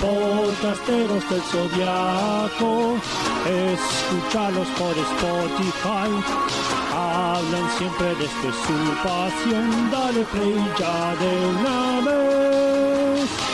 Podcasteros 0.00 1.28
del 1.28 1.42
Zodiaco, 1.42 2.96
escúchalos 3.44 4.68
por 4.78 4.96
Spotify. 4.96 6.10
Hablan 6.94 7.70
siempre 7.76 8.14
desde 8.14 8.50
su 8.50 8.76
pasión, 9.02 9.90
dale 9.90 10.24
play 10.32 10.56
ya 10.78 11.14
de 11.16 11.46
una 11.46 12.00
vez. 12.00 13.49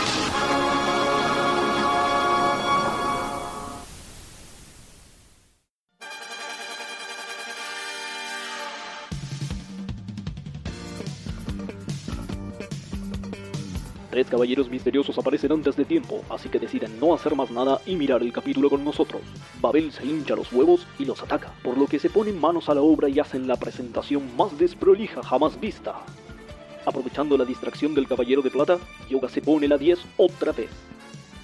Caballeros 14.30 14.68
misteriosos 14.68 15.16
aparecen 15.18 15.52
antes 15.52 15.76
de 15.76 15.84
tiempo, 15.84 16.24
así 16.28 16.48
que 16.48 16.58
deciden 16.58 16.98
no 16.98 17.14
hacer 17.14 17.36
más 17.36 17.50
nada 17.52 17.80
y 17.86 17.94
mirar 17.94 18.22
el 18.22 18.32
capítulo 18.32 18.68
con 18.68 18.84
nosotros. 18.84 19.22
Babel 19.60 19.92
se 19.92 20.04
hincha 20.04 20.34
los 20.34 20.52
huevos 20.52 20.84
y 20.98 21.04
los 21.04 21.22
ataca, 21.22 21.52
por 21.62 21.78
lo 21.78 21.86
que 21.86 22.00
se 22.00 22.10
ponen 22.10 22.40
manos 22.40 22.68
a 22.68 22.74
la 22.74 22.80
obra 22.80 23.08
y 23.08 23.20
hacen 23.20 23.46
la 23.46 23.56
presentación 23.56 24.36
más 24.36 24.58
desprolija 24.58 25.22
jamás 25.22 25.60
vista. 25.60 26.04
Aprovechando 26.84 27.38
la 27.38 27.44
distracción 27.44 27.94
del 27.94 28.08
caballero 28.08 28.42
de 28.42 28.50
plata, 28.50 28.78
Yoga 29.08 29.28
se 29.28 29.42
pone 29.42 29.68
la 29.68 29.78
10 29.78 29.98
otra 30.16 30.50
vez. 30.50 30.70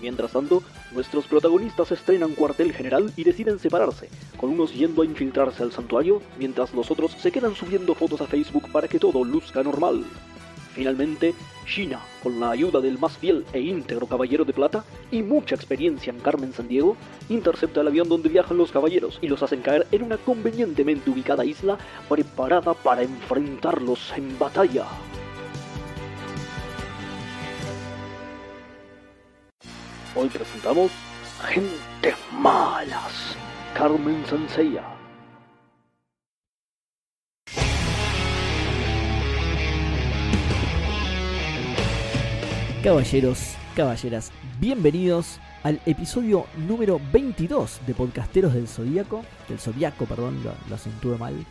Mientras 0.00 0.32
tanto, 0.32 0.64
nuestros 0.90 1.26
protagonistas 1.26 1.92
estrenan 1.92 2.34
cuartel 2.34 2.72
general 2.72 3.12
y 3.16 3.22
deciden 3.22 3.60
separarse, 3.60 4.08
con 4.36 4.50
unos 4.50 4.74
yendo 4.74 5.02
a 5.02 5.04
infiltrarse 5.04 5.62
al 5.62 5.70
santuario, 5.70 6.20
mientras 6.36 6.74
los 6.74 6.90
otros 6.90 7.12
se 7.12 7.30
quedan 7.30 7.54
subiendo 7.54 7.94
fotos 7.94 8.20
a 8.20 8.26
Facebook 8.26 8.72
para 8.72 8.88
que 8.88 8.98
todo 8.98 9.22
luzca 9.22 9.62
normal. 9.62 10.04
Finalmente, 10.74 11.34
Shina, 11.66 12.00
con 12.22 12.40
la 12.40 12.50
ayuda 12.50 12.80
del 12.80 12.98
más 12.98 13.16
fiel 13.16 13.44
e 13.52 13.60
íntegro 13.60 14.06
Caballero 14.06 14.44
de 14.44 14.52
Plata 14.52 14.84
y 15.10 15.22
mucha 15.22 15.54
experiencia 15.54 16.12
en 16.12 16.20
Carmen 16.20 16.52
Sandiego, 16.52 16.96
intercepta 17.28 17.80
el 17.80 17.88
avión 17.88 18.08
donde 18.08 18.28
viajan 18.28 18.58
los 18.58 18.72
caballeros 18.72 19.18
y 19.22 19.28
los 19.28 19.42
hacen 19.42 19.62
caer 19.62 19.86
en 19.92 20.02
una 20.02 20.16
convenientemente 20.18 21.10
ubicada 21.10 21.44
isla 21.44 21.78
preparada 22.08 22.74
para 22.74 23.02
enfrentarlos 23.02 24.12
en 24.16 24.38
batalla. 24.38 24.86
Hoy 30.14 30.28
presentamos 30.28 30.90
Gente 31.48 32.14
Malas, 32.32 33.36
Carmen 33.74 34.24
Sanseya. 34.26 35.01
Caballeros, 42.82 43.54
caballeras, 43.76 44.32
bienvenidos 44.58 45.38
al 45.62 45.80
episodio 45.86 46.46
número 46.66 47.00
22 47.12 47.78
de 47.86 47.94
Podcasteros 47.94 48.54
del 48.54 48.66
Zodíaco. 48.66 49.24
Del 49.48 49.60
Zodíaco, 49.60 50.04
perdón, 50.04 50.42
lo, 50.42 50.52
lo 50.68 51.16
mal. 51.16 51.46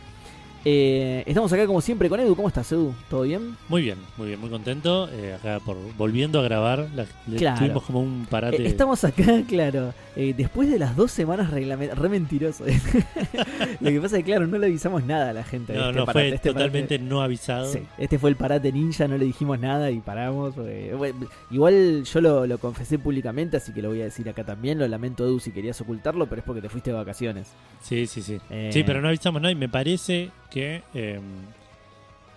Eh, 0.64 1.24
estamos 1.26 1.52
acá 1.52 1.66
como 1.66 1.82
siempre 1.82 2.08
con 2.08 2.20
Edu. 2.20 2.36
¿Cómo 2.36 2.48
estás, 2.48 2.72
Edu? 2.72 2.94
¿Todo 3.10 3.24
bien? 3.24 3.58
Muy 3.68 3.82
bien, 3.82 3.98
muy 4.18 4.28
bien, 4.28 4.40
muy 4.40 4.50
contento. 4.50 5.10
eh, 5.12 5.34
acá 5.34 5.60
por 5.66 5.76
volviendo 5.98 6.40
a 6.40 6.44
grabar, 6.44 6.88
la- 6.96 7.06
Claro. 7.38 7.58
tuvimos 7.60 7.84
como 7.84 8.00
un 8.02 8.28
parate. 8.30 8.62
Eh, 8.62 8.68
estamos 8.68 9.04
acá, 9.04 9.24
claro, 9.48 9.94
eh, 10.16 10.34
después 10.38 10.70
de 10.70 10.78
las 10.78 10.96
dos 10.96 11.12
semanas 11.12 11.50
re 11.52 12.10
mentiroso. 12.10 12.64
lo 13.80 13.90
que 13.90 14.00
pasa 14.02 14.18
es 14.18 14.24
que, 14.24 14.32
claro, 14.32 14.46
no 14.46 14.58
le 14.60 14.68
avisamos 14.68 15.04
nada 15.04 15.32
a 15.32 15.34
la 15.34 15.44
gente. 15.44 15.74
no, 15.74 15.88
este 15.88 16.00
no, 16.00 16.06
parate. 16.06 16.28
fue 16.30 16.36
Este 16.36 16.50
totalmente 16.54 17.00
parate- 17.00 17.08
no 17.08 17.22
avisado. 17.22 17.66
Sí, 17.72 17.80
este 17.98 18.20
fue 18.20 18.30
el 18.30 18.36
parate 18.36 18.72
ninja, 18.72 19.08
no 19.08 19.18
le 19.18 19.26
dijimos 19.26 19.60
nada 19.60 19.90
y 19.90 20.00
paramos. 20.00 20.54
porque- 20.54 20.94
bueno, 20.96 21.28
igual 21.50 22.04
yo 22.04 22.22
lo, 22.22 22.46
lo 22.46 22.58
confesé 22.60 23.00
públicamente, 23.00 23.58
así 23.58 23.74
que 23.74 23.82
lo 23.82 23.90
voy 23.90 24.02
a 24.02 24.06
decir 24.06 24.30
acá 24.30 24.44
también. 24.44 24.78
Lo 24.78 24.88
lamento, 24.88 25.26
Edu, 25.26 25.40
si 25.40 25.52
querías 25.52 25.82
ocultarlo, 25.82 26.28
pero 26.28 26.42
es 26.42 26.46
porque 26.46 26.62
te 26.62 26.70
fuiste 26.70 26.92
de 26.92 26.98
vacaciones. 26.98 27.48
Sí, 27.82 28.06
sí, 28.06 28.22
sí. 28.22 28.38
Eh, 28.52 28.70
Sí, 28.72 28.84
pero 28.84 29.02
no 29.02 29.08
avisamos 29.08 29.42
nada 29.42 29.52
y 29.52 29.56
me 29.56 29.68
parece 29.70 30.30
que, 30.52 30.84
eh, 30.94 31.20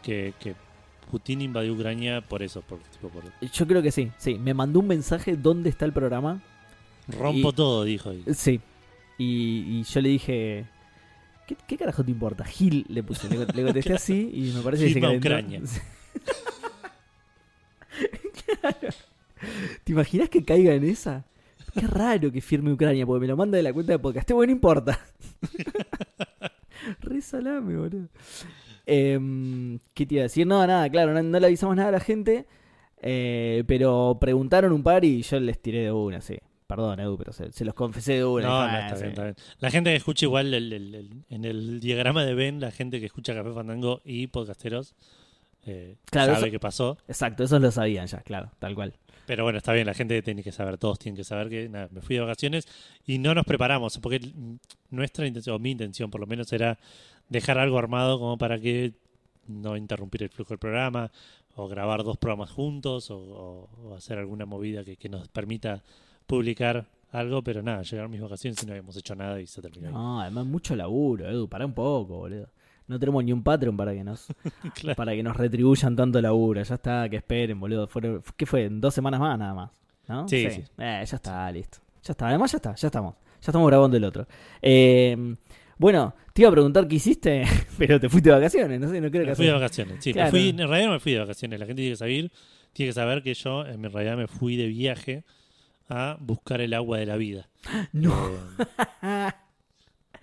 que, 0.02 0.32
que 0.40 0.54
Putin 1.10 1.42
invadió 1.42 1.74
Ucrania 1.74 2.20
por 2.22 2.42
eso, 2.42 2.62
por, 2.62 2.78
tipo, 2.78 3.08
por 3.08 3.24
Yo 3.52 3.66
creo 3.66 3.82
que 3.82 3.90
sí, 3.92 4.10
sí. 4.18 4.34
Me 4.38 4.54
mandó 4.54 4.80
un 4.80 4.86
mensaje 4.86 5.36
dónde 5.36 5.68
está 5.70 5.84
el 5.84 5.92
programa. 5.92 6.40
rompo 7.08 7.50
Y- 7.50 7.52
todo, 7.54 7.84
dijo. 7.84 8.12
y- 8.12 8.24
Sí. 8.34 8.60
Y, 9.18 9.80
y 9.80 9.82
yo 9.84 10.00
le 10.00 10.08
dije, 10.08 10.64
¿qué, 11.46 11.56
qué 11.68 11.76
carajo 11.76 12.04
te 12.04 12.10
importa? 12.10 12.44
Gil 12.44 12.84
le 12.88 13.02
puse. 13.02 13.28
Le, 13.28 13.38
le 13.46 13.62
contesté 13.64 13.92
así 13.94 14.30
y 14.34 14.52
me 14.56 14.60
parece 14.62 14.92
que 14.92 15.00
se. 15.00 15.16
Ucrania. 15.16 15.60
Claro. 18.60 18.88
¿Te 19.84 19.92
imaginas 19.92 20.28
que 20.28 20.44
caiga 20.44 20.72
en 20.74 20.84
esa? 20.84 21.24
Qué 21.74 21.86
raro 21.86 22.30
que 22.32 22.40
firme 22.40 22.72
Ucrania, 22.72 23.04
porque 23.06 23.20
me 23.20 23.26
lo 23.26 23.36
manda 23.36 23.56
de 23.56 23.62
la 23.62 23.72
cuenta 23.72 23.92
de 23.92 23.98
podcast. 23.98 24.30
Bueno, 24.32 24.50
no 24.50 24.56
importa. 24.56 24.98
Re 27.00 27.20
salame, 27.20 27.76
boludo. 27.76 28.08
Em, 28.86 29.78
¿Qué 29.94 30.06
te 30.06 30.14
iba 30.14 30.22
a 30.22 30.24
decir? 30.24 30.46
No, 30.46 30.66
nada, 30.66 30.88
claro, 30.90 31.12
no, 31.14 31.22
no 31.22 31.40
le 31.40 31.46
avisamos 31.46 31.76
nada 31.76 31.88
a 31.88 31.92
la 31.92 32.00
gente. 32.00 32.46
eh, 33.06 33.64
pero 33.66 34.16
preguntaron 34.20 34.72
un 34.72 34.82
par 34.82 35.04
y 35.04 35.20
yo 35.22 35.38
les 35.40 35.60
tiré 35.60 35.80
de 35.84 35.92
una, 35.92 36.20
sí. 36.20 36.38
Perdón, 36.66 36.98
Edu, 37.00 37.18
pero 37.18 37.32
se, 37.34 37.52
se 37.52 37.64
los 37.64 37.74
confesé 37.74 38.14
de 38.14 38.24
una. 38.24 38.46
No, 38.46 38.66
no, 38.66 38.72
"Ah, 38.72 38.80
está 38.86 38.96
sí". 38.96 39.02
bien, 39.02 39.10
está 39.10 39.22
bien. 39.24 39.36
La 39.60 39.70
gente 39.70 39.90
que 39.90 39.96
escucha 39.96 40.24
igual 40.24 40.54
el- 40.54 40.72
el- 40.72 40.94
el- 40.94 41.24
en 41.28 41.44
el 41.44 41.80
diagrama 41.80 42.24
de 42.24 42.34
Ben, 42.34 42.60
la 42.60 42.70
gente 42.70 43.00
que 43.00 43.06
escucha 43.06 43.34
Café 43.34 43.52
Fandango 43.52 44.00
y 44.04 44.28
podcasteros, 44.28 44.94
eh, 45.66 45.96
Claro, 46.06 46.32
sabe 46.34 46.46
eso- 46.46 46.52
qué 46.52 46.58
pasó. 46.60 46.96
Exacto, 47.06 47.44
esos 47.44 47.60
lo 47.60 47.70
sabían 47.70 48.06
ya, 48.06 48.22
claro, 48.22 48.50
tal 48.58 48.74
cual. 48.74 48.94
Pero 49.26 49.44
bueno, 49.44 49.58
está 49.58 49.72
bien, 49.72 49.86
la 49.86 49.94
gente 49.94 50.20
tiene 50.22 50.42
que 50.42 50.52
saber, 50.52 50.78
todos 50.78 50.98
tienen 50.98 51.16
que 51.16 51.24
saber 51.24 51.48
que 51.48 51.68
nada, 51.68 51.88
me 51.90 52.00
fui 52.00 52.16
de 52.16 52.22
vacaciones 52.22 52.68
y 53.06 53.18
no 53.18 53.34
nos 53.34 53.44
preparamos, 53.44 53.98
porque 53.98 54.20
nuestra 54.90 55.26
intención, 55.26 55.56
o 55.56 55.58
mi 55.58 55.70
intención 55.70 56.10
por 56.10 56.20
lo 56.20 56.26
menos, 56.26 56.52
era 56.52 56.78
dejar 57.28 57.58
algo 57.58 57.78
armado 57.78 58.18
como 58.18 58.36
para 58.36 58.58
que 58.58 58.92
no 59.46 59.76
interrumpir 59.76 60.24
el 60.24 60.28
flujo 60.30 60.50
del 60.50 60.58
programa, 60.58 61.10
o 61.56 61.68
grabar 61.68 62.02
dos 62.02 62.18
programas 62.18 62.50
juntos, 62.50 63.10
o, 63.10 63.68
hacer 63.96 64.18
alguna 64.18 64.44
movida 64.44 64.82
que, 64.84 65.08
nos 65.08 65.28
permita 65.28 65.82
publicar 66.26 66.86
algo, 67.12 67.42
pero 67.42 67.62
nada, 67.62 67.82
llegaron 67.82 68.10
mis 68.10 68.20
vacaciones 68.20 68.62
y 68.62 68.66
no 68.66 68.72
habíamos 68.72 68.96
hecho 68.96 69.14
nada 69.14 69.40
y 69.40 69.46
se 69.46 69.62
terminó. 69.62 69.90
No, 69.90 70.20
además 70.20 70.46
mucho 70.46 70.74
laburo, 70.74 71.28
Edu, 71.28 71.48
pará 71.48 71.64
un 71.64 71.74
poco, 71.74 72.16
boludo. 72.16 72.48
No 72.86 72.98
tenemos 72.98 73.24
ni 73.24 73.32
un 73.32 73.42
Patreon 73.42 73.76
para 73.76 73.92
que 73.94 74.04
nos 74.04 74.26
Claro. 74.74 74.96
para 74.96 75.12
que 75.12 75.22
nos 75.22 75.36
retribuyan 75.36 75.96
tanto 75.96 76.20
laburo. 76.20 76.62
Ya 76.62 76.74
está, 76.74 77.08
que 77.08 77.16
esperen, 77.16 77.58
boludo. 77.58 77.86
Fueron, 77.86 78.22
¿Qué 78.36 78.46
fue? 78.46 78.64
En 78.64 78.80
dos 78.80 78.94
semanas 78.94 79.20
más 79.20 79.38
nada 79.38 79.54
más. 79.54 79.70
¿No? 80.08 80.28
Sí, 80.28 80.48
sí. 80.50 80.62
Eh, 80.78 81.02
ya 81.06 81.16
está, 81.16 81.50
listo. 81.50 81.78
Ya 82.02 82.12
está, 82.12 82.28
además 82.28 82.52
ya 82.52 82.56
está, 82.56 82.74
ya 82.74 82.88
estamos. 82.88 83.14
Ya 83.40 83.50
estamos 83.50 83.66
grabando 83.68 83.96
el 83.96 84.04
otro. 84.04 84.26
Eh, 84.60 85.36
bueno, 85.78 86.14
te 86.32 86.42
iba 86.42 86.48
a 86.50 86.52
preguntar 86.52 86.86
qué 86.86 86.96
hiciste, 86.96 87.44
pero 87.78 87.98
te 87.98 88.08
fuiste 88.08 88.28
de 88.30 88.36
vacaciones, 88.36 88.80
no 88.80 88.88
sé, 88.88 89.00
no 89.00 89.10
creo 89.10 89.24
que 89.24 89.30
Me 89.30 89.34
fui 89.36 89.46
de 89.46 89.52
vacaciones, 89.52 89.96
sí, 90.04 90.14
me 90.14 90.30
fui, 90.30 90.48
en 90.50 90.58
realidad 90.58 90.86
no 90.86 90.92
me 90.92 91.00
fui 91.00 91.12
de 91.12 91.18
vacaciones, 91.18 91.58
la 91.58 91.66
gente 91.66 91.80
tiene 91.80 91.92
que 91.92 91.96
saber, 91.96 92.30
tiene 92.72 92.88
que 92.90 92.92
saber 92.92 93.22
que 93.22 93.34
yo 93.34 93.66
en 93.66 93.82
realidad 93.90 94.16
me 94.16 94.26
fui 94.28 94.56
de 94.56 94.66
viaje 94.68 95.24
a 95.88 96.16
buscar 96.20 96.60
el 96.60 96.74
agua 96.74 96.98
de 96.98 97.06
la 97.06 97.16
vida. 97.16 97.48
No. 97.92 98.14
Eh, 99.02 99.30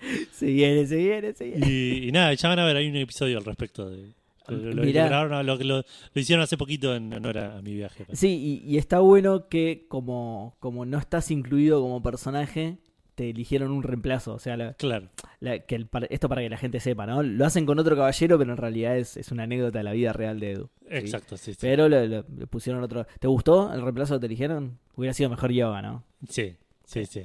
se 0.32 0.46
viene, 0.48 0.86
se 0.88 0.96
viene, 0.98 1.34
se 1.34 1.46
viene. 1.46 1.68
y, 1.70 2.08
y 2.10 2.12
nada, 2.12 2.34
ya 2.34 2.50
van 2.50 2.60
a 2.60 2.66
ver, 2.66 2.76
hay 2.78 2.90
un 2.90 2.96
episodio 2.96 3.38
al 3.38 3.46
respecto 3.46 3.90
de 3.90 4.12
lo, 4.48 4.58
lo- 4.58 4.74
lo 4.74 4.84
Mirá. 4.84 5.06
grabaron, 5.08 5.46
lo, 5.46 5.56
lo- 5.58 5.78
lo 6.14 6.22
hicieron 6.22 6.44
hace 6.44 6.58
poquito 6.58 6.96
en 6.96 7.14
honor 7.14 7.38
a, 7.38 7.62
mi 7.62 7.74
viaje. 7.76 8.06
Sí, 8.14 8.62
y, 8.66 8.72
y 8.74 8.78
está 8.78 9.00
bueno 9.00 9.48
que 9.48 9.86
como, 9.88 10.56
como 10.60 10.86
no 10.86 10.98
estás 10.98 11.32
incluido 11.32 11.80
como 11.82 12.02
personaje, 12.02 12.78
te 13.16 13.30
eligieron 13.30 13.72
un 13.72 13.84
reemplazo. 13.84 14.34
O 14.34 14.40
sea, 14.40 14.58
la- 14.58 14.74
Claro, 14.74 15.10
la- 15.40 15.60
que 15.60 15.76
el 15.76 15.88
esto 16.10 16.28
para 16.28 16.42
que 16.42 16.50
la 16.50 16.58
gente 16.58 16.80
sepa, 16.80 17.06
¿no? 17.06 17.22
Lo 17.24 17.46
hacen 17.46 17.66
con 17.66 17.78
otro 17.80 17.96
caballero, 17.96 18.38
pero 18.40 18.52
en 18.52 18.58
realidad 18.58 18.98
es, 18.98 19.16
es 19.16 19.32
una 19.32 19.44
anécdota 19.44 19.78
de 19.78 19.84
la 19.84 19.92
vida 19.94 20.12
real 20.12 20.40
de 20.40 20.52
Edu. 20.54 20.70
¿sí? 20.82 20.88
exacto, 20.98 21.38
sí, 21.38 21.52
sí. 21.54 21.58
Pero 21.62 21.88
le 21.88 22.24
pusieron 22.50 22.82
otro. 22.84 23.06
¿Te 23.20 23.28
gustó 23.28 23.72
el 23.74 23.82
reemplazo 23.82 24.16
que 24.16 24.22
te 24.22 24.26
eligieron? 24.26 24.80
Hubiera 24.96 25.14
sido 25.14 25.30
mejor 25.30 25.52
yoga, 25.52 25.82
¿no? 25.82 26.04
Sí, 26.28 26.56
sí, 26.86 27.06
sí. 27.06 27.22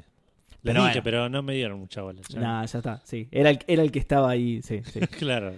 Les 0.67 0.75
Pero 0.75 0.83
dije, 0.85 1.01
bueno. 1.01 1.05
pero 1.05 1.29
no 1.29 1.43
me 1.43 1.55
dieron 1.55 1.79
mucha 1.79 2.03
bola. 2.03 2.21
Nah, 2.37 2.65
ya 2.65 2.79
está, 2.79 3.01
sí. 3.05 3.29
Era 3.31 3.51
el, 3.51 3.59
era 3.67 3.83
el 3.83 3.91
que 3.93 3.99
estaba 3.99 4.31
ahí, 4.31 4.61
sí, 4.63 4.81
sí. 4.85 5.01
claro. 5.19 5.53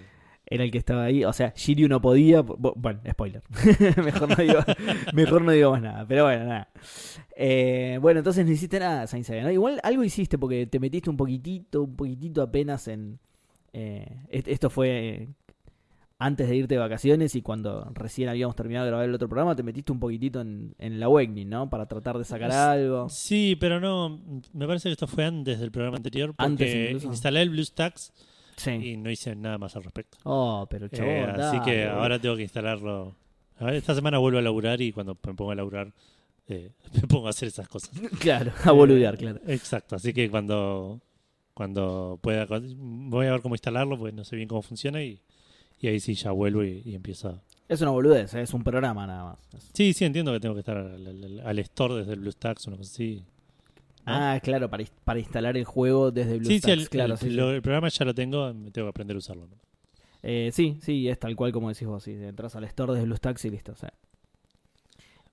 era 0.45 0.63
el 0.63 0.71
que 0.71 0.77
estaba 0.77 1.03
ahí. 1.03 1.23
O 1.25 1.33
sea, 1.33 1.53
Shiryu 1.55 1.87
no 1.87 2.01
podía. 2.01 2.41
bu- 2.43 2.73
Bueno, 2.75 2.99
spoiler. 3.09 3.41
mejor, 4.03 4.29
no 4.29 4.35
digo, 4.43 4.59
mejor 5.13 5.41
no 5.43 5.51
digo 5.51 5.71
más 5.71 5.81
nada. 5.81 6.05
Pero 6.07 6.23
bueno, 6.25 6.45
nada. 6.45 6.69
Eh, 7.35 7.97
bueno, 8.01 8.19
entonces 8.19 8.45
no 8.45 8.51
hiciste 8.51 8.79
nada, 8.79 9.07
Seiya, 9.07 9.43
¿no? 9.43 9.51
Igual 9.51 9.79
algo 9.83 10.03
hiciste 10.03 10.37
porque 10.37 10.65
te 10.67 10.79
metiste 10.79 11.09
un 11.09 11.17
poquitito, 11.17 11.83
un 11.83 11.95
poquitito 11.95 12.41
apenas 12.41 12.87
en. 12.87 13.19
eh, 13.73 14.07
est- 14.29 14.47
esto 14.47 14.69
fue 14.69 15.27
antes 16.21 16.49
de 16.49 16.55
irte 16.57 16.75
de 16.75 16.79
vacaciones 16.79 17.33
y 17.35 17.41
cuando 17.41 17.89
recién 17.93 18.27
habíamos 18.29 18.55
terminado 18.55 18.83
de 18.85 18.91
grabar 18.91 19.07
el 19.07 19.15
otro 19.15 19.29
programa, 19.29 19.55
te 19.55 19.63
metiste 19.63 19.91
un 19.93 19.99
poquitito 19.99 20.41
en, 20.41 20.75
en 20.77 20.93
el 20.93 21.03
Awakening, 21.03 21.49
¿no? 21.49 21.69
Para 21.69 21.85
tratar 21.87 22.17
de 22.17 22.25
sacar 22.25 22.51
algo. 22.51 23.07
Sí, 23.09 23.55
pero 23.59 23.79
no. 23.79 24.19
Me 24.53 24.67
parece 24.67 24.89
que 24.89 24.93
esto 24.93 25.07
fue 25.07 25.23
antes 25.25 25.59
del 25.59 25.71
programa 25.71 25.97
anterior. 25.97 26.35
Porque 26.35 26.43
Antes 26.43 26.85
incluso. 26.89 27.07
instalé 27.07 27.41
el 27.41 27.49
BlueStacks 27.49 28.11
Sí. 28.57 28.71
y 28.71 28.97
no 28.97 29.09
hice 29.09 29.33
nada 29.37 29.57
más 29.57 29.77
al 29.77 29.85
respecto. 29.85 30.17
Oh, 30.23 30.67
pero 30.69 30.89
chabón. 30.89 31.09
Eh, 31.11 31.35
así 31.39 31.61
que 31.61 31.85
ahora 31.87 32.19
tengo 32.19 32.35
que 32.35 32.41
instalarlo. 32.43 33.15
A 33.57 33.65
ver, 33.65 33.75
esta 33.75 33.95
semana 33.95 34.17
vuelvo 34.17 34.39
a 34.39 34.41
laburar 34.41 34.81
y 34.81 34.91
cuando 34.91 35.17
me 35.25 35.33
pongo 35.33 35.51
a 35.51 35.55
laburar 35.55 35.93
eh, 36.49 36.71
me 36.93 37.01
pongo 37.07 37.27
a 37.27 37.29
hacer 37.29 37.47
esas 37.47 37.69
cosas. 37.69 37.91
Claro, 38.19 38.51
a 38.65 38.71
boludear, 38.73 39.17
claro. 39.17 39.39
Exacto, 39.47 39.95
así 39.95 40.11
que 40.11 40.29
cuando 40.29 40.99
cuando 41.53 42.19
pueda 42.21 42.45
voy 42.49 43.27
a 43.27 43.31
ver 43.31 43.41
cómo 43.41 43.55
instalarlo, 43.55 43.97
pues 43.97 44.13
no 44.13 44.25
sé 44.25 44.35
bien 44.35 44.47
cómo 44.49 44.61
funciona 44.61 45.01
y, 45.01 45.21
y 45.79 45.87
ahí 45.87 45.99
sí 45.99 46.13
ya 46.13 46.31
vuelvo 46.31 46.63
y, 46.63 46.81
y 46.85 46.95
empiezo. 46.95 47.29
a- 47.29 47.41
Es 47.67 47.81
una 47.81 47.91
boludez, 47.91 48.33
¿eh? 48.33 48.41
es 48.41 48.53
un 48.53 48.63
programa 48.63 49.05
nada 49.07 49.23
más. 49.25 49.39
Sí, 49.73 49.93
sí, 49.93 50.05
entiendo 50.05 50.31
que 50.33 50.39
tengo 50.39 50.55
que 50.55 50.59
estar 50.61 50.77
al, 50.77 51.05
al- 51.07 51.41
al 51.45 51.59
store 51.59 51.95
desde 51.95 52.13
el 52.13 52.19
BlueStacks, 52.19 52.67
una 52.67 52.77
cosa 52.77 52.91
así. 52.91 53.23
¿no? 54.05 54.13
Ah, 54.13 54.39
claro, 54.41 54.69
para, 54.69 54.83
para 55.03 55.19
instalar 55.19 55.55
el 55.55 55.65
juego 55.65 56.09
desde 56.11 56.33
sí, 56.33 56.39
BlueStacks, 56.39 56.63
sí, 56.65 56.71
el, 56.81 56.89
claro. 56.89 57.13
el- 57.13 57.19
sí, 57.19 57.25
sí. 57.29 57.31
lo- 57.33 57.51
el 57.51 57.61
programa 57.61 57.89
ya 57.89 58.05
lo 58.05 58.13
tengo, 58.15 58.53
me 58.53 58.71
tengo 58.71 58.87
que 58.87 58.89
aprender 58.89 59.15
a 59.15 59.19
usarlo. 59.19 59.47
¿no? 59.47 59.55
Eh, 60.23 60.49
sí, 60.53 60.77
sí, 60.81 61.07
es 61.07 61.17
tal 61.19 61.35
cual 61.35 61.51
como 61.51 61.69
decís 61.69 61.87
vos. 61.87 62.03
Sí. 62.03 62.11
Entras 62.11 62.55
al 62.55 62.63
store 62.65 62.93
desde 62.93 63.05
BlueStacks 63.05 63.45
y 63.45 63.49
listo. 63.51 63.71
o 63.71 63.75
sea. 63.75 63.93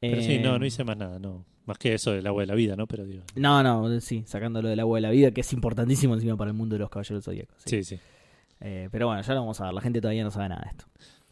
Pero 0.01 0.17
Eh, 0.21 0.23
sí, 0.23 0.39
no, 0.39 0.59
no 0.59 0.67
hice 0.67 0.85
más 0.85 0.97
nada, 0.97 1.19
no. 1.19 1.45
Más 1.65 1.79
que 1.79 1.95
eso 1.95 2.13
del 2.13 2.25
agua 2.27 2.43
de 2.43 2.47
la 2.47 2.55
vida, 2.55 2.77
¿no? 2.77 2.87
Pero 2.87 3.05
digo. 3.05 3.25
No, 3.35 3.63
no, 3.63 4.01
sí, 4.01 4.23
sacándolo 4.27 4.69
del 4.69 4.79
agua 4.79 4.99
de 4.99 5.03
la 5.03 5.11
vida, 5.11 5.33
que 5.33 5.41
es 5.41 5.53
importantísimo 5.53 6.15
encima 6.15 6.37
para 6.37 6.51
el 6.51 6.57
mundo 6.57 6.75
de 6.77 6.81
los 6.81 6.91
caballeros 6.91 7.25
zodíacos. 7.25 7.57
Sí. 7.65 7.83
Sí, 7.83 7.97
sí. 7.97 8.03
Eh, 8.61 8.89
pero 8.91 9.07
bueno, 9.07 9.23
ya 9.23 9.35
lo 9.35 9.41
vamos 9.41 9.61
a 9.61 9.65
ver. 9.67 9.75
La 9.75 9.81
gente 9.81 10.01
todavía 10.01 10.25
no 10.25 10.31
sabe 10.31 10.49
nada 10.49 10.63
de 10.65 10.71
esto. 10.71 10.85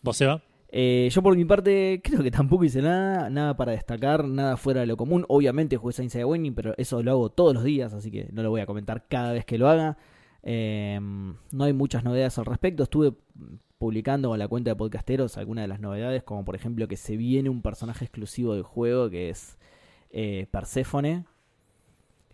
¿Vos, 0.02 0.16
Seba? 0.16 0.42
Eh, 0.76 1.08
yo 1.12 1.22
por 1.22 1.36
mi 1.36 1.44
parte 1.44 2.00
creo 2.02 2.22
que 2.22 2.30
tampoco 2.30 2.64
hice 2.64 2.82
nada, 2.82 3.30
nada 3.30 3.56
para 3.56 3.72
destacar, 3.72 4.24
nada 4.26 4.56
fuera 4.56 4.80
de 4.80 4.86
lo 4.86 4.96
común. 4.96 5.24
Obviamente 5.28 5.76
jugué 5.76 5.92
Saints 5.92 6.12
Seiya 6.12 6.26
Winning, 6.26 6.54
pero 6.54 6.74
eso 6.76 7.02
lo 7.02 7.10
hago 7.12 7.28
todos 7.30 7.54
los 7.54 7.62
días, 7.64 7.94
así 7.94 8.10
que 8.10 8.28
no 8.32 8.42
lo 8.42 8.50
voy 8.50 8.60
a 8.60 8.66
comentar 8.66 9.06
cada 9.08 9.32
vez 9.32 9.44
que 9.44 9.56
lo 9.56 9.68
haga. 9.68 9.96
Eh, 10.42 10.98
no 11.00 11.64
hay 11.64 11.72
muchas 11.72 12.02
novedades 12.04 12.38
al 12.38 12.46
respecto. 12.46 12.82
Estuve 12.82 13.12
publicando 13.78 14.28
con 14.30 14.38
la 14.38 14.48
cuenta 14.48 14.70
de 14.70 14.76
podcasteros 14.76 15.36
algunas 15.38 15.62
de 15.64 15.68
las 15.68 15.80
novedades, 15.80 16.22
como 16.24 16.44
por 16.44 16.54
ejemplo 16.56 16.88
que 16.88 16.96
se 16.96 17.16
viene 17.16 17.48
un 17.50 17.62
personaje 17.62 18.04
exclusivo 18.04 18.54
del 18.54 18.62
juego 18.62 19.08
que 19.10 19.30
es 19.30 19.56
eh, 20.10 20.46
Perséfone. 20.50 21.24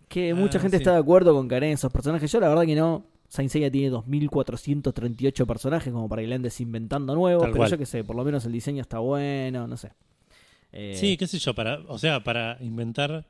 Que 0.07 0.31
Ah, 0.31 0.35
mucha 0.35 0.59
gente 0.59 0.77
sí. 0.77 0.81
está 0.83 0.93
de 0.93 0.99
acuerdo 0.99 1.33
con 1.33 1.47
que 1.47 1.55
haré 1.55 1.71
esos 1.71 1.91
personajes. 1.91 2.31
Yo 2.31 2.39
la 2.39 2.49
verdad 2.49 2.65
que 2.65 2.75
no. 2.75 3.05
Saint 3.31 3.49
Seiya 3.49 3.71
tiene 3.71 3.89
2438 3.91 5.47
personajes 5.47 5.93
como 5.93 6.09
para 6.09 6.21
que 6.21 6.27
le 6.27 6.35
andes 6.35 6.59
inventando 6.59 7.15
nuevos, 7.15 7.43
Tal 7.43 7.51
pero 7.51 7.59
cual. 7.61 7.71
yo 7.71 7.77
que 7.77 7.85
sé, 7.85 8.03
por 8.03 8.17
lo 8.17 8.25
menos 8.25 8.43
el 8.45 8.51
diseño 8.51 8.81
está 8.81 8.99
bueno, 8.99 9.67
no 9.67 9.77
sé. 9.77 9.93
Eh, 10.73 10.97
Sí, 10.99 11.15
qué 11.15 11.27
sé 11.27 11.39
yo, 11.39 11.53
para, 11.53 11.79
o 11.87 11.97
sea, 11.97 12.21
para 12.21 12.57
inventar, 12.59 13.23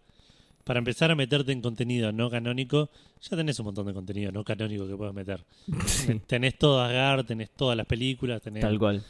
para 0.64 0.80
empezar 0.80 1.12
a 1.12 1.16
meterte 1.16 1.52
en 1.52 1.62
contenido 1.62 2.12
no 2.12 2.32
canónico, 2.32 2.90
ya 3.22 3.38
tenés 3.38 3.60
un 3.60 3.66
montón 3.68 3.86
de 3.86 3.94
contenido 3.94 4.32
no 4.32 4.44
canónico 4.44 4.88
que 4.88 4.96
puedes 4.98 5.14
meter. 5.14 5.46
sí, 5.86 6.20
Tenés 6.26 6.58
todo 6.58 6.82
Asgard, 6.82 7.24
tenés 7.28 7.52
todas 7.52 7.78
las 7.78 7.86
películas, 7.86 8.42
tenés... 8.42 8.62
tal 8.62 8.80
cual. 8.80 9.04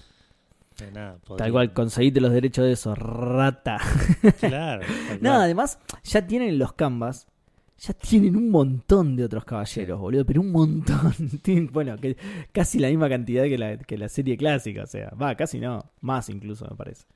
tenés 0.75 0.93
nada, 0.93 1.17
Tal 1.37 1.53
cual, 1.53 1.71
conseguiste 1.71 2.19
los 2.19 2.33
derechos 2.33 2.65
de 2.65 2.73
eso, 2.73 2.95
rata. 2.95 3.77
Claro. 4.41 4.85
tal 5.07 5.19
No, 5.21 5.35
además, 5.35 5.79
ya 6.03 6.27
tienen 6.27 6.59
los 6.59 6.73
canvas. 6.73 7.27
Ya 7.81 7.95
tienen 7.95 8.35
un 8.35 8.51
montón 8.51 9.15
de 9.15 9.23
otros 9.23 9.43
caballeros, 9.43 9.99
boludo, 9.99 10.23
pero 10.23 10.41
un 10.41 10.51
montón. 10.51 11.13
Tienen, 11.41 11.71
bueno, 11.73 11.97
que 11.97 12.15
casi 12.51 12.77
la 12.77 12.89
misma 12.89 13.09
cantidad 13.09 13.45
que 13.45 13.57
la, 13.57 13.77
que 13.77 13.97
la 13.97 14.07
serie 14.07 14.37
clásica, 14.37 14.83
o 14.83 14.85
sea, 14.85 15.09
va, 15.19 15.33
casi 15.33 15.59
no, 15.59 15.83
más 15.99 16.29
incluso 16.29 16.67
me 16.69 16.75
parece. 16.75 17.07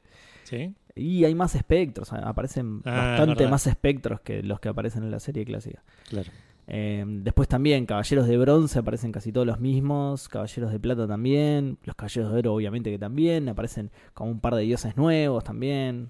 ¿Sí? 0.44 0.74
Y 0.96 1.24
hay 1.24 1.36
más 1.36 1.54
espectros, 1.54 2.12
aparecen 2.14 2.82
Ah, 2.84 3.16
bastante 3.20 3.48
más 3.48 3.68
espectros 3.68 4.22
que 4.22 4.42
los 4.42 4.60
que 4.60 4.70
aparecen 4.70 5.04
en 5.04 5.12
la 5.12 5.20
serie 5.20 5.46
clásica. 5.46 5.84
Claro. 6.10 6.32
Eh, 6.68 7.06
después 7.08 7.48
también, 7.48 7.86
caballeros 7.86 8.28
de 8.28 8.36
bronce 8.38 8.80
aparecen 8.80 9.12
casi 9.12 9.32
todos 9.32 9.46
los 9.46 9.60
mismos, 9.60 10.28
caballeros 10.30 10.72
de 10.72 10.80
plata 10.80 11.08
también, 11.08 11.78
los 11.84 11.96
caballeros 11.96 12.32
de 12.32 12.40
oro 12.40 12.56
obviamente 12.56 12.90
que 12.90 12.98
también, 12.98 13.50
aparecen 13.50 13.92
como 14.16 14.32
un 14.32 14.40
par 14.40 14.56
de 14.56 14.64
dioses 14.64 14.98
nuevos 14.98 15.44
también. 15.44 16.10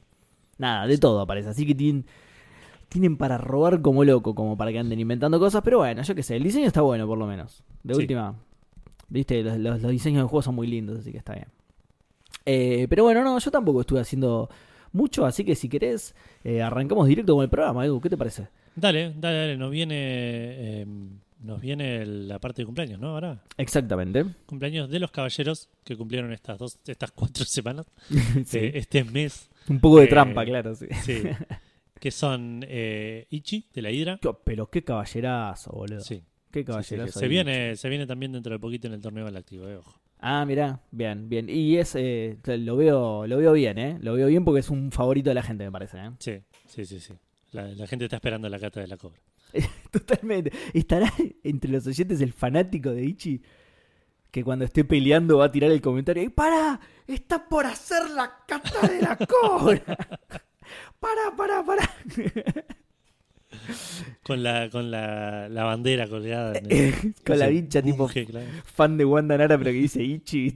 Nada, 0.57 0.87
de 0.87 0.97
todo 0.97 1.19
aparece, 1.19 1.49
así 1.49 1.65
que 1.65 1.75
tienen, 1.75 2.05
tienen 2.99 3.17
para 3.17 3.37
robar 3.37 3.81
como 3.81 4.03
loco, 4.05 4.33
como 4.35 4.55
para 4.57 4.71
que 4.71 4.79
anden 4.79 4.99
inventando 4.99 5.37
cosas, 5.39 5.61
pero 5.63 5.79
bueno, 5.79 6.01
yo 6.01 6.15
qué 6.15 6.23
sé, 6.23 6.35
el 6.37 6.43
diseño 6.43 6.67
está 6.67 6.81
bueno 6.81 7.05
por 7.05 7.17
lo 7.17 7.27
menos. 7.27 7.61
De 7.83 7.93
Sí. 7.93 8.01
última, 8.01 8.35
viste, 9.09 9.43
los, 9.43 9.57
los- 9.57 9.81
los 9.81 9.91
diseños 9.91 10.19
del 10.21 10.27
juego 10.29 10.41
son 10.41 10.55
muy 10.55 10.67
lindos, 10.67 10.99
así 10.99 11.11
que 11.11 11.17
está 11.17 11.33
bien. 11.33 11.47
Eh, 12.45 12.87
pero 12.89 13.03
bueno, 13.03 13.23
no, 13.23 13.37
yo 13.39 13.51
tampoco 13.51 13.81
estuve 13.81 13.99
haciendo 13.99 14.49
mucho, 14.93 15.25
así 15.25 15.43
que 15.43 15.55
si 15.55 15.67
querés, 15.67 16.15
eh, 16.43 16.61
arrancamos 16.61 17.07
directo 17.07 17.33
con 17.35 17.43
el 17.43 17.49
programa, 17.49 17.85
Edu, 17.85 17.99
¿qué 17.99 18.09
te 18.09 18.17
parece? 18.17 18.47
Dale, 18.75 19.13
dale, 19.17 19.37
dale, 19.37 19.57
nos 19.57 19.71
viene, 19.71 19.95
eh, 19.97 20.85
nos 21.41 21.59
viene 21.61 22.05
la 22.05 22.39
parte 22.39 22.61
de 22.61 22.65
cumpleaños, 22.65 22.99
¿no? 22.99 23.09
Ahora, 23.09 23.41
Exactamente. 23.57 24.25
cumpleaños 24.45 24.89
de 24.89 24.99
los 24.99 25.11
caballeros 25.11 25.69
que 25.83 25.97
cumplieron 25.97 26.31
estas 26.33 26.57
dos, 26.57 26.79
estas 26.87 27.11
cuatro 27.11 27.43
semanas, 27.45 27.87
Sí. 28.45 28.59
este 28.73 29.03
mes, 29.03 29.49
Un 29.67 29.79
poco 29.79 29.97
de 29.99 30.05
Eh, 30.05 30.07
trampa, 30.07 30.45
claro, 30.45 30.75
sí. 30.75 30.85
sí, 31.03 31.23
que 31.99 32.11
son 32.11 32.65
eh, 32.67 33.27
Ichi 33.29 33.69
de 33.73 33.81
la 33.81 33.91
Hidra. 33.91 34.19
Pero 34.43 34.69
qué 34.69 34.83
caballerazo, 34.83 35.71
boludo. 35.71 36.01
Sí, 36.01 36.23
Qué 36.51 36.59
sí, 36.59 36.63
sí, 36.63 36.65
caballerazo. 36.65 37.19
se 37.19 37.27
viene, 37.27 37.75
se 37.75 37.89
viene 37.89 38.05
también 38.07 38.31
dentro 38.31 38.53
de 38.53 38.59
poquito 38.59 38.87
en 38.87 38.93
el 38.93 39.01
torneo 39.01 39.25
galáctico, 39.25 39.67
eh, 39.67 39.77
ojo. 39.77 39.99
Ah, 40.19 40.45
mirá, 40.45 40.81
bien, 40.91 41.29
bien. 41.29 41.49
Y 41.49 41.77
es, 41.77 41.93
eh, 41.95 42.37
lo 42.45 42.75
veo, 42.77 43.27
lo 43.27 43.37
veo 43.37 43.53
bien, 43.53 43.77
¿eh? 43.77 43.97
Lo 44.01 44.13
veo 44.13 44.27
bien 44.27 44.43
porque 44.45 44.61
es 44.61 44.69
un 44.69 44.91
favorito 44.91 45.29
de 45.29 45.35
la 45.35 45.43
gente, 45.43 45.65
me 45.65 45.71
parece, 45.71 45.97
¿eh? 45.97 46.11
Sí, 46.19 46.41
sí, 46.67 46.85
sí, 46.85 46.99
sí. 46.99 47.13
La, 47.51 47.67
la 47.67 47.85
gente 47.87 48.05
está 48.05 48.15
esperando 48.17 48.49
la 48.49 48.59
cata 48.59 48.79
de 48.79 48.87
la 48.87 48.97
cobra. 48.97 49.19
Totalmente. 49.91 50.51
Estará 50.73 51.11
entre 51.43 51.71
los 51.71 51.85
oyentes 51.87 52.21
el 52.21 52.33
fanático 52.33 52.91
de 52.91 53.05
Ichi 53.05 53.41
que 54.31 54.43
cuando 54.43 54.65
esté 54.65 54.83
peleando 54.83 55.37
va 55.37 55.45
a 55.45 55.51
tirar 55.51 55.71
el 55.71 55.79
comentario 55.79 56.21
y 56.21 56.27
¡Para! 56.27 56.77
¡Está 57.07 57.47
por 57.47 57.65
hacer 57.65 58.09
la 58.09 58.39
cata 58.45 58.85
de 58.85 59.01
la 59.01 59.15
cobra! 59.27 59.97
¡Para, 60.99 61.35
para, 61.35 61.63
para! 61.63 61.89
Con 64.23 64.43
la, 64.43 64.69
con 64.69 64.91
la, 64.91 65.47
la 65.49 65.63
bandera 65.63 66.07
colgada. 66.07 66.53
el- 66.57 67.13
Con 67.25 67.39
la 67.39 67.45
ese 67.47 67.55
hincha 67.55 67.81
tipo 67.81 68.07
claro. 68.07 68.45
fan 68.65 68.97
de 68.97 69.05
Wanda 69.05 69.37
Nara, 69.37 69.57
pero 69.57 69.71
que 69.71 69.77
dice 69.77 70.03
Ichi. 70.03 70.51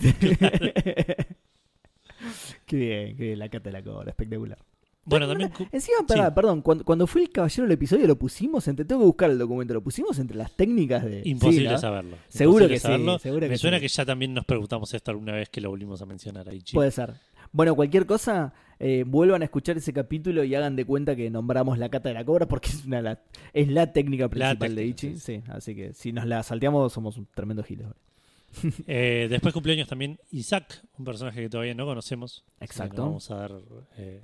qué 2.66 2.76
bien, 2.76 3.16
qué 3.18 3.24
bien, 3.24 3.40
la 3.40 3.50
cata 3.50 3.70
de 3.70 3.74
la 3.74 3.84
cobra, 3.84 4.10
espectacular. 4.10 4.58
Bueno, 5.06 5.28
también. 5.28 5.52
Encima, 5.72 6.00
pará, 6.08 6.36
perdón, 6.36 6.62
cuando, 6.62 6.84
cuando 6.84 7.08
fue 7.08 7.22
el 7.24 7.30
caballero 7.32 7.64
del 7.64 7.72
episodio 7.72 8.06
lo 8.06 8.16
pusimos 8.18 8.68
entre, 8.68 8.86
tengo 8.86 9.02
que 9.02 9.08
buscar 9.08 9.32
el 9.32 9.40
documento, 9.40 9.74
lo 9.74 9.82
pusimos 9.82 10.20
entre 10.20 10.38
las 10.38 10.52
técnicas 10.56 11.04
de... 11.04 11.22
Imposible 11.26 11.68
Sí, 11.70 11.74
¿no? 11.74 11.78
saberlo. 11.80 12.18
Seguro 12.28 12.66
Imposible 12.66 12.74
que 12.76 12.80
sí, 12.80 12.84
saberlo. 12.84 13.18
seguro 13.20 13.42
que 13.42 13.50
Me 13.50 13.58
suena 13.58 13.78
sí. 13.78 13.82
que 13.82 13.88
ya 13.88 14.06
también 14.06 14.34
nos 14.36 14.46
preguntamos 14.46 14.94
esto 14.94 15.10
alguna 15.12 15.32
vez 15.34 15.50
que 15.50 15.62
lo 15.62 15.70
volvimos 15.70 16.00
a 16.02 16.06
mencionar 16.06 16.48
a 16.48 16.54
Ichi. 16.54 16.76
Puede 16.76 16.92
ser. 16.92 17.14
Bueno, 17.52 17.76
cualquier 17.76 18.06
cosa, 18.06 18.54
eh, 18.80 19.04
vuelvan 19.06 19.42
a 19.42 19.46
escuchar 19.46 19.78
ese 19.78 19.92
capítulo 19.92 20.44
y 20.44 20.56
hagan 20.56 20.76
de 20.76 20.86
cuenta 20.86 21.16
que 21.16 21.30
nombramos 21.30 21.78
la 21.78 21.90
cata 21.90 22.10
de 22.10 22.16
la 22.16 22.24
cobra 22.24 22.48
porque 22.48 22.70
es 22.70 22.86
una 22.86 23.02
la, 23.02 23.20
es 23.54 23.68
la 23.68 23.92
técnica 23.92 24.30
principal 24.30 24.58
de 24.58 24.84
técnica, 24.84 25.08
Ichi. 25.08 25.20
sí, 25.20 25.42
Sí, 25.42 25.44
así 25.50 25.76
que 25.76 25.94
si 25.94 26.14
nos 26.14 26.26
la 26.26 26.42
salteamos 26.44 26.92
somos 26.94 27.18
un 27.18 27.28
tremendo 27.34 27.64
giles. 27.64 27.88
Eh, 28.88 29.28
después 29.30 29.54
cumpleaños 29.54 29.88
también 29.88 30.20
Isaac, 30.32 30.82
un 30.98 31.06
personaje 31.06 31.40
que 31.42 31.50
todavía 31.50 31.76
no 31.76 31.86
conocemos. 31.86 32.44
Exacto. 32.60 32.98
no 32.98 33.08
vamos 33.10 33.30
a 33.30 33.36
dar 33.36 33.52
eh, 33.98 34.24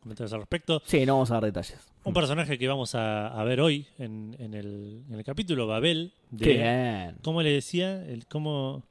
comentarios 0.00 0.32
al 0.34 0.40
respecto. 0.40 0.82
Sí, 0.84 1.06
no 1.06 1.14
vamos 1.14 1.30
a 1.30 1.34
dar 1.34 1.44
detalles. 1.44 1.78
Un 2.04 2.12
personaje 2.12 2.58
que 2.58 2.68
vamos 2.68 2.94
a, 2.94 3.28
a 3.28 3.44
ver 3.44 3.60
hoy 3.60 3.86
en, 3.98 4.36
en 4.38 4.52
el, 4.54 5.02
en 5.08 5.14
el 5.14 5.24
capítulo, 5.24 5.66
Babel. 5.66 6.12
De, 6.30 6.44
Qué. 6.44 7.14
¿Cómo 7.22 7.42
le 7.42 7.50
decía? 7.52 8.04
El, 8.04 8.26
¿cómo, 8.26 8.82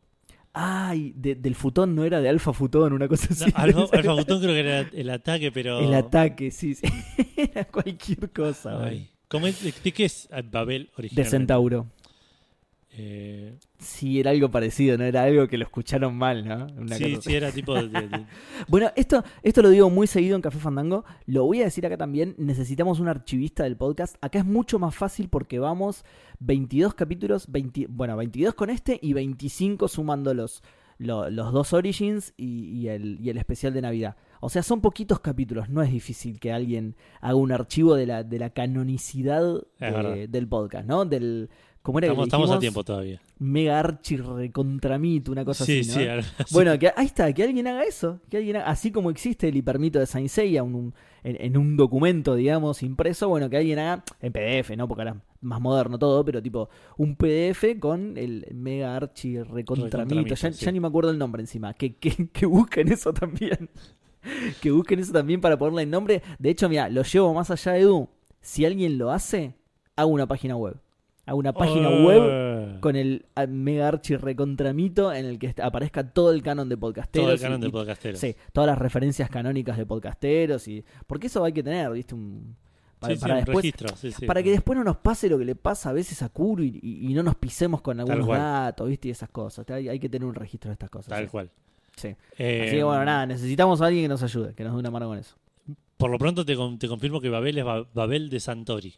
Ay, 0.60 1.14
de- 1.16 1.36
del 1.36 1.54
futón 1.56 1.96
no 1.96 2.04
era 2.04 2.20
de 2.20 2.30
alfa 2.30 2.52
futón, 2.54 2.94
una 2.94 3.08
cosa 3.08 3.28
No, 3.30 3.46
así. 3.46 3.54
Alfa, 3.56 3.82
Alfa 3.98 4.14
Butón 4.14 4.40
creo 4.42 4.54
que 4.54 4.60
era 4.60 4.80
el 4.92 5.10
ataque, 5.10 5.52
pero. 5.52 5.80
El 5.80 5.94
ataque, 5.94 6.52
sí, 6.52 6.74
sí. 6.76 6.88
era 7.38 7.66
cualquier 7.66 8.32
cosa. 8.32 8.84
Ay, 8.84 9.10
¿Cómo 9.28 9.46
es, 9.48 9.62
¿De 9.84 9.92
qué 9.92 10.06
es 10.06 10.30
Babel 10.52 10.86
De 10.86 10.92
originalmente? 10.98 11.30
Centauro. 11.30 11.88
Eh, 13.00 13.58
Sí, 13.80 14.20
era 14.20 14.32
algo 14.32 14.50
parecido, 14.50 14.98
¿no? 14.98 15.04
Era 15.04 15.22
algo 15.24 15.48
que 15.48 15.56
lo 15.58 15.64
escucharon 15.64 16.16
mal, 16.18 16.44
¿no? 16.48 16.66
Una 16.78 16.96
sí, 16.96 17.14
cosa 17.16 17.30
sí, 17.30 17.36
era 17.36 17.52
tipo. 17.52 17.76
de- 17.76 18.26
Bueno, 18.68 18.90
esto, 18.96 19.24
esto 19.44 19.62
lo 19.62 19.70
digo 19.70 19.90
muy 19.92 20.08
seguido 20.08 20.36
en 20.36 20.42
Café 20.42 20.58
Fandango. 20.58 21.06
Lo 21.28 21.46
voy 21.46 21.62
a 21.62 21.66
decir 21.66 21.86
acá 21.86 21.96
también. 21.96 22.34
Necesitamos 22.40 23.00
un 23.00 23.08
archivista 23.08 23.64
del 23.64 23.78
podcast. 23.78 24.16
Acá 24.20 24.40
es 24.40 24.46
mucho 24.46 24.80
más 24.80 24.96
fácil 24.96 25.30
porque 25.30 25.60
vamos 25.60 26.04
22 26.40 26.96
capítulos, 26.96 27.52
20 27.52 27.86
bueno, 27.88 28.18
22 28.18 28.56
con 28.56 28.72
este 28.72 28.98
y 29.00 29.14
25 29.14 29.88
sumando 29.88 30.34
los, 30.34 30.64
lo- 30.98 31.30
los 31.30 31.54
dos 31.54 31.74
Origins 31.74 32.34
y, 32.36 32.64
y 32.80 32.88
el, 32.90 33.20
y 33.22 33.30
el 33.30 33.38
especial 33.38 33.74
de 33.76 33.82
Navidad. 33.84 34.16
O 34.40 34.50
sea, 34.50 34.64
son 34.64 34.82
poquitos 34.82 35.20
capítulos, 35.20 35.70
no 35.70 35.84
es 35.84 35.92
difícil 35.92 36.40
que 36.40 36.52
alguien 36.52 36.96
haga 37.22 37.36
un 37.36 37.52
archivo 37.52 37.94
de 37.96 38.08
la, 38.08 38.24
de 38.24 38.40
la 38.40 38.50
canonicidad 38.50 39.62
de- 39.80 40.28
del 40.28 40.48
podcast, 40.48 40.88
¿no? 40.88 41.06
Del, 41.06 41.50
¿Cómo 41.88 42.00
era 42.00 42.08
que 42.08 42.12
Estamos, 42.12 42.26
le 42.26 42.28
estamos 42.28 42.52
a 42.52 42.60
tiempo 42.60 42.84
todavía. 42.84 43.22
Mega 43.40 43.80
archi 43.80 44.18
recontramito, 44.18 45.32
una 45.32 45.46
cosa 45.46 45.64
sí, 45.64 45.80
así, 45.80 46.06
¿no? 46.06 46.22
sí. 46.22 46.54
Bueno, 46.54 46.78
que, 46.78 46.92
ahí 46.94 47.06
está, 47.06 47.32
que 47.32 47.44
alguien 47.44 47.66
haga 47.66 47.84
eso. 47.86 48.20
Que 48.30 48.36
alguien 48.36 48.58
haga- 48.58 48.66
así 48.68 48.92
como 48.92 49.10
existe 49.10 49.48
el 49.48 49.56
hipermito 49.56 49.98
de 49.98 50.06
Saint 50.06 50.28
Seiya 50.28 50.64
un- 50.64 50.76
un- 50.76 50.94
en, 51.24 51.38
en 51.40 51.56
un 51.58 51.78
documento, 51.78 52.36
digamos, 52.36 52.84
impreso, 52.84 53.30
bueno, 53.30 53.50
que 53.50 53.56
alguien 53.56 53.80
haga 53.80 54.04
en 54.20 54.34
PDF, 54.34 54.76
¿no? 54.76 54.86
Porque 54.86 55.04
ahora 55.04 55.22
más 55.40 55.62
moderno 55.62 55.98
todo, 55.98 56.26
pero 56.26 56.42
tipo 56.44 56.68
un 56.98 57.16
PDF 57.16 57.80
con 57.80 58.18
el 58.18 58.46
mega 58.54 58.94
archi 58.94 59.42
recontramito. 59.42 60.36
Ya, 60.36 60.50
ya 60.50 60.72
ni 60.74 60.82
me 60.82 60.88
acuerdo 60.90 61.12
el 61.12 61.18
nombre 61.18 61.42
encima. 61.42 61.74
Que, 61.74 61.96
que, 61.96 62.28
que 62.34 62.46
busquen 62.46 62.92
eso 62.92 63.14
también. 63.14 63.70
que 64.62 64.72
busquen 64.72 65.00
eso 65.00 65.14
también 65.14 65.40
para 65.40 65.58
ponerle 65.58 65.84
el 65.84 65.90
nombre. 65.90 66.22
De 66.38 66.50
hecho, 66.50 66.68
mira, 66.68 66.90
lo 66.90 67.04
llevo 67.04 67.34
más 67.34 67.50
allá 67.50 67.72
de 67.72 67.80
Edu. 67.80 68.10
Si 68.42 68.66
alguien 68.66 68.98
lo 68.98 69.10
hace, 69.12 69.54
hago 69.96 70.10
una 70.12 70.28
página 70.28 70.58
web. 70.58 70.76
Hago 71.28 71.38
una 71.38 71.54
página 71.54 71.90
Oh. 71.90 72.08
web 72.08 72.80
con 72.80 72.96
el 72.96 73.26
ah, 73.36 73.46
mega 73.46 73.88
archi 73.90 74.16
recontramito 74.16 75.14
en 75.14 75.26
el 75.26 75.38
que 75.38 75.54
aparezca 75.62 76.10
todo 76.12 76.32
el 76.32 76.42
canon 76.42 76.68
de 76.70 76.78
podcasteros. 76.78 77.26
todo 77.26 77.34
el 77.36 77.40
canon 77.40 77.60
y- 77.60 77.62
de 77.64 77.68
y- 77.68 77.72
podcasteros. 77.72 78.20
Sí, 78.20 78.36
todas 78.54 78.68
las 78.68 78.78
referencias 78.80 79.30
canónicas 79.30 79.78
de 79.78 79.86
podcasteros 79.86 80.68
y 80.68 80.84
porque 81.06 81.28
eso 81.28 81.44
hay 81.44 81.54
que 81.54 81.62
tener, 81.62 81.92
¿viste? 81.92 82.16
Un, 82.16 82.56
para, 83.00 83.14
Sí, 83.16 83.22
después 83.36 83.58
registro, 83.58 83.96
sí, 83.96 84.26
para 84.26 84.42
que 84.42 84.50
después 84.50 84.76
no 84.76 84.84
nos 84.84 84.98
pase 84.98 85.30
lo 85.30 85.38
que 85.38 85.46
le 85.46 85.54
pasa 85.54 85.92
a 85.92 85.94
veces 85.94 86.24
a 86.24 86.30
Kuro 86.30 86.64
y, 86.64 86.80
y- 86.82 87.12
y 87.12 87.14
no 87.14 87.22
nos 87.22 87.36
pisemos 87.36 87.82
con 87.82 88.00
algunos 88.00 88.28
datos, 88.28 88.88
¿viste? 88.90 89.10
Y 89.10 89.12
esas 89.12 89.30
cosas. 89.30 89.70
Hay, 89.70 89.88
hay 89.90 90.00
que 90.00 90.10
tener 90.10 90.28
un 90.28 90.34
registro 90.34 90.70
de 90.70 90.74
estas 90.74 90.90
cosas. 90.90 91.10
Tal 91.10 91.28
cual. 91.30 91.50
Sí. 91.96 92.16
Eh, 92.38 92.64
Así 92.68 92.76
que 92.78 92.84
bueno, 92.84 93.04
nada, 93.06 93.26
necesitamos 93.26 93.82
a 93.82 93.88
alguien 93.88 94.06
que 94.06 94.10
nos 94.10 94.24
ayude, 94.24 94.54
que 94.56 94.64
nos 94.64 94.74
dé 94.74 94.80
una 94.80 94.92
mano 94.92 95.08
con 95.10 95.18
eso. 95.18 95.36
Por 95.98 96.10
lo 96.12 96.18
pronto 96.18 96.46
te, 96.46 96.56
te 96.80 96.88
confirmo 96.88 97.20
que 97.20 97.30
Babel 97.30 97.58
es 97.58 97.66
Ba- 97.66 97.86
Babel 97.94 98.30
de 98.30 98.40
Santori. 98.40 98.94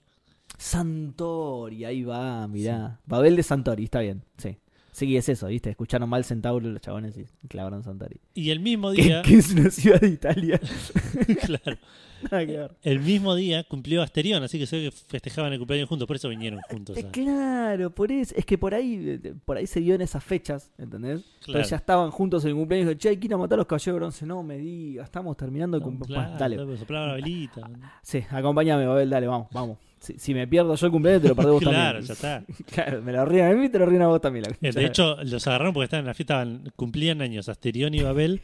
Santori, 0.59 1.85
ahí 1.85 2.03
va, 2.03 2.47
mirá. 2.47 2.99
Babel 3.05 3.35
de 3.35 3.43
Santori, 3.43 3.85
está 3.85 4.01
bien, 4.01 4.23
sí. 4.37 4.57
Sí, 4.91 5.15
es 5.15 5.29
eso, 5.29 5.47
¿viste? 5.47 5.69
Escucharon 5.69 6.09
mal 6.09 6.25
Centauro 6.25 6.67
los 6.67 6.81
chabones 6.81 7.15
y 7.17 7.47
clavaron 7.47 7.83
Santori. 7.83 8.19
Y 8.33 8.49
el 8.49 8.59
mismo 8.59 8.91
día, 8.91 9.21
que 9.21 9.35
es 9.37 9.53
una 9.53 9.69
ciudad 9.69 10.01
de 10.01 10.09
Italia. 10.09 10.59
claro, 11.45 11.77
Nada 12.23 12.45
que 12.45 12.57
ver. 12.57 12.75
el 12.81 12.99
mismo 12.99 13.33
día 13.35 13.63
cumplió 13.63 14.01
Asterión, 14.01 14.43
así 14.43 14.59
que 14.59 14.65
se 14.67 14.81
que 14.81 14.91
festejaban 14.91 15.53
el 15.53 15.59
cumpleaños 15.59 15.87
juntos, 15.87 16.05
por 16.05 16.17
eso 16.17 16.27
vinieron 16.27 16.59
juntos. 16.69 16.97
Eh, 16.97 17.05
claro, 17.11 17.91
por 17.91 18.11
eso, 18.11 18.33
es 18.35 18.45
que 18.45 18.57
por 18.57 18.73
ahí, 18.73 19.19
eh, 19.23 19.35
por 19.45 19.55
ahí 19.55 19.67
se 19.67 19.79
dio 19.79 19.95
en 19.95 20.01
esas 20.01 20.21
fechas, 20.23 20.69
¿entendés? 20.77 21.21
Claro. 21.45 21.59
Pero 21.59 21.63
ya 21.69 21.77
estaban 21.77 22.11
juntos 22.11 22.43
en 22.43 22.49
el 22.49 22.55
cumpleaños 22.57 22.91
y 22.91 22.95
che, 22.97 23.09
hay 23.09 23.17
que 23.17 23.27
ir 23.27 23.33
a 23.33 23.37
matar 23.37 23.55
a 23.55 23.59
los 23.59 23.67
caballeros 23.67 23.93
de 23.95 23.99
bronce. 23.99 24.25
No 24.25 24.43
me 24.43 24.57
digas, 24.57 25.05
estamos 25.05 25.37
terminando 25.37 25.77
el 25.77 25.81
No, 25.83 25.87
cumpleaños. 25.87 26.35
claro, 26.37 26.65
dale. 26.65 26.77
soplaba 26.77 27.07
la 27.07 27.13
velita. 27.13 27.69
Sí, 28.01 28.21
acompáñame, 28.29 28.85
Babel, 28.85 29.09
dale, 29.09 29.27
vamos, 29.27 29.47
vamos. 29.53 29.77
Si, 29.99 30.17
si 30.17 30.33
me 30.33 30.47
pierdo 30.47 30.75
yo 30.75 30.85
el 30.85 30.91
cumpleaños, 30.91 31.21
te 31.23 31.27
lo 31.29 31.35
perdés 31.35 31.51
vos 31.53 31.61
Claro, 31.63 31.99
también. 31.99 32.05
ya 32.05 32.13
está. 32.13 32.43
Claro, 32.73 33.01
me 33.01 33.11
lo 33.11 33.25
ríen 33.25 33.45
a 33.45 33.53
mí 33.53 33.69
te 33.69 33.79
lo 33.79 33.85
ríen 33.85 34.01
a 34.03 34.07
vos 34.07 34.21
también. 34.21 34.45
la 34.45 34.69
Eh. 34.69 34.71
De 34.71 34.85
hecho, 34.85 35.17
los 35.23 35.45
agarraron 35.47 35.73
porque 35.73 35.85
estaban 35.85 36.03
en 36.03 36.07
la 36.07 36.13
fiesta, 36.13 36.47
cumplían 36.75 37.21
años 37.21 37.49
Asterión 37.49 37.93
y 37.93 38.01
Babel 38.01 38.41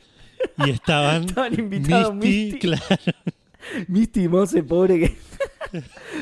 y 0.66 0.70
estaban 0.70 1.24
estaban 1.28 1.58
invitados 1.58 2.14
Misty, 2.14 2.54
Misty, 2.54 2.60
claro, 2.60 2.84
Misty 3.88 4.24
y 4.24 4.28
Mose, 4.28 4.64
pobre 4.64 5.00
que... 5.00 5.18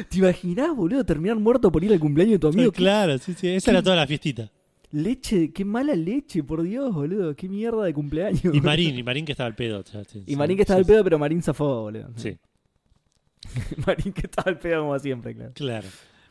¿Te 0.10 0.18
imaginás, 0.18 0.76
boludo, 0.76 1.04
terminar 1.06 1.38
muerto 1.38 1.72
por 1.72 1.84
ir 1.84 1.92
al 1.92 2.00
cumpleaños 2.00 2.34
de 2.34 2.40
tu 2.40 2.48
amigo? 2.48 2.72
¿Qué 2.72 2.78
claro, 2.78 3.18
sí, 3.18 3.34
sí, 3.34 3.50
esa 3.50 3.72
era 3.72 3.84
toda 3.84 3.96
la 3.96 4.08
fiestita. 4.08 4.50
leche, 4.92 5.52
qué 5.52 5.66
mala 5.66 5.96
leche, 5.96 6.44
por 6.44 6.64
Dios, 6.64 6.94
boludo. 6.94 7.36
Qué 7.36 7.50
mierda 7.50 7.84
de 7.84 7.94
cumpleaños. 7.94 8.54
Y 8.54 8.62
Marín, 8.62 8.98
y 8.98 9.04
Marín 9.04 9.26
que 9.26 9.34
estaba 9.34 9.48
al 9.48 9.56
pedo. 9.56 9.84
Y 10.26 10.36
Marín 10.36 10.56
que 10.56 10.64
estaba 10.64 10.80
al 10.80 10.86
pedo, 10.86 11.04
pero 11.04 11.20
Marín 11.20 11.42
zafó, 11.44 11.82
boludo. 11.82 12.10
Sí, 12.16 12.36
Marín 13.86 14.14
que 14.14 14.22
estaba 14.22 14.50
al 14.52 14.60
pedo 14.60 14.82
como 14.82 14.98
siempre, 15.00 15.36
claro. 15.36 15.52
claro. 15.54 15.88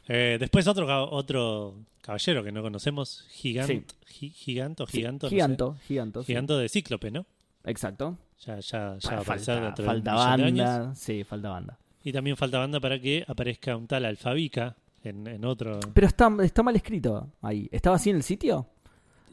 Eh, 0.08 0.36
después 0.40 0.66
otro, 0.66 1.10
otro 1.10 1.76
caballero 2.00 2.42
que 2.42 2.50
no 2.52 2.62
conocemos, 2.62 3.24
Gigant, 3.30 3.68
Sí. 3.68 3.84
Gi- 4.06 4.30
Giganto, 4.30 4.86
Giganto, 4.86 5.26
no 5.26 5.30
sé. 5.30 5.34
giganto, 5.36 5.76
giganto. 5.86 6.22
sí. 6.24 6.60
De 6.62 6.68
Cíclope, 6.68 7.10
¿no? 7.10 7.24
Exacto. 7.64 8.18
Ya, 8.44 8.58
ya, 8.58 8.60
ya 8.60 8.78
va 8.80 8.94
a 8.94 8.98
Bueno, 9.04 9.20
aparecer 9.22 9.72
falta 9.84 10.32
años. 10.32 10.58
banda. 10.66 10.94
Sí, 10.96 11.22
falta 11.24 11.48
banda. 11.50 11.78
Y 12.02 12.12
también 12.12 12.36
falta 12.36 12.58
banda 12.58 12.80
para 12.80 12.98
que 12.98 13.24
aparezca 13.28 13.76
un 13.76 13.86
tal 13.86 14.04
Alfabica 14.04 14.74
en, 15.04 15.26
en 15.28 15.44
otro. 15.44 15.78
Pero 15.94 16.08
está, 16.08 16.28
está 16.42 16.64
mal 16.64 16.74
escrito 16.74 17.28
ahí. 17.40 17.68
¿Estaba 17.70 17.94
así 17.96 18.10
en 18.10 18.16
el 18.16 18.24
sitio? 18.24 18.66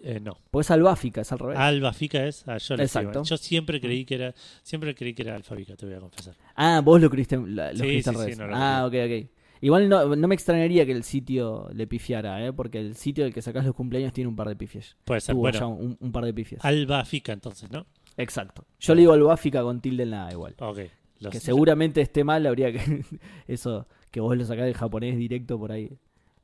Eh, 0.03 0.19
no. 0.21 0.37
Pues 0.51 0.67
es 0.67 0.71
albáfica, 0.71 1.21
es 1.21 1.31
al 1.31 1.39
revés. 1.39 1.57
Albafica 1.57 2.25
es. 2.25 2.47
ah, 2.47 2.57
yo. 2.57 2.75
Exacto. 2.75 3.23
yo 3.23 3.37
siempre 3.37 3.81
creí 3.81 4.05
que 4.05 4.15
era. 4.15 4.33
Siempre 4.63 4.95
creí 4.95 5.13
que 5.13 5.23
era 5.23 5.35
Alfabica, 5.35 5.75
te 5.75 5.85
voy 5.85 5.95
a 5.95 5.99
confesar. 5.99 6.35
Ah, 6.55 6.81
vos 6.83 7.01
lo 7.01 7.09
creíste, 7.09 7.37
la- 7.37 7.71
lo 7.73 7.79
Sí, 7.79 7.97
escribiste 7.97 8.03
sí, 8.03 8.09
al 8.09 8.15
sí, 8.15 8.21
revés. 8.21 8.37
no 8.39 8.47
lo 8.47 8.55
ah, 8.55 8.85
ok, 8.85 8.93
ok. 9.05 9.29
Igual 9.61 9.89
no, 9.89 10.15
no 10.15 10.27
me 10.29 10.35
extrañaría 10.35 10.85
que 10.85 10.93
el 10.93 11.03
sitio 11.03 11.67
le 11.73 11.85
pifiara, 11.85 12.45
¿eh? 12.45 12.53
Porque 12.53 12.79
el 12.79 12.95
sitio 12.95 13.25
del 13.25 13.33
que 13.33 13.41
sacás 13.41 13.65
los 13.65 13.75
cumpleaños 13.75 14.13
tiene 14.13 14.29
un 14.29 14.35
par 14.37 14.47
de 14.47 14.55
pifies. 14.55 14.95
Puede 15.03 15.19
ser. 15.19 15.35
Tuvo 15.35 15.49
ya 15.49 15.65
Bueno, 15.65 15.75
un, 15.75 15.97
un 15.99 16.11
par 16.13 16.23
de 16.23 16.33
pifies. 16.33 16.63
Albafica 16.63 17.33
entonces, 17.33 17.69
¿no? 17.69 17.85
Exacto. 18.15 18.63
Yo 18.79 18.95
le 18.95 19.01
digo 19.01 19.11
albáfica 19.13 19.61
con 19.61 19.81
tilde 19.81 20.03
en 20.03 20.11
la 20.11 20.27
A 20.27 20.31
igual. 20.31 20.55
Ok. 20.59 20.79
Los- 21.19 21.33
que 21.33 21.41
seguramente 21.41 21.99
esté 21.99 22.23
mal, 22.23 22.45
habría 22.47 22.71
que. 22.71 23.03
Eso, 23.49 23.85
que 24.11 24.21
vos 24.21 24.37
lo 24.37 24.45
sacás 24.45 24.63
del 24.63 24.75
japonés 24.75 25.17
directo 25.17 25.59
por 25.59 25.73
ahí. 25.73 25.91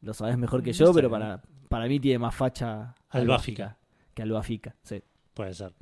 Lo 0.01 0.13
sabés 0.13 0.37
mejor 0.37 0.61
que 0.61 0.71
No 0.71 0.77
yo, 0.77 0.87
sé. 0.87 0.93
pero 0.93 1.09
para, 1.09 1.41
para 1.75 1.87
mí 1.89 1.99
tiene 1.99 2.19
más 2.19 2.33
facha 2.33 2.95
Albáfica. 3.09 3.77
que 4.13 4.21
albáfica. 4.21 4.73
Sí. 4.81 5.01
Puede 5.33 5.53
ser. 5.53 5.73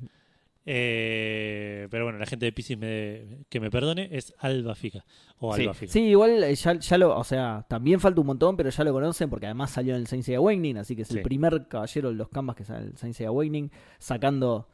Eh, 0.66 1.88
pero 1.92 2.06
bueno, 2.06 2.18
la 2.18 2.26
gente 2.26 2.46
de 2.46 2.52
Pisces 2.52 2.78
me, 2.78 3.46
que 3.50 3.60
me 3.60 3.70
perdone 3.70 4.08
es 4.12 4.34
Albafica. 4.40 5.06
O 5.38 5.56
Sí. 5.56 5.62
Albafica. 5.62 5.92
Sí, 5.92 6.00
igual 6.02 6.44
eh, 6.44 6.56
ya, 6.56 6.74
ya 6.80 6.98
lo. 6.98 7.16
O 7.18 7.24
sea, 7.24 7.64
también 7.70 8.00
falta 8.00 8.22
un 8.22 8.28
montón, 8.28 8.58
pero 8.58 8.70
ya 8.72 8.84
lo 8.84 8.92
conocen 8.92 9.30
porque 9.30 9.46
además 9.46 9.70
salió 9.72 9.94
en 9.94 10.02
el 10.02 10.08
Seiya 10.08 10.38
Awakening, 10.38 10.78
así 10.78 10.96
que 10.96 11.04
es 11.04 11.10
Sí. 11.10 11.18
el 11.18 11.24
primer 11.24 11.68
caballero 11.68 12.10
de 12.10 12.16
los 12.16 12.30
canvas 12.30 12.56
que 12.56 12.64
sale 12.66 12.86
en 12.86 12.88
el 12.88 12.98
Seiya 12.98 13.28
Awakening, 13.28 13.70
sacando 14.00 14.68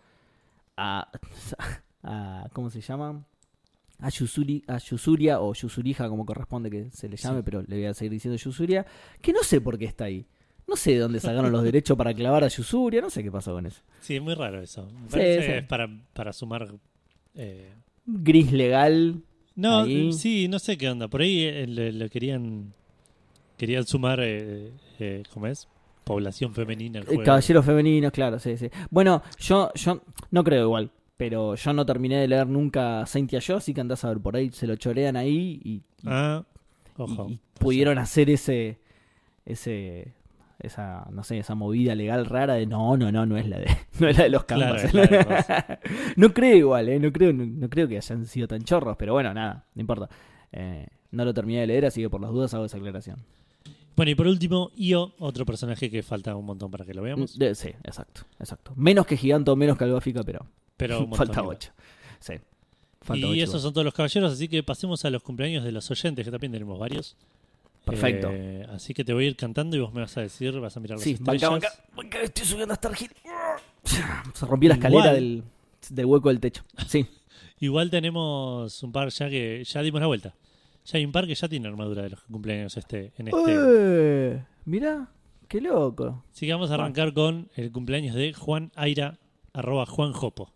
a. 0.78 1.12
a 2.04 2.48
¿Cómo 2.54 2.70
se 2.70 2.80
llama? 2.82 3.26
A, 4.02 4.08
Yusuri, 4.10 4.64
a 4.68 4.78
Yusuria 4.78 5.42
o 5.42 5.54
Yusurija, 5.54 6.08
como 6.08 6.26
corresponde 6.26 6.70
que 6.70 6.90
se 6.92 7.10
le 7.10 7.18
llame, 7.18 7.40
Sí. 7.40 7.44
pero 7.44 7.62
le 7.64 7.76
voy 7.76 7.86
a 7.88 7.94
seguir 7.94 8.14
diciendo 8.14 8.38
Yusuria, 8.38 8.86
que 9.22 9.34
no 9.34 9.44
sé 9.44 9.60
por 9.60 9.78
qué 9.78 9.86
está 9.86 10.06
ahí. 10.06 10.26
No 10.70 10.76
sé 10.76 10.92
de 10.92 11.00
dónde 11.00 11.20
sacaron 11.20 11.52
los 11.52 11.64
derechos 11.64 11.98
para 11.98 12.14
clavar 12.14 12.44
a 12.44 12.48
Yusuria, 12.48 13.02
no 13.02 13.10
sé 13.10 13.24
qué 13.24 13.32
pasó 13.32 13.54
con 13.54 13.66
eso. 13.66 13.82
Sí, 14.02 14.16
es 14.18 14.22
muy 14.22 14.36
raro 14.36 14.62
eso. 14.62 14.86
Me 14.86 14.92
Sí, 15.08 15.18
parece 15.18 15.46
sí. 15.46 15.52
es 15.54 15.64
para, 15.64 15.90
para 16.14 16.32
sumar. 16.32 16.68
eh, 17.36 17.74
Gris 18.06 18.52
legal. 18.52 19.22
No, 19.56 19.80
Ahí. 19.82 20.14
sí, 20.14 20.48
no 20.48 20.60
sé 20.60 20.78
qué 20.78 20.90
onda. 20.90 21.08
Por 21.08 21.22
ahí 21.22 21.44
eh, 21.44 21.66
le, 21.68 21.92
le 21.92 22.10
querían. 22.10 22.74
Querían 23.58 23.86
sumar. 23.86 24.20
Eh, 24.22 24.72
eh, 25.00 25.24
¿Cómo 25.34 25.48
es? 25.48 25.68
Población 26.04 26.54
femenina. 26.54 27.00
al 27.00 27.06
juego. 27.08 27.24
Caballeros 27.24 27.66
femeninos, 27.66 28.12
claro, 28.12 28.40
sí, 28.40 28.58
sí. 28.58 28.70
Bueno, 28.90 29.22
yo, 29.40 29.72
yo 29.76 30.02
no 30.32 30.44
creo 30.44 30.64
igual, 30.66 30.92
pero 31.18 31.56
yo 31.56 31.74
no 31.74 31.86
terminé 31.86 32.18
de 32.18 32.28
leer 32.28 32.48
nunca 32.48 33.06
Saint 33.06 33.32
Yo, 33.32 33.58
así 33.58 33.74
que 33.74 33.82
andás 33.82 34.04
a 34.06 34.10
ver 34.10 34.20
por 34.20 34.36
ahí, 34.36 34.50
se 34.52 34.66
lo 34.66 34.76
chorean 34.76 35.16
ahí 35.18 35.60
y, 35.64 35.72
y- 35.72 35.82
Ah, 36.06 36.44
y- 36.98 37.02
ojo. 37.02 37.28
y 37.30 37.40
pudieron 37.60 37.98
hacer 38.00 38.30
ese, 38.32 38.80
ese, 39.46 40.14
esa, 40.60 41.08
no 41.12 41.24
sé, 41.24 41.40
esa 41.40 41.56
movida 41.56 41.96
legal 41.96 42.26
rara 42.26 42.56
de 42.56 42.66
no, 42.66 42.98
no, 42.98 43.12
no, 43.12 43.26
no 43.26 43.38
es 43.38 43.48
la 43.48 43.60
de, 43.60 43.68
no 44.00 44.08
es 44.08 44.18
la 44.18 44.24
de 44.26 44.30
los 44.30 44.44
Claro, 44.44 44.76
los- 44.76 44.94
no 46.18 46.34
creo 46.34 46.56
igual, 46.56 46.90
eh, 46.90 47.00
no 47.00 47.12
creo, 47.12 47.32
no, 47.34 47.46
no 47.46 47.70
creo 47.70 47.88
que 47.88 47.98
hayan 47.98 48.26
sido 48.26 48.48
tan 48.48 48.62
chorros, 48.64 48.96
pero 48.98 49.14
bueno, 49.14 49.34
nada, 49.34 49.66
no 49.76 49.82
importa. 49.82 50.10
Eh, 50.52 50.88
no 51.12 51.26
lo 51.26 51.34
terminé 51.34 51.62
de 51.62 51.68
leer, 51.68 51.86
así 51.86 52.02
que 52.02 52.10
por 52.10 52.22
las 52.22 52.32
dudas 52.32 52.54
hago 52.54 52.66
esa 52.66 52.78
aclaración. 52.78 53.18
Bueno, 53.96 54.12
y 54.12 54.16
por 54.16 54.28
último, 54.28 54.72
Io, 54.76 55.14
otro 55.20 55.46
personaje 55.46 55.90
que 55.90 56.04
falta 56.04 56.36
un 56.36 56.46
montón 56.46 56.72
para 56.72 56.86
que 56.86 56.94
lo 56.94 57.02
veamos. 57.02 57.38
De- 57.38 57.54
sí, 57.56 57.70
exacto, 57.84 58.22
exacto. 58.40 58.72
Menos 58.76 59.06
que 59.06 59.18
Giganto, 59.18 59.56
menos 59.56 59.78
que 59.78 59.84
Albáfica, 59.84 60.24
pero 60.24 60.46
Pero 60.78 61.00
un 61.06 61.14
falta 61.14 61.42
igual. 61.42 61.58
8. 61.58 61.72
Sí. 62.20 62.34
Falta 63.02 63.28
y 63.28 63.42
esos 63.42 63.62
son 63.62 63.74
todos 63.74 63.86
los 63.86 63.94
caballeros, 63.94 64.34
así 64.34 64.48
que 64.48 64.62
pasemos 64.62 65.04
a 65.06 65.10
los 65.10 65.24
cumpleaños 65.24 65.64
de 65.64 65.72
los 65.72 65.90
oyentes, 65.90 66.26
que 66.26 66.32
también 66.32 66.52
tenemos 66.52 66.78
varios. 66.78 67.16
Perfecto. 67.90 68.30
Eh, 68.32 68.66
así 68.70 68.94
que 68.94 69.04
te 69.04 69.14
voy 69.14 69.26
a 69.26 69.28
ir 69.28 69.36
cantando 69.36 69.76
y 69.76 69.80
vos 69.80 69.94
me 69.94 70.02
vas 70.02 70.16
a 70.18 70.22
decir, 70.22 70.58
vas 70.60 70.76
a 70.76 70.80
mirar 70.80 70.98
las 70.98 71.04
Sí, 71.04 71.12
estrellas. 71.12 71.50
banca, 71.50 71.68
banca, 71.70 71.84
banca, 71.96 72.22
estoy 72.22 72.46
subiendo 72.46 72.74
a 72.74 72.76
Star 72.76 72.92
Hill. 73.00 73.12
Se 74.34 74.46
rompió 74.46 74.70
la 74.70 74.76
escalera 74.76 75.14
del, 75.14 75.44
del 75.90 76.06
hueco 76.06 76.30
del 76.30 76.40
techo. 76.40 76.64
Sí. 76.88 77.06
Igual 77.60 77.90
tenemos 77.90 78.82
un 78.84 78.92
par 78.92 79.10
ya 79.10 79.30
que 79.30 79.64
ya 79.66 79.82
dimos 79.82 80.00
la 80.02 80.08
vuelta. 80.08 80.34
Ya 80.86 80.98
hay 80.98 81.06
un 81.06 81.12
par 81.12 81.28
que 81.28 81.36
ya 81.36 81.48
tiene 81.48 81.68
armadura 81.68 82.04
de 82.04 82.10
los 82.12 82.22
cumpleaños 82.24 82.76
este, 82.78 83.12
en 83.18 83.28
este. 83.28 83.56
Eh, 83.58 84.44
mirá, 84.66 85.10
qué 85.48 85.60
loco. 85.62 86.24
Así 86.32 86.46
que 86.46 86.54
vamos 86.54 86.72
a 86.72 86.76
arrancar 86.76 87.14
con 87.14 87.50
el 87.56 87.72
cumpleaños 87.72 88.16
de 88.16 88.34
Juan 88.34 88.72
Aira, 88.76 89.20
arroba 89.54 89.86
Juan 89.86 90.14
Jopo. 90.14 90.54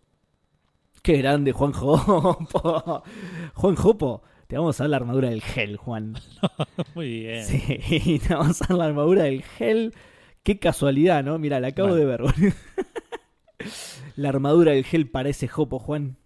Qué 1.02 1.18
grande, 1.18 1.52
Juan 1.52 1.72
Jopo. 1.72 3.02
Juan 3.54 3.74
Jopo, 3.76 4.22
te 4.54 4.58
vamos 4.58 4.78
a 4.78 4.84
dar 4.84 4.90
la 4.90 4.96
armadura 4.98 5.30
del 5.30 5.42
gel, 5.42 5.76
Juan. 5.76 6.14
Muy 6.94 7.08
bien. 7.08 7.44
Sí, 7.44 8.20
te 8.28 8.34
vamos 8.34 8.62
a 8.62 8.66
dar 8.68 8.78
la 8.78 8.84
armadura 8.84 9.24
del 9.24 9.42
gel. 9.42 9.92
Qué 10.44 10.60
casualidad, 10.60 11.24
¿no? 11.24 11.40
Mira, 11.40 11.58
la 11.58 11.68
acabo 11.68 11.88
Bueno. 11.88 12.00
de 12.00 12.06
ver. 12.06 12.20
boludo. 12.22 12.54
La 14.14 14.28
armadura 14.28 14.70
del 14.70 14.84
gel 14.84 15.10
parece 15.10 15.48
jopo, 15.48 15.80
Juan. 15.80 16.18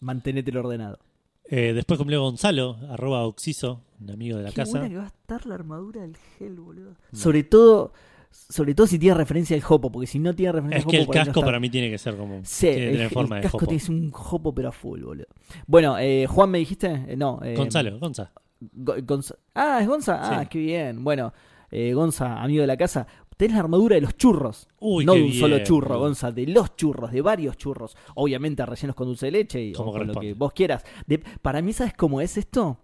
Mantenételo 0.00 0.60
ordenado. 0.60 1.00
Eh, 1.46 1.72
después 1.72 1.98
cumplió 1.98 2.20
Gonzalo, 2.22 2.76
arroba 2.90 3.26
Oxiso, 3.26 3.80
un 4.00 4.08
amigo 4.12 4.36
de 4.36 4.44
la 4.44 4.50
Qué 4.50 4.56
casa. 4.56 4.70
buena 4.70 4.88
que 4.88 4.96
va 4.96 5.02
a 5.04 5.08
estar 5.08 5.44
la 5.44 5.56
armadura 5.56 6.02
del 6.02 6.16
gel, 6.38 6.60
boludo. 6.60 6.94
Sobre 7.12 7.42
todo, 7.42 7.92
sobre 8.34 8.74
todo 8.74 8.86
si 8.86 8.98
tiene 8.98 9.14
referencia 9.14 9.56
al 9.56 9.62
jopo, 9.62 9.90
porque 9.92 10.06
si 10.06 10.18
no 10.18 10.34
tiene 10.34 10.52
referencia 10.52 10.78
Es 10.78 10.84
al 10.84 10.90
que 10.90 10.96
jopo, 10.98 11.02
el 11.02 11.06
por 11.06 11.16
ahí 11.16 11.20
no 11.20 11.32
casco 11.32 11.40
para 11.46 11.60
mí 11.60 11.70
tiene 11.70 11.90
que 11.90 11.98
ser 11.98 12.16
como. 12.16 12.40
Sí, 12.44 12.66
tiene 12.66 12.76
que 12.76 12.84
el, 12.86 12.90
tener 12.92 13.06
el 13.06 13.10
forma 13.10 13.36
de 13.36 13.42
casco 13.42 13.58
que 13.66 13.78
ser 13.78 13.90
un 13.94 14.10
jopo 14.10 14.54
pero 14.54 14.68
a 14.68 14.72
full, 14.72 15.02
boludo. 15.02 15.26
Bueno, 15.66 15.98
eh, 15.98 16.26
Juan, 16.26 16.50
¿me 16.50 16.58
dijiste? 16.58 17.04
Eh, 17.08 17.16
no. 17.16 17.40
eh, 17.42 17.54
Gonzalo, 17.56 17.98
Gonza. 17.98 18.32
Go- 18.60 18.96
Gonza- 19.02 19.36
Ah, 19.54 19.78
es 19.80 19.88
Gonza. 19.88 20.18
Ah, 20.38 20.42
Sí. 20.42 20.48
qué 20.50 20.58
bien. 20.58 21.04
Bueno, 21.04 21.32
eh, 21.70 21.92
Gonza, 21.94 22.42
amigo 22.42 22.60
de 22.62 22.66
la 22.66 22.76
casa, 22.76 23.06
tenés 23.36 23.54
la 23.54 23.60
armadura 23.60 23.94
de 23.96 24.00
los 24.02 24.16
churros. 24.16 24.68
Uy, 24.80 25.04
no 25.04 25.14
de 25.14 25.22
un 25.22 25.32
solo 25.32 25.58
churro, 25.60 25.88
boludo. 25.88 26.00
Gonza, 26.06 26.30
de 26.32 26.46
los 26.46 26.76
churros, 26.76 27.12
de 27.12 27.20
varios 27.20 27.56
churros. 27.56 27.96
Obviamente 28.14 28.64
rellenos 28.64 28.94
con 28.96 29.06
dulce 29.08 29.26
de 29.26 29.32
leche 29.32 29.62
y 29.62 29.72
o 29.74 29.76
Como 29.76 29.92
con 29.92 30.06
lo 30.06 30.14
que 30.14 30.34
vos 30.34 30.52
quieras. 30.52 30.84
De- 31.06 31.18
para 31.18 31.60
mí, 31.62 31.72
¿sabes 31.72 31.94
cómo 31.94 32.20
es 32.20 32.36
esto? 32.36 32.78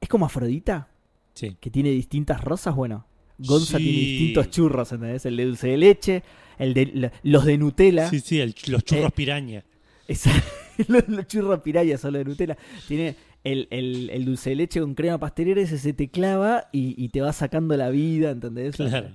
Es 0.00 0.08
como 0.08 0.26
Afrodita, 0.26 0.88
Sí. 1.32 1.56
que 1.60 1.70
tiene 1.70 1.90
distintas 1.90 2.42
rosas. 2.44 2.74
Bueno, 2.76 3.06
Gonza 3.38 3.78
Sí. 3.78 3.84
tiene 3.84 3.98
distintos 3.98 4.50
churros, 4.50 4.92
¿entendés? 4.92 5.26
El 5.26 5.36
de 5.36 5.44
dulce 5.46 5.68
de 5.68 5.76
leche, 5.76 6.22
el 6.58 6.74
de 6.74 6.86
la- 6.94 7.12
los 7.22 7.44
de 7.44 7.58
Nutella. 7.58 8.08
Sí, 8.08 8.20
sí, 8.20 8.40
el- 8.40 8.54
los 8.68 8.84
churros 8.84 9.06
Eh, 9.08 9.12
piraña. 9.14 9.64
Esa- 10.08 10.30
los, 10.88 11.08
los 11.08 11.26
churros 11.26 11.60
piraya 11.60 11.98
solo 11.98 12.18
de 12.18 12.24
Nutella. 12.24 12.56
Tiene 12.86 13.16
el, 13.42 13.66
el- 13.70 14.10
el 14.10 14.24
dulce 14.24 14.50
de 14.50 14.56
leche 14.56 14.80
con 14.80 14.94
crema 14.94 15.18
pastelera, 15.18 15.60
ese 15.60 15.78
se 15.78 15.92
te 15.92 16.08
clava 16.08 16.68
y, 16.72 16.94
y 17.02 17.08
te 17.08 17.20
va 17.20 17.32
sacando 17.32 17.76
la 17.76 17.90
vida, 17.90 18.30
¿entendés? 18.30 18.76
Claro. 18.76 19.08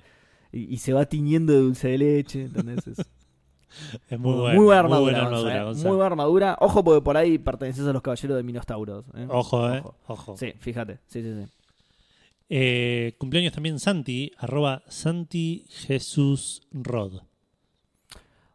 Y, 0.52 0.74
y 0.74 0.78
se 0.78 0.94
va 0.94 1.06
tiñendo 1.06 1.54
de 1.54 1.60
dulce 1.60 1.88
de 1.90 1.98
leche, 2.00 2.42
¿entendés? 2.44 2.86
Es 2.88 2.98
Es 4.10 4.20
muy, 4.20 4.32
muy, 4.34 4.42
bueno, 4.42 4.64
buena 4.64 4.80
armadura. 4.80 5.12
buena 5.12 5.20
Gonza, 5.20 5.36
armadura, 5.38 5.58
¿eh? 5.58 5.64
Gonza. 5.64 5.88
Muy 5.88 5.96
buena 5.96 6.06
armadura. 6.08 6.58
Ojo, 6.60 6.84
porque 6.84 7.02
por 7.04 7.18
ahí 7.18 7.38
perteneces 7.38 7.86
a 7.86 7.94
los 7.94 8.02
caballeros 8.02 8.36
de 8.38 8.44
Minostauros. 8.44 9.06
¿eh? 9.16 9.28
Ojo, 9.30 9.72
eh. 9.74 9.80
Ojo. 9.80 9.96
Ojo. 10.08 10.38
Sí, 10.38 10.54
fíjate. 10.60 10.98
Sí, 11.08 11.22
sí, 11.22 11.34
sí. 11.44 11.52
Eh, 12.50 13.16
cumpleaños 13.20 13.54
también 13.54 13.80
Santi, 13.80 14.32
arroba 14.38 14.84
Santi 14.88 15.66
Jesús 15.70 16.62
Rod. 16.72 17.22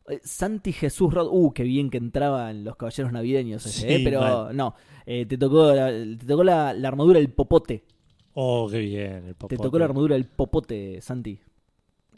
Eh, 0.08 0.20
Santi 0.24 0.72
Jesús 0.72 1.14
Rod, 1.14 1.28
uh, 1.30 1.52
qué 1.52 1.62
bien 1.62 1.90
que 1.90 1.98
entraba 1.98 2.50
en 2.50 2.64
los 2.64 2.76
caballeros 2.76 3.12
navideños 3.12 3.64
ese, 3.64 3.80
Sí, 3.80 3.94
¿eh? 3.94 4.00
pero 4.04 4.20
mal. 4.20 4.56
no, 4.56 4.74
eh, 5.06 5.26
te 5.26 5.38
tocó, 5.38 5.72
la, 5.72 5.90
te 5.90 6.26
tocó 6.26 6.42
la, 6.42 6.74
la 6.74 6.88
armadura 6.88 7.20
del 7.20 7.30
popote. 7.30 7.84
Oh, 8.34 8.68
qué 8.68 8.78
bien. 8.80 9.28
El 9.28 9.36
Te 9.36 9.56
tocó 9.56 9.78
la 9.78 9.84
armadura 9.84 10.16
del 10.16 10.26
popote, 10.26 11.00
Santi. 11.00 11.38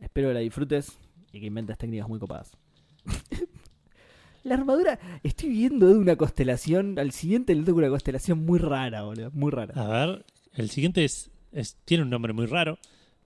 Espero 0.00 0.28
que 0.28 0.34
la 0.34 0.40
disfrutes 0.40 0.98
y 1.30 1.40
que 1.40 1.46
inventes 1.46 1.76
técnicas 1.76 2.08
muy 2.08 2.18
copadas. 2.18 2.56
la 4.44 4.54
armadura, 4.54 4.98
estoy 5.22 5.50
viendo 5.50 5.86
de 5.88 5.94
una 5.96 6.16
constelación, 6.16 6.98
al 6.98 7.12
siguiente 7.12 7.54
le 7.54 7.62
toca 7.64 7.78
una 7.78 7.90
constelación 7.90 8.44
muy 8.46 8.58
rara, 8.58 9.02
boludo, 9.02 9.30
muy 9.32 9.50
rara. 9.50 9.74
A 9.76 10.06
ver, 10.06 10.24
el 10.54 10.70
siguiente 10.70 11.04
es, 11.04 11.30
es- 11.56 11.76
tiene 11.84 12.04
un 12.04 12.10
nombre 12.10 12.32
muy 12.32 12.46
raro, 12.46 12.78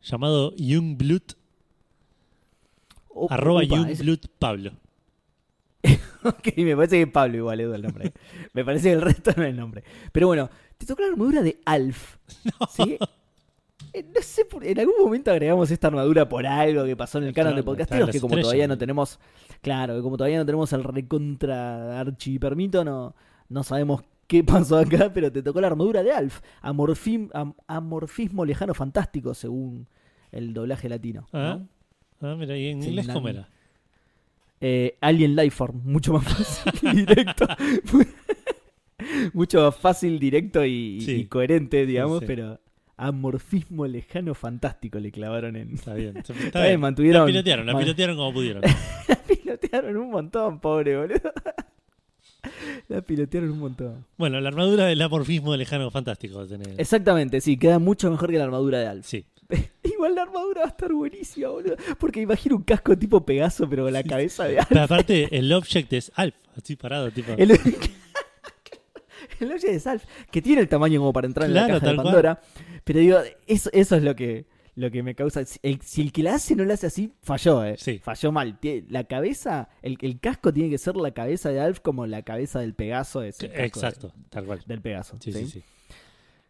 llamado 0.02 0.52
Oh, 3.12 3.26
arroba 3.30 3.62
upa, 3.64 3.88
Pablo. 4.38 4.72
ok, 6.24 6.56
me 6.58 6.76
parece 6.76 6.98
que 6.98 7.06
Pablo 7.06 7.36
igual 7.38 7.60
es 7.60 7.74
el 7.74 7.82
nombre. 7.82 8.12
me 8.52 8.64
parece 8.64 8.88
que 8.88 8.92
el 8.94 9.00
resto 9.02 9.32
no 9.36 9.42
es 9.42 9.50
el 9.50 9.56
nombre. 9.56 9.82
Pero 10.12 10.26
bueno, 10.28 10.48
te 10.78 10.86
tocó 10.86 11.02
la 11.02 11.08
armadura 11.08 11.42
de 11.42 11.58
Alf. 11.64 12.16
¿sí? 12.70 12.98
Eh, 13.92 14.04
No 14.14 14.22
sé, 14.22 14.44
por- 14.44 14.64
en 14.64 14.78
algún 14.78 14.94
momento 15.02 15.30
agregamos 15.32 15.70
esta 15.70 15.88
armadura 15.88 16.28
por 16.28 16.46
algo 16.46 16.84
que 16.84 16.96
pasó 16.96 17.18
en 17.18 17.24
el 17.24 17.34
canon 17.34 17.56
de 17.56 17.62
podcasteros, 17.62 18.10
que 18.10 18.20
como 18.20 18.34
estrellas, 18.34 18.44
todavía 18.44 18.68
no 18.68 18.74
¿no? 18.74 18.78
tenemos, 18.78 19.18
claro, 19.60 19.96
que 19.96 20.02
como 20.02 20.16
todavía 20.16 20.38
no 20.38 20.46
tenemos 20.46 20.72
el 20.72 20.84
recontra 20.84 21.98
archi 22.00 22.38
permito, 22.38 22.84
no, 22.84 23.14
no 23.48 23.64
sabemos 23.64 24.02
qué 24.30 24.44
pasó 24.52 24.78
acá, 24.78 25.10
pero 25.12 25.30
te 25.32 25.42
tocó 25.42 25.60
la 25.60 25.66
armadura 25.66 26.02
de 26.04 26.12
Alf, 26.12 26.40
amorfim- 26.62 27.30
am- 27.34 27.54
amorfismo 27.66 28.44
lejano 28.44 28.72
fantástico, 28.74 29.34
según 29.34 29.88
el 30.30 30.54
doblaje 30.54 30.88
latino. 30.88 31.26
Ah, 31.32 31.58
¿no? 32.20 32.28
ah, 32.28 32.36
mira, 32.36 32.56
¿y 32.56 32.68
en 32.68 32.80
Sí, 32.82 32.88
inglés 32.90 33.08
cómo 33.12 33.28
era? 33.28 33.48
Eh, 34.60 34.96
Alien 35.00 35.34
Lifeform, 35.36 35.80
mucho 35.84 36.12
más 36.12 36.24
fácil, 36.24 36.94
directo. 37.06 37.46
mucho 39.32 39.62
más 39.64 39.76
fácil, 39.76 40.18
directo 40.18 40.64
y, 40.64 41.00
Sí. 41.00 41.12
y 41.12 41.24
coherente, 41.26 41.86
digamos, 41.86 42.20
Sí. 42.20 42.26
pero 42.26 42.60
amorfismo 42.96 43.86
lejano 43.86 44.34
fantástico 44.34 44.98
le 45.00 45.10
clavaron 45.10 45.56
en. 45.56 45.72
Está 45.74 45.94
bien. 45.94 46.16
Está, 46.18 46.34
Está 46.34 46.58
bien, 46.60 46.72
bien. 46.72 46.80
mantuvieron- 46.80 47.20
La 47.20 47.26
pilotearon, 47.26 47.66
la 47.66 47.78
pilotearon 47.78 48.16
como 48.16 48.32
pudieron. 48.34 48.62
La 49.08 49.16
pilotearon 49.26 49.96
un 49.96 50.10
montón, 50.10 50.60
pobre 50.60 50.96
boludo. 50.98 51.32
La 52.88 53.02
pilotearon 53.02 53.50
un 53.50 53.58
montón. 53.58 54.06
Bueno, 54.16 54.40
la 54.40 54.48
armadura 54.48 54.86
del 54.86 55.00
amorfismo 55.02 55.56
lejano 55.56 55.90
fantástico. 55.90 56.46
tenés. 56.46 56.78
Exactamente, 56.78 57.40
sí, 57.40 57.56
queda 57.56 57.78
mucho 57.78 58.10
mejor 58.10 58.30
que 58.30 58.38
la 58.38 58.44
armadura 58.44 58.78
de 58.78 58.86
Alf. 58.86 59.06
Sí. 59.06 59.24
Igual 59.82 60.14
la 60.14 60.22
armadura 60.22 60.60
va 60.60 60.66
a 60.66 60.70
estar 60.70 60.92
buenísima, 60.92 61.48
boludo. 61.48 61.76
Porque 61.98 62.20
imagino 62.20 62.56
un 62.56 62.62
casco 62.62 62.96
tipo 62.96 63.24
Pegaso, 63.24 63.68
pero 63.68 63.84
con 63.84 63.92
la 63.92 64.02
cabeza 64.02 64.44
de 64.44 64.58
Alf. 64.58 64.68
Pero 64.68 64.82
aparte, 64.82 65.28
el 65.36 65.52
object 65.52 65.92
es 65.92 66.12
Alf, 66.14 66.34
así 66.56 66.76
parado, 66.76 67.10
tipo. 67.10 67.32
El, 67.36 67.50
el 69.40 69.52
Oye 69.52 69.72
de 69.72 69.80
Salf, 69.80 70.04
que 70.30 70.42
tiene 70.42 70.60
el 70.60 70.68
tamaño 70.68 71.00
como 71.00 71.12
para 71.12 71.26
entrar 71.26 71.48
en 71.48 71.54
la 71.54 71.66
caja 71.66 71.74
de 71.74 71.94
cual. 71.94 71.96
Pandora. 71.96 72.40
Pero 72.84 72.98
digo, 73.00 73.18
eso, 73.46 73.70
eso 73.72 73.96
es 73.96 74.02
lo 74.02 74.14
que, 74.14 74.46
lo 74.76 74.90
que 74.90 75.02
me 75.02 75.14
causa. 75.14 75.44
Si 75.44 75.58
el, 75.62 75.80
si 75.82 76.02
el 76.02 76.12
que 76.12 76.22
la 76.22 76.34
hace 76.34 76.54
no 76.56 76.64
la 76.64 76.74
hace 76.74 76.86
así, 76.86 77.12
falló, 77.22 77.64
eh. 77.64 77.76
Sí. 77.78 77.98
Falló 78.02 78.32
mal. 78.32 78.58
La 78.88 79.04
cabeza, 79.04 79.68
el, 79.82 79.98
el 80.00 80.18
casco 80.20 80.52
tiene 80.52 80.70
que 80.70 80.78
ser 80.78 80.96
la 80.96 81.10
cabeza 81.12 81.50
de 81.50 81.60
Alf 81.60 81.80
como 81.80 82.06
la 82.06 82.22
cabeza 82.22 82.60
del 82.60 82.74
Pegaso. 82.74 83.22
Es 83.22 83.42
Exacto, 83.42 84.12
tal 84.30 84.44
cual. 84.46 84.58
de- 84.60 84.64
del 84.66 84.80
Pegaso. 84.80 85.16
Sí, 85.20 85.32
sí, 85.32 85.46
sí. 85.46 85.62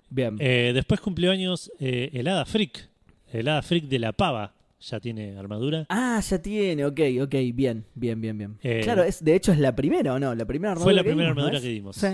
Bien. 0.08 0.36
Eh, 0.40 0.72
después 0.74 1.00
cumplió 1.00 1.30
años 1.30 1.70
eh, 1.78 2.10
el 2.12 2.26
Hada 2.28 2.44
Freak. 2.44 2.88
El 3.32 3.48
Hada 3.48 3.62
Freak 3.62 3.84
de 3.84 3.98
la 3.98 4.12
pava. 4.12 4.54
Ya 4.82 4.98
tiene 4.98 5.36
armadura. 5.36 5.84
Ah, 5.90 6.20
ya 6.26 6.40
tiene, 6.40 6.86
ok, 6.86 7.00
ok, 7.22 7.34
bien, 7.52 7.84
bien, 7.94 8.18
bien, 8.18 8.38
bien. 8.38 8.58
Eh, 8.62 8.80
claro, 8.82 9.02
es, 9.02 9.22
de 9.22 9.34
hecho 9.34 9.52
es 9.52 9.58
la 9.58 9.76
primera, 9.76 10.14
¿o 10.14 10.18
no? 10.18 10.34
La 10.34 10.46
primera 10.46 10.72
armadura 10.72 10.84
Fue 10.86 10.94
la 10.94 11.02
que 11.02 11.10
primera 11.10 11.28
dimos, 11.28 11.36
¿no 11.36 11.42
armadura 11.48 11.60
que 11.60 11.68
dimos. 11.68 11.96
Sí. 11.96 12.06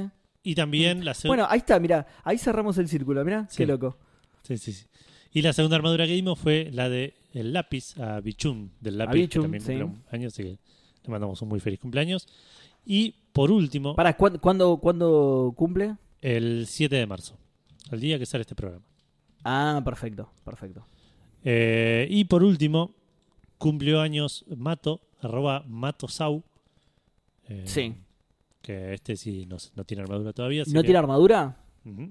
Y 0.42 0.54
también 0.56 1.04
la 1.04 1.14
segunda. 1.14 1.42
Bueno, 1.44 1.46
ahí 1.52 1.58
está, 1.58 1.78
mira, 1.78 2.04
ahí 2.24 2.38
cerramos 2.38 2.76
el 2.78 2.88
círculo, 2.88 3.24
mira, 3.24 3.46
Sí. 3.48 3.58
qué 3.58 3.66
loco. 3.66 3.96
Sí, 4.42 4.58
sí, 4.58 4.72
sí. 4.72 4.84
Y 5.36 5.42
la 5.42 5.52
segunda 5.52 5.76
armadura 5.76 6.06
que 6.06 6.12
dimos 6.14 6.38
fue 6.38 6.70
la 6.72 6.88
de 6.88 7.12
el 7.34 7.52
lápiz 7.52 7.98
a 8.00 8.20
Bichum 8.20 8.70
del 8.80 8.96
lápiz, 8.96 9.18
Bichum, 9.20 9.42
que 9.42 9.44
también 9.44 9.62
sí. 9.62 9.66
cumple 9.72 9.84
un 9.84 10.02
año, 10.10 10.28
así 10.28 10.42
que 10.42 10.48
le 11.04 11.08
mandamos 11.10 11.42
un 11.42 11.48
muy 11.50 11.60
feliz 11.60 11.78
cumpleaños. 11.78 12.26
Y 12.86 13.14
por 13.34 13.50
último, 13.50 13.94
Para, 13.94 14.16
¿cuándo, 14.16 14.40
cuándo, 14.40 14.78
cuándo 14.78 15.52
cumple? 15.54 15.96
el 16.22 16.64
7 16.66 16.96
de 16.96 17.06
marzo, 17.06 17.36
el 17.90 18.00
día 18.00 18.18
que 18.18 18.24
sale 18.24 18.40
este 18.42 18.54
programa. 18.54 18.86
Ah, 19.44 19.82
perfecto, 19.84 20.30
perfecto. 20.42 20.86
Eh, 21.44 22.06
y 22.08 22.24
por 22.24 22.42
último, 22.42 22.94
cumplió 23.58 24.00
años 24.00 24.42
Mato, 24.56 25.02
arroba 25.20 25.64
Matosau. 25.68 26.42
Eh, 27.48 27.64
Sí. 27.66 27.94
Que 28.62 28.94
este 28.94 29.16
sí 29.16 29.44
no, 29.46 29.58
no 29.74 29.84
tiene 29.84 30.02
armadura 30.02 30.32
todavía. 30.32 30.64
¿No 30.68 30.80
que- 30.80 30.86
tiene 30.86 30.98
armadura? 30.98 31.58
Ujú. 31.84 32.10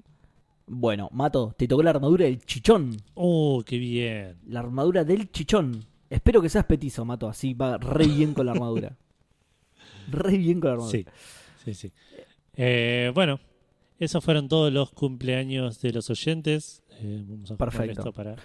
Bueno, 0.66 1.08
Mato, 1.12 1.54
te 1.56 1.68
tocó 1.68 1.82
la 1.82 1.90
armadura 1.90 2.24
del 2.24 2.40
chichón. 2.44 2.96
Oh, 3.14 3.62
qué 3.64 3.78
bien. 3.78 4.36
La 4.48 4.60
armadura 4.60 5.04
del 5.04 5.30
chichón. 5.30 5.84
Espero 6.10 6.42
que 6.42 6.48
seas 6.48 6.64
petizo, 6.64 7.04
Mato, 7.04 7.28
así 7.28 7.54
va 7.54 7.78
re 7.78 8.06
bien 8.06 8.34
con 8.34 8.46
la 8.46 8.52
armadura. 8.52 8.96
Re 10.10 10.36
bien 10.38 10.60
con 10.60 10.68
la 10.68 10.74
armadura. 10.74 10.92
Sí, 10.92 11.04
sí, 11.64 11.74
sí. 11.74 11.92
Eh, 12.54 13.10
bueno, 13.14 13.40
esos 13.98 14.22
fueron 14.24 14.48
todos 14.48 14.72
los 14.72 14.92
cumpleaños 14.92 15.80
de 15.80 15.92
los 15.92 16.08
oyentes. 16.10 16.82
Eh, 17.00 17.24
vamos 17.26 17.50
a 17.50 17.56
Perfecto. 17.56 18.00
esto 18.00 18.12
para. 18.12 18.36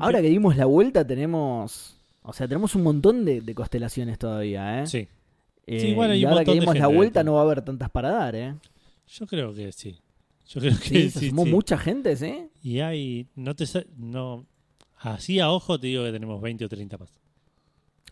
Ahora 0.00 0.20
que 0.20 0.28
dimos 0.28 0.56
la 0.56 0.64
vuelta 0.66 1.06
tenemos... 1.06 1.96
O 2.22 2.32
sea, 2.32 2.46
tenemos 2.48 2.74
un 2.74 2.82
montón 2.82 3.24
de, 3.24 3.40
de 3.40 3.54
constelaciones 3.54 4.18
todavía, 4.18 4.82
¿eh? 4.82 4.86
Sí, 4.86 5.08
Eh, 5.66 5.80
Sí, 5.80 5.86
hay 6.00 6.20
y 6.20 6.24
ahora 6.24 6.44
que 6.44 6.52
dimos 6.52 6.76
la 6.76 6.88
vuelta 6.88 7.22
no 7.22 7.34
va 7.34 7.40
a 7.40 7.44
haber 7.44 7.62
tantas 7.62 7.90
para 7.90 8.10
dar, 8.10 8.34
¿eh? 8.34 8.54
yo 9.06 9.26
creo 9.26 9.54
que 9.54 9.70
sí. 9.72 9.98
Yo 10.48 10.60
creo 10.60 10.72
que 10.78 10.88
Sí, 10.88 11.10
sí. 11.10 11.18
se 11.20 11.28
sumó 11.30 11.44
sí. 11.44 11.50
mucha 11.50 11.78
gente, 11.78 12.16
¿sí? 12.16 12.48
Y 12.62 12.80
hay, 12.80 13.26
no 13.36 13.54
te 13.54 13.64
no, 13.96 14.46
así 14.96 15.40
a 15.40 15.50
ojo 15.50 15.78
te 15.78 15.86
digo 15.88 16.04
que 16.04 16.12
tenemos 16.12 16.40
20 16.40 16.64
o 16.64 16.68
30 16.68 16.98
más. 16.98 17.12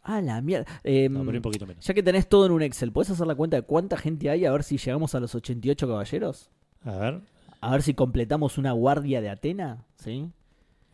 Ah, 0.02 0.20
la 0.20 0.40
mierda. 0.40 0.66
Eh, 0.84 1.08
No, 1.08 1.24
pero 1.24 1.38
un 1.38 1.42
poquito 1.42 1.66
menos. 1.66 1.84
ya 1.84 1.94
que 1.94 2.02
tenés 2.02 2.28
todo 2.28 2.46
en 2.46 2.52
un 2.52 2.62
Excel, 2.62 2.92
¿puedes 2.92 3.10
hacer 3.10 3.26
la 3.26 3.34
cuenta 3.34 3.56
de 3.56 3.62
cuánta 3.62 3.96
gente 3.96 4.30
hay 4.30 4.44
a 4.44 4.52
ver 4.52 4.62
si 4.62 4.76
llegamos 4.78 5.14
a 5.14 5.20
los 5.20 5.34
88 5.34 5.88
caballeros? 5.88 6.50
A 6.84 6.96
ver. 6.96 7.20
A 7.60 7.72
ver 7.72 7.82
si 7.82 7.94
completamos 7.94 8.58
una 8.58 8.70
guardia 8.72 9.20
de 9.20 9.30
Atena, 9.30 9.84
¿sí? 9.96 10.30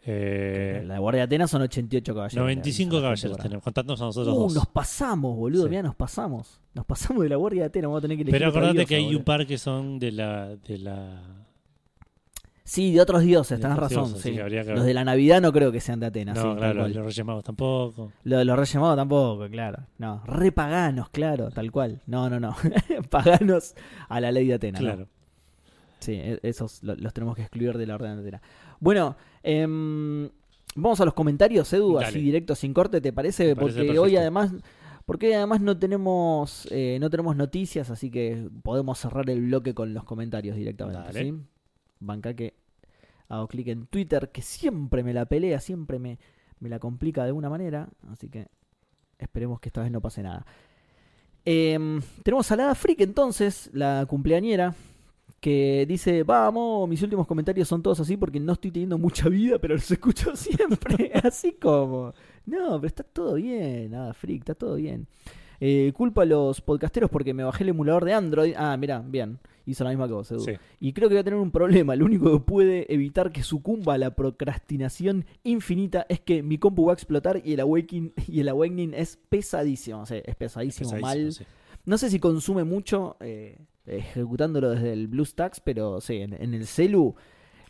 Eh, 0.05 0.83
La 0.87 0.99
guardia 0.99 1.21
de 1.21 1.25
Atenas 1.27 1.51
son 1.51 1.63
88 1.63 2.15
caballeros. 2.15 2.43
95 2.43 3.01
le 3.01 3.07
aviso 3.07 3.27
a 3.27 3.31
la 3.31 3.37
caballeros 3.37 3.39
tenemos, 3.43 3.63
contándonos 3.65 4.01
a 4.01 4.05
nosotros. 4.07 4.35
Uh, 4.37 4.41
dos. 4.41 4.55
nos 4.55 4.67
pasamos, 4.67 5.37
boludo, 5.37 5.65
Sí. 5.65 5.69
mira, 5.71 5.83
nos 5.83 5.95
pasamos. 5.95 6.61
Nos 6.75 6.85
pasamos 6.87 7.23
de 7.23 7.29
la 7.29 7.37
guardia 7.37 7.63
de 7.63 7.67
Atenas, 7.67 7.87
vamos 7.89 7.99
a 7.99 8.03
tener 8.03 8.17
que 8.17 8.23
elegir 8.23 8.39
Pero 8.39 8.51
acordate 8.51 8.73
diosa, 8.73 8.89
que 8.89 8.95
hay 8.97 9.05
boludo. 9.05 9.19
un 9.21 9.25
par 9.25 9.47
que 9.47 9.59
son 9.59 9.99
de 9.99 10.13
la 10.13 10.57
de 10.57 10.79
la 10.79 11.23
Sí, 12.65 12.93
de 12.93 13.01
otros 13.01 13.23
dioses, 13.23 13.59
De 13.59 13.63
tenés 13.63 13.77
otros 13.77 13.91
razón. 13.93 14.13
dioses, 14.13 14.23
sí. 14.23 14.31
que 14.65 14.73
Los 14.75 14.85
de 14.85 14.95
la 14.95 15.05
Navidad 15.05 15.41
no 15.43 15.53
creo 15.53 15.73
que 15.73 15.81
sean 15.81 16.01
de 16.01 16.07
Atenas. 16.07 16.37
no, 16.43 16.57
claro, 16.57 16.89
los 16.89 17.05
Reyes 17.05 17.25
Magos 17.25 17.45
tampoco. 17.45 18.13
Lo 18.25 18.39
de 18.39 18.45
los 18.45 18.57
Reyes 18.59 18.75
Magos 18.77 18.97
tampoco, 18.97 19.49
claro. 19.49 19.85
No, 19.99 20.23
re 20.27 20.53
paganos, 20.53 21.11
claro, 21.11 21.51
tal 21.51 21.71
cual. 21.71 22.01
No, 22.07 22.31
no, 22.31 22.41
no. 22.41 22.57
paganos 23.11 23.75
a 24.09 24.21
la 24.21 24.33
ley 24.33 24.47
de 24.47 24.55
Atenas. 24.55 24.81
¿no? 24.81 24.87
Claro. 24.89 25.09
Sí, 25.99 26.13
e- 26.15 26.41
esos 26.43 26.83
lo- 26.83 26.95
los 26.97 27.13
tenemos 27.13 27.37
que 27.37 27.43
excluir 27.43 27.77
de 27.77 27.87
la 27.87 27.95
orden 27.97 28.15
de 28.17 28.21
Atenas. 28.23 28.41
Bueno, 28.81 29.17
em, 29.43 30.29
vamos 30.75 31.01
a 31.01 31.05
los 31.05 31.15
comentarios, 31.15 31.73
Edu, 31.73 31.95
Dale. 31.95 32.07
así 32.07 32.21
directo, 32.21 32.55
sin 32.55 32.73
corte, 32.73 33.01
¿te 33.01 33.13
parece? 33.13 33.47
Me 33.47 33.57
parece 33.57 33.85
porque 33.85 33.99
hoy 33.99 34.17
además... 34.17 34.53
Porque 35.05 35.35
además 35.35 35.61
no 35.61 35.77
tenemos 35.77 36.69
eh, 36.71 36.97
no 37.01 37.11
tenemos 37.11 37.35
noticias, 37.35 37.91
así 37.91 38.09
que 38.09 38.49
podemos 38.63 39.01
cerrar 39.01 39.29
el 39.31 39.41
bloque 39.43 39.75
con 39.75 39.93
los 39.93 40.05
comentarios 40.05 40.57
directamente. 40.57 41.13
¿sí? 41.13 41.35
Banca 41.99 42.35
que 42.35 42.55
hago 43.29 43.49
clic 43.49 43.67
en 43.67 43.87
Twitter, 43.87 44.31
que 44.31 44.43
siempre 44.43 45.03
me 45.03 45.13
la 45.13 45.27
pelea, 45.27 45.59
siempre 45.59 45.99
me, 45.99 46.21
me 46.61 46.69
la 46.69 46.79
complica 46.79 47.23
de 47.23 47.29
alguna 47.29 47.51
manera. 47.51 47.89
Así 48.13 48.29
que 48.29 48.47
esperemos 49.19 49.59
que 49.59 49.71
esta 49.71 49.83
vez 49.83 49.91
no 49.91 50.01
pase 50.01 50.23
nada. 50.23 50.47
Em, 51.45 52.01
tenemos 52.23 52.51
a 52.53 52.57
la 52.57 52.65
Hada 52.65 52.75
Freak 52.75 53.01
entonces, 53.01 53.71
la 53.73 54.07
cumpleañera, 54.07 54.75
que 55.43 55.85
dice, 55.89 56.23
vamos, 56.23 56.89
mis 56.89 57.03
últimos 57.03 57.27
comentarios 57.27 57.67
son 57.67 57.83
todos 57.83 57.99
así 57.99 58.17
porque 58.17 58.39
no 58.39 58.53
estoy 58.53 58.71
teniendo 58.71 58.97
mucha 58.97 59.29
vida, 59.29 59.59
pero 59.59 59.75
los 59.75 59.91
escucho 59.91 60.37
siempre, 60.37 61.11
así 61.25 61.55
como... 61.61 62.15
No, 62.47 62.77
pero 62.77 62.87
está 62.87 63.03
todo 63.03 63.35
bien, 63.35 63.93
Hada 63.93 64.15
Freak, 64.15 64.43
está 64.43 64.55
todo 64.55 64.77
bien. 64.77 65.09
Eh, 65.59 65.93
culpa 65.97 66.23
a 66.23 66.27
los 66.27 66.61
podcasteros 66.61 67.11
porque 67.11 67.35
me 67.35 67.43
bajé 67.43 67.65
el 67.65 67.71
emulador 67.71 68.05
de 68.05 68.15
Android. 68.15 68.55
Ah, 68.57 68.77
mira, 68.77 69.01
bien, 69.05 69.41
hizo 69.67 69.83
la 69.83 69.91
misma 69.91 70.05
Edu. 70.05 70.23
Sí. 70.23 70.53
Y 70.79 70.93
creo 70.93 71.09
que 71.09 71.17
voy 71.17 71.21
a 71.21 71.25
tener 71.25 71.41
un 71.41 71.51
problema. 71.51 71.97
Lo 71.97 72.05
único 72.05 72.33
que 72.33 72.45
puede 72.45 72.93
evitar 72.95 73.33
que 73.33 73.43
sucumba 73.43 73.95
a 73.95 73.99
la 73.99 74.15
procrastinación 74.15 75.25
infinita 75.43 76.07
es 76.09 76.21
que 76.21 76.45
mi 76.45 76.59
compu 76.59 76.87
va 76.87 76.93
a 76.93 76.95
explotar 76.95 77.43
y 77.45 77.55
el 77.55 77.61
awakening, 77.61 78.13
y 78.29 78.39
el 78.41 78.49
awakening 78.49 78.95
es 78.95 79.19
pesadísimo. 79.29 80.03
O 80.03 80.07
sea, 80.07 80.19
es 80.19 80.37
pesadísimo, 80.37 80.91
Pesadísimo, 80.91 81.25
mal. 81.25 81.33
sí. 81.33 81.45
No 81.85 81.99
sé 81.99 82.11
si 82.11 82.21
consume 82.21 82.63
mucho 82.63 83.17
eh, 83.19 83.59
ejecutándolo 83.87 84.71
desde 84.71 84.93
el 84.93 85.09
BlueStacks, 85.09 85.61
pero 85.61 86.01
sí, 86.01 86.17
en, 86.19 86.35
en 86.35 86.55
el 86.55 86.67
celu 86.67 87.15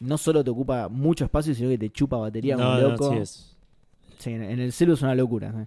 no 0.00 0.18
solo 0.18 0.42
te 0.44 0.50
ocupa 0.50 0.88
mucho 0.88 1.24
espacio, 1.24 1.54
sino 1.54 1.68
que 1.68 1.78
te 1.78 1.90
chupa 1.90 2.16
batería 2.16 2.56
como 2.56 2.68
No, 2.68 2.80
no, 2.80 2.88
loco. 2.90 3.12
sí 3.12 3.18
es. 3.18 3.56
Sí, 4.18 4.30
en, 4.30 4.42
el 4.42 4.72
celu 4.72 4.94
es 4.94 5.02
una 5.02 5.14
locura. 5.14 5.52
eh. 5.62 5.66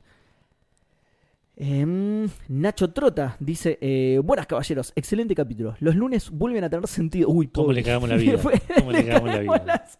Em, 1.58 2.28
Nacho 2.50 2.92
Trota 2.92 3.38
dice: 3.40 3.78
eh, 3.82 4.20
Buenas 4.24 4.46
caballeros, 4.46 4.92
excelente 4.96 5.34
capítulo. 5.36 5.76
Los 5.80 5.96
lunes 5.96 6.30
vuelven 6.30 6.64
a 6.66 6.70
tener 6.70 6.86
sentido. 6.88 7.30
Uy, 7.30 7.48
¿Cómo 7.48 7.68
pobre. 7.68 7.78
le 7.78 7.84
cagamos 7.84 8.10
la 8.10 8.18
vida? 8.18 8.38
¿Cómo 8.78 8.92
le 8.92 9.06
cagamos 9.06 9.30
la 9.30 9.38
vida? 9.40 9.64
las- 9.66 9.98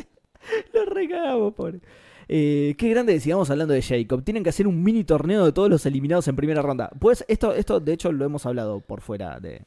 Lo 0.74 0.86
recagamos, 0.86 1.54
pobre. 1.54 1.80
Eh, 2.28 2.76
qué 2.78 2.90
grande, 2.90 3.20
sigamos 3.20 3.50
hablando 3.52 3.74
de 3.74 3.82
Jacob. 3.82 4.24
Tienen 4.24 4.44
que 4.44 4.50
hacer 4.50 4.68
un 4.68 4.84
mini 4.84 5.04
torneo 5.04 5.46
de 5.46 5.52
todos 5.54 5.70
los 5.70 5.86
eliminados 5.86 6.28
en 6.28 6.36
primera 6.36 6.62
ronda. 6.62 6.90
Pues 7.00 7.24
esto, 7.28 7.54
esto 7.54 7.80
de 7.80 7.94
hecho, 7.94 8.12
lo 8.12 8.26
hemos 8.26 8.46
hablado 8.46 8.82
por 8.82 9.00
fuera 9.02 9.40
de. 9.40 9.62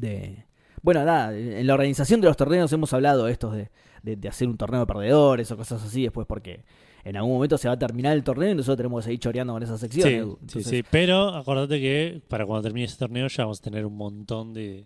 De 0.00 0.44
bueno, 0.82 1.02
nada, 1.04 1.34
en 1.36 1.66
la 1.66 1.72
organización 1.74 2.20
de 2.20 2.26
los 2.28 2.36
torneos 2.36 2.70
hemos 2.74 2.92
hablado 2.92 3.26
estos 3.28 3.54
de, 3.56 3.70
de, 4.02 4.16
de 4.16 4.28
hacer 4.28 4.48
un 4.48 4.58
torneo 4.58 4.80
de 4.80 4.86
perdedores 4.86 5.50
o 5.50 5.56
cosas 5.56 5.82
así 5.82 6.02
después 6.02 6.26
porque 6.26 6.62
en 7.04 7.16
algún 7.16 7.32
momento 7.32 7.56
se 7.56 7.68
va 7.68 7.74
a 7.74 7.78
terminar 7.78 8.12
el 8.14 8.22
torneo 8.22 8.50
y 8.50 8.54
nosotros 8.54 8.76
tenemos 8.78 9.00
que 9.00 9.04
seguir 9.04 9.20
choreando 9.20 9.52
con 9.54 9.62
esa 9.62 9.78
sección. 9.78 10.36
Sí, 10.46 10.62
sí, 10.62 10.82
pero 10.90 11.34
acordate 11.34 11.80
que 11.80 12.20
para 12.28 12.44
cuando 12.44 12.62
termine 12.64 12.84
ese 12.84 12.98
torneo 12.98 13.28
ya 13.28 13.44
vamos 13.44 13.60
a 13.60 13.62
tener 13.62 13.86
un 13.86 13.96
montón 13.96 14.52
de... 14.52 14.84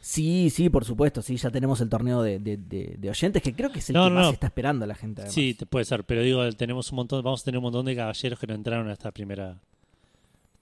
sí, 0.00 0.50
sí, 0.50 0.68
por 0.68 0.84
supuesto, 0.84 1.22
sí, 1.22 1.36
ya 1.36 1.50
tenemos 1.50 1.80
el 1.80 1.88
torneo 1.88 2.22
de, 2.22 2.38
de- 2.38 2.56
de- 2.58 2.96
de 2.98 3.10
oyentes 3.10 3.42
que 3.42 3.54
creo 3.54 3.70
que 3.72 3.78
es 3.80 3.88
el 3.90 3.94
No, 3.94 4.04
que 4.04 4.10
no, 4.10 4.16
más 4.16 4.24
no. 4.26 4.30
está 4.32 4.46
esperando 4.48 4.86
la 4.86 4.94
gente. 4.94 5.22
además. 5.22 5.34
Sí, 5.34 5.56
puede 5.68 5.84
ser, 5.84 6.04
pero 6.04 6.22
digo, 6.22 6.50
tenemos 6.52 6.90
un 6.92 6.96
montón, 6.96 7.22
vamos 7.22 7.42
a 7.42 7.44
tener 7.44 7.58
un 7.58 7.64
montón 7.64 7.86
de 7.86 7.96
caballeros 7.96 8.38
que 8.38 8.46
no 8.46 8.54
entraron 8.54 8.88
a 8.88 8.92
esta 8.92 9.10
primera, 9.10 9.58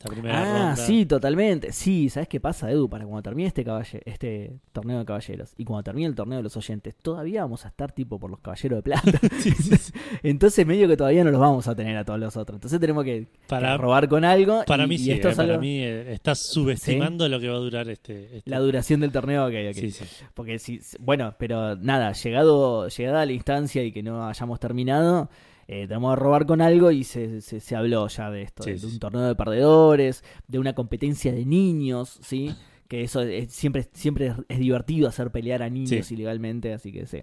esta 0.01 0.11
primera 0.13 0.41
Ah, 0.41 0.45
ronda. 0.69 0.77
sí, 0.77 1.07
totalmente. 1.07 1.73
Sí, 1.73 2.09
¿sabes 2.09 2.29
qué 2.29 2.39
pasa, 2.39 2.71
Edu? 2.71 2.89
Para 2.89 3.05
cuando 3.05 3.21
termine 3.23 3.49
este 3.49 3.65
caballe- 3.65 4.01
este 4.05 4.53
torneo 4.71 5.01
de 5.01 5.05
caballeros 5.05 5.53
y 5.57 5.65
cuando 5.65 5.83
termine 5.83 6.07
el 6.07 6.15
torneo 6.15 6.37
de 6.37 6.45
los 6.45 6.57
oyentes, 6.57 6.95
todavía 7.03 7.41
vamos 7.43 7.65
a 7.65 7.69
estar 7.69 7.91
tipo 7.91 8.17
por 8.21 8.31
los 8.31 8.39
caballeros 8.39 8.79
de 8.79 8.83
plata. 8.85 9.03
Sí, 9.41 9.51
sí, 9.51 9.77
sí. 9.77 9.93
Entonces, 10.23 10.65
medio 10.65 10.87
que 10.87 10.97
todavía 10.97 11.25
no 11.25 11.33
los 11.33 11.41
vamos 11.41 11.67
a 11.67 11.75
tener 11.75 11.97
a 11.97 12.05
todos 12.05 12.21
los 12.21 12.37
otros. 12.37 12.57
Entonces, 12.59 12.79
tenemos 12.79 13.03
que, 13.05 13.23
que 13.23 13.29
Para, 13.49 13.77
robar 13.77 14.09
con 14.09 14.25
algo. 14.25 14.63
para 14.69 14.85
y, 14.85 14.87
mí 14.87 14.95
y 14.95 14.99
sí, 14.99 15.11
esto 15.11 15.29
eh, 15.29 15.31
es 15.33 15.37
para 15.37 15.49
algo- 15.55 15.61
mí 15.63 15.81
eh, 15.81 16.13
estás 16.13 16.39
subestimando 16.47 17.29
lo 17.29 17.41
que 17.41 17.49
va 17.49 17.57
a 17.57 17.59
durar 17.61 17.89
este... 17.89 18.37
este- 18.37 18.49
La 18.51 18.61
duración 18.61 19.01
del 19.01 19.11
torneo, 19.11 19.47
ok, 19.47 19.55
ok. 19.71 19.75
Sí, 19.81 19.91
sí. 19.91 20.05
Porque 20.33 20.61
si, 20.61 20.81
bueno, 21.01 21.35
pero 21.41 21.75
nada, 21.75 22.13
llegado, 22.13 22.87
llegada 22.87 23.27
la 23.27 23.33
instancia 23.33 23.83
y 23.83 23.91
que 23.91 24.05
no 24.05 24.29
hayamos 24.29 24.61
terminado, 24.61 25.29
eh, 25.69 25.87
tenemos 25.87 26.15
que 26.17 26.21
robar 26.21 26.47
con 26.47 26.61
algo 26.61 26.91
y 26.91 27.05
se, 27.05 27.41
se, 27.41 27.61
se 27.61 27.77
habló 27.77 28.09
ya 28.09 28.31
de 28.31 28.43
esto, 28.43 28.63
Sí, 28.65 28.73
de, 28.73 28.87
un 28.87 28.99
torneo 28.99 29.23
de 29.23 29.35
perdedores, 29.37 30.25
de 30.49 30.59
una 30.59 30.75
competencia 30.75 31.31
de 31.33 31.45
niños, 31.45 32.19
¿sí? 32.23 32.55
Que 32.89 33.03
eso 33.05 33.21
es- 33.23 33.53
siempre, 33.53 33.89
siempre 33.93 34.29
es, 34.29 34.35
es 34.49 34.59
divertido 34.59 35.09
hacer 35.09 35.31
pelear 35.31 35.63
a 35.63 35.69
niños 35.71 36.07
Sí. 36.07 36.15
ilegalmente, 36.15 36.73
así 36.73 36.91
que 36.91 37.07
sí. 37.07 37.23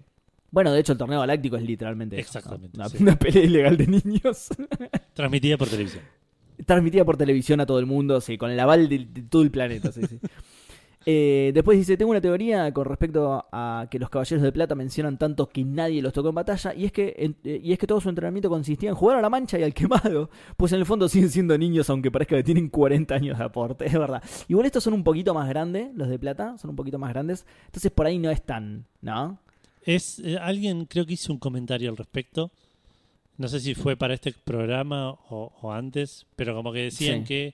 Bueno, 0.52 0.72
de 0.72 0.80
hecho 0.80 0.92
el 0.94 0.98
torneo 0.98 1.20
galáctico 1.20 1.58
es 1.58 1.64
literalmente 1.64 2.20
eso, 2.20 2.34
¿no? 2.34 2.40
Exactamente, 2.40 2.78
una, 2.78 2.88
sí. 2.90 2.98
una 3.02 3.16
pelea 3.18 3.44
ilegal 3.44 3.76
de 3.78 3.88
niños. 3.88 4.48
Transmitida 5.14 5.58
por 5.58 5.68
televisión. 5.68 6.04
Transmitida 6.66 7.04
por 7.04 7.18
televisión 7.18 7.60
a 7.60 7.66
todo 7.66 7.80
el 7.80 7.86
mundo, 7.86 8.22
sí, 8.22 8.38
con 8.38 8.50
el 8.52 8.60
aval 8.62 8.88
de, 8.88 9.00
de 9.00 9.24
todo 9.24 9.42
el 9.42 9.52
planeta, 9.52 9.92
sí, 9.92 10.02
sí. 10.08 10.20
Eh, 11.08 11.52
después 11.54 11.78
dice, 11.78 11.98
tengo 11.98 12.10
una 12.10 12.20
teoría 12.22 12.74
con 12.74 12.86
respecto 12.86 13.46
a 13.52 13.88
que 13.92 14.00
los 14.00 14.10
caballeros 14.10 14.42
de 14.42 14.52
plata 14.52 14.74
mencionan 14.74 15.20
tanto 15.20 15.48
que 15.48 15.64
nadie 15.64 16.02
los 16.02 16.12
tocó 16.14 16.30
en 16.30 16.36
batalla, 16.36 16.74
y 16.74 16.86
es 16.86 16.92
que, 16.92 17.14
en- 17.20 17.36
eh, 17.44 17.62
y 17.64 17.74
es 17.74 17.78
que 17.78 17.86
todo 17.86 18.02
su 18.02 18.10
entrenamiento 18.10 18.50
consistía 18.50 18.90
en 18.90 18.96
jugar 18.96 19.20
a 19.20 19.22
la 19.22 19.30
mancha 19.30 19.60
y 19.60 19.64
al 19.64 19.74
quemado, 19.76 20.32
pues 20.58 20.72
en 20.72 20.80
el 20.80 20.86
fondo 20.88 21.08
siguen 21.08 21.30
siendo 21.30 21.56
niños 21.60 21.90
aunque 21.92 22.10
parezca 22.10 22.36
que 22.38 22.44
tienen 22.44 22.70
40 22.70 23.14
años 23.14 23.38
de 23.38 23.44
aporte, 23.44 23.86
es 23.86 23.94
verdad. 23.94 24.24
Igual 24.48 24.66
estos 24.66 24.84
son 24.84 24.94
un 24.94 25.04
poquito 25.04 25.34
más 25.36 25.48
grandes, 25.48 25.94
los 25.96 26.10
de 26.10 26.18
plata, 26.18 26.58
son 26.58 26.72
un 26.72 26.76
poquito 26.76 26.98
más 26.98 27.12
grandes, 27.14 27.46
entonces 27.68 27.92
por 27.92 28.08
ahí 28.08 28.18
no 28.18 28.32
es 28.32 28.42
tan, 28.42 28.86
¿no? 29.02 29.38
Es, 29.86 30.18
eh, 30.26 30.40
alguien 30.40 30.86
creo 30.86 31.06
que 31.06 31.14
hizo 31.14 31.32
un 31.32 31.38
comentario 31.38 31.92
al 31.92 31.98
respecto. 31.98 32.50
No 33.38 33.48
sé 33.48 33.60
si 33.60 33.76
fue 33.76 33.96
para 33.96 34.16
este 34.16 34.34
programa 34.34 35.12
o, 35.12 35.52
o 35.62 35.72
antes, 35.72 36.26
pero 36.36 36.56
como 36.56 36.72
que 36.74 36.80
decían 36.86 37.20
Sí. 37.20 37.26
que 37.28 37.54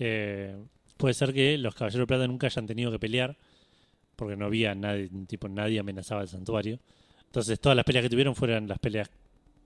eh, 0.00 0.56
puede 1.02 1.14
ser 1.14 1.32
que 1.34 1.58
los 1.58 1.74
caballeros 1.74 2.04
de 2.04 2.06
plata 2.06 2.28
nunca 2.28 2.46
hayan 2.46 2.64
tenido 2.64 2.92
que 2.92 3.00
pelear, 3.00 3.36
porque 4.14 4.36
no 4.36 4.46
había 4.46 4.72
nadie, 4.76 5.10
tipo 5.26 5.48
nadie 5.48 5.80
amenazaba 5.80 6.22
el 6.22 6.28
santuario. 6.28 6.78
Entonces 7.26 7.58
todas 7.58 7.74
las 7.74 7.84
peleas 7.84 8.04
que 8.04 8.08
tuvieron 8.08 8.36
fueron 8.36 8.68
las 8.68 8.78
peleas 8.78 9.10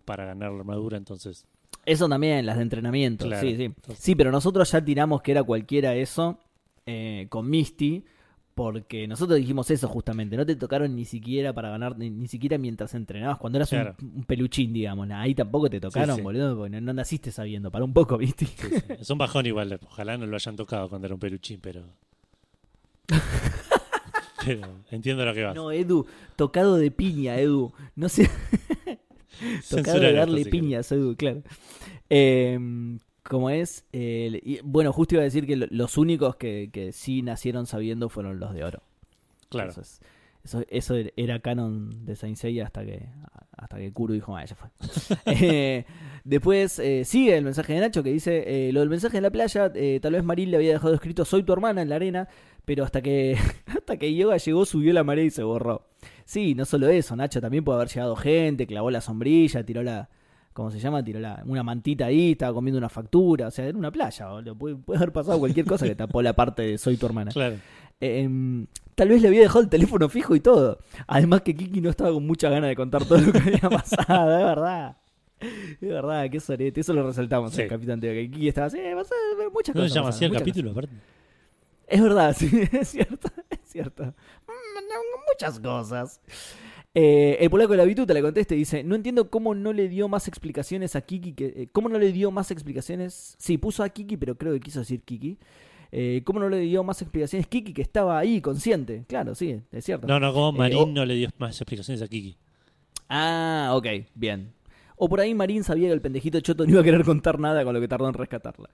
para 0.06 0.24
ganar 0.24 0.50
la 0.52 0.60
armadura, 0.60 0.96
entonces 0.96 1.44
Eso 1.84 2.08
también, 2.08 2.46
las 2.46 2.56
de 2.56 2.62
entrenamiento, 2.62 3.26
Claro, 3.26 3.46
sí, 3.46 3.54
sí. 3.54 3.64
entonces- 3.64 4.02
Sí, 4.02 4.14
pero 4.14 4.32
nosotros 4.32 4.72
ya 4.72 4.82
tiramos 4.82 5.20
que 5.20 5.32
era 5.32 5.42
cualquiera 5.42 5.94
eso 5.94 6.38
eh, 6.86 7.26
con 7.28 7.50
Misty, 7.50 8.02
porque 8.56 9.06
nosotros 9.06 9.38
dijimos 9.38 9.70
eso 9.70 9.86
justamente, 9.86 10.34
no 10.34 10.46
te 10.46 10.56
tocaron 10.56 10.96
ni 10.96 11.04
siquiera 11.04 11.52
para 11.52 11.68
ganar, 11.68 11.98
ni, 11.98 12.08
ni 12.08 12.26
siquiera 12.26 12.56
mientras 12.56 12.94
entrenabas, 12.94 13.36
cuando 13.36 13.58
eras 13.58 13.70
un- 13.70 13.78
Claro. 13.80 13.96
un, 14.00 14.24
peluchín, 14.24 14.72
digamos, 14.72 15.10
ahí 15.10 15.34
tampoco 15.34 15.68
te 15.68 15.78
tocaron, 15.78 16.16
sí. 16.16 16.22
boludo, 16.22 16.56
porque 16.56 16.70
no, 16.70 16.80
no 16.80 16.94
naciste 16.94 17.30
sabiendo, 17.30 17.70
para 17.70 17.84
un 17.84 17.92
poco, 17.92 18.16
Misty. 18.18 18.46
sí, 18.46 18.66
es 18.98 19.10
un 19.10 19.18
bajón 19.18 19.44
igual. 19.44 19.78
Ojalá 19.86 20.16
no 20.16 20.24
lo 20.24 20.34
hayan 20.36 20.56
tocado 20.56 20.88
cuando 20.88 21.06
era 21.06 21.14
un 21.14 21.20
peluchín, 21.20 21.60
pero... 21.60 21.82
pero 24.44 24.66
entiendo 24.90 25.24
lo 25.26 25.34
que 25.34 25.44
vas. 25.44 25.54
No, 25.54 25.70
Edu, 25.70 26.06
tocado 26.36 26.76
de 26.76 26.90
piña, 26.90 27.38
Edu, 27.38 27.74
no 27.94 28.08
sé, 28.08 28.30
tocado 29.70 30.00
de 30.00 30.12
darle 30.14 30.46
piñas, 30.46 30.90
Edu, 30.92 31.14
claro. 31.14 31.42
Eh, 32.08 32.58
como 33.28 33.50
es, 33.50 33.84
eh, 33.92 34.40
y, 34.44 34.60
bueno, 34.62 34.92
justo 34.92 35.14
iba 35.14 35.22
a 35.22 35.24
decir 35.24 35.46
que 35.46 35.56
lo- 35.56 35.66
los 35.70 35.96
únicos 35.98 36.36
que, 36.36 36.70
que 36.72 36.92
sí 36.92 37.22
nacieron 37.22 37.66
sabiendo 37.66 38.08
fueron 38.08 38.38
los 38.40 38.52
de 38.54 38.64
oro. 38.64 38.82
Claro. 39.48 39.70
Entonces, 39.70 40.00
eso, 40.44 40.62
eso 40.68 40.94
era 41.16 41.40
canon 41.40 42.04
de 42.04 42.14
Saint 42.16 42.36
Seiya 42.36 42.64
hasta 42.66 42.84
que 42.84 43.08
hasta 43.56 43.78
que 43.78 43.90
Kuro 43.92 44.12
dijo, 44.12 44.36
ah, 44.36 44.44
ya 44.44 44.54
fue. 44.54 44.68
Eh, 45.26 45.84
después 46.24 46.78
eh, 46.78 47.04
sigue 47.04 47.36
el 47.36 47.42
mensaje 47.44 47.72
de 47.72 47.80
Nacho 47.80 48.02
que 48.02 48.12
dice, 48.12 48.68
eh, 48.68 48.72
lo 48.72 48.80
del 48.80 48.90
mensaje 48.90 49.16
en 49.16 49.22
la 49.22 49.30
playa, 49.30 49.72
eh, 49.74 49.98
tal 50.00 50.12
vez 50.12 50.22
Maril 50.24 50.50
le 50.50 50.58
había 50.58 50.72
dejado 50.72 50.94
escrito, 50.94 51.24
soy 51.24 51.42
tu 51.42 51.52
hermana 51.54 51.80
en 51.82 51.88
la 51.88 51.96
arena, 51.96 52.28
pero 52.64 52.84
hasta 52.84 53.00
que 53.02 53.36
hasta 53.66 53.96
que 53.96 54.14
Yoga 54.14 54.36
llegó 54.36 54.66
subió 54.66 54.92
la 54.92 55.04
marea 55.04 55.24
y 55.24 55.30
se 55.30 55.42
borró. 55.42 55.86
Sí, 56.26 56.54
no 56.54 56.64
solo 56.66 56.88
eso, 56.88 57.16
Nacho, 57.16 57.40
también 57.40 57.64
puede 57.64 57.76
haber 57.78 57.88
llegado 57.88 58.14
gente, 58.16 58.66
clavó 58.66 58.90
la 58.90 59.00
sombrilla, 59.00 59.64
tiró 59.64 59.82
la... 59.82 60.10
¿Cómo 60.56 60.70
se 60.70 60.78
llama? 60.80 61.04
Tiró 61.04 61.20
la, 61.20 61.42
una 61.44 61.62
mantita 61.62 62.06
ahí, 62.06 62.32
estaba 62.32 62.54
comiendo 62.54 62.78
una 62.78 62.88
factura, 62.88 63.48
o 63.48 63.50
sea, 63.50 63.66
era 63.66 63.76
una 63.76 63.90
playa, 63.90 64.28
boludo. 64.28 64.56
Puede, 64.56 64.74
puede 64.76 64.96
haber 64.96 65.12
pasado 65.12 65.38
cualquier 65.38 65.66
cosa 65.66 65.86
que 65.86 65.94
tapó 65.94 66.22
la 66.22 66.32
parte 66.32 66.62
de 66.62 66.78
soy 66.78 66.96
tu 66.96 67.04
hermana. 67.04 67.30
Claro. 67.30 67.56
Em, 68.00 68.66
tal 68.94 69.10
vez 69.10 69.20
le 69.20 69.28
había 69.28 69.42
dejado 69.42 69.60
el 69.60 69.68
teléfono 69.68 70.08
fijo 70.08 70.34
y 70.34 70.40
todo. 70.40 70.78
Además 71.06 71.42
que 71.42 71.54
Kiki 71.54 71.82
no 71.82 71.90
estaba 71.90 72.10
con 72.10 72.26
mucha 72.26 72.48
ganas 72.48 72.68
de 72.70 72.74
contar 72.76 73.04
todo 73.04 73.18
lo 73.18 73.32
que 73.32 73.38
había 73.38 73.68
pasado, 73.68 74.38
es 74.38 74.44
verdad. 74.44 74.96
Es 75.38 75.78
verdad, 75.82 76.30
qué 76.30 76.40
sorete. 76.40 76.80
Eso 76.80 76.94
lo 76.94 77.06
resaltamos 77.06 77.54
en 77.58 77.64
el 77.64 77.68
capitán 77.68 78.00
Teo, 78.00 78.14
que 78.14 78.30
Kiki 78.30 78.48
estaba 78.48 78.68
así, 78.68 78.78
eh, 78.78 78.94
muchas 79.52 79.74
¿No 79.76 79.82
se 79.82 79.88
cosas. 79.88 79.94
llama 79.94 80.08
así 80.08 80.24
el 80.24 80.32
capítulo? 80.32 80.70
aparte? 80.70 80.88
cosas. 80.94 81.06
Es 81.86 82.02
verdad, 82.02 82.34
sí, 82.38 82.50
es 82.72 82.88
cierto, 82.88 83.28
es 83.50 83.60
cierto. 83.64 84.04
Mm, 84.04 84.12
Muchas 85.30 85.60
cosas. 85.60 86.20
Eh, 86.98 87.36
el 87.40 87.50
polaco 87.50 87.72
de 87.72 87.76
la 87.76 87.84
bituta 87.84 88.14
le 88.14 88.22
contesta 88.22 88.54
y 88.54 88.58
dice, 88.58 88.82
no 88.82 88.94
entiendo 88.94 89.28
cómo 89.28 89.54
no 89.54 89.74
le 89.74 89.86
dio 89.86 90.08
más 90.08 90.28
explicaciones 90.28 90.96
a 90.96 91.02
Kiki, 91.02 91.34
que, 91.34 91.44
eh, 91.54 91.68
cómo 91.70 91.90
no 91.90 91.98
le 91.98 92.10
dio 92.10 92.30
más 92.30 92.50
explicaciones, 92.50 93.36
sí, 93.38 93.58
puso 93.58 93.82
a 93.82 93.90
Kiki, 93.90 94.16
pero 94.16 94.36
creo 94.38 94.54
que 94.54 94.60
quiso 94.60 94.78
decir 94.78 95.02
Kiki, 95.02 95.36
eh, 95.92 96.22
cómo 96.24 96.40
no 96.40 96.48
le 96.48 96.58
dio 96.60 96.82
más 96.84 97.02
explicaciones 97.02 97.46
Kiki 97.48 97.74
que 97.74 97.82
estaba 97.82 98.18
ahí 98.18 98.40
consciente, 98.40 99.04
claro, 99.06 99.34
sí, 99.34 99.60
es 99.72 99.84
cierto. 99.84 100.06
No, 100.06 100.18
no, 100.18 100.32
como 100.32 100.56
Eh, 100.56 100.58
Marín 100.58 100.78
o- 100.78 100.86
no 100.86 101.04
le 101.04 101.16
dio 101.16 101.28
más 101.36 101.60
explicaciones 101.60 102.00
a 102.00 102.08
Kiki. 102.08 102.34
Ah, 103.10 103.72
ok, 103.74 103.86
bien. 104.14 104.52
O 104.96 105.06
por 105.10 105.20
ahí 105.20 105.34
Marín 105.34 105.64
sabía 105.64 105.88
que 105.88 105.92
el 105.94 106.00
pendejito 106.00 106.40
choto 106.40 106.64
no 106.64 106.70
iba 106.70 106.80
a 106.80 106.84
querer 106.84 107.04
contar 107.04 107.38
nada 107.38 107.62
con 107.64 107.74
lo 107.74 107.80
que 107.82 107.88
tardó 107.88 108.08
en 108.08 108.14
rescatarla. 108.14 108.70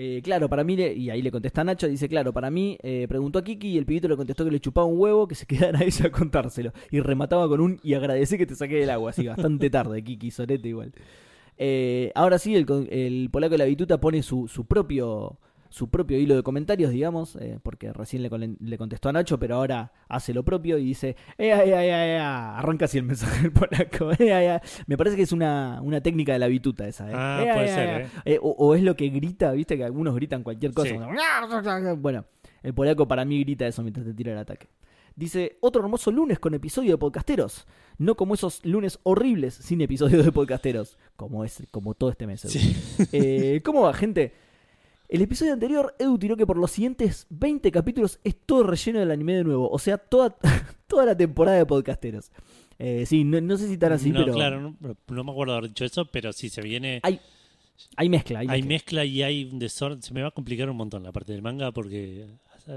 Eh, 0.00 0.20
claro, 0.22 0.48
para 0.48 0.62
mí, 0.62 0.76
le- 0.76 0.94
y 0.94 1.10
ahí 1.10 1.20
le 1.22 1.32
contesta 1.32 1.64
Nacho, 1.64 1.88
dice, 1.88 2.08
claro, 2.08 2.32
para 2.32 2.52
mí, 2.52 2.78
eh, 2.84 3.06
preguntó 3.08 3.40
a 3.40 3.42
Kiki 3.42 3.66
y 3.70 3.78
el 3.78 3.84
pibito 3.84 4.06
le 4.06 4.16
contestó 4.16 4.44
que 4.44 4.52
le 4.52 4.60
chupaba 4.60 4.86
un 4.86 4.96
huevo, 4.96 5.26
que 5.26 5.34
se 5.34 5.44
quedara 5.72 5.82
ella 5.82 6.06
a 6.06 6.10
contárselo. 6.12 6.72
Y 6.92 7.00
remataba 7.00 7.48
con 7.48 7.60
un, 7.60 7.80
y 7.82 7.94
agradecí 7.94 8.38
que 8.38 8.46
te 8.46 8.54
saqué 8.54 8.76
del 8.76 8.90
agua, 8.90 9.10
así, 9.10 9.26
bastante 9.26 9.68
tarde, 9.70 10.04
Kiki, 10.04 10.30
sorete 10.30 10.68
igual. 10.68 10.92
Eh, 11.56 12.12
ahora 12.14 12.38
sí, 12.38 12.54
el, 12.54 12.64
el 12.90 13.28
polaco 13.32 13.52
de 13.54 13.58
la 13.58 13.64
bituta 13.64 13.98
pone 14.00 14.22
su, 14.22 14.46
su 14.46 14.66
propio 14.66 15.40
su 15.70 15.88
propio 15.90 16.18
hilo 16.18 16.34
de 16.36 16.42
comentarios, 16.42 16.90
digamos, 16.90 17.36
eh, 17.36 17.58
porque 17.62 17.92
recién 17.92 18.22
le, 18.22 18.30
le 18.60 18.78
contestó 18.78 19.08
a 19.08 19.12
Nacho, 19.12 19.38
pero 19.38 19.56
ahora 19.56 19.92
hace 20.08 20.32
lo 20.32 20.42
propio 20.44 20.78
y 20.78 20.84
dice, 20.84 21.10
eh, 21.36 21.50
eh, 21.50 21.52
eh, 21.52 21.72
eh, 21.74 22.16
eh", 22.16 22.18
arranca 22.18 22.86
así 22.86 22.98
el 22.98 23.04
mensaje 23.06 23.42
del 23.42 23.52
polaco. 23.52 24.10
Me 24.86 24.96
parece 24.96 25.16
que 25.16 25.22
es 25.22 25.32
una, 25.32 25.80
una 25.82 26.00
técnica 26.00 26.32
de 26.32 26.38
la 26.38 26.46
bituta 26.48 26.86
esa. 26.88 27.10
eh. 27.10 27.14
Ah, 27.14 27.42
Eh, 27.44 27.52
puede 27.54 27.66
eh, 27.66 28.08
ser, 28.24 28.40
o, 28.42 28.50
o 28.50 28.74
es 28.74 28.82
lo 28.82 28.96
que 28.96 29.08
grita, 29.08 29.52
viste 29.52 29.76
que 29.76 29.84
algunos 29.84 30.14
gritan 30.14 30.42
cualquier 30.42 30.72
cosa. 30.72 30.88
Sí. 30.90 30.94
como, 30.96 31.96
Bueno, 31.98 32.24
el 32.62 32.74
polaco 32.74 33.06
para 33.06 33.24
mí 33.24 33.40
grita 33.40 33.66
eso 33.66 33.82
mientras 33.82 34.06
te 34.06 34.14
tira 34.14 34.32
el 34.32 34.38
ataque. 34.38 34.68
Dice, 35.16 35.58
otro 35.60 35.82
hermoso 35.82 36.12
lunes 36.12 36.38
con 36.38 36.54
episodio 36.54 36.92
de 36.92 36.98
podcasteros. 36.98 37.66
No 37.98 38.14
como 38.14 38.34
esos 38.34 38.64
lunes 38.64 39.00
horribles 39.02 39.54
sin 39.54 39.80
episodios 39.80 40.24
de 40.24 40.30
podcasteros. 40.30 40.96
Como 41.16 41.44
es, 41.44 41.66
como 41.72 41.94
todo 41.94 42.10
este 42.10 42.26
mes. 42.28 42.42
Sí. 42.42 42.76
Eh, 43.12 43.60
¿Cómo 43.64 43.82
va, 43.82 43.92
gente? 43.94 44.32
El 45.08 45.22
episodio 45.22 45.54
anterior, 45.54 45.94
Edu 45.98 46.18
tiró 46.18 46.36
que 46.36 46.46
por 46.46 46.58
los 46.58 46.70
siguientes 46.70 47.26
20 47.30 47.70
capítulos 47.72 48.20
es 48.24 48.36
todo 48.44 48.62
relleno 48.64 48.98
del 49.00 49.10
anime 49.10 49.36
de 49.36 49.44
nuevo. 49.44 49.70
O 49.70 49.78
sea, 49.78 49.96
toda, 49.98 50.36
toda 50.86 51.06
la 51.06 51.16
temporada 51.16 51.56
de 51.56 51.64
podcasteros. 51.66 52.30
Eh, 52.78 53.04
sí, 53.06 53.24
no, 53.24 53.40
no 53.40 53.56
sé 53.56 53.68
si 53.68 53.78
tan 53.78 53.92
así, 53.92 54.10
no, 54.10 54.20
pero 54.20 54.34
claro, 54.34 54.60
no, 54.60 54.76
no 55.08 55.24
me 55.24 55.30
acuerdo 55.32 55.54
haber 55.54 55.68
dicho 55.70 55.84
eso, 55.84 56.04
pero 56.04 56.32
sí 56.32 56.48
se 56.50 56.60
viene. 56.60 57.00
hay, 57.02 57.20
hay 57.96 58.08
mezcla. 58.08 58.40
Hay 58.40 58.48
Hay 58.48 58.62
mezcla. 58.62 59.04
y 59.04 59.22
hay 59.22 59.44
un 59.50 59.58
desorden. 59.58 60.02
Se 60.02 60.12
me 60.12 60.20
va 60.22 60.28
a 60.28 60.30
complicar 60.32 60.68
un 60.68 60.76
montón 60.76 61.02
la 61.02 61.10
parte 61.10 61.32
del 61.32 61.40
manga 61.42 61.72
porque 61.72 62.26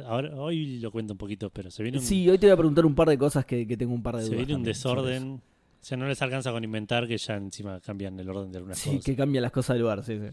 ahora 0.06 0.34
hoy 0.36 0.80
lo 0.80 0.90
cuento 0.90 1.14
un 1.14 1.18
poquito, 1.18 1.50
pero 1.50 1.70
se 1.70 1.84
viene 1.84 1.98
un, 1.98 2.04
Sí, 2.04 2.28
hoy 2.30 2.38
te 2.38 2.48
voy 2.48 2.54
a 2.54 2.58
preguntar 2.58 2.86
un 2.86 2.96
par 2.96 3.10
de 3.10 3.18
cosas 3.18 3.46
que, 3.46 3.68
que 3.68 3.76
tengo 3.76 3.94
un 3.94 4.02
par 4.02 4.16
de 4.16 4.22
se 4.24 4.28
dudas. 4.30 4.38
viene 4.38 4.54
un 4.54 4.60
también 4.62 4.74
desorden. 4.74 5.34
O 5.34 5.84
sea, 5.84 5.98
no 5.98 6.08
les 6.08 6.22
alcanza 6.22 6.52
con 6.52 6.64
inventar 6.64 7.08
que 7.08 7.18
ya 7.18 7.36
encima 7.36 7.80
cambian 7.82 8.18
el 8.20 8.30
orden 8.30 8.52
de 8.52 8.58
algunas 8.60 8.78
Sí, 8.80 8.90
cosas. 8.92 9.04
que 9.04 9.16
cambia 9.16 9.42
las 9.42 9.52
cosas 9.52 9.76
de 9.76 9.80
lugar, 9.82 10.04
sí, 10.04 10.18
sí. 10.18 10.28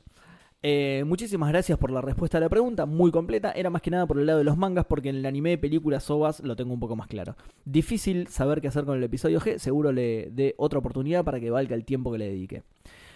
Eh, 0.60 1.04
muchísimas 1.06 1.50
gracias 1.50 1.78
por 1.78 1.92
la 1.92 2.00
respuesta 2.00 2.38
a 2.38 2.40
la 2.40 2.48
pregunta, 2.48 2.84
muy 2.84 3.12
completa. 3.12 3.52
Era 3.52 3.70
más 3.70 3.80
que 3.80 3.90
nada 3.90 4.06
por 4.06 4.18
el 4.18 4.26
lado 4.26 4.38
de 4.38 4.44
los 4.44 4.56
mangas, 4.56 4.86
porque 4.86 5.08
en 5.08 5.16
el 5.16 5.26
anime, 5.26 5.56
películas, 5.56 6.10
ovas 6.10 6.40
lo 6.40 6.56
tengo 6.56 6.74
un 6.74 6.80
poco 6.80 6.96
más 6.96 7.06
claro. 7.06 7.36
Difícil 7.64 8.26
saber 8.26 8.60
qué 8.60 8.68
hacer 8.68 8.84
con 8.84 8.96
el 8.96 9.04
episodio 9.04 9.40
G, 9.40 9.58
seguro 9.58 9.92
le 9.92 10.30
dé 10.32 10.54
otra 10.58 10.80
oportunidad 10.80 11.24
para 11.24 11.38
que 11.38 11.50
valga 11.50 11.76
el 11.76 11.84
tiempo 11.84 12.10
que 12.10 12.18
le 12.18 12.26
dedique. 12.26 12.62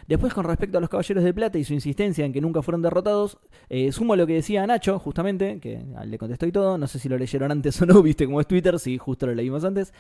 Después, 0.07 0.35
con 0.35 0.45
respecto 0.45 0.79
a 0.79 0.81
los 0.81 0.91
Caballeros 0.91 1.23
de 1.23 1.33
Plata 1.33 1.59
y 1.59 1.65
su 1.65 1.75
insistencia 1.75 2.25
en 2.25 2.33
que 2.33 2.41
nunca 2.41 2.63
fueron 2.63 2.83
derrotados, 2.83 3.39
eh, 3.69 3.93
sumo 3.93 4.17
lo 4.17 4.27
que 4.27 4.35
decía 4.35 4.67
Nacho, 4.67 4.99
justamente, 4.99 5.61
que 5.61 5.81
le 6.05 6.19
contestó 6.19 6.47
y 6.47 6.53
todo. 6.53 6.77
No 6.77 6.87
sé 6.87 6.99
si 6.99 7.09
lo 7.09 7.17
leyeron 7.19 7.51
antes 7.51 7.81
o 7.83 7.87
no, 7.87 8.03
viste 8.03 8.27
cómo 8.27 8.41
es 8.41 8.47
Twitter, 8.47 8.79
sí, 8.79 8.99
justo 8.99 9.27
lo 9.27 9.35
leímos 9.35 9.65
antes. 9.65 9.93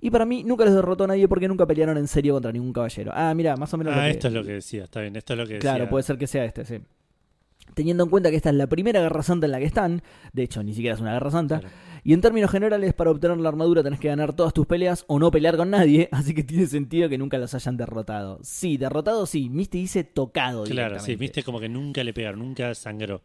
Y 0.00 0.10
para 0.10 0.24
mí, 0.24 0.44
nunca 0.44 0.64
les 0.64 0.74
derrotó 0.74 1.06
nadie 1.06 1.26
porque 1.28 1.48
nunca 1.48 1.66
pelearon 1.66 1.96
en 1.98 2.08
serio 2.08 2.34
contra 2.34 2.52
ningún 2.52 2.72
caballero. 2.72 3.12
Ah, 3.14 3.32
mira, 3.34 3.56
más 3.56 3.72
o 3.74 3.78
menos. 3.78 3.94
lo 3.94 4.00
Ah, 4.00 4.04
que- 4.04 4.10
esto 4.10 4.28
es 4.28 4.34
lo 4.34 4.44
que 4.44 4.52
decía, 4.52 4.84
está 4.84 5.00
bien, 5.00 5.16
esto 5.16 5.32
es 5.32 5.38
lo 5.38 5.46
que 5.46 5.58
Claro, 5.58 5.78
decía. 5.80 5.90
puede 5.90 6.02
ser 6.02 6.18
que 6.18 6.26
sea 6.26 6.44
este, 6.44 6.64
sí. 6.64 6.78
Teniendo 7.74 8.04
en 8.04 8.10
cuenta 8.10 8.30
que 8.30 8.36
esta 8.36 8.50
es 8.50 8.54
la 8.56 8.68
primera 8.68 9.00
guerra 9.00 9.22
santa 9.22 9.46
en 9.46 9.52
la 9.52 9.58
que 9.58 9.64
están, 9.64 10.00
de 10.32 10.42
hecho 10.44 10.62
ni 10.62 10.72
siquiera 10.72 10.94
es 10.94 11.00
una 11.00 11.12
guerra 11.14 11.30
santa, 11.32 11.58
Claro. 11.60 11.74
y 12.04 12.12
en 12.12 12.20
términos 12.20 12.50
generales 12.50 12.94
para 12.94 13.10
obtener 13.10 13.36
la 13.38 13.48
armadura 13.48 13.82
tenés 13.82 13.98
que 13.98 14.08
ganar 14.08 14.34
todas 14.34 14.54
tus 14.54 14.66
peleas 14.66 15.04
o 15.08 15.18
no 15.18 15.30
pelear 15.32 15.56
con 15.56 15.70
nadie, 15.70 16.08
así 16.12 16.32
que 16.32 16.44
tiene 16.44 16.66
sentido 16.66 17.08
que 17.08 17.18
nunca 17.18 17.38
los 17.38 17.52
hayan 17.54 17.76
derrotado. 17.76 18.38
Sí, 18.42 18.76
derrotado 18.76 19.26
sí, 19.26 19.50
Misty 19.50 19.80
dice 19.80 20.04
tocado. 20.04 20.62
Claro, 20.64 21.00
sí, 21.00 21.16
viste 21.16 21.42
como 21.42 21.58
que 21.58 21.68
nunca 21.68 22.04
le 22.04 22.14
pegaron, 22.14 22.38
nunca 22.40 22.72
sangró. 22.74 23.22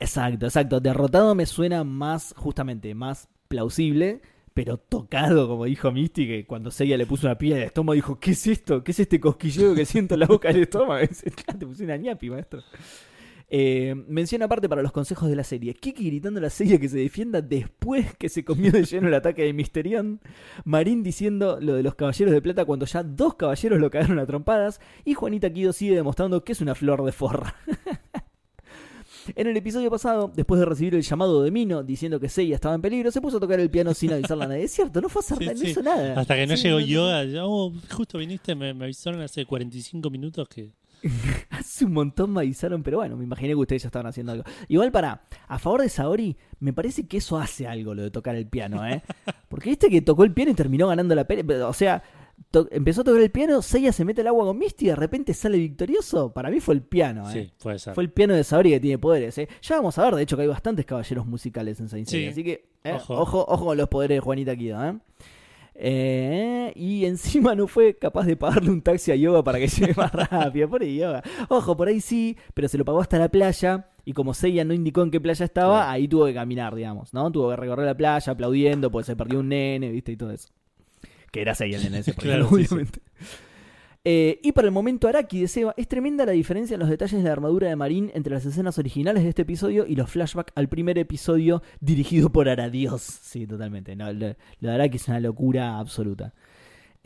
Exacto, 0.00 0.46
exacto. 0.46 0.80
Derrotado 0.80 1.34
me 1.36 1.46
suena 1.46 1.84
más, 1.84 2.34
justamente, 2.36 2.94
más 2.96 3.28
plausible, 3.48 4.20
pero 4.54 4.78
tocado, 4.78 5.48
como 5.48 5.64
dijo 5.64 5.90
Misty, 5.90 6.26
que 6.26 6.46
cuando 6.46 6.70
Seiya 6.70 6.96
le 6.96 7.06
puso 7.06 7.26
una 7.26 7.36
piedra 7.36 7.60
al 7.62 7.66
estómago 7.66 7.94
dijo, 7.94 8.18
¿qué 8.20 8.30
es 8.30 8.46
esto? 8.46 8.84
¿Qué 8.84 8.92
es 8.92 9.00
este 9.00 9.20
cosquilleo 9.20 9.74
que 9.74 9.84
siento 9.84 10.14
en 10.14 10.20
la 10.20 10.26
boca 10.26 10.48
del 10.48 10.62
estómago? 10.62 11.02
Y 11.02 11.08
dice, 11.08 11.30
"Claro, 11.32 11.58
te 11.58 11.66
puse 11.66 11.84
una 11.84 11.96
ñapi, 11.96 12.30
maestro. 12.30 12.62
Eh, 13.48 13.94
menciona 14.08 14.46
aparte 14.46 14.68
para 14.68 14.82
los 14.82 14.92
consejos 14.92 15.28
de 15.28 15.36
la 15.36 15.44
serie. 15.44 15.74
Kiki 15.74 16.06
gritando 16.06 16.38
a 16.38 16.42
la 16.42 16.50
serie 16.50 16.80
que 16.80 16.88
se 16.88 16.98
defienda 16.98 17.42
después 17.42 18.14
que 18.16 18.28
se 18.28 18.44
comió 18.44 18.72
de 18.72 18.84
lleno 18.84 19.08
el 19.08 19.14
ataque 19.14 19.42
de 19.42 19.52
Misterion. 19.52 20.20
Marín 20.64 21.02
diciendo 21.02 21.58
lo 21.60 21.74
de 21.74 21.82
los 21.82 21.94
caballeros 21.94 22.32
de 22.32 22.40
plata 22.40 22.64
cuando 22.64 22.86
ya 22.86 23.02
dos 23.02 23.34
caballeros 23.34 23.80
lo 23.80 23.90
cagaron 23.90 24.18
a 24.18 24.26
trompadas. 24.26 24.80
Y 25.04 25.14
Juanita 25.14 25.52
Kido 25.52 25.72
sigue 25.72 25.94
demostrando 25.94 26.42
que 26.42 26.52
es 26.52 26.60
una 26.60 26.74
flor 26.74 27.04
de 27.04 27.12
forra. 27.12 27.54
En 29.34 29.46
el 29.46 29.56
episodio 29.56 29.90
pasado, 29.90 30.32
después 30.34 30.58
de 30.58 30.66
recibir 30.66 30.94
el 30.94 31.02
llamado 31.02 31.42
de 31.42 31.50
Mino 31.50 31.82
diciendo 31.82 32.20
que 32.20 32.28
Seiya 32.28 32.54
estaba 32.54 32.74
en 32.74 32.82
peligro, 32.82 33.10
se 33.10 33.20
puso 33.20 33.38
a 33.38 33.40
tocar 33.40 33.60
el 33.60 33.70
piano 33.70 33.94
sin 33.94 34.12
avisarle 34.12 34.44
a 34.44 34.48
nadie. 34.48 34.64
Es 34.64 34.72
cierto, 34.72 35.00
no 35.00 35.08
fue 35.08 35.20
a 35.20 35.24
hacer 35.24 35.38
Sí, 35.38 35.44
nada, 35.44 35.58
no 35.58 35.68
hizo 35.68 35.82
nada. 35.82 36.20
Hasta 36.20 36.34
que 36.34 36.46
no 36.46 36.54
llegó 36.54 36.80
ya, 36.80 37.46
oh, 37.46 37.72
justo 37.90 38.18
viniste, 38.18 38.54
me, 38.54 38.74
me 38.74 38.84
avisaron 38.84 39.20
hace 39.20 39.44
45 39.44 40.10
minutos 40.10 40.48
que... 40.48 40.72
Hace 41.50 41.84
un 41.84 41.92
montón 41.92 42.32
me 42.32 42.40
avisaron, 42.40 42.82
pero 42.82 42.96
bueno, 42.98 43.16
me 43.16 43.24
imaginé 43.24 43.50
que 43.50 43.56
ustedes 43.56 43.82
ya 43.82 43.88
estaban 43.88 44.06
haciendo 44.06 44.32
algo. 44.32 44.44
Igual 44.68 44.90
para, 44.90 45.24
a 45.48 45.58
favor 45.58 45.82
de 45.82 45.90
Saori, 45.90 46.34
me 46.60 46.72
parece 46.72 47.06
que 47.06 47.18
eso 47.18 47.36
hace 47.36 47.66
algo 47.66 47.94
lo 47.94 48.02
de 48.02 48.10
tocar 48.10 48.34
el 48.36 48.46
piano, 48.46 48.86
¿eh? 48.86 49.02
Porque 49.48 49.70
viste 49.70 49.90
que 49.90 50.00
tocó 50.00 50.24
el 50.24 50.32
piano 50.32 50.52
y 50.52 50.54
terminó 50.54 50.88
ganando 50.88 51.14
la 51.14 51.24
pelea. 51.24 51.68
O 51.68 51.74
sea, 51.74 52.02
empezó 52.70 53.00
a 53.00 53.04
tocar 53.04 53.20
el 53.20 53.30
piano, 53.30 53.62
Seiya 53.62 53.92
se 53.92 54.04
mete 54.04 54.20
al 54.20 54.28
agua 54.28 54.44
con 54.46 54.58
Misty 54.58 54.86
y 54.86 54.88
de 54.88 54.96
repente 54.96 55.34
sale 55.34 55.58
victorioso. 55.58 56.32
Para 56.32 56.50
mí 56.50 56.60
fue 56.60 56.74
el 56.74 56.82
piano, 56.82 57.28
¿eh? 57.30 57.32
Sí, 57.32 57.52
puede 57.62 57.78
ser. 57.78 57.94
Fue 57.94 58.02
el 58.02 58.10
piano 58.10 58.34
de 58.34 58.44
Saori 58.44 58.70
que 58.70 58.80
tiene 58.80 58.98
poderes, 58.98 59.36
¿eh? 59.38 59.48
Ya 59.62 59.76
vamos 59.76 59.98
a 59.98 60.04
ver, 60.04 60.14
de 60.14 60.22
hecho, 60.22 60.36
que 60.36 60.42
hay 60.42 60.48
bastantes 60.48 60.86
caballeros 60.86 61.26
musicales 61.26 61.80
en 61.80 61.88
Saint 61.88 62.06
Seiya. 62.08 62.28
Sí. 62.28 62.32
Así 62.32 62.44
que, 62.44 62.68
eh, 62.84 62.92
Ojo. 62.92 63.14
ojo. 63.14 63.44
ojo, 63.48 63.64
con 63.66 63.76
los 63.76 63.88
poderes 63.88 64.16
de 64.16 64.20
Juanita 64.20 64.56
Kido, 64.56 64.84
¿eh? 64.84 64.94
Eh, 65.76 66.72
y 66.76 67.04
encima 67.04 67.56
no 67.56 67.66
fue 67.66 67.96
capaz 67.96 68.26
de 68.26 68.36
pagarle 68.36 68.70
un 68.70 68.80
taxi 68.80 69.10
a 69.10 69.16
Yoga 69.16 69.42
para 69.42 69.58
que 69.58 69.66
llegue 69.68 69.94
más 69.96 70.12
rápido. 70.12 70.68
Por 70.68 70.82
ahí, 70.82 70.96
Yoga. 70.98 71.22
Ojo, 71.48 71.76
por 71.76 71.88
ahí 71.88 72.00
sí, 72.00 72.36
pero 72.54 72.68
se 72.68 72.78
lo 72.78 72.84
pagó 72.84 73.00
hasta 73.00 73.18
la 73.18 73.28
playa. 73.28 73.88
Y 74.04 74.12
como 74.12 74.34
Seiya 74.34 74.64
no 74.64 74.74
indicó 74.74 75.02
en 75.02 75.10
qué 75.10 75.20
playa 75.20 75.44
estaba, 75.44 75.90
ahí 75.90 76.06
tuvo 76.06 76.26
que 76.26 76.34
caminar, 76.34 76.74
digamos, 76.74 77.14
¿no? 77.14 77.32
Tuvo 77.32 77.50
que 77.50 77.56
recorrer 77.56 77.86
la 77.86 77.96
playa 77.96 78.32
aplaudiendo, 78.32 78.90
porque 78.90 79.06
se 79.06 79.16
perdió 79.16 79.40
un 79.40 79.48
nene, 79.48 79.90
¿viste? 79.90 80.12
Y 80.12 80.16
todo 80.16 80.30
eso. 80.30 80.48
Que 81.34 81.40
era 81.42 81.56
Seiya 81.56 81.78
el 81.78 81.82
nene 81.82 81.98
ese, 81.98 82.14
Claro, 82.14 82.44
ejemplo, 82.44 82.58
sí, 82.58 82.64
sí. 82.64 82.74
obviamente. 82.74 83.00
Eh, 84.04 84.38
y 84.42 84.52
para 84.52 84.66
el 84.66 84.72
momento 84.72 85.08
Araki 85.08 85.40
de 85.40 85.48
Seba, 85.48 85.74
es 85.76 85.88
tremenda 85.88 86.24
la 86.24 86.30
diferencia 86.30 86.74
en 86.74 86.80
los 86.80 86.88
detalles 86.88 87.18
de 87.22 87.26
la 87.26 87.32
armadura 87.32 87.68
de 87.68 87.74
Marín 87.74 88.12
entre 88.14 88.34
las 88.34 88.46
escenas 88.46 88.78
originales 88.78 89.24
de 89.24 89.30
este 89.30 89.42
episodio 89.42 89.84
y 89.84 89.96
los 89.96 90.08
flashbacks 90.10 90.52
al 90.54 90.68
primer 90.68 90.96
episodio 90.96 91.60
dirigido 91.80 92.30
por 92.30 92.48
Aradios. 92.48 93.02
Sí, 93.02 93.48
totalmente. 93.48 93.96
No, 93.96 94.12
lo, 94.12 94.28
lo 94.60 94.68
de 94.68 94.74
Araki 94.74 94.98
es 94.98 95.08
una 95.08 95.18
locura 95.18 95.80
absoluta. 95.80 96.34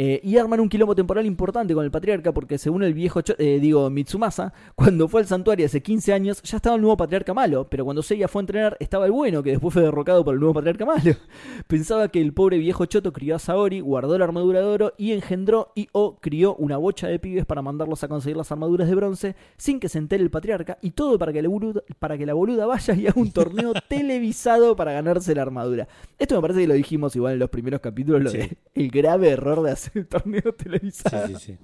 Eh, 0.00 0.20
y 0.22 0.36
arman 0.36 0.60
un 0.60 0.68
quilombo 0.68 0.94
temporal 0.94 1.26
importante 1.26 1.74
con 1.74 1.84
el 1.84 1.90
patriarca 1.90 2.32
porque 2.32 2.56
según 2.56 2.84
el 2.84 2.94
viejo, 2.94 3.20
eh, 3.36 3.58
digo, 3.60 3.90
Mitsumasa, 3.90 4.52
cuando 4.76 5.08
fue 5.08 5.22
al 5.22 5.26
santuario 5.26 5.66
hace 5.66 5.82
15 5.82 6.12
años 6.12 6.40
ya 6.42 6.56
estaba 6.56 6.76
el 6.76 6.82
nuevo 6.82 6.96
patriarca 6.96 7.34
malo, 7.34 7.66
pero 7.68 7.84
cuando 7.84 8.00
Seiya 8.02 8.28
fue 8.28 8.38
a 8.38 8.42
entrenar 8.42 8.76
estaba 8.78 9.06
el 9.06 9.12
bueno, 9.12 9.42
que 9.42 9.50
después 9.50 9.74
fue 9.74 9.82
derrocado 9.82 10.24
por 10.24 10.34
el 10.34 10.40
nuevo 10.40 10.54
patriarca 10.54 10.86
malo. 10.86 11.16
Pensaba 11.66 12.06
que 12.08 12.20
el 12.20 12.32
pobre 12.32 12.58
viejo 12.58 12.86
Choto 12.86 13.12
crió 13.12 13.34
a 13.34 13.38
Saori, 13.40 13.80
guardó 13.80 14.16
la 14.16 14.24
armadura 14.24 14.60
de 14.60 14.66
oro 14.66 14.94
y 14.96 15.10
engendró 15.12 15.72
y 15.74 15.88
o 15.90 16.16
crió 16.20 16.54
una 16.54 16.76
bocha 16.76 17.08
de 17.08 17.18
pibes 17.18 17.44
para 17.44 17.60
mandarlos 17.60 18.04
a 18.04 18.08
conseguir 18.08 18.36
las 18.36 18.52
armaduras 18.52 18.88
de 18.88 18.94
bronce 18.94 19.34
sin 19.56 19.80
que 19.80 19.88
se 19.88 19.98
entere 19.98 20.22
el 20.22 20.30
patriarca 20.30 20.78
y 20.80 20.92
todo 20.92 21.18
para 21.18 21.32
que 21.32 21.42
la 21.42 21.48
boluda, 21.48 21.82
para 21.98 22.16
que 22.16 22.24
la 22.24 22.34
boluda 22.34 22.66
vaya 22.66 22.94
y 22.94 23.08
haga 23.08 23.20
un 23.20 23.32
torneo 23.32 23.72
televisado 23.88 24.76
para 24.76 24.92
ganarse 24.92 25.34
la 25.34 25.42
armadura. 25.42 25.88
Esto 26.20 26.36
me 26.36 26.40
parece 26.40 26.60
que 26.60 26.68
lo 26.68 26.74
dijimos 26.74 27.16
igual 27.16 27.32
en 27.32 27.38
los 27.40 27.50
primeros 27.50 27.80
capítulos, 27.80 28.22
lo 28.22 28.30
Sí. 28.30 28.38
de 28.38 28.56
el 28.74 28.90
grave 28.90 29.30
error 29.30 29.62
de 29.62 29.72
hacer 29.72 29.87
el 29.94 30.06
torneo 30.06 30.52
televisado. 30.54 31.26
Sí, 31.28 31.34
sí, 31.36 31.40
sí. 31.52 31.58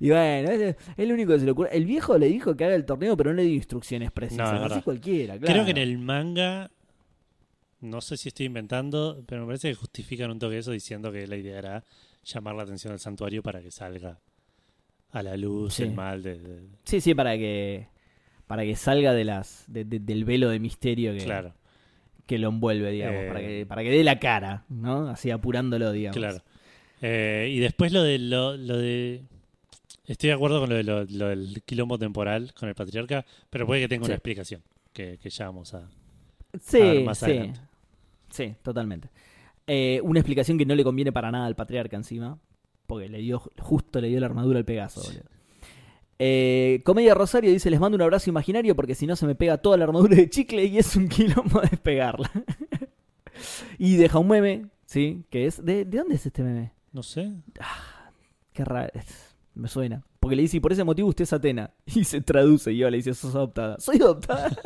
Y 0.00 0.10
bueno, 0.10 0.50
es, 0.50 0.76
lo 0.96 1.14
único 1.14 1.32
que 1.32 1.40
se 1.40 1.44
le 1.44 1.50
ocurre. 1.50 1.76
El 1.76 1.84
viejo 1.84 2.16
le 2.16 2.26
dijo 2.28 2.56
que 2.56 2.64
haga 2.64 2.74
el 2.74 2.84
torneo, 2.86 3.16
pero 3.16 3.30
no 3.30 3.36
le 3.36 3.42
dio 3.44 3.54
instrucciones 3.54 4.10
precisas. 4.12 4.52
No, 4.60 4.64
Así 4.66 4.80
cualquiera, 4.82 5.36
claro. 5.38 5.52
Creo 5.52 5.64
que 5.64 5.72
en 5.72 5.76
el 5.78 5.98
manga, 5.98 6.70
no 7.80 8.00
sé 8.00 8.16
si 8.16 8.28
estoy 8.28 8.46
inventando, 8.46 9.22
pero 9.26 9.42
me 9.42 9.48
parece 9.48 9.68
que 9.68 9.74
justifican 9.74 10.30
un 10.30 10.38
toque 10.38 10.58
eso 10.58 10.70
diciendo 10.70 11.12
que 11.12 11.26
la 11.26 11.36
idea 11.36 11.58
era 11.58 11.84
llamar 12.24 12.54
la 12.54 12.62
atención 12.62 12.92
al 12.92 12.98
santuario 13.00 13.42
para 13.42 13.60
que 13.62 13.70
salga 13.70 14.20
a 15.10 15.22
la 15.22 15.36
luz 15.36 15.74
Sí. 15.74 15.82
el 15.84 15.92
mal 15.94 16.22
de, 16.22 16.38
de- 16.38 16.68
Sí, 16.84 17.00
sí, 17.00 17.14
para 17.14 17.36
que 17.36 17.88
para 18.46 18.62
que 18.62 18.76
salga 18.76 19.12
de 19.12 19.24
las 19.24 19.64
de- 19.66 19.84
de- 19.84 19.98
del 19.98 20.24
velo 20.24 20.48
de 20.50 20.60
misterio 20.60 21.12
que, 21.12 21.24
Claro, 21.24 21.54
que 22.26 22.38
lo 22.38 22.48
envuelve, 22.48 22.90
digamos, 22.92 23.22
Eh. 23.22 23.28
para 23.28 23.40
que 23.40 23.66
para 23.66 23.82
que 23.82 23.90
dé 23.90 24.04
la 24.04 24.18
cara, 24.18 24.64
¿no? 24.68 25.08
Así 25.08 25.30
apurándolo, 25.30 25.90
digamos. 25.92 26.16
claro. 26.16 26.38
Eh, 27.02 27.48
y 27.52 27.58
después 27.60 27.92
lo 27.92 28.02
de, 28.02 28.18
lo, 28.18 28.56
lo 28.56 28.76
de... 28.78 29.22
Estoy 30.06 30.28
de 30.28 30.34
acuerdo 30.34 30.60
con 30.60 30.70
lo, 30.70 30.76
de 30.76 30.84
lo, 30.84 31.04
lo 31.04 31.28
del 31.28 31.62
quilombo 31.64 31.98
temporal 31.98 32.52
con 32.54 32.68
el 32.68 32.74
patriarca, 32.74 33.24
pero 33.50 33.66
puede 33.66 33.82
que 33.82 33.88
tenga 33.88 34.04
Sí. 34.04 34.10
una 34.10 34.14
explicación 34.16 34.62
que, 34.92 35.18
que 35.18 35.30
ya 35.30 35.46
vamos 35.46 35.74
a... 35.74 35.78
A 35.78 35.88
Sí, 36.60 36.78
ver, 36.80 37.04
más 37.04 37.18
sí. 37.18 37.24
adelante. 37.26 37.60
Sí, 38.30 38.54
totalmente. 38.62 39.08
Eh, 39.66 40.00
una 40.04 40.20
explicación 40.20 40.56
que 40.58 40.64
no 40.64 40.74
le 40.74 40.84
conviene 40.84 41.12
para 41.12 41.30
nada 41.30 41.46
al 41.46 41.56
patriarca 41.56 41.96
encima. 41.96 42.38
Porque 42.86 43.08
le 43.08 43.18
dio, 43.18 43.40
justo 43.58 44.00
le 44.00 44.08
dio 44.08 44.20
la 44.20 44.26
armadura 44.26 44.58
al 44.60 44.64
Pegaso, 44.64 45.02
boludo. 45.02 45.24
Eh, 46.20 46.80
Comedia 46.84 47.14
Rosario 47.14 47.50
dice: 47.50 47.68
Les 47.68 47.80
mando 47.80 47.96
un 47.96 48.02
abrazo 48.02 48.30
imaginario 48.30 48.76
porque 48.76 48.94
si 48.94 49.06
no 49.08 49.16
se 49.16 49.26
me 49.26 49.34
pega 49.34 49.58
toda 49.58 49.76
la 49.76 49.84
armadura 49.84 50.14
de 50.16 50.30
chicle 50.30 50.64
y 50.64 50.78
es 50.78 50.94
un 50.94 51.08
quilombo 51.08 51.60
despegarla. 51.60 52.30
y 53.78 53.96
deja 53.96 54.18
un 54.20 54.28
meme, 54.28 54.66
¿sí? 54.86 55.24
Que 55.30 55.46
es. 55.46 55.62
¿De, 55.64 55.84
de 55.84 55.98
dónde 55.98 56.14
es 56.14 56.24
este 56.24 56.42
meme? 56.42 56.72
No 56.96 57.02
sé. 57.02 57.30
Qué 58.54 58.64
raro. 58.64 58.90
Me 59.54 59.68
suena. 59.68 60.02
Porque 60.18 60.34
le 60.34 60.40
dice: 60.40 60.56
Y 60.56 60.60
por 60.60 60.72
ese 60.72 60.82
motivo 60.82 61.08
usted 61.10 61.24
es 61.24 61.32
Atena. 61.34 61.70
Y 61.94 62.04
se 62.04 62.22
traduce 62.22 62.72
y 62.72 62.78
yo 62.78 62.88
le 62.88 62.96
dice: 62.96 63.12
Sos 63.12 63.34
adoptada. 63.34 63.76
Soy 63.80 63.96
adoptada. 63.96 64.48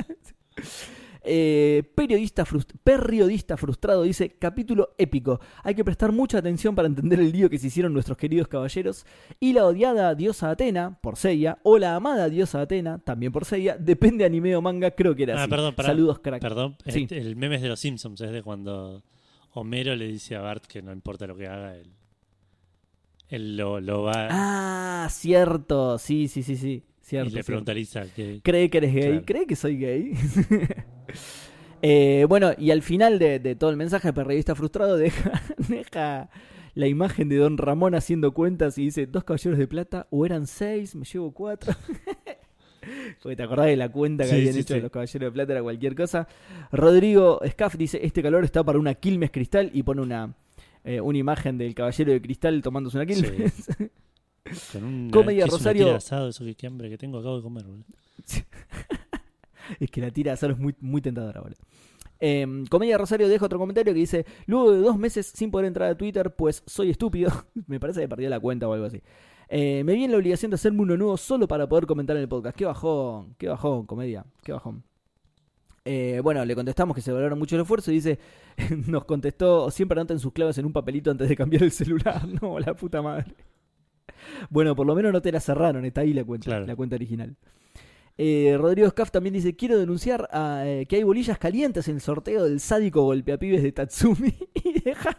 Eh, 1.23 1.83
periodista, 1.95 2.47
frust- 2.47 2.73
periodista 2.83 3.59
frustrado 3.59 4.05
dice, 4.05 4.39
capítulo 4.39 4.95
épico. 4.97 5.39
Hay 5.63 5.75
que 5.75 5.85
prestar 5.85 6.13
mucha 6.13 6.39
atención 6.39 6.75
para 6.75 6.89
entender 6.89 7.21
el 7.21 7.31
lío 7.31 7.51
que 7.51 7.59
se 7.59 7.67
hicieron 7.67 7.93
nuestros 7.93 8.17
queridos 8.17 8.49
caballeros. 8.49 9.05
Y 9.39 9.53
la 9.53 9.67
odiada 9.67 10.15
diosa 10.15 10.49
Atena, 10.51 10.99
por 11.03 11.17
Seiya, 11.19 11.59
o 11.63 11.77
la 11.77 11.95
amada 11.95 12.31
diosa 12.31 12.63
Atena, 12.63 13.01
también 13.01 13.33
por 13.33 13.45
Seiya, 13.45 13.77
depende 13.77 14.25
anime 14.25 14.57
o 14.57 14.63
manga, 14.63 14.93
creo 14.93 15.15
que 15.15 15.25
era 15.25 15.35
Ah, 15.35 15.43
así. 15.43 15.51
perdón, 15.51 15.75
pará. 15.75 15.89
Saludos, 15.91 16.21
crack. 16.21 16.41
Perdón, 16.41 16.77
Sí. 16.87 17.03
este, 17.03 17.19
el 17.19 17.37
meme 17.37 17.57
es 17.57 17.63
de 17.63 17.69
los 17.69 17.81
Simpsons, 17.81 18.19
es 18.23 18.31
de 18.33 18.43
cuando 18.43 19.03
Homero 19.53 19.95
le 19.97 20.07
dice 20.07 20.37
a 20.37 20.41
Bart 20.41 20.65
que 20.65 20.81
no 20.81 20.91
importa 20.91 21.27
lo 21.27 21.37
que 21.37 21.49
haga, 21.49 21.77
él, 21.77 21.93
él 23.31 23.57
lo, 23.57 23.81
lo 23.81 24.03
va 24.03 24.29
Ah, 24.31 25.09
cierto. 25.11 25.99
Sí, 25.99 26.29
sí, 26.29 26.43
sí, 26.43 26.57
sí. 26.57 26.83
y 26.83 26.83
Cierto, 27.01 27.27
le 27.27 27.31
cierto. 27.33 27.47
pregunta 27.47 27.73
a 27.73 27.75
Lisa 27.75 28.05
que... 28.15 28.41
cree 28.43 28.69
que 28.71 28.79
eres 28.79 28.95
gay, 28.95 29.03
Claro. 29.11 29.23
cree 29.27 29.47
que 29.47 29.57
soy 29.57 29.77
gay. 29.79 30.13
Eh, 31.83 32.27
bueno, 32.29 32.51
y 32.59 32.73
al 32.73 32.83
final 32.83 33.19
de, 33.19 33.39
de 33.39 33.55
todo 33.57 33.71
el 33.71 33.77
mensaje, 33.79 34.13
periodista 34.13 34.55
frustrado 34.55 34.99
deja, 34.99 35.33
deja 35.69 36.29
la 36.75 36.87
imagen 36.87 37.31
de 37.31 37.37
Don 37.37 37.57
Ramón 37.57 37.95
haciendo 37.95 38.35
cuentas 38.35 38.77
y 38.77 38.85
dice, 38.85 39.07
dos 39.07 39.25
caballeros 39.25 39.59
de 39.59 39.67
plata, 39.67 40.07
o 40.11 40.27
eran 40.27 40.47
seis, 40.47 40.95
me 40.95 41.07
llevo 41.07 41.33
cuatro. 41.33 41.73
Porque 43.23 43.37
te 43.37 43.43
acordás 43.43 43.67
de 43.67 43.77
la 43.77 43.89
cuenta 43.91 44.25
que 44.25 44.31
Sí, 44.31 44.37
habían 44.37 44.55
sí, 44.55 44.61
hecho 44.61 44.69
sí. 44.69 44.75
de 44.75 44.83
los 44.83 44.91
caballeros 44.91 45.27
de 45.29 45.33
plata, 45.33 45.53
era 45.53 45.63
cualquier 45.63 45.95
cosa. 45.95 46.29
Rodrigo 46.71 47.41
Scaff 47.49 47.77
dice, 47.77 47.99
este 48.03 48.23
calor 48.23 48.45
está 48.45 48.63
para 48.63 48.79
una 48.79 48.95
Quilmes 48.95 49.31
Cristal 49.31 49.71
y 49.73 49.83
pone 49.83 50.03
una, 50.03 50.35
eh, 50.85 51.01
una 51.01 51.19
imagen 51.19 51.59
del 51.59 51.75
caballero 51.75 52.13
de 52.13 52.21
cristal 52.23 52.63
tomándose 52.63 52.97
una 52.97 53.07
Quilmes. 53.07 53.67
Con 54.73 54.85
un 54.85 55.11
Comedia 55.11 55.45
¿qué 55.45 55.49
es 55.49 55.53
una 55.55 55.59
Rosario- 55.59 55.81
tira 55.85 55.91
de 55.93 55.97
asado, 55.97 56.29
eso 56.29 56.45
que 56.45 56.55
qué 56.55 56.67
hambre 56.67 56.89
que 56.91 56.99
tengo, 56.99 57.19
acabo 57.19 57.37
de 57.37 57.43
comer. 57.43 57.65
boludo. 57.65 57.85
Es 59.79 59.91
que 59.91 60.01
la 60.01 60.11
tira 60.11 60.31
de 60.31 60.35
asado 60.35 60.53
es 60.53 60.59
muy, 60.59 60.75
muy 60.81 61.01
tentadora, 61.01 61.41
boludo. 61.41 61.59
Eh, 62.19 62.65
Comedia 62.69 62.99
Rosario 62.99 63.29
deja 63.29 63.47
otro 63.47 63.59
comentario 63.59 63.95
que 63.95 64.01
dice: 64.01 64.27
Luego 64.47 64.73
de 64.73 64.81
dos 64.81 64.99
meses 64.99 65.27
sin 65.35 65.51
poder 65.51 65.67
entrar 65.67 65.91
a 65.91 65.97
Twitter, 65.97 66.35
pues 66.35 66.63
soy 66.67 66.91
estúpido. 66.91 67.31
me 67.67 67.79
parece 67.79 68.01
que 68.01 68.09
perdió 68.09 68.29
la 68.29 68.41
cuenta 68.41 68.69
o 68.69 68.73
algo 68.73 68.87
así. 68.87 69.01
Eh, 69.49 69.83
me 69.85 69.95
vi 69.95 70.05
en 70.05 70.11
la 70.13 70.17
obligación 70.17 70.51
de 70.51 70.57
hacerme 70.57 70.83
uno 70.83 70.97
nuevo 70.97 71.17
solo 71.17 71.47
para 71.49 71.69
poder 71.69 71.87
comentar 71.87 72.17
en 72.17 72.23
el 72.23 72.29
podcast. 72.29 72.57
Qué 72.57 72.65
bajón, 72.65 73.35
qué 73.39 73.49
bajón, 73.49 73.87
comedia, 73.87 74.25
qué 74.43 74.53
bajón. 74.53 74.83
Eh, 75.85 76.21
bueno, 76.23 76.45
le 76.45 76.55
contestamos 76.55 76.95
que 76.95 77.01
se 77.01 77.11
valoraron 77.11 77.39
mucho 77.39 77.57
el 77.57 77.63
esfuerzo 77.63 77.91
y 77.91 77.95
dice: 77.95 78.19
Nos 78.87 79.05
contestó, 79.05 79.71
siempre 79.71 79.99
anoten 79.99 80.19
sus 80.19 80.33
claves 80.33 80.59
en 80.59 80.67
un 80.67 80.73
papelito 80.73 81.11
antes 81.11 81.29
de 81.29 81.37
cambiar 81.37 81.63
el 81.63 81.73
celular. 81.73 82.23
No, 82.43 82.59
la 82.59 82.75
puta 82.75 83.01
madre. 83.03 83.35
Bueno, 84.51 84.77
por 84.77 84.87
lo 84.87 84.95
menos 84.95 85.13
no 85.13 85.23
te 85.23 85.33
la 85.33 85.41
cerraron, 85.41 85.85
está 85.85 86.03
ahí 86.03 86.13
la 86.13 86.25
cuenta, 86.25 86.45
Claro. 86.47 86.67
la 86.67 86.77
cuenta 86.77 86.97
original. 86.97 87.37
Eh, 88.19 88.55
Rodrigo 88.59 88.89
Scaff 88.91 89.11
también 89.11 89.33
dice: 89.33 89.57
Quiero 89.57 89.79
denunciar 89.79 90.29
a, 90.33 90.65
eh, 90.67 90.85
que 90.87 90.97
hay 90.97 91.03
bolillas 91.03 91.39
calientes 91.39 91.89
en 91.89 91.95
el 91.95 92.01
sorteo 92.03 92.45
del 92.45 92.61
sádico 92.61 93.03
golpeapibes 93.05 93.63
de 93.63 93.73
Tatsumi. 93.73 94.35
y 94.65 94.81
deja, 94.81 95.17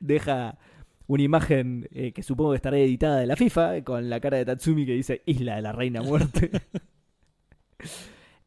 deja 0.00 0.58
una 1.06 1.22
imagen 1.22 1.86
eh, 1.92 2.10
que 2.12 2.24
supongo 2.24 2.50
que 2.50 2.56
estará 2.56 2.78
editada 2.78 3.18
de 3.20 3.26
la 3.26 3.36
FIFA 3.36 3.84
con 3.84 4.10
la 4.10 4.18
cara 4.18 4.38
de 4.38 4.44
Tatsumi 4.46 4.84
que 4.84 4.92
dice 4.94 5.22
Isla 5.26 5.54
de 5.56 5.62
la 5.62 5.70
Reina 5.72 6.02
Muerte. 6.02 6.50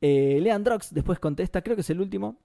Eh, 0.01 0.39
Leandrox 0.41 0.93
después 0.93 1.19
contesta, 1.19 1.61
creo 1.61 1.75
que 1.75 1.81
es 1.81 1.89
el 1.89 2.01
último, 2.01 2.37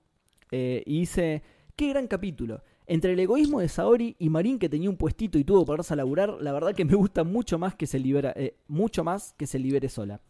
eh, 0.50 0.82
y 0.86 1.00
dice: 1.00 1.42
Qué 1.76 1.88
gran 1.88 2.06
capítulo. 2.06 2.62
Entre 2.86 3.12
el 3.14 3.20
egoísmo 3.20 3.60
de 3.60 3.68
Saori 3.68 4.14
y 4.18 4.28
Marín 4.28 4.58
que 4.58 4.68
tenía 4.68 4.90
un 4.90 4.96
puestito 4.96 5.38
y 5.38 5.44
tuvo 5.44 5.60
que 5.60 5.66
ponerse 5.66 5.94
a 5.94 5.96
laburar, 5.96 6.36
la 6.40 6.52
verdad 6.52 6.74
que 6.74 6.84
me 6.84 6.94
gusta 6.94 7.24
mucho 7.24 7.58
más 7.58 7.74
que 7.74 7.86
se 7.86 7.98
libera, 7.98 8.32
eh, 8.36 8.56
mucho 8.68 9.04
más 9.04 9.32
que 9.38 9.46
se 9.46 9.58
libere 9.58 9.88
sola. 9.88 10.20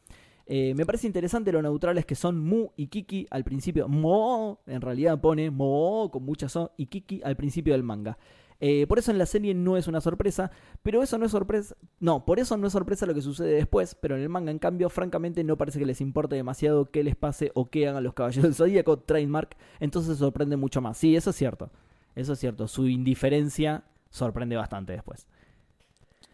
Me 0.46 0.84
parece 0.84 1.06
interesante 1.06 1.50
lo 1.52 1.62
neutrales 1.62 2.04
que 2.04 2.14
son 2.14 2.38
Mu 2.38 2.68
y 2.76 2.88
Kiki 2.88 3.26
al 3.30 3.44
principio. 3.44 3.88
Mo, 3.88 4.60
en 4.66 4.82
realidad 4.82 5.18
pone 5.18 5.50
Mo 5.50 6.10
con 6.12 6.22
mucha 6.22 6.50
so 6.50 6.72
y 6.76 6.84
Kiki 6.86 7.22
al 7.24 7.34
principio 7.34 7.72
del 7.72 7.82
manga. 7.82 8.18
Eh, 8.66 8.86
por 8.86 8.98
eso 8.98 9.10
en 9.10 9.18
la 9.18 9.26
serie 9.26 9.52
no 9.52 9.76
es 9.76 9.88
una 9.88 10.00
sorpresa, 10.00 10.50
pero 10.82 11.02
eso 11.02 11.18
no 11.18 11.26
es 11.26 11.32
sorpresa. 11.32 11.76
No, 12.00 12.24
por 12.24 12.38
eso 12.40 12.56
no 12.56 12.66
es 12.66 12.72
sorpresa 12.72 13.04
lo 13.04 13.12
que 13.12 13.20
sucede 13.20 13.52
después, 13.52 13.94
pero 13.94 14.16
en 14.16 14.22
el 14.22 14.30
manga, 14.30 14.50
en 14.50 14.58
cambio, 14.58 14.88
francamente 14.88 15.44
no 15.44 15.58
parece 15.58 15.78
que 15.78 15.84
les 15.84 16.00
importe 16.00 16.34
demasiado 16.36 16.90
qué 16.90 17.04
les 17.04 17.14
pase 17.14 17.52
o 17.54 17.68
qué 17.68 17.88
hagan 17.88 18.02
los 18.02 18.14
caballeros 18.14 18.44
del 18.44 18.54
zodíaco, 18.54 19.00
trademark, 19.00 19.54
entonces 19.80 20.16
sorprende 20.16 20.56
mucho 20.56 20.80
más. 20.80 20.96
Sí, 20.96 21.14
eso 21.14 21.28
es 21.30 21.36
cierto. 21.36 21.70
Eso 22.14 22.32
es 22.32 22.38
cierto. 22.38 22.66
Su 22.66 22.88
indiferencia 22.88 23.84
sorprende 24.08 24.56
bastante 24.56 24.92
después. 24.94 25.26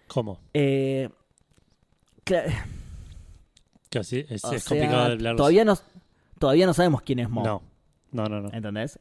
¿Cómo? 0.07 0.38
Eh, 0.55 1.09
cla- 2.25 2.45
Que 3.88 3.99
así- 3.99 4.25
es, 4.29 4.45
o 4.45 4.53
es 4.53 4.62
sea, 4.62 4.69
complicado 4.77 5.07
de 5.07 5.12
hablar. 5.14 5.37
todavía 5.37 5.64
no, 5.64 5.75
todavía 6.38 6.66
no 6.66 6.75
sabemos 6.75 7.03
quién 7.03 7.19
es 7.19 7.29
Mo. 7.29 7.43
No, 7.43 7.62
no, 8.12 8.25
no. 8.29 8.40
no. 8.43 8.53
¿Entendés? 8.53 9.01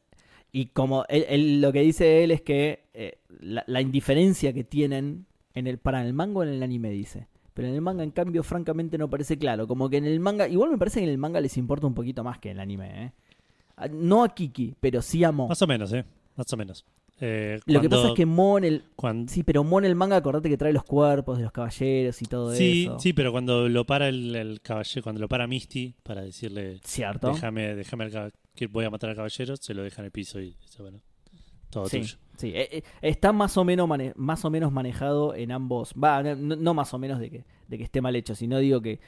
Y 0.51 0.67
como 0.67 1.05
él, 1.09 1.25
él- 1.29 1.61
lo 1.61 1.71
que 1.71 1.81
dice 1.81 2.23
él 2.23 2.31
es 2.31 2.41
que 2.41 2.85
eh, 2.93 3.17
la, 3.39 3.63
la 3.67 3.81
indiferencia 3.81 4.51
que 4.53 4.63
tienen 4.63 5.25
en 5.53 5.67
el 5.67 5.77
para 5.77 6.05
el 6.05 6.13
manga 6.13 6.39
o 6.39 6.43
en 6.43 6.49
el 6.49 6.63
anime 6.63 6.89
dice. 6.89 7.27
Pero 7.53 7.67
en 7.67 7.73
el 7.75 7.81
manga, 7.81 8.03
en 8.03 8.11
cambio, 8.11 8.41
francamente 8.43 8.97
no 8.97 9.09
parece 9.09 9.37
claro. 9.37 9.67
Como 9.67 9.89
que 9.89 9.97
en 9.97 10.05
el 10.05 10.19
manga, 10.19 10.47
igual 10.47 10.71
me 10.71 10.77
parece 10.77 10.99
que 11.01 11.05
en 11.05 11.11
el 11.11 11.17
manga 11.17 11.41
les 11.41 11.57
importa 11.57 11.85
un 11.87 11.93
poquito 11.93 12.23
más 12.23 12.39
que 12.39 12.49
en 12.51 12.57
el 12.57 12.61
anime, 12.61 13.05
¿eh? 13.05 13.11
Ah, 13.75 13.87
No 13.91 14.23
a 14.23 14.29
Kiki, 14.33 14.75
pero 14.79 15.01
sí 15.01 15.23
a 15.23 15.31
Mo. 15.31 15.47
Más 15.47 15.61
o 15.61 15.67
menos, 15.67 15.91
¿eh? 15.93 16.05
Más 16.35 16.51
o 16.53 16.57
menos. 16.57 16.85
Eh, 17.21 17.59
Lo 17.65 17.81
que 17.81 17.89
pasa 17.89 18.07
es 18.09 18.13
que 18.13 18.25
Mo 18.25 18.57
en 18.57 18.63
el. 18.63 18.83
cuando- 18.95 19.29
Sí, 19.31 19.43
pero 19.43 19.65
Mo 19.65 19.77
en 19.79 19.85
el 19.85 19.95
manga, 19.95 20.15
acordate 20.15 20.47
que 20.47 20.55
trae 20.57 20.71
los 20.71 20.85
cuerpos 20.85 21.37
de 21.37 21.43
los 21.43 21.51
caballeros 21.51 22.21
y 22.21 22.25
todo 22.25 22.53
sí, 22.55 22.83
eso. 22.85 22.97
sí, 22.99 23.11
pero 23.11 23.33
cuando 23.33 23.67
lo 23.67 23.85
para 23.85 24.07
el, 24.07 24.33
el 24.37 24.61
caballero, 24.61 25.03
cuando 25.03 25.19
lo 25.19 25.27
para 25.27 25.45
Misty 25.45 25.93
para 26.01 26.21
decirle, 26.21 26.79
¿Cierto? 26.85 27.33
déjame, 27.33 27.75
déjame 27.75 28.05
al 28.05 28.31
que 28.55 28.67
voy 28.67 28.85
a 28.85 28.89
matar 28.89 29.09
al 29.11 29.15
caballero, 29.15 29.55
se 29.57 29.73
lo 29.73 29.83
deja 29.83 30.01
en 30.01 30.05
el 30.05 30.11
piso 30.11 30.39
y 30.39 30.55
dice, 30.61 30.81
bueno, 30.81 30.99
todo 31.69 31.87
Sí, 31.87 31.99
tuyo. 32.01 32.15
sí. 32.37 32.47
Eh, 32.55 32.67
eh, 32.77 32.83
está 33.01 33.31
más 33.31 33.55
o 33.57 33.63
menos 33.63 33.87
mane- 33.87 34.13
más 34.15 34.43
o 34.45 34.49
menos 34.49 34.71
manejado 34.71 35.33
en 35.35 35.51
ambos. 35.51 35.93
Va, 35.93 36.21
no, 36.23 36.55
no 36.55 36.73
más 36.73 36.93
o 36.93 36.99
menos 36.99 37.19
de 37.19 37.29
que, 37.29 37.45
de 37.67 37.77
que 37.77 37.83
esté 37.83 38.01
mal 38.01 38.15
hecho, 38.15 38.35
sino 38.35 38.57
digo 38.59 38.81
que, 38.81 38.99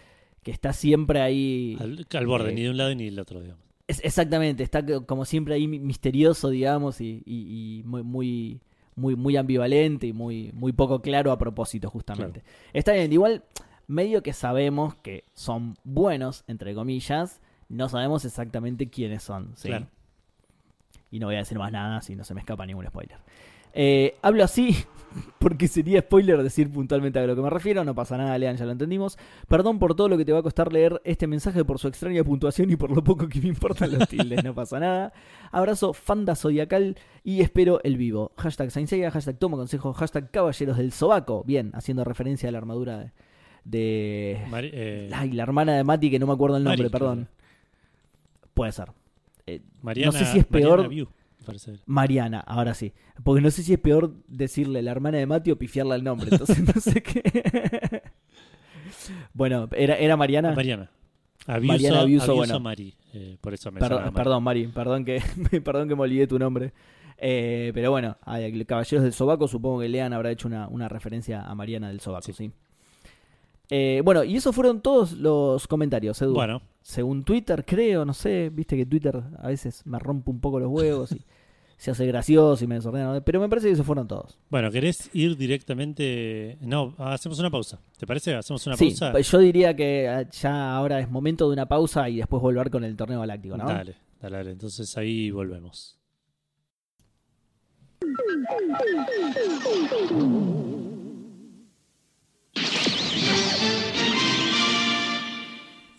que 0.44 0.52
está 0.52 0.74
siempre 0.74 1.22
ahí. 1.22 1.76
Al, 1.80 2.06
al 2.14 2.28
borde, 2.28 2.52
eh, 2.52 2.54
ni 2.54 2.62
de 2.64 2.70
un 2.70 2.78
lado 2.78 2.94
ni 2.96 3.06
del 3.06 3.20
otro, 3.20 3.42
digamos. 3.42 3.64
Es- 3.88 4.02
exactamente, 4.06 4.64
está 4.64 4.86
co- 4.86 5.06
como 5.06 5.26
siempre 5.26 5.56
ahí 5.56 5.68
mi- 5.68 5.80
misterioso, 5.80 6.50
digamos, 6.50 7.02
y, 7.02 7.22
y- 7.26 7.80
y 7.80 7.84
muy, 7.84 8.04
muy, 8.04 8.62
muy, 8.96 9.16
muy 9.16 9.36
ambivalente 9.38 10.08
y 10.08 10.14
muy, 10.14 10.52
muy 10.54 10.72
poco 10.72 11.02
claro 11.02 11.32
a 11.32 11.38
propósito, 11.38 11.90
justamente. 11.90 12.44
Está 12.74 12.94
bien, 12.94 13.12
igual, 13.12 13.44
medio 13.88 14.22
que 14.24 14.32
sabemos 14.34 14.96
que 14.96 15.26
son 15.34 15.76
buenos, 15.84 16.44
entre 16.48 16.74
comillas, 16.76 17.42
no 17.72 17.90
sabemos 17.90 18.26
exactamente 18.26 18.90
quiénes 18.90 19.24
son. 19.24 19.52
¿sí? 19.56 19.70
Claro. 19.70 19.88
Y 21.10 21.20
no 21.20 21.28
voy 21.28 21.36
a 21.36 21.40
decir 21.40 21.58
más 21.58 21.72
nada 21.72 22.02
si 22.02 22.16
no 22.16 22.24
se 22.24 22.34
me 22.34 22.40
escapa 22.42 22.66
ningún 22.66 22.86
spoiler. 22.88 23.18
Eh, 23.74 24.16
hablo 24.22 24.44
así 24.44 24.76
porque 25.40 25.68
sería 25.70 26.02
spoiler 26.02 26.42
decir 26.44 26.70
puntualmente 26.70 27.20
a 27.20 27.26
lo 27.26 27.36
que 27.36 27.42
me 27.42 27.50
refiero. 27.50 27.84
No 27.86 27.96
pasa 27.96 28.18
nada, 28.18 28.38
Lean, 28.38 28.58
ya 28.58 28.66
lo 28.66 28.72
entendimos. 28.72 29.18
Perdón 29.48 29.80
por 29.80 29.96
todo 29.96 30.10
lo 30.10 30.18
que 30.18 30.26
te 30.26 30.32
va 30.34 30.40
a 30.40 30.44
costar 30.44 30.72
leer 30.74 31.02
este 31.06 31.28
mensaje, 31.28 31.64
por 31.66 31.80
su 31.80 31.88
extraña 31.88 32.24
puntuación 32.24 32.70
y 32.70 32.76
por 32.76 32.92
lo 32.96 33.02
poco 33.04 33.28
que 33.28 33.40
me 33.40 33.48
importan 33.48 33.98
los 33.98 34.08
tildes. 34.10 34.44
No 34.44 34.54
pasa 34.54 34.80
nada. 34.80 35.14
Abrazo, 35.52 35.94
Fanda 35.94 36.36
Zodiacal 36.36 36.98
y 37.24 37.42
espero 37.42 37.80
el 37.84 37.96
vivo. 37.98 38.32
Hashtag 38.38 38.72
Sainseiya, 38.72 39.12
hashtag 39.12 39.38
Tomo 39.38 39.58
Consejo, 39.58 39.94
hashtag 39.94 40.32
Caballeros 40.32 40.78
del 40.78 40.92
Sobaco. 40.92 41.44
Bien, 41.46 41.72
haciendo 41.74 42.04
referencia 42.04 42.48
a 42.50 42.52
la 42.52 42.58
armadura 42.58 42.98
de. 43.00 43.12
de- 43.66 44.46
Mari- 44.50 44.72
eh, 44.74 45.10
Ay, 45.14 45.32
la 45.32 45.44
hermana 45.44 45.76
de 45.76 45.84
Mati, 45.84 46.10
que 46.10 46.20
no 46.20 46.28
me 46.28 46.34
acuerdo 46.34 46.58
el 46.58 46.64
nombre, 46.64 46.84
Mari, 46.84 46.92
perdón. 46.92 47.28
Puede 48.62 48.72
ser. 48.74 48.92
Eh, 49.48 49.62
Mariana, 49.82 50.12
no 50.12 50.18
sé 50.20 50.26
si 50.26 50.38
es 50.40 50.52
Mariana 50.52 50.76
peor- 50.76 50.88
View. 50.90 51.08
Mariana, 51.88 52.40
ahora 52.42 52.76
sí. 52.76 52.94
Porque 53.24 53.42
no 53.42 53.50
sé 53.50 53.64
si 53.64 53.74
es 53.74 53.80
peor 53.80 54.14
decirle 54.28 54.84
la 54.84 54.92
hermana 54.92 55.18
de 55.18 55.26
Mati 55.26 55.50
o 55.50 55.58
pifiarle 55.58 55.96
el 55.96 56.04
nombre. 56.04 56.30
Entonces 56.32 56.60
no 56.64 56.80
sé 56.80 57.02
qué. 57.02 58.04
bueno, 59.34 59.68
era, 59.76 59.96
era 59.96 60.16
Mariana. 60.18 60.54
Mariana. 60.54 60.92
Abuso, 61.48 61.68
Mariana 61.68 62.00
Abuso, 62.02 62.24
Abuso 62.24 62.36
bueno. 62.36 62.60
Mari. 62.60 62.94
eh, 63.14 63.38
por 63.42 63.54
eso 63.56 63.72
me 63.72 63.80
Perdón, 63.80 64.14
perdón, 64.14 64.44
Mari. 64.44 64.68
Perdón 64.68 65.04
que, 65.06 65.22
perdón 65.64 65.90
que 65.90 65.96
me 65.96 66.02
olvidé 66.04 66.28
tu 66.28 66.38
nombre. 66.38 66.74
Eh, 67.18 67.72
pero 67.74 67.90
bueno, 67.90 68.18
Caballeros 68.68 69.04
del 69.04 69.14
Sobaco, 69.14 69.48
supongo 69.48 69.80
que 69.80 69.90
Lean 69.90 70.14
habrá 70.14 70.30
hecho 70.32 70.48
una, 70.48 70.68
una 70.68 70.88
referencia 70.88 71.42
a 71.42 71.56
Mariana 71.56 71.88
del 71.88 72.00
Sobaco, 72.00 72.32
sí. 72.34 72.52
Eh, 73.70 74.02
bueno, 74.06 74.24
y 74.24 74.36
esos 74.36 74.54
fueron 74.54 74.82
todos 74.82 75.14
los 75.14 75.68
comentarios, 75.68 76.22
Edu. 76.22 76.34
Bueno, 76.34 76.62
Según 76.82 77.24
Twitter, 77.24 77.64
creo, 77.66 78.06
no 78.06 78.14
sé, 78.14 78.50
viste 78.50 78.76
que 78.76 78.86
Twitter 78.86 79.22
a 79.38 79.48
veces 79.48 79.86
me 79.86 80.00
rompe 80.00 80.32
un 80.32 80.40
poco 80.40 80.60
los 80.60 80.70
huevos 80.70 81.12
y 81.12 81.24
se 81.78 81.92
hace 81.92 82.06
gracioso 82.06 82.64
y 82.64 82.68
me 82.68 82.76
desordena, 82.76 83.22
pero 83.22 83.40
me 83.40 83.50
parece 83.50 83.68
que 83.68 83.74
esos 83.74 83.86
fueron 83.86 84.08
todos. 84.08 84.38
bueno, 84.50 84.72
¿querés 84.72 85.10
ir 85.14 85.38
directamente? 85.38 86.58
No, 86.62 86.96
hacemos 86.98 87.40
una 87.40 87.50
pausa. 87.50 87.80
¿Te 87.98 88.08
parece? 88.08 88.36
Hacemos 88.36 88.66
una 88.68 88.78
sí, 88.78 88.90
pausa. 88.90 89.12
pues 89.12 89.30
yo 89.32 89.40
diría 89.40 89.76
que 89.76 90.06
eh, 90.06 90.28
ya 90.32 90.76
ahora 90.76 91.00
es 91.00 91.10
momento 91.10 91.48
de 91.48 91.54
una 91.54 91.68
pausa 91.68 92.10
y 92.10 92.18
después 92.18 92.42
volver 92.42 92.70
con 92.70 92.84
el 92.84 92.96
torneo 92.96 93.20
galáctico, 93.20 93.58
¿no? 93.58 93.68
Dale, 93.68 93.96
dale, 94.20 94.38
dale. 94.38 94.52
Entonces 94.52 94.96
ahí 94.98 95.32
volvemos. 95.32 95.98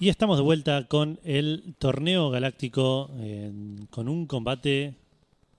Y 0.02 0.08
estamos 0.08 0.36
de 0.36 0.42
vuelta 0.42 0.88
con 0.88 1.20
el 1.22 1.76
torneo 1.78 2.28
galáctico, 2.28 3.08
eh, 3.20 3.52
con 3.88 4.08
un 4.08 4.26
combate, 4.26 4.94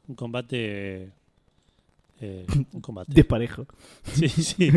un 0.09 0.15
combate, 0.15 1.11
eh, 2.19 2.45
un 2.73 2.81
combate. 2.81 3.13
Desparejo. 3.13 3.65
Sí, 4.03 4.27
sí. 4.27 4.69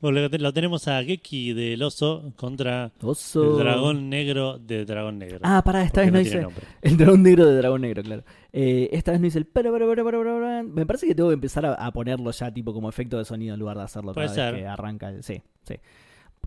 Bueno, 0.00 0.28
lo, 0.38 0.52
tenemos 0.52 0.86
a 0.86 1.02
Geki 1.02 1.52
del 1.52 1.82
oso 1.82 2.32
contra 2.36 2.92
Oso. 3.02 3.42
el 3.58 3.64
dragón 3.64 4.08
negro 4.08 4.56
de 4.60 4.84
dragón 4.84 5.18
negro. 5.18 5.40
Ah, 5.42 5.60
pará, 5.64 5.82
esta 5.82 6.02
vez 6.02 6.12
no 6.12 6.20
hice. 6.20 6.40
nombre. 6.40 6.64
El 6.80 6.96
dragón 6.96 7.24
negro 7.24 7.46
de 7.46 7.56
dragón 7.56 7.80
negro, 7.80 8.04
claro. 8.04 8.22
Eh, 8.52 8.88
esta 8.92 9.10
vez 9.10 9.20
no 9.20 9.26
hice 9.26 9.38
el. 9.40 9.46
para, 9.46 9.72
para, 9.72 9.84
para, 9.84 10.04
para, 10.04 10.22
para. 10.22 10.62
Me 10.62 10.86
parece 10.86 11.08
que 11.08 11.14
tengo 11.16 11.30
que 11.30 11.34
empezar 11.34 11.66
a, 11.66 11.74
a 11.74 11.90
ponerlo 11.92 12.30
ya, 12.30 12.54
tipo 12.54 12.72
como 12.72 12.88
efecto 12.88 13.18
de 13.18 13.24
sonido 13.24 13.54
en 13.54 13.58
lugar 13.58 13.78
de 13.78 13.82
hacerlo 13.82 14.12
Puede 14.12 14.28
cada 14.28 14.52
vez 14.52 14.54
ser. 14.54 14.62
que 14.62 14.68
arranca. 14.68 15.08
el- 15.08 15.24
Sí, 15.24 15.42
sí. 15.64 15.74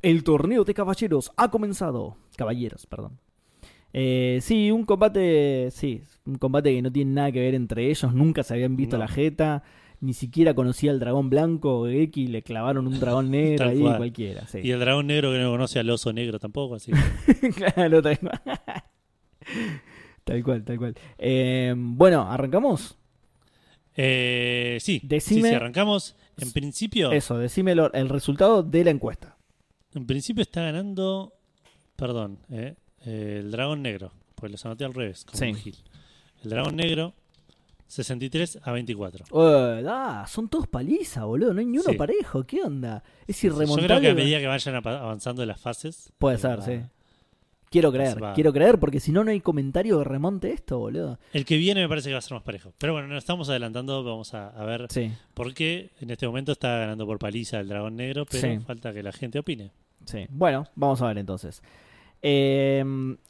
El 0.02 0.24
torneo 0.24 0.64
de 0.64 0.74
caballeros 0.74 1.32
ha 1.38 1.50
comenzado. 1.50 2.18
Caballeros, 2.36 2.86
perdón. 2.86 3.20
Eh, 3.93 4.39
sí, 4.41 4.70
un 4.72 4.84
combate. 4.86 5.70
Sí, 5.72 6.02
un 6.26 6.36
combate 6.36 6.74
que 6.74 6.82
no 6.82 6.91
tiene 6.91 7.12
nada 7.12 7.32
que 7.32 7.39
ver 7.39 7.56
entre 7.56 7.89
ellos. 7.89 8.14
Nunca 8.14 8.43
se 8.43 8.54
habían 8.54 8.76
visto 8.76 8.98
No. 8.98 9.04
la 9.04 9.08
jeta. 9.08 9.64
Ni 10.00 10.14
siquiera 10.14 10.54
conocía 10.54 10.91
al 10.91 11.00
dragón 11.00 11.30
blanco. 11.30 11.88
Geki 11.88 12.28
le 12.28 12.43
clavaron 12.43 12.86
un 12.88 13.00
dragón 13.00 13.32
negro 13.32 13.70
ahí, 13.70 13.80
cual. 13.80 13.98
cualquiera. 13.98 14.45
Sí. 14.48 14.60
Y 14.64 14.72
el 14.72 14.80
dragón 14.80 15.08
negro 15.08 15.32
que 15.32 15.39
no 15.39 15.50
conoce 15.50 15.80
al 15.80 15.89
oso 15.89 16.14
negro 16.14 16.38
tampoco, 16.39 16.76
así 16.76 16.91
claro, 17.56 18.02
tal 18.02 18.20
cual. 18.20 18.41
tal 20.24 20.43
cual, 20.43 20.64
tal 20.64 20.78
cual. 20.78 20.95
Eh, 21.18 21.74
bueno, 21.76 22.30
¿arrancamos? 22.30 22.98
Eh, 23.95 24.78
sí, 24.80 25.00
sí, 25.00 25.08
Decime- 25.08 25.50
sí, 25.50 25.56
arrancamos. 25.56 26.16
En 26.39 26.52
principio, 26.52 27.12
Eso, 27.12 27.39
decime 27.39 27.72
el 27.72 28.10
resultado 28.10 28.62
de 28.62 28.84
la 28.84 28.91
encuesta. 28.91 29.37
En 29.94 30.06
principio 30.06 30.42
está 30.42 30.62
ganando, 30.64 31.34
perdón, 31.96 32.40
eh, 32.50 32.76
eh, 33.06 33.38
el 33.42 33.52
dragón 33.52 33.82
negro, 33.82 34.12
pues 34.36 34.52
los 34.52 34.66
anoté 34.66 34.86
al 34.86 34.94
revés, 34.94 35.26
como 35.26 35.38
Sí. 35.38 35.46
un 35.46 35.56
gil. 35.56 35.76
El 36.44 36.50
dragón 36.52 36.76
negro, 36.76 37.14
63 37.88 38.60
a 38.64 38.72
24. 38.74 39.26
Eh, 39.32 39.82
da, 39.82 40.28
son 40.28 40.50
todos 40.50 40.68
paliza, 40.68 41.24
boludo. 41.26 41.54
No 41.54 41.60
hay 41.62 41.66
ni 41.66 41.78
uno 41.80 41.90
Sí. 41.92 41.98
parejo. 41.98 42.44
¿Qué 42.44 42.62
onda? 42.62 43.02
Es 43.26 43.42
Yo 43.42 43.50
creo 43.54 43.64
irremontable. 43.64 44.02
que 44.02 44.10
a 44.12 44.16
medida 44.16 44.40
que 44.40 44.48
vayan 44.48 44.76
avanzando 44.76 45.46
las 45.46 45.60
fases, 45.60 46.12
Puede 46.18 46.36
eh, 46.36 46.40
ser, 46.40 46.60
va- 46.60 46.66
sí. 46.66 46.82
Quiero 47.70 47.91
creer, 47.91 48.24
va. 48.24 48.34
quiero 48.34 48.53
creer, 48.53 48.80
porque 48.80 48.99
si 48.99 49.11
no, 49.11 49.24
no 49.24 49.32
hay 49.32 49.41
comentario 49.41 49.97
que 49.99 50.03
remonte 50.05 50.51
esto, 50.51 50.80
boludo. 50.80 51.20
El 51.34 51.43
que 51.45 51.57
viene 51.57 51.82
me 51.82 51.89
parece 51.89 52.07
que 52.09 52.13
va 52.13 52.20
a 52.20 52.22
ser 52.22 52.34
más 52.36 52.43
parejo. 52.43 52.72
Pero 52.78 52.93
bueno, 52.93 53.07
nos 53.09 53.18
estamos 53.18 53.49
adelantando, 53.49 54.03
vamos 54.03 54.34
a, 54.34 54.49
a 54.49 54.63
ver 54.65 54.88
Sí, 54.89 55.11
por 55.34 55.53
qué 55.53 55.89
en 55.99 56.09
este 56.11 56.26
momento 56.28 56.53
está 56.53 56.78
ganando 56.78 57.05
por 57.05 57.20
paliza 57.20 57.59
el 57.59 57.68
dragón 57.68 57.95
negro, 57.97 58.26
pero 58.26 58.41
Sí. 58.41 58.59
falta 58.65 58.93
que 58.93 59.03
la 59.03 59.11
gente 59.11 59.39
opine. 59.39 59.72
sí. 60.05 60.26
Bueno, 60.30 60.65
vamos 60.76 61.01
a 61.01 61.07
ver 61.07 61.18
entonces. 61.18 61.61
Eh, 62.22 62.84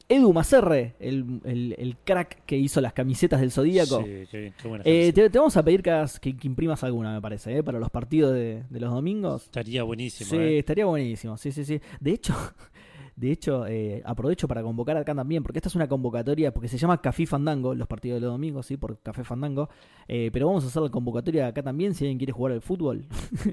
Edu 0.08 0.32
Macerre, 0.32 0.94
el, 0.98 1.40
el- 1.44 1.74
el 1.78 1.96
crack 2.04 2.44
que 2.46 2.56
hizo 2.56 2.80
las 2.80 2.94
camisetas 2.94 3.40
del 3.40 3.52
Zodíaco. 3.52 4.02
Sí, 4.02 4.24
qué, 4.30 4.52
qué 4.60 4.68
buena 4.68 4.82
Eh, 4.86 5.12
te, 5.12 5.28
te 5.28 5.38
vamos 5.38 5.56
a 5.58 5.62
pedir 5.62 5.82
que, 5.82 5.90
hagas- 5.90 6.18
que- 6.18 6.34
que 6.36 6.46
imprimas 6.46 6.82
alguna, 6.84 7.12
me 7.12 7.20
parece, 7.20 7.58
¿eh? 7.58 7.62
para 7.62 7.78
los 7.78 7.90
partidos 7.90 8.32
de, 8.32 8.62
de 8.70 8.80
los 8.80 8.90
domingos. 8.90 9.44
Estaría 9.44 9.82
buenísimo. 9.82 10.30
Sí, 10.30 10.36
eh. 10.36 10.58
estaría 10.60 10.86
buenísimo. 10.86 11.36
Sí, 11.36 11.52
sí, 11.52 11.64
sí. 11.66 11.80
De 12.00 12.12
hecho, 12.12 12.34
de 13.18 13.32
hecho 13.32 13.66
eh, 13.66 14.00
aprovecho 14.04 14.46
para 14.46 14.62
convocar 14.62 14.96
acá 14.96 15.14
también, 15.14 15.42
porque 15.42 15.58
esta 15.58 15.68
es 15.68 15.74
una 15.74 15.88
convocatoria, 15.88 16.52
porque 16.54 16.68
se 16.68 16.78
llama 16.78 17.00
Café 17.02 17.26
Fandango, 17.26 17.74
los 17.74 17.88
partidos 17.88 18.16
de 18.16 18.20
los 18.20 18.30
domingos, 18.32 18.66
sí, 18.66 18.76
por 18.76 19.00
Café 19.00 19.24
Fandango. 19.24 19.68
Eh, 20.06 20.30
pero 20.32 20.46
vamos 20.46 20.64
a 20.64 20.68
hacer 20.68 20.82
la 20.82 20.90
convocatoria 20.90 21.48
acá 21.48 21.62
también, 21.62 21.94
si 21.94 22.04
alguien 22.04 22.18
quiere 22.18 22.32
jugar 22.32 22.52
al 22.52 22.60
fútbol. 22.62 23.06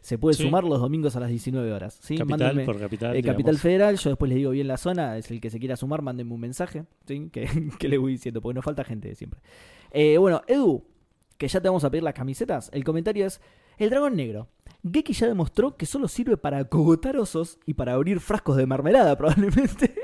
se 0.00 0.18
puede 0.18 0.34
Sí. 0.34 0.44
sumar 0.44 0.64
los 0.64 0.80
domingos 0.80 1.14
a 1.16 1.20
las 1.20 1.28
19 1.28 1.72
horas. 1.72 1.98
¿sí? 2.02 2.16
Capital 2.16 2.54
Mándenme- 2.56 2.64
por 2.64 2.78
capital. 2.78 3.16
eh. 3.16 3.22
Capital 3.22 3.58
Federal, 3.58 3.96
yo 3.96 4.10
después 4.10 4.28
les 4.28 4.36
digo 4.36 4.50
bien 4.50 4.68
la 4.68 4.76
zona, 4.76 5.16
es 5.18 5.30
el 5.30 5.40
que 5.40 5.50
se 5.50 5.58
quiera 5.58 5.76
sumar, 5.76 6.02
mándenme 6.02 6.32
un 6.34 6.40
mensaje, 6.40 6.84
¿sí? 7.06 7.28
que, 7.30 7.46
que 7.78 7.88
les 7.88 8.00
voy 8.00 8.12
diciendo, 8.12 8.40
porque 8.40 8.54
nos 8.54 8.64
falta 8.64 8.84
gente 8.84 9.14
siempre. 9.14 9.40
Eh, 9.90 10.18
bueno, 10.18 10.42
Edu, 10.46 10.84
que 11.38 11.48
ya 11.48 11.60
te 11.60 11.68
vamos 11.68 11.84
a 11.84 11.90
pedir 11.90 12.02
las 12.02 12.14
camisetas, 12.14 12.70
el 12.72 12.82
comentario 12.84 13.26
es, 13.26 13.40
el 13.78 13.90
dragón 13.90 14.16
negro. 14.16 14.48
Geki 14.90 15.12
ya 15.12 15.26
demostró 15.26 15.76
que 15.76 15.86
solo 15.86 16.08
sirve 16.08 16.36
para 16.36 16.64
cogotar 16.64 17.16
osos 17.16 17.58
y 17.66 17.74
para 17.74 17.94
abrir 17.94 18.20
frascos 18.20 18.56
de 18.56 18.66
mermelada, 18.66 19.16
probablemente. 19.18 19.94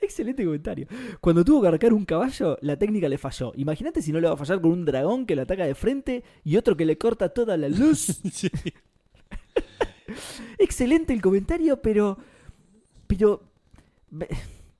Excelente 0.00 0.44
comentario. 0.44 0.86
Cuando 1.20 1.44
tuvo 1.44 1.62
que 1.62 1.68
arcar 1.68 1.92
un 1.92 2.04
caballo, 2.04 2.58
la 2.60 2.78
técnica 2.78 3.08
le 3.08 3.18
falló. 3.18 3.52
Imagínate 3.56 4.02
si 4.02 4.12
no 4.12 4.20
le 4.20 4.28
va 4.28 4.34
a 4.34 4.36
fallar 4.36 4.60
con 4.60 4.72
un 4.72 4.84
dragón 4.84 5.26
que 5.26 5.34
lo 5.34 5.42
ataca 5.42 5.64
de 5.64 5.74
frente 5.74 6.22
y 6.44 6.56
otro 6.56 6.76
que 6.76 6.84
le 6.84 6.98
corta 6.98 7.30
toda 7.30 7.56
la 7.56 7.68
luz. 7.68 8.20
Sí. 8.32 8.50
Excelente 10.58 11.12
el 11.12 11.20
comentario, 11.20 11.80
pero. 11.82 12.18
Pero. 13.06 13.42
Me, 14.10 14.28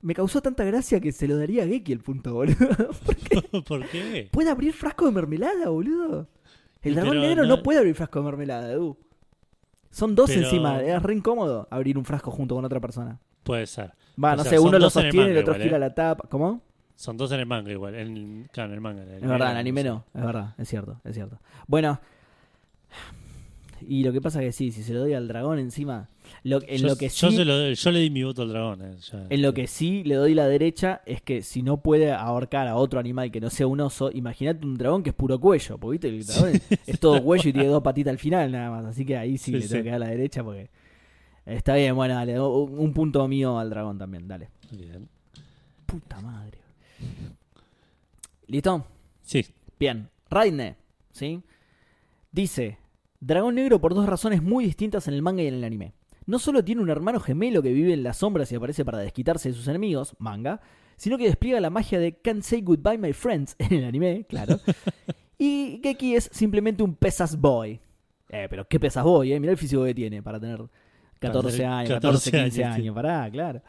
me 0.01 0.13
causó 0.13 0.41
tanta 0.41 0.63
gracia 0.63 1.01
que 1.01 1.11
se 1.11 1.27
lo 1.27 1.37
daría 1.37 1.63
a 1.63 1.67
Geki 1.67 1.91
el 1.91 1.99
punto, 1.99 2.33
boludo. 2.33 2.55
¿Por 3.67 3.85
qué? 3.89 4.29
¿Puede 4.31 4.49
abrir 4.49 4.73
frasco 4.73 5.05
de 5.05 5.11
mermelada, 5.11 5.69
boludo? 5.69 6.29
El 6.87 6.95
dragón 6.95 7.21
negro 7.21 7.43
no- 7.43 7.57
no... 7.57 7.63
puede 7.63 7.79
abrir 7.79 7.95
frasco 7.95 8.19
de 8.19 8.25
mermelada, 8.25 8.71
Edu. 8.71 8.97
Son 9.91 10.15
dos 10.15 10.29
Pero- 10.29 10.41
encima, 10.43 10.81
es 10.81 11.01
re 11.01 11.13
incómodo 11.15 11.67
abrir 11.71 11.97
un 11.97 12.05
frasco 12.05 12.31
junto 12.31 12.55
con 12.55 12.65
otra 12.65 12.79
persona. 12.79 13.19
Puede 13.43 13.65
ser. 13.65 13.93
Va, 14.21 14.33
O 14.33 14.37
no 14.37 14.43
sea, 14.43 14.51
sé, 14.53 14.59
uno 14.59 14.77
lo 14.79 14.89
sostiene 14.89 15.27
y 15.29 15.31
el 15.31 15.37
otro 15.37 15.53
igual, 15.53 15.61
gira 15.63 15.77
¿eh? 15.77 15.79
la 15.79 15.93
tapa. 15.95 16.27
¿Cómo? 16.29 16.61
Son 16.95 17.15
dos 17.15 17.31
en 17.31 17.39
el 17.39 17.45
manga 17.45 17.71
igual. 17.71 17.95
En 17.95 18.49
claro, 18.51 18.69
en 18.69 18.75
el 18.75 18.81
manga. 18.81 19.03
en 19.03 19.09
el 19.09 19.23
Es 19.23 19.29
verdad, 19.29 19.51
en 19.51 19.57
anime 19.57 19.83
no 19.83 20.03
es 20.13 20.23
verdad, 20.25 20.55
es 20.57 20.67
cierto, 20.67 20.99
es 21.03 21.13
cierto. 21.15 21.39
Bueno, 21.67 21.99
y 23.81 24.03
lo 24.03 24.11
que 24.11 24.21
pasa 24.21 24.39
que 24.39 24.51
sí, 24.51 24.71
si 24.71 24.81
se 24.83 24.93
lo 24.93 25.01
doy 25.01 25.13
al 25.13 25.27
dragón 25.27 25.59
encima, 25.59 26.09
lo, 26.43 26.61
en 26.67 26.77
yo, 26.77 26.87
lo 26.87 26.95
que 26.95 27.09
sí, 27.09 27.43
lo- 27.43 27.71
yo 27.71 27.91
le 27.91 27.99
di 27.99 28.09
mi 28.09 28.23
voto 28.23 28.41
al 28.43 28.49
dragón. 28.49 28.81
eh, 28.81 28.95
ya. 29.11 29.25
en 29.29 29.41
lo 29.41 29.53
que 29.53 29.67
sí 29.67 30.03
le 30.03 30.15
doy 30.15 30.33
la 30.33 30.47
derecha 30.47 31.01
es 31.05 31.21
que 31.21 31.41
si 31.41 31.61
no 31.61 31.77
puede 31.77 32.11
ahorcar 32.11 32.67
a 32.67 32.75
otro 32.75 32.99
animal 32.99 33.31
que 33.31 33.39
no 33.41 33.49
sea 33.49 33.67
un 33.67 33.79
oso, 33.81 34.11
imagínate 34.11 34.65
un 34.65 34.77
dragón 34.77 35.03
que 35.03 35.09
es 35.11 35.15
puro 35.15 35.39
cuello, 35.39 35.77
porque 35.77 35.93
viste 35.99 36.07
el 36.09 36.25
dragón 36.25 36.49
es, 36.69 36.79
es 36.87 36.99
todo 36.99 37.23
cuello 37.23 37.49
y 37.49 37.53
tiene 37.53 37.67
dos 37.69 37.83
patitas 37.83 38.11
al 38.11 38.19
final 38.19 38.51
nada 38.51 38.69
más, 38.71 38.85
así 38.85 39.05
que 39.05 39.17
ahí 39.17 39.37
sí, 39.37 39.51
Sí, 39.51 39.59
le 39.59 39.67
tengo 39.67 39.83
que 39.83 39.89
dar 39.91 39.99
la 39.99 40.07
derecha 40.07 40.43
porque 40.43 40.69
está 41.45 41.75
bien, 41.75 41.95
bueno, 41.95 42.15
dale, 42.15 42.39
un 42.39 42.77
un 42.79 42.93
punto 42.93 43.27
mío 43.27 43.57
al 43.59 43.69
dragón 43.69 43.97
también, 43.97 44.27
dale. 44.27 44.49
Bien. 44.71 45.07
Puta 45.85 46.19
madre. 46.21 46.57
¿Listo? 48.47 48.85
Sí, 49.21 49.45
Bien, 49.79 50.09
Raidne, 50.29 50.75
¿sí? 51.11 51.41
Dice, 52.31 52.77
Dragón 53.19 53.55
Negro 53.55 53.79
por 53.79 53.93
dos 53.93 54.05
razones 54.07 54.41
muy 54.41 54.65
distintas 54.65 55.07
en 55.07 55.13
el 55.13 55.21
manga 55.21 55.43
y 55.43 55.47
en 55.47 55.53
el 55.55 55.63
anime. 55.63 55.93
No 56.27 56.39
solo 56.39 56.63
tiene 56.63 56.81
un 56.81 56.89
hermano 56.89 57.19
gemelo 57.19 57.63
que 57.63 57.71
vive 57.71 57.93
en 57.93 58.03
las 58.03 58.17
sombras 58.17 58.51
y 58.51 58.55
aparece 58.55 58.85
para 58.85 58.99
desquitarse 58.99 59.49
de 59.49 59.55
sus 59.55 59.67
enemigos, 59.67 60.13
manga, 60.19 60.61
sino 60.97 61.17
que 61.17 61.23
despliega 61.23 61.59
la 61.61 61.69
magia 61.69 61.99
de 61.99 62.17
Can't 62.17 62.43
Say 62.43 62.61
Goodbye 62.61 62.97
My 62.97 63.13
Friends 63.13 63.55
en 63.59 63.73
el 63.73 63.85
anime, 63.85 64.25
claro. 64.27 64.59
y 65.39 65.79
Geki 65.81 66.15
es 66.15 66.29
simplemente 66.31 66.83
un 66.83 66.95
pesas 66.95 67.39
boy. 67.39 67.79
Eh, 68.29 68.47
pero 68.49 68.67
qué 68.67 68.77
pesas 68.77 69.05
boy, 69.05 69.31
eh, 69.31 69.39
mirá 69.39 69.53
el 69.53 69.57
físico 69.57 69.85
que 69.85 69.95
tiene 69.95 70.21
para 70.21 70.37
tener 70.37 70.61
14 71.19 71.57
tener 71.57 71.71
años, 71.71 71.93
14, 71.93 72.31
14 72.31 72.43
15 72.43 72.63
años, 72.65 72.93
pará, 72.93 73.29
claro. 73.31 73.61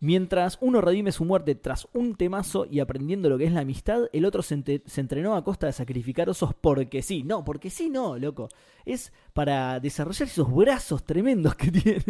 Mientras 0.00 0.56
uno 0.62 0.80
redime 0.80 1.12
su 1.12 1.26
muerte 1.26 1.54
tras 1.54 1.86
un 1.92 2.14
temazo 2.14 2.66
y 2.70 2.80
aprendiendo 2.80 3.28
lo 3.28 3.36
que 3.36 3.44
es 3.44 3.52
la 3.52 3.60
amistad, 3.60 4.04
el 4.14 4.24
otro 4.24 4.42
se, 4.42 4.54
entrenó 4.96 5.36
a 5.36 5.44
costa 5.44 5.66
de 5.66 5.74
sacrificar 5.74 6.28
osos 6.30 6.54
porque 6.58 7.02
sí. 7.02 7.22
No, 7.22 7.44
porque 7.44 7.68
sí, 7.68 7.90
no, 7.90 8.18
loco. 8.18 8.48
Es 8.86 9.12
para 9.34 9.78
desarrollar 9.78 10.26
esos 10.26 10.52
brazos 10.54 11.04
tremendos 11.04 11.54
que 11.54 11.70
tiene. 11.70 12.02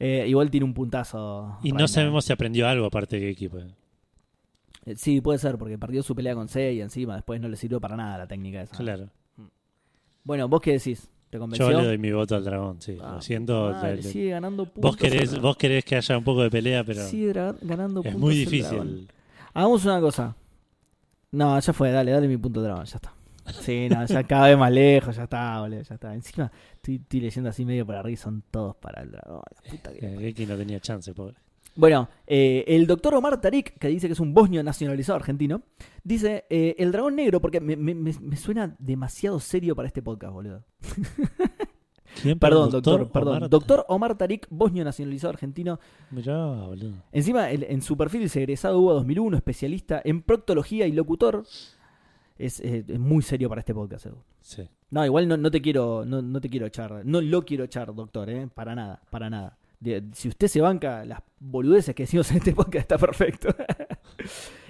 Eh, 0.00 0.24
igual 0.26 0.50
tiene 0.50 0.64
un 0.64 0.74
puntazo. 0.74 1.58
y 1.62 1.72
no 1.72 1.86
sabemos 1.86 2.24
si 2.24 2.32
aprendió 2.32 2.66
algo 2.66 2.86
aparte 2.86 3.20
de 3.20 3.30
equipo. 3.30 3.58
Eh, 3.58 4.96
Sí, 4.96 5.20
puede 5.20 5.38
ser, 5.38 5.56
porque 5.56 5.78
perdió 5.78 6.02
su 6.02 6.14
pelea 6.14 6.34
con 6.34 6.48
Sei 6.48 6.76
y 6.76 6.80
encima 6.80 7.14
después 7.14 7.40
no 7.40 7.48
le 7.48 7.56
sirvió 7.56 7.80
para 7.80 7.96
nada 7.96 8.18
la 8.18 8.26
técnica 8.26 8.62
esa. 8.62 8.76
Claro. 8.76 9.08
Bueno, 10.24 10.48
¿vos 10.48 10.60
qué 10.60 10.72
decís? 10.72 11.08
¿Te 11.34 11.38
convenció? 11.40 11.68
Yo 11.72 11.80
le 11.80 11.86
doy 11.88 11.98
mi 11.98 12.12
voto 12.12 12.36
al 12.36 12.44
dragón, 12.44 12.80
sí. 12.80 12.96
Ah, 13.02 13.14
lo 13.16 13.20
siento. 13.20 13.70
madre, 13.72 13.96
le- 13.96 14.02
le- 14.02 14.08
sigue 14.08 14.30
ganando 14.30 14.66
puntos. 14.66 14.82
vos, 14.92 14.96
querés, 14.96 15.40
vos 15.40 15.56
querés 15.56 15.84
que 15.84 15.96
haya 15.96 16.16
un 16.16 16.22
poco 16.22 16.42
de 16.44 16.50
pelea, 16.50 16.84
pero 16.84 17.02
Sigue 17.08 17.32
ganando 17.32 18.00
es 18.02 18.12
puntos 18.12 18.20
muy 18.20 18.42
el 18.44 18.62
dragón. 18.62 18.86
difícil. 18.86 19.12
Hagamos 19.52 19.84
una 19.84 20.00
cosa. 20.00 20.36
No, 21.32 21.58
ya 21.58 21.72
fue, 21.72 21.90
dale, 21.90 22.12
dale 22.12 22.28
mi 22.28 22.36
punto 22.36 22.60
de 22.60 22.68
dragón, 22.68 22.84
ya 22.84 22.96
está. 22.98 23.12
Sí, 23.62 23.88
no, 23.90 24.06
ya 24.06 24.22
cada 24.28 24.46
vez 24.46 24.56
más 24.56 24.70
lejos, 24.70 25.16
ya 25.16 25.24
está, 25.24 25.58
boludo, 25.60 25.82
ya 25.82 25.94
está. 25.96 26.14
Encima 26.14 26.52
estoy, 26.74 26.94
estoy 27.02 27.20
leyendo 27.20 27.50
así 27.50 27.64
medio 27.64 27.84
por 27.84 27.96
arriba, 27.96 28.16
son 28.16 28.44
todos 28.52 28.76
para 28.76 29.02
el 29.02 29.10
dragón. 29.10 29.42
La 29.64 29.70
puta 29.72 29.92
que... 29.92 30.28
Eh, 30.28 30.46
no 30.46 30.56
tenía 30.56 30.78
chance, 30.78 31.12
pobre. 31.14 31.34
Bueno, 31.76 32.08
eh, 32.26 32.64
el 32.68 32.86
doctor 32.86 33.14
Omar 33.14 33.40
Tarik, 33.40 33.78
que 33.78 33.88
dice 33.88 34.06
que 34.06 34.12
es 34.12 34.20
un 34.20 34.32
bosnio 34.32 34.62
nacionalizado 34.62 35.16
argentino, 35.16 35.62
dice 36.04 36.44
eh, 36.48 36.76
el 36.78 36.92
dragón 36.92 37.16
negro, 37.16 37.40
porque 37.40 37.60
me, 37.60 37.76
me- 37.76 37.94
me- 37.94 38.36
suena 38.36 38.76
demasiado 38.78 39.40
serio 39.40 39.74
para 39.74 39.88
este 39.88 40.00
podcast, 40.02 40.32
boludo. 40.32 40.62
¿Quién? 42.22 42.38
Perdón, 42.38 42.70
doctor, 42.70 43.10
perdón. 43.10 43.36
Omar? 43.38 43.50
Doctor 43.50 43.84
Omar 43.88 44.16
Tarik, 44.16 44.46
bosnio 44.48 44.84
nacionalizado 44.84 45.30
argentino. 45.32 45.80
Mirá, 46.12 46.46
boludo. 46.46 46.92
Encima, 47.10 47.50
el- 47.50 47.64
en 47.64 47.82
su 47.82 47.96
perfil 47.96 48.20
dice 48.22 48.38
egresado 48.40 48.78
UBA 48.78 48.92
2001, 48.94 49.36
especialista 49.36 50.00
en 50.04 50.22
proctología 50.22 50.86
y 50.86 50.92
locutor. 50.92 51.44
Es, 52.38 52.60
es 52.60 52.98
muy 52.98 53.22
serio 53.22 53.48
para 53.48 53.60
este 53.60 53.74
podcast, 53.74 54.06
Edu. 54.06 54.16
Sí. 54.40 54.68
No, 54.90 55.04
igual 55.04 55.26
no, 55.26 55.36
no 55.36 55.50
te 55.50 55.60
quiero, 55.60 56.04
no, 56.04 56.22
no 56.22 56.40
te 56.40 56.48
quiero 56.48 56.66
echar, 56.66 57.04
no 57.04 57.20
lo 57.20 57.44
quiero 57.44 57.64
echar, 57.64 57.92
doctor, 57.94 58.28
eh, 58.30 58.48
para 58.52 58.74
nada, 58.76 59.02
para 59.10 59.28
nada. 59.30 59.58
De- 59.84 60.02
si 60.14 60.28
usted 60.28 60.48
se 60.48 60.60
banca 60.60 61.04
las 61.04 61.20
boludeces 61.38 61.94
que 61.94 62.04
decimos 62.04 62.30
en 62.30 62.38
este 62.38 62.52
podcast, 62.52 62.82
está 62.82 62.98
perfecto. 62.98 63.48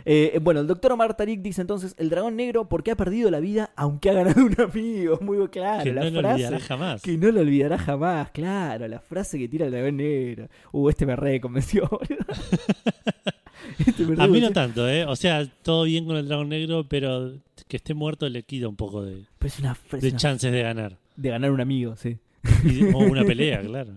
Eh, 0.07 0.39
bueno, 0.43 0.61
el 0.61 0.67
doctor 0.67 0.93
Omar 0.93 1.17
Tarik 1.17 1.41
dice 1.41 1.63
entonces, 1.63 1.95
el 1.97 2.11
dragón 2.11 2.37
negro 2.37 2.69
porque 2.69 2.91
ha 2.91 2.95
perdido 2.97 3.31
la 3.31 3.41
vida 3.41 3.71
aunque 3.75 4.11
ha 4.11 4.13
ganado 4.13 4.45
un 4.45 4.55
amigo. 4.61 5.19
Muy 5.23 5.49
claro, 5.49 5.83
que 5.83 5.95
la 5.95 6.05
no 6.05 6.11
lo 6.11 6.21
frase. 6.21 6.35
olvidará 6.35 6.61
jamás. 6.61 7.01
Que 7.03 7.17
no 7.17 7.31
lo 7.33 7.41
olvidará 7.41 7.79
jamás, 7.79 8.31
claro, 8.33 8.87
la 8.87 9.01
frase 9.01 9.39
que 9.39 9.49
tira 9.49 9.65
el 9.65 9.73
dragón 9.73 9.97
negro. 9.97 10.49
Uh, 10.73 10.91
este 10.91 11.07
me 11.07 11.17
re 11.17 11.41
convenció, 11.41 11.89
boludo. 11.91 12.23
Este 13.87 14.05
me 14.05 14.15
re 14.17 14.23
A 14.23 14.27
mí 14.27 14.41
no 14.43 14.51
tanto, 14.51 14.87
¿eh? 14.89 15.07
O 15.07 15.17
sea, 15.17 15.47
todo 15.63 15.85
bien 15.85 16.05
con 16.05 16.17
el 16.17 16.29
dragón 16.29 16.51
negro, 16.51 16.87
pero 16.87 17.33
que 17.67 17.77
esté 17.79 17.95
muerto 17.95 18.29
le 18.29 18.43
quita 18.43 18.69
un 18.69 18.77
poco 18.77 19.03
de, 19.05 19.25
Pero 19.39 19.49
es 19.49 19.59
una, 19.59 19.77
es 19.93 20.03
de 20.03 20.09
una- 20.09 20.17
chances 20.19 20.53
de 20.53 20.63
ganar. 20.63 20.99
de 21.17 21.29
ganar 21.31 21.51
un 21.51 21.61
amigo, 21.63 21.97
sí. 21.97 22.19
Y- 22.63 22.85
o 22.93 22.99
una 22.99 23.25
pelea, 23.25 23.63
claro. 23.63 23.93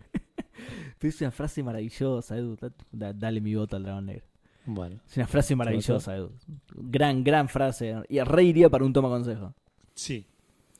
Pero 1.00 1.10
es 1.10 1.22
una 1.22 1.32
frase 1.32 1.62
maravillosa, 1.64 2.38
Edu. 2.38 2.58
Da- 2.92 3.14
dale 3.14 3.40
mi 3.42 3.54
voto 3.56 3.76
al 3.76 3.84
dragón 3.84 4.06
negro. 4.08 4.26
Bueno, 4.66 5.00
Es 5.10 5.16
una 5.18 5.28
frase 5.28 5.56
maravillosa, 5.56 6.16
Edu. 6.16 6.32
Gran, 6.76 7.24
gran 7.24 7.48
frase. 7.48 7.96
Y 8.10 8.20
re 8.20 8.44
iría 8.44 8.70
para 8.70 8.84
un 8.84 8.94
toma 8.94 9.10
consejo. 9.10 9.54
sí, 9.94 10.26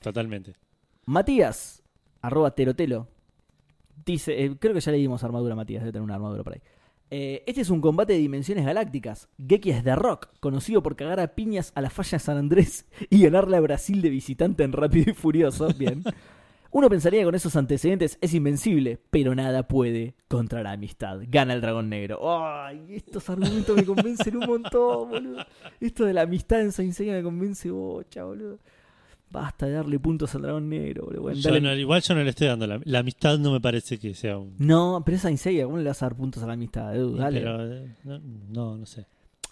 totalmente. 0.00 0.54
Matías, 1.06 1.82
arroba 2.20 2.50
terotelo, 2.54 3.08
dice, 4.04 4.44
eh, 4.44 4.56
creo 4.58 4.74
que 4.74 4.80
ya 4.80 4.92
le 4.92 4.98
dimos 4.98 5.24
armadura 5.24 5.54
a 5.54 5.56
Matías, 5.56 5.82
debe 5.82 5.92
tener 5.92 6.02
una 6.04 6.16
armadura 6.16 6.44
por 6.44 6.52
ahí. 6.54 6.60
Eh, 7.10 7.42
este 7.46 7.62
es 7.62 7.70
un 7.70 7.80
combate 7.80 8.12
de 8.12 8.18
dimensiones 8.18 8.66
galácticas. 8.66 9.28
Geki 9.38 9.70
es 9.70 9.82
de 9.84 9.96
Rock, 9.96 10.28
conocido 10.40 10.82
por 10.82 10.94
cagar 10.96 11.18
a 11.20 11.34
piñas 11.34 11.72
a 11.74 11.80
la 11.80 11.88
falla 11.88 12.10
de 12.12 12.18
San 12.18 12.36
Andrés 12.36 12.84
y 13.08 13.22
ganarle 13.22 13.56
a 13.56 13.60
Brasil 13.60 14.02
de 14.02 14.10
visitante 14.10 14.62
en 14.64 14.72
Rápido 14.72 15.10
y 15.12 15.14
Furioso. 15.14 15.68
Bien. 15.78 16.02
Uno 16.70 16.88
pensaría 16.90 17.20
que 17.20 17.24
con 17.24 17.34
esos 17.34 17.56
antecedentes 17.56 18.18
es 18.20 18.34
invencible, 18.34 18.98
pero 19.10 19.34
nada 19.34 19.66
puede 19.66 20.14
contra 20.28 20.62
la 20.62 20.72
amistad. 20.72 21.20
Gana 21.28 21.54
el 21.54 21.60
dragón 21.62 21.88
negro. 21.88 22.20
¡Ay! 22.42 22.82
Estos 22.90 23.28
argumentos 23.30 23.74
me 23.74 23.84
convencen 23.84 24.36
un 24.36 24.46
montón, 24.46 25.08
boludo. 25.10 25.44
Esto 25.80 26.04
de 26.04 26.12
la 26.12 26.22
amistad 26.22 26.60
en 26.60 26.72
Saint 26.72 26.92
Seiya 26.92 27.14
me 27.14 27.22
convence 27.22 27.70
bocha, 27.70 28.24
boludo. 28.24 28.58
Basta 29.30 29.66
de 29.66 29.72
darle 29.72 29.98
puntos 29.98 30.34
al 30.34 30.42
dragón 30.42 30.68
negro, 30.68 31.04
boludo. 31.06 31.22
Bueno, 31.22 31.38
Yo 31.40 31.60
no- 31.60 31.74
igual 31.74 32.02
yo 32.02 32.14
no 32.14 32.22
le 32.22 32.30
estoy 32.30 32.46
dando 32.48 32.66
la, 32.66 32.80
la 32.84 32.98
amistad, 33.00 33.38
no 33.38 33.52
me 33.52 33.60
parece 33.60 33.98
que 33.98 34.12
sea 34.14 34.36
un. 34.38 34.54
No, 34.58 35.02
pero 35.04 35.16
es 35.16 35.22
Saint 35.22 35.38
Seiya, 35.38 35.64
¿cómo 35.64 35.78
le 35.78 35.84
vas 35.84 36.02
a 36.02 36.06
dar 36.06 36.16
puntos 36.16 36.42
a 36.42 36.46
la 36.46 36.52
amistad, 36.52 36.94
Edu? 36.94 37.16
Dale. 37.16 37.40
Pero 37.40 37.72
eh, 37.74 37.94
no, 38.50 38.76
no 38.76 38.84
sé. 38.86 39.06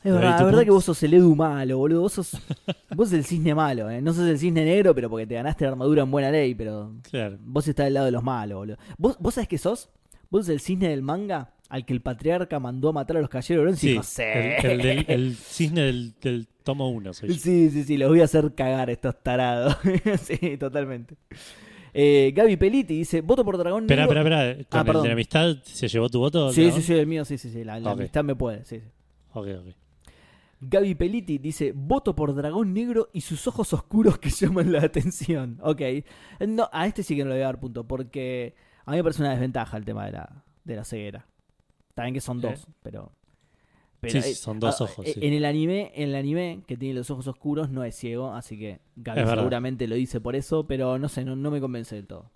Es 0.07 0.13
verdad, 0.15 0.21
Pero, 0.21 0.37
¿y 0.37 0.39
la 0.39 0.45
verdad 0.47 0.65
que 0.65 0.71
vos 0.71 0.85
sos 0.85 1.03
el 1.03 1.15
Edu 1.15 1.35
malo, 1.37 1.79
boludo. 1.79 2.01
Vos 2.03 2.13
sos, 2.13 2.33
vos 2.95 3.09
sos 3.09 3.13
el 3.19 3.25
cisne 3.25 3.55
malo, 3.55 3.91
¿eh? 3.91 4.01
No 4.01 4.13
sos 4.13 4.27
el 4.29 4.39
cisne 4.39 4.65
negro, 4.65 4.95
pero 4.95 5.09
porque 5.11 5.27
te 5.27 5.35
ganaste 5.35 5.65
la 5.65 5.73
armadura 5.73 6.03
en 6.03 6.11
buena 6.11 6.31
ley, 6.31 6.55
pero 6.55 6.93
Claro. 7.11 7.37
vos 7.41 7.67
estás 7.69 7.85
del 7.87 7.95
lado 7.95 8.07
de 8.07 8.13
los 8.13 8.23
malos, 8.23 8.59
boludo. 8.59 8.77
¿Vos, 8.99 9.17
vos 9.21 9.35
sabés 9.35 9.49
qué 9.49 9.59
sos? 9.59 9.89
Vos 10.31 10.47
sos 10.47 10.49
el 10.55 10.61
cisne 10.61 10.89
del 10.89 11.03
manga 11.03 11.53
al 11.69 11.85
que 11.85 11.93
el 11.93 12.01
patriarca 12.01 12.61
mandó 12.61 12.91
a 12.91 12.93
matar 12.93 13.17
a 13.17 13.21
los 13.21 13.29
caballeros 13.29 13.79
Sí, 13.79 13.99
"Sí". 14.03 14.23
el, 14.23 14.67
el 14.71 14.79
del- 14.83 15.05
el 15.09 15.35
cisne 15.35 15.83
del, 15.83 16.15
del 16.21 16.47
tomo 16.63 16.89
1 16.91 17.13
soy 17.13 17.29
yo. 17.31 17.35
Sí, 17.35 17.71
sí, 17.71 17.83
sí, 17.85 17.97
los 17.97 18.09
voy 18.09 18.21
a 18.21 18.25
hacer 18.25 18.55
cagar 18.55 18.89
estos 18.91 19.21
tarados. 19.23 19.77
sí, 20.23 20.57
totalmente. 20.59 21.17
Eh, 21.99 22.33
Gaby 22.37 22.57
Peliti 22.57 22.99
dice, 22.99 23.21
voto 23.23 23.45
por 23.45 23.57
Dragón 23.57 23.85
Espera, 23.85 24.03
espera, 24.03 24.21
espera. 24.21 24.65
¿Con 24.69 24.79
Ah, 24.79 24.81
el 24.81 24.87
perdón. 24.87 25.03
de 25.05 25.09
la 25.09 25.13
amistad 25.15 25.57
se 25.63 25.89
llevó 25.89 26.09
tu 26.11 26.19
voto? 26.19 26.53
Sí, 26.53 26.67
¿no? 26.67 26.77
sí, 26.77 26.83
sí, 26.83 26.93
el 26.93 27.07
mío, 27.07 27.25
sí, 27.25 27.39
sí, 27.39 27.51
sí. 27.51 27.65
La, 27.65 27.75
amistad 27.77 28.23
me 28.23 28.35
puede, 28.37 28.65
sí, 28.65 28.81
sí. 28.81 28.87
Ok, 29.33 29.47
ok. 29.61 29.75
Gaby 30.61 30.95
Peliti 30.95 31.39
dice, 31.39 31.73
voto 31.75 32.15
por 32.15 32.35
Dragón 32.35 32.73
Negro 32.73 33.11
y 33.13 33.21
sus 33.21 33.47
ojos 33.47 33.73
oscuros 33.73 34.19
que 34.19 34.31
llaman 34.31 34.73
la 34.73 34.83
atención. 34.83 35.59
Ok. 35.63 35.83
No, 36.49 36.69
a 36.73 36.87
este 36.87 37.03
sí 37.03 37.15
que 37.17 37.25
no 37.25 37.31
le 37.31 37.37
voy 37.37 37.43
a 37.43 37.47
dar 37.47 37.61
punto, 37.61 37.87
porque 37.87 38.55
a 38.85 38.91
mí 38.91 38.97
me 38.97 39.03
parece 39.03 39.23
una 39.23 39.31
desventaja 39.33 39.77
el 39.77 39.85
tema 39.85 40.07
de 40.07 40.13
la, 40.13 40.45
de 40.65 40.77
la 40.77 40.85
ceguera. 40.85 41.27
También 41.95 42.15
que 42.15 42.21
son 42.21 42.39
Eh. 42.39 42.43
dos, 42.43 42.67
pero... 42.83 43.13
pero, 44.01 44.23
Sí, 44.23 44.31
eh, 44.31 44.35
son 44.35 44.61
dos 44.61 44.81
ah, 44.81 44.85
ojos, 44.85 45.07
eh, 45.07 45.13
sí. 45.15 45.21
En 45.23 45.33
el 45.35 45.45
anime, 45.45 45.93
en 45.95 46.11
el 46.11 46.15
anime 46.15 46.63
que 46.67 46.77
tiene 46.77 46.95
los 46.95 47.11
ojos 47.11 47.27
oscuros 47.27 47.71
no 47.71 47.85
es 47.85 47.95
ciego, 47.97 48.33
así 48.35 48.59
que 48.59 48.81
Gaby 48.97 49.21
Es 49.21 49.27
verdad. 49.27 49.43
seguramente 49.43 49.87
lo 49.89 49.95
dice 49.95 50.21
por 50.21 50.37
eso, 50.37 50.67
pero 50.67 50.99
no 50.99 51.09
sé, 51.09 51.25
no, 51.25 51.35
no 51.37 51.51
me 51.51 51.61
convence 51.61 51.97
del 51.97 52.07
todo. 52.07 52.31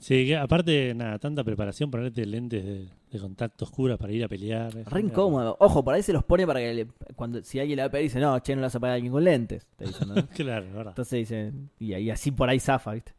Sí, 0.00 0.26
que 0.26 0.36
aparte, 0.36 0.94
nada, 0.94 1.18
tanta 1.18 1.44
preparación, 1.44 1.90
ponerte 1.90 2.24
lentes 2.26 2.64
de, 2.64 2.88
de 3.10 3.18
contacto 3.20 3.66
oscura 3.66 3.96
para 3.98 4.12
ir 4.12 4.24
a 4.24 4.28
pelear. 4.28 4.74
es- 4.76 4.86
Re 4.86 5.00
incómodo. 5.00 5.56
Ojo, 5.60 5.84
por 5.84 5.94
ahí 5.94 6.02
se 6.02 6.12
los 6.12 6.24
pone 6.24 6.46
para 6.46 6.58
que 6.60 6.72
le- 6.74 6.86
cuando 7.16 7.42
si 7.42 7.60
alguien 7.60 7.76
le 7.76 7.82
va 7.82 7.86
a 7.88 7.90
pedir 7.90 8.04
dice, 8.04 8.18
no, 8.18 8.38
che, 8.40 8.54
no 8.54 8.60
le 8.62 8.66
vas 8.66 8.74
a 8.74 8.80
pagar 8.80 8.92
a 8.92 8.94
alguien 8.96 9.12
con 9.12 9.22
lentes. 9.22 9.66
Te 9.76 9.84
dicen, 9.84 10.08
¿no? 10.08 10.14
Claro, 10.34 10.66
verdad. 10.72 10.92
Entonces 10.92 11.18
dicen, 11.20 11.70
y, 11.78 11.94
y 11.94 12.10
así 12.10 12.30
por 12.32 12.48
ahí 12.48 12.58
zafa, 12.58 12.92
¿viste? 12.94 13.12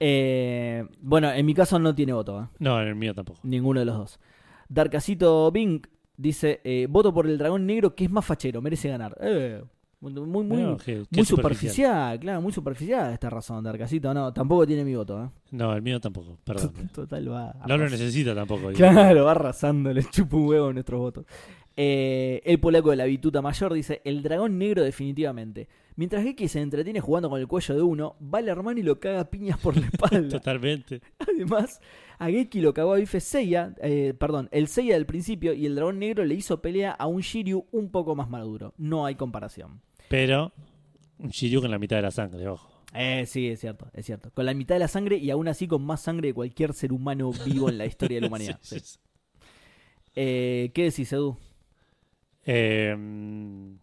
Eh, 0.00 0.84
bueno, 1.00 1.30
en 1.32 1.44
mi 1.46 1.54
caso 1.54 1.78
no 1.78 1.94
tiene 1.94 2.12
voto, 2.12 2.42
¿eh? 2.42 2.46
No, 2.58 2.80
en 2.80 2.88
el 2.88 2.94
mío 2.94 3.14
tampoco. 3.14 3.40
ninguno 3.42 3.80
de 3.80 3.86
los 3.86 3.96
dos. 3.96 4.20
Darkacito 4.68 5.50
Bing 5.50 5.82
dice, 6.16 6.60
eh, 6.64 6.86
voto 6.90 7.12
por 7.14 7.26
el 7.26 7.38
dragón 7.38 7.64
negro 7.66 7.94
que 7.94 8.04
es 8.04 8.10
más 8.10 8.24
fachero, 8.24 8.60
merece 8.60 8.88
ganar. 8.88 9.16
Eh, 9.20 9.62
muy, 10.00 10.12
muy, 10.12 10.44
muy, 10.44 10.62
No, 10.62 10.76
que- 10.76 10.84
que 10.84 10.98
muy 11.10 11.22
es 11.22 11.28
superficial. 11.28 12.20
claro, 12.20 12.40
muy 12.40 12.52
superficial 12.52 13.12
esta 13.12 13.28
razón, 13.30 13.64
Darkacito. 13.64 14.14
No, 14.14 14.32
tampoco 14.32 14.66
tiene 14.66 14.84
mi 14.84 14.94
voto, 14.94 15.24
¿eh? 15.24 15.28
No, 15.50 15.74
el 15.74 15.82
mío 15.82 16.00
tampoco, 16.00 16.38
perdón. 16.44 16.72
Total, 16.94 17.30
va. 17.32 17.54
No 17.66 17.76
lo 17.76 17.88
necesita 17.88 18.34
tampoco. 18.34 18.68
digo. 18.68 18.74
Claro, 18.78 19.24
va 19.24 19.32
arrasando, 19.32 19.92
le 19.92 20.04
chupa 20.04 20.36
un 20.36 20.46
huevo 20.46 20.72
nuestros 20.72 21.00
votos. 21.00 21.24
Eh, 21.80 22.42
el 22.44 22.58
polaco 22.58 22.90
de 22.90 22.96
la 22.96 23.04
bituta 23.04 23.40
mayor 23.42 23.72
dice: 23.72 24.00
El 24.04 24.22
dragón 24.22 24.58
negro, 24.58 24.82
definitivamente. 24.82 25.68
Mientras 25.96 26.22
Geki 26.22 26.46
se 26.46 26.60
entretiene 26.60 27.00
jugando 27.00 27.28
con 27.28 27.40
el 27.40 27.48
cuello 27.48 27.74
de 27.74 27.82
uno, 27.82 28.16
va 28.22 28.38
el 28.38 28.48
hermano 28.48 28.78
y 28.78 28.84
lo 28.84 29.00
caga 29.00 29.20
a 29.20 29.30
piñas 29.30 29.58
por 29.58 29.76
la 29.76 29.86
espalda. 29.92 30.28
Totalmente. 30.28 31.00
Además, 31.18 31.80
a 32.18 32.26
Geki 32.28 32.60
lo 32.60 32.72
cagó 32.72 32.92
a 32.94 32.96
bife 32.96 33.18
Seiya, 33.20 33.74
eh, 33.82 34.14
perdón, 34.16 34.48
el 34.52 34.68
Seiya 34.68 34.94
del 34.94 35.06
principio 35.06 35.52
y 35.54 35.66
el 35.66 35.74
dragón 35.74 35.98
negro 35.98 36.24
le 36.24 36.34
hizo 36.36 36.62
pelea 36.62 36.92
a 36.92 37.06
un 37.08 37.20
Shiryu 37.20 37.66
un 37.72 37.90
poco 37.90 38.14
más 38.14 38.28
maduro. 38.30 38.74
No 38.76 39.06
hay 39.06 39.16
comparación. 39.16 39.80
Pero 40.08 40.52
un 41.18 41.30
Shiryu 41.30 41.60
con 41.60 41.70
la 41.70 41.78
mitad 41.78 41.96
de 41.96 42.02
la 42.02 42.10
sangre, 42.10 42.48
ojo. 42.48 42.70
Eh, 42.94 43.24
sí, 43.26 43.48
es 43.48 43.60
cierto, 43.60 43.88
es 43.92 44.06
cierto. 44.06 44.30
Con 44.32 44.46
la 44.46 44.54
mitad 44.54 44.74
de 44.74 44.78
la 44.80 44.88
sangre 44.88 45.16
y 45.16 45.30
aún 45.30 45.48
así 45.48 45.66
con 45.68 45.82
más 45.82 46.00
sangre 46.00 46.28
de 46.28 46.34
cualquier 46.34 46.72
ser 46.72 46.92
humano 46.92 47.32
vivo 47.44 47.68
en 47.68 47.78
la 47.78 47.86
historia 47.86 48.16
de 48.16 48.20
la 48.22 48.26
humanidad. 48.28 48.58
Sí, 48.62 48.80
Sí. 48.80 48.98
Eh, 50.20 50.72
¿Qué 50.74 50.84
decís, 50.84 51.12
Edu? 51.12 51.36
Eh, 52.44 52.96
mm, 52.96 53.74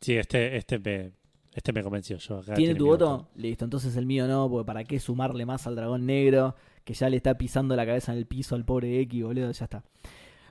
sí, 0.00 0.14
este, 0.14 0.56
este 0.56 0.78
me, 0.78 1.12
este 1.52 1.72
me 1.72 1.82
convenció. 1.82 2.16
Yo 2.18 2.38
acá 2.38 2.54
¿Tiene 2.54 2.74
tu 2.74 2.86
voto? 2.86 3.28
Listo, 3.34 3.64
entonces 3.64 3.96
el 3.96 4.06
mío 4.06 4.26
no, 4.26 4.48
porque 4.48 4.66
¿para 4.66 4.84
qué 4.84 4.98
sumarle 5.00 5.44
más 5.44 5.66
al 5.66 5.76
dragón 5.76 6.06
negro 6.06 6.54
que 6.84 6.94
ya 6.94 7.10
le 7.10 7.16
está 7.16 7.36
pisando 7.36 7.76
la 7.76 7.84
cabeza 7.84 8.12
en 8.12 8.18
el 8.18 8.26
piso 8.26 8.54
al 8.54 8.64
pobre 8.64 8.88
Geki, 8.90 9.22
boludo? 9.22 9.50
Ya 9.50 9.64
está. 9.64 9.84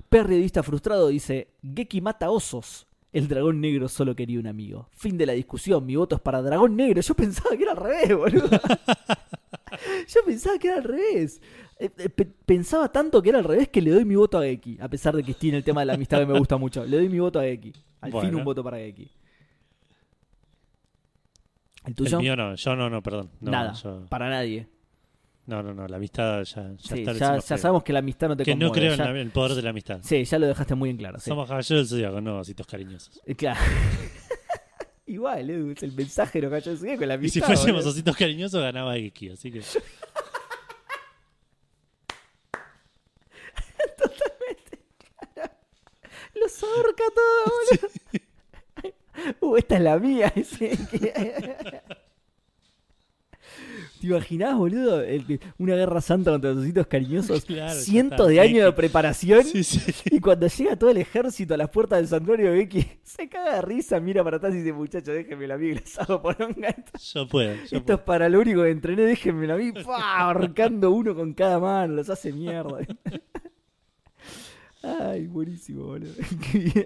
Periodista 0.10 0.62
frustrado 0.62 1.08
dice: 1.08 1.54
Geki 1.64 2.02
mata 2.02 2.30
osos. 2.30 2.86
El 3.14 3.28
dragón 3.28 3.60
negro 3.60 3.90
solo 3.90 4.16
quería 4.16 4.40
un 4.40 4.48
amigo. 4.48 4.88
Fin 4.94 5.18
de 5.18 5.26
la 5.26 5.34
discusión. 5.34 5.86
Mi 5.86 5.96
voto 5.98 6.16
es 6.16 6.22
para 6.22 6.42
dragón 6.42 6.76
negro. 6.78 7.02
Yo 7.02 7.14
pensaba 7.14 7.56
que 7.58 7.64
era 7.64 7.72
al 7.74 7.78
revés, 7.78 8.16
boludo. 8.18 8.50
Yo 10.08 10.22
pensaba 10.26 10.58
que 10.58 10.68
era 10.68 10.78
al 10.78 10.84
revés. 10.84 11.42
Eh, 11.80 11.90
eh, 11.98 12.10
pe- 12.10 12.26
Pensaba 12.46 12.90
tanto 12.92 13.22
que 13.22 13.30
era 13.30 13.40
al 13.40 13.44
revés 13.46 13.68
que 13.70 13.82
le 13.82 13.92
doy 13.92 14.06
mi 14.06 14.16
voto 14.16 14.38
a 14.38 14.44
Geki. 14.44 14.78
A 14.80 14.88
pesar 14.88 15.16
de 15.16 15.24
que 15.24 15.34
tiene 15.34 15.58
el 15.58 15.64
tema 15.64 15.82
de 15.82 15.88
la 15.88 15.94
amistad 15.94 16.20
que 16.20 16.26
me 16.26 16.38
gusta 16.40 16.56
mucho. 16.58 16.86
Le 16.86 16.98
doy 16.98 17.10
mi 17.10 17.20
voto 17.20 17.40
a 17.40 17.44
Geki. 17.44 17.74
Al 18.02 18.12
fin 18.22 18.36
un 18.36 18.44
voto 18.46 18.64
para 18.64 18.78
Geki. 18.78 19.04
¿El 21.84 21.90
El 21.90 21.96
tuyo? 21.96 22.20
mío 22.20 22.36
no, 22.36 22.56
yo 22.56 22.76
no, 22.76 22.90
no, 22.90 23.02
perdón. 23.02 23.30
No, 23.40 23.52
Nada. 23.52 23.74
yo- 23.74 24.06
Para 24.08 24.30
nadie. 24.30 24.68
No, 25.52 25.62
no, 25.64 25.74
no, 25.74 25.88
la 25.88 25.98
amistad 25.98 26.44
ya, 26.44 26.64
ya 26.64 26.76
Sí, 26.80 27.00
está. 27.02 27.14
ya, 27.14 27.38
ya 27.40 27.58
sabemos 27.58 27.84
que 27.84 27.94
la 27.94 28.00
amistad 28.00 28.30
no 28.30 28.38
te 28.38 28.44
que 28.44 28.56
no 28.56 28.70
conmueve, 28.70 28.80
creo 28.80 28.92
en 28.94 28.98
ya- 28.98 29.12
la- 29.14 29.20
el 29.22 29.32
poder 29.32 29.54
de 29.56 29.62
la 29.62 29.70
amistad. 29.72 30.00
Sí, 30.02 30.24
ya 30.24 30.40
lo 30.40 30.48
dejaste 30.48 30.76
muy 30.76 30.90
en 30.90 30.98
claro. 30.98 31.20
sí. 31.20 31.30
Somos 31.30 31.48
caballeros 31.48 31.90
del 31.90 32.00
zodiaco, 32.00 32.22
no 32.22 32.40
ositos 32.40 32.66
cariñosos. 32.68 33.22
Eh, 33.26 33.36
Claro. 33.36 33.60
Igual, 35.06 35.50
Edu, 35.50 35.72
es 35.72 35.84
el 35.84 35.92
mensaje 35.92 36.40
de 36.40 36.44
los 36.44 36.52
gallos 36.52 36.80
de 36.80 36.98
con 36.98 37.08
la 37.08 37.16
Y 37.16 37.18
amistad. 37.18 37.42
si 37.42 37.46
fuésemos 37.46 37.86
ositos 37.86 38.16
cariñosos, 38.16 38.62
ganaba 38.62 38.94
Geki, 38.96 39.30
así 39.32 39.52
que. 39.52 39.62
Los 46.36 46.64
ahorca 46.64 47.04
todo, 47.16 47.54
boludo. 48.82 49.38
uh, 49.52 49.58
esta 49.58 49.76
es 49.76 49.82
la 49.82 50.00
mía. 50.00 50.32
Ese 50.36 50.70
que- 50.90 51.82
¿Te 54.02 54.08
imaginás, 54.08 54.58
boludo? 54.58 55.02
El- 55.04 55.40
una 55.60 55.76
guerra 55.76 56.02
santa 56.02 56.32
contra 56.32 56.50
los 56.52 56.64
ositos 56.64 56.88
cariñosos. 56.88 57.46
Claro, 57.52 57.80
Cientos 57.80 58.28
de 58.30 58.40
años 58.40 58.66
de 58.66 58.72
preparación. 58.72 59.44
Sí, 59.44 59.64
sí. 59.64 59.80
Y 60.06 60.20
cuando 60.20 60.48
llega 60.48 60.76
todo 60.76 60.90
el 60.90 60.98
ejército 60.98 61.54
a 61.54 61.58
las 61.58 61.70
puertas 61.70 62.00
del 62.00 62.08
santuario, 62.08 62.52
Becky 62.52 62.84
se 63.04 63.30
caga 63.30 63.58
de 63.58 63.62
risa, 63.62 64.00
mira 64.00 64.24
para 64.24 64.38
atrás 64.38 64.56
y 64.56 64.58
dice, 64.58 64.74
muchachos, 64.74 65.14
déjenme 65.14 65.52
a 65.54 65.58
mí 65.58 65.74
hago 66.00 66.20
por 66.20 66.36
un 66.42 66.60
gato. 66.60 66.92
Yo 67.14 67.28
puedo. 67.28 67.54
Yo 67.70 67.78
Esto 67.78 67.94
es 67.94 68.00
para 68.00 68.28
lo 68.28 68.40
único 68.40 68.64
que 68.64 68.72
entrené, 68.72 69.04
déjenmelo 69.04 69.54
a 69.54 69.58
mí. 69.58 69.72
¡Fua! 69.84 70.20
Ahorcando 70.20 70.90
uno 70.92 71.14
con 71.14 71.34
cada 71.34 71.60
mano, 71.60 71.94
los 71.94 72.10
hace 72.10 72.34
mierda. 72.34 72.80
Ay, 74.84 75.28
buenísimo, 75.28 75.84
boludo. 75.86 76.14
Qué 76.52 76.58
bien. 76.58 76.86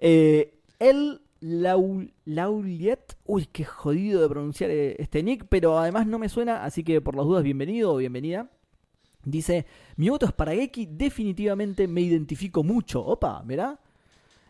Eh, 0.00 0.58
el 0.78 1.20
Lau- 1.40 2.10
Lauliet. 2.24 3.16
Uy, 3.24 3.46
qué 3.52 3.64
jodido 3.64 4.22
de 4.22 4.28
pronunciar 4.28 4.70
eh, 4.70 4.96
este 4.98 5.22
nick, 5.22 5.46
pero 5.48 5.78
además 5.78 6.06
no 6.06 6.18
me 6.18 6.28
suena, 6.28 6.64
así 6.64 6.82
que 6.82 7.00
por 7.00 7.14
las 7.16 7.24
dudas, 7.26 7.42
bienvenido 7.42 7.92
o 7.92 7.96
bienvenida. 7.96 8.50
Dice, 9.24 9.66
mi 9.96 10.08
voto 10.08 10.26
es 10.26 10.32
para 10.32 10.52
Geki, 10.54 10.86
definitivamente 10.86 11.88
me 11.88 12.00
identifico 12.00 12.62
mucho. 12.62 13.04
Opa, 13.04 13.42
¿verá? 13.44 13.80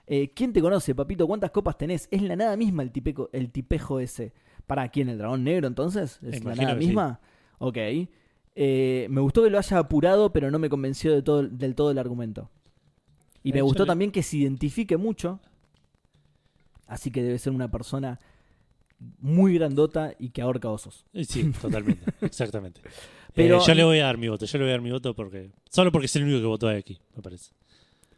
Eh, 0.07 0.30
¿Quién 0.34 0.53
te 0.53 0.61
conoce, 0.61 0.95
papito? 0.95 1.26
¿Cuántas 1.26 1.51
copas 1.51 1.78
tenés? 1.78 2.09
Es 2.11 2.22
la 2.22 2.37
nada 2.37 2.57
misma 2.57 2.82
el, 2.82 2.93
tipeco, 2.93 3.30
el 3.32 3.51
tipejo 3.51 3.99
ese. 4.01 4.32
¿Para 4.66 4.89
quién? 4.89 5.09
¿El 5.09 5.18
dragón 5.18 5.45
negro 5.45 5.66
entonces? 5.66 6.20
¿Es 6.22 6.45
la 6.45 6.55
nada 6.55 6.74
que 6.74 6.80
sí. 6.82 6.87
misma? 6.89 7.20
Ok. 7.59 7.78
Eh, 8.55 9.07
me 9.11 9.20
gustó 9.20 9.43
que 9.43 9.51
lo 9.51 9.59
haya 9.59 9.78
apurado, 9.78 10.32
pero 10.32 10.51
no 10.51 10.59
me 10.59 10.68
convenció 10.68 11.12
de 11.12 11.22
todo, 11.22 11.43
del 11.43 11.74
todo 11.74 11.91
el 11.91 11.99
argumento. 11.99 12.51
Y 13.43 13.53
me 13.53 13.62
gustó 13.62 13.87
también 13.87 14.11
que 14.11 14.22
se 14.22 14.39
identifique 14.39 14.97
mucho. 14.97 15.41
Así 16.87 17.11
que 17.11 17.22
debe 17.22 17.39
ser 17.39 17.53
una 17.53 17.70
persona 17.70 18.18
muy 19.20 19.55
grandota 19.55 20.14
y 20.18 20.30
que 20.30 20.41
ahorca 20.43 20.68
osos. 20.70 21.05
Sí, 21.14 21.53
totalmente. 21.61 22.12
Exactamente. 22.20 22.80
Pero- 23.34 23.59
Eh, 23.59 23.62
yo 23.66 23.74
le 23.74 23.84
voy 23.84 23.99
a 23.99 24.05
dar 24.07 24.16
mi 24.18 24.28
voto. 24.28 24.47
Yo 24.47 24.59
le 24.59 24.64
voy 24.64 24.70
a 24.70 24.72
dar 24.74 24.80
mi 24.82 24.91
voto 24.91 25.14
porque. 25.14 25.51
Solo 25.68 25.93
porque 25.93 26.07
es 26.07 26.16
el 26.16 26.22
único 26.24 26.41
que 26.41 26.47
votó 26.47 26.68
aquí, 26.68 26.99
me 27.14 27.22
parece. 27.22 27.51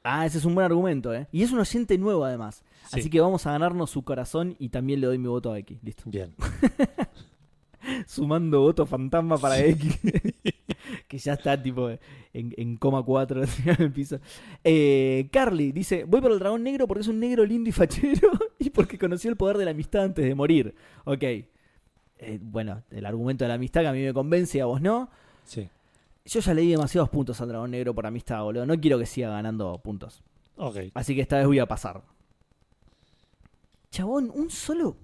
Ah, 0.05 0.25
ese 0.25 0.39
es 0.39 0.45
un 0.45 0.55
buen 0.55 0.65
argumento, 0.65 1.13
¿eh? 1.13 1.27
Y 1.33 1.43
es 1.43 1.51
un 1.51 1.59
oyente 1.59 1.99
nuevo 1.99 2.25
además. 2.25 2.63
Sí. 2.89 3.01
Así 3.01 3.11
que 3.11 3.21
vamos 3.21 3.45
a 3.47 3.53
ganarnos 3.53 3.91
su 3.91 4.03
corazón 4.05 4.55
y 4.59 4.69
también 4.69 5.01
le 5.01 5.09
doy 5.09 5.19
mi 5.19 5.27
voto 5.27 5.53
a 5.53 5.59
X. 5.59 5.79
Listo. 5.83 6.05
Bien. 6.07 6.35
Sumando 8.07 8.61
voto 8.61 8.87
fantasma 8.87 9.39
para 9.39 9.59
X. 9.65 9.99
que 11.09 11.19
ya 11.19 11.35
está 11.35 11.61
tipo 11.61 11.91
en, 11.91 11.99
en 12.57 12.77
coma 12.77 13.03
4 13.03 13.43
en 13.43 13.49
el 13.83 13.93
piso. 13.93 14.21
Eh, 14.65 15.29
Carly 15.33 15.73
dice, 15.73 16.05
voy 16.05 16.21
por 16.21 16.33
el 16.33 16.39
dragón 16.39 16.63
negro 16.63 16.87
porque 16.87 17.03
es 17.03 17.09
un 17.09 17.19
negro 17.21 17.45
lindo 17.45 17.69
y 17.69 17.73
fachero 17.73 18.31
y 18.61 18.71
porque 18.71 18.99
conoció 18.99 19.31
el 19.31 19.37
poder 19.37 19.57
de 19.59 19.65
la 19.65 19.71
amistad 19.73 20.05
antes 20.05 20.25
de 20.25 20.35
morir. 20.35 20.75
Ok. 21.05 21.23
Eh, 21.23 22.39
bueno, 22.41 22.83
el 22.91 23.07
argumento 23.07 23.45
de 23.45 23.49
la 23.49 23.55
amistad 23.55 23.83
que 23.83 23.89
a 23.89 23.93
mí 23.93 24.03
me 24.03 24.13
convence 24.13 24.59
y 24.59 24.61
a 24.61 24.67
vos 24.67 24.81
no. 24.81 25.09
Sí. 25.45 25.69
Yo 26.25 26.41
ya 26.41 26.55
le 26.55 26.63
di 26.63 26.71
demasiados 26.71 27.09
puntos 27.09 27.41
al 27.41 27.49
dragón 27.49 27.71
negro 27.71 27.95
por 27.95 28.07
amistad, 28.07 28.43
boludo. 28.43 28.67
No 28.67 28.79
quiero 28.79 28.99
que 28.99 29.07
siga 29.07 29.31
ganando 29.31 29.79
puntos. 29.79 30.23
Ok. 30.57 30.77
Así 30.95 31.15
que 31.15 31.23
esta 31.23 31.39
vez 31.39 31.47
voy 31.47 31.59
a 31.59 31.67
pasar. 31.67 32.03
Chabón, 33.91 34.31
un 34.35 34.51
solo 34.51 34.97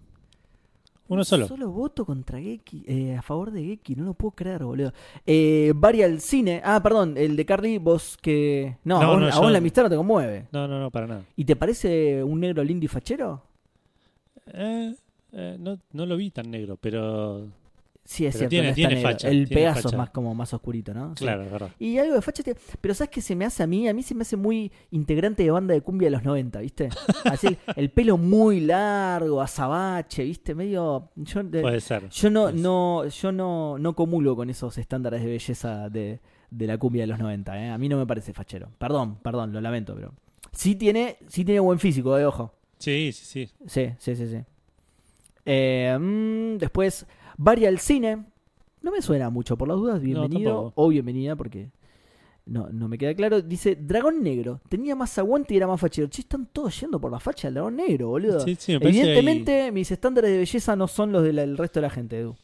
Uno 1.06 1.20
un 1.20 1.24
solo. 1.24 1.46
Solo 1.46 1.70
voto 1.70 2.04
contra 2.06 2.40
Geki, 2.40 2.84
eh, 2.86 3.16
a 3.16 3.22
favor 3.22 3.50
de 3.50 3.62
Geki, 3.62 3.94
no 3.96 4.04
lo 4.04 4.14
puedo 4.14 4.32
creer, 4.32 4.64
boludo. 4.64 4.92
Eh, 5.26 5.72
Varia 5.76 6.06
al 6.06 6.20
cine. 6.20 6.62
Ah, 6.64 6.80
perdón, 6.82 7.16
el 7.18 7.36
de 7.36 7.44
Carly, 7.44 7.76
vos 7.78 8.16
que. 8.22 8.78
No, 8.84 9.00
No, 9.00 9.06
a, 9.06 9.10
vos, 9.10 9.20
no, 9.20 9.26
a 9.26 9.30
yo- 9.30 9.40
vos 9.42 9.52
la 9.52 9.58
amistad 9.58 9.82
no 9.82 9.90
te 9.90 9.96
conmueve. 9.96 10.46
No, 10.50 10.66
no, 10.66 10.80
no, 10.80 10.90
para 10.90 11.06
nada. 11.06 11.22
¿Y 11.36 11.44
te 11.44 11.56
parece 11.56 12.22
un 12.24 12.40
negro 12.40 12.64
lindo 12.64 12.84
y 12.86 12.88
fachero? 12.88 13.42
Eh, 14.46 14.94
eh, 15.32 15.56
no, 15.58 15.78
no 15.92 16.06
lo 16.06 16.16
vi 16.16 16.30
tan 16.30 16.50
negro, 16.50 16.78
pero. 16.80 17.48
Sí, 18.06 18.26
es 18.26 18.34
Pero 18.36 18.40
cierto. 18.40 18.50
tiene- 18.50 18.64
no 18.66 18.68
es 18.70 18.74
tiene 18.74 18.88
tan 18.90 18.96
negro. 18.98 19.10
facha, 19.12 19.28
el 19.28 19.48
tiene 19.48 19.62
Pegaso 19.62 19.88
es 19.88 19.96
más 19.96 20.10
como 20.10 20.34
más 20.34 20.52
oscurito, 20.52 20.92
¿no? 20.92 21.16
Sí. 21.16 21.24
Claro, 21.24 21.42
es 21.44 21.50
verdad. 21.50 21.70
Y 21.78 21.96
algo 21.96 22.14
de 22.14 22.20
facha 22.20 22.42
tiene- 22.42 22.60
Pero 22.80 22.92
¿sabes 22.94 23.10
qué 23.10 23.22
se 23.22 23.34
me 23.34 23.46
hace 23.46 23.62
a 23.62 23.66
mí? 23.66 23.88
A 23.88 23.94
mí 23.94 24.02
se 24.02 24.14
me 24.14 24.22
hace 24.22 24.36
muy 24.36 24.70
integrante 24.90 25.42
de 25.42 25.50
banda 25.50 25.72
de 25.72 25.80
cumbia 25.80 26.06
de 26.06 26.10
los 26.10 26.22
90, 26.22 26.60
¿viste? 26.60 26.90
Así 27.24 27.46
el, 27.46 27.58
el 27.76 27.90
pelo 27.90 28.18
muy 28.18 28.60
largo, 28.60 29.40
azabache, 29.40 30.22
¿viste? 30.24 30.54
Medio... 30.54 31.08
Yo, 31.16 31.42
de- 31.44 31.62
Puede 31.62 31.80
ser. 31.80 32.08
Yo 32.10 32.28
no, 32.28 32.48
ser. 32.48 32.54
no, 32.56 33.06
yo 33.06 33.32
no, 33.32 33.78
no 33.78 33.94
comulgo 33.96 34.36
con 34.36 34.50
esos 34.50 34.76
estándares 34.76 35.22
de 35.22 35.30
belleza 35.30 35.88
de, 35.88 36.20
de 36.50 36.66
la 36.66 36.76
cumbia 36.76 37.04
de 37.04 37.06
los 37.06 37.18
90, 37.18 37.58
¿eh? 37.58 37.70
A 37.70 37.78
mí 37.78 37.88
no 37.88 37.96
me 37.96 38.06
parece 38.06 38.34
fachero. 38.34 38.68
Perdón, 38.76 39.16
perdón, 39.22 39.52
lo 39.54 39.62
lamento, 39.62 39.94
pero. 39.94 40.12
Sí 40.52 40.74
tiene, 40.74 41.16
sí 41.28 41.42
tiene 41.42 41.60
buen 41.60 41.78
físico, 41.78 42.14
de 42.16 42.26
ojo. 42.26 42.52
Sí, 42.78 43.12
sí, 43.14 43.24
sí. 43.46 43.52
Sí, 43.66 43.90
sí, 43.98 44.14
sí, 44.14 44.26
sí. 44.28 44.38
Eh, 45.46 45.96
mm, 45.98 46.58
después, 46.58 47.06
Varia 47.36 47.68
al 47.68 47.78
cine. 47.78 48.24
No 48.82 48.90
me 48.90 49.00
suena 49.00 49.30
mucho, 49.30 49.56
por 49.56 49.68
las 49.68 49.76
dudas, 49.78 50.00
bienvenido 50.00 50.72
o 50.74 50.88
bienvenida, 50.88 51.36
porque 51.36 51.70
no, 52.46 52.68
no 52.70 52.88
me 52.88 52.98
queda 52.98 53.14
claro. 53.14 53.40
Dice, 53.40 53.76
Dragón 53.76 54.22
Negro, 54.22 54.60
tenía 54.68 54.94
más 54.94 55.16
aguante 55.18 55.54
y 55.54 55.56
era 55.56 55.66
más 55.66 55.80
fachero. 55.80 56.08
Che, 56.08 56.20
están 56.20 56.46
todos 56.52 56.78
yendo 56.78 57.00
por 57.00 57.10
la 57.10 57.18
facha 57.18 57.48
del 57.48 57.54
Dragón 57.54 57.76
Negro, 57.76 58.08
boludo. 58.08 58.40
Sí, 58.40 58.56
sí, 58.58 58.78
me 58.78 58.86
Evidentemente, 58.86 59.72
mis 59.72 59.90
estándares 59.90 60.30
de 60.30 60.38
belleza 60.38 60.76
no 60.76 60.86
son 60.86 61.12
los 61.12 61.22
del 61.22 61.56
resto 61.56 61.80
de 61.80 61.82
la 61.82 61.90
gente, 61.90 62.18
Edu. 62.18 62.36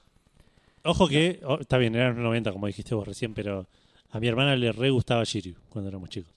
Ojo 0.82 1.08
que. 1.08 1.40
oh, 1.44 1.58
está 1.60 1.76
bien, 1.76 1.94
eran 1.94 2.14
los 2.14 2.24
90, 2.24 2.52
como 2.52 2.66
dijiste 2.66 2.94
vos 2.94 3.06
recién, 3.06 3.34
pero. 3.34 3.66
A 4.12 4.18
mi 4.18 4.26
hermana 4.26 4.56
le 4.56 4.72
re 4.72 4.90
gustaba 4.90 5.22
Shiryu 5.22 5.54
cuando 5.68 5.88
éramos 5.88 6.08
chicos. 6.08 6.32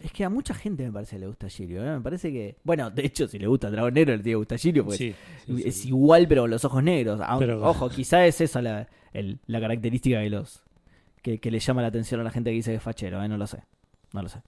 Es 0.00 0.12
que 0.12 0.24
a 0.24 0.28
mucha 0.30 0.54
gente 0.54 0.84
me 0.84 0.92
parece 0.92 1.16
que 1.16 1.20
le 1.20 1.26
gusta 1.26 1.48
Shiryu, 1.48 1.80
¿eh? 1.82 1.90
Me 1.96 2.00
parece 2.00 2.30
que. 2.32 2.56
Bueno, 2.62 2.88
de 2.90 3.04
hecho, 3.04 3.26
si 3.26 3.38
le 3.38 3.46
gusta 3.48 3.66
el 3.66 3.72
dragón 3.72 3.94
negro, 3.94 4.12
le 4.16 4.22
tiene 4.22 4.32
que 4.34 4.36
gustar 4.36 4.58
Shiryu, 4.58 4.84
porque 4.84 4.96
Sí, 4.98 5.14
sí, 5.46 5.62
es 5.68 5.76
sí. 5.82 5.88
igual, 5.88 6.28
pero 6.28 6.42
con 6.42 6.50
los 6.50 6.64
ojos 6.64 6.82
negros. 6.82 7.20
Ah, 7.22 7.36
Pero- 7.38 7.60
Ojo, 7.68 7.88
quizá 7.90 8.24
es 8.26 8.40
esa 8.40 8.62
la, 8.62 8.88
el- 9.12 9.38
la 9.46 9.60
característica 9.60 10.20
que 10.20 10.30
los. 10.30 10.62
Que, 11.22 11.38
que 11.40 11.50
le 11.50 11.58
llama 11.58 11.82
la 11.82 11.88
atención 11.88 12.20
a 12.20 12.24
la 12.24 12.30
gente 12.30 12.50
que 12.50 12.54
dice 12.54 12.70
que 12.70 12.76
es 12.76 12.82
fachero, 12.82 13.22
¿eh? 13.22 13.28
No 13.28 13.36
lo 13.36 13.46
sé. 13.48 13.64
No 14.12 14.22
lo 14.22 14.28
sé. 14.28 14.38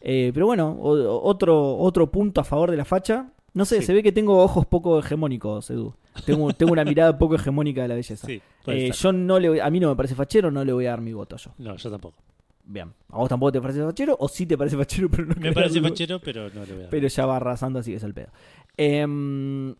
Eh, 0.00 0.32
pero 0.34 0.46
bueno, 0.46 0.70
o- 0.70 1.22
otro, 1.28 1.76
otro 1.78 2.10
punto 2.10 2.40
a 2.40 2.44
favor 2.44 2.70
de 2.72 2.76
la 2.76 2.84
facha. 2.84 3.28
No 3.54 3.64
sé, 3.64 3.82
se 3.82 3.92
ve 3.92 4.02
que 4.02 4.12
tengo 4.12 4.42
ojos 4.42 4.66
poco 4.66 4.98
hegemónicos, 4.98 5.70
Edu. 5.70 5.94
Tengo, 6.26 6.52
tengo 6.54 6.72
una 6.72 6.84
mirada 6.84 7.16
poco 7.18 7.36
hegemónica 7.36 7.82
de 7.82 7.88
la 7.88 7.94
belleza. 7.94 8.26
Eh, 8.66 8.90
yo 8.92 9.12
no 9.12 9.38
le 9.38 9.48
voy- 9.50 9.60
a 9.60 9.70
mí 9.70 9.78
no 9.78 9.90
me 9.90 9.94
parece 9.96 10.14
fachero, 10.16 10.50
no 10.50 10.64
le 10.64 10.72
voy 10.72 10.86
a 10.86 10.90
dar 10.90 11.00
mi 11.00 11.12
voto 11.12 11.36
yo. 11.36 11.52
No, 11.58 11.76
yo 11.76 11.90
tampoco. 11.90 12.16
Bien. 12.64 12.92
¿A 13.08 13.16
vos 13.18 13.28
tampoco 13.28 13.52
te 13.52 13.60
parece 13.60 13.82
fachero? 13.82 14.16
¿O 14.20 14.28
sí 14.28 14.46
te 14.46 14.56
parece 14.56 14.76
fachero, 14.76 15.10
pero 15.10 15.26
no 15.26 15.34
Me 15.34 15.52
parece 15.52 15.80
fachero, 15.80 16.20
pero 16.20 16.50
no 16.50 16.62
a 16.62 16.66
dar. 16.66 16.88
Pero 16.90 17.08
ya 17.08 17.26
va 17.26 17.36
arrasando, 17.36 17.78
así 17.78 17.90
que 17.90 17.96
es 17.96 18.02
el 18.02 18.14
pedo. 18.14 18.28
Em, 18.76 19.74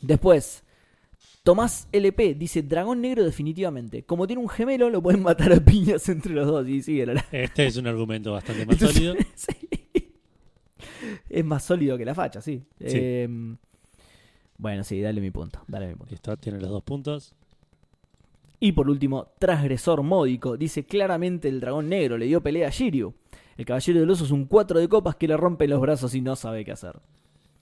después, 0.00 0.64
Tomás 1.42 1.88
LP 1.92 2.34
dice: 2.34 2.62
Dragón 2.62 3.00
negro, 3.00 3.22
definitivamente. 3.22 4.04
Como 4.04 4.26
tiene 4.26 4.42
un 4.42 4.48
gemelo, 4.48 4.88
lo 4.90 5.02
pueden 5.02 5.22
matar 5.22 5.52
a 5.52 5.60
piñas 5.60 6.08
entre 6.08 6.32
los 6.32 6.46
dos. 6.46 6.66
Y 6.66 6.82
sigue 6.82 7.06
la. 7.06 7.24
Este 7.30 7.66
es 7.66 7.76
un 7.76 7.86
argumento 7.86 8.32
bastante 8.32 8.64
más 8.64 8.74
Entonces, 8.74 8.96
sólido. 8.96 9.14
sí. 9.34 9.68
Es 11.28 11.44
más 11.44 11.64
sólido 11.64 11.98
que 11.98 12.04
la 12.04 12.14
facha, 12.14 12.40
sí. 12.40 12.62
Sí. 12.80 12.96
Em, 12.98 13.56
bueno, 14.56 14.84
sí, 14.84 15.00
dale 15.00 15.20
mi 15.20 15.30
punto. 15.30 15.60
Dale 15.66 15.86
mi 15.88 15.94
punto. 15.94 16.12
Listo, 16.12 16.36
tiene 16.38 16.58
los 16.60 16.70
dos 16.70 16.82
puntos. 16.82 17.34
Y 18.64 18.72
por 18.72 18.88
último, 18.88 19.26
Transgresor 19.38 20.02
Módico 20.02 20.56
dice 20.56 20.86
claramente 20.86 21.50
el 21.50 21.60
dragón 21.60 21.90
negro 21.90 22.16
le 22.16 22.24
dio 22.24 22.40
pelea 22.42 22.68
a 22.68 22.70
Shiryu. 22.70 23.12
El 23.58 23.66
caballero 23.66 24.00
del 24.00 24.08
oso 24.08 24.24
es 24.24 24.30
un 24.30 24.46
4 24.46 24.80
de 24.80 24.88
copas 24.88 25.16
que 25.16 25.28
le 25.28 25.36
rompe 25.36 25.68
los 25.68 25.82
brazos 25.82 26.14
y 26.14 26.22
no 26.22 26.34
sabe 26.34 26.64
qué 26.64 26.72
hacer. 26.72 26.98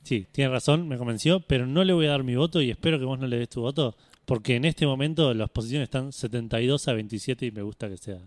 Sí, 0.05 0.29
tiene 0.31 0.53
razón, 0.53 0.87
me 0.87 0.97
convenció, 0.97 1.41
pero 1.41 1.67
no 1.67 1.83
le 1.83 1.93
voy 1.93 2.07
a 2.07 2.11
dar 2.11 2.23
mi 2.23 2.37
voto 2.37 2.63
y 2.63 2.71
espero 2.71 3.01
que 3.01 3.05
vos 3.05 3.19
no 3.19 3.27
le 3.27 3.37
des 3.37 3.49
tu 3.49 3.63
voto, 3.63 3.97
porque 4.25 4.55
en 4.55 4.65
este 4.65 4.87
momento 4.87 5.35
las 5.35 5.51
posiciones 5.51 5.87
están 5.87 6.13
72 6.13 6.87
a 6.87 6.93
27 6.93 7.47
y 7.47 7.51
me 7.51 7.63
gusta 7.63 7.89
que 7.89 7.97
sea 7.97 8.21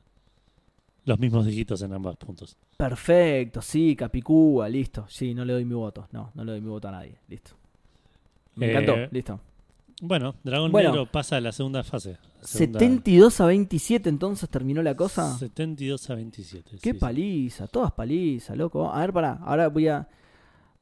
los 1.05 1.17
mismos 1.17 1.45
dígitos 1.45 1.81
en 1.81 1.93
ambos 1.93 2.17
puntos. 2.17 2.57
Perfecto, 2.75 3.61
sí, 3.61 3.95
Capicúa, 3.95 4.67
listo. 4.67 5.05
Sí, 5.07 5.33
no 5.33 5.45
le 5.45 5.53
doy 5.53 5.63
mi 5.63 5.75
voto. 5.75 6.09
No, 6.11 6.31
no 6.35 6.43
le 6.43 6.51
doy 6.51 6.59
mi 6.59 6.67
voto 6.67 6.89
a 6.89 6.91
nadie. 6.91 7.15
Listo. 7.29 7.51
Me 8.55 8.65
Eh, 8.65 8.71
encantó, 8.71 8.97
listo. 9.13 9.39
Bueno, 10.01 10.35
Dragón 10.43 10.71
Bueno. 10.71 10.89
Negro 10.89 11.05
pasa 11.11 11.37
a 11.37 11.41
la 11.41 11.51
segunda 11.51 11.83
fase. 11.83 12.17
segunda- 12.41 12.79
72 12.79 13.39
a 13.41 13.45
27 13.47 14.09
entonces 14.09 14.49
terminó 14.49 14.83
la 14.83 14.95
cosa. 14.95 15.37
72 15.37 16.09
a 16.09 16.15
27. 16.15 16.71
Qué 16.71 16.77
sí, 16.77 16.91
sí. 16.91 16.93
paliza, 16.93 17.67
todas 17.67 17.91
paliza, 17.93 18.55
loco. 18.55 18.91
A 18.91 18.99
ver, 18.99 19.13
pará, 19.13 19.39
ahora 19.41 19.69
voy 19.69 19.87
a 19.87 20.07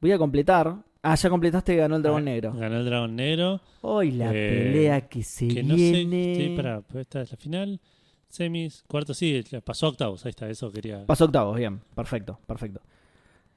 voy 0.00 0.12
a 0.12 0.18
completar. 0.18 0.76
Ah, 1.06 1.14
ya 1.16 1.28
completaste 1.30 1.74
que 1.74 1.78
ganó 1.80 1.96
el 1.96 2.02
dragón 2.02 2.22
Ah, 2.22 2.24
negro. 2.24 2.52
Ganó 2.54 2.76
el 2.78 2.84
Dragón 2.86 3.14
Negro. 3.16 3.60
Hoy 3.82 4.10
la 4.12 4.30
Eh, 4.34 4.48
pelea 4.48 5.00
que 5.08 5.22
se 5.22 5.48
Que 5.48 5.62
no 5.62 5.74
sé, 5.76 5.92
viene. 5.92 6.34
sí, 6.34 6.54
pará, 6.56 6.80
pues 6.80 7.02
esta 7.02 7.20
es 7.20 7.30
la 7.30 7.36
final. 7.36 7.80
Semis, 8.28 8.82
cuartos, 8.88 9.16
sí, 9.18 9.42
pasó 9.64 9.86
a 9.86 9.88
octavos, 9.90 10.24
ahí 10.24 10.30
está, 10.30 10.48
eso 10.48 10.72
quería. 10.72 11.04
Pasó 11.06 11.26
octavos, 11.26 11.56
bien, 11.58 11.80
perfecto, 11.94 12.40
perfecto. 12.46 12.80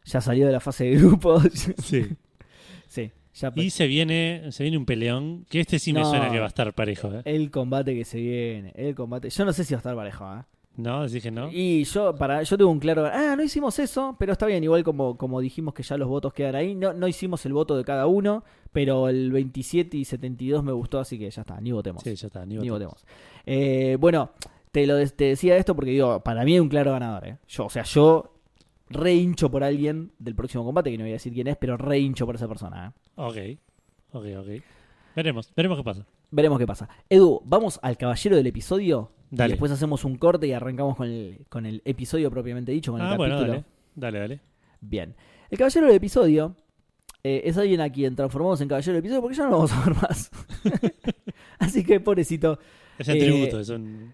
Ya 0.06 0.20
salió 0.22 0.46
de 0.46 0.52
la 0.52 0.60
fase 0.60 0.84
de 0.86 0.98
grupos. 0.98 1.44
Sí. 1.84 2.06
sí, 2.88 3.12
ya 3.40 3.52
Y 3.56 3.70
se 3.70 3.88
viene, 3.88 4.52
se 4.52 4.64
viene 4.64 4.78
un 4.78 4.86
peleón, 4.86 5.46
que 5.50 5.60
este 5.60 5.80
sí 5.80 5.94
me 5.94 6.02
No. 6.02 6.10
suena 6.10 6.30
que 6.32 6.40
va 6.40 6.46
a 6.46 6.50
estar 6.50 6.74
parejo, 6.74 7.12
¿eh? 7.14 7.22
el 7.26 7.52
combate 7.52 7.96
que 7.96 8.06
se 8.06 8.20
viene, 8.20 8.74
el 8.76 8.96
combate. 8.96 9.30
Yo 9.30 9.46
no 9.46 9.54
sé 9.54 9.64
si 9.64 9.74
va 9.74 9.78
a 9.78 9.80
estar 9.80 9.96
parejo, 9.96 10.26
¿eh? 10.36 10.44
No, 10.78 11.02
decís 11.08 11.24
que 11.24 11.32
no. 11.32 11.50
Y 11.52 11.86
yo, 11.86 12.16
para, 12.16 12.44
yo 12.44 12.56
tengo 12.56 12.70
un 12.70 12.80
claro. 12.80 13.08
Ah, 13.12 13.34
no 13.36 13.42
hicimos 13.44 13.80
eso, 13.80 14.16
pero 14.20 14.34
está 14.34 14.46
bien. 14.46 14.64
Igual 14.64 14.84
como, 14.84 15.18
como 15.18 15.42
dijimos 15.42 15.74
que 15.74 15.82
ya 15.82 15.98
los 15.98 16.08
votos 16.08 16.34
quedan 16.34 16.54
ahí. 16.54 16.76
No, 16.76 16.94
no 16.94 17.08
hicimos 17.08 17.44
el 17.48 17.54
voto 17.54 17.76
de 17.76 17.84
cada 17.84 18.06
uno, 18.06 18.44
pero 18.72 19.10
el 19.10 19.32
27 19.32 19.98
y 19.98 20.06
72 20.06 20.64
me 20.64 20.72
gustó, 20.72 21.00
así 21.00 21.18
que 21.18 21.32
ya 21.32 21.42
está, 21.42 21.60
ni 21.60 21.72
votemos. 21.72 22.04
Sí, 22.04 22.14
ya 22.16 22.28
está, 22.28 22.46
ni 22.46 22.58
ni 22.58 22.70
votemos. 22.70 23.04
Eh, 23.48 23.98
bueno, 24.00 24.30
te 24.72 24.86
lo 24.86 25.04
te 25.10 25.26
decía 25.26 25.58
esto 25.58 25.76
porque 25.76 25.90
digo, 25.90 26.20
para 26.24 26.44
mí 26.46 26.54
es 26.54 26.62
un 26.62 26.70
claro 26.70 26.92
ganador. 26.92 27.28
¿eh? 27.28 27.38
Yo, 27.48 27.66
o 27.66 27.70
sea, 27.72 27.82
yo 27.82 28.36
re 28.92 29.16
hincho 29.16 29.50
por 29.50 29.64
alguien 29.64 30.12
del 30.20 30.36
próximo 30.36 30.64
combate, 30.64 30.92
que 30.92 30.98
no 31.00 31.06
voy 31.06 31.12
a 31.12 31.14
decir 31.14 31.34
quién 31.34 31.48
es, 31.48 31.58
pero 31.58 31.76
re 31.76 31.98
hincho 31.98 32.28
por 32.28 32.36
esa 32.36 32.48
persona. 32.48 32.94
¿eh? 32.94 33.07
Ok, 33.18 33.38
ok, 34.14 34.26
ok. 34.40 34.48
Veremos, 35.16 35.52
veremos 35.56 35.78
qué 35.78 35.84
pasa. 35.84 36.06
Veremos 36.32 36.60
qué 36.60 36.68
pasa. 36.68 36.88
Edu, 37.10 37.42
vamos 37.46 37.80
al 37.82 37.98
caballero 37.98 38.36
del 38.36 38.48
episodio. 38.48 39.12
Dale. 39.30 39.50
Y 39.50 39.52
después 39.54 39.72
hacemos 39.72 40.06
un 40.06 40.18
corte 40.18 40.48
y 40.48 40.54
arrancamos 40.54 40.96
con 40.96 41.08
el, 41.08 41.46
con 41.50 41.66
el 41.66 41.82
episodio 41.84 42.32
propiamente 42.32 42.72
dicho, 42.72 42.92
con 42.94 43.02
el 43.02 43.08
Ah, 43.08 43.18
bueno, 43.18 43.36
capítulo. 43.36 43.54
dale. 43.54 43.66
Dale, 43.96 44.20
dale. 44.20 44.40
Bien. 44.80 45.16
El 45.50 45.58
caballero 45.58 45.88
del 45.88 45.96
episodio 45.96 46.56
eh, 47.24 47.42
es 47.46 47.58
alguien 47.58 47.82
a 47.82 47.90
quien 47.90 48.16
transformamos 48.16 48.62
en 48.62 48.68
caballero 48.70 48.94
del 48.94 49.00
episodio 49.00 49.22
porque 49.22 49.38
ya 49.38 49.44
no 49.46 49.50
lo 49.50 49.56
vamos 49.58 49.72
a 49.74 49.86
ver 49.86 49.96
más. 50.02 50.32
Así 51.60 51.84
que, 51.84 52.00
pobrecito. 52.00 52.60
Es 52.98 53.08
en 53.10 53.18
Eh, 53.18 53.20
tributo, 53.20 53.60
es 53.60 53.70
un, 53.70 54.14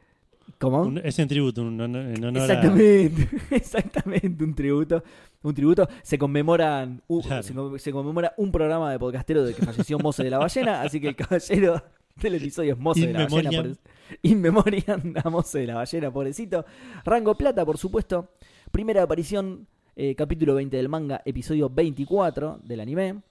¿Cómo? 0.60 0.82
un- 0.84 0.98
es 1.00 1.20
en 1.20 1.28
tributo, 1.28 1.62
un, 1.62 1.80
en 1.82 2.24
honor 2.24 2.42
a... 2.42 2.46
Exactamente, 2.46 3.30
exactamente, 3.56 4.44
un 4.44 4.56
tributo. 4.56 5.04
Un 5.44 5.54
tributo. 5.54 5.88
Se 6.02 6.18
conmemoran 6.18 7.02
Claro. 7.26 7.44
se, 7.44 7.54
con- 7.54 7.80
se 7.80 7.92
conmemora 7.92 8.34
un 8.38 8.52
programa 8.52 8.92
de 8.92 8.98
podcastero 9.00 9.44
de 9.44 9.54
que 9.54 9.64
falleció 9.66 10.00
Mose 10.00 10.24
de 10.24 10.30
la 10.30 10.38
Ballena, 10.40 10.82
así 10.84 11.00
que 11.02 11.10
el 11.10 11.16
caballero 11.16 11.84
del 12.16 12.36
episodio 12.36 12.74
es 12.74 12.80
Mose 12.80 13.02
In 13.02 13.08
de 13.08 13.14
la 13.14 13.20
Ballena. 13.26 13.50
memoriam. 13.52 13.76
por- 13.76 14.20
In 14.22 14.42
memoriam 14.42 15.14
a 15.24 15.30
Mose 15.30 15.60
de 15.60 15.68
la 15.68 15.76
Ballena, 15.76 16.12
pobrecito. 16.12 16.66
Rango 17.04 17.36
Plata, 17.36 17.66
por 17.66 17.78
supuesto. 17.78 18.30
Primera 18.72 19.04
aparición, 19.04 19.68
eh, 19.96 20.16
capítulo 20.16 20.56
20 20.56 20.78
del 20.78 20.90
manga, 20.90 21.22
episodio 21.26 21.70
24 21.70 22.60
del 22.64 22.80
anime. 22.80 23.22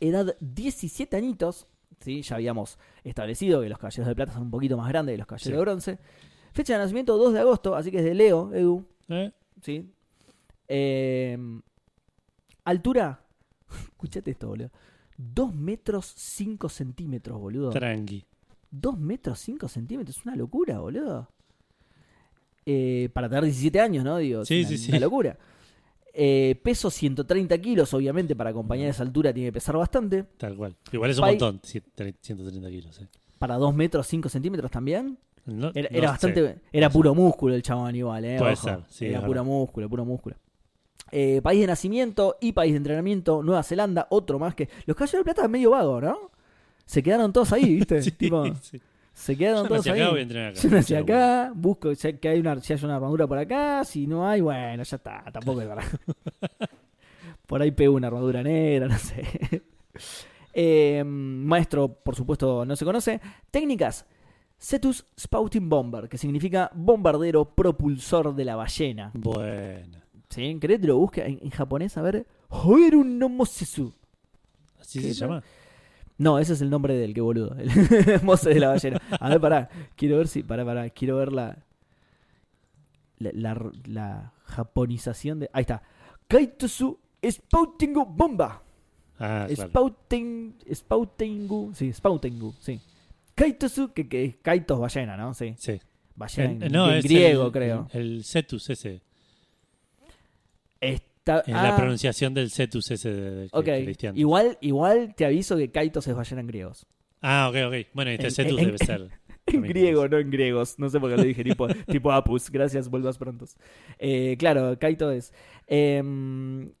Edad 0.00 0.36
17 0.40 1.16
añitos. 1.16 1.66
¿sí? 2.00 2.22
Ya 2.22 2.36
habíamos 2.36 2.78
establecido 3.02 3.60
que 3.62 3.68
los 3.68 3.78
caballeros 3.78 4.06
de 4.08 4.14
plata 4.14 4.32
son 4.32 4.42
un 4.42 4.50
poquito 4.50 4.76
más 4.76 4.88
grandes 4.88 5.14
que 5.14 5.18
los 5.18 5.26
caballeros 5.26 5.44
Sí. 5.46 5.52
de 5.52 5.58
bronce. 5.60 5.98
Fecha 6.52 6.74
de 6.74 6.78
nacimiento 6.80 7.16
2 7.16 7.32
de 7.32 7.40
agosto, 7.40 7.74
así 7.74 7.90
que 7.90 7.98
es 7.98 8.04
de 8.04 8.14
Leo, 8.14 8.52
Edu. 8.54 8.84
¿Eh? 9.08 9.32
¿sí? 9.62 9.90
Eh, 10.68 11.38
altura, 12.64 13.20
escuchate 13.90 14.30
esto, 14.30 14.48
boludo. 14.48 14.70
2 15.16 15.54
metros 15.54 16.06
5 16.16 16.68
centímetros, 16.68 17.38
boludo. 17.38 17.70
Tranqui. 17.70 18.24
2 18.70 18.98
metros 18.98 19.38
5 19.40 19.68
centímetros, 19.68 20.16
es 20.18 20.24
una 20.24 20.34
locura, 20.36 20.80
boludo. 20.80 21.28
Eh, 22.66 23.10
para 23.12 23.28
tener 23.28 23.44
17 23.44 23.78
años, 23.80 24.04
¿no? 24.04 24.16
Digo, 24.18 24.42
es 24.42 24.48
Sí, 24.48 24.60
una, 24.66 24.68
sí, 24.76 24.90
una 24.90 25.00
locura. 25.00 25.36
Eh, 26.16 26.58
peso 26.62 26.90
130 26.90 27.58
kilos, 27.58 27.92
obviamente, 27.92 28.34
para 28.34 28.50
acompañar 28.50 28.88
esa 28.88 29.02
altura 29.02 29.32
tiene 29.32 29.48
que 29.48 29.52
pesar 29.52 29.76
bastante. 29.76 30.22
Tal 30.38 30.56
cual. 30.56 30.74
Igual 30.92 31.10
es 31.10 31.18
un 31.18 31.22
Pai- 31.22 31.32
montón, 31.32 31.60
cien- 31.60 31.82
tre- 31.94 32.14
130 32.20 32.68
kilos. 32.70 33.00
eh. 33.00 33.08
Para 33.38 33.56
2 33.56 33.74
metros 33.74 34.06
5 34.06 34.28
centímetros 34.28 34.70
también. 34.70 35.18
No- 35.44 35.70
Era, 35.74 35.90
no 35.90 35.98
era 35.98 36.10
bastante. 36.12 36.60
Era 36.72 36.88
puro 36.88 37.14
músculo 37.14 37.54
el 37.54 37.62
chabón 37.62 37.94
igual, 37.94 38.24
¿eh? 38.24 38.36
Puede 38.38 38.56
ser, 38.56 38.80
sí, 38.88 39.06
Era 39.06 39.18
es 39.18 39.24
puro 39.24 39.44
músculo, 39.44 39.88
puro 39.90 40.04
músculo. 40.04 40.36
Eh, 41.16 41.40
país 41.42 41.60
de 41.60 41.68
nacimiento 41.68 42.36
y 42.40 42.50
país 42.52 42.72
de 42.72 42.78
entrenamiento, 42.78 43.40
Nueva 43.42 43.62
Zelanda, 43.62 44.08
otro 44.10 44.38
más 44.40 44.54
que. 44.56 44.68
Los 44.86 44.96
caballeros 44.96 45.20
de 45.20 45.24
plata 45.24 45.44
es 45.44 45.48
medio 45.50 45.70
vago, 45.70 46.00
¿no? 46.00 46.30
Se 46.86 47.02
quedaron 47.04 47.32
todos 47.32 47.52
ahí, 47.52 47.76
¿viste? 47.76 48.02
Sí, 48.02 48.10
Tipo, 48.10 48.44
sí. 48.60 48.80
se 49.12 49.36
quedaron 49.36 49.62
Yo 49.62 49.68
todos 49.68 49.86
ahí. 49.86 50.00
acá, 50.00 50.10
voy 50.10 50.18
a 50.18 50.22
entrenar 50.22 50.50
acá. 50.50 50.60
Yo 50.60 50.68
nací 50.70 50.94
Seguro. 50.94 51.14
acá, 51.14 51.52
busco 51.54 51.94
si 51.94 52.06
hay- 52.08 52.14
que 52.18 52.28
hay 52.30 52.40
una, 52.40 52.60
si 52.60 52.72
hay 52.72 52.80
una 52.84 52.96
armadura 52.96 53.26
por 53.28 53.38
acá, 53.38 53.84
si 53.84 54.06
no 54.08 54.26
hay, 54.26 54.40
bueno, 54.40 54.82
ya 54.82 54.96
está, 54.96 55.22
tampoco 55.32 55.60
es 55.62 55.68
verdad. 55.68 55.84
por 57.46 57.62
ahí 57.62 57.70
pego 57.70 57.94
una 57.94 58.08
armadura 58.08 58.42
negra, 58.42 58.88
no 58.88 58.98
sé. 58.98 59.62
Eh, 60.56 61.02
maestro, 61.04 61.88
por 61.92 62.14
supuesto, 62.14 62.64
no 62.64 62.76
se 62.76 62.84
conoce. 62.84 63.20
Técnicas. 63.50 64.06
Cetus 64.56 65.04
Spouting 65.18 65.68
Bomber, 65.68 66.08
que 66.08 66.16
significa 66.16 66.70
bombardero 66.74 67.44
propulsor 67.56 68.34
de 68.36 68.44
la 68.44 68.54
ballena. 68.54 69.10
Bueno. 69.14 69.98
¿Sí? 70.34 70.58
¿Querés 70.60 70.80
que 70.80 70.86
lo 70.86 70.98
busque 70.98 71.24
en, 71.24 71.38
en 71.42 71.50
japonés? 71.50 71.96
A 71.96 72.02
ver. 72.02 72.26
Hoeru 72.48 73.04
no 73.04 73.28
Mosesu. 73.28 73.92
¿Así 74.80 75.00
¿Qué 75.00 75.08
se 75.08 75.14
llama? 75.14 75.42
No, 76.18 76.38
ese 76.38 76.52
es 76.52 76.60
el 76.60 76.70
nombre 76.70 76.94
del 76.94 77.12
que 77.14 77.20
boludo. 77.20 77.56
El 77.58 77.70
Mose 78.22 78.50
de 78.50 78.60
la 78.60 78.68
ballena. 78.68 79.00
A 79.18 79.28
ver, 79.30 79.40
pará. 79.40 79.68
Quiero 79.96 80.16
ver 80.18 80.28
si. 80.28 80.42
Pará, 80.42 80.64
pará. 80.64 80.88
Quiero 80.90 81.16
ver 81.16 81.32
la. 81.32 81.58
La, 83.18 83.30
la, 83.32 83.70
la 83.86 84.32
japonización 84.44 85.40
de. 85.40 85.50
Ahí 85.52 85.62
está. 85.62 85.82
Kaitosu 86.28 86.98
Spoutingu 87.28 88.04
Bomba. 88.06 88.62
Ah, 89.18 89.46
claro. 89.48 89.70
Spouting, 89.70 90.56
Spoutingu. 90.72 91.72
Sí, 91.74 91.92
Spoutingu. 91.92 92.52
Sí. 92.60 92.80
Kaitosu, 93.34 93.92
que, 93.92 94.08
que 94.08 94.24
es 94.24 94.36
Kaitos 94.42 94.78
ballena, 94.78 95.16
¿no? 95.16 95.34
Sí. 95.34 95.54
Sí. 95.56 95.80
Ballena 96.16 96.52
El- 96.52 96.62
en, 96.64 96.72
no, 96.72 96.90
en 96.90 96.96
es 96.98 97.04
griego, 97.04 97.46
el- 97.46 97.52
creo. 97.52 97.88
El, 97.92 98.00
el 98.18 98.24
cetus 98.24 98.70
ese. 98.70 99.02
Es 101.26 101.48
la 101.54 101.74
ah, 101.74 101.76
pronunciación 101.76 102.34
del 102.34 102.50
cetus 102.50 102.90
ese 102.90 103.10
de, 103.10 103.30
de- 103.30 103.48
que- 103.50 103.56
Ok, 103.58 103.64
que 103.64 103.80
leíste 103.80 104.08
antes. 104.08 104.20
igual, 104.20 104.58
igual 104.60 105.14
te 105.16 105.24
aviso 105.24 105.56
que 105.56 105.70
Kaitos 105.70 106.06
es 106.06 106.14
ballena 106.14 106.40
en 106.42 106.46
griegos. 106.46 106.86
Ah, 107.22 107.48
ok, 107.50 107.56
ok. 107.68 107.74
Bueno, 107.94 108.10
este 108.10 108.26
En- 108.26 108.32
cetus 108.32 108.58
en- 108.60 108.66
debe 108.66 108.78
ser. 108.78 109.08
En 109.46 109.60
griego, 109.62 110.08
no 110.08 110.18
en 110.18 110.30
griegos. 110.30 110.78
No 110.78 110.88
sé 110.88 110.98
por 111.00 111.10
qué 111.10 111.16
lo 111.18 111.22
dije 111.22 111.44
tipo, 111.44 111.66
tipo 111.86 112.10
Apus. 112.12 112.50
Gracias, 112.50 112.88
vuelvas 112.88 113.18
prontos. 113.18 113.56
Eh, 113.98 114.36
claro, 114.38 114.78
Kaito 114.78 115.10
es. 115.10 115.32
em, 115.66 116.72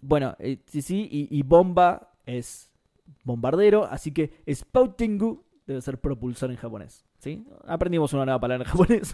bueno, 0.00 0.36
eh, 0.38 0.58
sí, 0.66 0.82
sí. 0.82 1.08
Y, 1.10 1.28
y 1.36 1.42
bomba 1.42 2.12
es 2.26 2.70
bombardero. 3.24 3.84
Así 3.84 4.12
que 4.12 4.32
Spoutingu 4.52 5.44
debe 5.66 5.80
ser 5.80 5.98
propulsor 6.00 6.50
en 6.50 6.56
japonés. 6.56 7.04
¿Sí? 7.18 7.44
Aprendimos 7.66 8.12
una 8.12 8.24
nueva 8.24 8.40
palabra 8.40 8.64
en 8.64 8.70
japonés. 8.70 9.12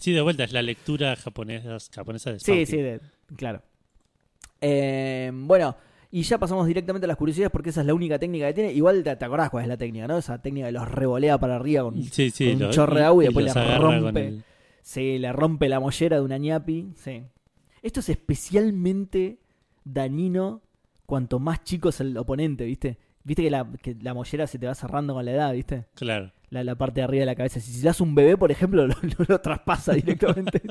Sí, 0.00 0.12
de 0.12 0.20
vuelta, 0.20 0.44
es 0.44 0.52
la 0.52 0.62
lectura 0.62 1.16
japonesa, 1.16 1.76
japonesa 1.92 2.32
de 2.32 2.38
sí, 2.38 2.44
Spouting. 2.44 2.66
sí, 2.66 2.76
de- 2.76 3.00
claro. 3.36 3.62
Em, 4.62 5.46
bueno, 5.48 5.76
y 6.10 6.22
ya 6.22 6.38
pasamos 6.38 6.66
directamente 6.66 7.04
a 7.06 7.08
las 7.08 7.16
curiosidades 7.16 7.50
porque 7.50 7.70
esa 7.70 7.80
es 7.80 7.86
la 7.86 7.94
única 7.94 8.18
técnica 8.18 8.46
que 8.46 8.54
tiene. 8.54 8.72
Igual 8.72 9.02
te, 9.02 9.14
te 9.16 9.24
acordás 9.24 9.50
cuál 9.50 9.64
es 9.64 9.68
la 9.68 9.76
técnica, 9.76 10.06
¿no? 10.06 10.16
Esa 10.18 10.40
técnica 10.40 10.66
que 10.66 10.72
los 10.72 10.88
revolea 10.90 11.38
para 11.38 11.56
arriba 11.56 11.82
con, 11.84 12.02
Sí, 12.04 12.30
sí, 12.30 12.44
con 12.46 12.54
un 12.54 12.62
lo- 12.62 12.70
chorro 12.70 12.96
de 12.96 13.04
agua 13.04 13.24
y 13.24 13.26
después 13.26 13.46
la 13.46 13.52
agarra 13.52 13.86
con 13.88 14.02
rompe. 14.04 14.28
el- 14.28 14.44
Se 14.82 15.18
le 15.18 15.32
rompe 15.32 15.68
la 15.68 15.80
mollera 15.80 16.16
de 16.16 16.22
una 16.22 16.38
ñapi. 16.38 16.92
Sí. 16.96 17.22
Esto 17.82 18.00
es 18.00 18.08
especialmente 18.10 19.38
dañino 19.84 20.62
cuanto 21.06 21.38
más 21.40 21.64
chico 21.64 21.88
es 21.88 22.00
el 22.00 22.16
oponente, 22.16 22.64
¿viste? 22.64 22.98
Viste 23.24 23.42
que 23.42 23.50
la, 23.50 23.66
que 23.82 23.96
la 24.00 24.14
mollera 24.14 24.46
se 24.46 24.58
te 24.58 24.66
va 24.66 24.74
cerrando 24.74 25.14
con 25.14 25.24
la 25.24 25.32
edad, 25.32 25.52
¿viste? 25.52 25.86
Claro. 25.94 26.32
La, 26.50 26.62
la 26.64 26.74
parte 26.74 27.00
de 27.00 27.04
arriba 27.04 27.20
de 27.20 27.26
la 27.26 27.34
cabeza. 27.34 27.60
Si, 27.60 27.72
si 27.72 27.82
das 27.82 28.00
un 28.00 28.14
bebé, 28.14 28.36
por 28.36 28.50
ejemplo, 28.52 28.86
lo, 28.86 28.94
lo- 29.02 29.24
lo 29.28 29.40
traspasa 29.40 29.92
directamente. 29.94 30.60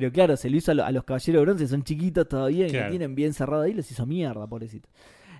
Pero 0.00 0.12
claro, 0.12 0.36
se 0.36 0.48
lo 0.48 0.56
hizo 0.56 0.70
a, 0.70 0.74
lo- 0.74 0.84
a 0.84 0.92
los 0.92 1.02
caballeros 1.04 1.40
de 1.40 1.44
bronce, 1.44 1.66
son 1.68 1.82
chiquitos 1.82 2.28
todavía 2.28 2.66
y 2.66 2.70
Claro. 2.70 2.84
lo 2.86 2.90
tienen 2.90 3.14
bien 3.14 3.34
cerrado 3.34 3.62
ahí, 3.62 3.74
les 3.74 3.90
hizo 3.90 4.06
mierda, 4.06 4.46
pobrecito. 4.46 4.88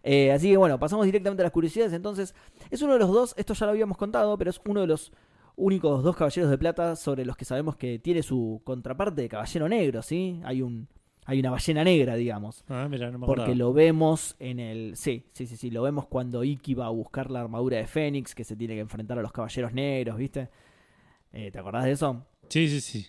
Eh, 0.02 0.32
así 0.32 0.50
que 0.50 0.56
bueno, 0.56 0.78
pasamos 0.78 1.06
directamente 1.06 1.42
a 1.42 1.44
las 1.44 1.52
curiosidades. 1.52 1.92
Entonces, 1.92 2.34
es 2.70 2.82
uno 2.82 2.94
de 2.94 2.98
los 2.98 3.10
dos, 3.12 3.34
esto 3.36 3.54
ya 3.54 3.66
lo 3.66 3.72
habíamos 3.72 3.96
contado, 3.96 4.36
pero 4.36 4.50
es 4.50 4.60
uno 4.66 4.80
de 4.80 4.86
los 4.88 5.12
únicos 5.56 6.02
dos 6.04 6.16
caballeros 6.16 6.50
de 6.50 6.58
plata 6.58 6.96
sobre 6.96 7.24
los 7.24 7.36
que 7.36 7.44
sabemos 7.44 7.76
que 7.76 7.98
tiene 7.98 8.22
su 8.22 8.60
contraparte 8.64 9.22
de 9.22 9.28
caballero 9.28 9.68
negro, 9.68 10.02
¿sí? 10.02 10.40
Hay 10.44 10.62
un 10.62 10.88
hay 11.26 11.40
una 11.40 11.50
ballena 11.50 11.84
negra, 11.84 12.14
digamos. 12.14 12.64
Ah, 12.68 12.86
mira, 12.88 13.10
no 13.10 13.18
me 13.18 13.26
Porque 13.26 13.54
lo 13.54 13.72
vemos 13.74 14.34
en 14.38 14.58
el. 14.60 14.96
Sí, 14.96 15.26
sí, 15.34 15.46
sí, 15.46 15.58
sí. 15.58 15.70
Lo 15.70 15.82
vemos 15.82 16.06
cuando 16.06 16.42
Iki 16.42 16.72
va 16.72 16.86
a 16.86 16.90
buscar 16.90 17.30
la 17.30 17.40
armadura 17.42 17.76
de 17.76 17.86
Fénix, 17.86 18.34
que 18.34 18.44
se 18.44 18.56
tiene 18.56 18.74
que 18.74 18.80
enfrentar 18.80 19.18
a 19.18 19.22
los 19.22 19.30
caballeros 19.30 19.74
negros, 19.74 20.16
¿viste? 20.16 20.48
Eh, 21.32 21.50
¿Te 21.50 21.58
acordás 21.58 21.84
de 21.84 21.90
eso? 21.92 22.24
Sí, 22.48 22.68
sí, 22.70 22.80
sí. 22.80 23.06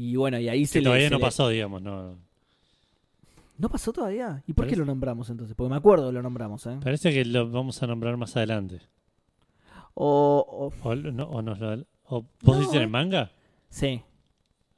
Y 0.00 0.14
bueno, 0.14 0.38
y 0.38 0.48
ahí 0.48 0.64
se 0.64 0.74
Que 0.74 0.78
le- 0.80 0.84
todavía 0.84 1.06
se 1.08 1.10
no 1.10 1.18
le- 1.18 1.24
pasó, 1.24 1.48
digamos. 1.48 1.82
No. 1.82 2.16
¿No 3.58 3.68
pasó 3.68 3.92
todavía? 3.92 4.44
¿Y 4.46 4.52
por 4.52 4.68
qué 4.68 4.76
lo 4.76 4.84
nombramos 4.84 5.28
entonces? 5.30 5.56
Porque 5.56 5.70
me 5.70 5.76
acuerdo 5.76 6.06
que 6.06 6.12
lo 6.12 6.22
nombramos, 6.22 6.64
¿eh? 6.66 6.78
Parece 6.80 7.12
que 7.12 7.24
lo 7.24 7.50
vamos 7.50 7.82
a 7.82 7.86
nombrar 7.88 8.16
más 8.16 8.36
adelante. 8.36 8.80
O. 9.94 10.70
o- 10.84 10.88
O, 10.88 10.94
no, 10.94 11.24
o 11.24 11.42
nos 11.42 11.58
lo- 11.58 11.84
o 12.04 12.22
¿Vos 12.42 12.56
No, 12.56 12.58
dices 12.60 12.74
en 12.74 12.80
eh. 12.80 12.84
el 12.84 12.90
manga? 12.90 13.32
sí, 13.68 14.02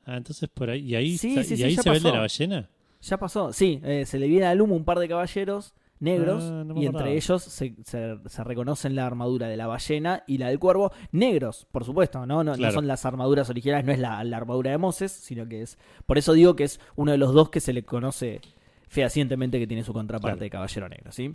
Ah, 0.07 0.17
entonces 0.17 0.49
por 0.49 0.71
ahí. 0.71 0.81
¿Y 0.81 0.95
ahí, 0.97 1.19
Sí, 1.19 1.35
sí, 1.45 1.55
y 1.55 1.57
sí, 1.59 1.63
ahí 1.63 1.77
se 1.77 1.89
ve 1.91 1.97
el 1.99 2.03
de 2.03 2.09
pasó. 2.09 2.15
la 2.15 2.21
ballena? 2.23 2.71
ya 3.03 3.17
pasó. 3.19 3.53
Sí, 3.53 3.81
eh, 3.85 4.05
se 4.07 4.19
le 4.19 4.27
viene 4.27 4.47
al 4.47 4.61
humo 4.63 4.75
un 4.75 4.85
par 4.85 4.99
de 4.99 5.07
caballeros 5.09 5.75
negros 6.01 6.43
Ah, 6.51 6.65
no 6.67 6.77
y 6.81 6.87
entre 6.87 7.15
ellos 7.15 7.43
se, 7.43 7.75
se- 7.85 8.19
se 8.27 8.45
reconocen 8.45 8.95
la 8.97 9.07
armadura 9.07 9.47
de 9.49 9.57
la 9.57 9.67
ballena 9.67 10.25
y 10.27 10.39
la 10.39 10.49
del 10.49 10.59
cuervo. 10.59 10.93
Negros, 11.13 11.67
por 11.71 11.85
supuesto, 11.85 12.27
¿no? 12.27 12.43
No, 12.43 12.57
son 12.73 12.87
las 12.87 13.05
armaduras 13.07 13.49
originales, 13.51 13.85
no 13.87 13.93
es 13.93 13.99
la, 13.99 14.25
la 14.25 14.37
armadura 14.39 14.71
de 14.71 14.79
Moses, 14.79 15.13
sino 15.13 15.47
que 15.49 15.63
es. 15.63 15.79
Por 16.07 16.19
eso 16.19 16.33
digo 16.33 16.57
que 16.57 16.65
es 16.65 16.81
uno 16.97 17.13
de 17.13 17.19
los 17.19 17.33
dos 17.35 17.51
que 17.51 17.61
se 17.61 17.73
le 17.73 17.85
conoce 17.85 18.41
fehacientemente 18.89 19.59
que 19.61 19.67
tiene 19.67 19.85
su 19.85 19.93
contraparte 19.93 20.33
Claro. 20.37 20.41
de 20.45 20.51
caballero 20.51 20.89
negro, 20.89 21.13
¿sí? 21.13 21.35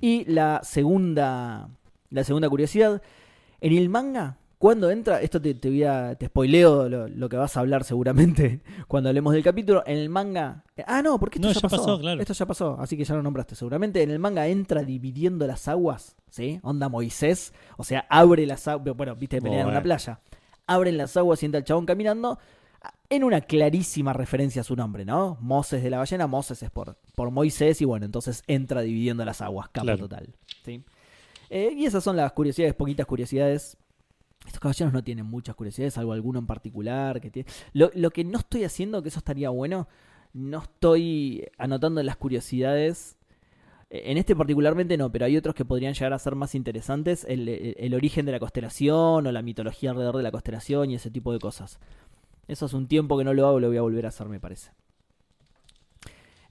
Y 0.00 0.24
la 0.24 0.60
segunda, 0.64 1.68
la 2.10 2.24
segunda 2.24 2.48
curiosidad. 2.48 3.00
En 3.60 3.72
el 3.76 3.88
manga, 3.88 4.38
Cuando 4.58 4.90
entra, 4.90 5.20
esto 5.20 5.40
te, 5.40 5.52
te 5.54 5.68
voy 5.68 5.84
a, 5.84 6.14
te 6.14 6.26
spoileo 6.26 6.88
lo, 6.88 7.08
lo 7.08 7.28
que 7.28 7.36
vas 7.36 7.56
a 7.56 7.60
hablar 7.60 7.84
seguramente 7.84 8.62
cuando 8.88 9.10
hablemos 9.10 9.34
del 9.34 9.42
capítulo. 9.42 9.82
En 9.86 9.98
el 9.98 10.08
manga. 10.08 10.64
Ah, 10.86 11.02
no, 11.02 11.18
porque 11.18 11.36
esto 11.38 11.48
No, 11.48 11.52
ya, 11.54 11.60
pasó. 11.60 11.76
pasó, 11.76 11.98
claro. 12.00 12.20
Esto 12.22 12.32
ya 12.32 12.46
pasó, 12.46 12.76
así 12.80 12.96
que 12.96 13.04
ya 13.04 13.14
lo 13.14 13.22
nombraste. 13.22 13.54
Seguramente 13.54 14.02
en 14.02 14.10
el 14.10 14.18
manga 14.18 14.46
entra 14.48 14.82
dividiendo 14.82 15.46
las 15.46 15.68
aguas, 15.68 16.16
¿sí? 16.30 16.58
Onda 16.62 16.88
Moisés. 16.88 17.52
O 17.76 17.84
sea, 17.84 18.06
abre 18.08 18.46
las 18.46 18.66
aguas. 18.66 18.96
Bueno, 18.96 19.14
viste, 19.14 19.42
pelean 19.42 19.62
en 19.62 19.68
una 19.68 19.82
playa. 19.82 20.20
Abren 20.66 20.96
las 20.96 21.16
aguas 21.16 21.42
y 21.42 21.46
entra 21.46 21.58
el 21.58 21.64
chabón 21.64 21.84
caminando. 21.86 22.38
En 23.10 23.24
una 23.24 23.40
clarísima 23.42 24.12
referencia 24.12 24.62
a 24.62 24.64
su 24.64 24.74
nombre, 24.74 25.04
¿no? 25.04 25.36
Moses 25.40 25.82
de 25.82 25.90
la 25.90 25.98
ballena, 25.98 26.26
Moses 26.26 26.62
es 26.62 26.70
por, 26.70 26.96
por 27.14 27.30
Moisés 27.30 27.80
y 27.80 27.84
bueno, 27.84 28.04
entonces 28.06 28.42
entra 28.46 28.80
dividiendo 28.80 29.24
las 29.24 29.42
aguas, 29.42 29.68
capo 29.68 29.84
Claro. 29.84 29.98
total. 29.98 30.28
¿sí? 30.64 30.82
Eh, 31.50 31.72
y 31.76 31.84
esas 31.86 32.02
son 32.02 32.16
las 32.16 32.32
curiosidades, 32.32 32.74
poquitas 32.74 33.06
curiosidades. 33.06 33.76
Estos 34.44 34.60
caballeros 34.60 34.92
no 34.92 35.02
tienen 35.02 35.26
muchas 35.26 35.54
curiosidades, 35.56 35.94
salvo 35.94 36.12
alguno 36.12 36.38
en 36.38 36.46
particular. 36.46 37.20
que 37.20 37.30
tiene... 37.30 37.48
lo, 37.72 37.90
lo 37.94 38.10
que 38.10 38.24
no 38.24 38.38
estoy 38.38 38.64
haciendo, 38.64 39.02
que 39.02 39.08
eso 39.08 39.18
estaría 39.18 39.50
bueno, 39.50 39.88
no 40.34 40.58
estoy 40.62 41.46
anotando 41.58 42.02
las 42.02 42.16
curiosidades. 42.16 43.16
Eh, 43.90 44.02
En 44.06 44.18
este 44.18 44.36
particularmente 44.36 44.96
no, 44.96 45.10
pero 45.10 45.24
hay 45.24 45.36
otros 45.36 45.54
que 45.54 45.64
podrían 45.64 45.94
llegar 45.94 46.12
a 46.12 46.18
ser 46.18 46.34
más 46.34 46.54
interesantes. 46.54 47.24
El, 47.28 47.48
el- 47.48 47.74
el 47.78 47.94
origen 47.94 48.26
de 48.26 48.32
la 48.32 48.38
constelación 48.38 49.26
o 49.26 49.32
la 49.32 49.42
mitología 49.42 49.90
alrededor 49.90 50.16
de 50.18 50.22
la 50.22 50.30
constelación 50.30 50.90
y 50.90 50.94
ese 50.96 51.10
tipo 51.10 51.32
de 51.32 51.38
cosas. 51.38 51.78
Eso 52.46 52.66
es 52.66 52.72
un 52.74 52.86
tiempo 52.86 53.18
que 53.18 53.24
no 53.24 53.34
lo 53.34 53.46
hago, 53.48 53.58
lo 53.58 53.68
voy 53.68 53.76
a 53.78 53.82
volver 53.82 54.06
a 54.06 54.10
hacer, 54.10 54.28
me 54.28 54.38
parece. 54.38 54.70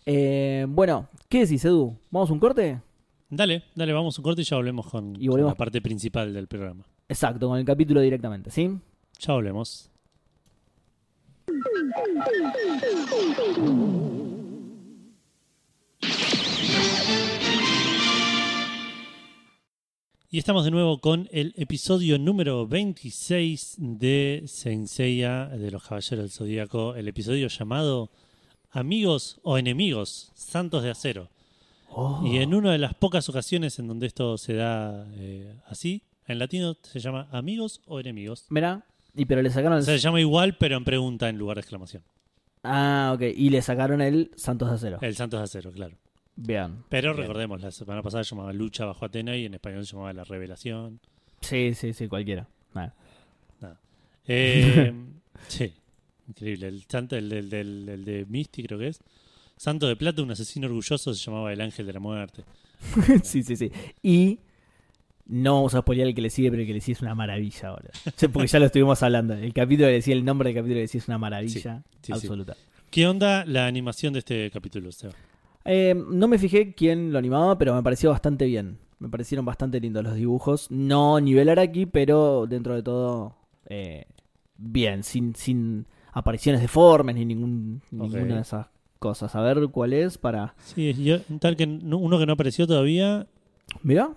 Eh, 0.05 0.65
bueno, 0.69 1.07
¿qué 1.29 1.39
decís, 1.41 1.63
Edu? 1.65 1.97
¿Vamos 2.11 2.29
a 2.29 2.33
un 2.33 2.39
corte? 2.39 2.81
Dale, 3.29 3.63
dale, 3.75 3.93
vamos 3.93 4.17
a 4.17 4.21
un 4.21 4.23
corte 4.23 4.41
y 4.41 4.45
ya 4.45 4.55
volvemos 4.57 4.87
con, 4.87 5.15
Y 5.19 5.27
con 5.27 5.37
volvemos- 5.37 5.51
la 5.51 5.55
parte 5.55 5.81
principal 5.81 6.33
del 6.33 6.47
programa. 6.47 6.83
Exacto, 7.07 7.47
con 7.47 7.59
el 7.59 7.65
capítulo 7.65 8.01
directamente, 8.01 8.49
¿sí? 8.49 8.79
Ya 9.19 9.33
volvemos. 9.33 9.91
Y 20.31 20.39
estamos 20.39 20.65
de 20.65 20.71
nuevo 20.71 20.99
con 20.99 21.29
el 21.31 21.53
episodio 21.55 22.17
número 22.17 22.67
26 22.67 23.75
de 23.77 24.43
Senseiya 24.47 25.45
de 25.47 25.71
los 25.71 25.83
Caballeros 25.83 26.25
del 26.25 26.31
Zodíaco, 26.31 26.95
el 26.95 27.07
episodio 27.07 27.47
llamado 27.47 28.09
Amigos 28.71 29.39
o 29.43 29.57
Enemigos, 29.57 30.31
Santos 30.33 30.83
de 30.83 30.89
Acero. 30.89 31.29
Oh. 31.89 32.21
Y 32.25 32.39
en 32.39 32.53
una 32.53 32.71
de 32.71 32.79
las 32.79 32.95
pocas 32.95 33.29
ocasiones 33.29 33.79
en 33.79 33.87
donde 33.87 34.07
esto 34.07 34.37
se 34.37 34.55
da 34.55 35.07
eh, 35.13 35.55
así, 35.67 36.03
en 36.27 36.39
latino 36.39 36.75
se 36.81 36.99
llama 36.99 37.27
Amigos 37.31 37.81
o 37.85 37.99
Enemigos. 37.99 38.45
Mirá, 38.49 38.85
y 39.15 39.25
pero 39.25 39.41
le 39.41 39.49
sacaron 39.49 39.77
el... 39.77 39.83
se 39.83 39.97
llama 39.97 40.19
igual, 40.19 40.57
pero 40.57 40.77
en 40.77 40.83
pregunta 40.83 41.29
en 41.29 41.37
lugar 41.37 41.55
de 41.57 41.61
exclamación. 41.61 42.03
Ah, 42.63 43.11
ok, 43.15 43.21
y 43.35 43.49
le 43.49 43.61
sacaron 43.61 44.01
el 44.01 44.31
Santos 44.35 44.69
de 44.69 44.75
Acero. 44.75 44.97
El 45.01 45.15
Santos 45.15 45.39
de 45.39 45.43
Acero, 45.43 45.71
claro. 45.71 45.95
Bien. 46.35 46.83
Pero 46.89 47.13
Bien. 47.13 47.21
recordemos, 47.23 47.61
la 47.61 47.71
semana 47.71 48.01
pasada 48.01 48.23
se 48.23 48.31
llamaba 48.31 48.51
Lucha 48.53 48.85
bajo 48.85 49.05
Atena 49.05 49.35
y 49.37 49.45
en 49.45 49.53
español 49.53 49.85
se 49.85 49.91
llamaba 49.93 50.11
La 50.13 50.23
Revelación. 50.23 50.99
Sí, 51.41 51.73
sí, 51.75 51.93
sí, 51.93 52.07
cualquiera. 52.07 52.47
Nada. 52.73 52.93
Eh, 54.27 54.91
sí, 55.47 55.73
increíble. 56.27 56.67
El 56.67 56.83
santo, 56.89 57.15
el, 57.15 57.29
del- 57.29 57.49
del- 57.49 57.89
el 57.89 58.05
de 58.05 58.25
Misty 58.25 58.63
creo 58.63 58.79
que 58.79 58.87
es. 58.87 58.99
Santo 59.57 59.87
de 59.87 59.95
Plata, 59.95 60.21
un 60.21 60.31
asesino 60.31 60.67
orgulloso, 60.67 61.13
se 61.13 61.23
llamaba 61.23 61.53
el 61.53 61.61
Ángel 61.61 61.85
de 61.85 61.93
la 61.93 61.99
Muerte. 61.99 62.43
sí, 63.23 63.43
sí, 63.43 63.55
sí. 63.55 63.71
Y 64.03 64.39
no 65.27 65.55
vamos 65.55 65.73
a 65.75 65.79
spoilear 65.79 66.07
el 66.09 66.15
que 66.15 66.21
le 66.21 66.29
sigue, 66.29 66.49
pero 66.51 66.61
el 66.61 66.67
que 66.67 66.73
le 66.73 66.81
sigue 66.81 66.93
es 66.93 67.01
una 67.01 67.15
maravilla 67.15 67.69
ahora. 67.69 67.89
Sí, 68.15 68.27
Porque 68.27 68.47
ya 68.47 68.59
lo 68.59 68.65
estuvimos 68.65 69.01
hablando. 69.03 69.33
El 69.33 69.53
capítulo 69.53 69.87
que 69.87 69.93
le 69.93 70.01
sigue, 70.01 70.17
el 70.17 70.25
nombre 70.25 70.49
del 70.49 70.55
capítulo 70.55 70.75
que 70.75 70.81
le 70.81 70.87
sigue 70.87 70.99
es 71.03 71.07
una 71.07 71.17
maravilla 71.17 71.83
Sí, 72.01 72.01
sí. 72.01 72.11
absoluta. 72.13 72.55
¿Qué 72.91 73.07
onda 73.07 73.43
la 73.45 73.65
animación 73.67 74.13
de 74.13 74.19
este 74.19 74.51
capítulo, 74.51 74.91
Seba? 74.91 75.13
Eh, 75.65 75.95
no 76.11 76.27
me 76.27 76.37
fijé 76.37 76.73
quién 76.75 77.11
lo 77.11 77.17
animaba, 77.19 77.57
pero 77.57 77.73
me 77.73 77.81
pareció 77.83 78.11
bastante 78.11 78.45
bien. 78.45 78.77
Me 78.99 79.09
parecieron 79.09 79.43
bastante 79.45 79.79
lindos 79.79 80.03
los 80.03 80.13
dibujos. 80.15 80.69
No 80.71 81.19
nivel 81.19 81.49
Araki, 81.49 81.85
pero 81.87 82.45
dentro 82.47 82.75
de 82.75 82.83
todo 82.83 83.35
eh, 83.67 84.05
bien, 84.57 85.03
sin, 85.03 85.35
sin 85.35 85.87
apariciones 86.13 86.61
deformes 86.61 87.15
ni 87.15 87.25
ningún, 87.25 87.81
ninguna 87.91 88.35
de 88.35 88.41
esas 88.41 88.67
cosas. 88.99 89.35
A 89.35 89.41
ver 89.41 89.67
cuál 89.69 89.91
es 89.93 90.17
para... 90.17 90.53
Sí, 90.59 90.93
yo, 91.03 91.17
tal 91.39 91.57
que 91.57 91.67
no- 91.67 91.97
uno 91.97 92.17
que 92.19 92.25
no 92.25 92.33
apareció 92.33 92.65
todavía. 92.67 93.27
Mirá, 93.83 94.11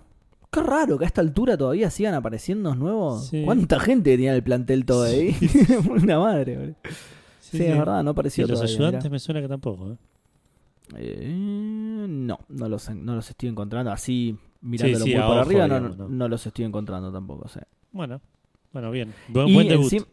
qué 0.50 0.62
raro 0.62 0.98
que 0.98 1.04
a 1.04 1.06
esta 1.08 1.20
altura 1.20 1.56
todavía 1.56 1.90
sigan 1.90 2.14
apareciendo 2.14 2.74
nuevos. 2.74 3.26
Sí. 3.28 3.42
¿Cuánta 3.44 3.78
gente 3.80 4.10
tenía 4.12 4.34
el 4.34 4.42
plantel 4.42 4.84
todo 4.84 5.04
ahí? 5.04 5.36
Una 5.88 6.18
madre, 6.18 6.56
boludo. 6.56 6.74
Sí, 7.40 7.62
es 7.64 7.78
verdad, 7.78 8.02
no 8.02 8.10
Y 8.10 8.12
apareció 8.12 8.46
los 8.46 8.58
todavía, 8.60 8.74
ayudantes 8.76 9.04
mirá. 9.04 9.12
me 9.12 9.18
suena 9.18 9.40
que 9.40 9.48
tampoco. 9.48 9.92
¿eh? 9.92 9.96
Eh, 10.96 12.06
no, 12.08 12.38
no 12.48 12.68
los, 12.68 12.90
no 12.90 13.14
los 13.14 13.28
estoy 13.30 13.48
encontrando 13.48 13.90
así 13.92 14.36
mirándolo 14.60 15.04
sí, 15.04 15.10
muy 15.14 15.20
por 15.22 15.30
ojo, 15.30 15.40
arriba, 15.40 15.68
no, 15.68 15.74
digamos, 15.74 15.96
no, 15.98 16.08
¿no? 16.08 16.14
no 16.14 16.28
los 16.28 16.46
estoy 16.46 16.64
encontrando 16.64 17.12
tampoco. 17.12 17.44
o 17.44 17.48
sea. 17.48 17.66
Bueno, 17.92 18.20
bueno, 18.72 18.90
bien. 18.90 19.12
Buen, 19.28 19.48
Y, 19.48 19.54
buen 19.54 19.68
debut. 19.68 19.84
encima, 19.84 20.06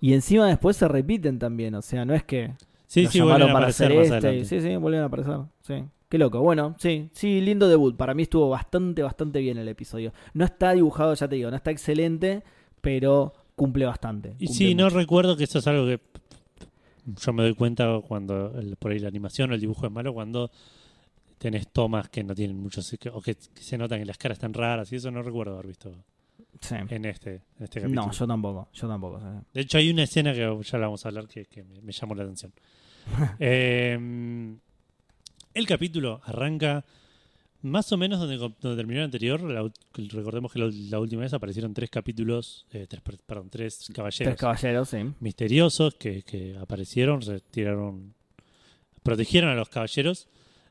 y 0.00 0.12
encima 0.14 0.46
después 0.48 0.76
se 0.76 0.88
repiten 0.88 1.38
también, 1.38 1.74
o 1.74 1.82
sea, 1.82 2.04
no 2.04 2.14
es 2.14 2.24
que 2.24 2.52
sí, 2.86 3.04
los 3.04 3.12
sí, 3.12 3.18
llamaron 3.18 3.48
vuelven 3.48 3.50
a 3.50 3.52
para 3.52 3.64
aparecer 3.66 3.86
hacer 3.86 3.96
más 3.98 4.04
este. 4.06 4.14
y- 4.14 4.28
adelante. 4.28 4.48
Sí, 4.48 4.60
sí, 4.60 4.76
vuelven 4.76 5.00
a 5.00 5.04
aparecer. 5.06 5.36
Sí. 5.62 5.84
Qué 6.08 6.18
loco. 6.18 6.40
Bueno, 6.40 6.76
sí, 6.78 7.08
sí, 7.12 7.40
lindo 7.40 7.68
debut. 7.68 7.96
Para 7.96 8.14
mí 8.14 8.22
estuvo 8.22 8.48
bastante, 8.48 9.02
bastante 9.02 9.40
bien 9.40 9.58
el 9.58 9.68
episodio. 9.68 10.12
No 10.34 10.44
está 10.44 10.72
dibujado, 10.72 11.14
ya 11.14 11.26
te 11.28 11.34
digo, 11.36 11.50
no 11.50 11.56
está 11.56 11.70
excelente, 11.72 12.42
pero 12.80 13.32
cumple 13.56 13.86
bastante. 13.86 14.34
Y 14.38 14.48
sí, 14.48 14.74
no 14.74 14.88
recuerdo 14.88 15.36
que 15.36 15.44
eso 15.44 15.58
es 15.58 15.66
algo 15.66 15.86
que 15.86 16.00
yo 17.24 17.32
me 17.32 17.42
doy 17.42 17.54
cuenta 17.54 18.00
cuando 18.06 18.58
el- 18.58 18.76
por 18.76 18.92
ahí 18.92 18.98
la 18.98 19.08
animación 19.08 19.50
o 19.50 19.54
el 19.54 19.60
dibujo 19.60 19.86
es 19.86 19.92
malo, 19.92 20.12
cuando 20.14 20.50
tenés 21.38 21.68
tomas 21.68 22.08
que 22.08 22.22
no 22.24 22.34
tienen 22.34 22.56
mucho, 22.58 22.80
o 23.12 23.20
que, 23.20 23.34
que 23.34 23.62
se 23.62 23.76
notan 23.78 23.98
que 24.00 24.06
las 24.06 24.18
caras 24.18 24.36
están 24.36 24.54
raras 24.54 24.90
y 24.92 24.96
eso 24.96 25.10
no 25.10 25.22
recuerdo 25.22 25.54
haber 25.54 25.66
visto 25.68 25.92
Sí. 26.60 26.74
en 26.88 27.04
este, 27.04 27.34
en 27.58 27.64
este 27.64 27.80
capítulo. 27.82 28.06
No, 28.06 28.12
yo 28.12 28.26
tampoco, 28.26 28.68
yo 28.72 28.88
tampoco. 28.88 29.20
sí. 29.20 29.26
De 29.52 29.60
hecho, 29.60 29.76
hay 29.78 29.90
una 29.90 30.04
escena 30.04 30.32
que 30.32 30.38
ya 30.62 30.78
la 30.78 30.86
vamos 30.86 31.04
a 31.04 31.08
hablar 31.08 31.28
que, 31.28 31.44
que 31.44 31.62
me, 31.62 31.80
me 31.82 31.92
llamó 31.92 32.14
la 32.14 32.22
atención. 32.22 32.52
Eh, 33.38 34.56
el 35.58 35.66
capítulo 35.66 36.20
arranca 36.24 36.84
más 37.62 37.90
o 37.90 37.96
menos 37.96 38.20
donde, 38.20 38.36
donde 38.36 38.76
terminó 38.76 39.00
el 39.00 39.06
anterior. 39.06 39.40
La 39.42 39.68
recordemos 40.12 40.52
que 40.52 40.58
la, 40.60 40.70
la 40.90 41.00
última 41.00 41.22
vez 41.22 41.32
aparecieron 41.34 41.74
tres 41.74 41.90
capítulos, 41.90 42.66
eh, 42.72 42.86
tres, 42.88 43.02
per- 43.02 43.18
perdón, 43.18 43.48
tres 43.50 43.90
caballeros 43.94 44.18
Tres 44.32 44.36
caballeros, 44.40 44.88
sí. 44.88 44.98
misteriosos 45.20 45.94
que, 45.94 46.22
que 46.22 46.56
aparecieron, 46.60 47.22
se 47.22 47.40
tiraron, 47.40 48.14
protegieron 49.02 49.50
a 49.50 49.54
los 49.54 49.68
caballeros 49.68 50.28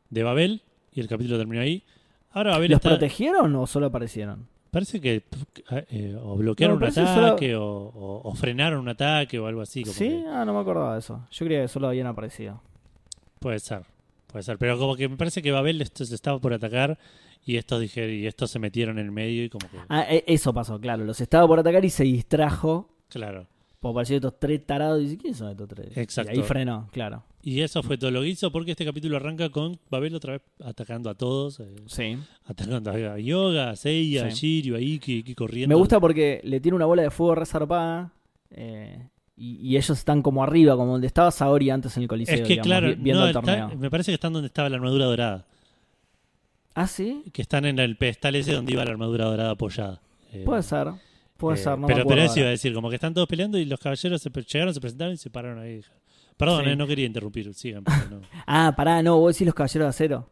de 0.09 0.23
Babel 0.23 0.61
y 0.93 1.01
el 1.01 1.07
capítulo 1.07 1.37
terminó 1.37 1.61
ahí. 1.61 1.83
Ahora 2.31 2.51
Babel 2.51 2.71
¿Los 2.71 2.77
está, 2.79 2.89
protegieron 2.89 3.55
o 3.55 3.67
solo 3.67 3.87
aparecieron? 3.87 4.47
parece 4.71 4.99
que 4.99 5.23
eh, 5.89 6.17
o 6.21 6.35
bloquearon 6.35 6.77
No, 6.79 6.85
un 6.85 6.91
solo- 6.91 7.07
ataque 7.27 7.55
o, 7.55 7.63
o- 7.65 8.29
o 8.29 8.35
frenaron 8.35 8.79
un 8.81 8.89
ataque 8.89 9.39
o 9.39 9.47
algo 9.47 9.61
así. 9.61 9.81
como 9.83 9.93
Sí, 9.93 10.09
que- 10.09 10.25
ah, 10.29 10.43
no 10.45 10.53
me 10.53 10.59
acordaba 10.59 10.93
de 10.93 10.99
eso. 10.99 11.25
Yo 11.31 11.45
creía 11.45 11.61
que 11.61 11.67
solo 11.69 11.87
habían 11.87 12.07
aparecido. 12.07 12.61
Puede 13.39 13.59
ser, 13.59 13.83
puede 14.35 14.43
ser. 14.43 14.57
Pero 14.57 14.77
como 14.77 14.97
que 14.97 15.07
me 15.07 15.15
parece 15.15 15.41
que 15.41 15.51
Babel 15.51 15.81
esto 15.81 16.03
se 16.03 16.13
estaba 16.13 16.39
por 16.39 16.51
atacar 16.53 16.99
y 17.45 17.55
estos 17.55 17.79
dijeron, 17.79 18.13
y 18.13 18.25
estos 18.25 18.51
se 18.51 18.59
metieron 18.59 18.99
en 18.99 19.05
el 19.05 19.11
medio 19.13 19.45
y 19.45 19.49
como 19.49 19.69
que. 19.69 19.77
Ah, 19.87 20.05
e- 20.09 20.25
eso 20.27 20.53
pasó, 20.53 20.77
claro. 20.79 21.05
Los 21.05 21.21
estaba 21.21 21.47
por 21.47 21.57
atacar 21.59 21.85
y 21.85 21.89
se 21.89 22.03
distrajo. 22.03 22.89
Claro. 23.07 23.47
Por 23.79 23.93
parecer 23.93 24.15
estos 24.15 24.37
tres 24.39 24.65
tarados. 24.65 24.99
Y 24.99 25.03
dice, 25.03 25.17
¿quiénes 25.17 25.37
son 25.37 25.51
estos 25.51 25.67
tres? 25.69 25.95
Exacto. 25.95 26.33
Y 26.33 26.37
ahí 26.37 26.41
frenó, 26.43 26.89
claro. 26.91 27.23
Y 27.43 27.61
eso 27.61 27.81
fue 27.83 27.97
todo 27.97 28.09
lo 28.11 28.21
que 28.21 28.29
hizo 28.29 28.51
porque 28.51 28.71
este 28.71 28.83
capítulo 28.83 29.17
arranca 29.17 29.49
con 29.49 29.79
Babel 29.91 30.15
otra 30.15 30.33
vez 30.33 30.41
atacando 30.63 31.09
a 31.09 31.13
todos. 31.15 31.59
eh, 31.59 31.75
Sí. 31.85 32.17
atacando 32.45 32.89
a 32.91 33.19
Yoga, 33.19 33.69
a 33.69 33.75
Seiya, 33.75 34.25
a. 34.25 34.29
Shiryu, 34.29 34.75
a 34.75 34.81
Iki, 34.81 35.17
Iki 35.19 35.35
corriendo. 35.35 35.73
Me 35.73 35.79
gusta 35.79 35.99
porque 35.99 36.41
le 36.43 36.59
tiene 36.59 36.75
una 36.75 36.85
bola 36.87 37.03
de 37.03 37.11
fuego 37.11 37.35
resarpada. 37.35 38.11
eh, 38.51 39.07
y, 39.37 39.55
y 39.57 39.75
ellos 39.77 39.89
están 39.97 40.21
como 40.21 40.43
arriba, 40.43 40.75
como 40.75 40.93
donde 40.93 41.07
estaba 41.07 41.29
Saori 41.31 41.69
antes 41.69 41.95
en 41.97 42.03
el 42.03 42.09
Coliseo. 42.09 42.35
Es 42.35 42.41
que 42.41 42.47
digamos, 42.47 42.67
claro, 42.67 42.87
vi- 42.89 42.95
viendo 42.95 43.21
no, 43.21 43.27
el 43.27 43.35
está- 43.35 43.41
torneo. 43.41 43.77
me 43.79 43.89
parece 43.89 44.11
que 44.11 44.15
están 44.15 44.33
donde 44.33 44.47
estaba 44.47 44.69
la 44.69 44.75
armadura 44.77 45.05
dorada. 45.05 45.45
Ah, 46.73 46.87
sí. 46.87 47.23
Que 47.33 47.41
están 47.41 47.65
en 47.65 47.79
el 47.79 47.95
pedestal 47.97 48.35
ese 48.35 48.53
donde 48.53 48.73
iba 48.73 48.83
la 48.83 48.91
armadura 48.91 49.25
dorada 49.25 49.51
apoyada. 49.51 50.01
Eh, 50.33 50.43
Puede 50.45 50.63
ser. 50.63 50.89
Puede 51.37 51.57
eh, 51.57 51.61
ser, 51.63 51.77
no 51.77 51.87
me 51.87 51.93
pero, 51.93 52.05
pero 52.07 52.21
eso 52.21 52.39
iba 52.39 52.47
a 52.47 52.51
decir, 52.51 52.73
como 52.73 52.89
que 52.89 52.95
están 52.95 53.13
todos 53.13 53.27
peleando 53.27 53.57
y 53.57 53.65
los 53.65 53.79
caballeros 53.79 54.21
se, 54.21 54.29
llegaron, 54.29 54.73
se 54.73 54.79
presentaron 54.81 55.13
y 55.13 55.17
se 55.17 55.29
pararon 55.29 55.59
ahí. 55.59 55.81
Perdón, 56.37 56.63
Sí. 56.65 56.69
eh, 56.71 56.75
no 56.75 56.87
quería 56.87 57.05
interrumpir, 57.05 57.53
sigan. 57.53 57.83
pero 57.83 58.19
no. 58.19 58.21
Ah, 58.47 58.73
pará, 58.75 59.01
no, 59.03 59.17
vos 59.19 59.33
decís 59.35 59.45
los 59.45 59.55
caballeros 59.55 59.85
de 59.85 59.89
acero. 59.89 60.29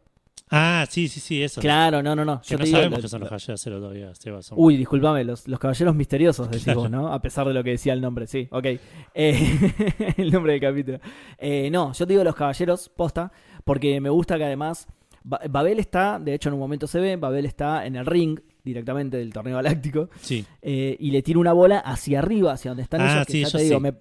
Ah, 0.56 0.86
sí, 0.88 1.08
sí, 1.08 1.18
sí, 1.20 1.42
eso. 1.42 1.60
Claro, 1.60 2.02
no, 2.02 2.14
no, 2.14 2.24
no. 2.24 2.40
Que 2.42 2.48
Yo 2.50 2.58
no 2.58 2.64
digo, 2.64 2.76
sabemos 2.76 2.98
lo- 2.98 3.02
que 3.02 3.08
son 3.08 3.20
los 3.20 3.28
caballeros 3.28 3.46
de 3.48 3.54
acero 3.54 3.80
todavía, 3.80 4.14
Seba. 4.14 4.40
son- 4.42 4.56
Uy, 4.60 4.76
discúlpame, 4.76 5.24
los, 5.24 5.48
los 5.48 5.58
caballeros 5.58 5.94
misteriosos 5.96 6.48
decís 6.48 6.64
Claro. 6.64 6.80
vos, 6.80 6.90
¿no? 6.90 7.08
A 7.12 7.20
pesar 7.20 7.46
de 7.48 7.54
lo 7.54 7.64
que 7.64 7.70
decía 7.70 7.92
el 7.92 8.00
nombre, 8.00 8.26
sí, 8.26 8.46
ok. 8.50 8.66
Eh, 8.66 8.78
el 10.18 10.30
nombre 10.30 10.52
del 10.52 10.60
capítulo. 10.60 11.00
Eh, 11.38 11.70
no, 11.70 11.92
yo 11.92 12.06
te 12.06 12.12
digo 12.12 12.22
los 12.24 12.34
caballeros, 12.36 12.88
posta, 12.88 13.32
porque 13.64 14.00
me 14.00 14.10
gusta 14.10 14.36
que 14.38 14.44
además 14.44 14.86
Ba- 15.26 15.40
Babel 15.48 15.78
está, 15.78 16.18
de 16.18 16.34
hecho 16.34 16.50
en 16.50 16.52
un 16.54 16.60
momento 16.60 16.86
se 16.86 17.00
ve, 17.00 17.16
Babel 17.16 17.46
está 17.46 17.86
en 17.86 17.96
el 17.96 18.04
ring 18.04 18.38
directamente 18.62 19.16
del 19.16 19.32
torneo 19.32 19.56
galáctico. 19.56 20.08
Sí. 20.20 20.44
eh, 20.62 20.96
y 21.00 21.10
le 21.10 21.22
tira 21.22 21.38
una 21.38 21.52
bola 21.54 21.78
hacia 21.78 22.18
arriba, 22.18 22.52
hacia 22.52 22.70
donde 22.70 22.82
están 22.82 23.00
Ah, 23.00 23.12
ellos. 23.14 23.26
que 23.26 23.32
sí, 23.32 23.42
ya 23.44 23.50
te 23.50 23.62
digo, 23.64 23.76
sí. 23.76 23.82
me- 23.82 23.94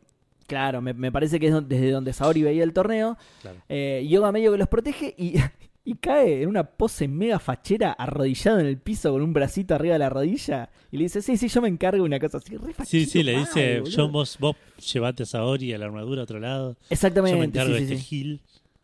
claro, 0.47 0.81
me, 0.81 0.93
me 0.93 1.11
parece 1.11 1.39
que 1.39 1.47
es 1.47 1.53
desde 1.67 1.91
donde 1.91 2.11
Saori 2.13 2.43
veía 2.43 2.63
el 2.63 2.73
torneo. 2.73 3.17
Claro. 3.41 3.57
Eh, 3.69 4.05
Yoga 4.09 4.31
medio 4.33 4.51
que 4.51 4.57
los 4.57 4.67
protege 4.67 5.15
y, 5.17 5.35
y 5.85 5.95
cae 5.95 6.43
en 6.43 6.49
una 6.49 6.63
pose 6.63 7.07
mega 7.07 7.39
fachera, 7.39 7.91
arrodillado 7.91 8.59
en 8.59 8.67
el 8.67 8.77
piso 8.77 9.11
con 9.11 9.21
un 9.21 9.33
bracito 9.33 9.75
arriba 9.75 9.93
de 9.93 9.99
la 9.99 10.09
rodilla. 10.09 10.69
Y 10.91 10.97
le 10.97 11.03
dice, 11.03 11.21
sí, 11.21 11.35
sí, 11.37 11.47
yo 11.49 11.61
me 11.61 11.67
encargo 11.67 11.97
de 12.03 12.07
una 12.07 12.19
cosa 12.19 12.37
así. 12.37 12.55
Re 12.55 12.67
Sí, 12.67 12.73
fachero 12.73 13.05
sí, 13.09 13.23
le 13.23 13.33
mal, 13.33 13.41
dice, 13.45 13.79
boludo. 13.81 13.93
John 13.95 14.11
vos, 14.11 14.37
vos 14.39 14.55
llevate 14.93 15.23
a 15.23 15.25
Saori 15.25 15.73
a 15.73 15.77
la 15.77 15.85
armadura 15.85 16.21
a 16.21 16.23
otro 16.23 16.39
lado. 16.39 16.77
Exactamente, 16.89 17.35
Yo 17.35 17.39
me 17.39 17.45
encargo 17.45 17.73
sí, 17.75 17.81
de 17.81 17.87
sí, 17.87 17.93
este 17.93 17.97
sí. 17.97 18.03
Gil. 18.09 18.41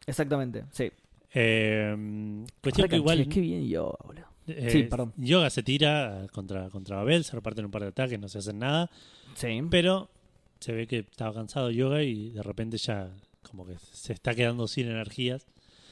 Exactamente, 0.08 0.66
sí. 0.72 0.92
Eh, 1.34 2.46
cuestión 2.62 2.88
que 2.90 2.96
igual 2.96 3.28
Qué 3.30 3.40
bien 3.40 3.68
Yoga, 3.68 3.98
boludo. 4.06 4.26
eh, 4.48 4.70
Sí, 4.72 4.84
perdón. 4.84 5.14
Yoga 5.18 5.50
se 5.50 5.64
tira 5.64 6.26
contra, 6.34 6.70
contra 6.70 6.98
Babel, 6.98 7.24
se 7.24 7.34
reparten 7.36 7.66
un 7.66 7.72
par 7.72 7.84
de 7.84 7.90
ataques, 7.90 8.20
no 8.20 8.28
se 8.28 8.40
hacen 8.40 8.60
nada. 8.60 8.90
Sí. 9.36 9.62
Pero 9.70 10.10
se 10.60 10.74
ve 10.74 10.88
que 10.88 11.00
estaba 11.00 11.34
cansado 11.34 11.70
Yoga 11.72 12.04
y 12.04 12.32
de 12.32 12.42
repente 12.44 12.78
ya 12.78 13.10
como 13.50 13.66
que 13.66 13.76
se 13.94 14.12
está 14.14 14.36
quedando 14.36 14.68
sin 14.68 14.88
energías 14.88 15.46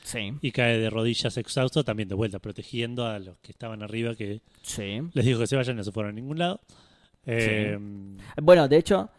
Sí. 0.07 0.31
y 0.41 0.51
cae 0.51 0.77
de 0.79 0.89
rodillas 0.89 1.35
exhausto, 1.37 1.83
también 1.83 2.07
de 2.07 2.15
vuelta, 2.15 2.39
protegiendo 2.39 3.05
a 3.05 3.19
los 3.19 3.37
que 3.39 3.51
estaban 3.51 3.83
arriba 3.83 4.15
que 4.15 4.39
Sí. 4.61 5.01
les 5.13 5.25
dijo 5.25 5.39
que 5.39 5.47
se 5.47 5.55
vayan 5.57 5.75
y 5.75 5.77
no 5.79 5.83
se 5.83 5.91
fueron 5.91 6.11
a 6.11 6.15
ningún 6.15 6.39
lado. 6.39 6.61
Eh, 7.25 7.77
Bueno, 8.41 8.67
de 8.69 8.77
hecho, 8.77 9.09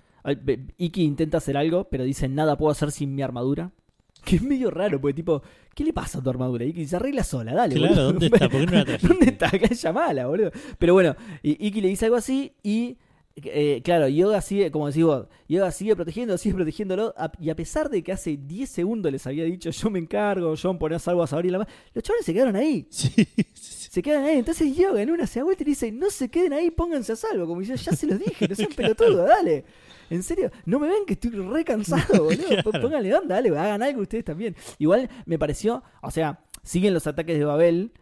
Iki 0.78 1.02
intenta 1.02 1.38
hacer 1.38 1.56
algo, 1.56 1.84
pero 1.90 2.04
dice 2.04 2.28
nada 2.28 2.56
puedo 2.56 2.72
hacer 2.72 2.90
sin 2.90 3.14
mi 3.14 3.22
armadura. 3.22 3.70
Que 4.24 4.36
es 4.36 4.42
medio 4.42 4.70
raro, 4.70 5.00
porque 5.00 5.14
tipo, 5.14 5.42
¿qué 5.74 5.84
le 5.84 5.92
pasa 5.92 6.18
a 6.18 6.22
tu 6.22 6.28
armadura? 6.30 6.64
Iki 6.64 6.86
se 6.86 6.96
arregla 6.96 7.22
sola, 7.22 7.54
dale. 7.54 7.74
Claro, 7.76 7.94
boludo. 7.94 8.12
¿dónde 8.12 8.26
está? 8.26 8.48
¿Por 8.48 8.60
qué 8.60 8.66
no 8.66 8.72
la? 8.84 8.98
¿Dónde 9.02 9.26
está? 9.26 9.46
Acá 9.46 9.66
es 9.70 9.84
mala, 9.94 10.26
boludo. 10.26 10.50
Pero 10.78 10.92
bueno, 10.94 11.14
Iki 11.42 11.80
le 11.80 11.88
dice 11.88 12.06
algo 12.06 12.16
así 12.16 12.52
y. 12.62 12.96
eh, 13.44 13.80
claro, 13.82 14.08
Yoga 14.08 14.40
sigue, 14.40 14.70
como 14.70 14.86
decís 14.88 15.04
vos, 15.04 15.26
Yoga 15.48 15.70
sigue 15.70 15.94
protegiendo, 15.96 16.36
sigue 16.38 16.54
protegiéndolo. 16.54 17.14
a- 17.16 17.30
y 17.40 17.50
a 17.50 17.56
pesar 17.56 17.88
de 17.90 18.02
que 18.02 18.12
hace 18.12 18.36
10 18.36 18.68
segundos 18.68 19.10
les 19.12 19.26
había 19.26 19.44
dicho, 19.44 19.70
yo 19.70 19.90
me 19.90 19.98
encargo, 19.98 20.54
John 20.60 20.78
ponés 20.78 21.06
algo 21.08 21.22
a 21.22 21.26
saber 21.26 21.46
y 21.46 21.50
la 21.50 21.58
más, 21.58 21.68
los 21.94 22.02
chavales 22.04 22.26
se 22.26 22.32
quedaron 22.34 22.56
ahí. 22.56 22.86
sí, 22.90 23.08
sí, 23.08 23.26
sí. 23.54 23.88
Se 23.90 24.02
quedan 24.02 24.24
ahí. 24.24 24.38
Entonces 24.38 24.76
Yoga 24.76 25.00
en 25.02 25.10
una 25.10 25.26
se 25.26 25.40
da 25.40 25.44
vuelta 25.44 25.62
y 25.62 25.66
dice, 25.66 25.90
no 25.90 26.10
se 26.10 26.28
queden 26.28 26.52
ahí, 26.52 26.70
pónganse 26.70 27.12
a 27.12 27.16
salvo. 27.16 27.46
Como 27.46 27.60
dice, 27.60 27.76
ya 27.76 27.92
se 27.92 28.06
los 28.06 28.18
dije, 28.18 28.46
no 28.48 28.54
sean 28.54 28.70
pelotudos, 28.76 29.26
dale. 29.28 29.64
En 30.10 30.22
serio, 30.22 30.50
no 30.66 30.78
me 30.78 30.88
ven 30.88 31.04
que 31.06 31.14
estoy 31.14 31.30
re 31.30 31.64
cansado, 31.64 32.24
boludo. 32.24 32.62
Pónganle 32.80 33.14
onda, 33.14 33.34
dale, 33.36 33.50
hagan 33.58 33.82
algo 33.82 34.02
ustedes 34.02 34.24
también. 34.24 34.54
Igual 34.78 35.08
me 35.26 35.38
pareció, 35.38 35.82
o 36.02 36.10
sea, 36.10 36.40
siguen 36.62 36.94
los 36.94 37.06
ataques 37.06 37.38
de 37.38 37.44
Babel 37.44 37.92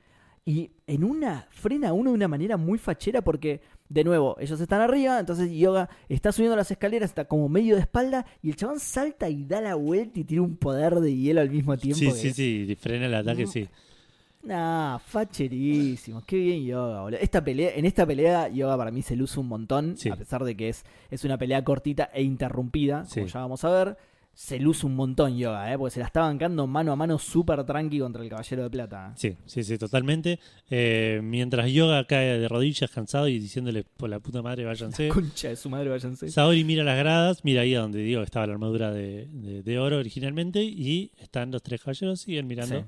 y 0.45 0.71
en 0.87 1.03
una 1.03 1.49
frena 1.51 1.93
uno 1.93 2.11
de 2.11 2.15
una 2.15 2.29
manera 2.29 2.57
muy 2.57 2.79
fachera 2.79 3.23
porque, 3.23 3.61
de 3.89 4.05
nuevo, 4.05 4.37
ellos 4.41 4.61
están 4.61 4.81
arriba, 4.81 5.19
entonces 5.21 5.51
Yoga 5.53 5.89
está 6.09 6.33
subiendo 6.33 6.57
las 6.57 6.71
escaleras, 6.71 7.11
está 7.11 7.25
como 7.27 7.49
medio 7.49 7.75
de 7.77 7.83
espalda 7.83 8.27
y 8.43 8.51
el 8.51 8.57
chabón 8.57 8.81
salta 8.81 9.29
y 9.29 9.45
da 9.45 9.61
la 9.61 9.75
vuelta 9.77 10.19
y 10.21 10.25
tiene 10.25 10.41
un 10.43 10.57
poder 10.57 10.97
de 10.97 11.15
hielo 11.15 11.41
al 11.41 11.51
mismo 11.51 11.77
tiempo. 11.77 11.99
Sí, 11.99 12.11
sí, 12.13 12.29
es- 12.29 12.37
sí, 12.37 12.77
frena 12.81 13.07
el 13.07 13.15
ataque, 13.15 13.47
sí. 13.47 13.69
Nah, 14.43 14.99
facherísimo. 14.99 16.23
Qué 16.25 16.37
bien 16.37 16.65
Yoga, 16.65 17.03
boludo. 17.03 17.19
Esta 17.21 17.43
pelea, 17.43 17.73
en 17.75 17.85
esta 17.85 18.07
pelea, 18.07 18.49
Yoga 18.49 18.77
para 18.77 18.91
mí 18.93 19.03
se 19.03 19.17
luce 19.17 19.41
un 19.41 19.49
montón. 19.49 19.97
Sí. 19.97 20.09
A 20.09 20.17
pesar 20.17 20.45
de 20.45 20.57
que 20.57 20.69
es, 20.69 20.85
es 21.11 21.25
una 21.25 21.37
pelea 21.37 21.65
cortita 21.65 22.11
e 22.15 22.23
interrumpida, 22.23 23.05
como 23.13 23.27
ya 23.27 23.41
vamos 23.41 23.65
a 23.65 23.71
ver. 23.71 23.97
Se 24.39 24.59
luce 24.61 24.85
un 24.85 24.95
montón 24.95 25.35
Yoga, 25.39 25.73
¿eh? 25.73 25.79
porque 25.79 25.95
se 25.95 26.01
la 26.01 26.05
está 26.07 26.21
bancando 26.21 26.67
mano 26.67 26.93
a 26.93 26.97
mano 26.97 27.19
súper 27.19 27.65
tranqui 27.65 27.99
contra 28.01 28.23
el 28.23 28.29
Caballero 28.29 28.65
de 28.65 28.71
Plata. 28.71 29.15
Sí, 29.17 29.35
sí, 29.47 29.65
sí, 29.65 29.79
totalmente. 29.79 30.39
Eh, 30.69 31.21
mientras 31.25 31.71
Yoga 31.73 32.05
cae 32.05 32.39
de 32.39 32.47
rodillas 32.47 32.91
cansado 32.91 33.29
y 33.29 33.39
diciéndole 33.39 33.83
por 33.85 34.11
la 34.11 34.21
puta 34.21 34.43
madre 34.43 34.67
váyanse. 34.67 35.09
Concha 35.09 35.49
de 35.49 35.57
su 35.57 35.71
madre, 35.71 35.89
váyanse. 35.89 36.29
Saori 36.31 36.65
mira 36.65 36.85
las 36.85 36.99
gradas, 36.99 37.45
mira 37.47 37.63
ahí 37.63 37.75
a 37.75 37.81
donde 37.81 38.01
digo 38.01 38.21
estaba 38.21 38.47
la 38.47 38.53
armadura 38.53 38.93
de, 38.93 39.27
de- 39.33 39.63
de 39.63 39.79
oro 39.79 39.97
originalmente 39.97 40.63
y 40.63 41.13
están 41.19 41.51
los 41.51 41.63
tres 41.63 41.81
caballeros, 41.81 42.21
siguen 42.21 42.47
mirando. 42.47 42.81
Sí. 42.81 42.85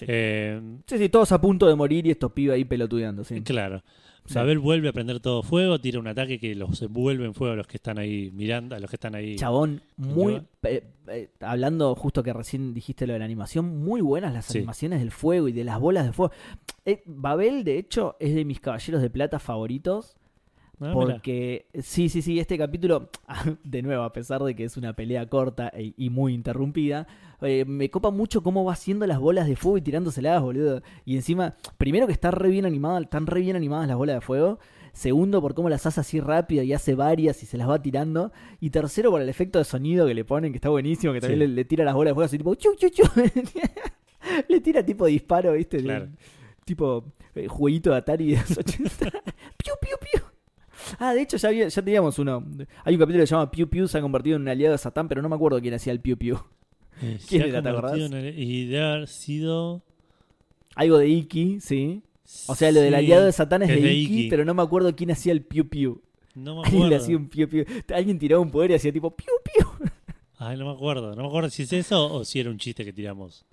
Sí. 0.00 0.04
Eh, 0.08 0.60
sí, 0.86 0.98
sí, 0.98 1.08
todos 1.08 1.32
a 1.32 1.40
punto 1.40 1.66
de 1.68 1.74
morir 1.74 2.06
y 2.06 2.10
estos 2.10 2.30
pibes 2.32 2.54
ahí 2.54 2.66
pelotudeando, 2.66 3.24
sí. 3.24 3.40
Claro. 3.40 3.82
Sí. 4.26 4.34
Babel 4.34 4.58
vuelve 4.58 4.88
a 4.88 4.92
prender 4.92 5.20
todo 5.20 5.42
fuego, 5.42 5.78
tira 5.80 5.98
un 6.00 6.06
ataque 6.08 6.38
que 6.38 6.54
los 6.54 6.80
envuelve 6.82 7.24
en 7.24 7.34
fuego 7.34 7.54
a 7.54 7.56
los 7.56 7.66
que 7.66 7.76
están 7.76 7.98
ahí 7.98 8.30
mirando, 8.32 8.74
a 8.76 8.80
los 8.80 8.90
que 8.90 8.96
están 8.96 9.14
ahí. 9.14 9.36
Chabón, 9.36 9.82
muy. 9.96 10.42
Eh, 10.64 10.82
eh, 11.08 11.30
hablando 11.40 11.94
justo 11.94 12.22
que 12.22 12.32
recién 12.32 12.74
dijiste 12.74 13.06
lo 13.06 13.12
de 13.12 13.20
la 13.20 13.24
animación, 13.24 13.78
muy 13.84 14.00
buenas 14.00 14.32
las 14.34 14.46
Sí. 14.46 14.58
animaciones 14.58 14.98
del 15.00 15.10
fuego 15.12 15.48
y 15.48 15.52
de 15.52 15.64
las 15.64 15.78
bolas 15.78 16.06
de 16.06 16.12
fuego. 16.12 16.32
Eh, 16.84 17.02
Babel, 17.06 17.62
de 17.64 17.78
hecho, 17.78 18.16
es 18.20 18.34
de 18.34 18.44
mis 18.44 18.60
caballeros 18.60 19.00
de 19.02 19.10
plata 19.10 19.38
favoritos. 19.38 20.16
Ah. 20.80 20.90
Porque, 20.92 21.66
sí, 21.80 22.08
sí, 22.10 22.20
sí, 22.20 22.38
este 22.38 22.58
capítulo, 22.58 23.08
de 23.64 23.82
nuevo, 23.82 24.02
a 24.02 24.12
pesar 24.12 24.42
de 24.42 24.54
que 24.54 24.64
es 24.64 24.76
una 24.76 24.92
pelea 24.94 25.26
corta 25.28 25.70
e- 25.74 25.94
y 25.96 26.10
muy 26.10 26.34
interrumpida, 26.34 27.06
eh, 27.40 27.64
me 27.66 27.88
copa 27.90 28.10
mucho 28.10 28.42
cómo 28.42 28.64
va 28.64 28.74
haciendo 28.74 29.06
las 29.06 29.18
bolas 29.18 29.46
de 29.48 29.56
fuego 29.56 29.78
y 29.78 29.82
tirándoselas, 29.82 30.42
boludo. 30.42 30.82
Y 31.06 31.16
encima, 31.16 31.54
primero 31.78 32.06
que 32.06 32.12
está 32.12 32.30
re 32.30 32.50
bien 32.50 32.66
animada, 32.66 33.00
están 33.00 33.26
re 33.26 33.40
bien 33.40 33.56
animadas 33.56 33.88
las 33.88 33.96
bolas 33.96 34.16
de 34.16 34.20
fuego. 34.20 34.58
Segundo, 34.92 35.42
por 35.42 35.54
cómo 35.54 35.68
las 35.68 35.84
hace 35.86 36.00
así 36.00 36.20
rápido 36.20 36.62
y 36.62 36.72
hace 36.72 36.94
varias 36.94 37.42
y 37.42 37.46
se 37.46 37.58
las 37.58 37.68
va 37.68 37.80
tirando. 37.82 38.32
Y 38.60 38.70
tercero, 38.70 39.10
por 39.10 39.20
el 39.20 39.28
efecto 39.28 39.58
de 39.58 39.64
sonido 39.66 40.06
que 40.06 40.14
le 40.14 40.24
ponen, 40.24 40.52
que 40.52 40.56
está 40.56 40.68
buenísimo, 40.70 41.12
que 41.12 41.20
también 41.20 41.40
Sí. 41.40 41.46
le, 41.46 41.52
le 41.54 41.64
tira 41.66 41.84
las 41.84 41.94
bolas 41.94 42.10
de 42.12 42.14
fuego 42.14 42.24
así 42.26 42.38
tipo 42.38 42.54
chu, 42.54 42.74
chu, 42.76 42.88
chu. 42.90 43.02
le 44.48 44.60
tira 44.60 44.84
tipo 44.84 45.06
disparo, 45.06 45.52
¿viste? 45.52 45.78
Claro. 45.82 46.08
Tipo 46.64 47.04
eh, 47.34 47.46
jueguito 47.46 47.90
de 47.90 47.96
Atari 47.96 48.30
de 48.32 48.36
los 48.36 48.56
80. 48.58 49.10
piu, 49.56 49.74
piu, 49.80 49.96
piu. 50.00 50.22
Ah, 50.98 51.14
de 51.14 51.22
hecho 51.22 51.36
ya, 51.36 51.48
había- 51.48 51.68
ya 51.68 51.82
teníamos 51.82 52.18
uno. 52.18 52.44
Hay 52.84 52.94
un 52.94 53.00
capítulo 53.00 53.22
que 53.22 53.26
se 53.26 53.34
llama 53.34 53.50
Piu 53.50 53.68
Piu, 53.68 53.88
se 53.88 53.98
ha 53.98 54.00
convertido 54.00 54.36
en 54.36 54.42
un 54.42 54.48
aliado 54.48 54.72
de 54.72 54.78
Satán, 54.78 55.08
pero 55.08 55.22
no 55.22 55.28
me 55.28 55.34
acuerdo 55.34 55.60
quién 55.60 55.74
hacía 55.74 55.92
el 55.92 56.00
Piu 56.00 56.16
Piu. 56.16 56.38
Eh, 57.02 57.18
¿Quién 57.28 57.42
era, 57.42 57.60
te 57.62 57.68
acordás? 57.68 57.92
el- 57.98 58.38
Y 58.38 58.64
debe 58.68 58.82
haber 58.84 59.08
sido. 59.08 59.82
Algo 60.74 60.96
de 60.96 61.08
Iki, 61.08 61.60
sí. 61.60 62.02
O 62.46 62.54
sea, 62.54 62.72
lo 62.72 62.80
del 62.80 62.94
aliado 62.94 63.26
de 63.26 63.32
Satán 63.32 63.62
es, 63.62 63.68
de, 63.68 63.76
de 63.82 63.92
Iki, 63.92 64.20
Iki. 64.20 64.30
pero 64.30 64.46
no 64.46 64.54
me 64.54 64.62
acuerdo 64.62 64.96
quién 64.96 65.10
hacía 65.10 65.32
el 65.32 65.42
Piu 65.42 65.68
Piu. 65.68 66.00
No 66.34 66.54
me 66.56 66.62
Alguien 66.62 66.84
acuerdo. 66.84 67.04
hacía 67.04 67.16
un 67.18 67.28
Piu 67.28 67.48
Piu. 67.50 67.64
Alguien 67.94 68.18
tiraba 68.18 68.40
un 68.40 68.50
poder 68.50 68.70
y 68.70 68.74
hacía 68.74 68.92
tipo 68.94 69.14
Piu 69.14 69.26
Piu. 69.44 69.88
Ay, 70.38 70.56
no 70.58 70.64
me 70.64 70.72
acuerdo. 70.72 71.14
No 71.14 71.22
me 71.22 71.28
acuerdo 71.28 71.50
si 71.50 71.64
es 71.64 71.72
eso 71.74 72.10
o 72.12 72.24
si 72.24 72.40
era 72.40 72.48
un 72.50 72.56
chiste 72.58 72.82
que 72.84 72.92
tiramos. 72.94 73.44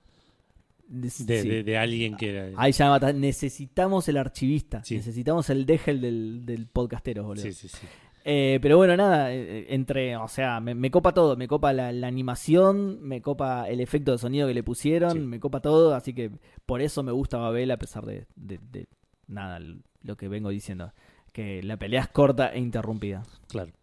De, 0.88 1.10
de, 1.44 1.64
de 1.64 1.78
alguien 1.78 2.16
que 2.18 2.30
era. 2.30 2.50
Ahí 2.58 2.72
ya 2.72 2.90
mata. 2.90 3.12
Necesitamos 3.14 4.08
el 4.10 4.18
archivista. 4.18 4.84
Sí. 4.84 4.96
Necesitamos 4.98 5.50
el 5.50 5.66
Degel 5.66 6.02
del, 6.02 6.46
del 6.46 6.68
podcastero, 6.68 7.24
boludo. 7.24 7.44
Sí, 7.44 7.54
sí, 7.54 7.68
sí. 7.68 7.88
Eh, 8.26 8.60
pero 8.62 8.78
bueno, 8.78 8.96
nada, 8.96 9.34
eh, 9.34 9.66
entre, 9.74 10.16
o 10.16 10.30
sea, 10.30 10.62
me, 10.62 10.74
me 10.76 10.90
copa 10.92 11.14
todo, 11.14 11.36
me 11.36 11.46
copa 11.48 11.74
la, 11.74 11.92
la 11.92 12.08
animación, 12.08 13.02
me 13.02 13.22
copa 13.22 13.68
el 13.68 13.82
efecto 13.82 14.14
de 14.14 14.18
sonido 14.18 14.48
que 14.48 14.54
le 14.54 14.64
pusieron, 14.64 15.12
Sí. 15.12 15.20
me 15.20 15.42
copa 15.42 15.60
todo, 15.60 15.94
así 15.94 16.14
que 16.14 16.32
por 16.66 16.82
eso 16.82 17.04
me 17.04 17.12
gusta 17.12 17.38
Babel 17.38 17.70
a 17.72 17.78
pesar 17.78 18.06
de, 18.06 18.26
de- 18.38 18.60
de 18.72 18.88
nada, 19.28 19.60
lo 20.04 20.16
que 20.16 20.30
vengo 20.30 20.50
diciendo, 20.52 20.94
que 21.34 21.62
la 21.64 21.76
pelea 21.76 22.00
es 22.04 22.08
corta 22.10 22.54
e 22.54 22.60
interrumpida. 22.60 23.24
Claro. 23.50 23.74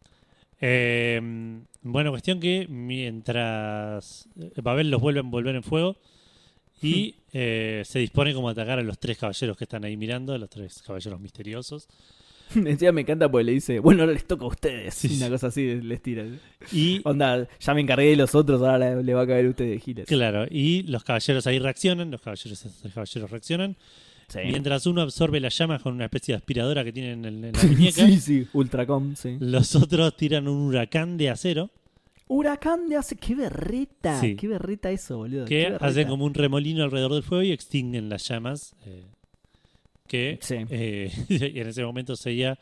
Eh, 0.63 1.21
bueno, 1.83 2.11
cuestión 2.11 2.41
que 2.41 2.67
mientras 2.69 4.29
eh, 4.41 4.53
Babel 4.63 4.91
los 4.91 5.01
vuelve 5.01 5.21
a 5.21 5.23
envolver 5.23 5.55
en 5.55 5.63
fuego 5.63 5.97
y 6.83 7.15
eh, 7.33 7.83
se 7.85 7.99
dispone 7.99 8.35
como 8.35 8.49
a 8.49 8.53
atacar 8.53 8.79
a 8.79 8.83
los 8.83 8.99
tres 8.99 9.19
caballeros 9.19 9.57
que 9.57 9.65
están 9.65 9.85
ahí 9.85 9.97
mirando, 9.97 10.33
a 10.35 10.39
los 10.39 10.51
tres 10.51 10.83
caballeros 10.83 11.21
misteriosos. 11.21 11.89
Encima 12.55 12.91
me 12.91 13.03
encanta 13.03 13.31
porque 13.31 13.45
le 13.45 13.53
dice, 13.53 13.79
bueno, 13.79 14.03
ahora 14.03 14.13
les 14.13 14.27
toca 14.27 14.45
a 14.45 14.49
ustedes, 14.49 14.93
Sí, 14.95 15.07
una 15.17 15.27
sí. 15.27 15.31
cosa 15.31 15.47
así 15.47 15.81
les 15.81 16.03
tira. 16.03 16.25
Y 16.73 17.01
Onda, 17.05 17.47
ya 17.61 17.75
me 17.75 17.81
encargué 17.81 18.07
de 18.11 18.17
los 18.17 18.35
otros, 18.35 18.61
ahora 18.61 18.97
le, 19.01 19.15
va 19.15 19.23
a 19.23 19.27
caer 19.27 19.47
a 19.47 19.51
ustedes, 19.51 19.81
Giles. 19.85 20.07
claro, 20.09 20.47
y 20.51 20.83
los 20.83 21.05
caballeros 21.05 21.47
ahí 21.47 21.61
reaccionan, 21.61 22.11
los 22.11 22.21
caballeros, 22.21 22.53
estos 22.65 22.81
tres 22.83 22.93
caballeros 22.95 23.31
reaccionan, 23.31 23.77
Sí. 24.27 24.39
mientras 24.47 24.87
uno 24.87 25.03
absorbe 25.03 25.41
las 25.41 25.59
llamas 25.59 25.83
con 25.83 25.93
una 25.93 26.05
especie 26.05 26.33
de 26.35 26.37
aspiradora 26.39 26.85
que 26.85 26.93
tienen 26.93 27.25
en, 27.25 27.45
en 27.45 27.53
la 27.53 27.63
muñeca. 27.65 28.07
sí, 28.07 28.21
sí, 28.21 28.47
Ultracom, 28.53 29.15
sí. 29.17 29.37
Los 29.41 29.75
otros 29.77 30.17
tiran 30.17 30.47
un 30.49 30.69
huracán 30.69 31.17
de 31.19 31.31
acero 31.31 31.71
Huracán 32.33 32.89
de 32.89 32.97
hace. 32.97 33.17
¡Qué 33.17 33.35
berreta! 33.35 34.21
Sí. 34.21 34.37
¡Qué 34.37 34.47
berreta 34.47 34.91
eso, 34.91 35.17
boludo! 35.19 35.47
que 35.47 35.65
berreta. 35.65 35.85
hacen 35.87 36.07
como 36.09 36.25
un 36.25 36.33
remolino 36.35 36.85
alrededor 36.85 37.13
del 37.15 37.23
fuego 37.25 37.43
y 37.43 37.51
extinguen 37.53 38.09
las 38.09 38.27
llamas. 38.29 38.75
eh, 38.87 39.05
que 40.07 40.39
Sí. 40.41 40.57
eh, 40.71 41.11
y 41.29 41.59
en 41.61 41.69
ese 41.69 41.85
momento 41.85 42.15
sería 42.17 42.59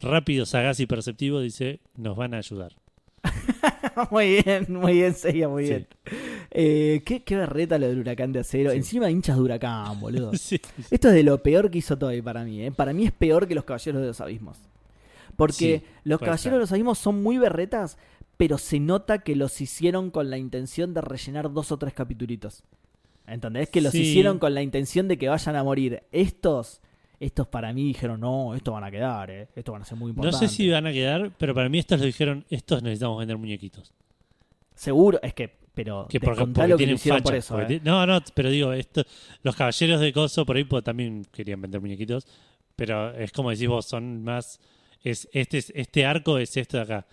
rápido, 0.00 0.46
sagaz 0.46 0.78
y 0.80 0.86
perceptivo. 0.86 1.40
Dice: 1.40 1.80
Nos 1.96 2.16
van 2.16 2.34
a 2.34 2.38
ayudar. 2.38 2.76
muy 4.12 4.40
bien, 4.44 4.66
muy 4.68 4.92
bien, 4.94 5.14
sería 5.14 5.48
muy 5.48 5.64
Sí. 5.64 5.70
bien. 5.70 5.86
Eh, 6.52 7.02
¿qué, 7.04 7.22
qué 7.24 7.36
berreta 7.36 7.78
lo 7.78 7.88
del 7.88 7.98
huracán 7.98 8.32
de 8.32 8.40
acero. 8.40 8.70
Sí. 8.70 8.76
Encima 8.76 9.10
hinchas 9.10 9.36
de 9.36 9.42
huracán, 9.42 10.00
boludo. 10.00 10.32
Sí, 10.38 10.60
Esto 10.90 11.08
es 11.08 11.14
de 11.14 11.22
lo 11.24 11.42
peor 11.42 11.70
que 11.70 11.78
hizo 11.78 11.98
Toy 11.98 12.22
para 12.22 12.44
mí. 12.44 12.62
¿eh? 12.64 12.70
Para 12.72 12.92
mí 12.92 13.04
es 13.04 13.12
peor 13.12 13.48
que 13.48 13.54
los 13.56 13.64
Caballeros 13.64 14.00
de 14.00 14.06
los 14.06 14.20
Abismos. 14.20 14.58
Porque 15.36 15.82
los 16.04 16.18
Caballeros 16.20 16.52
de 16.54 16.58
los 16.60 16.72
Abismos 16.72 16.98
son 16.98 17.22
muy 17.22 17.38
berretas, 17.38 17.96
pero 18.38 18.56
se 18.56 18.80
nota 18.80 19.18
que 19.18 19.36
los 19.36 19.60
hicieron 19.60 20.10
con 20.10 20.30
la 20.30 20.38
intención 20.38 20.94
de 20.94 21.02
rellenar 21.02 21.52
dos 21.52 21.70
o 21.72 21.76
tres 21.76 21.92
capitulitos. 21.92 22.62
¿Entendés? 23.26 23.68
Que 23.68 23.82
los 23.82 23.92
Sí. 23.92 24.00
hicieron 24.00 24.38
con 24.38 24.54
la 24.54 24.62
intención 24.62 25.06
de 25.08 25.18
que 25.18 25.28
vayan 25.28 25.54
a 25.56 25.62
morir. 25.62 26.02
Estos 26.12 26.80
Estos 27.20 27.48
para 27.48 27.72
mí 27.72 27.82
dijeron, 27.84 28.20
no, 28.20 28.54
estos 28.54 28.72
van 28.72 28.84
a 28.84 28.92
quedar, 28.92 29.28
eh. 29.32 29.48
estos 29.56 29.72
van 29.72 29.82
a 29.82 29.84
ser 29.84 29.98
muy 29.98 30.06
No 30.06 30.10
importantes. 30.22 30.50
sé 30.50 30.56
si 30.56 30.70
van 30.70 30.86
a 30.86 30.92
quedar, 30.92 31.32
pero 31.36 31.52
para 31.52 31.68
mí 31.68 31.80
estos 31.80 31.98
lo 31.98 32.06
dijeron, 32.06 32.44
estos 32.48 32.80
necesitamos 32.80 33.18
vender 33.18 33.36
muñequitos. 33.36 33.92
Seguro, 34.76 35.18
es 35.22 35.34
que, 35.34 35.52
pero 35.74 36.06
Que 36.08 36.20
porque, 36.20 36.46
porque 36.46 36.68
lo 36.68 36.76
que 36.76 36.84
hicieron 36.84 37.18
facha. 37.18 37.24
por 37.24 37.34
eso. 37.34 37.60
eh. 37.60 37.80
No, 37.82 38.06
no, 38.06 38.20
pero 38.34 38.50
digo, 38.50 38.72
esto, 38.72 39.02
los 39.42 39.56
caballeros 39.56 40.00
de 40.00 40.12
Coso 40.12 40.46
por 40.46 40.56
ahí 40.56 40.62
pues, 40.62 40.84
también 40.84 41.24
querían 41.32 41.60
vender 41.60 41.80
muñequitos, 41.80 42.24
pero 42.76 43.10
es 43.14 43.32
como 43.32 43.50
decís 43.50 43.66
vos, 43.68 43.84
son 43.86 44.22
más... 44.22 44.60
Es, 45.02 45.28
este, 45.32 45.58
es- 45.58 45.72
este 45.74 46.06
arco 46.06 46.38
es 46.38 46.56
esto 46.56 46.76
de 46.76 46.82
acá. 46.84 47.06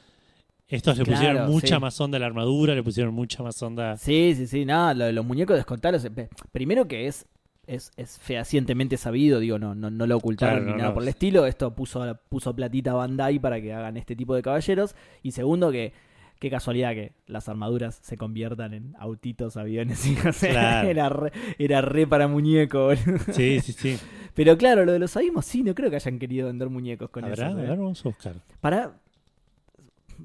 Estos 0.67 0.97
le 0.97 1.03
Claro, 1.03 1.19
pusieron 1.19 1.51
mucha 1.51 1.75
sí. 1.75 1.81
más 1.81 2.01
onda 2.01 2.17
a 2.17 2.19
la 2.19 2.25
armadura, 2.25 2.73
le 2.73 2.81
pusieron 2.83 3.13
mucha 3.13 3.43
más 3.43 3.61
onda... 3.61 3.97
Sí, 3.97 4.33
sí, 4.35 4.47
sí, 4.47 4.65
nada, 4.65 4.93
lo 4.95 5.05
de 5.05 5.13
los 5.13 5.23
muñecos 5.25 5.55
descontalos. 5.55 6.03
eh, 6.05 6.09
pe- 6.11 6.29
Primero 6.51 6.87
que 6.87 7.05
es, 7.07 7.27
es, 7.67 7.91
es 7.97 8.17
fehacientemente 8.19 8.97
sabido, 8.97 9.39
digo, 9.39 9.59
no, 9.59 9.75
no, 9.75 9.91
no 9.91 10.07
lo 10.07 10.17
ocultaron 10.17 10.63
Claro, 10.63 10.65
ni 10.65 10.71
no, 10.71 10.77
nada 10.77 10.89
no. 10.89 10.93
por 10.95 11.03
el 11.03 11.09
estilo. 11.09 11.45
Esto 11.45 11.75
puso, 11.75 12.17
puso 12.29 12.55
platita 12.55 12.93
Bandai 12.93 13.37
para 13.39 13.61
que 13.61 13.73
hagan 13.73 13.95
este 13.97 14.15
tipo 14.15 14.33
de 14.33 14.41
caballeros. 14.41 14.95
Y 15.21 15.33
segundo 15.33 15.71
que, 15.71 15.93
qué 16.39 16.49
casualidad 16.49 16.93
que 16.93 17.13
las 17.27 17.47
armaduras 17.47 17.99
se 18.01 18.17
conviertan 18.17 18.73
en 18.73 18.95
autitos, 18.97 19.57
aviones 19.57 20.03
y 20.07 20.17
o 20.27 20.33
sea, 20.33 20.51
Claro. 20.51 20.89
era, 20.89 21.09
re, 21.09 21.31
era 21.59 21.81
re 21.81 22.07
para 22.07 22.27
muñeco. 22.27 22.89
Sí, 23.33 23.59
sí, 23.61 23.71
sí. 23.71 23.97
Pero 24.33 24.57
claro, 24.57 24.83
lo 24.83 24.91
de 24.93 24.99
los 24.99 25.15
abismos 25.15 25.45
sí, 25.45 25.61
no 25.61 25.75
creo 25.75 25.91
que 25.91 25.95
hayan 25.97 26.17
querido 26.17 26.47
vender 26.47 26.69
muñecos 26.69 27.11
con 27.11 27.23
¿Habrá? 27.23 27.49
eso. 27.49 27.57
A 27.57 27.61
¿eh? 27.63 27.67
ver, 27.67 27.77
vamos 27.77 28.03
a 28.03 28.09
buscar. 28.09 28.33
Para... 28.61 28.95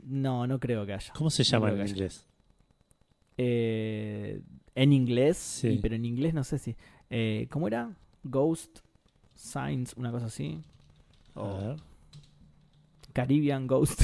No, 0.05 0.47
no 0.47 0.59
creo 0.61 0.85
que 0.87 0.93
haya. 0.95 1.13
¿Cómo 1.15 1.31
se 1.31 1.43
llama 1.45 1.71
en 1.71 1.87
inglés? 1.87 2.27
Eh, 3.37 4.41
en 4.75 4.93
inglés, 4.93 5.37
Sí. 5.37 5.79
pero 5.83 5.95
en 5.95 6.05
inglés 6.05 6.35
no 6.35 6.45
sé 6.45 6.59
si. 6.59 6.77
Eh, 7.09 7.49
¿Cómo 7.51 7.67
era? 7.69 7.91
Ghost 8.23 8.81
Signs, 9.35 9.95
una 9.97 10.11
cosa 10.11 10.27
así. 10.27 10.61
A 11.35 11.41
O 11.41 11.59
ver. 11.69 11.77
Caribbean 13.13 13.67
Ghost. 13.67 14.03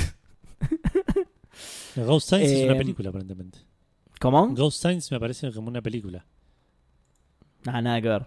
Ghost 1.97 2.28
Science 2.28 2.55
es 2.59 2.64
una 2.64 2.74
Eh, 2.74 2.78
película, 2.78 3.09
aparentemente. 3.11 3.59
¿Cómo? 4.20 4.49
Ghost 4.55 4.80
Science 4.80 5.14
me 5.14 5.20
parece 5.20 5.51
como 5.53 5.68
una 5.68 5.82
película. 5.82 6.24
Ah, 7.66 7.80
nada 7.82 8.01
que 8.01 8.09
ver. 8.09 8.26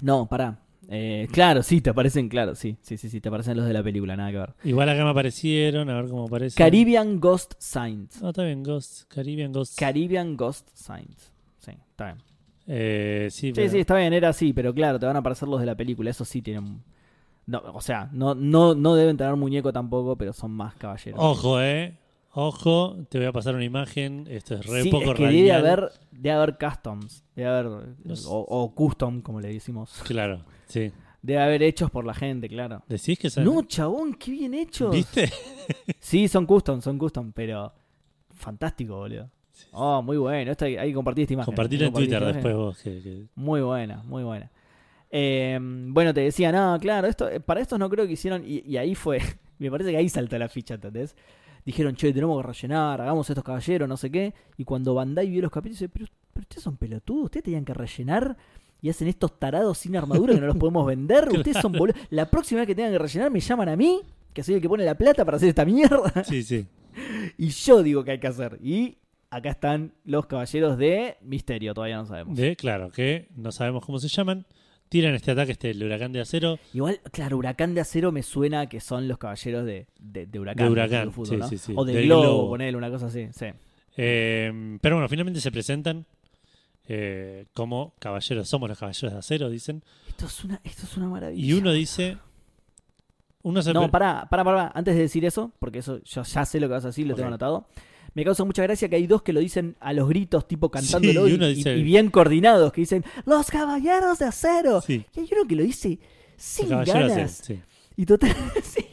No, 0.00 0.26
pará. 0.28 0.58
Eh, 0.88 1.28
claro, 1.32 1.62
sí, 1.62 1.80
te 1.80 1.90
aparecen, 1.90 2.28
claro, 2.28 2.54
sí, 2.54 2.76
sí, 2.82 2.96
sí, 2.96 3.08
sí, 3.08 3.20
te 3.20 3.28
aparecen 3.28 3.56
los 3.56 3.66
de 3.66 3.72
la 3.72 3.82
película, 3.82 4.16
nada 4.16 4.30
que 4.32 4.38
ver. 4.38 4.54
Igual 4.64 4.88
acá 4.88 5.04
me 5.04 5.10
aparecieron, 5.10 5.88
a 5.88 5.94
ver 6.02 6.10
cómo 6.10 6.24
aparece. 6.26 6.56
Caribbean 6.56 7.20
Ghost 7.20 7.54
Signs. 7.58 8.20
No, 8.20 8.30
está 8.30 8.42
bien, 8.44 8.62
Ghost. 8.62 9.04
Caribbean 9.08 9.52
Ghost. 9.52 9.78
Caribbean 9.78 10.36
Ghost 10.36 10.68
Signs. 10.74 11.32
Sí, 11.60 11.70
está 11.90 12.06
bien. 12.06 12.18
eh, 12.66 13.28
sí, 13.30 13.48
Sí, 13.48 13.52
pero- 13.54 13.70
sí, 13.70 13.78
está 13.78 13.96
bien, 13.96 14.12
era 14.12 14.28
así, 14.30 14.52
pero 14.52 14.74
claro, 14.74 14.98
te 14.98 15.06
van 15.06 15.16
a 15.16 15.20
aparecer 15.20 15.48
los 15.48 15.60
de 15.60 15.66
la 15.66 15.74
película, 15.76 16.10
eso 16.10 16.24
sí 16.24 16.42
tienen... 16.42 16.82
No, 17.46 17.60
o 17.74 17.80
sea, 17.80 18.08
no, 18.12 18.34
no, 18.36 18.74
no 18.74 18.94
deben 18.94 19.16
tener 19.16 19.34
muñeco 19.36 19.72
tampoco, 19.72 20.16
pero 20.16 20.32
son 20.32 20.52
más 20.52 20.74
caballeros. 20.76 21.18
Ojo, 21.20 21.60
eh. 21.60 21.96
Ojo, 22.34 22.96
te 23.10 23.18
voy 23.18 23.26
a 23.26 23.32
pasar 23.32 23.54
una 23.54 23.64
imagen. 23.64 24.26
Esto 24.30 24.54
es 24.54 24.66
re 24.66 24.82
Sí, 24.84 24.90
poco 24.90 25.10
es 25.12 25.16
que 25.18 25.24
radial. 25.24 25.44
debe 25.44 25.52
haber, 25.52 25.92
debe 26.10 26.30
haber 26.34 26.58
customs, 26.58 27.24
debe 27.36 27.48
haber, 27.48 27.66
Los- 28.04 28.26
o, 28.26 28.38
o 28.38 28.74
custom, 28.74 29.20
como 29.20 29.40
le 29.40 29.48
decimos. 29.48 30.02
Claro, 30.06 30.42
sí. 30.66 30.90
Debe 31.20 31.40
haber 31.42 31.62
hechos 31.62 31.90
por 31.90 32.04
la 32.04 32.14
gente, 32.14 32.48
claro. 32.48 32.82
¿Decís 32.88 33.18
que 33.18 33.28
son. 33.30 33.44
No, 33.44 33.62
chabón, 33.62 34.14
qué 34.14 34.30
bien 34.32 34.54
hechos. 34.54 34.94
¿Viste? 34.94 35.30
Sí, 36.00 36.26
son 36.26 36.44
custom, 36.46 36.80
son 36.82 36.98
custom, 36.98 37.32
pero 37.32 37.72
fantástico, 38.34 38.96
boludo. 38.96 39.30
Oh, 39.70 40.02
muy 40.02 40.16
bueno. 40.16 40.50
Esto 40.50 40.64
hay, 40.64 40.76
hay 40.76 40.88
que 40.88 40.94
compartir 40.94 41.22
esta 41.22 41.34
imagen. 41.34 41.46
Compartilo 41.54 41.82
Hay 41.84 41.88
en 41.88 41.94
Twitter 41.94 42.24
después 42.24 42.54
vos. 42.54 42.78
Que, 42.78 43.00
que- 43.00 43.26
Muy 43.36 43.60
buena, 43.60 44.02
muy 44.02 44.24
buena. 44.24 44.50
Eh, 45.10 45.58
bueno, 45.60 46.12
te 46.12 46.22
decía, 46.22 46.50
no, 46.50 46.76
claro, 46.80 47.06
esto, 47.06 47.28
eh, 47.28 47.38
para 47.38 47.60
estos 47.60 47.78
no 47.78 47.88
creo 47.88 48.06
que 48.06 48.14
hicieron, 48.14 48.42
y, 48.44 48.60
y 48.66 48.76
ahí 48.78 48.94
fue, 48.94 49.20
me 49.58 49.70
parece 49.70 49.90
que 49.92 49.98
ahí 49.98 50.08
saltó 50.08 50.36
la 50.38 50.48
ficha, 50.48 50.74
¿entendés? 50.74 51.14
Dijeron, 51.64 51.94
che, 51.94 52.12
tenemos 52.12 52.40
que 52.40 52.46
rellenar, 52.48 53.00
hagamos 53.00 53.28
estos 53.30 53.44
caballeros, 53.44 53.88
no 53.88 53.96
sé 53.96 54.10
qué, 54.10 54.34
y 54.56 54.64
cuando 54.64 54.94
Bandai 54.94 55.28
vio 55.28 55.42
los 55.42 55.50
capítulos, 55.50 55.78
dice, 55.78 55.88
pero, 55.88 56.06
pero 56.32 56.42
ustedes 56.42 56.62
son 56.62 56.76
pelotudos, 56.76 57.24
ustedes 57.26 57.44
tenían 57.44 57.64
que 57.64 57.74
rellenar 57.74 58.36
y 58.80 58.88
hacen 58.90 59.06
estos 59.06 59.38
tarados 59.38 59.78
sin 59.78 59.96
armadura 59.96 60.34
que 60.34 60.40
no 60.40 60.48
los 60.48 60.56
podemos 60.56 60.84
vender, 60.86 61.28
ustedes 61.32 61.58
son 61.58 61.72
boludos. 61.72 62.00
La 62.10 62.30
próxima 62.30 62.60
vez 62.60 62.66
que 62.66 62.74
tengan 62.74 62.92
que 62.92 62.98
rellenar 62.98 63.30
me 63.30 63.40
llaman 63.40 63.68
a 63.68 63.76
mí, 63.76 64.00
que 64.32 64.42
soy 64.42 64.56
el 64.56 64.60
que 64.60 64.68
pone 64.68 64.84
la 64.84 64.96
plata 64.96 65.24
para 65.24 65.36
hacer 65.36 65.50
esta 65.50 65.64
mierda, 65.64 66.24
Sí, 66.24 66.42
sí. 66.42 66.66
y 67.38 67.48
yo 67.48 67.82
digo 67.82 68.04
que 68.04 68.12
hay 68.12 68.18
que 68.18 68.26
hacer. 68.26 68.58
Y 68.60 68.98
acá 69.30 69.50
están 69.50 69.92
los 70.04 70.26
caballeros 70.26 70.76
de 70.76 71.16
Misterio, 71.22 71.74
todavía 71.74 71.96
no 71.96 72.06
sabemos. 72.06 72.36
De, 72.36 72.56
claro, 72.56 72.90
que 72.90 73.28
no 73.36 73.52
sabemos 73.52 73.84
cómo 73.84 73.98
se 73.98 74.08
llaman. 74.08 74.46
Tiran 74.92 75.14
este 75.14 75.30
ataque, 75.30 75.52
este 75.52 75.70
el 75.70 75.82
huracán 75.82 76.12
de 76.12 76.20
acero. 76.20 76.58
Igual, 76.74 77.00
claro, 77.12 77.38
Huracán 77.38 77.74
de 77.74 77.80
Acero 77.80 78.12
me 78.12 78.22
suena 78.22 78.68
que 78.68 78.78
son 78.78 79.08
los 79.08 79.16
caballeros 79.16 79.64
de, 79.64 79.86
de, 79.98 80.26
de 80.26 80.38
Huracán. 80.38 80.66
De 80.66 80.70
Huracán, 80.70 81.12
fútbol, 81.12 81.28
sí, 81.28 81.36
¿no? 81.38 81.48
sí, 81.48 81.56
sí. 81.56 81.72
O 81.74 81.86
de 81.86 82.02
Globo, 82.02 82.22
Globo. 82.22 82.48
ponele 82.50 82.76
una 82.76 82.90
cosa 82.90 83.06
así. 83.06 83.26
Sí. 83.32 83.46
Eh, 83.96 84.76
pero 84.82 84.96
bueno, 84.96 85.08
finalmente 85.08 85.40
se 85.40 85.50
presentan 85.50 86.04
eh, 86.86 87.46
como 87.54 87.94
caballeros. 88.00 88.46
Somos 88.46 88.68
los 88.68 88.78
caballeros 88.78 89.14
de 89.14 89.18
acero, 89.18 89.48
dicen. 89.48 89.82
Esto 90.08 90.26
es 90.26 90.44
una, 90.44 90.60
esto 90.62 90.82
es 90.84 90.94
una 90.98 91.08
maravilla. 91.08 91.42
Y 91.42 91.54
uno 91.54 91.72
dice. 91.72 92.18
Uno 93.44 93.62
se 93.62 93.72
No, 93.72 93.90
pará, 93.90 94.26
pará, 94.30 94.44
pará. 94.44 94.72
Antes 94.74 94.94
de 94.94 95.00
decir 95.00 95.24
eso, 95.24 95.52
porque 95.58 95.78
eso 95.78 96.02
yo 96.04 96.22
ya 96.22 96.44
sé 96.44 96.60
lo 96.60 96.68
que 96.68 96.74
vas 96.74 96.84
a 96.84 96.88
decir, 96.88 97.06
lo 97.06 97.14
tengo 97.14 97.28
anotado. 97.28 97.66
Me 98.14 98.24
causa 98.24 98.44
mucha 98.44 98.62
gracia 98.62 98.88
que 98.88 98.96
hay 98.96 99.06
dos 99.06 99.22
que 99.22 99.32
lo 99.32 99.40
dicen 99.40 99.76
a 99.80 99.92
los 99.92 100.08
gritos, 100.08 100.46
tipo 100.46 100.70
cantándolo, 100.70 101.26
y 101.26 101.32
y, 101.32 101.34
uno 101.34 101.48
y- 101.48 101.54
dice- 101.54 101.76
y 101.76 101.82
bien 101.82 102.10
coordinados, 102.10 102.72
que 102.72 102.82
dicen, 102.82 103.04
¡Los 103.24 103.50
caballeros 103.50 104.18
de 104.18 104.26
acero! 104.26 104.80
Sí, 104.82 105.04
Y 105.16 105.20
hay 105.20 105.28
uno 105.32 105.46
que 105.48 105.56
lo 105.56 105.62
dice 105.62 105.98
sin 106.36 106.72
acero, 106.74 107.08
ganas. 107.08 107.32
sí. 107.44 107.58
Y 107.96 108.04
total. 108.06 108.34
sí. 108.62 108.86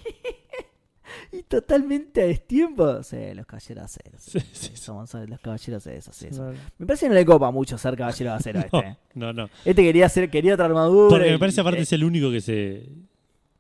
Y 1.32 1.44
totalmente 1.44 2.22
a 2.22 2.26
destiempo. 2.26 3.04
Sí, 3.04 3.18
los 3.36 3.46
caballeros 3.46 3.76
de 3.76 3.86
acero. 3.86 4.18
sí, 4.20 4.32
Sí, 4.32 4.40
sí, 4.40 4.48
sí, 4.54 4.68
sí. 4.74 4.78
somos 4.78 5.14
los 5.14 5.40
caballeros 5.40 5.84
de 5.84 5.98
acero. 5.98 6.14
sí, 6.14 6.28
sí. 6.32 6.40
No, 6.40 6.54
Me 6.78 6.86
parece 6.86 7.06
que 7.06 7.10
no 7.10 7.16
le 7.16 7.26
copa 7.26 7.52
mucho 7.52 7.78
ser 7.78 7.96
caballero 7.96 8.32
de 8.32 8.36
acero 8.38 8.60
a 8.60 8.62
este. 8.64 8.78
eh. 8.78 8.98
no, 9.16 9.34
no. 9.34 9.50
Este 9.66 9.84
quería 9.84 10.06
hacer, 10.08 10.30
quería 10.30 10.54
otra 10.54 10.66
armadura. 10.66 11.10
Porque 11.10 11.28
y- 11.28 11.32
me 11.32 11.40
parece 11.40 11.62
aparte 11.62 11.80
eh, 11.80 11.84
es 11.84 11.94
el 11.94 12.04
único 12.04 12.32
que 12.32 12.42
se. 12.42 12.90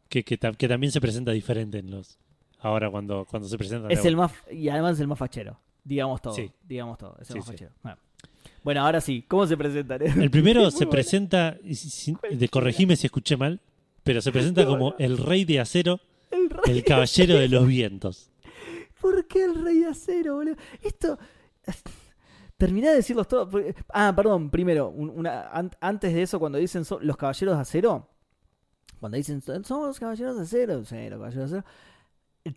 Que, 0.07 0.24
que 0.24 0.38
también 0.38 0.91
se 0.91 0.99
presenta 1.01 1.32
diferente 1.32 1.78
en 1.80 1.91
los. 1.91 2.18
Ahora 2.60 2.89
cuando, 2.91 3.26
cuando 3.26 3.47
se 3.47 3.57
presenta. 3.57 3.88
es 3.89 4.03
el 4.05 4.16
más 4.18 4.32
y 4.51 4.68
además 4.70 4.93
es 4.95 4.99
el 5.01 5.07
más 5.07 5.18
fachero. 5.20 5.57
Digamos 5.84 6.22
todo. 6.22 6.34
Sí. 6.34 6.51
Digamos 6.68 6.97
todo. 6.97 7.16
Es 7.22 7.30
el 7.30 7.34
Sí, 7.34 7.39
más 7.39 7.45
sí. 7.45 7.51
fachero. 7.53 7.72
Bueno. 7.84 7.97
Bueno, 8.64 8.82
ahora 8.86 8.99
sí, 9.01 9.24
¿cómo 9.28 9.47
se 9.47 9.55
presentan? 9.55 10.01
El 10.01 10.30
primero 10.32 10.70
se 10.72 10.86
presenta. 10.88 11.57
y 11.64 11.76
si- 11.76 11.89
si- 11.89 12.16
de 12.32 12.49
corregime 12.49 12.95
si 12.95 13.07
escuché 13.07 13.38
mal. 13.38 13.60
Pero 14.03 14.22
se 14.22 14.32
presenta 14.32 14.66
como 14.66 14.95
el 14.99 15.18
rey 15.18 15.45
de 15.45 15.60
acero, 15.60 15.99
El 16.32 16.49
rey. 16.49 16.78
el 16.78 16.84
caballero 16.84 17.36
de 17.36 17.47
los 17.47 17.66
vientos. 17.68 18.30
¿Por 19.01 19.26
qué 19.28 19.45
el 19.45 19.64
rey 19.64 19.80
de 19.80 19.88
acero, 19.88 20.36
boludo? 20.36 20.55
Esto. 20.82 21.18
Terminá 22.57 22.89
de 22.89 22.97
decirlos 22.97 23.28
todos. 23.28 23.47
Ah, 23.93 24.12
perdón, 24.16 24.49
primero, 24.49 24.89
un- 24.89 25.10
una, 25.12 25.49
an- 25.49 25.72
antes 25.80 26.14
de 26.14 26.22
eso, 26.24 26.39
cuando 26.39 26.57
dicen 26.57 26.84
so- 26.84 26.99
los 27.01 27.16
caballeros 27.16 27.55
de 27.55 27.62
acero, 27.62 28.10
cuando 28.99 29.16
dicen 29.18 29.41
"So- 29.41 29.64
somos 29.64 29.88
los 29.88 29.99
caballeros 29.99 30.36
de 30.36 30.43
acero, 30.43 30.84
sí, 30.84 30.95
los 31.10 31.20
caballeros 31.20 31.51
de 31.51 31.57
acero, 31.60 31.74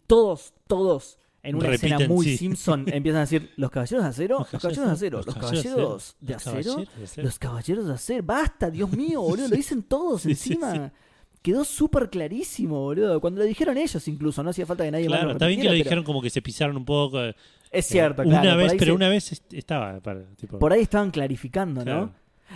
todos, 0.06 0.54
todos, 0.66 1.18
en 1.42 1.56
una 1.56 1.68
Repiten, 1.70 1.92
escena 1.94 2.08
muy 2.12 2.24
sí. 2.24 2.36
Simpson, 2.38 2.84
empiezan 2.92 3.18
a 3.18 3.24
decir 3.24 3.50
los 3.56 3.70
caballeros 3.70 4.04
de 4.04 4.10
acero, 4.10 4.38
los 4.38 4.48
caballeros 4.62 4.86
de 4.86 4.92
acero, 4.92 5.22
los 5.24 5.34
caballeros 5.34 6.14
de 6.20 6.34
acero, 6.34 6.86
los 7.24 7.38
caballeros 7.38 7.86
de 7.88 7.92
acero. 7.94 8.22
Basta, 8.24 8.70
Dios 8.70 8.90
mío, 8.96 9.20
boludo, 9.22 9.48
lo 9.48 9.56
dicen 9.56 9.82
todos 9.82 10.22
Sí, 10.22 10.34
sí, 10.34 10.52
encima. 10.54 10.92
Quedó 11.42 11.64
súper 11.64 12.08
clarísimo, 12.08 12.80
boludo. 12.82 13.20
Cuando 13.20 13.40
lo 13.40 13.44
dijeron 13.46 13.76
ellos 13.76 14.06
incluso, 14.06 14.44
no 14.44 14.50
hacía 14.50 14.64
falta 14.64 14.84
que 14.84 14.92
nadie 14.92 15.08
más 15.08 15.16
Claro, 15.18 15.28
lo 15.30 15.32
está 15.32 15.46
bien 15.48 15.58
que 15.60 15.64
lo 15.64 15.70
pero- 15.72 15.82
dijeron 15.84 16.04
como 16.04 16.22
que 16.22 16.30
se 16.30 16.40
pisaron 16.40 16.76
un 16.76 16.84
poco. 16.84 17.20
eh, 17.20 17.34
Es 17.72 17.86
cierto, 17.86 18.22
una 18.22 18.40
claro. 18.42 18.50
por 18.60 18.62
vez, 18.62 18.72
pero 18.78 18.84
se- 18.92 18.92
una 18.92 19.08
vez 19.08 19.32
est- 19.32 19.52
estaba. 19.54 19.98
para, 20.00 20.22
tipo, 20.36 20.58
Por 20.60 20.72
ahí 20.72 20.82
estaban 20.82 21.10
clarificando, 21.10 21.80
¿no? 21.80 21.84
claro. 21.84 22.12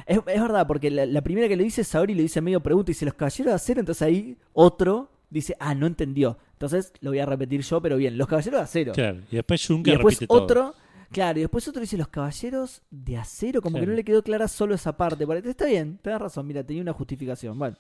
Es, 0.07 0.19
es 0.19 0.40
verdad, 0.43 0.66
porque 0.69 0.90
la, 0.93 1.05
la 1.07 1.23
primera 1.23 1.48
que 1.48 1.57
lo 1.57 1.65
dice 1.65 1.82
Saori 1.82 2.15
lo 2.15 2.20
dice 2.23 2.40
medio 2.40 2.61
pregunta 2.61 2.90
y 2.90 2.94
dice 2.94 3.07
los 3.07 3.15
caballeros 3.15 3.47
de 3.51 3.55
acero, 3.55 3.81
entonces 3.81 4.03
ahí 4.03 4.36
otro 4.53 5.11
dice, 5.31 5.57
ah, 5.61 5.74
no 5.74 5.86
entendió. 5.86 6.39
Entonces 6.53 6.93
lo 7.01 7.11
voy 7.11 7.19
a 7.19 7.27
repetir 7.27 7.62
yo, 7.62 7.81
pero 7.81 7.97
bien, 7.97 8.16
los 8.16 8.27
caballeros 8.27 8.61
de 8.61 8.65
acero. 8.65 8.93
Claro, 8.93 9.20
y 9.31 9.36
después 9.36 9.65
y 9.65 9.69
Juncker 9.69 9.94
después 9.94 10.15
repite 10.15 10.27
todo. 10.27 10.43
otro, 10.43 10.74
claro, 11.11 11.39
y 11.39 11.43
después 11.43 11.66
otro 11.69 11.81
dice 11.81 11.97
los 11.97 12.09
caballeros 12.09 12.82
de 12.90 13.16
acero, 13.16 13.61
como 13.61 13.78
que 13.78 13.86
no 13.86 13.93
le 13.93 14.05
quedó 14.05 14.23
clara 14.23 14.48
solo 14.48 14.74
esa 14.74 14.97
parte. 14.97 15.27
Está 15.44 15.66
bien, 15.66 15.98
tenés 16.03 16.20
razón, 16.20 16.47
mira, 16.47 16.65
tenía 16.65 16.82
una 16.82 16.93
justificación. 16.93 17.59
Bueno, 17.59 17.77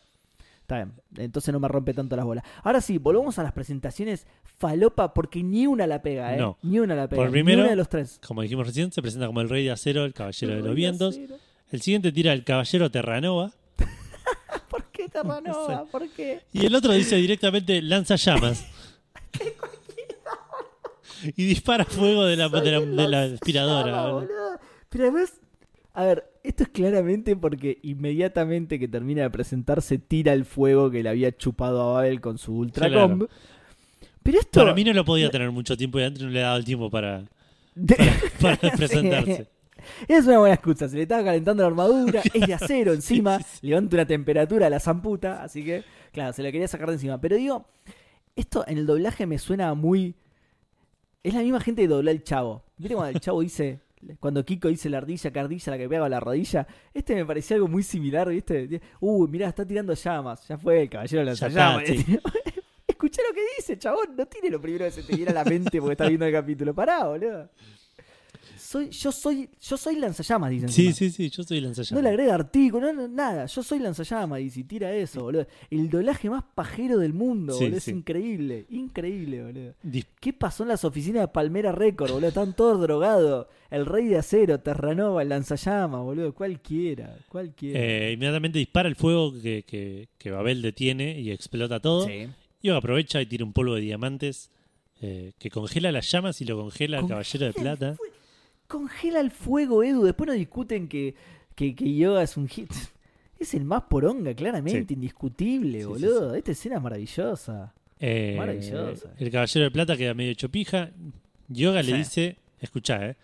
está 0.60 0.76
bien, 0.76 0.92
entonces 1.16 1.52
no 1.52 1.60
me 1.60 1.68
rompe 1.68 1.94
tanto 1.94 2.16
las 2.16 2.24
bolas. 2.24 2.44
Ahora 2.62 2.80
sí, 2.80 2.98
volvamos 2.98 3.38
a 3.38 3.42
las 3.42 3.52
presentaciones 3.52 4.26
falopa, 4.44 5.14
porque 5.14 5.42
ni 5.42 5.66
una 5.66 5.86
la 5.86 6.02
pega, 6.02 6.34
¿eh? 6.34 6.38
No. 6.38 6.58
Ni 6.62 6.78
una 6.78 6.94
la 6.94 7.08
pega. 7.08 7.22
Por 7.22 7.30
primero, 7.30 7.58
ni 7.58 7.62
una 7.62 7.70
de 7.70 7.76
los 7.76 7.88
tres. 7.88 8.20
Como 8.26 8.42
dijimos 8.42 8.66
recién, 8.66 8.92
se 8.92 9.00
presenta 9.00 9.26
como 9.26 9.40
el 9.40 9.48
rey 9.48 9.64
de 9.64 9.70
acero, 9.70 10.04
el 10.04 10.12
caballero 10.12 10.54
de 10.54 10.58
los 10.60 10.68
de 10.68 10.74
vientos. 10.74 11.20
El 11.70 11.80
siguiente 11.82 12.12
tira 12.12 12.32
el 12.32 12.44
caballero 12.44 12.90
Terranova. 12.90 13.52
Y 16.52 16.66
el 16.66 16.74
otro 16.74 16.92
dice 16.92 17.16
directamente 17.16 17.80
lanza 17.82 18.16
llamas. 18.16 18.64
y 21.36 21.46
dispara 21.46 21.84
fuego 21.84 22.24
de 22.24 22.36
la, 22.36 22.48
de 22.48 22.70
la, 22.72 22.80
de 22.80 23.08
la 23.08 23.22
aspiradora. 23.22 23.90
Llama. 23.90 24.26
Pero 24.88 25.04
además, 25.04 25.32
a 25.94 26.04
ver, 26.04 26.24
esto 26.42 26.64
es 26.64 26.68
claramente 26.68 27.36
porque 27.36 27.78
inmediatamente 27.82 28.78
que 28.78 28.88
termina 28.88 29.22
de 29.22 29.30
presentarse 29.30 29.98
tira 29.98 30.32
el 30.32 30.44
fuego 30.44 30.90
que 30.90 31.02
le 31.02 31.08
había 31.08 31.36
chupado 31.36 31.82
a 31.82 31.92
Babel 31.94 32.20
con 32.20 32.38
su 32.38 32.54
Ultra 32.54 32.88
Claro. 32.88 33.08
Comb. 33.08 33.28
Pero 34.22 34.40
esto. 34.40 34.60
Para 34.60 34.74
mí 34.74 34.84
no 34.84 34.92
lo 34.92 35.04
podía 35.04 35.30
tener 35.30 35.50
mucho 35.50 35.76
tiempo 35.76 36.00
y 36.00 36.02
antes 36.02 36.22
no 36.22 36.30
le 36.30 36.40
daba 36.40 36.56
el 36.56 36.64
tiempo 36.64 36.90
para 36.90 37.24
presentarse. 38.76 39.46
Es 40.08 40.26
una 40.26 40.38
buena 40.38 40.54
excusa, 40.54 40.88
se 40.88 40.96
le 40.96 41.02
estaba 41.02 41.24
calentando 41.24 41.62
la 41.62 41.68
armadura, 41.68 42.22
es 42.34 42.46
de 42.46 42.54
acero 42.54 42.92
encima, 42.92 43.38
levanta 43.62 43.96
una 43.96 44.06
temperatura 44.06 44.66
a 44.66 44.70
la 44.70 44.80
zamputa, 44.80 45.42
así 45.42 45.64
que, 45.64 45.84
claro, 46.12 46.32
se 46.32 46.42
la 46.42 46.52
quería 46.52 46.68
sacar 46.68 46.88
de 46.88 46.94
encima. 46.94 47.20
Pero 47.20 47.36
digo, 47.36 47.66
esto 48.34 48.64
en 48.66 48.78
el 48.78 48.86
doblaje 48.86 49.26
me 49.26 49.38
suena 49.38 49.72
muy. 49.74 50.14
Es 51.22 51.34
la 51.34 51.40
misma 51.40 51.60
gente 51.60 51.82
que 51.82 51.88
dobla 51.88 52.10
el 52.10 52.22
chavo. 52.22 52.64
¿Viste 52.76 52.94
cuando 52.94 53.16
el 53.16 53.20
chavo 53.20 53.40
dice. 53.40 53.80
Cuando 54.20 54.44
Kiko 54.44 54.68
dice 54.68 54.88
la 54.88 54.98
ardilla, 54.98 55.32
que 55.32 55.40
ardilla, 55.40 55.72
la 55.72 55.78
que 55.78 55.88
pega 55.88 56.04
a 56.04 56.08
la 56.08 56.20
rodilla? 56.20 56.66
Este 56.94 57.14
me 57.14 57.24
parecía 57.24 57.56
algo 57.56 57.66
muy 57.66 57.82
similar, 57.82 58.28
¿viste? 58.28 58.80
Uh, 59.00 59.26
mirá, 59.26 59.48
está 59.48 59.66
tirando 59.66 59.94
llamas. 59.94 60.46
Ya 60.46 60.58
fue 60.58 60.82
el 60.82 60.90
caballero 60.90 61.24
de 61.24 61.34
llamas. 61.34 61.88
está, 61.88 62.04
sí. 62.04 62.20
Escuchá 62.86 63.22
lo 63.28 63.34
que 63.34 63.42
dice, 63.56 63.78
chabón. 63.78 64.14
No 64.16 64.26
tiene 64.26 64.50
lo 64.50 64.60
primero 64.60 64.84
que 64.84 64.90
se 64.92 65.02
te 65.02 65.16
viene 65.16 65.30
a 65.32 65.34
la 65.34 65.44
mente 65.44 65.80
porque 65.80 65.92
estás 65.92 66.08
viendo 66.08 66.26
el 66.26 66.32
capítulo. 66.32 66.74
Pará, 66.74 67.04
boludo. 67.04 67.50
Soy, 68.66 68.90
yo 68.90 69.12
soy, 69.12 69.48
yo 69.60 69.76
soy 69.76 69.96
lanzallamas, 69.96 70.50
dicen. 70.50 70.68
Sí, 70.68 70.92
sí, 70.92 71.10
sí, 71.10 71.30
yo 71.30 71.44
soy 71.44 71.60
lanzallamas. 71.60 71.92
No 71.92 72.02
le 72.02 72.08
agrega 72.08 72.34
artículo, 72.34 72.92
no, 72.92 73.06
nada. 73.06 73.46
Yo 73.46 73.62
soy 73.62 73.78
lanzallamas 73.78 74.40
y 74.40 74.50
si 74.50 74.64
tira 74.64 74.92
eso, 74.92 75.22
boludo. 75.22 75.46
El 75.70 75.88
doblaje 75.88 76.28
más 76.28 76.42
pajero 76.54 76.98
del 76.98 77.12
mundo, 77.12 77.52
Sí, 77.54 77.64
boludo. 77.64 77.78
Es 77.78 77.86
increíble, 77.88 78.66
increíble, 78.70 79.44
boludo. 79.44 79.74
Dis- 79.84 80.06
¿Qué 80.18 80.32
pasó 80.32 80.64
en 80.64 80.70
las 80.70 80.84
oficinas 80.84 81.22
de 81.22 81.28
Palmera 81.28 81.70
Record, 81.70 82.10
boludo? 82.10 82.28
Están 82.28 82.54
todos 82.54 82.80
drogados. 82.80 83.46
El 83.70 83.86
Rey 83.86 84.06
de 84.06 84.18
Acero, 84.18 84.58
Terranova, 84.58 85.22
el 85.22 85.28
lanzallamas, 85.28 86.00
boludo. 86.02 86.34
Cualquiera, 86.34 87.16
cualquiera. 87.28 87.78
eh, 87.80 88.12
inmediatamente 88.14 88.58
dispara 88.58 88.88
el 88.88 88.96
fuego 88.96 89.32
que, 89.40 89.62
que, 89.64 90.08
que 90.18 90.30
Babel 90.32 90.60
detiene 90.62 91.20
y 91.20 91.30
explota 91.30 91.78
todo. 91.78 92.06
Sí. 92.06 92.26
Y 92.62 92.70
aprovecha 92.70 93.22
y 93.22 93.26
tira 93.26 93.44
un 93.44 93.52
polvo 93.52 93.74
de 93.76 93.82
diamantes 93.82 94.50
eh, 95.02 95.32
que 95.38 95.50
congela 95.50 95.92
las 95.92 96.10
llamas 96.10 96.40
y 96.40 96.44
lo 96.46 96.56
congela 96.56 96.98
al 96.98 97.06
caballero 97.06 97.46
de 97.46 97.52
plata. 97.52 97.94
fue- 97.96 98.08
Congela 98.68 99.20
el 99.20 99.30
fuego, 99.30 99.82
Edu. 99.82 100.02
Después 100.04 100.26
no 100.28 100.32
discuten 100.34 100.88
que, 100.88 101.14
que, 101.54 101.74
que 101.74 101.94
Yoga 101.94 102.22
es 102.22 102.36
un 102.36 102.48
hit. 102.48 102.70
Es 103.38 103.52
el 103.52 103.64
más 103.66 103.82
poronga, 103.82 104.32
claramente, 104.32 104.86
Sí. 104.88 104.94
indiscutible, 104.94 105.72
Sí, 105.80 105.84
sí, 105.84 105.86
boludo. 105.86 106.34
Esta 106.34 106.52
escena 106.52 106.76
es 106.76 106.82
maravillosa. 106.82 107.74
Eh, 108.00 108.34
Maravillosa. 108.38 109.10
El 109.18 109.30
caballero 109.30 109.64
de 109.64 109.70
plata 109.70 109.94
queda 109.94 110.14
medio 110.14 110.30
hecho 110.32 110.48
pija. 110.48 110.90
Yoga 111.48 111.82
le 111.82 111.92
Sí. 111.92 111.98
dice, 111.98 112.36
escuchá, 112.60 113.10
eh, 113.10 113.16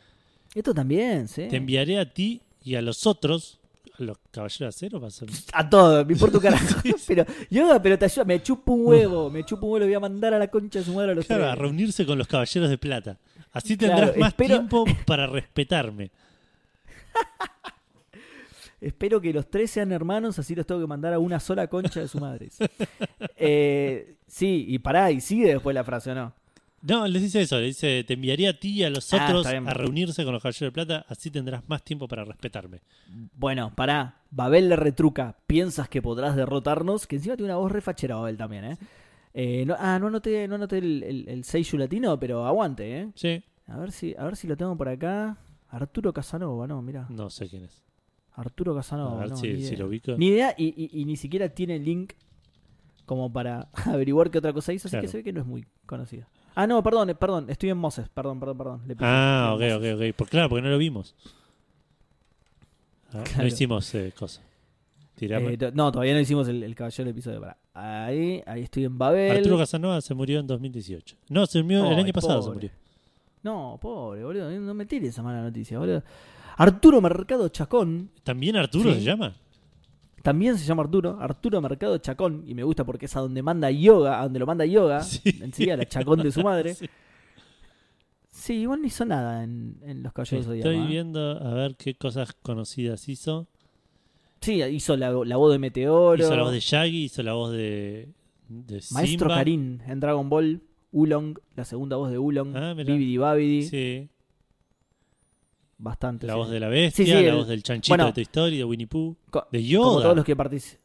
Esto 0.55 0.75
también, 0.75 1.29
sí. 1.29 1.49
te 1.49 1.57
enviaré 1.57 1.99
a 1.99 2.13
ti 2.13 2.43
y 2.63 2.75
a 2.75 2.83
los 2.83 3.07
otros, 3.07 3.59
a 3.99 4.03
los 4.03 4.19
caballeros 4.31 4.59
de 4.59 4.67
acero, 4.67 5.01
va 5.01 5.09
a 5.09 5.11
ser- 5.11 5.31
A 5.55 5.71
todo, 5.71 6.05
me 6.05 6.13
importa 6.13 6.37
un 6.37 6.43
carajo. 6.43 6.67
Pero, 7.07 7.25
Yoga, 7.51 7.81
pero 7.83 7.99
te 7.99 8.05
ayuda, 8.05 8.25
me 8.27 8.43
chupo 8.43 8.73
un 8.75 8.87
huevo, 8.89 9.31
me 9.31 9.45
chupo 9.45 9.65
un 9.65 9.73
huevo, 9.73 9.79
lo 9.81 9.87
voy 9.87 9.95
a 9.95 10.01
mandar 10.01 10.35
a 10.35 10.39
la 10.39 10.49
concha 10.49 10.81
de 10.81 10.85
su 10.85 10.93
madre 10.93 11.13
a 11.13 11.15
los 11.15 11.25
Claro, 11.25 11.47
a 11.49 11.55
reunirse 11.55 12.05
con 12.05 12.19
los 12.19 12.29
caballeros 12.29 12.69
de 12.69 12.77
plata. 12.77 13.19
Así 13.53 13.77
Claro, 13.77 13.97
tendrás 13.97 14.17
más 14.19 14.29
espero- 14.31 14.55
tiempo 14.57 14.85
para 15.07 15.27
respetarme. 15.27 16.11
Espero 18.81 19.21
que 19.21 19.33
los 19.33 19.49
tres 19.49 19.71
sean 19.71 19.93
hermanos, 19.93 20.39
así 20.41 20.57
los 20.57 20.67
tengo 20.67 20.81
que 20.81 20.87
mandar 20.89 21.13
a 21.13 21.19
una 21.21 21.39
sola 21.39 21.69
concha 21.69 22.01
de 22.01 22.09
su 22.09 22.19
madre. 22.19 22.49
eh, 23.37 24.17
sí, 24.27 24.65
y 24.69 24.79
pará, 24.81 25.13
y 25.13 25.21
sigue 25.21 25.47
después 25.53 25.73
la 25.73 25.85
frase, 25.85 26.11
¿o 26.11 26.15
no? 26.17 26.33
No, 26.83 27.07
les 27.07 27.23
dice 27.23 27.43
eso, 27.43 27.61
le 27.61 27.67
dice, 27.67 28.03
te 28.03 28.15
enviaré 28.15 28.49
a 28.49 28.59
ti 28.59 28.71
y 28.81 28.83
a 28.83 28.91
los 28.91 29.13
Ah, 29.15 29.25
otros 29.25 29.47
a 29.47 29.61
reunirse 29.73 30.25
con 30.25 30.33
los 30.33 30.43
caballeros 30.43 30.67
de 30.67 30.73
plata, 30.73 31.07
así 31.09 31.31
tendrás 31.31 31.63
más 31.69 31.85
tiempo 31.85 32.09
para 32.09 32.25
respetarme. 32.25 32.81
Bueno, 33.37 33.73
pará. 33.77 34.17
Babel 34.33 34.69
le 34.69 34.75
retruca. 34.75 35.37
¿Piensas 35.47 35.89
que 35.89 36.03
podrás 36.03 36.35
derrotarnos? 36.35 37.07
Que 37.07 37.17
encima 37.17 37.37
tiene 37.37 37.53
una 37.53 37.59
voz 37.61 37.71
refachera 37.71 38.17
Babel 38.17 38.37
también, 38.37 38.65
¿eh? 38.65 38.79
Eh, 39.35 39.65
no- 39.67 39.77
ah, 39.79 39.99
no 39.99 40.09
anoté, 40.09 40.47
no 40.47 40.57
anoté 40.57 40.79
el, 40.79 41.03
el, 41.03 41.29
el 41.29 41.45
seiyuu 41.45 41.79
latino, 41.79 42.19
pero 42.21 42.45
aguante, 42.47 43.01
¿eh? 43.01 43.09
Sí, 43.15 43.43
A 43.67 43.79
ver 43.79 43.91
si, 43.93 44.15
a 44.19 44.25
ver 44.25 44.37
si 44.37 44.47
lo 44.47 44.57
tengo 44.57 44.77
por 44.77 44.89
acá. 44.89 45.39
Arturo 45.69 46.13
Casanova, 46.13 46.67
no, 46.67 46.83
mira. 46.83 47.07
no 47.09 47.31
sé 47.31 47.49
quién 47.49 47.65
es. 47.65 47.83
Arturo 48.35 48.75
Casanova. 48.75 49.17
A 49.17 49.21
ver 49.21 49.31
no, 49.31 49.37
si, 49.37 49.49
ni 49.53 49.61
si 49.63 49.69
idea. 49.69 49.79
lo 49.79 49.87
ubico. 49.87 50.13
Ni 50.19 50.27
idea 50.29 50.55
y, 50.59 50.67
y- 50.77 51.01
y 51.01 51.05
ni 51.07 51.17
siquiera 51.17 51.49
tiene 51.49 51.79
link 51.79 52.13
como 53.07 53.33
para 53.33 53.69
averiguar 53.87 54.31
qué 54.31 54.39
otra 54.39 54.53
cosa 54.53 54.73
hizo, 54.73 54.89
así 54.89 54.93
Claro. 54.93 55.03
que 55.03 55.09
se 55.09 55.17
ve 55.19 55.25
que 55.25 55.33
no 55.33 55.41
es 55.41 55.47
muy 55.47 55.67
conocido. 55.87 56.27
Ah, 56.55 56.67
no, 56.67 56.83
perdón, 56.83 57.09
eh, 57.09 57.15
perdón, 57.15 57.47
estoy 57.49 57.71
en 57.71 57.79
Moses, 57.79 58.09
perdón, 58.11 58.39
perdón, 58.39 58.59
perdón. 58.59 58.83
le 58.87 58.95
Ah, 59.01 59.53
ok, 59.55 59.63
en 59.63 59.73
ok, 59.73 59.81
Moses. 59.83 60.11
ok. 60.11 60.17
Por, 60.17 60.29
claro, 60.29 60.49
porque 60.51 60.63
no 60.63 60.69
lo 60.69 60.77
vimos. 60.79 61.15
Ah, 63.15 63.23
Claro. 63.25 63.43
No 63.43 63.47
hicimos 63.47 63.95
eh, 63.95 64.13
cosa. 64.19 64.43
Eh, 65.21 65.57
to- 65.59 65.71
no, 65.73 65.93
todavía 65.93 66.15
no 66.15 66.21
hicimos 66.21 66.49
el, 66.49 66.63
el 66.63 66.75
caballero 66.75 67.05
del 67.05 67.13
episodio. 67.13 67.41
Pará. 67.41 67.57
Ahí, 67.75 68.43
ahí 68.47 68.63
estoy 68.63 68.85
en 68.85 68.99
Babel. 68.99 69.37
Arturo 69.39 69.59
Casanova 69.59 70.01
se 70.01 70.15
murió 70.15 70.41
en 70.41 70.47
2018. 70.47 71.17
No, 71.29 71.47
se 71.47 71.63
murió 71.63 71.87
el 71.87 71.95
Ay, 71.95 72.05
año 72.05 72.13
pasado. 72.13 72.43
Se 72.43 72.47
pobre. 72.49 72.55
murió. 72.55 72.71
No, 73.43 73.79
pobre, 73.81 74.25
boludo. 74.25 74.51
No 74.51 74.75
me 74.75 74.87
tires 74.87 75.11
esa 75.11 75.23
mala 75.23 75.43
noticia, 75.43 75.79
boludo. 75.79 76.03
Arturo 76.57 77.01
Mercado 77.01 77.49
Chacón. 77.49 78.11
¿También 78.25 78.57
Arturo 78.57 78.91
Sí. 78.93 78.97
se 79.01 79.05
llama? 79.05 79.35
También 80.23 80.57
se 80.57 80.65
llama 80.65 80.83
Arturo. 80.83 81.19
Arturo 81.21 81.61
Mercado 81.61 81.99
Chacón. 81.99 82.45
Y 82.47 82.55
me 82.55 82.63
gusta 82.63 82.85
porque 82.85 83.07
es 83.07 83.17
a 83.17 83.21
donde 83.21 83.43
manda 83.43 83.71
yoga. 83.71 84.21
A 84.21 84.25
donde 84.25 84.39
lo 84.39 84.47
manda 84.47 84.65
yoga. 84.65 85.01
Sí. 85.03 85.21
Enseguida 85.41 85.77
la 85.77 85.87
Chacón 85.87 86.23
de 86.23 86.33
su 86.33 86.43
madre. 86.43 86.75
Sí. 86.75 86.87
Sí, 88.35 88.55
igual 88.55 88.81
no 88.81 88.87
hizo 88.87 89.05
nada 89.05 89.45
en, 89.45 89.77
en 89.83 90.03
Los 90.03 90.13
Caballeros 90.13 90.47
de 90.49 90.57
Estoy 90.59 90.73
Zodíaco, 90.75 90.89
¿eh? 90.89 90.91
viendo 90.91 91.21
a 91.39 91.55
ver 91.55 91.77
qué 91.77 91.95
cosas 91.95 92.33
conocidas 92.43 93.09
hizo. 93.09 93.47
Sí, 94.43 94.63
hizo 94.63 94.97
la, 94.97 95.11
la 95.25 95.37
voz 95.37 95.53
de 95.53 95.59
Meteoro. 95.59 96.23
Hizo 96.23 96.37
la 96.37 96.43
voz 96.43 96.53
de 96.53 96.61
Shaggy, 96.61 97.05
hizo 97.05 97.23
la 97.23 97.33
voz 97.33 97.53
de, 97.53 98.09
de 98.49 98.75
Maestro 98.91 99.27
Simba. 99.29 99.35
Karin 99.37 99.83
en 99.87 100.01
Dragon 100.01 100.29
Ball. 100.29 100.61
Ulong, 100.95 101.39
la 101.57 101.65
segunda 101.65 101.97
voz 101.97 102.11
de 102.11 102.19
Ulong. 102.19 102.55
Ah. 102.55 102.75
Bibidi 102.75 103.17
Babidi. 103.17 103.63
Sí, 103.63 104.09
Bastante. 105.79 106.27
la 106.27 106.35
sí. 106.35 106.39
voz 106.39 106.51
de 106.51 106.61
la 106.61 106.69
bestia, 106.69 107.05
Sí, 107.05 107.11
sí, 107.11 107.23
la 107.23 107.29
el- 107.31 107.35
voz 107.37 107.49
del 107.49 107.63
chanchito 107.63 107.93
bueno. 107.93 108.07
de 108.07 108.13
Toy 108.13 108.23
Story, 108.25 108.59
de 108.59 108.65
Winnie 108.65 108.87
Pooh, 108.87 109.17
de 109.27 109.31
Como 109.31 109.49
Yoda. 109.53 110.03
todos 110.03 110.17
los 110.17 110.25
que 110.25 110.37
participan. 110.37 110.81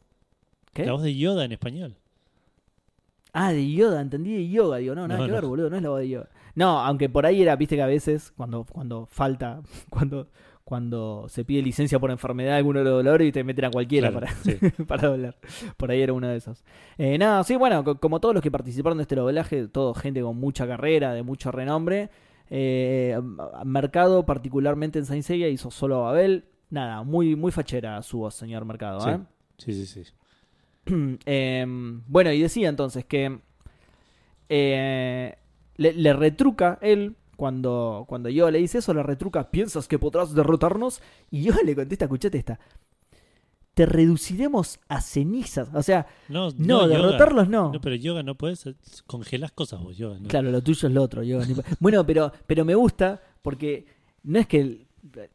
¿Qué? 0.72 0.86
La 0.86 0.92
voz 0.92 1.02
de 1.02 1.14
Yoda 1.16 1.44
en 1.44 1.52
español. 1.52 1.96
Ah, 3.32 3.52
de 3.52 3.70
Yoda, 3.70 4.00
entendí 4.00 4.32
de 4.32 4.48
yoga, 4.48 4.78
digo, 4.78 4.94
no, 4.94 5.06
nada 5.06 5.18
No, 5.20 5.26
que 5.26 5.30
no. 5.30 5.34
ver, 5.36 5.44
boludo, 5.46 5.70
no 5.70 5.76
es 5.76 5.82
la 5.82 5.88
voz 5.90 6.00
de 6.00 6.08
Yoda. 6.08 6.28
No, 6.54 6.80
aunque 6.80 7.08
por 7.08 7.26
ahí 7.26 7.42
era, 7.42 7.54
viste 7.56 7.76
que 7.76 7.82
a 7.82 7.86
veces, 7.86 8.32
cuando, 8.36 8.64
cuando 8.64 9.06
falta, 9.06 9.60
cuando, 9.90 10.28
cuando 10.68 11.24
se 11.30 11.46
pide 11.46 11.62
licencia 11.62 11.98
por 11.98 12.10
enfermedad 12.10 12.56
alguno 12.56 12.80
de 12.80 12.84
los 12.84 12.92
dolores 13.02 13.26
y 13.26 13.32
te 13.32 13.42
meten 13.42 13.64
a 13.64 13.70
cualquiera 13.70 14.10
Claro, 14.10 14.26
para, 14.26 14.36
sí. 14.42 14.58
para 14.86 15.08
doblar. 15.08 15.34
Por 15.78 15.90
ahí 15.90 16.02
era 16.02 16.12
uno 16.12 16.28
de 16.28 16.36
esos. 16.36 16.62
Eh, 16.98 17.16
nada, 17.16 17.42
sí, 17.42 17.56
bueno, 17.56 17.82
co- 17.82 17.98
como 17.98 18.20
todos 18.20 18.34
los 18.34 18.42
que 18.42 18.50
participaron 18.50 18.98
de 18.98 19.02
este 19.02 19.16
doblaje, 19.16 19.66
todo 19.68 19.94
gente 19.94 20.20
con 20.20 20.36
mucha 20.38 20.66
carrera, 20.66 21.14
de 21.14 21.22
mucho 21.22 21.50
renombre. 21.50 22.10
Eh, 22.50 23.18
Mercado, 23.64 24.26
particularmente 24.26 24.98
en 24.98 25.06
Saint 25.06 25.24
Seiya, 25.24 25.48
hizo 25.48 25.70
solo 25.70 26.00
a 26.06 26.12
Babel. 26.12 26.44
Nada, 26.68 27.02
muy, 27.02 27.34
muy 27.34 27.50
fachera 27.50 28.02
su 28.02 28.18
voz, 28.18 28.34
señor 28.34 28.66
Mercado, 28.66 29.00
Sí. 29.00 29.08
¿eh? 29.08 29.18
Sí, 29.56 29.72
sí, 29.86 30.04
sí. 30.04 30.12
Em, 31.24 32.02
bueno, 32.08 32.30
y 32.30 32.42
decía 32.42 32.68
entonces 32.68 33.06
que 33.06 33.38
eh, 34.50 35.34
le, 35.76 35.92
le 35.94 36.12
retruca 36.12 36.78
él 36.82 37.16
cuando, 37.38 38.04
cuando 38.08 38.28
Yoda 38.28 38.50
le 38.50 38.58
dice 38.58 38.78
eso, 38.78 38.92
le 38.92 39.02
retruca, 39.04 39.48
¿piensas 39.52 39.86
que 39.86 39.96
podrás 39.96 40.34
derrotarnos? 40.34 41.00
Y 41.30 41.42
Yoda 41.44 41.60
le 41.64 41.76
contesta, 41.76 42.06
escuchate 42.06 42.36
esta, 42.36 42.58
te 43.74 43.86
reduciremos 43.86 44.80
a 44.88 45.00
cenizas. 45.00 45.68
O 45.72 45.82
sea, 45.84 46.08
No, 46.28 46.50
no, 46.58 46.82
Yoga. 46.82 46.88
derrotarlos 46.88 47.48
no. 47.48 47.72
No, 47.72 47.80
pero 47.80 47.94
yoga 47.94 48.24
no 48.24 48.34
puedes. 48.34 48.64
Congelás 49.06 49.52
cosas 49.52 49.80
vos, 49.80 49.96
yoga. 49.96 50.18
¿no? 50.18 50.26
Claro, 50.26 50.50
lo 50.50 50.60
tuyo 50.62 50.88
es 50.88 50.92
lo 50.94 51.00
otro. 51.00 51.22
Yoda. 51.22 51.46
bueno, 51.78 52.04
pero, 52.04 52.32
pero 52.48 52.64
me 52.64 52.74
gusta 52.74 53.22
porque 53.40 53.86
no 54.24 54.40
es 54.40 54.48
que 54.48 54.58
el, 54.60 54.86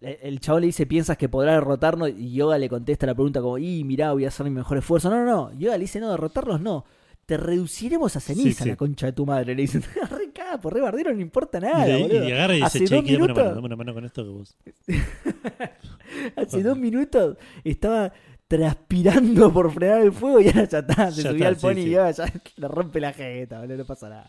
el 0.01 0.39
chavo 0.41 0.59
le 0.59 0.65
dice, 0.65 0.85
¿piensas 0.85 1.15
que 1.15 1.29
podrá 1.29 1.53
derrotarnos? 1.53 2.09
Y 2.09 2.33
Yoga 2.33 2.57
le 2.57 2.67
contesta 2.67 3.05
la 3.05 3.15
pregunta 3.15 3.39
como, 3.39 3.57
y 3.57 3.85
mirá, 3.85 4.11
voy 4.11 4.25
a 4.25 4.27
hacer 4.27 4.43
mi 4.43 4.49
mejor 4.51 4.77
esfuerzo. 4.77 5.09
No, 5.09 5.23
no, 5.23 5.25
no. 5.25 5.57
Yoga 5.57 5.77
le 5.77 5.83
dice, 5.83 6.01
no, 6.01 6.11
derrotarlos 6.11 6.59
no. 6.59 6.83
Te 7.25 7.37
reduciremos 7.37 8.13
a 8.17 8.19
ceniza 8.19 8.49
Sí, 8.49 8.63
sí. 8.63 8.69
la 8.69 8.75
concha 8.75 9.05
de 9.05 9.13
tu 9.13 9.25
madre. 9.25 9.55
Le 9.55 9.61
dicen, 9.61 9.81
capo, 10.33 10.69
re 10.69 10.81
bardero, 10.81 11.13
no 11.13 11.21
importa 11.21 11.59
nada. 11.59 11.97
y 11.97 12.01
boludo. 12.03 12.25
agarra 12.25 12.55
y 12.57 12.61
dice, 12.61 12.85
che, 12.85 13.03
quiero 13.03 13.23
una 13.25 13.33
mano, 13.33 13.49
dame 13.55 13.65
una 13.67 13.75
mano 13.75 13.93
con 13.93 14.05
esto 14.05 14.23
que 14.23 14.29
vos. 14.29 14.57
Hace 16.35 16.63
dos 16.63 16.77
minutos 16.77 17.37
estaba 17.63 18.11
transpirando 18.47 19.51
por 19.51 19.71
frenar 19.71 20.01
el 20.01 20.11
fuego 20.11 20.39
y 20.41 20.47
ahora 20.47 20.67
ya 20.67 20.79
está. 20.79 21.11
Se 21.11 21.23
Ya 21.23 21.31
subía 21.31 21.47
al 21.47 21.55
pony 21.57 21.75
sí. 21.75 21.81
y 21.87 21.89
Yoga 21.91 22.11
ya 22.11 22.25
le 22.57 22.67
rompe 22.67 22.99
la 22.99 23.13
jeta, 23.13 23.59
boludo, 23.59 23.77
no 23.77 23.85
pasa 23.85 24.09
nada. 24.09 24.27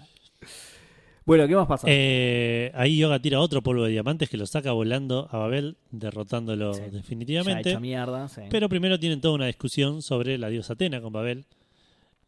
Bueno, 1.26 1.48
¿qué 1.48 1.56
más 1.56 1.66
pasa? 1.66 1.86
Eh, 1.89 2.70
ahí 2.74 2.98
Yoga 2.98 3.18
tira 3.18 3.40
otro 3.40 3.62
polvo 3.62 3.85
de 3.85 3.93
diamantes 3.93 4.28
que 4.28 4.36
lo 4.36 4.44
saca 4.47 4.72
volando 4.72 5.26
a 5.31 5.39
Babel, 5.39 5.76
derrotándolo 5.90 6.74
Sí. 6.74 6.82
Ya 6.85 6.90
definitivamente. 6.90 7.70
hecho 7.70 7.81
mierda, 7.81 8.28
sí. 8.28 8.43
Pero 8.51 8.68
primero 8.68 8.98
tienen 9.01 9.22
toda 9.22 9.35
una 9.35 9.47
discusión 9.47 10.02
sobre 10.02 10.36
la 10.36 10.48
diosa 10.51 10.74
Atena 10.74 11.01
con 11.01 11.12
Babel. 11.14 11.47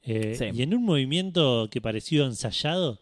Eh, 0.03 0.35
Sí. 0.39 0.47
Y 0.55 0.63
en 0.63 0.73
un 0.73 0.83
movimiento 0.85 1.69
que 1.71 1.83
pareció 1.83 2.25
ensayado, 2.25 2.99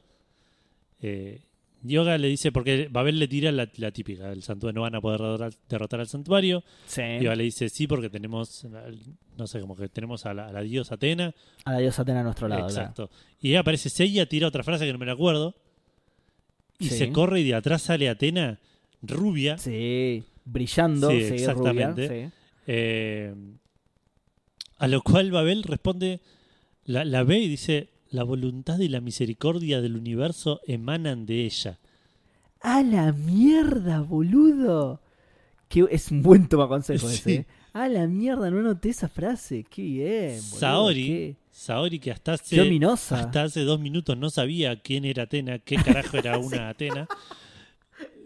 eh, 1.03 1.43
Yoga 1.87 2.17
le 2.17 2.29
dice, 2.29 2.51
porque 2.51 2.89
Babel 2.91 3.19
le 3.19 3.29
tira 3.29 3.53
la, 3.53 3.69
la 3.77 3.91
típica, 3.91 4.33
el 4.33 4.43
santuario 4.43 4.75
no 4.77 4.81
van 4.83 4.95
a 4.95 5.03
poder 5.03 5.53
derrotar, 5.69 6.01
al 6.01 6.09
santuario. 6.09 6.65
Sí. 6.87 7.03
Yoga 7.21 7.37
le 7.37 7.45
dice, 7.45 7.69
sí, 7.69 7.87
porque 7.87 8.09
tenemos, 8.09 8.67
no 9.37 9.47
sé, 9.47 9.61
como 9.61 9.77
que 9.77 9.89
tenemos 9.91 10.25
a 10.25 10.33
la, 10.33 10.47
a 10.49 10.53
la 10.53 10.63
diosa 10.63 10.95
Atena. 10.95 11.35
A 11.67 11.73
la 11.73 11.79
diosa 11.81 12.01
Atena 12.03 12.21
a 12.21 12.23
nuestro 12.23 12.49
lado. 12.49 12.67
claro. 12.69 12.81
Exacto. 12.81 13.11
Y 13.41 13.49
ahí 13.51 13.57
aparece 13.57 13.91
Seiya, 13.91 14.27
tira 14.27 14.49
otra 14.49 14.63
frase 14.63 14.87
que 14.87 14.93
no 14.95 14.99
me 14.99 15.05
la 15.07 15.13
acuerdo. 15.13 15.55
Y 16.79 16.89
Sí. 16.89 16.97
se 16.97 17.13
corre 17.13 17.41
y 17.41 17.45
de 17.45 17.55
atrás 17.55 17.83
sale 17.83 18.09
Atena, 18.09 18.59
rubia. 19.03 19.59
Sí, 19.59 20.25
brillando, 20.47 21.11
Sí, 21.11 21.21
sí, 21.29 21.35
exactamente. 21.35 22.09
rubia, 22.09 22.33
eh, 22.67 23.35
a 24.79 24.89
lo 24.89 25.03
cual 25.03 25.31
Babel 25.31 25.63
responde, 25.65 26.21
la, 26.87 27.05
la 27.05 27.23
ve 27.25 27.39
y 27.41 27.49
dice, 27.49 27.91
la 28.15 28.23
voluntad 28.25 28.79
y 28.79 28.89
la 28.89 29.01
misericordia 29.01 29.81
del 29.81 29.97
universo 29.97 30.61
emanan 30.67 31.27
de 31.27 31.45
ella. 31.45 31.79
¡A 32.61 32.83
la 32.83 33.13
mierda, 33.13 34.01
boludo! 34.01 35.01
Que 35.69 35.87
es 35.91 36.11
un 36.11 36.23
buen 36.23 36.49
toma 36.49 36.69
consejo 36.69 37.09
ese. 37.11 37.35
¿eh? 37.35 37.47
¡A 37.73 37.89
la 37.89 38.07
mierda! 38.07 38.51
No 38.51 38.63
noté 38.63 38.91
esa 38.91 39.09
frase. 39.09 39.65
¡Qué 39.69 39.83
bien! 39.83 40.41
boludo, 40.43 40.59
Saori, 40.61 41.07
qué- 41.07 41.37
Saori 41.51 41.99
que 41.99 42.11
hasta 42.13 42.33
hace, 42.35 42.61
ominosa. 42.61 43.21
hasta 43.21 43.43
hace 43.45 43.61
dos 43.63 43.79
minutos 43.81 44.17
no 44.17 44.31
sabía 44.31 44.81
quién 44.81 45.05
era 45.05 45.25
Atena, 45.25 45.59
qué 45.59 45.77
carajo 45.77 46.17
era 46.17 46.39
una 46.39 46.69
Atena, 46.71 47.07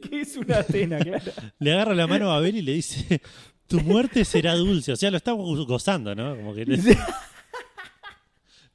¿Qué 0.02 0.20
es 0.20 0.36
una 0.36 0.58
Atena, 0.58 0.98
claro? 0.98 1.32
le 1.58 1.72
agarra 1.72 1.94
la 1.94 2.06
mano 2.06 2.30
a 2.30 2.34
Babel 2.36 2.56
y 2.56 2.62
le 2.62 2.72
dice, 2.74 3.20
tu 3.66 3.80
muerte 3.80 4.24
será 4.24 4.54
dulce. 4.54 4.92
O 4.92 4.96
sea, 4.96 5.10
lo 5.10 5.16
está 5.16 5.32
go- 5.32 5.66
gozando, 5.66 6.14
¿no? 6.14 6.36
Como 6.36 6.54
que 6.54 6.64
le- 6.66 6.78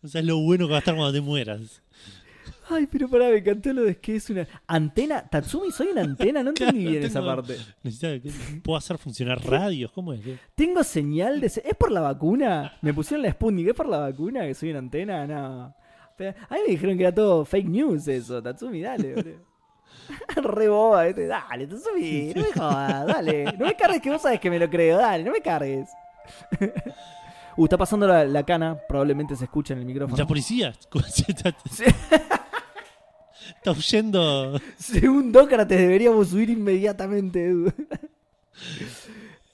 o 0.04 0.08
sea, 0.08 0.22
es 0.22 0.28
lo 0.28 0.38
bueno 0.40 0.66
que 0.68 0.72
va 0.72 0.78
a 0.78 0.80
estar 0.80 0.96
cuando 0.96 1.14
te 1.14 1.22
mueras. 1.22 1.82
Ay, 2.70 2.88
pero 2.92 3.10
pará, 3.10 3.28
me 3.30 3.38
encantó 3.38 3.74
lo 3.74 3.84
de 3.84 3.98
que 3.98 4.16
es 4.16 4.30
una 4.30 4.48
antena. 4.68 5.28
Tatsumi, 5.28 5.72
soy 5.72 5.88
una 5.88 6.02
antena, 6.02 6.42
no 6.44 6.50
entendí 6.50 6.80
Claro, 6.84 6.92
bien 6.92 7.04
esa 7.04 7.24
parte. 7.26 7.58
¿Puedo 8.64 8.78
hacer 8.78 8.98
funcionar 8.98 9.44
radios? 9.46 9.92
¿Cómo 9.92 10.14
es? 10.14 10.22
¿Qué? 10.22 10.38
Tengo 10.56 10.84
señal 10.84 11.40
de. 11.42 11.50
se- 11.50 11.68
¿Es 11.68 11.76
por 11.76 11.92
la 11.92 12.02
vacuna? 12.02 12.74
Me 12.82 12.94
pusieron 12.94 13.22
la 13.24 13.32
Sputnik. 13.32 13.68
¿Es 13.70 13.74
por 13.74 13.88
la 13.90 14.00
vacuna 14.00 14.42
que 14.46 14.54
soy 14.56 14.70
una 14.72 14.80
antena? 14.80 15.28
No. 15.28 15.76
Pero 16.18 16.32
a 16.50 16.54
mí 16.56 16.60
me 16.66 16.72
dijeron 16.72 16.98
que 16.98 17.04
era 17.04 17.14
todo 17.14 17.44
fake 17.46 17.68
news 17.68 18.08
eso. 18.08 18.42
Tatsumi, 18.42 18.82
dale, 18.82 19.14
boludo. 19.16 19.54
Re 20.36 20.68
boba, 20.70 21.04
¿viste? 21.06 21.28
Dale, 21.28 21.68
Tatsumi, 21.68 22.34
no 22.34 22.42
me 22.42 22.52
jodas, 22.54 23.08
dale. 23.08 23.44
No 23.58 23.66
me 23.68 23.76
cargues 23.76 24.02
que 24.02 24.10
vos 24.10 24.22
sabes 24.22 24.40
que 24.40 24.50
me 24.50 24.60
lo 24.60 24.70
creo, 24.70 24.98
dale, 24.98 25.24
no 25.24 25.32
me 25.32 25.42
cargues. 25.42 25.90
Uh, 27.56 27.66
está 27.66 27.78
pasando 27.78 28.08
la, 28.08 28.26
la 28.26 28.44
cana, 28.44 28.78
probablemente 28.88 29.36
se 29.36 29.44
escucha 29.46 29.74
en 29.74 29.80
el 29.82 29.86
micrófono. 29.86 30.18
La 30.18 30.26
policía 30.28 30.70
está, 31.28 31.56
huyendo. 33.72 34.60
Según 34.78 35.32
Dócrates 35.32 35.80
deberíamos 35.80 36.30
subir 36.30 36.50
inmediatamente, 36.50 37.46
Edu. 37.48 37.72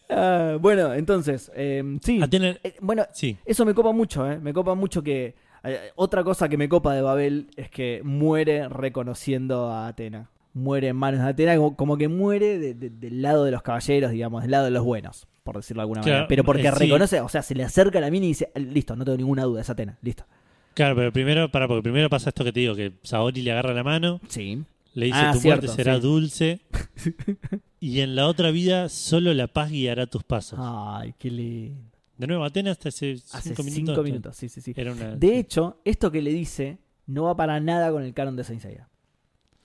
Ah, 0.09 0.57
bueno, 0.59 0.93
entonces, 0.93 1.51
eh, 1.55 1.83
sí. 2.03 2.19
Eh, 2.31 2.75
bueno, 2.81 3.05
sí, 3.13 3.37
eso 3.45 3.65
me 3.65 3.73
copa 3.75 3.91
mucho, 3.91 4.29
¿eh? 4.29 4.39
Me 4.39 4.53
copa 4.53 4.73
mucho 4.75 5.03
que... 5.03 5.35
eh, 5.63 5.91
otra 5.95 6.23
cosa 6.23 6.49
que 6.49 6.57
me 6.57 6.67
copa 6.67 6.95
de 6.95 7.01
Babel 7.03 7.47
es 7.55 7.69
que 7.69 8.01
muere 8.03 8.67
reconociendo 8.69 9.67
a 9.69 9.87
Atena. 9.87 10.29
Muere 10.53 10.87
en 10.87 10.95
manos 10.95 11.21
de 11.21 11.27
Atena, 11.29 11.55
como, 11.57 11.75
como 11.75 11.95
que 11.97 12.07
muere 12.07 12.57
de- 12.57 12.73
de- 12.73 12.89
del 12.89 13.21
lado 13.21 13.43
de 13.45 13.51
los 13.51 13.61
caballeros, 13.61 14.09
digamos, 14.11 14.41
del 14.41 14.49
lado 14.51 14.65
de 14.65 14.71
los 14.71 14.83
buenos, 14.83 15.27
por 15.53 15.61
decirlo 15.61 15.81
de 15.81 15.83
alguna 15.83 16.01
Claro, 16.01 16.15
manera. 16.17 16.27
Pero 16.27 16.43
porque 16.43 16.67
eh, 16.67 16.71
sí. 16.71 16.79
reconoce, 16.85 17.21
o 17.21 17.29
sea, 17.29 17.41
se 17.41 17.55
le 17.55 17.63
acerca 17.63 17.97
a 17.99 18.01
la 18.01 18.09
mina 18.11 18.25
y 18.25 18.29
dice, 18.29 18.51
listo, 18.55 18.95
no 18.95 19.03
tengo 19.05 19.17
ninguna 19.17 19.43
duda, 19.43 19.61
es 19.61 19.69
Atena, 19.69 19.97
listo. 20.01 20.25
claro, 20.73 20.95
pero 20.95 21.11
primero, 21.13 21.49
para, 21.49 21.67
porque 21.67 21.83
primero 21.83 22.09
pasa 22.09 22.29
esto 22.29 22.43
que 22.43 22.51
te 22.53 22.59
digo, 22.61 22.75
que 22.75 22.93
Saori 23.03 23.41
le 23.41 23.51
agarra 23.51 23.73
la 23.73 23.83
mano, 23.83 24.19
Sí. 24.27 24.63
le 24.93 25.05
dice 25.07 25.17
Ah, 25.19 25.31
tu 25.33 25.39
cierto, 25.39 25.65
muerte 25.67 25.83
será 25.83 25.95
sí. 25.95 26.01
dulce 26.01 26.59
y 27.79 28.01
en 28.01 28.15
la 28.15 28.27
otra 28.27 28.51
vida 28.51 28.89
solo 28.89 29.33
la 29.33 29.47
paz 29.47 29.69
guiará 29.71 30.07
tus 30.07 30.23
pasos. 30.23 30.59
Ay, 30.61 31.13
qué 31.17 31.29
lindo. 31.31 31.81
De 32.17 32.27
nuevo, 32.27 32.43
Atenas 32.43 32.73
hasta 32.73 32.89
hace 32.89 33.13
Hace 33.31 33.49
cinco 33.55 33.63
minutos. 33.63 33.85
cinco 33.95 34.03
minutos, 34.03 34.35
sí, 34.35 34.49
sí, 34.49 34.59
sí. 34.59 34.73
Era 34.75 34.91
una... 34.91 35.15
De 35.15 35.39
hecho, 35.39 35.79
esto 35.85 36.11
que 36.11 36.21
le 36.21 36.33
dice 36.33 36.79
no 37.07 37.23
va 37.23 37.35
para 37.37 37.59
nada 37.61 37.91
con 37.91 38.03
el 38.03 38.13
canon 38.13 38.35
de 38.35 38.43
Saint 38.43 38.61
Seiya. 38.61 38.88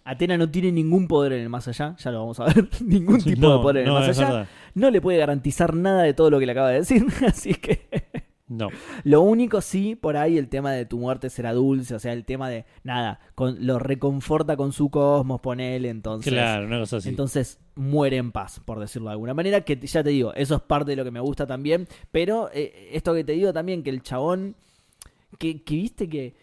Atena 0.05 0.36
no 0.36 0.51
tiene 0.51 0.70
ningún 0.70 1.09
poder 1.09 1.32
en 1.32 1.40
el 1.43 1.48
más 1.48 1.66
allá, 1.66 1.97
ya 1.98 2.10
lo 2.10 2.20
vamos 2.20 2.39
a 2.40 2.44
ver, 2.44 2.68
ningún 2.85 3.22
tipo 3.22 3.40
no, 3.40 3.56
de 3.56 3.62
poder 3.62 3.76
en 3.78 3.86
el 3.89 3.93
más 3.93 4.09
allá. 4.09 4.28
verdad. 4.28 4.48
No 4.74 4.90
le 4.90 5.01
puede 5.01 5.18
garantizar 5.18 5.74
nada 5.74 6.02
de 6.02 6.12
todo 6.14 6.31
lo 6.31 6.39
que 6.39 6.47
le 6.47 6.52
acaba 6.52 6.68
de 6.70 6.76
decir, 6.81 7.05
así 7.26 7.55
que 7.55 7.89
No. 8.47 8.68
lo 9.05 9.22
único 9.22 9.62
sí, 9.62 9.94
por 9.94 10.18
ahí 10.18 10.36
el 10.36 10.48
tema 10.48 10.72
de 10.72 10.85
tu 10.85 10.98
muerte 10.98 11.31
será 11.31 11.55
dulce, 11.55 11.94
o 11.94 11.98
sea, 11.98 12.12
el 12.12 12.24
tema 12.26 12.51
de 12.51 12.66
nada, 12.82 13.18
con, 13.35 13.66
lo 13.66 13.78
reconforta 13.78 14.56
con 14.56 14.72
su 14.72 14.90
cosmos, 14.90 15.40
ponele, 15.40 15.89
entonces... 15.89 16.32
Claro, 16.32 16.82
así. 16.82 17.09
Entonces 17.09 17.59
muere 17.74 18.18
en 18.18 18.31
paz, 18.31 18.60
por 18.64 18.78
decirlo 18.78 19.09
de 19.09 19.12
alguna 19.12 19.32
manera. 19.35 19.62
Que 19.62 19.76
ya 19.76 20.05
te 20.05 20.10
digo, 20.10 20.35
eso 20.35 20.56
es 20.56 20.60
parte 20.62 20.90
de 20.93 20.97
lo 20.97 21.05
que 21.05 21.10
me 21.10 21.20
gusta 21.20 21.47
también. 21.47 21.89
Pero 22.12 22.51
eh, 22.52 22.90
esto 22.93 23.14
que 23.14 23.24
te 23.24 23.32
digo 23.32 23.52
también, 23.52 23.82
que 23.82 23.90
el 23.90 24.02
chabón. 24.02 24.55
Que, 25.39 25.62
que 25.64 25.74
viste 25.74 26.09
que 26.09 26.35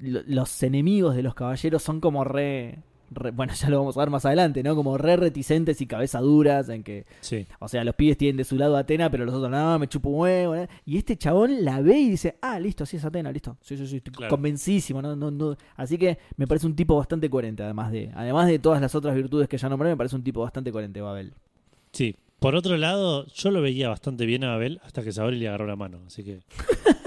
los 0.00 0.62
enemigos 0.62 1.14
de 1.16 1.22
los 1.22 1.34
caballeros 1.34 1.82
son 1.82 2.00
como 2.00 2.22
re, 2.24 2.78
re- 3.10 3.30
Bueno, 3.30 3.52
ya 3.58 3.68
lo 3.70 3.78
vamos 3.78 3.96
a 3.96 4.00
ver 4.00 4.10
más 4.10 4.24
adelante, 4.26 4.62
¿no? 4.62 4.74
Como 4.76 4.98
re 4.98 5.16
reticentes 5.16 5.80
y 5.80 5.86
cabeza 5.86 6.20
duras. 6.20 6.68
En 6.68 6.82
que. 6.82 7.06
sí. 7.20 7.46
O 7.60 7.68
sea, 7.68 7.82
los 7.84 7.94
pibes 7.94 8.16
tienen 8.18 8.36
de 8.36 8.44
su 8.44 8.56
lado 8.56 8.76
a 8.76 8.80
Atena, 8.80 9.10
pero 9.10 9.24
los 9.24 9.34
otros 9.34 9.50
no, 9.50 9.78
me 9.78 9.88
chupo 9.88 10.08
un 10.10 10.20
huevo. 10.20 10.66
Y 10.84 10.98
este 10.98 11.16
chabón 11.16 11.64
la 11.64 11.80
ve 11.80 11.98
y 11.98 12.10
dice, 12.10 12.36
ah, 12.42 12.58
listo, 12.60 12.84
sí 12.86 12.96
es 12.98 13.04
Atena, 13.04 13.32
listo. 13.32 13.56
Sí, 13.60 13.76
sí, 13.76 13.86
sí, 13.86 13.96
estoy 13.98 14.12
Claro. 14.12 14.30
convencidísimo. 14.30 15.00
¿no? 15.02 15.16
No, 15.16 15.30
no. 15.30 15.56
Así 15.76 15.96
que 15.98 16.18
me 16.36 16.46
parece 16.46 16.66
un 16.66 16.76
tipo 16.76 16.96
bastante 16.96 17.30
coherente, 17.30 17.62
además 17.62 17.90
de, 17.92 18.10
además 18.14 18.46
de 18.48 18.58
todas 18.58 18.80
las 18.80 18.94
otras 18.94 19.14
virtudes 19.14 19.48
que 19.48 19.56
ya 19.58 19.68
nombré, 19.68 19.88
me 19.90 19.96
parece 19.96 20.16
un 20.16 20.22
tipo 20.22 20.40
bastante 20.42 20.70
coherente, 20.72 21.00
Babel. 21.00 21.32
Sí. 21.92 22.16
Por 22.38 22.54
otro 22.54 22.76
lado, 22.76 23.24
yo 23.28 23.50
lo 23.50 23.62
veía 23.62 23.88
bastante 23.88 24.26
bien 24.26 24.44
a 24.44 24.52
Abel 24.54 24.78
hasta 24.84 25.02
que 25.02 25.10
Saori 25.10 25.38
le 25.38 25.48
agarró 25.48 25.66
la 25.66 25.74
mano. 25.76 26.00
Así 26.06 26.22
que. 26.22 26.40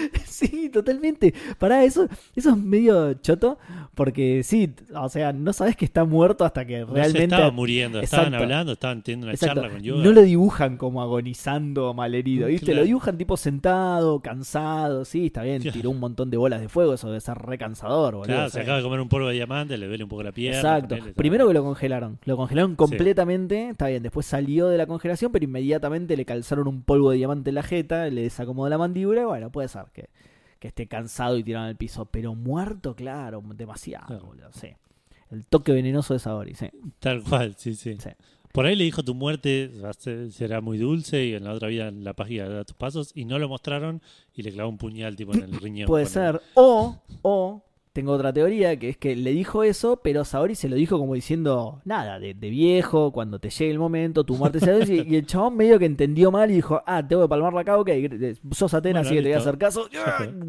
Sí, 0.24 0.70
totalmente. 0.70 1.34
Para 1.58 1.84
eso, 1.84 2.08
eso 2.34 2.50
es 2.50 2.56
medio 2.56 3.12
choto, 3.14 3.58
porque 3.94 4.42
sí, 4.42 4.72
o 4.94 5.08
sea, 5.10 5.32
no 5.34 5.52
sabes 5.52 5.76
que 5.76 5.84
está 5.84 6.04
muerto 6.04 6.44
hasta 6.44 6.64
que 6.64 6.80
No 6.80 6.86
se 6.88 6.92
realmente. 6.94 7.24
estaba 7.24 7.50
muriendo, 7.50 8.00
estaban 8.00 8.34
hablando, 8.34 8.72
estaban 8.72 9.02
teniendo 9.02 9.26
una 9.26 9.34
Exacto. 9.34 9.56
charla 9.60 9.70
con 9.70 9.82
Yoga. 9.82 10.02
No 10.02 10.12
lo 10.12 10.22
dibujan 10.22 10.76
como 10.78 11.02
agonizando, 11.02 11.92
malherido, 11.94 12.46
¿viste? 12.48 12.66
Claro. 12.66 12.80
Lo 12.80 12.86
dibujan 12.86 13.18
tipo 13.18 13.36
sentado, 13.36 14.20
cansado, 14.20 15.04
sí, 15.04 15.26
está 15.26 15.42
bien, 15.42 15.60
Claro. 15.60 15.74
tiró 15.76 15.90
un 15.90 16.00
montón 16.00 16.30
de 16.30 16.36
bolas 16.38 16.60
de 16.62 16.68
fuego, 16.70 16.94
eso 16.94 17.08
debe 17.08 17.20
ser 17.20 17.36
recansador, 17.36 18.14
boludo. 18.14 18.26
Claro, 18.26 18.46
o 18.46 18.50
se 18.50 18.60
acaba 18.60 18.78
de 18.78 18.82
comer 18.82 19.00
un 19.00 19.08
polvo 19.08 19.28
de 19.28 19.34
diamante, 19.34 19.76
le 19.76 19.86
duele 19.86 20.04
un 20.04 20.10
poco 20.10 20.22
la 20.22 20.32
pierna. 20.32 20.58
Exacto. 20.58 20.96
Primero 21.16 21.46
que 21.48 21.54
lo 21.54 21.62
congelaron. 21.62 22.18
Lo 22.24 22.36
congelaron 22.36 22.76
completamente. 22.76 23.68
Está 23.70 23.88
bien. 23.88 24.02
Después 24.02 24.24
salió 24.26 24.68
de 24.68 24.78
la 24.78 24.86
congelación, 24.86 25.32
pero 25.32 25.44
inmediatamente 25.44 26.16
le 26.16 26.24
calzaron 26.24 26.66
un 26.68 26.82
polvo 26.82 27.10
de 27.10 27.18
diamante 27.18 27.50
en 27.50 27.54
la 27.56 27.62
jeta, 27.62 28.06
le 28.08 28.22
desacomodó 28.22 28.68
la 28.68 28.78
mandíbula. 28.78 29.22
y 29.22 29.24
Bueno, 29.24 29.50
puede 29.50 29.68
ser 29.68 29.84
que, 29.92 30.08
que 30.58 30.68
esté 30.68 30.86
cansado 30.86 31.36
y 31.38 31.44
tirado 31.44 31.66
en 31.66 31.70
el 31.70 31.76
piso. 31.76 32.06
Pero 32.06 32.34
muerto, 32.34 32.94
claro, 32.94 33.42
demasiado, 33.54 34.06
Claro. 34.06 34.26
boludo. 34.26 34.52
Sí. 34.52 34.68
El 35.30 35.46
toque 35.46 35.72
venenoso 35.72 36.12
de 36.14 36.20
Saori, 36.20 36.54
sí. 36.54 36.68
Tal 36.98 37.22
cual, 37.22 37.54
sí, 37.56 37.74
sí, 37.74 37.96
Sí. 38.00 38.10
Por 38.52 38.66
ahí 38.66 38.74
le 38.74 38.82
dijo 38.82 39.04
tu 39.04 39.14
muerte 39.14 39.70
será 40.30 40.60
muy 40.60 40.76
dulce 40.76 41.24
y 41.24 41.34
en 41.34 41.44
la 41.44 41.52
otra 41.52 41.68
vida 41.68 41.92
la 41.92 42.14
paz 42.14 42.26
guiará 42.26 42.64
tus 42.64 42.74
pasos 42.76 43.12
y 43.14 43.24
no 43.24 43.38
lo 43.38 43.48
mostraron 43.48 44.02
y 44.34 44.42
le 44.42 44.50
clavó 44.52 44.68
un 44.70 44.76
puñal 44.76 45.14
tipo 45.14 45.32
en 45.34 45.44
el 45.44 45.52
riñón. 45.52 45.86
Puede 45.86 46.06
ser. 46.06 46.40
O, 46.54 46.98
o, 47.22 47.62
tengo 47.92 48.12
otra 48.12 48.32
teoría 48.32 48.78
que 48.78 48.88
es 48.90 48.96
que 48.96 49.16
le 49.16 49.32
dijo 49.32 49.64
eso, 49.64 50.00
pero 50.02 50.24
Saori 50.24 50.54
se 50.54 50.68
lo 50.68 50.76
dijo 50.76 50.98
como 50.98 51.14
diciendo, 51.14 51.80
nada, 51.84 52.18
de, 52.20 52.34
de 52.34 52.48
viejo, 52.50 53.10
cuando 53.12 53.38
te 53.40 53.50
llegue 53.50 53.72
el 53.72 53.78
momento, 53.78 54.22
tu 54.24 54.36
muerte 54.36 54.58
dulce", 54.60 54.94
y, 55.06 55.12
y 55.14 55.16
el 55.16 55.26
chabón 55.26 55.56
medio 55.56 55.78
que 55.78 55.86
entendió 55.86 56.30
mal 56.30 56.50
y 56.50 56.54
dijo, 56.54 56.80
ah, 56.86 57.06
tengo 57.06 57.22
que 57.22 57.28
palmarla 57.28 57.62
acá, 57.62 57.78
ok, 57.78 57.90
sos 58.52 58.74
Atena, 58.74 59.00
Bueno, 59.00 59.08
así 59.08 59.16
que 59.16 59.22
te 59.22 59.28
voy 59.28 59.34
a 59.34 59.38
hacer 59.38 59.58
caso. 59.58 59.88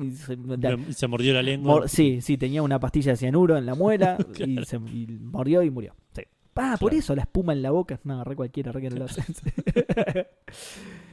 Y 0.03 0.11
se- 0.11 0.93
Se 0.93 1.07
mordió 1.07 1.34
la 1.34 1.41
lengua. 1.41 1.73
Mor- 1.80 1.89
sí, 1.89 2.22
sí, 2.22 2.38
tenía 2.38 2.61
una 2.61 2.80
pastilla 2.80 3.13
de 3.13 3.18
cianuro 3.18 3.57
en 3.57 3.65
la 3.65 3.73
muela 3.76 4.18
y, 4.38 4.63
se, 4.65 4.77
y 4.77 5.07
mordió 5.22 5.63
y 5.63 5.69
murió. 5.72 5.95
Sí. 6.13 6.22
Ah, 6.55 6.76
por 6.80 6.93
eso 6.93 7.15
la 7.15 7.22
espuma 7.22 7.53
en 7.53 7.61
la 7.61 7.72
boca. 7.72 7.99
No, 8.03 8.23
re 8.23 8.35
cualquiera, 8.35 8.72
re 8.73 8.81
que 8.81 8.89
no 8.89 8.97
lo 8.97 9.05
hace. 9.05 9.23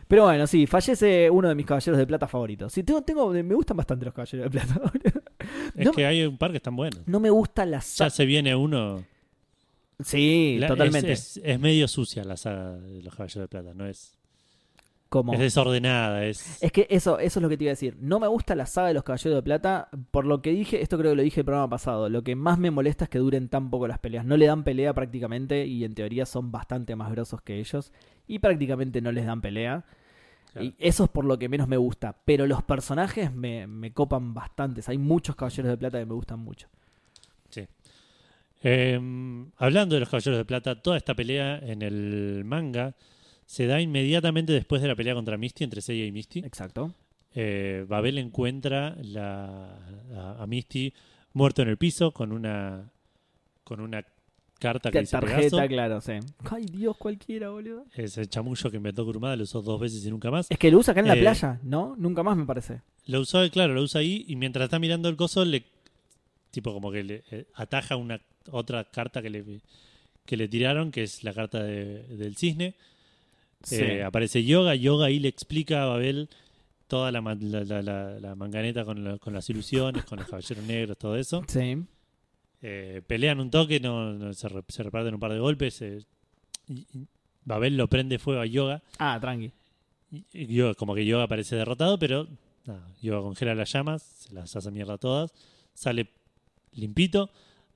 Pero 0.09 0.24
bueno, 0.24 0.46
sí, 0.46 0.66
fallece 0.66 1.28
uno 1.30 1.48
de 1.48 1.55
mis 1.55 1.66
caballeros 1.66 1.98
de 1.98 2.06
plata 2.06 2.26
favoritos. 2.26 2.72
Sí, 2.72 2.82
tengo, 2.82 3.02
tengo, 3.02 3.30
me 3.30 3.55
gustan 3.55 3.76
bastante 3.76 4.05
los 4.06 4.14
caballeros 4.14 4.50
de 4.50 4.50
plata. 4.50 4.92
Es 5.76 5.86
no, 5.86 5.92
que 5.92 6.06
hay 6.06 6.24
un 6.24 6.36
par 6.38 6.50
que 6.50 6.56
están 6.58 6.76
buenos. 6.76 7.00
no 7.06 7.20
me 7.20 7.30
gusta 7.30 7.64
la 7.66 7.80
Ya 7.80 8.10
se 8.10 8.24
viene 8.24 8.54
uno. 8.54 9.04
Sí, 10.00 10.56
la- 10.58 10.68
totalmente. 10.68 11.12
Es, 11.12 11.36
es- 11.38 11.42
es 11.44 11.60
medio 11.60 11.88
sucia 11.88 12.22
la 12.24 12.36
saga 12.36 12.72
de 12.78 13.02
los 13.02 13.14
caballeros 13.14 13.44
de 13.44 13.48
plata, 13.48 13.74
no 13.74 13.86
es. 13.86 14.14
Como... 15.08 15.32
Es 15.32 15.40
desordenada, 15.40 16.26
es. 16.26 16.62
Es 16.62 16.70
que 16.70 16.86
eso, 16.90 17.18
eso 17.18 17.38
es 17.38 17.42
lo 17.42 17.48
que 17.48 17.56
te 17.56 17.64
iba 17.64 17.70
a 17.70 17.72
decir. 17.72 17.96
No 17.98 18.20
me 18.20 18.26
gusta 18.28 18.54
la 18.54 18.66
saga 18.66 18.88
de 18.88 18.94
los 18.94 19.04
Caballeros 19.04 19.38
de 19.38 19.42
Plata. 19.42 19.88
Por 20.10 20.26
lo 20.26 20.42
que 20.42 20.50
dije, 20.50 20.82
esto 20.82 20.98
creo 20.98 21.12
que 21.12 21.16
lo 21.16 21.22
dije 21.22 21.40
el 21.40 21.46
programa 21.46 21.70
pasado. 21.70 22.10
Lo 22.10 22.22
que 22.22 22.36
más 22.36 22.58
me 22.58 22.70
molesta 22.70 23.04
es 23.04 23.10
que 23.10 23.18
duren 23.18 23.48
tan 23.48 23.70
poco 23.70 23.88
las 23.88 23.98
peleas. 23.98 24.26
No 24.26 24.36
le 24.36 24.44
dan 24.44 24.64
pelea 24.64 24.92
prácticamente 24.92 25.64
y 25.64 25.84
en 25.84 25.94
teoría 25.94 26.26
son 26.26 26.52
bastante 26.52 26.94
más 26.94 27.10
grosos 27.10 27.40
que 27.40 27.58
ellos. 27.58 27.90
Y 28.26 28.40
prácticamente 28.40 29.00
no 29.00 29.10
les 29.10 29.24
dan 29.24 29.40
pelea. 29.40 29.86
Claro. 30.52 30.66
Y 30.66 30.74
eso 30.78 31.04
es 31.04 31.10
por 31.10 31.24
lo 31.24 31.38
que 31.38 31.48
menos 31.48 31.68
me 31.68 31.76
gusta. 31.76 32.16
Pero 32.24 32.46
los 32.46 32.62
personajes 32.62 33.32
me, 33.32 33.66
me 33.66 33.92
copan 33.92 34.34
bastantes. 34.34 34.88
Hay 34.88 34.98
muchos 34.98 35.36
Caballeros 35.36 35.70
de 35.70 35.76
Plata 35.76 35.98
que 35.98 36.06
me 36.06 36.14
gustan 36.14 36.40
mucho. 36.40 36.68
Eh, 38.62 38.98
hablando 39.56 39.94
de 39.94 40.00
los 40.00 40.08
Caballeros 40.08 40.38
de 40.38 40.44
Plata, 40.44 40.82
toda 40.82 40.96
esta 40.96 41.14
pelea 41.14 41.58
en 41.58 41.82
el 41.82 42.42
manga 42.44 42.96
se 43.46 43.66
da 43.66 43.80
inmediatamente 43.80 44.52
después 44.52 44.82
de 44.82 44.88
la 44.88 44.96
pelea 44.96 45.14
contra 45.14 45.38
Misty, 45.38 45.64
entre 45.64 45.80
Seiya 45.80 46.04
y 46.04 46.12
Misty. 46.12 46.40
Exacto. 46.40 46.92
Eh, 47.34 47.84
Babel 47.88 48.18
encuentra 48.18 48.96
la, 49.00 49.78
a, 50.14 50.42
a 50.42 50.46
Misty 50.46 50.92
muerto 51.32 51.62
en 51.62 51.68
el 51.68 51.76
piso 51.76 52.12
con 52.12 52.32
una 52.32 52.90
con 53.62 53.80
una 53.80 54.04
carta 54.59 54.90
que 54.90 55.01
dice 55.01 55.12
tarjeta, 55.12 55.56
Pegaso. 55.56 55.68
claro, 55.68 56.01
sí. 56.01 56.12
Ay, 56.51 56.64
Dios, 56.66 56.97
cualquiera, 56.97 57.51
boludo. 57.51 57.85
Ese 57.94 58.26
chamullo 58.26 58.70
que 58.70 58.76
inventó 58.76 59.05
Kurumada 59.05 59.36
lo 59.36 59.44
usó 59.44 59.62
dos 59.62 59.80
veces 59.80 60.05
y 60.05 60.10
nunca 60.10 60.30
más. 60.30 60.51
Es 60.51 60.59
que 60.59 60.70
lo 60.70 60.78
usa 60.78 60.93
acá 60.93 61.01
en 61.01 61.09
la 61.09 61.16
Eh, 61.16 61.20
playa, 61.20 61.60
¿no? 61.62 61.94
Nunca 61.97 62.22
más 62.22 62.36
me 62.36 62.44
parece. 62.44 62.82
Lo 63.06 63.20
usó, 63.20 63.48
claro, 63.51 63.74
lo 63.74 63.82
usa 63.82 64.01
ahí 64.01 64.24
y 64.28 64.36
mientras 64.36 64.64
está 64.64 64.78
mirando 64.78 65.09
el 65.09 65.16
coso 65.16 65.44
le 65.44 65.64
tipo 66.51 66.72
como 66.72 66.90
que 66.90 67.05
le 67.05 67.22
eh, 67.30 67.47
ataja 67.55 67.97
una 67.97 68.20
otra 68.51 68.85
carta 68.85 69.20
que 69.22 69.30
le 69.30 69.44
que 70.24 70.36
le 70.36 70.47
tiraron, 70.48 70.90
que 70.90 71.02
es 71.05 71.24
la 71.24 71.32
carta 71.32 71.62
de- 71.62 72.02
del 72.05 72.36
cisne. 72.36 72.74
Sí. 73.62 73.76
Eh, 73.76 74.05
aparece 74.05 74.44
Yoga, 74.44 74.74
Yoga 74.74 75.06
ahí 75.06 75.18
le 75.18 75.28
explica 75.28 75.82
a 75.82 75.86
Babel 75.86 76.28
toda 76.86 77.10
la, 77.12 77.20
ma- 77.20 77.35
la, 77.35 77.64
la- 77.64 77.82
la- 77.82 78.20
la 78.20 78.35
manganeta 78.35 78.85
con, 78.85 79.02
la- 79.05 79.18
con 79.18 79.32
las 79.35 79.48
ilusiones, 79.51 80.05
con 80.05 80.18
los 80.18 80.28
caballeros 80.28 80.64
negros, 80.64 80.98
todo 80.98 81.16
eso. 81.16 81.43
Sí. 81.48 81.82
Eh, 82.62 83.02
pelean 83.06 83.39
un 83.40 83.51
toque, 83.51 83.78
no, 83.80 84.12
no- 84.14 84.32
se, 84.35 84.48
re- 84.48 84.64
se 84.68 84.82
reparten 84.82 85.14
un 85.14 85.20
par 85.20 85.32
de 85.32 85.39
golpes. 85.39 85.80
eh, 85.82 86.05
y- 86.68 86.86
y 86.93 87.06
Babel 87.44 87.76
lo 87.76 87.89
prende 87.89 88.18
fuego 88.18 88.40
a 88.40 88.47
Yoga. 88.47 88.82
Ah, 88.98 89.18
tranqui. 89.20 89.52
Y, 90.32 90.47
Yoga- 90.47 90.74
como 90.74 90.94
que 90.94 91.05
Yoga 91.06 91.26
parece 91.28 91.56
derrotado, 91.56 91.98
pero 91.98 92.26
nada, 92.66 92.86
Yoga 93.01 93.20
congela 93.22 93.55
las 93.55 93.72
llamas, 93.72 94.02
se 94.02 94.35
las 94.35 94.55
hace 94.56 94.70
mierda 94.70 94.98
todas. 94.98 95.32
Sale 95.74 96.09
limpito, 96.72 97.30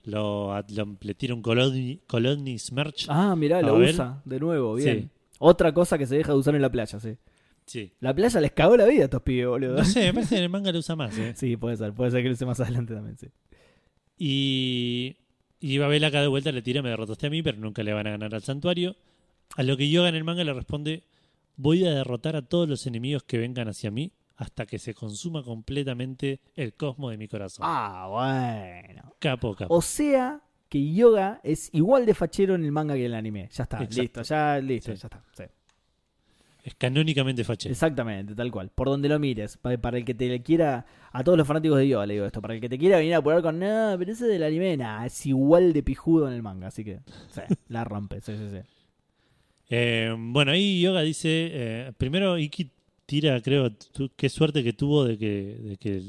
lo, 0.05 0.53
le 1.01 1.15
tira 1.15 1.35
un 1.35 1.43
Colony, 1.43 2.01
Colony 2.07 2.59
Smerch. 2.59 3.07
Ah, 3.09 3.37
mirá, 3.37 3.63
lo 3.63 3.77
usa 3.77 4.21
de 4.25 4.41
nuevo, 4.41 4.75
bien. 4.75 5.03
Sí. 5.03 5.09
Otra 5.39 5.73
cosa 5.73 5.97
que 5.99 6.07
se 6.07 6.17
deja 6.17 6.33
de 6.33 6.39
usar 6.39 6.55
en 6.55 6.63
la 6.63 6.71
playa, 6.71 6.99
sí. 7.01 7.17
Sí. 7.67 7.93
La 8.01 8.13
playa 8.15 8.41
les 8.41 8.51
cagó 8.53 8.77
la 8.77 8.85
vida 8.87 9.03
a 9.03 9.05
estos 9.05 9.23
pibes, 9.23 9.47
boludo. 9.47 9.77
No 9.77 9.85
sé, 9.85 10.07
me 10.07 10.13
parece 10.15 10.31
que 10.35 10.39
en 10.39 10.43
el 10.45 10.51
manga 10.51 10.73
lo 10.73 10.79
usa 10.81 10.97
más. 10.97 11.17
eh. 11.17 11.33
Sí, 11.37 11.57
puede 11.57 11.77
ser, 11.77 11.93
puede 11.95 12.11
ser 12.11 12.23
que 12.23 12.29
lo 12.29 12.35
use 12.35 12.45
más 12.47 12.59
adelante 12.61 12.95
también, 12.95 13.17
sí. 13.17 13.29
Y, 14.25 15.17
y 15.59 15.79
Babel 15.79 16.05
acá 16.05 16.21
de 16.21 16.29
vuelta 16.29 16.53
le 16.53 16.63
tira, 16.63 16.81
me 16.81 16.91
derrotaste 16.91 17.27
a 17.27 17.31
mí, 17.31 17.43
pero 17.43 17.59
nunca 17.59 17.83
le 17.83 17.93
van 17.93 18.07
a 18.07 18.11
ganar 18.11 18.33
al 18.37 18.43
santuario. 18.45 18.95
A 19.57 19.65
lo 19.65 19.77
que 19.77 19.91
Yoga 19.91 20.09
en 20.09 20.15
el 20.15 20.23
manga 20.23 20.45
le 20.45 20.53
responde, 20.53 21.03
voy 21.57 21.85
a 21.85 21.91
derrotar 21.93 22.37
a 22.37 22.43
todos 22.43 22.69
los 22.69 22.87
enemigos 22.87 23.25
que 23.25 23.39
vengan 23.39 23.67
hacia 23.67 23.91
mí 23.91 24.13
hasta 24.37 24.65
que 24.65 24.79
se 24.79 24.95
consuma 24.95 25.43
completamente 25.43 26.41
el 26.55 26.73
cosmo 26.75 27.11
de 27.11 27.17
mi 27.19 27.27
corazón. 27.27 27.65
Ah, 27.69 28.07
bueno. 28.09 29.13
Capo, 29.19 29.57
capo. 29.57 29.75
O 29.75 29.83
sea 29.83 30.41
que 30.69 30.93
Yoga 30.95 31.41
es 31.43 31.69
igual 31.73 32.07
de 32.07 32.15
fachero 32.15 32.55
en 32.55 32.65
el 32.65 32.71
manga 32.71 32.95
que 32.95 33.01
en 33.01 33.07
el 33.07 33.15
anime. 33.15 33.49
Ya 33.53 33.65
está, 33.65 33.79
Exacto. 33.83 34.03
listo, 34.03 34.23
ya 34.23 34.59
listo, 34.61 34.95
Sí. 34.95 35.01
ya 35.03 35.07
está. 35.09 35.25
sí. 35.37 35.45
Es 36.65 36.75
canónicamente 36.77 37.43
fachero. 37.43 37.73
Exactamente, 37.73 38.35
tal 38.37 38.51
cual. 38.53 38.71
Por 38.73 38.89
donde 38.89 39.09
lo 39.09 39.19
mires. 39.19 39.57
Pa- 39.57 39.77
Para, 39.79 39.99
el 39.99 40.05
que 40.05 40.15
te 40.15 40.29
le 40.29 40.43
quiera. 40.43 40.87
A 41.11 41.25
todos 41.25 41.37
los 41.37 41.47
fanáticos 41.47 41.77
de 41.79 41.89
Yoga 41.89 42.07
le 42.07 42.15
digo 42.15 42.27
esto. 42.27 42.41
Para 42.41 42.55
el 42.55 42.61
que 42.61 42.69
te 42.69 42.79
quiera 42.79 42.99
venir 42.99 43.15
a 43.15 43.19
apurar 43.19 43.43
con. 43.43 43.59
No, 43.59 43.97
pero 43.99 44.13
ese 44.13 44.27
del 44.27 44.45
anime. 44.45 44.77
Nah, 44.77 45.05
es 45.05 45.27
igual 45.27 45.73
de 45.73 45.83
pijudo 45.83 46.29
en 46.29 46.35
el 46.35 46.43
manga. 46.43 46.69
Así 46.69 46.85
que. 46.85 47.01
Sí, 47.31 47.41
la 47.69 47.83
rompe. 47.85 48.21
Sí, 48.21 48.33
sí, 48.37 48.49
sí. 48.51 48.59
Eh, 49.75 50.15
bueno, 50.19 50.53
ahí 50.53 50.83
Yoga 50.83 51.01
dice, 51.01 51.49
eh, 51.51 51.93
primero 51.97 52.37
Iki 52.37 52.71
tira, 53.07 53.41
creo, 53.41 53.73
tu- 53.73 54.11
qué 54.17 54.29
suerte 54.29 54.63
que 54.63 54.75
tuvo 54.75 55.05
de 55.05 55.17
que, 55.17 55.57
de 55.63 55.77
que 55.79 56.03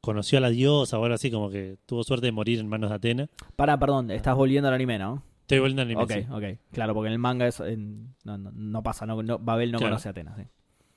conoció 0.00 0.38
a 0.38 0.42
la 0.42 0.50
diosa 0.50 0.98
o 1.00 1.04
algo 1.04 1.16
así, 1.16 1.32
como 1.32 1.50
que 1.50 1.78
tuvo 1.86 2.04
suerte 2.04 2.26
de 2.26 2.32
morir 2.32 2.60
en 2.60 2.68
manos 2.68 2.90
de 2.90 2.96
Atena. 2.96 3.28
Para, 3.56 3.76
perdón, 3.78 4.12
estás 4.12 4.36
volviendo 4.36 4.68
al 4.68 4.74
anime, 4.74 4.98
¿no? 5.00 5.24
Estoy 5.48 5.60
volviendo 5.60 5.80
al 5.80 5.88
anime. 5.88 6.02
Ok, 6.02 6.12
sí. 6.12 6.26
ok. 6.30 6.58
Claro, 6.72 6.92
porque 6.92 7.06
en 7.06 7.14
el 7.14 7.18
manga 7.18 7.46
eso, 7.46 7.64
en- 7.66 8.14
no, 8.24 8.36
no, 8.36 8.52
no 8.52 8.82
pasa. 8.82 9.06
No, 9.06 9.22
no- 9.22 9.38
Babel 9.38 9.72
no 9.72 9.78
Claro. 9.78 9.92
conoce 9.92 10.08
a 10.08 10.10
Atenas. 10.10 10.36
sí. 10.36 10.42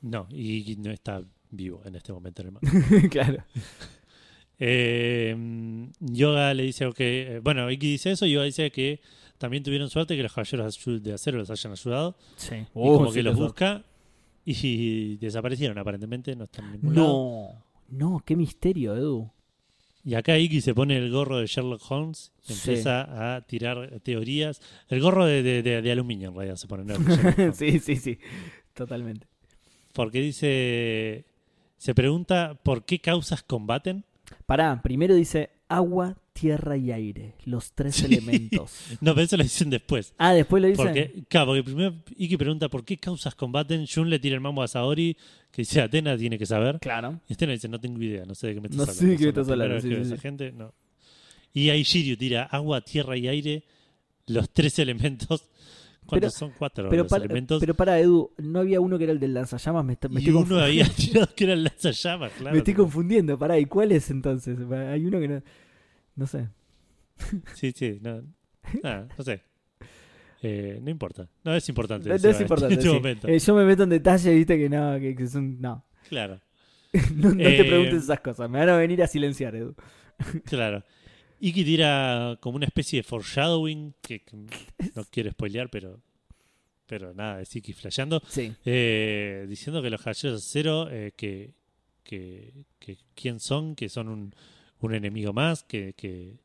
No, 0.01 0.27
y 0.29 0.75
no 0.79 0.91
está 0.91 1.23
vivo 1.51 1.81
en 1.85 1.95
este 1.95 2.11
momento 2.11 2.41
en 2.41 2.47
el 2.49 2.53
manga. 2.53 2.61
claro. 3.09 3.43
Eh, 4.59 5.35
Yoga 5.99 6.53
le 6.53 6.63
dice 6.63 6.89
que, 6.95 7.35
eh, 7.35 7.39
bueno, 7.39 7.69
Iki 7.71 7.91
dice 7.91 8.11
eso, 8.11 8.25
Yoga 8.25 8.45
dice 8.45 8.71
que 8.71 8.99
también 9.37 9.63
tuvieron 9.63 9.89
suerte 9.89 10.15
que 10.15 10.23
los 10.23 10.33
caballeros 10.33 10.79
de 11.01 11.13
acero 11.13 11.37
los 11.39 11.49
hayan 11.49 11.71
ayudado. 11.71 12.15
Sí. 12.35 12.55
y 12.55 12.65
Oh, 12.73 12.97
como 12.97 13.07
sí, 13.11 13.15
que 13.19 13.23
los 13.23 13.37
busca 13.37 13.83
y 14.45 15.15
desaparecieron 15.21 15.77
aparentemente, 15.77 16.35
no 16.35 16.43
están 16.43 16.65
en 16.65 16.71
ningún 16.73 16.95
lado. 16.95 17.07
No, 17.07 17.65
no, 18.11 18.23
qué 18.25 18.35
misterio, 18.35 18.95
Edu. 18.95 19.31
Y 20.03 20.15
acá 20.15 20.37
Iki 20.37 20.61
se 20.61 20.73
pone 20.73 20.97
el 20.97 21.11
gorro 21.11 21.37
de 21.39 21.45
Sherlock 21.47 21.81
Holmes 21.91 22.31
y 22.47 22.53
Sí. 22.53 22.69
empieza 22.71 23.35
a 23.35 23.41
tirar 23.41 23.99
teorías. 24.01 24.61
El 24.89 24.99
gorro 25.01 25.25
de, 25.25 25.43
de- 25.43 25.61
de- 25.61 25.81
de 25.81 25.91
aluminio 25.91 26.29
en 26.29 26.35
realidad 26.35 26.55
se 26.55 26.67
pone. 26.67 26.83
¿no? 26.85 26.95
El 26.95 27.01
Holmes. 27.11 27.55
sí, 27.57 27.79
sí, 27.79 27.95
sí. 27.97 28.17
Totalmente. 28.73 29.27
Porque 29.93 30.19
dice, 30.21 31.25
se 31.77 31.93
pregunta 31.93 32.59
por 32.63 32.83
qué 32.85 32.99
causas 32.99 33.43
combaten. 33.43 34.03
Pará, 34.45 34.81
primero 34.81 35.13
dice 35.13 35.49
agua, 35.75 36.17
tierra 36.33 36.77
y 36.77 36.91
aire. 36.91 37.33
Los 37.45 37.71
tres 37.73 37.95
Sí. 37.95 38.05
elementos. 38.05 38.71
No, 39.01 39.13
pero 39.13 39.25
eso 39.25 39.37
lo 39.37 39.43
dicen 39.43 39.69
después. 39.69 40.13
Ah, 40.17 40.33
después 40.33 40.61
lo 40.61 40.67
dice. 40.67 40.81
Porque, 40.83 41.23
claro, 41.27 41.47
porque 41.47 41.63
primero 41.63 41.95
Iki 42.15 42.37
pregunta 42.37 42.69
por 42.69 42.83
qué 42.85 42.97
causas 42.97 43.35
combaten. 43.35 43.85
Jun 43.87 44.09
le 44.09 44.19
tira 44.19 44.35
el 44.35 44.41
mambo 44.41 44.61
a 44.63 44.67
Saori, 44.67 45.15
que 45.51 45.61
dice 45.63 45.81
Atena 45.81 46.17
tiene 46.17 46.37
que 46.37 46.45
saber. 46.45 46.79
Claro. 46.79 47.19
Y 47.27 47.33
Atena 47.33 47.53
dice, 47.53 47.67
no 47.67 47.79
tengo 47.79 48.01
idea, 48.01 48.25
no 48.25 48.35
sé 48.35 48.47
de 48.47 48.53
qué 48.55 48.61
me 48.61 48.67
estás 48.67 48.77
No 48.77 48.83
hablando. 48.83 48.99
sé 49.01 49.07
de 49.07 49.17
qué 49.17 49.27
estás 49.29 49.49
hablando, 49.49 49.79
sí, 49.81 49.87
sí, 49.89 49.93
esa 50.01 50.17
gente, 50.17 50.51
no. 50.51 50.73
Y 51.53 51.69
ahí 51.69 51.83
Shiryu 51.83 52.15
tira 52.17 52.43
agua, 52.43 52.81
tierra 52.81 53.17
y 53.17 53.27
aire, 53.27 53.63
los 54.27 54.49
tres 54.51 54.79
elementos. 54.79 55.49
¿Cuántos 56.05 56.33
Pero- 56.33 56.39
son? 56.49 56.51
Cuatro 56.57 56.89
Pero, 56.89 57.03
los 57.03 57.09
para, 57.11 57.23
elementos. 57.25 57.59
pero 57.59 57.73
para, 57.75 57.99
Edu, 57.99 58.31
no 58.37 58.59
había 58.59 58.79
uno 58.81 58.97
que 58.97 59.03
era 59.05 59.13
el 59.13 59.19
del 59.19 59.33
lanzallamas. 59.33 59.85
Me, 59.85 59.93
está- 59.93 60.09
me 60.09 60.19
y 60.21 60.27
estoy, 60.27 60.43
uno 60.43 60.59
había 60.59 60.85
tirado 60.95 61.29
que 61.35 61.43
era 61.45 61.53
el 61.53 61.63
lanzallamas, 61.63 62.31
claro. 62.33 62.51
me 62.53 62.57
estoy 62.57 62.73
confundiendo. 62.73 63.37
Pará, 63.37 63.57
¿y 63.59 63.65
cuál 63.65 63.91
es 63.91 64.09
entonces? 64.11 64.57
Hay 64.71 65.05
uno 65.05 65.19
que 65.19 65.27
no. 65.27 65.41
No 66.15 66.27
sé. 66.27 66.49
Sí, 67.53 67.71
sí, 67.75 67.99
no. 68.01 68.23
Nada, 68.83 69.07
no 69.17 69.23
sé. 69.23 69.41
Eh, 70.43 70.79
no 70.81 70.89
importa. 70.89 71.27
No 71.43 71.53
es 71.53 71.69
importante. 71.69 72.09
No, 72.09 72.15
es 72.15 72.41
importante. 72.41 72.73
En 72.73 72.79
este 72.79 72.91
momento. 72.93 73.27
Eh, 73.27 73.37
yo 73.39 73.55
me 73.55 73.63
meto 73.63 73.83
en 73.83 73.89
detalle, 73.89 74.33
viste 74.33 74.57
que 74.57 74.69
no, 74.69 74.99
que, 74.99 75.15
que 75.15 75.27
son. 75.27 75.61
No. 75.61 75.85
Claro, 76.09 76.39
no 77.15 77.29
no 77.29 77.37
te 77.37 77.61
Eh, 77.61 77.63
preguntes 77.63 78.03
esas 78.03 78.19
cosas. 78.21 78.49
Me 78.49 78.57
van 78.59 78.69
a 78.69 78.77
venir 78.77 79.01
a 79.03 79.07
silenciar, 79.07 79.55
Edu. 79.55 79.75
claro. 80.45 80.83
Iki 81.41 81.65
tira 81.65 82.37
como 82.39 82.55
una 82.57 82.65
especie 82.67 82.99
de 82.99 83.03
foreshadowing, 83.03 83.93
que, 84.01 84.21
que 84.21 84.37
no 84.95 85.03
quiero 85.09 85.31
spoilear, 85.31 85.69
pero 85.69 85.99
pero 86.85 87.13
nada, 87.13 87.41
es 87.41 87.55
Iki 87.55 87.71
flasheando, 87.73 88.21
Sí. 88.27 88.53
eh, 88.65 89.45
diciendo 89.47 89.81
que 89.81 89.89
los 89.89 90.01
de 90.33 90.39
cero, 90.41 90.87
eh, 90.91 91.13
que, 91.15 91.53
que, 92.03 92.65
que 92.79 92.97
quién 93.15 93.39
son, 93.39 93.75
que 93.75 93.87
son 93.87 94.09
un, 94.09 94.35
un 94.81 94.93
enemigo 94.93 95.31
más, 95.31 95.63
que, 95.63 95.93
que, 95.93 96.37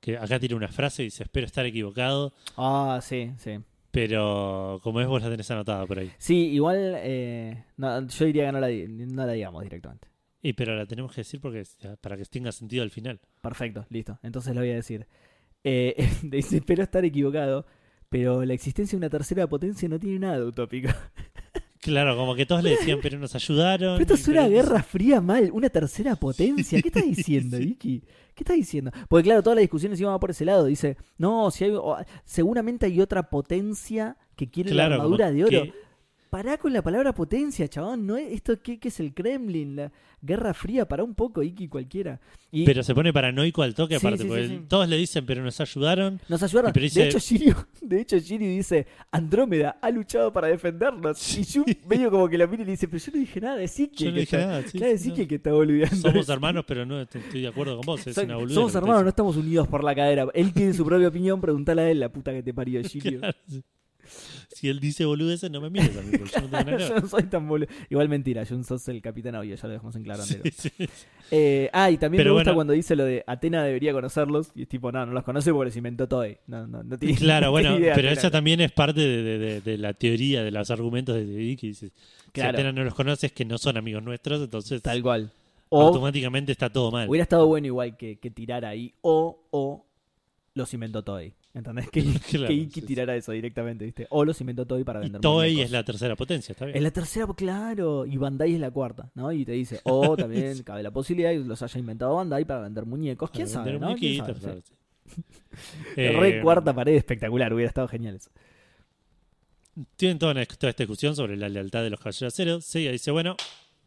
que 0.00 0.18
acá 0.18 0.38
tiene 0.38 0.54
una 0.54 0.68
frase 0.68 1.02
y 1.02 1.06
dice, 1.06 1.22
espero 1.22 1.46
estar 1.46 1.64
equivocado, 1.64 2.34
Ah, 2.58 3.00
sí, 3.02 3.32
sí. 3.38 3.58
pero 3.90 4.80
como 4.82 5.00
es 5.00 5.06
vos 5.06 5.22
la 5.22 5.30
tenés 5.30 5.50
anotada 5.50 5.86
por 5.86 5.98
ahí. 5.98 6.12
Sí, 6.18 6.48
igual. 6.50 6.96
eh, 6.98 7.64
no, 7.78 8.06
yo 8.06 8.24
diría 8.26 8.46
que 8.46 8.52
no 8.52 8.60
la, 8.60 8.68
no 8.68 9.26
la 9.26 9.32
digamos 9.32 9.62
directamente. 9.62 10.08
Y 10.46 10.52
pero 10.52 10.76
la 10.76 10.86
tenemos 10.86 11.12
que 11.12 11.22
decir 11.22 11.40
porque 11.40 11.64
para 12.00 12.16
que 12.16 12.24
tenga 12.26 12.52
sentido 12.52 12.82
al 12.84 12.90
final. 12.90 13.20
Perfecto, 13.42 13.84
listo. 13.90 14.18
Entonces 14.22 14.54
lo 14.54 14.60
voy 14.60 14.70
a 14.70 14.74
decir. 14.76 15.06
Eh, 15.64 15.96
dice, 16.22 16.58
espero 16.58 16.84
estar 16.84 17.04
equivocado, 17.04 17.66
pero 18.08 18.44
la 18.44 18.54
existencia 18.54 18.96
de 18.96 18.98
una 19.04 19.10
tercera 19.10 19.48
potencia 19.48 19.88
no 19.88 19.98
tiene 19.98 20.20
nada 20.20 20.38
de 20.38 20.44
utópico. 20.44 20.88
Claro, 21.78 22.16
como 22.16 22.34
que 22.34 22.46
todos 22.46 22.64
le 22.64 22.70
decían, 22.70 22.98
pero 23.00 23.16
nos 23.16 23.32
ayudaron. 23.36 23.96
Pero 23.98 24.02
esto 24.02 24.14
es 24.14 24.26
una 24.26 24.46
pero- 24.46 24.54
guerra 24.56 24.82
fría 24.82 25.20
mal, 25.20 25.50
una 25.52 25.68
tercera 25.68 26.16
potencia. 26.16 26.82
¿Qué 26.82 26.88
estás 26.88 27.04
diciendo, 27.16 27.58
Vicky? 27.58 28.00
¿Qué 28.34 28.42
estás 28.42 28.56
diciendo? 28.56 28.90
Porque 29.08 29.24
claro, 29.24 29.40
todas 29.40 29.54
las 29.56 29.62
discusiones 29.62 30.00
iban 30.00 30.18
por 30.18 30.30
ese 30.30 30.44
lado. 30.44 30.64
Dice, 30.64 30.96
no, 31.16 31.48
si 31.52 31.62
hay, 31.64 31.72
seguramente 32.24 32.86
hay 32.86 33.00
otra 33.00 33.30
potencia 33.30 34.16
que 34.34 34.50
quiere 34.50 34.70
Claro, 34.72 34.88
la 34.88 34.94
armadura 34.96 35.30
de 35.30 35.44
oro. 35.44 35.50
que- 35.62 35.72
Pará 36.36 36.58
con 36.58 36.70
la 36.70 36.82
palabra 36.82 37.14
potencia, 37.14 37.66
chabón. 37.66 38.06
¿No 38.06 38.18
es, 38.18 38.30
¿Esto 38.30 38.60
qué, 38.60 38.78
qué 38.78 38.88
es 38.88 39.00
el 39.00 39.14
Kremlin? 39.14 39.74
La 39.74 39.90
guerra 40.20 40.52
fría, 40.52 40.86
para 40.86 41.02
un 41.02 41.14
poco, 41.14 41.42
Iki, 41.42 41.66
cualquiera. 41.66 42.20
Y 42.52 42.66
pero 42.66 42.82
se 42.82 42.94
pone 42.94 43.10
paranoico 43.10 43.62
al 43.62 43.74
toque, 43.74 43.98
Sí, 43.98 44.06
aparte, 44.06 44.22
sí, 44.24 44.28
porque 44.28 44.46
sí. 44.48 44.60
todos 44.68 44.86
le 44.86 44.98
dicen, 44.98 45.24
pero 45.24 45.42
nos 45.42 45.58
ayudaron. 45.62 46.20
nos 46.28 46.42
ayudaron. 46.42 46.72
pero 46.74 46.84
dice- 46.84 47.00
De 47.00 47.08
hecho, 47.08 47.18
Shiryu, 47.18 47.54
de 47.80 48.00
hecho, 48.02 48.16
dice, 48.20 48.86
Andrómeda 49.10 49.78
ha 49.80 49.90
luchado 49.90 50.30
para 50.30 50.48
defendernos. 50.48 51.38
Y 51.38 51.44
yo 51.44 51.64
medio 51.88 52.10
como 52.10 52.28
que 52.28 52.36
la 52.36 52.46
mira 52.46 52.64
y 52.64 52.66
le 52.66 52.72
dice, 52.72 52.86
pero 52.86 53.02
yo 53.02 53.12
no 53.14 53.18
dije 53.18 53.40
nada, 53.40 53.62
es 53.62 53.80
Iki. 53.80 54.04
Yo 54.04 54.10
no 54.10 54.16
dije 54.18 54.36
está- 54.36 54.46
nada. 54.46 54.62
Claro, 54.62 54.92
es 54.92 55.06
Iki 55.06 55.22
no. 55.22 55.28
que 55.28 55.34
está 55.36 55.52
boludeando. 55.54 55.96
Somos 55.96 56.28
hermanos, 56.28 56.64
pero 56.68 56.84
no 56.84 57.00
est- 57.00 57.16
estoy 57.16 57.40
de 57.40 57.48
acuerdo 57.48 57.76
con 57.78 57.86
vos. 57.86 58.06
Es 58.06 58.18
una 58.18 58.34
somos 58.52 58.74
hermanos, 58.74 59.04
no 59.04 59.08
estamos 59.08 59.36
unidos 59.38 59.66
por 59.68 59.82
la 59.82 59.94
cadera. 59.94 60.26
Él 60.34 60.52
tiene 60.52 60.74
su 60.74 60.84
propia 60.84 61.08
opinión, 61.08 61.40
preguntale 61.40 61.80
a 61.80 61.90
él, 61.90 62.00
la 62.00 62.10
puta 62.10 62.30
que 62.32 62.42
te 62.42 62.52
parió. 62.52 62.82
Claro, 63.00 63.34
sí. 63.48 63.62
Si 64.48 64.68
él 64.68 64.80
dice 64.80 65.04
boludeces, 65.04 65.50
no 65.50 65.60
me 65.60 65.70
mires 65.70 65.96
a 65.96 66.02
mí, 66.02 66.16
porque 66.18 66.32
yo 66.34 66.40
no 66.40 66.48
tengo 66.48 66.64
nada 66.64 66.76
que 66.78 66.84
yo 66.88 67.00
no 67.00 67.08
soy 67.08 67.22
tan 67.24 67.46
boludo. 67.48 67.68
Igual 67.90 68.08
mentira, 68.08 68.44
Jun 68.46 68.64
sos 68.64 68.86
el 68.88 69.02
capitán 69.02 69.34
obvio, 69.36 69.54
ya 69.56 69.66
lo 69.66 69.72
dejamos 69.74 69.96
en 69.96 70.02
claro. 70.04 70.22
Sí, 70.22 70.38
sí. 70.56 70.70
Eh, 71.30 71.68
ah, 71.72 71.90
y 71.90 71.98
también 71.98 72.20
Pero 72.20 72.30
me 72.30 72.34
gusta 72.38 72.50
bueno. 72.50 72.56
cuando 72.58 72.72
dice 72.72 72.94
lo 72.96 73.04
de 73.04 73.24
Atena 73.26 73.64
debería 73.64 73.92
conocerlos. 73.92 74.50
Y 74.54 74.62
es 74.62 74.68
tipo, 74.68 74.90
no, 74.92 75.04
no 75.06 75.12
los 75.12 75.24
conoce 75.24 75.52
porque 75.52 75.66
los 75.66 75.76
inventó 75.76 76.06
Toei. 76.08 76.38
No, 76.46 76.66
no, 76.66 76.82
no 76.82 76.98
tiene 76.98 77.16
Claro, 77.16 77.50
bueno, 77.52 77.78
idea, 77.78 77.94
pero 77.94 78.08
esa 78.10 78.30
también 78.30 78.60
es 78.60 78.72
parte 78.72 79.00
de, 79.00 79.22
de- 79.22 79.38
de- 79.38 79.60
de 79.60 79.78
la 79.78 79.92
teoría, 79.94 80.42
de 80.44 80.50
los 80.50 80.70
argumentos 80.70 81.14
de 81.16 81.24
Dick, 81.24 81.60
que 81.60 81.66
dice, 81.68 81.88
si 81.88 82.30
Claro. 82.32 82.50
Atena 82.50 82.72
no 82.72 82.84
los 82.84 82.94
conoce 82.94 83.26
es 83.26 83.32
que 83.32 83.44
no 83.44 83.58
son 83.58 83.76
amigos 83.76 84.02
nuestros, 84.02 84.40
entonces 84.42 84.82
Tal 84.82 85.02
cual. 85.02 85.30
O 85.68 85.82
automáticamente 85.82 86.52
está 86.52 86.70
todo 86.70 86.92
mal. 86.92 87.08
hubiera 87.08 87.24
estado 87.24 87.46
bueno 87.48 87.66
igual 87.66 87.96
que, 87.96 88.16
que 88.18 88.30
tirara 88.30 88.68
ahí. 88.68 88.94
O, 89.02 89.40
o 89.50 89.84
los 90.54 90.72
inventó 90.74 91.02
Toei. 91.02 91.32
¿Entendés? 91.56 91.88
Que, 91.90 92.02
Claro, 92.30 92.46
que 92.48 92.52
Iki 92.52 92.74
sí, 92.74 92.80
sí. 92.80 92.86
tirara 92.86 93.16
eso 93.16 93.32
directamente, 93.32 93.86
¿viste? 93.86 94.06
O 94.10 94.24
los 94.26 94.38
inventó 94.42 94.66
Toei 94.66 94.84
para 94.84 95.00
Y 95.00 95.04
vender 95.04 95.22
Toei 95.22 95.52
muñecos. 95.52 95.64
es 95.64 95.70
la 95.70 95.84
tercera 95.84 96.14
potencia, 96.14 96.52
está 96.52 96.66
bien. 96.66 96.76
Es 96.76 96.82
la 96.82 96.90
tercera, 96.90 97.26
claro, 97.34 98.04
y 98.04 98.16
Bandai 98.18 98.52
es 98.54 98.60
la 98.60 98.70
cuarta, 98.70 99.10
¿no? 99.14 99.32
Y 99.32 99.44
te 99.46 99.52
dice, 99.52 99.80
o 99.84 100.14
también 100.18 100.62
cabe 100.64 100.82
la 100.82 100.90
posibilidad 100.90 101.30
de 101.30 101.38
que 101.38 101.44
los 101.44 101.62
haya 101.62 101.80
inventado 101.80 102.14
Bandai 102.16 102.44
para 102.44 102.60
vender 102.60 102.84
muñecos. 102.84 103.30
¿Quién 103.30 103.46
Para 103.48 103.64
sabe, 103.64 103.78
no? 103.78 103.94
¿Quién 103.96 104.18
sabe? 104.18 104.34
claro, 104.34 104.60
sí. 104.62 104.74
Re 105.96 106.38
Eh, 106.38 106.40
cuarta 106.42 106.74
pared 106.74 106.94
espectacular, 106.94 107.52
hubiera 107.54 107.68
estado 107.68 107.88
genial 107.88 108.16
eso. 108.16 108.30
Tienen 109.96 110.18
toda, 110.18 110.32
una- 110.32 110.46
toda 110.46 110.70
esta 110.70 110.82
discusión 110.82 111.14
sobre 111.16 111.36
la 111.36 111.48
lealtad 111.48 111.82
de 111.82 111.90
los 111.90 112.00
caballeros 112.00 112.32
aceros. 112.34 112.64
Seiya 112.64 112.90
dice, 112.92 113.10
bueno, 113.10 113.36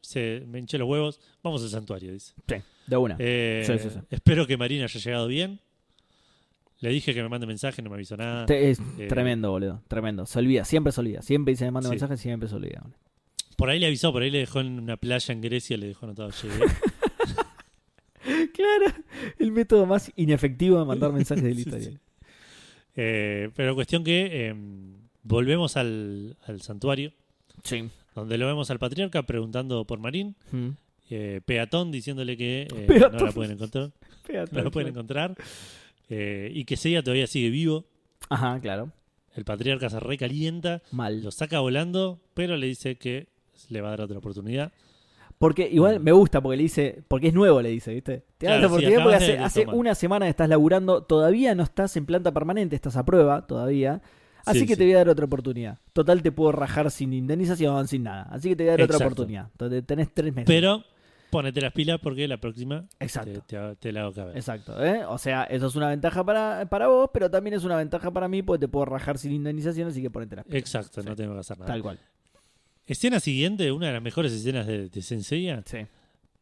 se 0.01 0.43
me 0.47 0.59
hinché 0.59 0.77
los 0.77 0.87
huevos, 0.87 1.19
vamos 1.43 1.63
al 1.63 1.69
santuario, 1.69 2.11
dice. 2.13 2.33
Sí, 2.47 2.55
de 2.87 2.97
una. 2.97 3.15
Eh, 3.19 3.63
sí, 3.65 3.77
sí. 3.89 3.99
Espero 4.09 4.45
que 4.45 4.55
Marina 4.57 4.85
haya 4.85 4.99
llegado 4.99 5.27
bien. 5.27 5.59
Le 6.81 6.89
dije 6.89 7.13
que 7.13 7.21
me 7.21 7.27
mande 7.29 7.45
mensaje, 7.45 7.81
no 7.81 7.89
me 7.89 7.95
avisó 7.97 8.15
nada. 8.15 8.45
Te- 8.45 8.69
es 8.69 8.79
eh, 8.97 9.07
tremendo, 9.07 9.51
boludo. 9.51 9.81
Tremendo. 9.87 10.25
Se 10.25 10.39
olvida, 10.39 10.63
siempre 10.65 10.93
se 10.93 11.01
olvida. 11.01 11.21
Siempre 11.21 11.51
dice 11.53 11.65
me 11.65 11.71
manda 11.71 11.89
Sí. 11.89 11.91
mensaje, 11.93 12.15
siempre 12.17 12.47
se 12.49 12.55
olvida. 12.55 12.79
boludo. 12.81 12.97
Por 13.57 13.69
ahí 13.69 13.79
le 13.79 13.87
avisó, 13.87 14.13
por 14.13 14.21
ahí 14.21 14.31
le 14.31 14.37
dejó 14.39 14.61
en 14.61 14.79
una 14.79 14.95
playa 14.95 15.33
en 15.33 15.41
Grecia, 15.41 15.75
le 15.77 15.87
dejó 15.87 16.05
anotado 16.05 16.29
llegué. 16.31 16.55
Claro, 18.53 18.93
el 19.39 19.51
método 19.51 19.85
más 19.85 20.11
inefectivo 20.15 20.77
de 20.79 20.85
mandar 20.85 21.11
mensajes 21.13 21.43
de 21.43 21.49
la 21.51 21.55
Sí, 21.55 21.61
historia. 21.61 21.89
sí. 21.91 21.97
Eh, 22.95 23.49
pero 23.55 23.75
cuestión 23.75 24.03
que 24.03 24.29
eh, 24.49 24.55
volvemos 25.23 25.77
al, 25.77 26.35
al 26.45 26.61
santuario, 26.61 27.13
Sí. 27.63 27.89
donde 28.15 28.37
lo 28.37 28.45
vemos 28.45 28.69
al 28.71 28.79
patriarca 28.79 29.23
preguntando 29.23 29.85
por 29.85 29.99
Marín, 29.99 30.35
Mm. 30.51 30.69
eh, 31.09 31.41
Peatón 31.45 31.91
diciéndole 31.91 32.35
que 32.37 32.63
eh, 32.63 32.85
Peatón. 32.87 33.17
no 33.17 33.25
la 33.27 33.31
pueden 33.31 33.51
encontrar, 33.53 33.91
Fíjate, 34.25 34.55
no 34.55 34.63
la 34.63 34.69
pueden 34.69 34.89
encontrar, 34.89 35.35
eh, 36.09 36.51
y 36.53 36.65
que 36.65 36.77
Seiya 36.77 37.03
todavía 37.03 37.27
sigue 37.27 37.49
vivo. 37.49 37.85
Ajá, 38.29 38.59
claro. 38.59 38.91
El 39.35 39.45
patriarca 39.45 39.89
se 39.89 39.99
recalienta, 39.99 40.81
Mal. 40.91 41.23
lo 41.23 41.31
saca 41.31 41.59
volando, 41.59 42.19
pero 42.33 42.57
le 42.57 42.67
dice 42.67 42.95
que 42.97 43.27
le 43.69 43.81
va 43.81 43.89
a 43.89 43.91
dar 43.91 44.01
otra 44.01 44.17
oportunidad. 44.17 44.71
Porque 45.37 45.69
igual 45.71 46.01
me 46.01 46.11
gusta 46.11 46.41
porque 46.41 46.57
le 46.57 46.63
dice, 46.63 47.01
porque 47.07 47.29
es 47.29 47.33
nuevo, 47.33 47.61
le 47.61 47.69
dice, 47.69 47.93
¿viste? 47.93 48.25
Te 48.37 48.47
da 48.47 48.55
la 48.55 48.59
sí, 48.59 48.65
oportunidad 48.65 49.03
porque 49.03 49.37
hace, 49.37 49.65
una 49.67 49.95
semana 49.95 50.25
que 50.25 50.31
estás 50.31 50.49
laburando, 50.49 51.03
todavía 51.03 51.55
no 51.55 51.63
estás 51.63 51.95
en 51.95 52.05
planta 52.05 52.33
permanente, 52.33 52.75
estás 52.75 52.97
a 52.97 53.05
prueba 53.05 53.47
todavía. 53.47 54.01
Así 54.45 54.61
Sí, 54.61 54.65
que 54.65 54.73
sí. 54.73 54.79
te 54.79 54.83
voy 54.85 54.93
a 54.95 54.97
dar 54.97 55.09
otra 55.09 55.25
oportunidad. 55.25 55.79
Total, 55.93 56.21
te 56.21 56.31
puedo 56.33 56.51
rajar 56.51 56.91
sin 56.91 57.13
indemnización, 57.13 57.87
sin 57.87 58.03
nada. 58.03 58.23
Así 58.31 58.49
que 58.49 58.55
te 58.57 58.63
voy 58.63 58.69
a 58.69 58.77
dar 58.77 58.81
otra 58.81 58.97
oportunidad. 58.97 59.47
Entonces 59.51 59.85
tenés 59.85 60.13
tres 60.13 60.33
meses. 60.33 60.47
Pero 60.47 60.83
ponete 61.29 61.61
las 61.61 61.73
pilas 61.73 61.99
porque 62.01 62.27
la 62.27 62.37
próxima 62.37 62.85
Exacto. 62.99 63.41
te, 63.47 63.57
te- 63.57 63.75
te 63.75 63.91
la 63.91 64.01
hago 64.01 64.13
caber. 64.13 64.35
Exacto, 64.35 64.83
¿eh? 64.83 65.05
O 65.05 65.17
sea, 65.17 65.43
eso 65.43 65.67
es 65.67 65.75
una 65.75 65.87
ventaja 65.89 66.23
para, 66.23 66.67
para 66.69 66.87
vos, 66.87 67.09
pero 67.13 67.29
también 67.29 67.53
es 67.55 67.63
una 67.63 67.77
ventaja 67.77 68.11
para 68.11 68.27
mí 68.27 68.41
porque 68.41 68.61
te 68.61 68.67
puedo 68.67 68.85
rajar 68.85 69.17
sin 69.17 69.31
indemnización, 69.31 69.87
así 69.89 70.01
que 70.01 70.09
ponete 70.09 70.35
las 70.37 70.45
pilas. 70.45 70.59
Exacto, 70.59 71.01
no 71.03 71.15
tengo 71.15 71.33
que 71.33 71.39
hacer 71.39 71.57
nada. 71.59 71.71
Tal 71.71 71.81
cual. 71.81 71.99
Escena 72.87 73.19
siguiente, 73.19 73.71
una 73.71 73.87
de 73.87 73.93
las 73.93 74.01
mejores 74.01 74.31
escenas 74.33 74.65
de, 74.65 74.89
de 74.89 75.01
Senseiya. 75.01 75.61
Sí. 75.65 75.77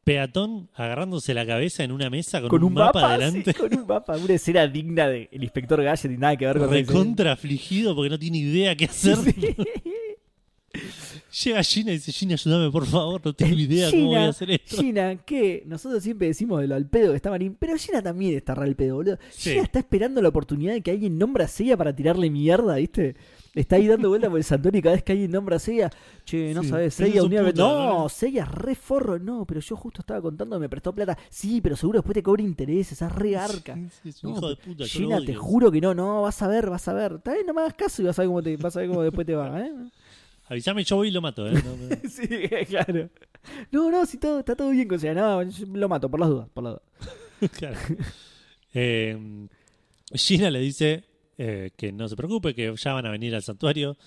Peatón 0.06 0.70
agarrándose 0.74 1.34
la 1.34 1.46
cabeza 1.46 1.84
en 1.84 1.92
una 1.92 2.10
mesa 2.10 2.40
con, 2.40 2.50
Con 2.50 2.64
un, 2.64 2.74
mapa, 2.74 3.00
sí, 3.02 3.06
adelante. 3.06 3.54
con 3.54 3.78
un 3.78 3.86
mapa. 3.86 4.16
Una 4.16 4.34
escena 4.36 4.66
digna 4.66 5.10
del 5.10 5.28
inspector 5.32 5.84
Gadget 5.84 6.12
y 6.14 6.18
nada 6.18 6.38
que 6.38 6.46
ver 6.46 6.58
con. 6.60 6.70
Recontra 6.70 7.34
afligido 7.34 7.94
porque 7.94 8.10
no 8.10 8.18
tiene 8.18 8.38
idea 8.38 8.74
qué 8.78 8.86
hacer. 8.86 9.18
Sí. 9.18 9.56
Llega 11.44 11.64
Gina 11.64 11.92
y 11.92 11.96
dice, 11.96 12.12
Gina, 12.12 12.34
ayúdame 12.34 12.72
por 12.72 12.86
favor, 12.86 13.22
no 13.24 13.34
tengo 13.34 13.56
idea 13.56 13.92
cómo 13.92 14.06
voy 14.08 14.16
a 14.16 14.30
hacer 14.30 14.52
esto. 14.52 14.78
Gina, 14.78 15.16
que 15.18 15.64
nosotros 15.66 16.02
siempre 16.04 16.28
decimos 16.28 16.62
de 16.62 16.68
lo 16.68 16.76
al 16.76 16.88
pedo 16.88 17.12
que 17.12 17.18
está 17.18 17.30
Marín, 17.30 17.56
pero 17.60 17.78
Gina 17.78 18.02
también 18.02 18.36
está 18.36 18.56
re 18.56 18.66
al 18.66 18.76
pedo, 18.76 18.96
boludo. 18.96 19.18
Sí. 19.30 19.52
Gina 19.52 19.64
está 19.64 19.80
esperando 19.80 20.22
la 20.22 20.30
oportunidad 20.30 20.74
de 20.74 20.82
que 20.82 20.92
alguien 20.92 21.18
nombra 21.18 21.46
a 21.46 21.48
Seiya 21.48 21.78
para 21.78 21.96
tirarle 21.96 22.30
mierda, 22.30 22.76
¿viste? 22.76 23.16
Está 23.54 23.78
ahí 23.78 23.88
dando 23.88 24.10
vuelta 24.10 24.30
por 24.30 24.38
el 24.38 24.44
santuario 24.44 24.80
y 24.80 24.82
cada 24.84 24.96
vez 24.96 25.04
que 25.04 25.14
alguien 25.14 25.32
nombra 25.32 25.56
a 25.56 25.60
Seiya, 25.60 25.90
che, 26.26 26.54
no 26.54 26.62
Sí, 26.62 26.70
sabes, 26.70 26.94
Seiya 26.94 27.24
un 27.24 27.30
puta, 27.30 27.52
No, 27.56 28.04
¿no? 28.04 28.10
Seiya 28.10 28.46
re 28.46 28.76
forro, 28.76 29.18
no, 29.18 29.46
pero 29.46 29.60
yo 29.62 29.76
justo 29.76 30.02
estaba 30.02 30.22
contando, 30.22 30.60
me 30.60 30.70
prestó 30.70 30.94
plata. 30.94 31.18
Sí, 31.30 31.60
pero 31.62 31.76
seguro 31.76 32.00
después 32.00 32.14
te 32.14 32.22
cobra 32.24 32.44
intereses, 32.44 33.02
es 33.02 33.12
re 33.12 33.36
arca. 33.36 33.76
Sí, 33.76 34.10
es 34.10 34.24
un 34.24 34.32
No, 34.32 34.38
hijo 34.38 34.50
de 34.50 34.56
puta, 34.58 34.86
Gina, 34.86 35.20
te 35.26 35.34
juro 35.34 35.72
que 35.72 35.82
no, 35.82 35.96
no, 35.96 36.22
vas 36.22 36.42
a 36.42 36.48
ver, 36.48 36.70
vas 36.70 36.88
a 36.88 36.94
ver. 36.94 37.14
Está 37.14 37.34
bien, 37.34 37.46
no 37.48 37.54
me 37.54 37.62
hagas 37.62 37.74
caso 37.74 38.02
y 38.02 38.06
vas 38.06 38.20
a 38.20 38.22
ver 38.22 38.30
cómo, 38.30 38.44
te, 38.44 38.58
vas 38.58 38.76
a 38.76 38.80
ver 38.80 38.90
cómo 38.90 39.02
después 39.02 39.26
te 39.26 39.36
va, 39.36 39.60
¿eh? 39.60 39.72
Avísame, 40.50 40.84
yo 40.84 40.96
voy 40.96 41.10
y 41.10 41.12
lo 41.12 41.22
mato. 41.22 41.48
¿eh? 41.48 41.54
No, 41.54 41.76
no. 41.76 41.96
Sí, 42.10 42.28
claro. 42.68 43.10
No, 43.72 43.92
no, 43.92 44.06
si 44.06 44.18
todo, 44.18 44.40
está 44.40 44.56
todo 44.56 44.70
bien 44.72 44.88
con 44.88 45.00
Seiya. 45.00 45.14
No, 45.14 45.44
yo 45.44 45.66
lo 45.74 45.90
mato, 45.90 46.10
por 46.10 46.20
las 46.20 46.30
dudas, 46.30 46.50
por 46.54 46.64
las 46.64 46.74
dudas. 46.74 47.52
Claro. 47.58 47.78
Eh, 48.74 49.48
Gina 50.14 50.50
le 50.50 50.60
dice 50.60 51.04
eh, 51.38 51.72
que 51.78 51.92
no 51.92 52.08
se 52.08 52.16
preocupe, 52.16 52.56
que 52.56 52.74
ya 52.76 52.94
van 52.94 53.06
a 53.06 53.12
venir 53.12 53.36
al 53.36 53.44
santuario. 53.44 53.98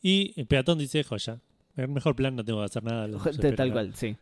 Y 0.00 0.32
el 0.40 0.46
peatón 0.46 0.78
dice, 0.78 1.04
joya, 1.04 1.40
el 1.76 1.88
mejor 1.88 2.16
plan, 2.16 2.34
no 2.34 2.44
tengo 2.44 2.60
que 2.60 2.64
hacer 2.66 2.82
nada. 2.82 3.08
Tal 3.08 3.30
espero". 3.44 3.72
cual, 3.72 3.94
sí. 3.94 4.16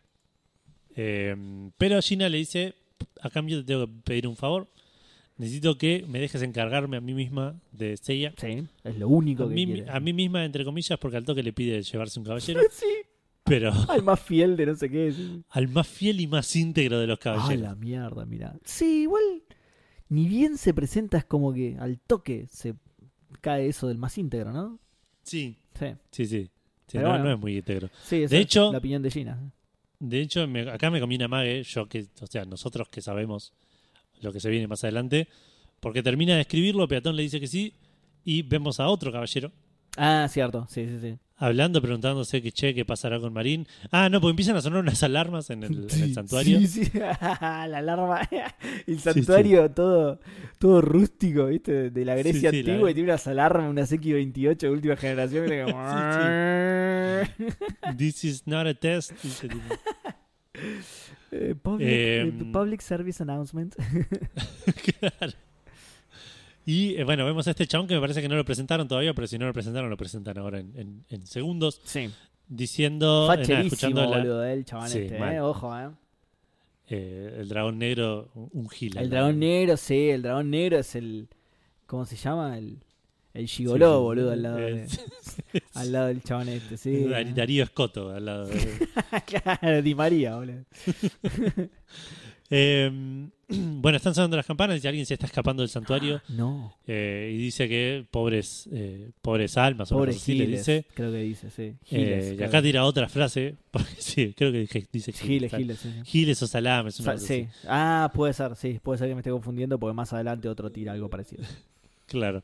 Eh, 0.96 1.70
pero 1.78 2.00
Gina 2.02 2.28
le 2.28 2.38
dice, 2.38 2.74
a 3.20 3.30
cambio 3.30 3.58
te 3.60 3.64
tengo 3.64 3.86
que 3.86 3.92
pedir 4.04 4.26
un 4.26 4.36
favor. 4.36 4.68
Necesito 5.40 5.78
que 5.78 6.04
me 6.06 6.20
dejes 6.20 6.42
encargarme 6.42 6.98
a 6.98 7.00
mí 7.00 7.14
misma 7.14 7.58
de 7.72 7.96
Seiya. 7.96 8.34
Sí, 8.36 8.66
es 8.84 8.98
lo 8.98 9.08
único 9.08 9.44
A 9.44 9.48
que 9.48 9.54
mí, 9.54 9.66
quiere. 9.66 9.90
a 9.90 9.98
mí 9.98 10.12
misma, 10.12 10.44
entre 10.44 10.64
comillas, 10.64 10.98
porque 10.98 11.16
al 11.16 11.24
toque 11.24 11.42
le 11.42 11.52
pide 11.52 11.82
llevarse 11.82 12.18
un 12.20 12.26
caballero. 12.26 12.60
Sí, 12.70 12.86
pero 13.44 13.72
al 13.88 14.02
más 14.02 14.20
fiel 14.20 14.56
de 14.56 14.66
no 14.66 14.74
sé 14.76 14.88
qué. 14.90 15.12
Sí. 15.12 15.42
al 15.48 15.68
más 15.68 15.88
fiel 15.88 16.20
y 16.20 16.26
más 16.26 16.54
íntegro 16.54 16.98
de 17.00 17.06
los 17.06 17.16
Ah, 17.18 17.22
caballeros. 17.22 17.62
la 17.62 17.74
mierda, 17.74 18.24
mira. 18.26 18.54
Sí, 18.64 19.02
igual, 19.02 19.22
ni 20.10 20.28
bien 20.28 20.58
se 20.58 20.74
presenta, 20.74 21.16
es 21.18 21.24
como 21.24 21.52
que 21.54 21.76
al 21.80 21.98
toque 22.00 22.46
se 22.48 22.74
cae 23.40 23.66
eso 23.68 23.88
del 23.88 23.96
más 23.98 24.18
íntegro, 24.18 24.52
¿no? 24.52 24.78
Sí, 25.22 25.56
Sí, 25.78 25.86
sí, 26.10 26.26
sí. 26.26 26.50
No, 26.98 27.08
bueno. 27.08 27.24
no 27.24 27.32
es 27.32 27.38
muy 27.40 27.56
íntegro. 27.56 27.88
sí 28.04 28.24
esa 28.24 28.34
De 28.34 28.40
es 28.42 28.46
hecho- 28.46 28.70
la 28.72 28.78
opinión 28.78 29.00
de 29.02 29.10
Gina. 29.10 29.52
De 29.98 30.20
hecho, 30.20 30.46
me- 30.46 30.68
acá 30.70 30.90
me 30.90 31.00
comí 31.00 31.14
una 31.16 31.28
mague, 31.28 31.62
yo 31.62 31.88
que, 31.88 32.06
o 32.20 32.26
sea, 32.26 32.44
nosotros 32.44 32.88
que 32.90 33.00
sabemos 33.00 33.52
lo 34.20 34.32
que 34.32 34.40
se 34.40 34.50
viene 34.50 34.66
más 34.66 34.82
adelante, 34.84 35.28
porque 35.80 36.02
termina 36.02 36.34
de 36.34 36.42
escribirlo, 36.42 36.86
Peatón 36.88 37.16
le 37.16 37.22
dice 37.22 37.40
que 37.40 37.46
sí, 37.46 37.72
y 38.24 38.42
vemos 38.42 38.80
a 38.80 38.88
otro 38.88 39.10
caballero 39.12 39.50
Ah, 39.96 40.28
cierto, 40.30 40.66
sí, 40.70 40.86
sí, 40.86 40.98
sí. 41.00 41.18
hablando, 41.36 41.82
preguntándose 41.82 42.40
que 42.40 42.52
che, 42.52 42.72
qué 42.74 42.84
pasará 42.84 43.18
con 43.18 43.32
Marín. 43.32 43.66
Ah, 43.90 44.08
no, 44.08 44.20
porque 44.20 44.30
empiezan 44.30 44.54
a 44.56 44.60
sonar 44.62 44.78
unas 44.82 45.02
alarmas 45.02 45.50
en 45.50 45.64
el, 45.64 45.86
en 45.90 46.02
el 46.04 46.14
santuario. 46.14 46.60
Sí, 46.60 46.84
sí. 46.84 46.90
la 46.98 47.64
alarma. 47.78 48.20
El 48.86 49.00
santuario 49.00 49.68
todo 49.72 50.20
todo 50.60 50.80
rústico, 50.80 51.46
¿viste? 51.46 51.90
De- 51.90 52.04
la 52.04 52.14
Grecia 52.14 52.50
antigua 52.50 52.88
y 52.90 52.94
tiene 52.94 53.08
unas 53.10 53.26
alarmas, 53.26 53.68
unas 53.68 53.90
X28 53.90 54.58
de 54.58 54.70
última 54.70 54.96
generación. 54.96 55.48
que 55.48 55.64
como- 55.64 55.82
This 57.98 58.22
is 58.24 58.46
not 58.46 58.68
a 58.68 58.74
test. 58.74 59.10
Eh, 61.32 61.54
public, 61.60 61.86
Eh, 61.88 62.22
eh, 62.22 62.44
public 62.52 62.80
Service 62.80 63.22
Announcement. 63.22 63.74
Claro. 64.98 65.32
Y 66.66 66.94
eh, 66.96 67.04
bueno, 67.04 67.24
vemos 67.24 67.46
a 67.48 67.50
este 67.50 67.66
chabón 67.66 67.86
que 67.86 67.94
me 67.94 68.00
parece 68.00 68.20
que 68.20 68.28
no 68.28 68.36
lo 68.36 68.44
presentaron 68.44 68.86
todavía, 68.86 69.14
pero 69.14 69.26
si 69.26 69.38
no 69.38 69.46
lo 69.46 69.52
presentaron, 69.52 69.88
lo 69.90 69.96
presentan 69.96 70.38
ahora 70.38 70.60
en, 70.60 70.72
en- 70.76 71.04
en 71.08 71.26
segundos, 71.26 71.80
Sí. 71.84 72.10
diciendo, 72.48 73.26
Facherísimo, 73.28 73.62
escuchando 73.66 74.06
boludo, 74.08 74.44
el 74.44 74.64
chabón 74.64 74.88
Sí, 74.88 74.98
este, 74.98 75.16
eh. 75.16 75.40
Ojo, 75.40 75.76
eh. 75.78 75.88
eh, 76.88 77.36
el 77.40 77.48
dragón 77.48 77.78
negro, 77.78 78.30
un- 78.34 78.50
un 78.52 78.68
gil. 78.68 78.96
El 78.98 79.08
dragón 79.10 79.38
negro, 79.38 79.76
sí, 79.76 80.10
el 80.10 80.22
dragón 80.22 80.50
negro 80.50 80.78
es 80.78 80.94
el. 80.94 81.28
¿Cómo 81.86 82.04
se 82.04 82.16
llama? 82.16 82.56
El, 82.58 82.78
el 83.34 83.46
gigoló, 83.46 83.96
Sí, 83.98 84.02
boludo, 84.02 84.32
al 84.32 84.42
lado, 84.42 84.56
de- 84.56 84.82
eh, 84.84 85.60
al 85.74 85.92
lado 85.92 86.06
del 86.08 86.22
chabón 86.22 86.48
este, 86.48 86.76
sí. 86.76 87.04
Dar- 87.04 87.34
Darío 87.34 87.62
Escoto 87.64 88.10
al 88.10 88.24
lado. 88.24 88.46
de- 88.46 88.88
claro, 89.26 89.82
Di 89.82 89.94
María, 89.94 90.36
boludo. 90.36 90.64
Eh, 92.52 92.90
bueno, 93.48 93.96
están 93.96 94.12
sonando 94.12 94.36
las 94.36 94.44
campanas 94.44 94.82
y 94.82 94.88
alguien 94.88 95.06
se 95.06 95.14
está 95.14 95.26
escapando 95.26 95.62
del 95.62 95.70
santuario 95.70 96.20
No. 96.30 96.74
eh, 96.84 97.30
y 97.32 97.38
dice 97.38 97.68
que 97.68 98.04
pobres 98.10 98.64
pobres 98.68 99.12
pobres 99.22 99.56
almas 99.56 99.92
o 99.92 99.94
Pobre 99.96 100.10
algo 100.10 100.20
así 100.20 100.34
le 100.34 100.44
Giles, 100.46 100.60
dice. 100.66 100.84
creo 100.94 101.12
que 101.12 101.18
dice, 101.18 101.48
sí. 101.50 101.62
Eh, 101.62 101.76
Giles. 101.84 102.40
y 102.40 102.42
acá 102.42 102.60
tira 102.60 102.84
otra 102.84 103.08
frase, 103.08 103.54
porque 103.70 103.92
sí, 103.98 104.34
creo 104.36 104.50
que 104.50 104.66
dice 104.92 105.12
Giles, 105.12 105.54
Giles, 105.54 105.78
sí. 105.78 105.92
Giles 106.04 106.42
o 106.42 106.48
salames. 106.48 106.98
una 106.98 107.16
Sa- 107.16 107.24
sí. 107.24 107.46
Ah, 107.68 108.10
puede 108.12 108.32
ser, 108.32 108.56
sí. 108.56 108.80
Puede 108.82 108.98
ser 108.98 109.06
que 109.08 109.14
me 109.14 109.20
esté 109.20 109.30
confundiendo 109.30 109.78
porque 109.78 109.94
más 109.94 110.12
adelante 110.12 110.48
otro 110.48 110.72
tira 110.72 110.90
algo 110.92 111.08
parecido. 111.08 111.44
Claro. 112.06 112.42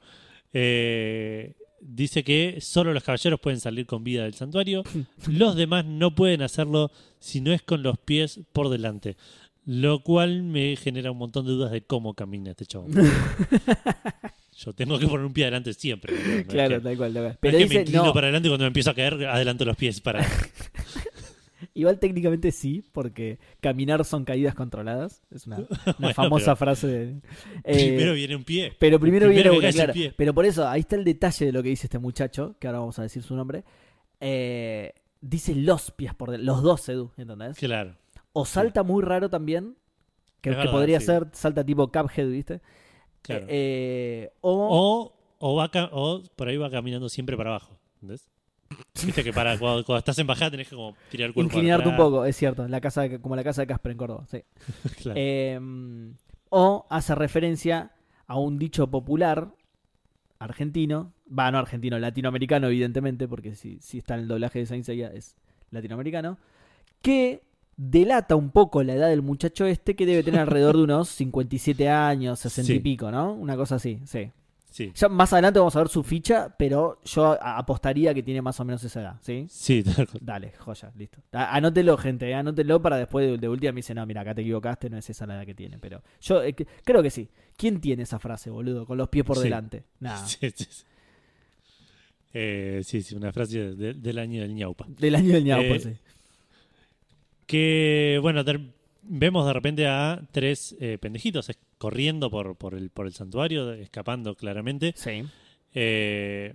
Eh, 0.52 1.55
dice 1.81 2.24
que 2.24 2.59
solo 2.60 2.93
los 2.94 3.02
caballeros 3.05 3.40
pueden 3.40 3.60
salir 3.60 3.86
con 3.86 4.02
vida 4.05 4.24
del 4.24 4.35
santuario. 4.35 4.82
Los 5.28 5.56
demás 5.56 5.85
no 5.85 6.14
pueden 6.14 6.43
hacerlo 6.43 6.90
si 7.18 7.40
no 7.40 7.52
es 7.52 7.62
con 7.62 7.82
los 7.82 7.98
pies 7.98 8.40
por 8.52 8.68
delante. 8.70 9.16
Lo 9.64 10.01
cual 10.01 10.43
me 10.44 10.77
genera 10.77 11.10
un 11.10 11.18
montón 11.18 11.44
de 11.44 11.52
dudas 11.52 11.73
de 11.73 11.82
cómo 11.82 12.14
camina 12.14 12.51
este 12.52 12.66
chabón. 12.66 12.93
Yo 14.59 14.73
tengo 14.73 14.98
que 14.98 15.06
poner 15.06 15.27
un 15.27 15.32
pie 15.35 15.44
adelante 15.44 15.74
siempre. 15.74 16.14
¿no? 16.16 16.24
No 16.32 16.35
es 16.39 16.47
Claro, 16.47 16.77
que- 16.77 16.81
tal 16.82 16.97
cual. 16.97 17.12
tal 17.12 17.23
cual. 17.23 17.32
no 17.32 17.39
Pero 17.40 17.59
es 17.59 17.66
que 17.68 17.74
me 17.74 17.81
inclino 17.82 18.05
no, 18.06 18.12
para 18.14 18.27
adelante 18.28 18.48
y 18.48 18.51
cuando 18.51 18.62
me 18.64 18.68
empiezo 18.68 18.90
a 18.90 18.94
caer, 18.94 19.27
adelanto 19.27 19.64
los 19.64 19.77
pies 19.77 20.01
para. 20.01 20.24
igual 21.74 21.98
técnicamente 21.98 22.52
sí, 22.52 22.84
porque 22.92 23.38
caminar 23.60 24.04
son 24.04 24.24
caídas 24.24 24.54
controladas. 24.54 25.22
Es 25.30 25.46
una, 25.46 25.56
una 25.86 25.94
Bueno, 25.98 26.14
famosa 26.14 26.44
pero- 26.54 26.56
frase. 26.56 26.86
de- 26.86 27.20
eh, 27.64 27.86
Primero 27.88 28.14
viene 28.14 28.36
un 28.36 28.44
pie. 28.44 28.72
Pero 28.78 28.98
primero, 29.00 29.26
Primero 29.26 29.52
viene 29.52 29.66
una, 29.66 29.72
claro. 29.72 29.92
pie. 29.92 30.12
Pero 30.16 30.34
por 30.34 30.44
eso, 30.46 30.66
ahí 30.68 30.80
está 30.80 30.96
el 30.96 31.04
detalle 31.04 31.46
de 31.46 31.52
lo 31.52 31.62
que 31.62 31.68
dice 31.70 31.86
este 31.86 31.98
muchacho, 31.98 32.56
que 32.58 32.66
ahora 32.66 32.80
vamos 32.80 32.98
a 32.98 33.02
decir 33.02 33.22
su 33.22 33.34
nombre. 33.36 33.64
Eh, 34.20 34.92
dice 35.20 35.54
los 35.54 35.90
pies 35.90 36.14
por 36.14 36.30
delante, 36.30 36.46
los 36.46 36.62
dos, 36.62 36.88
Edu, 36.88 37.10
¿entendés? 37.16 37.56
Claro. 37.58 37.96
O 38.32 38.44
salta 38.44 38.82
muy 38.82 39.02
raro 39.02 39.30
también, 39.30 39.76
que, 40.40 40.50
verdad, 40.50 40.70
podría 40.70 41.00
sí. 41.00 41.06
ser, 41.06 41.28
salta 41.32 41.64
tipo 41.64 41.90
Cuphead, 41.90 42.28
¿viste? 42.28 42.60
claro. 43.22 43.46
Eh, 43.48 44.30
o, 44.42 44.52
O, 44.52 45.12
o, 45.38 45.56
va 45.56 45.70
o 45.92 46.22
por 46.36 46.48
ahí 46.48 46.56
va 46.56 46.70
caminando 46.70 47.08
siempre 47.08 47.36
para 47.36 47.50
abajo. 47.50 47.78
¿Entendés? 47.94 48.28
Viste 49.05 49.22
que 49.22 49.32
para 49.32 49.59
cuando, 49.59 49.84
cuando 49.84 49.98
estás 49.98 50.18
en 50.18 50.26
bajada 50.26 50.51
tenés 50.52 50.68
que 50.68 50.74
como 50.74 50.97
tirar 51.10 51.28
el 51.28 51.34
cuerpo. 51.34 51.52
inclinarte 51.52 51.88
un 51.88 51.97
poco, 51.97 52.24
es 52.24 52.36
cierto, 52.36 52.66
la 52.66 52.80
casa 52.80 53.09
como 53.18 53.36
la 53.36 53.44
casa 53.44 53.62
de 53.62 53.66
Casper 53.66 53.93
en 53.93 53.98
Córdoba, 53.98 54.26
sí. 54.30 54.43
Claro. 55.02 55.20
Eh, 55.20 55.60
o 56.51 56.86
hace 56.88 57.14
referencia 57.14 57.93
a 58.26 58.38
un 58.38 58.59
dicho 58.59 58.88
popular 58.88 59.52
argentino, 60.38 61.12
va, 61.26 61.51
no 61.51 61.59
argentino, 61.59 61.98
latinoamericano, 61.98 62.68
evidentemente, 62.68 63.28
porque 63.28 63.55
si, 63.55 63.78
si 63.80 63.98
está 63.98 64.14
en 64.14 64.20
el 64.20 64.28
doblaje 64.28 64.60
de 64.60 64.66
Saint 64.66 64.84
Seiya 64.84 65.09
es 65.09 65.36
latinoamericano, 65.70 66.38
que 67.02 67.43
delata 67.76 68.36
un 68.36 68.51
poco 68.51 68.82
la 68.82 68.94
edad 68.94 69.09
del 69.09 69.22
muchacho 69.22 69.66
este, 69.66 69.94
que 69.97 70.06
debe 70.06 70.22
tener 70.22 70.40
alrededor 70.40 70.76
de 70.76 70.84
unos 70.84 71.09
57 71.10 71.88
años, 71.88 72.38
60 72.40 72.72
y 72.72 72.80
pico, 72.80 73.10
¿no? 73.10 73.32
Una 73.34 73.56
cosa 73.56 73.76
así, 73.76 74.01
sí. 74.05 74.30
Sí. 74.77 74.93
Ya 74.94 75.09
más 75.09 75.32
adelante 75.32 75.59
vamos 75.59 75.74
a 75.74 75.78
ver 75.81 75.89
su 75.89 76.03
ficha, 76.03 76.55
pero 76.59 77.01
yo 77.05 77.39
apostaría 77.40 78.12
que 78.12 78.23
tiene 78.23 78.43
más 78.43 78.61
o 78.61 78.65
menos 78.65 78.85
esa 78.85 79.01
edad, 79.01 79.16
¿sí? 79.23 79.47
Dale, 80.20 80.53
joya, 80.59 80.93
listo. 80.97 81.19
A- 81.32 81.57
Anótelo, 81.57 81.97
gente, 81.97 82.28
eh, 82.28 82.35
anótelo 82.35 82.82
para 82.82 82.97
después 82.98 83.27
de, 83.27 83.39
de 83.39 83.48
última 83.48 83.73
me 83.73 83.78
dice, 83.78 83.94
no, 83.94 84.05
mira, 84.05 84.20
acá 84.20 84.35
te 84.35 84.43
equivocaste, 84.43 84.90
no 84.90 84.98
es 84.98 85.09
esa 85.09 85.27
la 85.27 85.36
edad 85.36 85.47
que 85.47 85.55
tiene. 85.55 85.78
Pero 85.78 86.03
yo 86.20 86.43
eh, 86.43 86.53
que- 86.53 86.66
creo 86.85 87.03
que 87.03 87.11
sí. 87.11 87.28
¿Quién 87.57 87.81
tiene 87.81 88.03
esa 88.03 88.19
frase, 88.19 88.51
boludo? 88.51 88.85
Con 88.85 88.98
los 88.98 89.09
pies 89.09 89.24
por 89.24 89.39
Sí. 89.39 89.44
delante. 89.44 89.85
Nada. 90.01 90.24
Sí, 90.27 90.51
sí, 90.55 90.66
sí. 90.69 90.85
Eh, 92.35 92.82
sí, 92.85 93.01
sí, 93.01 93.15
una 93.15 93.32
frase 93.32 93.74
de- 93.74 93.94
del 93.94 94.19
año 94.19 94.43
del 94.43 94.55
ñaupa. 94.55 94.85
Del 94.89 95.15
año 95.15 95.32
del 95.32 95.44
ñaupo, 95.44 95.74
Eh, 95.74 95.81
sí. 95.81 95.93
Que, 97.47 98.19
bueno, 98.20 98.43
vemos 99.03 99.47
de 99.47 99.53
repente 99.53 99.86
a 99.86 100.20
tres 100.32 100.77
pendejitos 101.01 101.48
corriendo 101.78 102.31
por, 102.31 102.57
por, 102.57 102.74
el, 102.74 102.90
por 102.90 103.07
el 103.07 103.12
santuario, 103.12 103.73
escapando 103.73 104.35
claramente. 104.35 104.94
Sí. 104.97 105.23
Eh, 105.74 106.55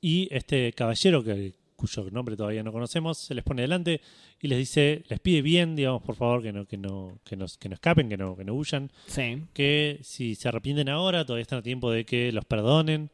y 0.00 0.28
este 0.30 0.72
caballero, 0.72 1.22
que, 1.24 1.54
cuyo 1.74 2.08
nombre 2.10 2.36
todavía 2.36 2.62
no 2.62 2.72
conocemos, 2.72 3.18
se 3.18 3.34
les 3.34 3.44
pone 3.44 3.62
delante 3.62 4.00
y 4.40 4.48
les 4.48 4.58
dice, 4.58 5.04
les 5.08 5.20
pide 5.20 5.42
bien, 5.42 5.74
digamos, 5.76 6.02
por 6.02 6.14
favor, 6.14 6.42
que 6.42 6.52
no, 6.52 6.64
que 6.66 6.76
no, 6.76 7.18
que 7.24 7.36
nos, 7.36 7.58
que 7.58 7.68
no 7.68 7.74
escapen, 7.74 8.08
que 8.08 8.16
no, 8.16 8.36
que 8.36 8.44
no 8.44 8.54
huyan, 8.54 8.90
Sí. 9.06 9.44
que 9.52 9.98
si 10.02 10.34
se 10.36 10.48
arrepienten 10.48 10.88
ahora, 10.88 11.24
todavía 11.26 11.42
están 11.42 11.58
a 11.58 11.62
tiempo 11.62 11.90
de 11.90 12.04
que 12.06 12.30
los 12.32 12.44
perdonen. 12.44 13.10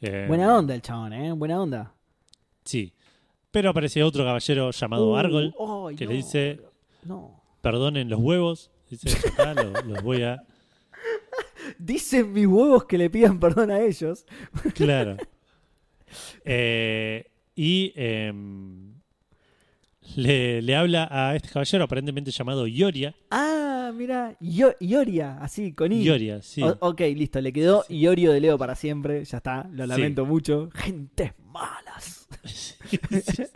Eh, 0.00 0.24
Buena 0.28 0.56
onda 0.56 0.74
el 0.74 0.82
chabón, 0.82 1.12
¿eh? 1.12 1.32
Buena 1.32 1.60
onda. 1.60 1.92
Sí. 2.64 2.92
Pero 3.50 3.70
aparece 3.70 4.02
otro 4.02 4.24
caballero 4.24 4.70
llamado 4.72 5.12
Uh, 5.12 5.16
Argol, 5.16 5.54
que 5.96 6.04
no, 6.06 6.10
le 6.10 6.16
dice, 6.16 6.60
No. 7.04 7.40
perdonen 7.60 8.08
los 8.08 8.18
huevos. 8.20 8.70
Dice, 8.90 9.08
"Ya 9.10 9.28
está, 9.28 9.54
lo- 9.54 9.70
los 9.82 10.02
voy 10.02 10.22
a... 10.22 10.42
Dicen 11.78 12.32
mis 12.32 12.46
huevos 12.46 12.84
que 12.84 12.98
le 12.98 13.10
pidan 13.10 13.38
perdón 13.40 13.70
a 13.70 13.80
ellos. 13.80 14.24
Claro. 14.74 15.16
Eh, 16.44 17.26
y 17.56 17.92
em, 17.96 18.94
le, 20.16 20.62
le 20.62 20.76
habla 20.76 21.08
a 21.10 21.34
este 21.34 21.48
caballero 21.48 21.84
aparentemente 21.84 22.30
llamado 22.30 22.66
Ioria. 22.66 23.14
Ah, 23.30 23.90
mira, 23.94 24.36
Io- 24.40 24.76
Ioria, 24.80 25.38
así, 25.40 25.72
con 25.72 25.90
I. 25.92 26.02
Ioria, 26.04 26.40
sí. 26.42 26.62
O- 26.62 26.76
ok, 26.80 27.00
listo, 27.16 27.40
le 27.40 27.52
quedó 27.52 27.84
Iorio 27.88 28.32
de 28.32 28.40
Leo 28.40 28.58
para 28.58 28.74
siempre, 28.76 29.24
ya 29.24 29.38
está, 29.38 29.68
lo 29.72 29.84
Sí. 29.84 29.88
lamento 29.88 30.24
mucho. 30.24 30.68
Gentes 30.74 31.32
malas. 31.52 32.28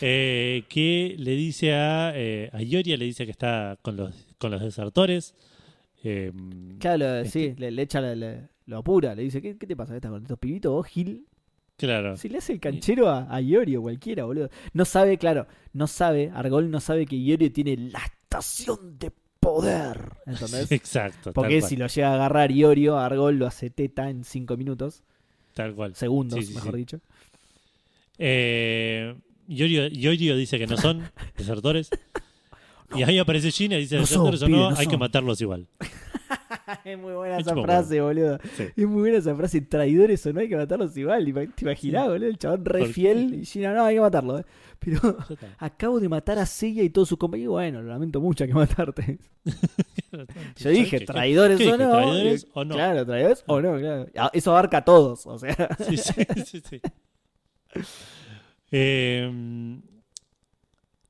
Eh, 0.00 0.64
que 0.68 1.14
le 1.18 1.32
dice 1.32 1.74
a, 1.74 2.12
eh, 2.14 2.48
a 2.52 2.62
Ioria, 2.62 2.96
le 2.96 3.04
dice 3.04 3.24
que 3.26 3.30
está 3.30 3.78
con 3.82 3.96
los, 3.96 4.14
con 4.38 4.50
los 4.50 4.60
desertores. 4.62 5.34
Em, 6.08 6.78
Claro, 6.78 7.18
lo- 7.22 7.24
sí, 7.24 7.54
le, 7.58 7.70
le 7.70 7.82
echa, 7.82 8.00
la- 8.00 8.48
lo 8.66 8.76
apura, 8.78 9.14
le 9.14 9.22
dice, 9.22 9.40
¿qué, 9.42 9.56
qué 9.56 9.66
te 9.66 9.74
pasa? 9.76 9.94
¿Estás 9.96 10.10
con 10.10 10.22
estos 10.22 10.38
pibitos 10.38 10.72
vos, 10.72 10.86
Gil? 10.86 11.26
claro. 11.76 12.16
Si 12.16 12.28
le 12.28 12.38
hace 12.38 12.52
el 12.54 12.60
canchero 12.60 13.08
a, 13.08 13.26
a 13.34 13.40
Iorio, 13.40 13.82
cualquiera, 13.82 14.24
boludo. 14.24 14.48
No 14.72 14.84
sabe, 14.84 15.18
claro, 15.18 15.46
no 15.72 15.86
sabe, 15.86 16.30
Argol 16.34 16.70
no 16.70 16.80
sabe 16.80 17.06
que 17.06 17.16
Iorio 17.16 17.52
tiene 17.52 17.76
la 17.76 17.98
estación 18.00 18.98
de 18.98 19.12
poder, 19.40 20.12
¿entendés? 20.26 20.70
Exacto. 20.72 21.32
Porque 21.32 21.58
cual, 21.60 21.68
si 21.68 21.76
lo 21.76 21.86
llega 21.86 22.10
a 22.10 22.14
agarrar 22.14 22.50
Iorio, 22.52 22.98
Argol 22.98 23.36
lo 23.38 23.46
hace 23.46 23.70
teta 23.70 24.08
en 24.10 24.24
cinco 24.24 24.56
minutos, 24.56 25.02
tal 25.54 25.74
cual. 25.74 25.94
segundos, 25.94 26.40
Sí, 26.40 26.46
sí, 26.46 26.54
mejor 26.54 26.72
sí. 26.72 26.78
dicho. 26.78 27.00
Eh, 28.18 29.14
Iorio, 29.48 29.86
Iorio 29.88 30.36
dice 30.36 30.58
que 30.58 30.66
no 30.66 30.76
son 30.76 31.02
desertores. 31.36 31.90
Y 32.94 33.02
ahí 33.02 33.18
aparece 33.18 33.50
Gina 33.50 33.76
y 33.76 33.80
dice, 33.80 33.96
No 33.98 34.06
son, 34.06 34.50
no, 34.50 34.68
hay 34.70 34.86
que 34.86 34.92
son". 34.92 35.00
matarlos 35.00 35.40
igual. 35.40 35.66
es 36.84 36.98
muy 36.98 37.12
buena 37.12 37.38
Es 37.38 37.46
esa 37.46 37.56
frase, 37.60 38.00
boludo. 38.00 38.38
Sí. 38.56 38.64
Es 38.76 38.86
muy 38.86 39.00
buena 39.02 39.18
esa 39.18 39.34
frase, 39.34 39.60
traidores 39.62 40.24
o 40.26 40.32
no 40.32 40.40
hay 40.40 40.48
que 40.48 40.56
matarlos 40.56 40.96
igual. 40.96 41.24
¿Te 41.54 41.64
imaginás, 41.64 42.08
boludo? 42.08 42.26
El 42.28 42.38
chabón 42.38 42.64
re 42.64 42.86
fiel 42.86 43.34
y 43.42 43.44
Gina, 43.44 43.74
no, 43.74 43.84
hay 43.84 43.96
que 43.96 44.00
matarlo. 44.00 44.38
eh. 44.38 44.44
Pero 44.78 44.98
acabo 45.58 45.98
de 46.00 46.08
matar 46.08 46.38
a 46.38 46.46
Seiya 46.46 46.82
y 46.82 46.90
todos 46.90 47.08
sus 47.08 47.18
compañeros. 47.18 47.52
Bueno, 47.52 47.82
lo 47.82 47.88
lamento 47.88 48.20
mucho, 48.20 48.44
hay 48.44 48.48
que 48.48 48.54
matarte. 48.54 49.18
Yo 50.56 50.70
dije, 50.70 50.98
¿Qué- 51.00 51.06
traidores 51.06 51.60
o 51.66 51.76
no. 51.76 51.90
¿Traidores 51.90 52.44
Eh, 52.44 52.48
o 52.54 52.64
no? 52.64 52.74
Claro, 52.74 53.04
traidores 53.06 53.44
o 53.46 53.60
no, 53.60 53.78
claro. 53.78 54.06
Ah, 54.16 54.30
Eso 54.32 54.50
abarca 54.50 54.78
a 54.78 54.84
todos, 54.84 55.26
o 55.26 55.38
sea. 55.38 55.54
Sí, 55.88 55.96
sí, 55.96 56.12
sí, 56.44 56.62
sí. 56.68 56.80
Eh, 58.70 59.30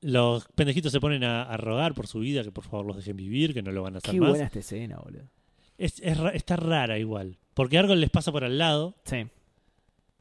los 0.01 0.47
pendejitos 0.55 0.91
se 0.91 0.99
ponen 0.99 1.23
a, 1.23 1.43
a 1.43 1.57
rogar 1.57 1.93
por 1.93 2.07
su 2.07 2.19
vida, 2.19 2.43
que 2.43 2.51
por 2.51 2.63
favor 2.65 2.85
los 2.85 2.97
dejen 2.97 3.17
vivir, 3.17 3.53
que 3.53 3.61
no 3.61 3.71
lo 3.71 3.81
van 3.83 3.95
a 3.95 3.97
hacer 3.97 4.11
Qué 4.11 4.19
más. 4.19 4.29
buena 4.29 4.45
esta 4.45 4.59
escena, 4.59 4.97
boludo. 4.97 5.23
Es, 5.77 5.99
está 6.01 6.55
rara 6.55 6.97
igual. 6.99 7.37
Porque 7.53 7.77
Argol 7.77 7.99
les 7.99 8.09
pasa 8.09 8.31
por 8.31 8.43
al 8.43 8.57
lado 8.57 8.95
Sí. 9.05 9.25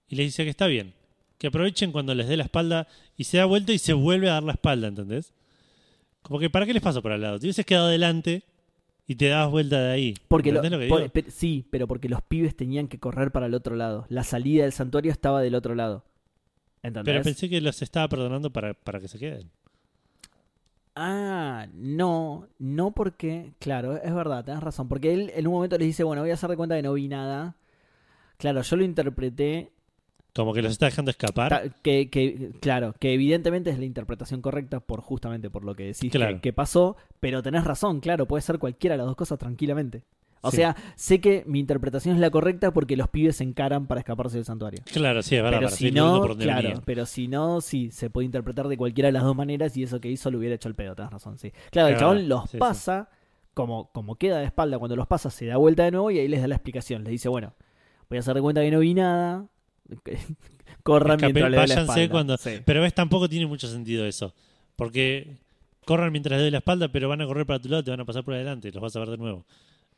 y 0.09 0.16
les 0.16 0.27
dice 0.27 0.44
que 0.44 0.51
está 0.51 0.66
bien. 0.66 0.94
Que 1.39 1.48
aprovechen 1.48 1.93
cuando 1.93 2.15
les 2.15 2.28
dé 2.28 2.36
la 2.36 2.44
espalda 2.44 2.89
y 3.16 3.24
se 3.24 3.36
da 3.36 3.44
vuelta 3.44 3.73
y 3.73 3.78
se 3.78 3.93
vuelve 3.93 4.31
a 4.31 4.35
dar 4.35 4.43
la 4.43 4.53
espalda, 4.53 4.89
¿entendés? 4.89 5.32
Como 6.23 6.39
que, 6.39 6.48
¿para 6.51 6.65
qué 6.66 6.73
les 6.73 6.82
pasa 6.82 7.01
por 7.03 7.12
al 7.12 7.20
lado? 7.20 7.39
Te 7.39 7.44
hubieses 7.47 7.66
quedado 7.66 7.86
adelante 7.89 8.43
y 9.07 9.15
te 9.16 9.28
dabas 9.28 9.51
vuelta 9.51 9.81
de 9.81 9.93
ahí. 9.93 10.15
Porque 10.28 10.51
lo- 10.51 10.59
¿Entendés 10.65 10.90
lo 10.90 10.98
que 10.98 11.11
por- 11.23 11.31
sí, 11.31 11.66
pero 11.70 11.86
porque 11.86 12.09
los 12.09 12.23
pibes 12.23 12.57
tenían 12.57 12.89
que 12.89 12.98
correr 12.98 13.31
para 13.32 13.47
el 13.47 13.55
otro 13.55 13.77
lado. 13.77 14.07
La 14.09 14.24
salida 14.24 14.62
del 14.65 14.73
santuario 14.73 15.12
estaba 15.12 15.43
del 15.43 15.55
otro 15.55 15.74
lado. 15.74 16.05
¿Entendés? 16.82 17.05
Pero 17.12 17.23
pensé 17.23 17.48
que 17.51 17.61
los 17.61 17.82
estaba 17.82 18.09
perdonando 18.09 18.51
para, 18.51 18.73
para 18.74 18.98
que 19.01 19.09
se 19.09 19.19
queden. 19.19 19.51
Ah, 20.98 21.66
no, 21.74 22.48
no 22.59 22.90
porque, 22.93 23.52
claro, 23.59 23.97
es 23.97 24.14
verdad, 24.14 24.44
tenés 24.47 24.62
razón, 24.62 24.89
porque 24.89 25.12
él 25.12 25.31
en 25.35 25.47
un 25.47 25.52
momento 25.52 25.77
les 25.77 25.89
dice, 25.89 26.05
bueno, 26.05 26.23
voy 26.23 26.31
a 26.31 26.35
hacer 26.35 26.48
de 26.48 26.56
cuenta 26.56 26.74
que 26.74 26.82
no 26.82 26.94
vi 26.94 27.06
nada. 27.06 27.55
Claro, 28.39 28.62
yo 28.62 28.77
lo 28.77 28.82
interpreté 28.85 29.70
Como 30.35 30.55
que 30.55 30.62
los 30.62 30.73
está 30.73 30.86
dejando 30.86 31.10
escapar. 31.10 31.74
que, 31.82 32.09
que, 32.09 32.51
claro, 32.60 32.94
que 32.98 33.12
evidentemente 33.12 33.68
es 33.70 33.78
la 33.78 33.85
interpretación 33.85 34.40
correcta 34.40 34.81
por 34.81 35.01
justamente 35.02 35.51
por 35.51 35.64
lo 35.64 35.74
que 35.74 35.85
decís 35.85 36.10
que- 36.10 36.40
que, 36.40 36.52
pasó, 36.55 36.97
pero 37.20 37.43
tenés 37.43 37.64
razón, 37.64 38.01
claro, 38.01 38.27
puede 38.27 38.40
ser 38.43 38.59
cualquiera 38.59 38.94
de 38.94 38.98
las 38.98 39.06
dos 39.06 39.16
cosas 39.16 39.39
tranquilamente. 39.39 40.02
O 40.47 40.51
Sí. 40.51 40.56
sea, 40.59 40.77
sé 40.97 41.20
que 41.20 41.43
mi 41.47 41.59
interpretación 41.60 42.14
es 42.14 42.20
la 42.20 42.31
correcta 42.31 42.73
porque 42.73 42.97
los 42.97 43.09
pibes 43.09 43.36
se 43.36 43.44
encaran 43.44 43.86
para 43.86 44.01
escaparse 44.01 44.36
del 44.36 44.44
santuario. 44.44 44.81
Claro, 44.93 45.23
sí, 45.23 45.36
es 45.36 45.43
verdad. 45.43 45.59
Pero 45.59 45.66
para 45.68 45.77
si 45.77 45.90
no, 45.93 46.20
por 46.20 46.36
claro, 46.39 46.82
pero 46.85 47.06
si 47.06 47.28
no, 47.28 47.60
sí, 47.60 47.90
se 47.90 48.10
puede 48.10 48.27
interpretar 48.27 48.68
de 48.68 48.77
cualquiera 48.77 49.09
de 49.09 49.12
las 49.12 49.23
dos 49.24 49.36
maneras 49.36 49.77
y 49.77 49.82
eso 49.82 50.01
que 50.01 50.10
hizo 50.10 50.31
lo 50.31 50.39
hubiera 50.39 50.55
hecho 50.55 50.68
el 50.68 50.74
pedo, 50.74 50.94
tenés 50.94 51.10
razón, 51.12 51.39
sí. 51.39 51.52
Claro, 51.70 51.89
el 51.89 51.97
chabón 51.97 52.28
los 52.28 52.43
sí, 52.44 52.48
sí. 52.52 52.59
pasa, 52.59 53.09
Como, 53.55 53.90
como 53.93 54.16
queda 54.16 54.39
de 54.39 54.44
espalda 54.44 54.78
cuando 54.78 54.97
los 54.97 55.06
pasa, 55.06 55.31
se 55.31 55.47
da 55.47 55.56
vuelta 55.56 55.85
de 55.85 55.90
nuevo 55.90 56.10
y 56.10 56.18
ahí 56.18 56.28
les 56.28 56.43
da 56.43 56.47
la 56.48 56.56
explicación. 56.56 57.05
Les 57.05 57.12
dice, 57.12 57.31
bueno, 57.31 57.55
voy 58.10 58.18
a 58.18 58.20
hacer 58.20 58.35
de 58.35 58.43
cuenta 58.43 58.60
que 58.60 58.70
no 58.70 58.81
vi 58.81 58.93
nada. 58.93 59.47
Corran 60.82 61.18
Escape- 61.18 61.32
mientras 61.32 61.51
le 61.51 61.56
doy 61.56 61.66
la 61.68 61.81
espalda. 61.82 62.09
cuando- 62.10 62.36
Sí. 62.36 62.51
Pero 62.64 62.82
ves, 62.82 62.94
tampoco 62.94 63.28
tiene 63.28 63.47
mucho 63.47 63.66
sentido 63.68 64.05
eso. 64.05 64.35
Porque 64.77 65.36
corran 65.85 66.12
mientras 66.12 66.32
les 66.32 66.43
doy 66.43 66.51
la 66.51 66.59
espalda, 66.59 66.89
pero 66.89 67.09
van 67.09 67.20
a 67.23 67.27
correr 67.27 67.47
para 67.47 67.59
tu 67.60 67.68
lado, 67.68 67.82
te 67.82 67.90
van 67.90 68.01
a 68.01 68.05
pasar 68.05 68.24
por 68.24 68.35
adelante, 68.35 68.70
los 68.73 68.82
vas 68.82 68.94
a 68.97 68.98
ver 69.01 69.09
de 69.10 69.16
nuevo. 69.16 69.44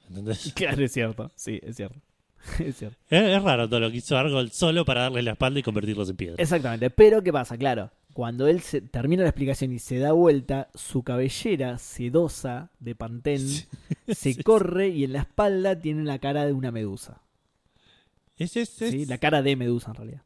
¿Entendés? 0.09 0.52
Claro, 0.56 0.82
es 0.85 0.93
cierto. 0.93 1.30
Sí, 1.35 1.60
es 1.62 1.76
cierto. 1.76 1.98
es 2.64 2.76
cierto. 2.76 2.97
Es, 3.10 3.22
es 3.22 3.43
raro 3.43 3.68
todo 3.68 3.80
lo 3.80 3.90
que 3.90 3.98
hizo 3.98 4.16
Argol 4.16 4.51
solo 4.51 4.85
para 4.85 5.02
darle 5.02 5.22
la 5.22 5.32
espalda 5.32 5.60
y 5.60 5.62
convertirlos 5.62 6.09
en 6.10 6.16
piedra. 6.16 6.36
Exactamente. 6.43 6.90
Pero, 6.90 7.22
¿qué 7.22 7.32
pasa? 7.32 7.56
Claro, 7.59 7.90
cuando 8.12 8.47
él 8.48 8.60
se, 8.60 8.80
termina 8.80 9.22
la 9.22 9.28
explicación 9.30 9.72
y 9.72 9.78
se 9.78 9.98
da 9.98 10.12
vuelta, 10.12 10.68
su 10.74 11.02
cabellera 11.02 11.78
sedosa 11.78 12.70
de 12.80 12.94
Pantén 12.94 13.40
se 14.09 14.43
corre 14.43 14.89
y 14.89 15.05
en 15.05 15.12
la 15.12 15.20
espalda 15.20 15.78
tiene 15.78 16.05
la 16.05 16.18
cara 16.18 16.44
de 16.47 16.52
una 16.52 16.70
medusa. 16.70 17.20
Es, 18.36 18.56
es- 18.56 18.80
es- 18.82 18.90
¿sí? 18.93 19.06
La 19.06 19.18
cara 19.18 19.43
de 19.43 19.56
medusa, 19.56 19.90
en 19.90 19.94
realidad. 19.97 20.22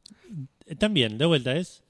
También, 0.78 1.18
de 1.18 1.26
vuelta, 1.26 1.56
es 1.56 1.82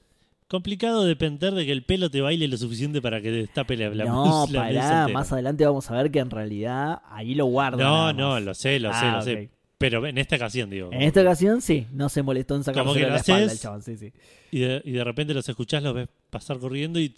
complicado 0.53 1.03
depender 1.03 1.51
de 1.53 1.65
que 1.65 1.71
el 1.71 1.83
pelo 1.83 2.11
te 2.11 2.21
baile 2.21 2.47
lo 2.47 2.57
suficiente 2.57 3.01
para 3.01 3.19
que 3.21 3.31
destape 3.31 3.75
la, 3.75 3.89
la 3.89 4.05
no, 4.05 4.45
la 4.51 4.61
pará. 4.61 5.07
Más 5.07 5.31
adelante 5.31 5.65
vamos 5.65 5.89
a 5.89 5.95
ver 5.95 6.11
que 6.11 6.19
en 6.19 6.29
realidad 6.29 7.01
ahí 7.09 7.33
lo 7.33 7.45
guarda. 7.47 7.83
No, 7.83 8.13
no, 8.13 8.39
lo 8.39 8.53
sé, 8.53 8.79
lo 8.79 8.93
sé, 8.93 8.99
Ah, 9.01 9.15
lo 9.17 9.21
sé. 9.23 9.33
ok. 9.45 9.51
Pero 9.79 10.05
en 10.05 10.17
esta 10.19 10.35
ocasión, 10.35 10.69
digo. 10.69 10.89
En 10.93 11.01
esta 11.01 11.21
ocasión 11.21 11.61
sí, 11.61 11.87
no 11.91 12.07
se 12.07 12.21
molestó 12.21 12.55
en 12.55 12.63
que 12.63 12.71
de 12.71 13.09
la 13.09 13.17
espalda 13.17 13.51
el 13.51 13.59
chabón, 13.59 13.81
sí, 13.81 13.97
sí. 13.97 14.13
Y 14.51 14.59
de, 14.59 14.81
y 14.85 14.91
de 14.91 15.03
repente 15.03 15.33
los 15.33 15.49
escuchás, 15.49 15.81
los 15.81 15.93
ves 15.95 16.07
pasar 16.29 16.59
corriendo 16.59 16.99
y 16.99 17.13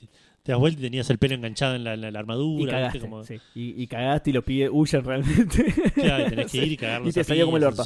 te, 0.45 0.51
das 0.51 0.59
vuelta 0.59 0.79
y 0.79 0.83
tenías 0.83 1.09
el 1.09 1.17
pelo 1.17 1.35
enganchado 1.35 1.75
en 1.75 1.83
la, 1.83 1.97
la- 1.97 2.11
la 2.11 2.17
Y 2.17 2.21
armadura. 2.21 2.71
cagaste, 2.71 2.97
¿viste? 2.99 3.09
Como, 3.09 3.23
sí. 3.25 3.35
y, 3.55 3.81
y 3.83 3.87
cagaste 3.87 4.29
y 4.29 4.33
los 4.33 4.43
pibes 4.43 4.69
huyen 4.71 5.03
realmente. 5.03 5.65
Claro, 5.95 6.27
y 6.27 6.29
tenés 6.29 6.51
que 6.51 6.57
ir 6.59 6.71
y 6.71 6.77
cagarlos 6.77 7.09
Y 7.09 7.13
te 7.13 7.23
salió 7.23 7.45
como 7.45 7.57
el 7.57 7.63
orto. 7.63 7.83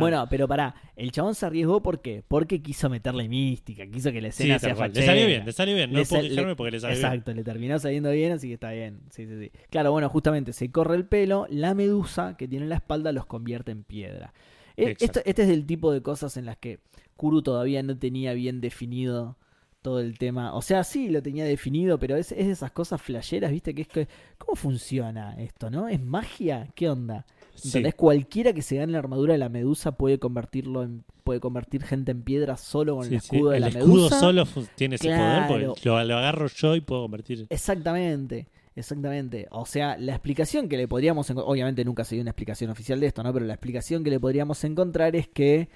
Bueno, 0.00 0.26
pero 0.30 0.48
pará, 0.48 0.74
el 0.96 1.12
chabón 1.12 1.34
se 1.34 1.46
arriesgó 1.46 1.82
¿por 1.82 2.00
qué? 2.00 2.24
Porque 2.26 2.60
quiso 2.62 2.88
meterle 2.88 3.28
mística, 3.28 3.86
quiso 3.86 4.10
que 4.10 4.20
la 4.22 4.32
sí, 4.32 4.44
escena 4.44 4.54
tal 4.58 4.70
sea 4.70 4.74
cual. 4.74 4.88
Le 4.90 4.94
fachera. 4.94 5.12
salió 5.12 5.26
bien, 5.26 5.44
le 5.44 5.52
salió 5.52 5.74
bien. 5.76 5.92
No 5.92 5.98
Le 6.00 6.06
puedo 6.06 6.22
quejarme 6.22 6.56
porque 6.56 6.70
le 6.72 6.80
salió 6.80 6.96
bien. 6.96 7.06
Exacto, 7.06 7.34
le 7.34 7.44
terminó 7.44 7.78
saliendo 7.78 8.10
bien, 8.10 8.32
así 8.32 8.48
que 8.48 8.54
está 8.54 8.70
bien. 8.72 9.00
Sí, 9.10 9.26
sí, 9.26 9.38
sí. 9.38 9.50
Claro, 9.70 9.92
bueno, 9.92 10.08
justamente 10.08 10.52
se 10.52 10.70
corre 10.72 10.96
el 10.96 11.04
pelo, 11.04 11.46
la 11.50 11.74
medusa 11.74 12.36
que 12.38 12.48
tiene 12.48 12.64
en 12.64 12.70
la 12.70 12.76
espalda 12.76 13.12
los 13.12 13.26
convierte 13.26 13.70
en 13.70 13.84
piedra. 13.84 14.32
E- 14.76 14.90
Exacto. 14.90 15.04
Esto, 15.04 15.20
este 15.28 15.42
es 15.42 15.48
el 15.50 15.66
tipo 15.66 15.92
de 15.92 16.00
cosas 16.02 16.36
en 16.36 16.46
las 16.46 16.56
que 16.56 16.78
Kuru 17.16 17.42
todavía 17.42 17.82
no 17.82 17.98
tenía 17.98 18.32
bien 18.32 18.60
definido 18.60 19.36
todo 19.82 20.00
el 20.00 20.18
tema. 20.18 20.54
O 20.54 20.62
sea, 20.62 20.84
sí 20.84 21.08
lo 21.08 21.22
tenía 21.22 21.44
definido, 21.44 21.98
pero 21.98 22.16
es, 22.16 22.32
es 22.32 22.46
de 22.46 22.52
esas 22.52 22.72
cosas 22.72 23.00
flasheras, 23.00 23.50
¿viste? 23.50 23.74
Que 23.74 23.82
es 23.82 23.88
que, 23.88 24.08
¿cómo 24.38 24.56
funciona 24.56 25.34
esto, 25.40 25.70
no? 25.70 25.88
¿Es 25.88 26.00
magia? 26.02 26.68
¿Qué 26.74 26.88
onda? 26.88 27.24
Sí. 27.54 27.68
¿Entendés? 27.68 27.94
Cualquiera 27.94 28.52
que 28.52 28.62
se 28.62 28.76
gane 28.76 28.92
la 28.92 28.98
armadura 28.98 29.32
de 29.34 29.38
la 29.38 29.48
medusa 29.48 29.92
puede 29.92 30.18
convertirlo 30.18 30.82
en, 30.82 31.04
puede 31.24 31.40
convertir 31.40 31.82
gente 31.84 32.10
en 32.12 32.22
piedra 32.22 32.56
solo 32.56 32.96
con 32.96 33.04
Sí, 33.06 33.14
el 33.14 33.20
sí. 33.20 33.36
escudo 33.36 33.50
de 33.50 33.56
El 33.56 33.62
la 33.62 33.68
escudo 33.68 33.86
medusa. 33.94 34.20
solo 34.20 34.46
fu- 34.46 34.66
tiene 34.74 34.94
ese 34.96 35.06
Claro. 35.08 35.46
poder 35.48 35.66
porque 35.66 35.88
lo, 35.88 36.04
lo 36.04 36.16
agarro 36.18 36.46
yo 36.48 36.74
y 36.76 36.80
puedo 36.80 37.02
convertir. 37.02 37.46
Exactamente, 37.50 38.48
exactamente. 38.76 39.46
O 39.50 39.66
sea, 39.66 39.96
la 39.98 40.12
explicación 40.12 40.68
que 40.68 40.76
le 40.76 40.88
podríamos 40.88 41.30
enco- 41.30 41.44
obviamente 41.46 41.84
nunca 41.84 42.04
se 42.04 42.14
dio 42.16 42.22
una 42.22 42.30
explicación 42.30 42.70
oficial 42.70 42.98
de 43.00 43.06
esto, 43.06 43.22
¿no? 43.22 43.32
Pero 43.32 43.46
la 43.46 43.54
explicación 43.54 44.02
que 44.04 44.10
le 44.10 44.20
podríamos 44.20 44.62
encontrar 44.64 45.14
es 45.16 45.28
que 45.28 45.68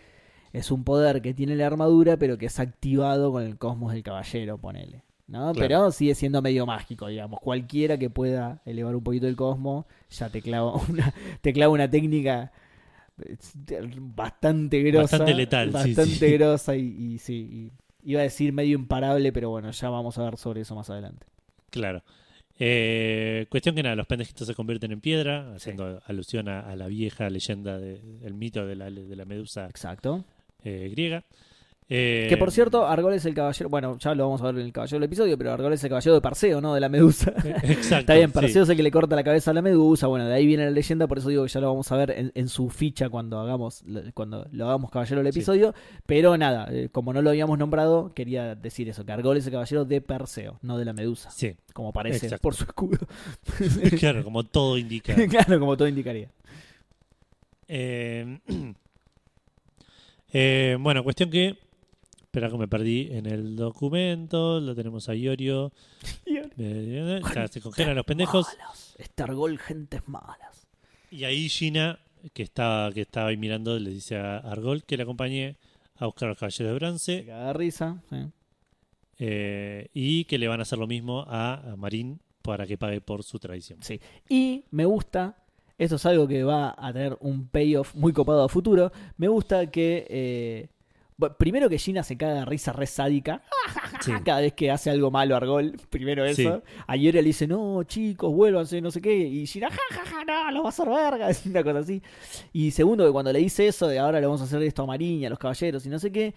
es 0.52 0.70
un 0.70 0.84
poder 0.84 1.22
que 1.22 1.34
tiene 1.34 1.56
la 1.56 1.66
armadura, 1.66 2.16
pero 2.16 2.38
que 2.38 2.46
es 2.46 2.60
activado 2.60 3.32
con 3.32 3.42
el 3.42 3.58
cosmos 3.58 3.92
del 3.92 4.02
caballero, 4.02 4.58
ponele. 4.58 5.02
¿no? 5.26 5.52
Claro. 5.52 5.58
Pero 5.58 5.90
sigue 5.92 6.14
siendo 6.14 6.42
medio 6.42 6.66
mágico, 6.66 7.08
digamos. 7.08 7.40
Cualquiera 7.40 7.96
que 7.96 8.10
pueda 8.10 8.60
elevar 8.66 8.94
un 8.94 9.02
poquito 9.02 9.26
el 9.26 9.36
cosmos, 9.36 9.86
ya 10.10 10.28
te 10.28 10.42
clava 10.42 10.74
una, 10.88 11.14
te 11.40 11.52
clava 11.52 11.72
una 11.72 11.90
técnica 11.90 12.52
eh, 13.24 13.36
bastante 13.98 14.82
grosa. 14.82 15.18
Bastante 15.18 15.34
letal, 15.34 15.68
sí, 15.68 15.72
Bastante 15.72 16.28
sí. 16.28 16.32
grosa 16.36 16.76
y, 16.76 16.82
y 16.82 17.18
sí. 17.18 17.70
y 18.04 18.10
iba 18.10 18.20
a 18.20 18.24
decir 18.24 18.52
medio 18.52 18.76
imparable, 18.76 19.32
pero 19.32 19.50
bueno, 19.50 19.70
ya 19.70 19.88
vamos 19.88 20.18
a 20.18 20.24
ver 20.24 20.36
sobre 20.36 20.60
eso 20.60 20.74
más 20.74 20.90
adelante. 20.90 21.26
Claro. 21.70 22.02
Eh, 22.58 23.46
cuestión 23.48 23.74
que 23.74 23.82
nada, 23.82 23.96
los 23.96 24.06
pendejitos 24.06 24.46
se 24.46 24.54
convierten 24.54 24.92
en 24.92 25.00
piedra, 25.00 25.54
haciendo 25.54 26.00
alusión 26.06 26.48
a, 26.48 26.60
a 26.60 26.76
la 26.76 26.86
vieja 26.86 27.28
leyenda 27.30 27.78
del 27.78 28.34
mito 28.34 28.66
de 28.66 28.76
la, 28.76 28.90
de 28.90 29.16
la 29.16 29.24
medusa 29.24 29.66
Exacto. 29.66 30.24
Eh, 30.64 30.88
griega. 30.90 31.24
Eh, 31.94 32.26
Que 32.30 32.38
por 32.38 32.50
cierto, 32.50 32.86
Argol 32.86 33.12
es 33.12 33.26
el 33.26 33.34
caballero. 33.34 33.68
Bueno, 33.68 33.98
ya 33.98 34.14
lo 34.14 34.24
vamos 34.24 34.40
a 34.40 34.46
ver 34.46 34.54
en 34.54 34.62
el 34.62 34.72
caballero 34.72 34.96
del 34.98 35.04
episodio, 35.08 35.36
pero 35.36 35.52
Argol 35.52 35.74
es 35.74 35.84
el 35.84 35.90
caballero 35.90 36.14
de 36.14 36.22
Perseo, 36.22 36.60
¿no? 36.62 36.72
De 36.72 36.80
la 36.80 36.88
medusa. 36.88 37.34
Exacto. 37.64 37.96
Está 37.98 38.14
bien, 38.14 38.30
sí. 38.30 38.38
Perseo 38.40 38.62
es 38.62 38.68
el 38.70 38.76
que 38.78 38.82
le 38.82 38.90
corta 38.90 39.14
la 39.14 39.22
cabeza 39.24 39.50
a 39.50 39.54
la 39.54 39.60
medusa. 39.60 40.06
Bueno, 40.06 40.24
de 40.26 40.32
ahí 40.34 40.46
viene 40.46 40.64
la 40.64 40.70
leyenda, 40.70 41.06
por 41.06 41.18
eso 41.18 41.28
digo 41.28 41.42
que 41.42 41.50
ya 41.50 41.60
lo 41.60 41.66
vamos 41.66 41.92
a 41.92 41.96
ver 41.96 42.12
en, 42.12 42.32
en 42.34 42.48
su 42.48 42.70
ficha 42.70 43.10
cuando 43.10 43.38
hagamos 43.40 43.84
cuando 44.14 44.46
lo 44.52 44.64
hagamos 44.68 44.90
caballero 44.90 45.22
del 45.22 45.32
Sí. 45.34 45.40
episodio. 45.40 45.74
Pero 46.06 46.34
nada, 46.38 46.66
eh, 46.70 46.88
como 46.90 47.12
no 47.12 47.20
lo 47.20 47.28
habíamos 47.28 47.58
nombrado, 47.58 48.14
quería 48.14 48.54
decir 48.54 48.88
eso: 48.88 49.04
que 49.04 49.12
Argol 49.12 49.36
es 49.36 49.44
el 49.46 49.52
caballero 49.52 49.84
de 49.84 50.00
Perseo, 50.00 50.60
no 50.62 50.78
de 50.78 50.86
la 50.86 50.94
medusa. 50.94 51.30
Sí, 51.30 51.56
Como 51.74 51.92
parece 51.92 52.24
Exacto. 52.26 52.42
por 52.42 52.54
su 52.54 52.64
escudo. 52.64 53.00
claro, 53.98 54.24
como 54.24 54.44
todo 54.44 54.78
indica. 54.78 55.14
claro, 55.28 55.60
como 55.60 55.76
todo 55.76 55.88
indicaría. 55.88 56.28
Eh, 57.68 58.38
eh, 60.32 60.76
bueno, 60.80 61.02
cuestión 61.04 61.30
que. 61.30 61.58
Espera 62.22 62.48
que 62.48 62.56
me 62.56 62.66
perdí 62.68 63.08
en 63.12 63.26
el 63.26 63.56
documento. 63.56 64.58
Lo 64.58 64.74
tenemos 64.74 65.08
a 65.10 65.14
Iorio. 65.14 65.70
Eh, 66.56 67.20
ya 67.34 67.48
se 67.48 67.60
congelan 67.60 67.94
los 67.94 68.06
pendejos. 68.06 68.46
Malas. 68.58 68.94
Este 68.98 69.22
Argol, 69.22 69.58
gentes 69.58 70.08
malas. 70.08 70.66
Y 71.10 71.24
ahí 71.24 71.48
Gina, 71.50 71.98
que 72.32 72.42
estaba, 72.42 72.90
que 72.92 73.02
estaba 73.02 73.28
ahí 73.28 73.36
mirando, 73.36 73.78
le 73.78 73.90
dice 73.90 74.16
a 74.16 74.38
Argol 74.38 74.84
que 74.84 74.96
le 74.96 75.02
acompañe 75.02 75.56
a 75.96 76.06
buscar 76.06 76.26
a 76.26 76.30
los 76.30 76.38
caballeros 76.38 76.72
de 76.72 76.78
bronce. 76.78 77.24
caga 77.26 77.46
de 77.48 77.52
risa. 77.52 78.02
sí. 78.08 78.16
eh, 79.18 79.88
y 79.92 80.24
que 80.24 80.38
le 80.38 80.48
van 80.48 80.60
a 80.60 80.62
hacer 80.62 80.78
lo 80.78 80.86
mismo 80.86 81.24
a, 81.28 81.72
a 81.72 81.76
Marín 81.76 82.20
para 82.40 82.66
que 82.66 82.78
pague 82.78 83.00
por 83.00 83.22
su 83.24 83.38
traición. 83.38 83.82
Sí. 83.82 84.00
Y 84.28 84.64
me 84.70 84.84
gusta, 84.86 85.36
esto 85.82 85.96
es 85.96 86.06
algo 86.06 86.28
que 86.28 86.44
va 86.44 86.74
a 86.78 86.92
tener 86.92 87.16
un 87.20 87.48
payoff 87.48 87.94
muy 87.94 88.12
copado 88.12 88.44
a 88.44 88.48
futuro. 88.48 88.92
Me 89.16 89.28
gusta 89.28 89.70
que. 89.70 90.06
eh, 90.08 90.68
primero 91.38 91.68
que 91.68 91.78
Gina 91.78 92.02
se 92.02 92.16
caga 92.16 92.34
de 92.34 92.44
risa 92.44 92.72
re 92.72 92.86
sádica. 92.86 93.42
Sí. 94.00 94.12
Cada 94.24 94.40
vez 94.40 94.52
que 94.54 94.70
hace 94.70 94.90
algo 94.90 95.10
malo 95.10 95.36
Argol. 95.36 95.74
Primero 95.90 96.24
eso. 96.24 96.62
Sí. 96.64 96.72
A 96.86 96.96
Ioria 96.96 97.20
le 97.20 97.28
dice, 97.28 97.46
no, 97.46 97.82
chicos, 97.84 98.32
vuélvanse, 98.32 98.80
no 98.80 98.90
sé 98.90 99.00
qué. 99.00 99.16
Y 99.16 99.46
Gina, 99.46 99.70
ja, 99.70 99.78
ja, 99.90 100.04
ja, 100.04 100.24
no, 100.24 100.50
lo 100.50 100.62
va 100.62 100.68
a 100.68 100.70
hacer 100.70 100.88
verga. 100.88 101.30
Es 101.30 101.46
una 101.46 101.62
cosa 101.62 101.80
así. 101.80 102.02
Y 102.52 102.70
segundo, 102.70 103.04
que 103.04 103.12
cuando 103.12 103.32
le 103.32 103.38
dice 103.38 103.66
eso 103.66 103.86
de 103.86 103.98
ahora 103.98 104.20
le 104.20 104.26
vamos 104.26 104.40
a 104.40 104.44
hacer 104.44 104.62
esto 104.62 104.82
a 104.82 104.86
Mariña, 104.86 105.28
a 105.28 105.30
los 105.30 105.38
caballeros 105.38 105.86
y 105.86 105.88
no 105.88 105.98
sé 105.98 106.10
qué. 106.12 106.34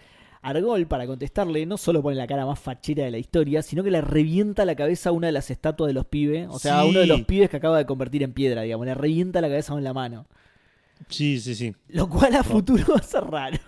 Argol, 0.48 0.86
para 0.86 1.06
contestarle, 1.06 1.66
no 1.66 1.76
solo 1.76 2.02
pone 2.02 2.16
la 2.16 2.26
cara 2.26 2.46
más 2.46 2.58
fachera 2.60 3.04
de 3.04 3.10
la 3.10 3.18
historia, 3.18 3.62
sino 3.62 3.82
que 3.82 3.90
le 3.90 4.00
revienta 4.00 4.64
la 4.64 4.74
cabeza 4.76 5.10
a 5.10 5.12
una 5.12 5.26
de 5.26 5.32
las 5.32 5.50
estatuas 5.50 5.88
de 5.88 5.94
los 5.94 6.06
pibes. 6.06 6.46
O 6.50 6.58
sea, 6.58 6.80
a 6.80 6.82
Sí. 6.84 6.90
uno 6.90 7.00
de 7.00 7.06
los 7.06 7.22
pibes 7.22 7.50
que 7.50 7.56
acaba 7.56 7.78
de 7.78 7.86
convertir 7.86 8.22
en 8.22 8.32
piedra, 8.32 8.62
digamos. 8.62 8.86
Le 8.86 8.94
revienta 8.94 9.40
la 9.40 9.48
cabeza 9.48 9.72
con 9.72 9.82
la 9.84 9.92
mano. 9.92 10.26
Sí, 11.08 11.40
sí, 11.40 11.54
sí. 11.54 11.74
Lo 11.88 12.08
cual 12.08 12.34
a 12.36 12.42
futuro 12.42 12.84
va 12.94 12.96
a 13.00 13.02
ser 13.02 13.24
raro. 13.24 13.58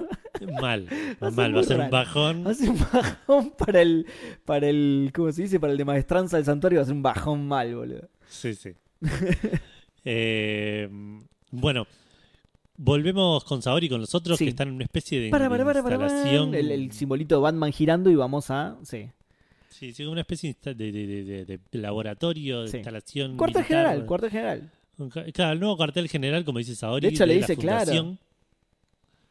Mal. 0.61 0.87
Va 1.23 1.31
mal. 1.31 1.55
Va 1.57 1.61
a 1.61 1.65
ser 1.65 1.81
un 1.81 1.91
bajón. 1.91 2.47
Va 2.47 2.53
a 2.53 2.55
ser 2.55 2.71
un 2.71 2.79
bajón 2.93 3.51
para 3.59 3.83
el, 3.83 4.07
para 4.45 4.69
el, 4.69 5.11
¿cómo 5.15 5.31
se 5.33 5.43
dice? 5.43 5.59
Para 5.61 5.73
el 5.73 5.79
de 5.79 5.85
maestranza 5.85 6.37
del 6.37 6.47
santuario 6.47 6.79
va 6.79 6.83
a 6.85 6.87
ser 6.87 6.95
un 6.95 7.03
bajón 7.03 7.47
mal, 7.47 7.75
boludo. 7.75 8.09
Sí, 8.29 8.55
sí. 8.55 8.73
Eh, 10.05 10.89
bueno, 11.51 11.87
volvemos 12.79 13.45
con 13.45 13.61
Saori 13.61 13.87
y 13.87 13.89
con 13.91 14.01
los 14.01 14.15
otros 14.15 14.39
Sí. 14.39 14.45
que 14.47 14.51
están 14.51 14.69
en 14.69 14.75
una 14.75 14.85
especie 14.85 15.21
de, 15.21 15.29
Para, 15.31 15.45
de 15.45 15.51
para, 15.51 15.65
para, 15.67 15.83
para, 15.83 15.99
para. 15.99 16.09
instalación. 16.11 16.55
El, 16.55 16.71
el 16.71 16.93
simbolito 16.93 17.35
de 17.35 17.43
Batman 17.43 17.73
girando 17.73 18.09
y 18.11 18.15
vamos 18.15 18.51
a, 18.51 18.79
sí. 18.85 19.11
Sí, 19.69 19.93
sí, 19.93 20.05
una 20.05 20.23
especie 20.23 20.57
de, 20.65 20.75
de- 20.75 21.45
de- 21.45 21.79
laboratorio, 21.79 22.63
de 22.63 22.69
Sí. 22.69 22.77
instalación. 22.79 23.37
Cuartel 23.37 23.63
militar. 23.63 23.85
general, 23.87 24.07
cuartel 24.07 24.31
general. 24.31 24.71
Claro, 25.33 25.53
el 25.53 25.61
nuevo 25.61 25.77
cuartel 25.77 26.09
general, 26.09 26.45
como 26.45 26.59
dice 26.59 26.75
Saori. 26.75 27.07
De 27.07 27.13
hecho, 27.15 27.27
le 27.27 27.35
dice, 27.35 27.57
claro. 27.57 28.17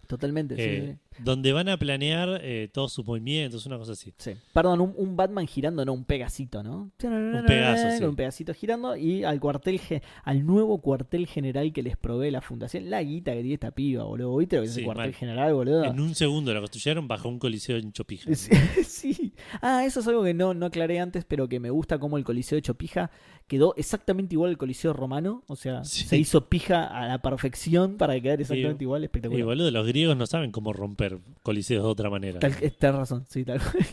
Totalmente, 0.08 0.56
sí, 0.56 0.62
eh, 0.62 0.98
donde 1.20 1.52
van 1.54 1.70
a 1.70 1.78
planear 1.78 2.40
eh, 2.44 2.70
todos 2.72 2.94
sus 2.94 3.06
movimientos, 3.06 3.66
una 3.66 3.78
cosa 3.78 3.94
así. 3.94 4.14
sí. 4.18 4.32
Perdón, 4.54 4.82
un, 4.82 4.94
un 4.98 5.16
Batman 5.16 5.48
girando, 5.48 5.84
no 5.86 5.94
un 5.94 6.04
Pegasito, 6.06 6.64
¿no? 6.64 6.92
Un 7.04 7.44
Pegaso, 7.48 7.98
sí. 7.98 8.04
Un 8.04 8.16
Pegasito 8.16 8.54
girando 8.54 8.96
y 8.96 9.24
al 9.24 9.40
cuartel, 9.40 9.80
ge- 9.80 10.02
al 10.24 10.46
nuevo 10.46 10.80
cuartel 10.82 11.28
general 11.28 11.72
que 11.74 11.84
les 11.84 11.98
provee 11.98 12.32
la 12.32 12.42
fundación. 12.42 12.90
La 12.90 13.02
guita 13.04 13.32
que 13.34 13.40
tiene 13.40 13.54
esta 13.56 13.72
piba, 13.72 14.04
boludo. 14.04 14.38
¿Viste 14.38 14.56
lo 14.58 14.62
que 14.64 14.68
es 14.68 14.74
Sí, 14.74 14.80
el 14.82 14.86
cuartel 14.86 15.06
mal. 15.08 15.14
general, 15.14 15.54
boludo? 15.54 15.84
En 15.86 16.00
un 16.00 16.14
segundo 16.16 16.54
lo 16.54 16.60
construyeron 16.62 17.08
bajo 17.08 17.30
un 17.30 17.40
coliseo 17.40 17.78
en 17.78 17.92
Chopija. 17.92 18.34
Sí, 18.36 18.52
sí. 18.84 19.34
Ah, 19.62 19.84
eso 19.86 20.00
es 20.02 20.08
algo 20.08 20.24
que 20.24 20.34
no, 20.34 20.54
no 20.54 20.66
aclaré 20.68 21.00
antes, 21.00 21.26
pero 21.26 21.48
que 21.48 21.60
me 21.60 21.70
gusta 21.70 22.00
como 22.00 22.18
el 22.18 22.24
Coliseo 22.24 22.56
de 22.58 22.62
Chopija 22.62 23.10
quedó 23.48 23.74
exactamente 23.78 24.36
igual 24.36 24.52
al 24.52 24.58
Coliseo 24.58 24.94
romano. 24.94 25.44
O 25.48 25.56
sea, 25.56 25.84
se 25.84 26.18
hizo 26.18 26.50
pija 26.50 26.86
a 26.86 27.08
la 27.08 27.22
perfección 27.22 27.98
para 27.98 28.14
que 28.16 28.22
quedara 28.22 28.42
exactamente 28.42 28.84
igual. 28.84 29.02
Y 29.02 29.06
Espectacular. 29.06 29.46
boludo, 29.46 29.72
los 29.72 29.88
griegos 29.88 30.18
no 30.18 30.26
saben 30.26 30.52
cómo 30.52 30.74
romper 30.74 31.07
coliseos 31.44 31.84
de 31.84 31.90
otra 31.90 32.10
manera. 32.10 32.40
Tal, 32.40 32.54
eh, 32.62 32.74
razón, 32.80 33.26
sí, 33.30 33.44
tal 33.44 33.60
cual. 33.60 33.76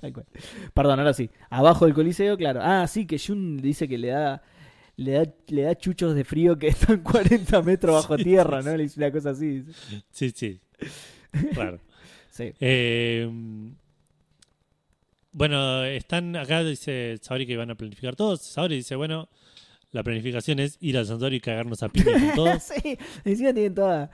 Tal 0.00 0.14
cual. 0.14 0.26
Perdón, 0.72 0.98
ahora 0.98 1.12
sí. 1.12 1.28
Abajo 1.50 1.84
del 1.84 1.94
Coliseo, 1.94 2.38
claro. 2.38 2.60
Ah, 2.62 2.86
sí, 2.86 3.06
que 3.06 3.18
Jun 3.18 3.58
dice 3.58 3.86
que 3.86 3.98
le 3.98 4.08
da. 4.08 4.42
Le 4.96 5.12
da, 5.12 5.24
le 5.48 5.62
da 5.62 5.74
chuchos 5.74 6.14
de 6.14 6.24
frío 6.24 6.58
que 6.58 6.68
están 6.68 7.02
40 7.02 7.60
metros 7.62 7.94
bajo 7.94 8.16
Sí, 8.16 8.24
tierra, 8.24 8.62
¿no? 8.62 8.76
Le 8.76 8.84
dice 8.84 8.98
una 8.98 9.12
cosa 9.12 9.30
así. 9.30 9.62
Sí, 10.10 10.30
sí. 10.30 10.60
Claro. 11.52 11.80
Sí. 12.32 12.52
Eh, 12.60 13.28
bueno, 15.32 15.84
están 15.84 16.36
acá, 16.36 16.62
dice 16.62 17.18
Saori 17.20 17.44
que 17.44 17.56
van 17.56 17.70
a 17.70 17.74
planificar 17.74 18.14
todos. 18.16 18.40
Saori 18.40 18.76
dice, 18.76 18.94
bueno, 18.94 19.28
la 19.92 20.02
planificación 20.02 20.60
es 20.60 20.76
ir 20.80 20.96
al 20.96 21.06
santuario 21.06 21.36
y 21.36 21.40
cagarnos 21.40 21.82
a 21.82 21.88
piña 21.88 22.12
con 22.12 22.34
todos. 22.34 22.62
sí, 22.62 22.96
encima 23.24 23.52
tienen 23.52 23.74
toda. 23.74 24.10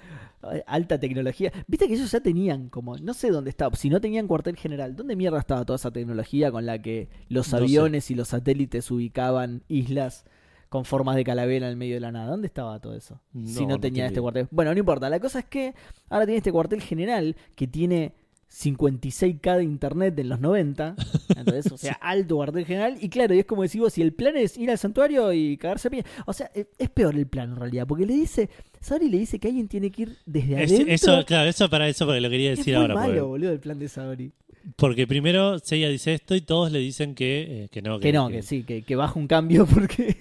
Eh, 0.53 0.63
alta 0.67 0.99
tecnología. 0.99 1.53
Viste 1.67 1.87
que 1.89 1.95
ellos 1.95 2.11
ya 2.11 2.21
tenían 2.21 2.69
como, 2.69 2.97
no 2.99 3.15
sé 3.15 3.31
dónde 3.31 3.51
estaba, 3.51 3.75
si 3.77 3.89
no 3.91 4.01
tenían 4.01 4.27
cuartel 4.27 4.57
general, 4.57 4.95
¿dónde 4.97 5.17
mierda 5.17 5.39
estaba 5.39 5.65
toda 5.65 5.77
esa 5.77 5.91
tecnología 5.91 6.51
con 6.51 6.67
la 6.67 6.81
que 6.81 7.09
los 7.29 7.53
No 7.53 7.59
sé. 7.59 7.65
aviones 7.65 8.11
y 8.11 8.15
los 8.15 8.29
satélites 8.29 8.91
ubicaban 8.91 9.63
islas 9.69 10.25
con 10.69 10.85
formas 10.85 11.15
de 11.17 11.25
calavera 11.25 11.67
en 11.67 11.71
el 11.73 11.77
medio 11.77 11.95
de 11.95 12.01
la 12.01 12.13
nada? 12.13 12.31
¿Dónde 12.31 12.47
estaba 12.49 12.79
todo 12.81 12.95
eso? 12.95 13.21
si 13.45 13.63
No, 13.67 13.75
no 13.75 13.81
tenía 13.81 14.07
este 14.07 14.21
cuartel. 14.21 14.49
Bueno, 14.51 14.73
no 14.73 14.79
importa, 14.79 15.09
la 15.09 15.21
cosa 15.21 15.39
es 15.41 15.45
que 15.47 15.75
ahora 16.11 16.27
tiene 16.27 16.39
este 16.39 16.53
cuartel 16.53 16.81
general 16.83 17.37
que 17.55 17.67
tiene 17.67 18.15
56k 18.51 19.57
de 19.59 19.65
internet 19.65 20.19
en 20.19 20.29
los 20.29 20.41
90. 20.41 20.97
Entonces, 21.37 21.71
o 21.73 21.77
sea, 21.77 21.93
alto 22.01 22.37
cuartel 22.37 22.65
general. 22.65 22.97
Y 23.01 23.09
claro, 23.09 23.35
y 23.35 23.41
es 23.41 23.45
como 23.47 23.63
decís 23.63 23.81
vos, 23.81 23.93
si 23.93 24.03
el 24.03 24.13
plan 24.13 24.37
es 24.37 24.57
ir 24.57 24.71
al 24.71 24.79
santuario 24.79 25.33
y 25.33 25.57
cagarse 25.57 25.89
a 25.89 25.91
pie. 25.91 26.05
O 26.27 26.33
sea, 26.33 26.51
eh, 26.55 26.67
es 26.79 26.89
peor 26.91 27.15
el 27.17 27.27
plan 27.27 27.51
en 27.51 27.57
realidad, 27.57 27.87
porque 27.87 28.07
le 28.07 28.15
dice, 28.15 28.49
Sabri 28.81 29.09
le 29.09 29.19
dice 29.19 29.39
que 29.39 29.49
alguien 29.49 29.69
tiene 29.69 29.91
que 29.91 30.03
ir 30.03 30.17
desde 30.27 30.63
Es- 30.63 30.73
adentro. 30.73 30.95
eso, 30.95 31.25
claro, 31.27 31.49
eso 31.49 31.69
para 31.69 31.89
eso 31.89 32.07
porque 32.07 32.21
lo 32.21 32.31
quería 32.31 32.53
es 32.53 32.59
decir 32.59 32.75
muy 32.75 32.83
ahora. 32.83 32.95
malo, 32.95 33.07
porque- 33.09 33.21
boludo, 33.23 33.53
el 33.53 33.61
plan 33.61 33.79
de 33.79 33.89
Sabri. 33.89 34.33
Porque 34.75 35.07
primero 35.07 35.61
Seiya 35.61 35.89
dice 35.89 36.13
esto 36.15 36.35
y 36.35 36.41
todos 36.41 36.73
le 36.73 36.81
dicen 36.81 37.15
que, 37.15 37.65
eh, 37.65 37.69
que 37.71 37.83
no. 37.83 38.01
Que 38.01 38.13
no, 38.13 38.29
que 38.29 38.43
sí, 38.43 38.65
que, 38.65 38.83
que 38.83 38.97
baja 38.97 39.17
un 39.17 39.29
cambio 39.29 39.65
porque... 39.73 40.17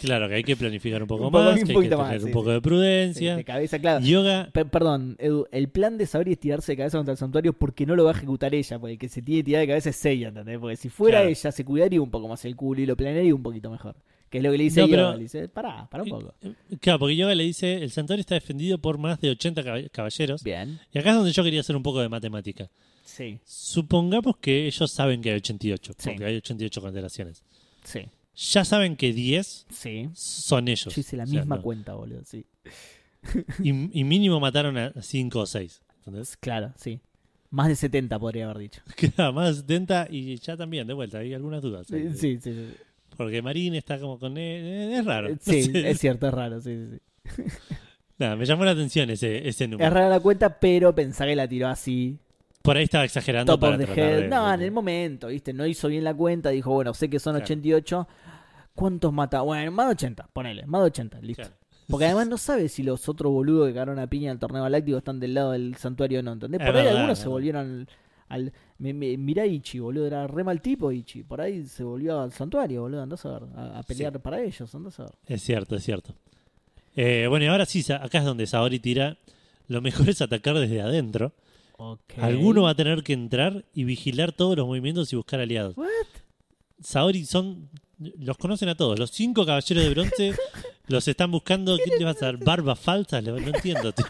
Claro, 0.00 0.28
que 0.28 0.34
hay 0.36 0.44
que 0.44 0.56
planificar 0.56 1.02
un 1.02 1.08
poco 1.08 1.26
Un 1.26 1.32
poco- 1.32 1.44
más, 1.44 1.60
un 1.60 1.66
que 1.66 1.72
hay 1.72 1.76
que 1.78 1.82
tener 1.88 1.98
más, 1.98 2.22
un 2.22 2.28
sí, 2.28 2.32
poco 2.32 2.44
sí. 2.46 2.50
de 2.52 2.56
sí, 2.56 2.60
prudencia. 2.62 3.36
de 3.36 3.44
cabeza, 3.44 3.78
claro. 3.78 4.04
Yoga, 4.04 4.48
Pe- 4.52 4.64
perdón, 4.64 5.16
Edu, 5.18 5.46
el 5.52 5.68
plan 5.68 5.98
de 5.98 6.06
Sabri 6.06 6.32
es 6.32 6.38
tirarse 6.38 6.72
de 6.72 6.76
cabeza 6.76 6.98
contra 6.98 7.12
el 7.12 7.18
santuario 7.18 7.52
porque 7.52 7.84
no 7.86 7.96
lo 7.96 8.04
va 8.04 8.12
a 8.12 8.14
ejecutar 8.14 8.54
ella, 8.54 8.78
porque 8.78 8.92
el 8.92 8.98
que 8.98 9.08
se 9.08 9.22
tiene 9.22 9.40
que 9.40 9.44
tirar 9.44 9.60
de 9.62 9.66
cabeza 9.68 9.90
es 9.90 9.96
Seiya, 9.96 10.28
¿entendés? 10.28 10.58
Porque 10.58 10.76
si 10.76 10.88
fuera 10.88 11.18
Claro. 11.18 11.30
ella, 11.30 11.52
se 11.52 11.64
cuidaría 11.64 12.00
un 12.00 12.10
poco 12.10 12.28
más 12.28 12.44
el 12.44 12.56
culo 12.56 12.80
y 12.80 12.86
lo 12.86 12.96
planearía 12.96 13.34
un 13.34 13.42
poquito 13.42 13.70
mejor. 13.70 13.96
Que 14.30 14.38
es 14.38 14.44
lo 14.44 14.50
que 14.52 14.58
le 14.58 14.64
dice 14.64 14.80
No, 14.82 14.86
Yoga, 14.88 14.96
pero- 14.98 15.14
le 15.16 15.22
dice, 15.22 15.48
pará, 15.48 15.88
pará 15.90 16.02
un 16.04 16.10
poco. 16.10 16.34
eh, 16.42 16.52
claro, 16.80 16.98
porque 16.98 17.16
Yoga 17.16 17.34
le 17.34 17.44
dice, 17.44 17.82
el 17.82 17.90
santuario 17.90 18.20
está 18.20 18.34
defendido 18.34 18.76
por 18.78 18.98
más 18.98 19.18
de 19.22 19.30
80 19.30 19.62
cab- 19.62 19.90
caballeros. 19.90 20.42
Bien, 20.44 20.78
Y 20.92 20.98
acá 20.98 21.10
es 21.10 21.16
donde 21.16 21.32
yo 21.32 21.42
quería 21.42 21.60
hacer 21.60 21.74
un 21.76 21.82
poco 21.82 22.00
de 22.00 22.08
matemática. 22.10 22.68
sí, 23.04 23.38
Supongamos 23.44 24.36
que 24.36 24.66
ellos 24.66 24.90
saben 24.90 25.22
que 25.22 25.30
hay 25.30 25.36
88, 25.36 25.92
Sí. 25.96 26.10
porque 26.10 26.24
hay 26.26 26.36
88 26.36 26.80
constelaciones. 26.82 27.42
sí, 27.84 28.00
Ya 28.40 28.64
saben 28.64 28.96
que 28.96 29.12
10 29.12 29.66
sí. 29.68 30.08
son 30.14 30.68
ellos. 30.68 30.94
Yo 30.94 31.00
hice 31.00 31.16
la 31.16 31.24
O 31.24 31.26
sea, 31.26 31.40
misma 31.40 31.56
no. 31.56 31.62
cuenta, 31.62 31.94
boludo, 31.94 32.24
sí. 32.24 32.46
Y, 33.62 33.70
y 34.00 34.04
mínimo 34.04 34.38
mataron 34.38 34.78
a 34.78 34.92
5 35.00 35.40
o 35.40 35.46
6. 35.46 35.82
¿entendés? 35.98 36.36
Claro, 36.36 36.72
sí. 36.76 37.00
Más 37.50 37.66
de 37.68 37.74
70 37.76 38.18
podría 38.18 38.44
haber 38.44 38.58
dicho. 38.58 38.80
Queda 38.96 39.32
más 39.32 39.48
de 39.48 39.62
70 39.62 40.06
y 40.10 40.36
ya 40.36 40.56
también, 40.56 40.86
de 40.86 40.94
vuelta, 40.94 41.18
hay 41.18 41.34
algunas 41.34 41.62
dudas. 41.62 41.86
Sí, 41.88 41.96
ahí. 41.96 42.14
sí, 42.14 42.38
sí. 42.40 42.74
Porque 43.16 43.42
Marín 43.42 43.74
está 43.74 43.98
como 43.98 44.18
con... 44.18 44.36
eh, 44.38 44.98
es 44.98 45.04
raro. 45.04 45.30
no 45.30 45.36
Sí, 45.40 45.62
sé. 45.72 45.90
es 45.90 45.98
cierto, 45.98 46.28
es 46.28 46.34
raro, 46.34 46.60
sí, 46.60 46.76
sí, 46.76 46.98
sí. 47.34 47.42
Nada, 48.18 48.36
me 48.36 48.46
llamó 48.46 48.64
la 48.64 48.70
atención 48.72 49.10
ese, 49.10 49.48
ese 49.48 49.66
número. 49.66 49.86
Es 49.88 49.92
rara 49.92 50.08
la 50.08 50.20
cuenta, 50.20 50.60
pero 50.60 50.94
pensá 50.94 51.24
que 51.26 51.34
la 51.36 51.48
tiró 51.48 51.68
así, 51.68 52.18
Por 52.62 52.76
ahí 52.76 52.84
estaba 52.84 53.04
exagerando 53.04 53.52
top 53.54 53.60
para 53.60 53.72
of 53.74 53.78
the 53.80 53.86
tratar 53.86 54.04
head. 54.04 54.20
de- 54.22 54.28
No, 54.28 54.48
de- 54.48 54.54
en 54.54 54.62
el 54.62 54.70
momento, 54.72 55.28
¿viste? 55.28 55.52
No 55.52 55.66
hizo 55.66 55.88
bien 55.88 56.04
la 56.04 56.14
cuenta, 56.14 56.50
dijo, 56.50 56.70
bueno, 56.72 56.92
sé 56.94 57.08
que 57.08 57.18
son 57.18 57.32
Claro. 57.34 57.44
88. 57.44 58.08
¿Cuántos 58.74 59.12
mata? 59.12 59.40
Bueno, 59.40 59.70
más 59.72 59.86
de 59.86 59.92
80, 59.92 60.28
ponele, 60.32 60.66
más 60.66 60.80
de 60.82 60.86
80, 60.86 61.20
listo. 61.20 61.42
Claro. 61.42 61.56
Porque 61.88 62.04
además 62.04 62.26
no 62.28 62.36
sabe 62.38 62.68
si 62.68 62.82
los 62.82 63.08
otros 63.08 63.32
boludos 63.32 63.68
que 63.68 63.74
cagaron 63.74 63.98
a 63.98 64.06
piña 64.06 64.30
al 64.30 64.38
torneo 64.38 64.62
galáctico 64.62 64.98
están 64.98 65.18
del 65.20 65.34
lado 65.34 65.52
del 65.52 65.74
santuario 65.76 66.20
o 66.20 66.22
no, 66.22 66.32
¿entendés? 66.32 66.60
Es 66.60 66.66
Por 66.66 66.76
ahí 66.76 66.82
verdad, 66.84 66.98
algunos 67.00 67.18
se 67.18 67.28
volvieron 67.28 67.86
al... 68.28 68.46
al 68.46 68.52
mirá 68.78 69.46
Ichi, 69.46 69.78
boludo, 69.80 70.06
era 70.06 70.26
re 70.26 70.44
mal 70.44 70.60
tipo 70.60 70.92
Ichi. 70.92 71.22
Por 71.24 71.40
ahí 71.40 71.64
se 71.66 71.82
volvió 71.82 72.20
al 72.20 72.32
santuario, 72.32 72.82
boludo, 72.82 73.02
andás 73.02 73.24
a 73.24 73.30
ver, 73.30 73.42
a, 73.56 73.78
a 73.78 73.82
pelear 73.82 74.20
para 74.20 74.40
ellos, 74.42 74.72
andás 74.74 75.00
a 75.00 75.04
ver. 75.04 75.12
Es 75.26 75.42
cierto, 75.42 75.74
es 75.74 75.82
cierto. 75.82 76.14
Eh, 76.94 77.26
bueno, 77.28 77.46
y 77.46 77.48
ahora 77.48 77.64
sí, 77.64 77.84
acá 77.92 78.18
es 78.18 78.24
donde 78.24 78.46
Saori 78.46 78.78
tira. 78.80 79.16
Lo 79.68 79.80
mejor 79.80 80.08
es 80.08 80.20
atacar 80.22 80.56
desde 80.58 80.80
adentro. 80.80 81.32
Alguno 82.16 82.62
va 82.62 82.70
a 82.70 82.74
tener 82.74 83.02
que 83.02 83.12
entrar 83.12 83.64
y 83.72 83.84
vigilar 83.84 84.32
todos 84.32 84.56
los 84.56 84.66
movimientos 84.66 85.12
y 85.12 85.16
buscar 85.16 85.40
aliados. 85.40 85.76
What? 85.76 85.86
Saori 86.80 87.24
son. 87.24 87.68
Los 87.98 88.36
conocen 88.38 88.68
a 88.68 88.76
todos. 88.76 88.98
Los 88.98 89.10
cinco 89.10 89.44
caballeros 89.46 89.84
de 89.84 89.90
bronce 89.90 90.34
los 90.88 91.06
están 91.08 91.30
buscando. 91.30 91.76
¿Qué 91.76 91.96
le 91.98 92.04
vas 92.04 92.22
a 92.22 92.26
dar? 92.26 92.36
¿Barbas 92.38 92.78
falsas? 92.78 93.22
No 93.24 93.36
entiendo. 93.36 93.92
tío. 93.92 94.06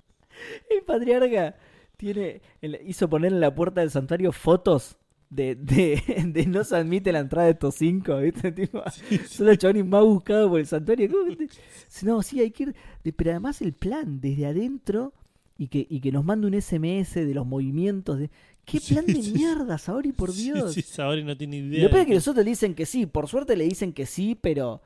El 0.70 0.82
patriarca 0.84 1.56
tiene 1.96 2.40
hizo 2.86 3.08
poner 3.08 3.32
en 3.32 3.40
la 3.40 3.54
puerta 3.54 3.80
del 3.80 3.90
santuario 3.90 4.30
fotos 4.32 4.96
de, 5.30 5.54
de, 5.56 6.00
de 6.26 6.46
no 6.46 6.62
se 6.64 6.76
admite 6.76 7.12
la 7.12 7.18
entrada 7.18 7.46
de 7.46 7.52
estos 7.52 7.74
cinco, 7.74 8.16
¿viste? 8.18 8.52
Tipo, 8.52 8.82
son 9.28 9.46
los 9.46 9.58
chabones 9.58 9.84
más 9.86 10.02
buscados 10.04 10.48
por 10.48 10.60
el 10.60 10.66
santuario. 10.66 11.10
¿Cómo 11.10 11.36
que 11.36 11.46
te- 11.46 12.06
No, 12.06 12.22
sí, 12.22 12.40
hay 12.40 12.50
que 12.50 12.62
ir. 12.64 12.74
Pero 13.16 13.30
además 13.30 13.60
el 13.60 13.72
plan 13.74 14.20
desde 14.20 14.46
adentro 14.46 15.12
y 15.58 15.66
que, 15.68 15.86
y 15.90 16.00
que 16.00 16.12
nos 16.12 16.24
mande 16.24 16.46
un 16.46 16.54
SMS 16.60 17.14
de 17.14 17.34
los 17.34 17.46
movimientos 17.46 18.18
de. 18.18 18.30
¿Qué 18.64 18.78
Sí, 18.80 18.92
plan 18.94 19.06
de 19.06 19.22
sí. 19.22 19.32
mierda, 19.32 19.78
Saori, 19.78 20.12
por 20.12 20.32
Dios? 20.32 20.74
Sí, 20.74 20.82
Saori 20.82 21.24
no 21.24 21.36
tiene 21.36 21.56
idea. 21.56 21.82
Lo 21.84 21.88
peor 21.90 21.96
de 21.96 22.02
es 22.02 22.06
que 22.08 22.14
los 22.14 22.28
otros 22.28 22.44
le 22.44 22.50
dicen 22.50 22.74
que 22.74 22.84
sí, 22.86 23.06
por 23.06 23.26
suerte 23.28 23.56
le 23.56 23.64
dicen 23.64 23.92
que 23.92 24.06
sí, 24.06 24.36
pero 24.40 24.80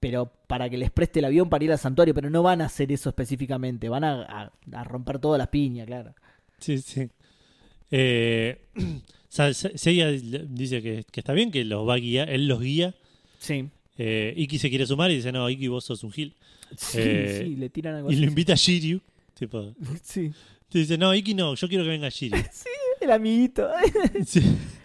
pero 0.00 0.32
para 0.48 0.68
que 0.68 0.76
les 0.76 0.90
preste 0.90 1.20
el 1.20 1.26
avión 1.26 1.48
para 1.48 1.62
ir 1.64 1.70
al 1.70 1.78
santuario, 1.78 2.12
pero 2.12 2.28
no 2.28 2.42
van 2.42 2.60
a 2.60 2.64
hacer 2.66 2.90
eso 2.90 3.08
específicamente, 3.10 3.88
van 3.88 4.02
a, 4.02 4.22
a- 4.22 4.52
a 4.72 4.84
romper 4.84 5.20
todas 5.20 5.38
las 5.38 5.46
piñas, 5.48 5.86
claro. 5.86 6.12
Sí, 6.58 6.78
sí. 6.78 7.08
Eh, 7.92 8.58
Seiya 9.28 10.08
dice 10.10 10.82
que, 10.82 11.04
que 11.10 11.20
está 11.20 11.32
bien, 11.32 11.50
que 11.52 11.64
los 11.64 11.88
va 11.88 11.94
a 11.94 11.98
guiar, 11.98 12.28
él 12.30 12.48
los 12.48 12.60
guía. 12.60 12.94
Sí. 13.38 13.68
Eh, 13.96 14.34
Iki 14.36 14.58
se 14.58 14.68
quiere 14.70 14.86
sumar 14.86 15.10
y 15.12 15.16
dice, 15.16 15.30
no, 15.32 15.48
Iki, 15.48 15.68
vos 15.68 15.84
sos 15.84 16.02
un 16.02 16.10
gil. 16.10 16.34
Sí, 16.76 16.98
Eh, 17.00 17.42
sí, 17.44 17.56
le 17.56 17.68
tiran 17.70 17.94
algo 17.94 18.10
Y 18.10 18.16
lo 18.16 18.26
invita 18.26 18.54
a 18.54 18.56
Shiryu. 18.56 19.00
Tipo, 19.42 19.74
Sí. 20.02 20.30
te 20.68 20.78
dice, 20.78 20.96
no, 20.96 21.12
Iki 21.12 21.34
no, 21.34 21.54
yo 21.56 21.68
quiero 21.68 21.82
que 21.82 21.90
venga 21.90 22.08
Shiryu. 22.08 22.40
El 23.00 23.10
amiguito. 23.10 23.68
Sí. 24.24 24.40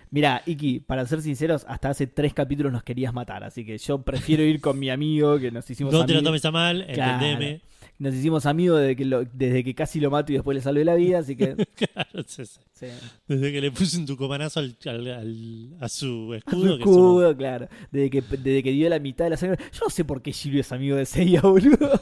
Mira, 0.09 0.41
Iki, 0.47 0.79
para 0.79 1.05
ser 1.05 1.21
sinceros, 1.21 1.63
hasta 1.67 1.89
hace 1.89 2.07
tres 2.07 2.33
capítulos 2.33 2.71
nos 2.71 2.81
querías 2.81 3.13
matar, 3.13 3.43
así 3.43 3.63
que 3.65 3.77
yo 3.77 4.01
prefiero 4.01 4.41
ir 4.41 4.59
con 4.61 4.79
mi 4.79 4.89
amigo, 4.89 5.37
que 5.37 5.51
nos 5.51 5.69
hicimos 5.69 5.93
No 5.93 6.05
te 6.05 6.13
lo 6.13 6.19
amigos. 6.19 6.23
tomes 6.23 6.45
a 6.45 6.51
mal, 6.51 6.87
Claro. 6.91 7.23
entendeme. 7.25 7.61
Nos 7.99 8.13
hicimos 8.15 8.45
amigos 8.45 8.79
desde 8.79 8.95
que, 8.95 9.05
lo- 9.05 9.25
desde 9.25 9.63
que 9.63 9.73
casi 9.75 9.99
lo 9.99 10.09
mato 10.09 10.31
y 10.31 10.35
después 10.35 10.55
le 10.55 10.61
salvé 10.61 10.85
la 10.85 10.93
vida, 10.95 11.19
así 11.19 11.35
que... 11.35 11.55
Claro, 11.75 12.23
sí, 12.27 12.45
sí. 12.45 12.59
sí. 12.73 12.85
Desde 13.27 13.51
que 13.51 13.59
le 13.61 13.71
puse 13.71 13.97
un 13.97 14.05
tucomanazo 14.05 14.59
al, 14.59 14.77
al- 14.85 15.07
al- 15.07 15.73
a 15.81 15.89
su 15.89 16.05
Su 16.07 16.33
escudo. 16.35 16.77
que 16.77 16.83
escudo, 16.83 17.35
claro. 17.37 17.67
Desde 17.91 18.09
que, 18.09 18.21
desde 18.21 18.63
que 18.63 18.71
dio 18.71 18.87
la 18.89 18.99
mitad 18.99 19.25
de 19.25 19.31
la 19.31 19.37
sangre. 19.37 19.57
Yo 19.73 19.79
no 19.85 19.89
sé 19.89 20.05
por 20.05 20.21
qué 20.21 20.31
Shiryu 20.31 20.59
es 20.61 20.71
amigo 20.71 20.95
de 20.95 21.05
Seiya, 21.05 21.41
boludo. 21.41 21.99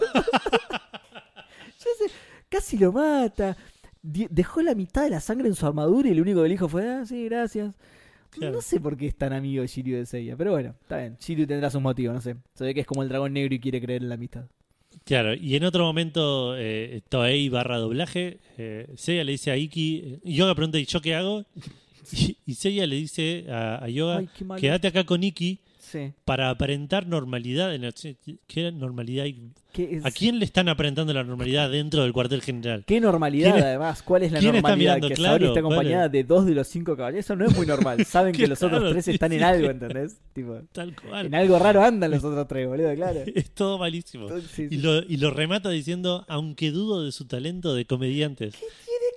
Casi 2.50 2.78
lo 2.78 2.92
mata. 2.92 3.58
Dejó 4.02 4.62
la 4.62 4.76
mitad 4.76 5.04
de 5.04 5.10
la 5.10 5.20
sangre 5.20 5.48
en 5.48 5.56
su 5.56 5.66
armadura 5.66 6.10
y 6.10 6.14
lo 6.14 6.22
único 6.22 6.42
que 6.42 6.48
le 6.48 6.54
dijo 6.54 6.70
fue, 6.70 6.88
ah, 6.88 7.06
sí, 7.06 7.26
gracias. 7.26 7.76
Claro. 8.30 8.54
No 8.54 8.62
sé 8.62 8.80
por 8.80 8.98
qué 8.98 9.08
es 9.08 9.16
tan 9.16 9.34
amigo 9.34 9.62
de 9.62 9.68
Shiryu 9.68 9.98
de 9.98 10.06
Seiya, 10.06 10.36
pero 10.36 10.52
bueno, 10.52 10.76
está 10.82 10.98
bien. 10.98 11.18
Shiryu 11.20 11.48
tendrá 11.48 11.70
sus 11.72 11.82
motivos, 11.82 12.14
no 12.14 12.22
sé. 12.22 12.36
Se 12.54 12.66
ve 12.66 12.74
que 12.74 12.82
es 12.82 12.88
como 12.88 13.02
el 13.02 13.10
dragón 13.10 13.34
negro 13.34 13.56
y 13.56 13.60
quiere 13.60 13.82
creer 13.82 14.04
en 14.04 14.10
la 14.10 14.16
amistad. 14.16 14.46
Claro, 15.06 15.34
y 15.34 15.56
en 15.56 15.64
otro 15.64 15.84
momento, 15.86 16.56
eh, 16.58 17.02
Toei 17.10 17.50
barra 17.50 17.78
doblaje, 17.78 18.40
eh, 18.58 18.88
Seiya 18.96 19.24
le 19.24 19.34
dice 19.34 19.52
a 19.52 19.58
Iki, 19.58 20.20
eh, 20.24 20.32
Yoga 20.32 20.56
pregunta, 20.56 20.80
¿y 20.80 20.86
yo 20.86 21.02
qué 21.02 21.16
hago? 21.16 21.46
Y, 22.12 22.38
y 22.46 22.54
Seiya 22.54 22.86
le 22.86 22.98
dice 22.98 23.48
a, 23.50 23.84
a 23.84 23.90
Yoga, 23.90 24.18
Ay, 24.18 24.30
quédate 24.60 24.90
acá 24.90 25.04
con 25.06 25.24
Iki 25.24 25.60
Sí. 25.96 26.12
para 26.26 26.50
aparentar 26.50 27.08
normalidad. 27.08 27.74
En 27.74 27.90
¿Qué 28.48 28.72
normalidad? 28.74 29.28
¿A 30.04 30.12
quién 30.12 30.40
le 30.40 30.46
están 30.46 30.68
aparentando 30.70 31.14
la 31.14 31.24
normalidad 31.24 31.70
dentro 31.70 32.04
del 32.04 32.12
cuartel 32.12 32.42
general? 32.42 32.84
qué 32.86 33.00
normalidad, 33.00 33.52
¿Quién 33.52 33.58
es- 33.60 33.64
además? 33.64 34.04
¿Cuál 34.04 34.24
es 34.24 34.32
la 34.32 34.40
quién 34.40 34.56
está 34.56 34.70
normalidad? 34.70 34.92
mirando? 34.96 35.08
que 35.10 35.14
Claro, 35.16 35.32
Saori 35.32 35.46
está 35.46 35.62
¿cuál 35.62 35.74
acompañada 35.74 36.06
es? 36.08 36.12
de 36.12 36.24
dos 36.24 36.46
de 36.46 36.52
los 36.54 36.68
cinco 36.68 36.98
caballeros. 36.98 37.26
Eso 37.26 37.36
no 37.36 37.46
es 37.46 37.56
muy 37.56 37.66
normal. 37.66 38.06
Saben 38.06 38.34
que 38.34 38.48
los 38.48 38.62
otros 38.62 38.80
Claro, 38.80 38.92
tres 38.94 39.06
sí, 39.06 39.12
están 39.12 39.32
en 39.34 39.44
algo, 39.44 39.70
¿entendés? 39.70 40.18
Tipo, 40.34 40.60
Tal 40.74 40.96
cual. 40.96 41.26
en 41.28 41.36
algo 41.36 41.60
raro 41.60 41.82
andan 41.82 42.12
los 42.12 42.24
otros 42.24 42.48
tres, 42.48 42.68
boludo, 42.68 42.94
claro. 42.96 43.22
Es 43.36 43.52
todo 43.52 43.78
malísimo. 43.78 44.28
Sí, 44.30 44.46
sí. 44.54 44.68
Y 44.72 44.78
lo, 44.78 45.00
y 45.02 45.18
lo 45.18 45.32
remata 45.32 45.70
diciendo, 45.70 46.26
aunque 46.28 46.72
dudo 46.72 47.04
de 47.04 47.12
su 47.12 47.26
talento 47.26 47.74
de 47.74 47.86
comediantes. 47.86 48.56
¿Qué 48.56 48.66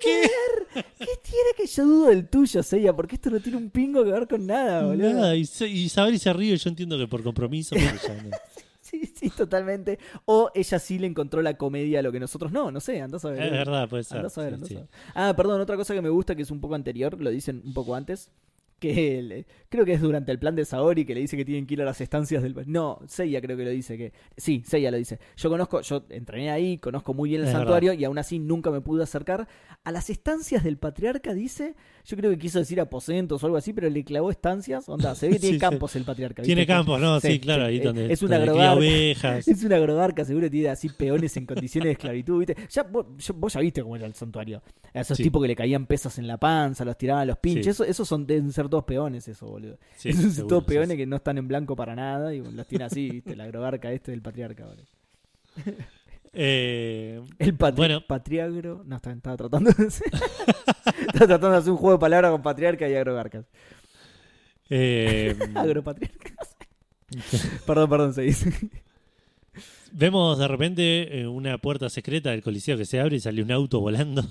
ver? 0.04 0.84
¿Qué 0.98 1.06
tiene 1.22 1.50
que 1.56 1.66
yo 1.66 1.84
dudo 1.84 2.06
del 2.08 2.28
tuyo, 2.28 2.62
Seiya? 2.62 2.94
Porque 2.94 3.16
esto 3.16 3.30
no 3.30 3.40
tiene 3.40 3.58
un 3.58 3.70
pingo 3.70 4.04
que 4.04 4.10
ver 4.12 4.26
con 4.28 4.46
nada, 4.46 4.86
boludo. 4.86 5.12
Nada, 5.14 5.36
y, 5.36 5.44
se- 5.46 5.68
y 5.68 5.88
se 5.88 6.32
ríe, 6.32 6.56
yo 6.56 6.70
entiendo 6.70 6.98
que 6.98 7.06
por 7.08 7.22
compromiso. 7.22 7.74
pero 7.74 7.96
ya 8.06 8.22
no. 8.22 8.30
Sí, 8.80 9.04
sí, 9.14 9.28
totalmente. 9.28 9.98
O 10.24 10.50
ella 10.54 10.78
sí 10.78 10.98
le 10.98 11.06
encontró 11.06 11.42
la 11.42 11.58
comedia 11.58 11.98
a 11.98 12.02
lo 12.02 12.10
que 12.10 12.18
nosotros 12.18 12.52
no, 12.52 12.70
no 12.70 12.80
sé, 12.80 13.02
andás 13.02 13.22
a 13.26 13.30
ver. 13.32 13.42
Es 13.42 13.50
verdad, 13.50 13.86
puede 13.86 14.02
ser. 14.02 14.16
Andás 14.16 14.38
a 14.38 14.40
ver, 14.40 14.50
sí, 14.50 14.54
andás 14.54 14.68
sí. 14.70 14.76
a 14.76 14.78
ver. 14.78 14.88
Ah, 15.14 15.34
perdón, 15.36 15.60
otra 15.60 15.76
cosa 15.76 15.92
que 15.92 16.00
me 16.00 16.08
gusta 16.08 16.34
que 16.34 16.40
es 16.40 16.50
un 16.50 16.58
poco 16.58 16.74
anterior, 16.74 17.20
lo 17.20 17.28
dicen 17.28 17.60
un 17.66 17.74
poco 17.74 17.94
antes, 17.94 18.30
que 18.78 19.22
le- 19.22 19.46
creo 19.68 19.84
que 19.84 19.92
es 19.94 20.00
durante 20.00 20.30
el 20.32 20.38
plan 20.38 20.54
de 20.56 20.64
Saori 20.64 21.04
que 21.04 21.14
le 21.14 21.20
dice 21.20 21.36
que 21.36 21.44
tienen 21.44 21.66
que 21.66 21.74
ir 21.74 21.82
a 21.82 21.84
las 21.84 22.00
estancias 22.00 22.42
del 22.42 22.54
no 22.66 23.00
Seiya 23.06 23.40
creo 23.40 23.56
que 23.56 23.64
lo 23.64 23.70
dice 23.70 23.98
que 23.98 24.12
sí 24.36 24.62
Seiya 24.66 24.90
lo 24.90 24.96
dice 24.96 25.18
yo 25.36 25.50
conozco 25.50 25.80
yo 25.82 26.04
entrené 26.10 26.50
ahí 26.50 26.78
conozco 26.78 27.12
muy 27.14 27.28
bien 27.30 27.42
el 27.42 27.48
Es 27.48 27.52
santuario 27.52 27.92
y 27.92 28.04
aún 28.04 28.18
así 28.18 28.38
nunca 28.38 28.70
me 28.70 28.80
pude 28.80 29.02
acercar 29.02 29.48
a 29.84 29.92
las 29.92 30.10
estancias 30.10 30.62
del 30.64 30.76
patriarca 30.78 31.34
dice 31.34 31.74
yo 32.04 32.16
creo 32.16 32.30
que 32.30 32.38
quiso 32.38 32.58
decir 32.60 32.80
aposentos 32.80 33.42
o 33.42 33.46
algo 33.46 33.58
así 33.58 33.72
pero 33.72 33.90
le 33.90 34.04
clavó 34.04 34.30
estancias 34.30 34.88
onda 34.88 35.14
se 35.14 35.26
ve 35.28 35.34
que 35.34 35.38
tiene 35.40 35.54
Sí, 35.54 35.58
sí. 35.58 35.60
campos 35.60 35.96
el 35.96 36.04
patriarca 36.04 36.42
Tiene 36.42 36.66
campos, 36.66 37.00
¿no? 37.00 37.20
Sí, 37.20 37.28
Sí, 37.32 37.40
claro, 37.40 37.64
ahí 37.66 37.78
donde, 37.80 38.12
Es 38.12 38.22
una 38.22 38.36
agrobarca. 38.36 39.38
es 39.38 39.64
una 39.64 39.76
agrobarca, 39.76 40.24
seguro 40.24 40.46
que 40.46 40.50
tiene 40.50 40.68
así 40.68 40.88
peones 40.88 41.36
en 41.36 41.46
condiciones 41.46 41.86
de 41.88 41.92
esclavitud, 41.92 42.38
¿viste? 42.38 42.56
Ya, 42.70 42.82
vos, 42.84 43.06
yo- 43.18 43.34
vos 43.34 43.52
ya 43.52 43.60
viste 43.60 43.82
cómo 43.82 43.96
era 43.96 44.06
el 44.06 44.14
santuario. 44.14 44.62
A 44.94 45.00
esos 45.00 45.18
tipos 45.18 45.42
que 45.42 45.48
le 45.48 45.56
caían 45.56 45.86
pesas 45.86 46.18
en 46.18 46.26
la 46.26 46.38
panza, 46.38 46.84
los 46.84 46.96
tiraban 46.96 47.22
a 47.22 47.26
los 47.26 47.38
pinches. 47.38 47.66
Eso, 47.68 47.84
esos 47.84 48.08
son, 48.08 48.26
deben 48.26 48.50
ser 48.52 48.67
todos 48.68 48.84
peones, 48.84 49.26
eso, 49.28 49.46
boludo. 49.46 49.78
Sí, 49.96 50.10
esos 50.10 50.34
seguro, 50.34 50.46
todos 50.48 50.64
sí, 50.64 50.68
peones 50.70 50.90
sí. 50.90 50.96
que 50.96 51.06
no 51.06 51.16
están 51.16 51.38
en 51.38 51.48
blanco 51.48 51.74
para 51.76 51.94
nada 51.94 52.34
y 52.34 52.40
los 52.40 52.66
tiene 52.66 52.84
así, 52.84 53.10
¿viste? 53.10 53.36
La 53.36 53.44
agrobarca 53.44 53.92
este 53.92 54.10
del 54.12 54.22
patriarca, 54.22 54.66
boludo. 54.66 54.84
Eh, 56.32 57.20
El 57.38 57.54
patri 57.56 57.76
Bueno. 57.76 58.00
patriagro. 58.06 58.82
No, 58.86 58.96
estaba, 58.96 59.16
estaba 59.16 59.36
tratando 59.36 59.70
de 59.72 59.86
hacer. 59.86 60.06
estaba 60.86 61.12
tratando 61.26 61.50
de 61.50 61.56
hacer 61.56 61.70
un 61.72 61.78
juego 61.78 61.96
de 61.96 62.00
palabras 62.00 62.30
con 62.30 62.42
patriarca 62.42 62.88
y 62.88 62.94
agrobarcas. 62.94 63.46
eh, 64.70 65.34
Agropatriarcas. 65.54 66.56
perdón, 67.66 67.88
perdón, 67.90 68.14
se 68.14 68.22
dice. 68.22 68.52
vemos 69.92 70.38
de 70.38 70.46
repente 70.46 71.20
eh, 71.20 71.26
una 71.26 71.56
puerta 71.58 71.88
secreta 71.88 72.30
del 72.30 72.42
coliseo 72.42 72.76
que 72.76 72.84
se 72.84 73.00
abre 73.00 73.16
y 73.16 73.20
sale 73.20 73.42
un 73.42 73.50
auto 73.50 73.80
volando. 73.80 74.22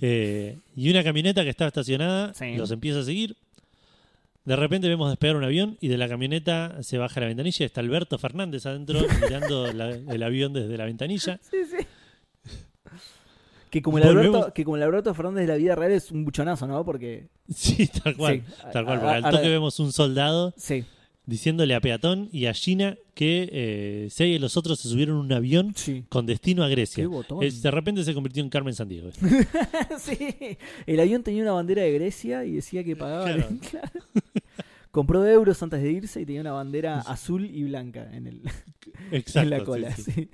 Eh, 0.00 0.58
y 0.74 0.90
una 0.90 1.04
camioneta 1.04 1.44
que 1.44 1.50
estaba 1.50 1.68
estacionada 1.68 2.34
Sí. 2.34 2.56
los 2.56 2.70
empieza 2.72 2.98
a 3.00 3.04
seguir. 3.04 3.36
De 4.44 4.56
repente 4.56 4.88
vemos 4.88 5.08
despegar 5.08 5.36
un 5.36 5.44
avión 5.44 5.78
y 5.80 5.88
de 5.88 5.96
la 5.96 6.08
camioneta 6.08 6.82
se 6.82 6.98
baja 6.98 7.20
la 7.20 7.26
ventanilla 7.26 7.62
y 7.62 7.66
está 7.66 7.80
Alberto 7.80 8.18
Fernández 8.18 8.66
adentro 8.66 8.98
mirando 9.22 9.72
la- 9.72 9.90
el 9.90 10.22
avión 10.22 10.52
desde 10.52 10.76
la 10.76 10.84
ventanilla. 10.84 11.38
Sí, 11.42 11.58
sí. 11.64 11.86
Que 13.70 13.80
como, 13.80 13.96
el 13.98 14.04
Volvemos- 14.04 14.34
Alberto, 14.36 14.52
que 14.54 14.64
como 14.64 14.76
el 14.76 14.82
Alberto 14.82 15.14
Fernández 15.14 15.46
de 15.46 15.52
la 15.52 15.56
vida 15.58 15.74
real 15.74 15.92
es 15.92 16.10
un 16.10 16.24
buchonazo, 16.24 16.66
¿no? 16.66 16.84
Porque. 16.84 17.28
Sí, 17.54 17.86
tal 18.02 18.16
cual. 18.16 18.42
Sí. 18.46 18.52
Tal 18.72 18.84
cual, 18.84 18.98
A- 18.98 19.00
porque 19.00 19.16
al 19.16 19.24
a- 19.24 19.30
toque 19.30 19.46
a- 19.46 19.50
vemos 19.50 19.78
un 19.80 19.92
soldado 19.92 20.52
Sí, 20.58 20.84
diciéndole 21.26 21.74
a 21.74 21.80
Peatón 21.80 22.28
y 22.32 22.46
a 22.46 22.54
Gina 22.54 22.96
que 23.14 23.48
eh, 23.52 24.08
Seiya 24.10 24.36
y 24.36 24.38
los 24.38 24.56
otros 24.56 24.80
se 24.80 24.88
subieron 24.88 25.16
a 25.16 25.20
un 25.20 25.32
avión 25.32 25.72
sí. 25.76 26.04
con 26.08 26.26
destino 26.26 26.64
a 26.64 26.68
Grecia. 26.68 27.02
Qué 27.02 27.06
botón. 27.06 27.40
De 27.40 27.70
repente 27.70 28.04
se 28.04 28.14
convirtió 28.14 28.42
en 28.42 28.50
Carmen 28.50 28.74
Sandiego. 28.74 29.10
sí. 29.98 30.58
El 30.86 31.00
avión 31.00 31.22
tenía 31.22 31.42
una 31.42 31.52
bandera 31.52 31.82
de 31.82 31.92
Grecia 31.92 32.44
y 32.44 32.52
decía 32.52 32.84
que 32.84 32.96
pagaba. 32.96 33.24
Claro. 33.24 33.48
Claro. 33.70 33.90
Compró 34.90 35.26
euros 35.26 35.62
antes 35.62 35.82
de 35.82 35.90
irse 35.90 36.20
y 36.20 36.26
tenía 36.26 36.42
una 36.42 36.52
bandera 36.52 37.00
azul 37.00 37.46
y 37.46 37.64
blanca 37.64 38.10
en, 38.12 38.26
el, 38.26 38.42
Exacto. 39.10 39.40
en 39.40 39.50
la 39.50 39.64
cola. 39.64 39.96
sí. 39.96 40.02
sí. 40.02 40.30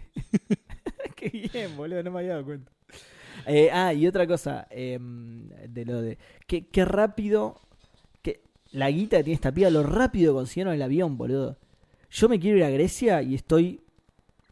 Qué 1.15 1.28
bien, 1.52 1.77
boludo, 1.77 2.02
no 2.02 2.10
me 2.10 2.20
había 2.20 2.32
dado 2.32 2.44
cuenta. 2.44 2.73
Eh, 3.47 3.70
ah, 3.73 3.94
y 3.94 4.06
otra 4.06 4.27
cosa, 4.27 4.66
eh, 4.70 4.98
de 5.01 5.85
lo 5.85 6.02
de. 6.02 6.19
Qué, 6.47 6.66
qué 6.66 6.85
rápido. 6.85 7.60
La 8.73 8.90
guita 8.90 9.19
que 9.19 9.24
tiene 9.24 9.35
esta 9.35 9.53
piba, 9.53 9.70
lo 9.70 9.82
rápido 9.82 10.32
que 10.35 10.39
consiguieron 10.39 10.74
el 10.74 10.82
avión, 10.82 11.16
boludo. 11.16 11.57
Yo 12.11 12.28
me 12.28 12.39
quiero 12.39 12.59
ir 12.59 12.65
a 12.65 12.70
Grecia 12.70 13.23
y 13.23 13.35
estoy, 13.35 13.81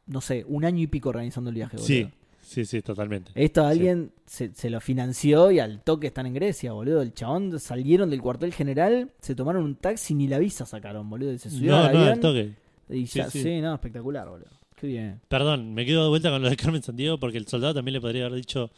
no 0.07 0.21
sé, 0.21 0.45
un 0.49 0.65
año 0.65 0.83
y 0.83 0.87
pico 0.87 1.09
organizando 1.11 1.51
el 1.51 1.57
viaje, 1.57 1.77
boludo. 1.77 1.87
Sí, 1.87 2.09
sí, 2.43 2.65
sí, 2.65 2.83
totalmente. 2.83 3.31
Esto 3.35 3.65
alguien 3.65 4.11
se, 4.27 4.55
se 4.55 4.71
lo 4.71 4.81
financió 4.81 5.51
y 5.51 5.59
al 5.59 5.83
toque 5.83 6.07
están 6.09 6.27
en 6.27 6.35
Grecia, 6.35 6.73
boludo. 6.73 7.03
El 7.03 7.13
chabón 7.15 7.59
salieron 7.61 8.11
del 8.11 8.21
cuartel 8.23 8.53
general, 8.53 9.11
se 9.21 9.35
tomaron 9.35 9.65
un 9.65 9.77
taxi 9.77 10.15
ni 10.15 10.27
la 10.29 10.39
visa 10.39 10.65
sacaron, 10.67 11.09
boludo. 11.11 11.33
Y 11.33 11.39
se 11.39 11.51
subieron 11.51 11.79
No, 11.81 11.85
al 11.87 11.93
no, 11.93 11.99
avión 12.01 12.13
al 12.15 12.21
toque. 12.21 12.53
y 12.91 13.07
Sí, 13.07 13.19
ya, 13.19 13.31
sí, 13.31 13.43
sí. 13.43 13.61
no, 13.61 13.75
espectacular, 13.75 14.29
boludo. 14.29 14.49
Qué 14.77 14.87
bien. 14.87 15.21
Perdón, 15.29 15.73
me 15.73 15.87
quedo 15.87 16.03
de 16.05 16.09
vuelta 16.11 16.31
con 16.31 16.43
lo 16.43 16.51
de 16.51 16.57
Carmen 16.57 16.83
Sandiego 16.83 17.19
porque 17.19 17.39
el 17.39 17.47
soldado 17.47 17.75
también 17.75 17.95
le 17.95 18.01
podría 18.01 18.27
haber 18.27 18.37
dicho 18.37 18.71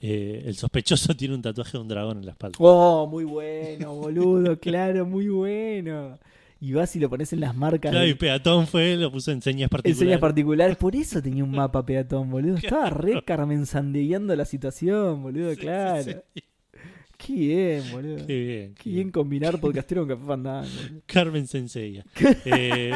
eh, 0.00 0.42
el 0.46 0.54
sospechoso 0.56 1.14
tiene 1.16 1.34
un 1.34 1.42
tatuaje 1.42 1.72
de 1.72 1.78
un 1.82 1.88
dragón 1.88 2.18
en 2.18 2.26
la 2.26 2.32
espalda. 2.32 2.56
Oh, 2.60 3.06
muy 3.06 3.24
bueno, 3.24 3.94
boludo, 3.94 4.58
claro, 4.60 5.06
muy 5.06 5.28
bueno. 5.28 6.18
Y 6.60 6.72
vas 6.72 6.96
y 6.96 7.00
lo 7.00 7.10
pones 7.10 7.30
en 7.34 7.40
las 7.40 7.54
marcas. 7.54 7.90
Claro, 7.90 8.04
de- 8.06 8.12
y 8.12 8.14
Peatón 8.14 8.66
fue, 8.66 8.96
lo 8.96 9.12
puso 9.12 9.30
en 9.32 9.42
señas 9.42 9.64
en 9.64 9.68
particulares. 9.68 9.98
señas 9.98 10.20
particulares, 10.20 10.76
por 10.76 10.96
eso 10.96 11.20
tenía 11.20 11.44
un 11.44 11.50
mapa 11.54 11.84
peatón, 11.84 12.30
boludo. 12.30 12.56
Estaba 12.56 12.88
re 12.90 13.22
Carmen 13.24 13.66
Sandegueando 13.66 14.34
la 14.34 14.44
situación, 14.46 15.22
boludo, 15.22 15.50
Sí, 15.50 15.56
claro. 15.58 16.02
sí. 16.02 16.42
Qué 17.18 17.32
bien, 17.34 17.82
boludo. 17.92 18.26
Qué 18.26 18.38
bien. 18.40 18.74
Qué 18.74 18.90
bien 18.90 19.10
combinar 19.10 19.60
podcastero 19.60 20.02
con 20.06 20.16
café 20.16 20.26
fandango. 20.26 20.68
Carmen 21.06 21.46
Senseiya. 21.46 22.04
Eh, 22.44 22.92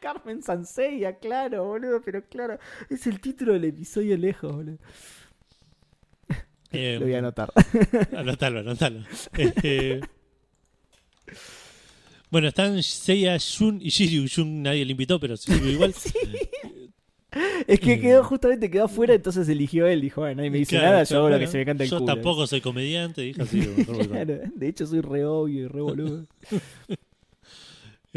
Carmen 0.00 0.42
Sanseya, 0.42 1.18
claro, 1.18 1.64
boludo, 1.64 2.00
pero 2.04 2.22
claro, 2.28 2.58
es 2.90 3.06
el 3.06 3.20
título 3.20 3.54
del 3.54 3.64
episodio 3.64 4.16
lejos, 4.16 4.52
boludo. 4.54 4.78
Eh, 6.72 6.96
Lo 6.98 7.06
voy 7.06 7.14
a 7.14 7.18
anotar. 7.18 7.52
Anotalo, 8.16 8.60
anotalo. 8.60 9.00
Eh, 9.36 10.00
bueno, 12.30 12.48
están 12.48 12.82
Seiya, 12.82 13.36
Shun 13.38 13.80
y 13.80 13.88
Shiryu. 13.90 14.26
Shun 14.26 14.62
nadie 14.62 14.84
le 14.84 14.90
invitó, 14.92 15.18
pero 15.20 15.36
Shiryu 15.36 15.68
igual. 15.70 15.94
Es 17.66 17.80
que 17.80 18.00
quedó 18.00 18.24
justamente 18.24 18.70
quedó 18.70 18.84
afuera, 18.84 19.12
entonces 19.12 19.46
eligió 19.48 19.86
él. 19.86 20.00
Dijo, 20.00 20.22
bueno, 20.22 20.36
nadie 20.36 20.50
me 20.50 20.58
dice 20.58 20.76
Claro, 20.76 20.92
nada, 20.92 21.04
yo 21.04 21.18
hago 21.18 21.28
lo 21.28 21.38
que 21.38 21.46
se 21.46 21.58
me 21.58 21.66
canta 21.66 21.84
el 21.84 21.90
Yo 21.90 21.98
culo. 21.98 22.14
tampoco 22.14 22.46
soy 22.46 22.62
comediante, 22.62 23.20
dijo 23.22 23.42
así. 23.42 23.58
mejor 23.58 24.08
Claro, 24.08 24.40
de 24.54 24.68
hecho 24.68 24.86
soy 24.86 25.02
re 25.02 25.24
obvio 25.26 25.64
y 25.64 25.68
re 25.68 25.80
boludo. 25.82 26.26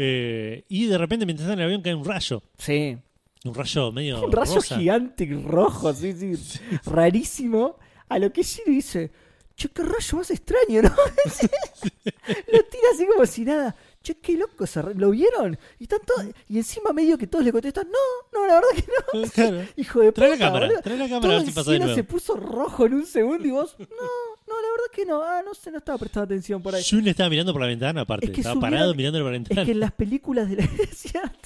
Eh, 0.02 0.64
y 0.70 0.86
de 0.86 0.96
repente, 0.96 1.26
mientras 1.26 1.44
está 1.44 1.52
en 1.52 1.58
el 1.58 1.66
avión, 1.66 1.82
cae 1.82 1.94
un 1.94 2.06
rayo. 2.06 2.42
Sí. 2.56 2.96
Un 3.44 3.54
rayo 3.54 3.92
medio. 3.92 4.24
Un 4.24 4.32
rayo 4.32 4.54
rosa. 4.54 4.78
gigante 4.78 5.24
y 5.24 5.34
rojo, 5.34 5.92
sí, 5.92 6.14
sí, 6.14 6.58
Rarísimo. 6.86 7.76
A 8.10 8.18
lo 8.18 8.30
que 8.32 8.42
Shiro 8.42 8.70
dice, 8.70 9.10
che, 9.56 9.68
qué 9.70 9.82
rayo 9.82 10.18
más 10.18 10.30
extraño, 10.30 10.82
¿no? 10.82 10.90
lo 12.52 12.64
tira 12.64 12.88
así 12.94 13.06
como 13.06 13.24
si 13.26 13.44
nada. 13.44 13.74
Che, 14.02 14.14
qué 14.18 14.32
loco, 14.34 14.64
ra- 14.76 14.92
¿lo 14.96 15.10
vieron? 15.10 15.58
Y 15.78 15.82
están 15.84 15.98
todos, 16.06 16.24
y 16.48 16.56
encima 16.56 16.90
medio 16.94 17.18
que 17.18 17.26
todos 17.26 17.44
le 17.44 17.52
contestan, 17.52 17.86
no, 17.90 17.98
no, 18.40 18.46
la 18.46 18.54
verdad 18.54 18.68
que 18.74 18.84
no. 19.18 19.30
Claro. 19.34 19.62
Hijo 19.76 20.00
de 20.00 20.12
Trae 20.12 20.28
la 20.30 20.34
puta, 20.36 20.46
cámara, 20.46 20.66
boludo. 20.66 20.82
trae 20.82 20.96
la 20.96 21.04
cámara 21.08 21.20
Todo 21.34 21.38
el 21.38 21.44
pasa 21.52 21.60
de 21.60 21.64
cielo 21.64 21.84
nuevo. 21.84 21.94
se 21.96 22.04
puso 22.04 22.36
rojo 22.36 22.86
en 22.86 22.94
un 22.94 23.06
segundo 23.06 23.46
y 23.46 23.50
vos, 23.50 23.76
no, 23.78 23.84
no, 23.86 24.54
la 24.62 24.68
verdad 24.70 24.84
que 24.92 25.04
no, 25.04 25.22
ah, 25.22 25.42
no 25.44 25.52
sé, 25.52 25.70
no 25.70 25.78
estaba 25.78 25.98
prestando 25.98 26.24
atención 26.24 26.62
por 26.62 26.74
ahí. 26.74 26.82
Shun 26.82 27.06
estaba 27.08 27.28
mirando 27.28 27.52
por 27.52 27.60
la 27.60 27.68
ventana, 27.68 28.00
aparte. 28.00 28.24
Es 28.26 28.32
que 28.32 28.40
estaba 28.40 28.54
subieron- 28.56 28.70
parado 28.70 28.94
mirando 28.94 29.18
por 29.18 29.26
la 29.26 29.32
ventana. 29.32 29.60
Es 29.60 29.66
que 29.66 29.72
en 29.72 29.80
las 29.80 29.92
películas 29.92 30.48
de 30.48 30.56
la... 30.56 30.66
Cierto. 30.94 31.39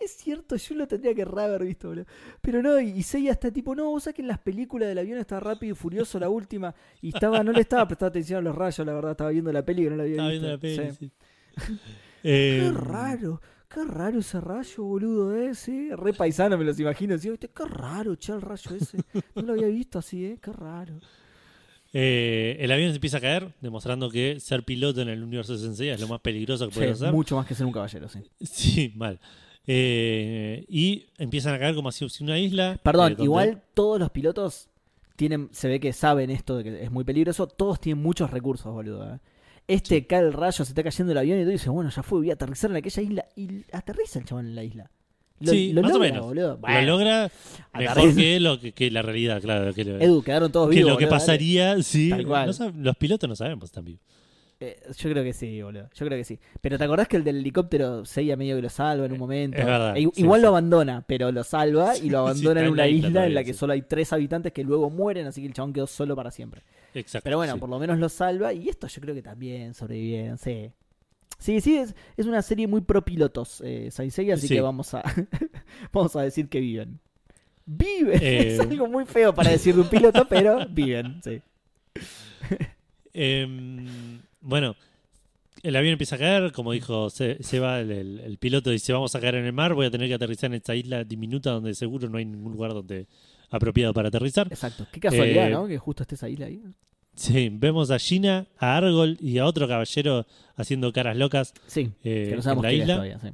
Es 0.00 0.12
cierto, 0.12 0.54
yo 0.56 0.74
lo 0.76 0.86
tendría 0.86 1.12
que 1.14 1.22
haber 1.22 1.64
visto, 1.64 1.88
boludo. 1.88 2.06
Pero 2.40 2.62
no, 2.62 2.78
y 2.80 3.02
Seiya 3.02 3.32
está 3.32 3.50
tipo, 3.50 3.74
no, 3.74 3.86
vos 3.90 4.04
sabés 4.04 4.14
que 4.16 4.22
en 4.22 4.28
las 4.28 4.38
películas 4.38 4.88
del 4.88 4.98
avión 4.98 5.18
está 5.18 5.40
rápido 5.40 5.72
y 5.72 5.76
furioso 5.76 6.20
la 6.20 6.28
última. 6.28 6.74
Y 7.02 7.08
estaba, 7.08 7.42
no 7.42 7.50
le 7.52 7.60
estaba 7.62 7.86
prestando 7.88 8.10
atención 8.10 8.38
a 8.38 8.42
los 8.42 8.54
rayos, 8.54 8.86
la 8.86 8.92
verdad, 8.94 9.10
estaba 9.12 9.30
viendo 9.30 9.52
la 9.52 9.64
peli 9.64 9.82
que 9.84 9.90
no 9.90 9.96
la 9.96 10.02
había 10.04 10.12
Estaba 10.14 10.30
visto. 10.30 10.46
viendo 10.46 10.56
la 10.56 10.60
peli, 10.60 10.90
Sí. 10.98 11.10
sí. 11.66 11.78
Eh, 12.24 12.60
Qué 12.64 12.72
raro, 12.72 13.40
qué 13.68 13.84
raro 13.84 14.18
ese 14.18 14.40
rayo, 14.40 14.82
boludo, 14.84 15.36
eh, 15.36 15.54
sí. 15.54 15.88
Re 15.94 16.12
paisano 16.12 16.58
me 16.58 16.64
los 16.64 16.78
imagino, 16.80 17.16
"Viste, 17.16 17.48
qué 17.48 17.64
raro, 17.64 18.16
che, 18.16 18.32
el 18.32 18.40
rayo 18.42 18.74
ese. 18.74 18.98
No 19.36 19.42
lo 19.42 19.52
había 19.52 19.68
visto 19.68 20.00
así, 20.00 20.24
eh, 20.24 20.38
qué 20.42 20.52
raro. 20.52 20.94
eh, 21.92 22.56
el 22.60 22.70
avión 22.72 22.90
se 22.90 22.96
empieza 22.96 23.16
a 23.18 23.20
caer, 23.20 23.54
demostrando 23.60 24.10
que 24.10 24.40
ser 24.40 24.62
piloto 24.64 25.00
en 25.00 25.08
el 25.08 25.22
universo 25.22 25.52
de 25.54 25.58
Sensei 25.60 25.88
es 25.90 26.00
lo 26.00 26.08
más 26.08 26.20
peligroso 26.20 26.66
que 26.66 26.74
Sí, 26.74 26.80
puedes 26.80 27.00
hacer. 27.00 27.12
mucho 27.12 27.36
más 27.36 27.46
que 27.46 27.54
ser 27.54 27.66
un 27.66 27.72
caballero, 27.72 28.08
sí. 28.08 28.20
Sí, 28.40 28.92
mal. 28.96 29.18
Eh, 29.70 30.64
y 30.66 31.04
empiezan 31.18 31.54
a 31.54 31.58
caer 31.58 31.74
como 31.74 31.92
si 31.92 32.06
una 32.24 32.38
isla. 32.38 32.80
Perdón, 32.82 33.12
eh, 33.12 33.22
igual 33.22 33.62
todos 33.74 34.00
los 34.00 34.08
pilotos 34.10 34.68
tienen, 35.14 35.50
se 35.52 35.68
ve 35.68 35.78
que 35.78 35.92
saben 35.92 36.30
esto 36.30 36.56
de 36.56 36.64
que 36.64 36.82
es 36.84 36.90
muy 36.90 37.04
peligroso, 37.04 37.46
todos 37.46 37.78
tienen 37.78 38.02
muchos 38.02 38.30
recursos, 38.30 38.72
boludo. 38.72 39.14
¿eh? 39.14 39.18
Este 39.66 40.06
cae 40.06 40.20
el 40.20 40.32
rayo, 40.32 40.64
se 40.64 40.70
está 40.70 40.82
cayendo 40.82 41.12
el 41.12 41.18
avión 41.18 41.38
y 41.38 41.44
tú 41.44 41.50
dices, 41.50 41.68
bueno, 41.68 41.90
ya 41.90 42.02
fue, 42.02 42.20
voy 42.20 42.30
a 42.30 42.32
aterrizar 42.32 42.70
en 42.70 42.76
aquella 42.78 43.02
isla. 43.02 43.26
Y 43.36 43.64
aterriza 43.70 44.18
el 44.20 44.24
chabón 44.24 44.46
en 44.46 44.54
la 44.54 44.64
isla. 44.64 44.90
Lo, 45.40 45.52
Sí, 45.52 45.72
lo 45.74 45.82
más 45.82 45.92
o 45.94 45.98
menos. 45.98 46.24
boludo. 46.24 46.58
Lo 46.66 46.80
logra 46.82 47.30
mejor 47.78 48.14
que, 48.16 48.40
lo 48.40 48.58
que, 48.58 48.72
que 48.72 48.90
la 48.90 49.02
realidad, 49.02 49.42
claro. 49.42 49.74
Que, 49.74 49.84
lo- 49.84 50.00
Edu, 50.00 50.22
quedaron 50.22 50.50
todos 50.50 50.70
que 50.70 50.76
vivos. 50.76 50.92
lo 50.92 50.98
que 50.98 51.06
pasaría 51.06 51.80
si. 51.82 52.08
Tal 52.08 52.26
cual. 52.26 52.46
no 52.46 52.52
sab- 52.54 52.74
los 52.74 52.96
pilotos 52.96 53.28
no 53.28 53.36
sabemos 53.36 53.70
también. 53.70 53.98
dale. 53.98 54.17
Eh, 54.60 54.76
yo 54.96 55.10
creo 55.10 55.22
que 55.22 55.32
sí, 55.32 55.62
boludo. 55.62 55.88
Yo 55.94 56.06
creo 56.06 56.18
que 56.18 56.24
sí. 56.24 56.38
Pero 56.60 56.78
¿te 56.78 56.84
acordás 56.84 57.06
que 57.06 57.16
el 57.16 57.22
del 57.22 57.36
helicóptero 57.36 58.04
Seiya 58.04 58.36
medio 58.36 58.56
que 58.56 58.62
lo 58.62 58.68
salva 58.68 59.06
en 59.06 59.12
un 59.12 59.18
momento? 59.18 59.56
es 59.56 59.64
verdad, 59.64 59.96
E- 59.96 60.00
igual 60.16 60.40
sí. 60.40 60.42
lo 60.42 60.48
abandona, 60.48 61.04
pero 61.06 61.30
lo 61.30 61.44
salva 61.44 61.96
y 61.96 62.10
lo 62.10 62.18
abandona 62.26 62.62
en 62.62 62.68
una 62.72 62.82
la 62.82 62.88
isla, 62.88 63.26
en 63.26 63.34
la 63.34 63.44
que 63.44 63.54
solo 63.54 63.72
hay 63.72 63.82
tres 63.82 64.12
habitantes 64.12 64.52
que 64.52 64.64
luego 64.64 64.90
mueren, 64.90 65.26
así 65.28 65.40
que 65.42 65.46
el 65.46 65.52
chabón 65.54 65.72
quedó 65.72 65.86
solo 65.86 66.16
para 66.16 66.32
siempre. 66.32 66.62
Exacto. 66.94 67.22
Pero 67.24 67.36
bueno, 67.36 67.56
por 67.58 67.68
lo 67.68 67.78
menos 67.78 67.98
lo 68.00 68.08
salva. 68.08 68.52
Y 68.52 68.68
esto 68.68 68.88
yo 68.88 69.00
creo 69.00 69.14
que 69.14 69.22
también 69.22 69.74
sobrevivieron, 69.74 70.38
sí. 70.38 70.72
Sí, 71.38 71.60
sí, 71.60 71.76
es, 71.76 71.94
es 72.16 72.26
una 72.26 72.42
serie 72.42 72.66
muy 72.66 72.80
pro 72.80 73.04
pilotos, 73.04 73.62
eh, 73.64 73.90
Seiya, 73.92 74.34
así 74.34 74.48
Sí. 74.48 74.54
que 74.54 74.60
vamos 74.60 74.92
a, 74.94 75.04
vamos 75.92 76.16
a 76.16 76.22
decir 76.22 76.48
que 76.48 76.58
viven. 76.58 76.98
¡Viven! 77.64 78.18
Eh. 78.22 78.54
Es 78.54 78.60
algo 78.60 78.88
muy 78.88 79.04
feo 79.04 79.32
para 79.32 79.50
decir 79.50 79.76
de 79.76 79.82
un 79.82 79.88
piloto, 79.88 80.26
pero 80.28 80.66
viven, 80.68 81.20
sí. 81.22 81.40
em, 83.12 84.20
bueno, 84.40 84.76
el 85.62 85.74
avión 85.76 85.92
empieza 85.92 86.16
a 86.16 86.18
caer, 86.18 86.52
como 86.52 86.72
dijo 86.72 87.10
Se- 87.10 87.42
Seba, 87.42 87.80
el, 87.80 87.90
el- 87.90 88.20
el 88.20 88.38
piloto 88.38 88.70
dice, 88.70 88.92
vamos 88.92 89.14
a 89.14 89.20
caer 89.20 89.36
en 89.36 89.44
el 89.46 89.52
mar, 89.52 89.74
voy 89.74 89.86
a 89.86 89.90
tener 89.90 90.08
que 90.08 90.14
aterrizar 90.14 90.50
en 90.50 90.54
esta 90.54 90.74
isla 90.74 91.04
diminuta 91.04 91.50
donde 91.50 91.74
seguro 91.74 92.08
no 92.08 92.18
hay 92.18 92.24
ningún 92.24 92.52
lugar 92.52 92.72
donde 92.74 93.06
apropiado 93.50 93.92
para 93.94 94.08
aterrizar. 94.08 94.46
Exacto. 94.50 94.86
Qué 94.92 95.00
casualidad, 95.00 95.48
Eh, 95.48 95.50
¿no? 95.52 95.66
Que 95.66 95.78
justo 95.78 96.02
estés 96.02 96.22
ahí. 96.22 96.36
ahí. 96.42 96.62
Sí, 97.14 97.48
vemos 97.52 97.90
a 97.90 97.98
Gina, 97.98 98.46
a 98.58 98.76
Argol 98.76 99.16
y 99.20 99.38
a 99.38 99.46
otro 99.46 99.66
caballero 99.66 100.24
haciendo 100.54 100.92
caras 100.92 101.16
locas 101.16 101.52
Sí, 101.66 101.90
eh, 102.04 102.26
que 102.26 102.30
no 102.30 102.36
en 102.36 102.42
sabemos 102.42 102.62
la 102.62 102.68
quién 102.68 102.80
es 102.82 102.84
isla. 102.84 102.94
todavía. 102.94 103.18
sí. 103.20 103.28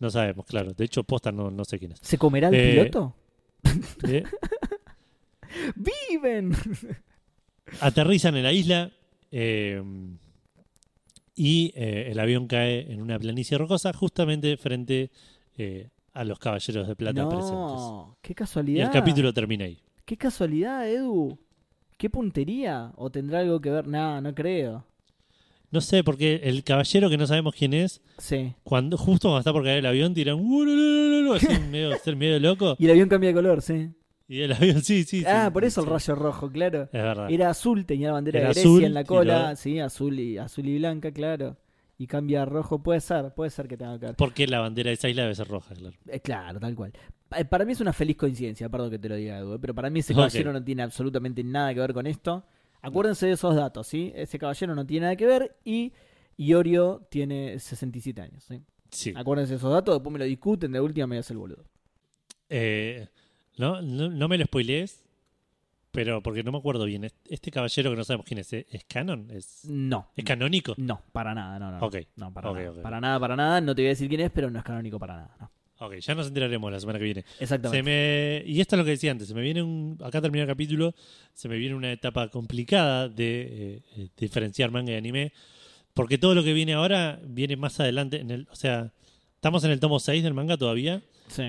No 0.00 0.10
sabemos, 0.10 0.46
claro. 0.46 0.72
De 0.72 0.84
hecho, 0.84 1.04
posta 1.04 1.30
no, 1.30 1.50
no 1.50 1.64
sé 1.64 1.78
quién 1.78 1.92
es. 1.92 1.98
¿Se 2.02 2.16
comerá 2.18 2.48
el 2.48 2.54
Eh, 2.54 2.70
piloto? 2.72 3.14
¡Viven! 5.76 6.52
aterrizan 7.80 8.36
en 8.36 8.42
la 8.42 8.52
isla 8.52 8.90
eh, 9.30 9.82
y 11.34 11.72
eh, 11.74 12.08
el 12.10 12.18
avión 12.18 12.46
cae 12.46 12.92
en 12.92 13.00
una 13.00 13.18
planicie 13.18 13.56
rocosa 13.58 13.92
justamente 13.92 14.56
frente 14.56 15.10
eh, 15.56 15.88
a 16.12 16.24
los 16.24 16.38
caballeros 16.38 16.88
de 16.88 16.96
plata 16.96 17.28
presentes. 17.28 17.52
No, 17.52 18.16
qué 18.20 18.32
Y 18.32 18.34
casualidad. 18.34 18.86
el 18.86 18.92
capítulo 18.92 19.32
termina 19.32 19.64
ahí. 19.64 19.78
Qué 20.04 20.16
casualidad, 20.16 20.88
Edu. 20.88 21.38
Qué 21.96 22.10
puntería. 22.10 22.92
¿O 22.96 23.10
tendrá 23.10 23.40
algo 23.40 23.60
que 23.60 23.70
ver? 23.70 23.86
Nada, 23.86 24.20
no 24.20 24.34
creo. 24.34 24.84
No 25.70 25.80
sé, 25.80 26.02
porque 26.02 26.40
el 26.42 26.64
caballero 26.64 27.08
que 27.08 27.16
no 27.16 27.28
sabemos 27.28 27.54
quién 27.54 27.74
es, 27.74 28.00
Sí. 28.18 28.54
cuando 28.64 28.96
justo 28.98 29.28
cuando 29.28 29.38
está 29.38 29.52
por 29.52 29.62
caer 29.62 29.78
el 29.78 29.86
avión, 29.86 30.12
tiran 30.14 30.40
"Uh, 30.40 31.32
así 31.34 31.46
medio, 31.70 31.96
ser 31.98 32.16
medio 32.16 32.40
loco. 32.40 32.74
Y 32.78 32.86
el 32.86 32.90
avión 32.90 33.08
cambia 33.08 33.28
de 33.28 33.34
color, 33.34 33.62
sí. 33.62 33.90
Y 34.32 34.42
el 34.42 34.52
avión, 34.52 34.80
sí, 34.82 35.02
sí. 35.02 35.24
ah, 35.26 35.46
sí, 35.46 35.52
por 35.52 35.64
eso 35.64 35.80
el 35.80 35.88
rayo 35.88 36.14
rojo, 36.14 36.52
claro. 36.52 36.82
Es 36.84 36.92
verdad. 36.92 37.28
Era 37.28 37.50
azul, 37.50 37.84
tenía 37.84 38.06
la 38.08 38.12
bandera 38.12 38.38
Era 38.38 38.48
de 38.50 38.54
Grecia 38.54 38.70
azul 38.70 38.84
en 38.84 38.94
la 38.94 39.02
cola, 39.04 39.50
lo- 39.50 39.56
sí, 39.56 39.80
azul 39.80 40.20
y 40.20 40.38
azul 40.38 40.68
y 40.68 40.78
blanca, 40.78 41.10
claro. 41.10 41.56
Y 41.98 42.06
cambia 42.06 42.42
a 42.42 42.44
rojo, 42.44 42.80
puede 42.80 43.00
ser, 43.00 43.34
puede 43.34 43.50
ser 43.50 43.66
que 43.66 43.76
tenga 43.76 43.98
que 43.98 44.06
ver. 44.06 44.14
Porque 44.14 44.46
la 44.46 44.60
bandera 44.60 44.90
de 44.90 44.94
esa 44.94 45.08
isla 45.08 45.22
debe 45.22 45.34
ser 45.34 45.48
roja, 45.48 45.74
claro. 45.74 45.96
Eh, 46.06 46.20
claro, 46.20 46.60
tal 46.60 46.76
cual. 46.76 46.92
Eh, 47.36 47.44
Para 47.44 47.64
mí 47.64 47.72
es 47.72 47.80
una 47.80 47.92
feliz 47.92 48.16
coincidencia, 48.16 48.68
perdón 48.68 48.90
que 48.92 49.00
te 49.00 49.08
lo 49.08 49.16
diga, 49.16 49.36
Edu, 49.38 49.54
eh, 49.54 49.58
pero 49.60 49.74
para 49.74 49.90
mí 49.90 49.98
ese 49.98 50.14
caballero 50.14 50.52
no 50.52 50.62
tiene 50.62 50.82
absolutamente 50.84 51.42
nada 51.42 51.74
que 51.74 51.80
ver 51.80 51.92
con 51.92 52.06
esto. 52.06 52.44
Acuérdense 52.82 53.26
de 53.26 53.32
esos 53.32 53.56
datos, 53.56 53.88
¿sí? 53.88 54.12
Ese 54.14 54.38
caballero 54.38 54.76
no 54.76 54.86
tiene 54.86 55.06
nada 55.06 55.16
que 55.16 55.26
ver 55.26 55.56
y 55.64 55.92
Iorio 56.36 57.04
tiene 57.10 57.58
67 57.58 58.22
años, 58.22 58.44
¿sí? 58.44 58.62
Sí. 58.90 59.12
Acuérdense 59.16 59.54
de 59.54 59.56
esos 59.56 59.72
datos, 59.72 59.96
después 59.96 60.12
me 60.12 60.20
lo 60.20 60.24
discuten, 60.24 60.70
de 60.70 60.80
última 60.80 61.08
me 61.08 61.18
hace 61.18 61.32
el 61.32 61.38
boludo. 61.40 61.64
Eh, 62.48 63.08
no, 63.56 63.82
no, 63.82 64.08
no 64.10 64.28
me 64.28 64.38
lo 64.38 64.44
spoilees, 64.44 65.04
pero 65.90 66.22
porque 66.22 66.42
no 66.42 66.52
me 66.52 66.58
acuerdo 66.58 66.84
bien. 66.84 67.04
Este- 67.28 67.50
caballero 67.50 67.90
que 67.90 67.96
no 67.96 68.04
sabemos 68.04 68.26
quién 68.26 68.38
es, 68.38 68.52
¿eh? 68.52 68.66
¿es 68.70 68.84
canon? 68.84 69.28
¿Es, 69.30 69.64
No. 69.64 70.08
¿es 70.16 70.24
canónico? 70.24 70.74
No, 70.78 71.02
para 71.12 71.34
nada, 71.34 71.58
no, 71.58 71.70
no. 71.72 71.84
Ok. 71.86 71.96
No, 72.16 72.32
para 72.32 72.52
nada. 72.52 72.82
Para 72.82 73.00
nada, 73.00 73.20
para 73.20 73.36
nada. 73.36 73.60
No 73.60 73.74
te 73.74 73.82
voy 73.82 73.86
a 73.86 73.90
decir 73.90 74.08
quién 74.08 74.20
es, 74.20 74.30
pero 74.30 74.50
no 74.50 74.58
es 74.58 74.64
canónico 74.64 74.98
para 74.98 75.16
nada. 75.16 75.36
no. 75.40 75.50
Ok, 75.82 75.94
ya 75.96 76.14
nos 76.14 76.26
enteraremos 76.28 76.70
la 76.70 76.78
semana 76.78 76.98
que 76.98 77.06
viene. 77.06 77.24
Se 77.38 77.44
Exactamente. 77.44 77.82
me, 77.82 78.42
y 78.46 78.60
esto 78.60 78.76
es 78.76 78.78
lo 78.78 78.84
que 78.84 78.90
decía 78.90 79.12
antes, 79.12 79.28
se 79.28 79.34
me 79.34 79.40
viene 79.40 79.62
un, 79.62 79.96
acá 80.04 80.20
termina 80.20 80.42
el 80.42 80.48
capítulo, 80.48 80.94
se 81.32 81.48
me 81.48 81.56
viene 81.56 81.74
una 81.74 81.90
etapa 81.90 82.28
complicada 82.28 83.08
de 83.08 83.40
eh, 83.76 83.82
eh, 83.96 84.08
diferenciar 84.14 84.70
manga 84.70 84.92
y 84.92 84.96
anime, 84.96 85.32
porque 85.94 86.18
todo 86.18 86.34
lo 86.34 86.44
que 86.44 86.52
viene 86.52 86.74
ahora 86.74 87.18
viene 87.24 87.56
más 87.56 87.80
adelante, 87.80 88.20
en 88.20 88.30
el, 88.30 88.46
o 88.50 88.56
sea, 88.56 88.92
estamos 89.36 89.64
en 89.64 89.70
el 89.70 89.80
tomo 89.80 89.98
6 90.00 90.22
del 90.22 90.34
manga 90.34 90.58
todavía, 90.58 91.00
Sí. 91.28 91.44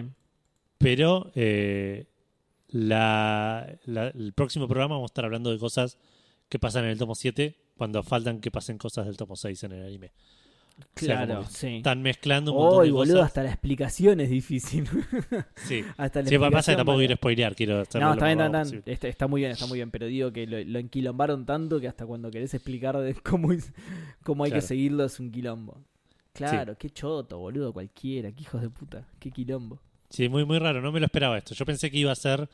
Pero 0.82 1.32
eh, 1.36 2.06
la, 2.70 3.78
la- 3.86 4.08
el 4.10 4.34
próximo 4.34 4.68
programa 4.68 4.96
vamos 4.96 5.10
a 5.10 5.12
estar 5.12 5.26
hablando 5.26 5.52
de 5.52 5.60
cosas 5.60 5.98
que 6.50 6.60
pasan 6.60 6.86
en 6.86 6.92
el 6.92 6.98
tomo 6.98 7.16
7, 7.16 7.56
cuando 7.78 8.04
faltan 8.04 8.40
que 8.42 8.52
pasen 8.52 8.78
cosas 8.78 9.06
del 9.06 9.18
tomo 9.18 9.36
6 9.36 9.64
en 9.64 9.72
el 9.74 9.86
anime. 9.86 10.12
O 10.80 10.84
sea, 11.00 11.26
Claro, 11.26 11.46
sí. 11.50 11.78
Están 11.78 12.02
mezclando 12.02 12.54
un 12.54 12.58
montón 12.58 12.80
Uy, 12.80 12.86
de 12.88 12.92
boludo, 12.92 13.14
cosas. 13.16 13.28
hasta 13.28 13.44
la 13.44 13.50
explicación 13.52 14.20
es 14.20 14.30
difícil. 14.30 14.88
Sí, 15.56 15.84
hasta 15.98 16.22
la 16.24 16.30
sí 16.30 16.38
pasa 16.38 16.72
que 16.72 16.76
tampoco 16.78 16.98
quiero 16.98 17.16
spoilear, 17.16 17.56
quiero 17.56 17.76
No, 17.76 18.14
está 18.14 18.26
bien, 18.26 18.38
más 18.52 18.74
está, 18.86 19.28
muy 19.28 19.42
bien, 19.42 19.52
está 19.52 19.68
muy 19.68 19.78
bien, 19.78 19.92
pero 19.92 20.08
digo 20.08 20.32
que 20.32 20.48
lo, 20.48 20.60
lo 20.64 20.80
enquilombaron 20.80 21.46
tanto 21.46 21.80
que 21.80 21.88
hasta 21.88 22.06
cuando 22.06 22.32
querés 22.32 22.54
explicar 22.54 22.98
de 22.98 23.14
cómo, 23.16 23.50
cómo 24.24 24.44
hay 24.46 24.52
que 24.52 24.62
seguirlo 24.62 25.06
es 25.06 25.20
un 25.20 25.32
quilombo. 25.32 25.78
Claro, 26.34 26.78
qué 26.78 26.90
choto, 26.90 27.38
boludo, 27.38 27.74
cualquiera, 27.74 28.32
qué 28.32 28.42
hijos 28.42 28.62
de 28.62 28.70
puta, 28.70 29.08
qué 29.20 29.30
quilombo. 29.32 29.80
Sí, 30.12 30.30
muy, 30.30 30.46
muy 30.46 30.60
raro, 30.60 30.82
no 30.82 30.92
me 30.92 31.00
lo 31.00 31.06
esperaba 31.08 31.38
esto. 31.38 31.56
Yo 31.56 31.66
pensé 31.66 31.90
que 31.90 31.98
iba 31.98 32.12
a 32.12 32.16
ser. 32.16 32.48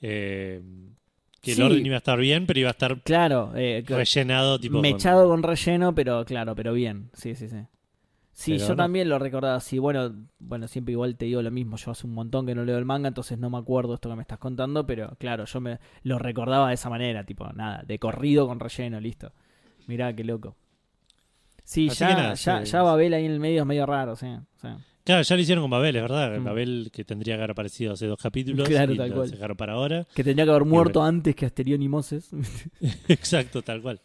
eh, 0.00 0.60
que 1.40 1.54
Sí. 1.54 1.60
el 1.60 1.66
orden 1.66 1.86
iba 1.86 1.94
a 1.94 1.98
estar 1.98 2.18
bien, 2.18 2.46
pero 2.46 2.58
iba 2.60 2.70
a 2.70 2.72
estar 2.72 3.00
Claro, 3.02 3.52
eh, 3.54 3.84
rellenado, 3.86 4.58
tipo. 4.58 4.80
mechado 4.80 5.28
con 5.28 5.42
relleno, 5.42 5.94
pero 5.94 6.24
claro, 6.24 6.54
pero 6.54 6.72
bien, 6.72 7.10
sí, 7.12 7.34
sí, 7.34 7.48
sí. 7.48 7.58
Sí, 8.32 8.52
Pero 8.54 8.62
yo 8.64 8.68
no. 8.70 8.76
también 8.76 9.08
lo 9.08 9.18
recordaba 9.18 9.54
así. 9.56 9.78
Bueno, 9.78 10.12
bueno, 10.40 10.66
siempre 10.66 10.92
igual 10.92 11.16
te 11.16 11.26
digo 11.26 11.40
lo 11.42 11.50
mismo. 11.52 11.76
Yo 11.76 11.92
hace 11.92 12.06
un 12.06 12.14
montón 12.14 12.46
que 12.46 12.54
no 12.54 12.64
leo 12.64 12.78
el 12.78 12.84
manga, 12.84 13.06
entonces 13.08 13.38
no 13.38 13.48
me 13.48 13.58
acuerdo 13.58 13.94
esto 13.94 14.08
que 14.10 14.16
me 14.16 14.22
estás 14.22 14.38
contando, 14.38 14.84
pero 14.86 15.14
claro, 15.20 15.44
yo 15.44 15.60
me 15.60 15.78
lo 16.02 16.18
recordaba 16.18 16.68
de 16.68 16.74
esa 16.74 16.90
manera, 16.90 17.24
tipo, 17.24 17.46
nada, 17.52 17.84
de 17.86 17.98
corrido 18.00 18.48
con 18.48 18.58
relleno, 18.58 18.98
listo. 18.98 19.30
Mirá 19.86 20.12
qué 20.16 20.24
loco. 20.24 20.56
Sí, 21.62 21.88
Así 21.88 21.98
ya, 22.00 22.08
nada, 22.14 22.34
ya, 22.34 22.64
sí, 22.64 22.72
ya. 22.72 22.82
Babel 22.82 23.14
ahí 23.14 23.24
en 23.26 23.32
el 23.32 23.40
medio 23.40 23.60
es 23.62 23.66
medio 23.66 23.86
raro, 23.86 24.16
sí. 24.16 24.26
sí. 24.60 24.68
Claro, 25.04 25.22
ya 25.22 25.36
lo 25.36 25.42
hicieron 25.42 25.62
con 25.64 25.70
Babel, 25.70 25.96
es 25.96 26.02
verdad. 26.02 26.38
Mm. 26.40 26.44
Babel 26.44 26.90
que 26.92 27.04
tendría 27.04 27.34
que 27.34 27.40
haber 27.40 27.50
aparecido 27.50 27.92
hace 27.92 28.06
dos 28.06 28.18
capítulos. 28.20 28.66
Claro, 28.68 28.94
y 28.94 28.96
tal 28.96 29.10
lo 29.10 29.16
cual. 29.16 29.30
dejaron 29.30 29.56
para 29.56 29.72
ahora. 29.74 30.06
Que 30.14 30.24
tendría 30.24 30.44
que 30.46 30.50
haber 30.50 30.64
muerto 30.64 31.02
antes 31.02 31.36
que 31.36 31.44
Asterión 31.44 31.82
y 31.82 31.88
Moses. 31.88 32.30
Exacto, 33.08 33.60
tal 33.62 33.82
cual. 33.82 34.00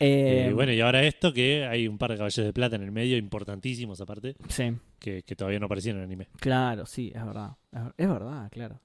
Eh, 0.00 0.48
Eh, 0.48 0.52
bueno, 0.52 0.72
y 0.72 0.80
ahora 0.80 1.02
esto 1.04 1.32
que 1.32 1.64
hay 1.64 1.88
un 1.88 1.96
par 1.96 2.10
de 2.10 2.16
caballeros 2.18 2.46
de 2.46 2.52
plata 2.52 2.76
en 2.76 2.82
el 2.82 2.90
medio, 2.92 3.16
importantísimos 3.16 4.00
aparte, 4.02 4.36
Sí, 4.48 4.72
que, 4.98 5.22
que 5.22 5.34
todavía 5.36 5.58
no 5.60 5.66
aparecieron 5.66 6.00
en 6.00 6.06
anime. 6.06 6.28
claro, 6.40 6.84
sí, 6.84 7.10
es 7.14 7.24
verdad. 7.24 7.52
Es, 7.96 8.08
verdad, 8.08 8.48
claro. 8.50 8.80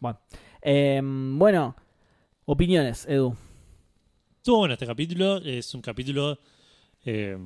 Bueno, 0.00 0.18
eh, 0.62 1.00
bueno, 1.04 1.76
opiniones, 2.46 3.06
Edu. 3.06 3.36
Estuvo 4.38 4.58
bueno 4.58 4.74
este 4.74 4.86
capítulo, 4.86 5.36
es 5.36 5.72
un 5.74 5.80
capítulo. 5.82 6.38
eh, 7.04 7.38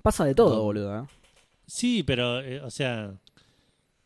Pasa 0.00 0.24
de 0.24 0.34
todo, 0.34 0.54
No. 0.56 0.62
boludo. 0.62 1.08
Sí, 1.66 2.02
pero, 2.02 2.40
eh, 2.40 2.60
o 2.60 2.70
sea. 2.70 3.14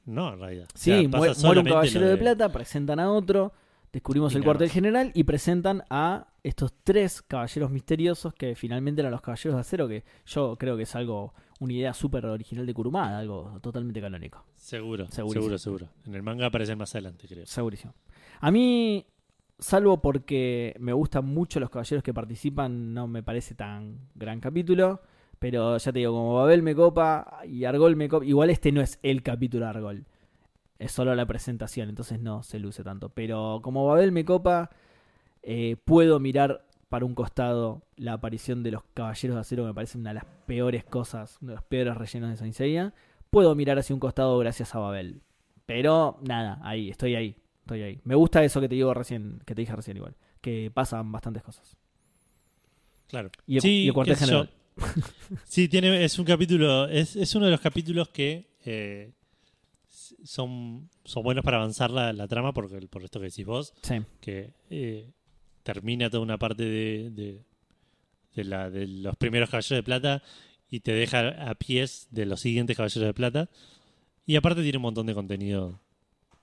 No, 0.07 0.33
en 0.33 0.41
realidad. 0.41 0.67
O 0.75 0.79
Sí, 0.79 0.91
sea, 1.09 1.09
muere, 1.43 1.61
un 1.61 1.67
caballero 1.67 2.09
de 2.09 2.17
plata, 2.17 2.51
presentan 2.51 2.99
a 2.99 3.11
otro, 3.13 3.53
descubrimos 3.93 4.33
Y 4.33 4.39
el 4.39 4.45
cuartel 4.45 4.71
general 4.71 5.13
y 5.15 5.25
presentan 5.25 5.85
a 5.91 6.27
estos 6.43 6.73
tres 6.83 7.23
caballeros 7.23 7.71
misteriosos 7.71 8.33
que 8.35 8.55
finalmente 8.57 9.03
eran 9.03 9.13
los 9.13 9.21
caballeros 9.21 9.55
de 9.55 9.61
acero, 9.61 9.87
que 9.89 10.05
yo 10.27 10.57
creo 10.57 10.77
que 10.77 10.85
es 10.85 10.95
algo, 10.97 11.35
una 11.61 11.75
idea 11.75 11.93
súper 11.95 12.25
original 12.27 12.67
de 12.67 12.75
Kurumada, 12.75 13.19
algo 13.19 13.59
totalmente 13.61 14.01
canónico. 14.01 14.45
Seguro, 14.57 15.07
Segurísimo. 15.09 15.43
seguro, 15.43 15.59
seguro. 15.59 15.89
En 16.07 16.15
el 16.15 16.23
manga 16.23 16.47
aparecen 16.47 16.79
más 16.79 16.95
adelante, 16.95 17.29
creo. 17.29 17.45
Segurísimo. 17.47 17.95
A 18.41 18.51
mí, 18.51 19.07
salvo 19.59 20.01
porque 20.01 20.75
me 20.81 20.95
gustan 20.95 21.27
mucho 21.27 21.61
los 21.61 21.69
caballeros 21.69 22.03
que 22.03 22.15
participan, 22.15 22.95
no 22.95 23.07
me 23.07 23.23
parece 23.23 23.55
tan 23.55 24.09
gran 24.15 24.41
capítulo. 24.41 25.03
Pero 25.41 25.79
ya 25.79 25.91
te 25.91 25.99
digo, 25.99 26.13
como 26.13 26.35
Babel 26.35 26.63
me 26.63 26.75
copa 26.75 27.41
y 27.49 27.65
Argol 27.65 27.97
me 27.97 28.11
copa. 28.11 28.27
Igual 28.27 28.51
este 28.51 28.73
no 28.73 28.83
es 28.83 29.01
el 29.03 29.23
capítulo 29.23 29.65
de 29.65 29.71
Argol. 29.71 30.05
Es 30.79 30.93
solo 30.93 31.15
la 31.15 31.27
presentación, 31.27 31.89
entonces 31.89 32.21
no 32.21 32.43
se 32.43 32.59
luce 32.59 32.85
tanto. 32.85 33.09
Pero 33.09 33.61
como 33.63 33.87
Babel 33.87 34.13
me 34.13 34.27
copa, 34.27 34.71
eh, 35.43 35.77
puedo 35.85 36.21
mirar 36.21 36.67
para 36.91 37.07
un 37.07 37.15
costado 37.15 37.83
la 37.97 38.13
aparición 38.15 38.63
de 38.63 38.73
los 38.73 38.83
caballeros 38.93 39.35
de 39.35 39.41
acero, 39.41 39.63
que 39.63 39.69
me 39.69 39.75
parece 39.75 39.97
una 39.97 40.11
de 40.11 40.15
las 40.15 40.27
peores 40.45 40.85
cosas, 40.85 41.39
uno 41.41 41.53
de 41.53 41.57
los 41.57 41.65
peores 41.65 41.97
rellenos 41.97 42.31
de 42.31 42.37
Saint 42.37 42.55
Seiya. 42.55 42.93
Puedo 43.31 43.55
mirar 43.55 43.79
hacia 43.79 43.95
un 43.95 44.01
costado 44.01 44.37
gracias 44.39 44.75
a 44.75 44.79
Babel. 44.79 45.23
Pero 45.65 46.19
nada, 46.21 46.59
ahí, 46.63 46.91
estoy 46.91 47.15
ahí, 47.15 47.35
estoy 47.61 47.83
ahí. 47.83 48.01
Me 48.05 48.15
gusta 48.15 48.45
eso 48.45 48.61
que 48.61 48.69
te 48.69 48.75
digo 48.75 48.93
recién, 48.93 49.41
que 49.47 49.55
te 49.55 49.63
dije 49.63 49.75
recién 49.75 49.97
igual, 49.97 50.17
que 50.43 50.71
pasan 50.75 51.11
bastantes 51.11 51.43
cosas. 51.43 51.79
Claro. 53.07 53.31
Y 53.47 53.57
el, 53.57 53.63
Sí, 53.63 53.85
y 53.85 53.89
el 53.89 53.95
cuartel 53.95 54.17
yo. 54.19 54.45
Sí, 55.47 55.69
tiene, 55.69 56.05
es 56.05 56.19
un 56.19 56.25
capítulo, 56.25 56.89
es, 56.89 57.17
es 57.17 57.35
uno 57.35 57.47
de 57.47 57.53
los 57.53 57.61
capítulos 57.61 58.09
que 58.09 58.51
eh, 58.65 59.13
son, 60.25 60.89
son 61.05 61.23
buenos 61.23 61.45
para 61.45 61.59
avanzar 61.59 61.91
la, 61.91 62.13
la 62.13 62.27
trama, 62.29 62.53
porque, 62.53 62.81
por 62.89 63.05
esto 63.05 63.21
que 63.21 63.27
decís 63.27 63.47
vos, 63.47 63.73
Sí, 63.83 63.97
que 64.21 64.53
eh, 64.71 65.11
termina 65.63 66.11
toda 66.11 66.23
una 66.23 66.39
parte 66.39 66.65
de, 66.65 67.11
de, 67.11 67.45
de 68.35 68.45
la, 68.45 68.71
de 68.71 68.87
los 68.87 69.17
primeros 69.17 69.51
caballeros 69.51 69.79
de 69.79 69.83
plata 69.83 70.23
y 70.69 70.81
te 70.81 70.93
deja 70.93 71.51
a 71.51 71.55
pies 71.55 72.09
de 72.11 72.27
los 72.27 72.41
siguientes 72.41 72.77
caballeros 72.77 73.07
de 73.07 73.15
plata. 73.15 73.51
Y 74.27 74.37
aparte 74.37 74.63
tiene 74.63 74.79
un 74.79 74.83
montón 74.83 75.07
de 75.07 75.15
contenido 75.15 75.81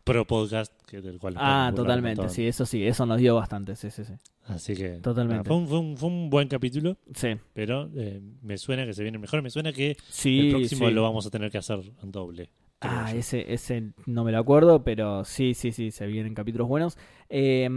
pro 0.08 0.26
podcast, 0.26 0.74
que 0.86 1.02
del 1.02 1.20
cual 1.20 1.36
Ah, 1.38 1.72
totalmente, 1.76 2.30
sí, 2.30 2.48
eso 2.48 2.66
sí, 2.66 2.86
eso 2.86 3.06
nos 3.06 3.20
dio 3.20 3.36
bastante, 3.36 3.76
sí, 3.76 3.92
sí, 3.92 4.04
sí. 4.04 4.14
Así 4.46 4.76
que 4.76 5.00
Totalmente. 5.00 5.44
nada, 5.44 5.44
fue, 5.44 5.58
un, 5.58 5.68
fue, 5.68 5.80
un, 5.80 5.98
fue 5.98 6.10
un 6.10 6.30
buen 6.30 6.48
capítulo, 6.48 6.98
Sí, 7.14 7.36
pero 7.54 7.90
eh, 7.96 8.22
me 8.42 8.58
suena 8.58 8.86
que 8.86 8.94
se 8.94 9.04
viene 9.04 9.18
mejor. 9.18 9.42
Me 9.42 9.50
suena 9.50 9.74
que 9.74 9.98
sí, 10.10 10.48
el 10.48 10.50
próximo 10.52 10.88
sí. 10.88 10.94
lo 10.94 11.04
vamos 11.04 11.26
a 11.26 11.30
tener 11.30 11.52
que 11.52 11.58
hacer 11.58 11.80
en 12.02 12.12
doble. 12.12 12.50
Ah, 12.80 13.10
yo. 13.12 13.20
ese, 13.20 13.54
ese 13.54 13.92
no 14.06 14.24
me 14.24 14.32
lo 14.32 14.38
acuerdo, 14.38 14.84
pero 14.84 15.26
sí, 15.26 15.54
sí, 15.54 15.72
sí, 15.72 15.92
se 15.92 16.08
vienen 16.08 16.34
capítulos 16.34 16.68
buenos. 16.68 16.98
Eh, 17.30 17.70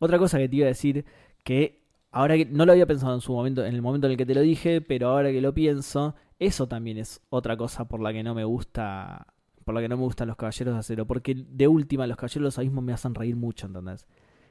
otra 0.00 0.18
cosa 0.18 0.38
que 0.38 0.48
te 0.48 0.56
iba 0.56 0.64
a 0.64 0.68
decir, 0.68 1.04
que 1.44 1.84
ahora 2.10 2.36
que 2.36 2.46
no 2.46 2.66
lo 2.66 2.72
había 2.72 2.86
pensado 2.86 3.14
en 3.14 3.20
su 3.20 3.32
momento, 3.32 3.64
en 3.64 3.74
el 3.74 3.82
momento 3.82 4.06
en 4.06 4.12
el 4.12 4.16
que 4.16 4.26
te 4.26 4.34
lo 4.34 4.40
dije, 4.40 4.80
pero 4.80 5.10
ahora 5.10 5.30
que 5.30 5.40
lo 5.40 5.54
pienso, 5.54 6.14
eso 6.38 6.66
también 6.66 6.98
es 6.98 7.20
otra 7.28 7.56
cosa 7.56 7.86
por 7.86 8.00
la 8.00 8.12
que 8.12 8.22
no 8.22 8.34
me 8.34 8.44
gusta, 8.44 9.26
por 9.70 9.74
la 9.76 9.80
que 9.80 9.88
no 9.88 9.96
me 9.96 10.02
gustan 10.04 10.28
los 10.28 10.36
caballeros 10.36 10.74
de 10.74 10.80
acero, 10.80 11.06
porque 11.06 11.34
de 11.34 11.66
última 11.68 12.06
los 12.06 12.16
caballeros 12.16 12.34
de 12.42 12.46
los 12.46 12.58
abismos 12.58 12.84
me 12.84 12.92
hacen 12.92 13.14
reír 13.14 13.36
mucho, 13.36 13.66
¿entendés? 13.66 14.06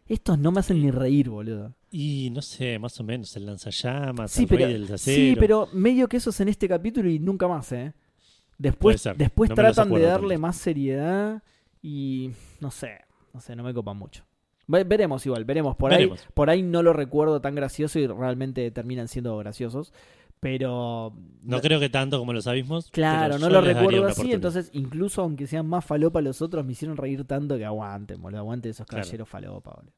Estos 0.07 0.39
no 0.39 0.51
me 0.51 0.59
hacen 0.59 0.81
ni 0.81 0.89
reír, 0.89 1.29
boludo. 1.29 1.73
Y 1.91 2.29
no 2.31 2.41
sé, 2.41 2.79
más 2.79 2.99
o 2.99 3.03
menos, 3.03 3.35
el 3.35 3.45
lanzallamas, 3.45 4.31
Sí, 4.31 4.43
el 4.43 4.47
pero, 4.49 4.65
rey 4.65 4.73
del 4.73 4.83
acero. 4.85 4.99
sí, 5.15 5.35
pero 5.39 5.67
medio 5.73 6.07
que 6.09 6.17
eso 6.17 6.31
es 6.31 6.39
en 6.39 6.49
este 6.49 6.67
capítulo 6.67 7.09
y 7.09 7.19
nunca 7.19 7.47
más, 7.47 7.71
¿eh? 7.71 7.93
Después, 8.57 9.07
después 9.15 9.49
no 9.49 9.55
tratan 9.55 9.89
de 9.93 10.01
darle 10.01 10.37
más 10.37 10.57
seriedad 10.57 11.41
y 11.81 12.31
no 12.59 12.71
sé, 12.71 12.99
no 13.33 13.39
sé, 13.39 13.55
no 13.55 13.63
me 13.63 13.73
copan 13.73 13.95
mucho. 13.97 14.23
Ve- 14.67 14.83
veremos 14.83 15.25
igual, 15.25 15.45
veremos. 15.45 15.75
Por 15.77 15.91
Veremos. 15.91 16.19
ahí, 16.21 16.27
por 16.33 16.49
ahí 16.49 16.61
no 16.63 16.83
lo 16.83 16.93
recuerdo 16.93 17.39
tan 17.41 17.55
gracioso 17.55 17.99
y 17.99 18.05
realmente 18.07 18.69
terminan 18.71 19.07
siendo 19.07 19.37
graciosos. 19.37 19.93
Pero 20.39 21.13
No 21.43 21.59
creo 21.61 21.79
que 21.79 21.89
tanto 21.89 22.17
como 22.17 22.31
los 22.33 22.47
abismos. 22.47 22.89
claro, 22.91 23.37
no 23.39 23.49
lo 23.49 23.61
recuerdo 23.61 24.07
así. 24.07 24.31
Entonces, 24.31 24.69
incluso 24.73 25.21
aunque 25.21 25.47
sean 25.47 25.67
más 25.67 25.83
falopa 25.85 26.21
los 26.21 26.41
otros, 26.41 26.65
me 26.65 26.71
hicieron 26.71 26.95
reír 26.97 27.25
tanto 27.25 27.57
que 27.57 27.65
aguanten, 27.65 28.21
boludo. 28.21 28.39
Aguanten 28.39 28.71
esos 28.71 28.85
Claro. 28.87 29.03
caballeros 29.03 29.27
falopa, 29.29 29.71
boludo. 29.75 29.93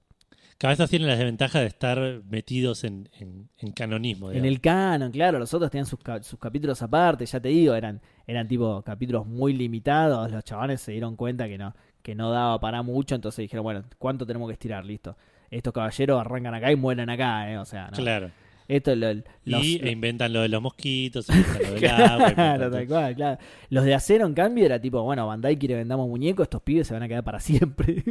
Cabezas 0.57 0.91
tienen 0.91 1.07
la 1.07 1.15
desventaja 1.15 1.59
de 1.59 1.65
estar 1.65 2.21
metidos 2.29 2.83
en, 2.83 3.09
en, 3.19 3.49
en 3.57 3.71
canonismo. 3.71 4.31
En 4.31 4.45
el 4.45 4.61
canon, 4.61 5.11
claro, 5.11 5.39
los 5.39 5.51
otros 5.55 5.71
tenían 5.71 5.87
sus 5.87 5.99
capítulos 6.39 6.79
aparte, 6.83 7.25
ya 7.25 7.39
te 7.39 7.49
digo, 7.49 7.73
eran, 7.73 7.99
eran 8.27 8.47
tipo 8.47 8.79
capítulos 8.83 9.25
muy 9.25 9.53
limitados, 9.53 10.29
los 10.31 10.43
chavales 10.43 10.79
se 10.81 10.91
dieron 10.91 11.15
cuenta 11.15 11.47
que 11.47 11.57
no, 11.57 11.73
que 12.03 12.13
no 12.13 12.29
daba 12.29 12.59
para 12.59 12.83
mucho, 12.83 13.15
entonces 13.15 13.41
dijeron, 13.41 13.63
bueno, 13.63 13.83
¿cuánto 13.97 14.23
tenemos 14.27 14.47
que 14.49 14.53
estirar? 14.53 14.85
Listo. 14.85 15.17
Estos 15.49 15.73
caballeros 15.73 16.21
arrancan 16.21 16.53
acá 16.53 16.71
y 16.71 16.75
mueren 16.75 17.09
acá, 17.09 17.51
¿eh? 17.51 17.57
O 17.57 17.65
sea, 17.65 17.87
no. 17.89 17.97
Claro. 17.97 18.29
Esto, 18.71 18.95
lo- 18.95 19.13
los, 19.43 19.63
y 19.65 19.79
e 19.83 19.91
inventan 19.91 20.31
lo 20.31 20.41
de 20.41 20.47
los 20.47 20.61
mosquitos, 20.61 21.27
inventan 21.29 21.61
lo 21.61 21.73
del 21.73 21.85
agua. 21.91 22.33
Claro, 22.33 22.71
tal 22.71 22.87
cual, 22.87 23.15
claro. 23.15 23.37
Los 23.69 23.83
de 23.83 23.93
acero, 23.93 24.25
en 24.25 24.33
cambio, 24.33 24.65
era 24.65 24.79
tipo, 24.79 25.01
bueno, 25.03 25.27
Bandai 25.27 25.57
quiere 25.57 25.75
vendamos 25.75 26.07
muñecos, 26.07 26.43
estos 26.45 26.61
pibes 26.61 26.87
se 26.87 26.93
van 26.93 27.03
a 27.03 27.07
quedar 27.09 27.23
para 27.23 27.39
siempre. 27.41 28.03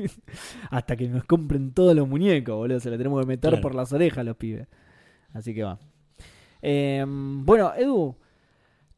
Hasta 0.71 0.97
que 0.97 1.09
nos 1.09 1.25
compren 1.25 1.73
todos 1.73 1.97
los 1.97 2.07
muñecos, 2.07 2.55
boludo. 2.57 2.79
Se 2.79 2.91
le 2.91 2.99
tenemos 2.99 3.21
que 3.23 3.27
meter 3.27 3.51
Claro. 3.53 3.63
por 3.63 3.75
las 3.75 3.93
orejas 3.95 4.19
a 4.19 4.25
los 4.25 4.37
pibes. 4.37 4.69
Así 5.33 5.55
que 5.55 5.63
va. 5.63 5.79
Eh, 6.61 7.05
bueno, 7.09 7.73
Edu, 7.75 8.17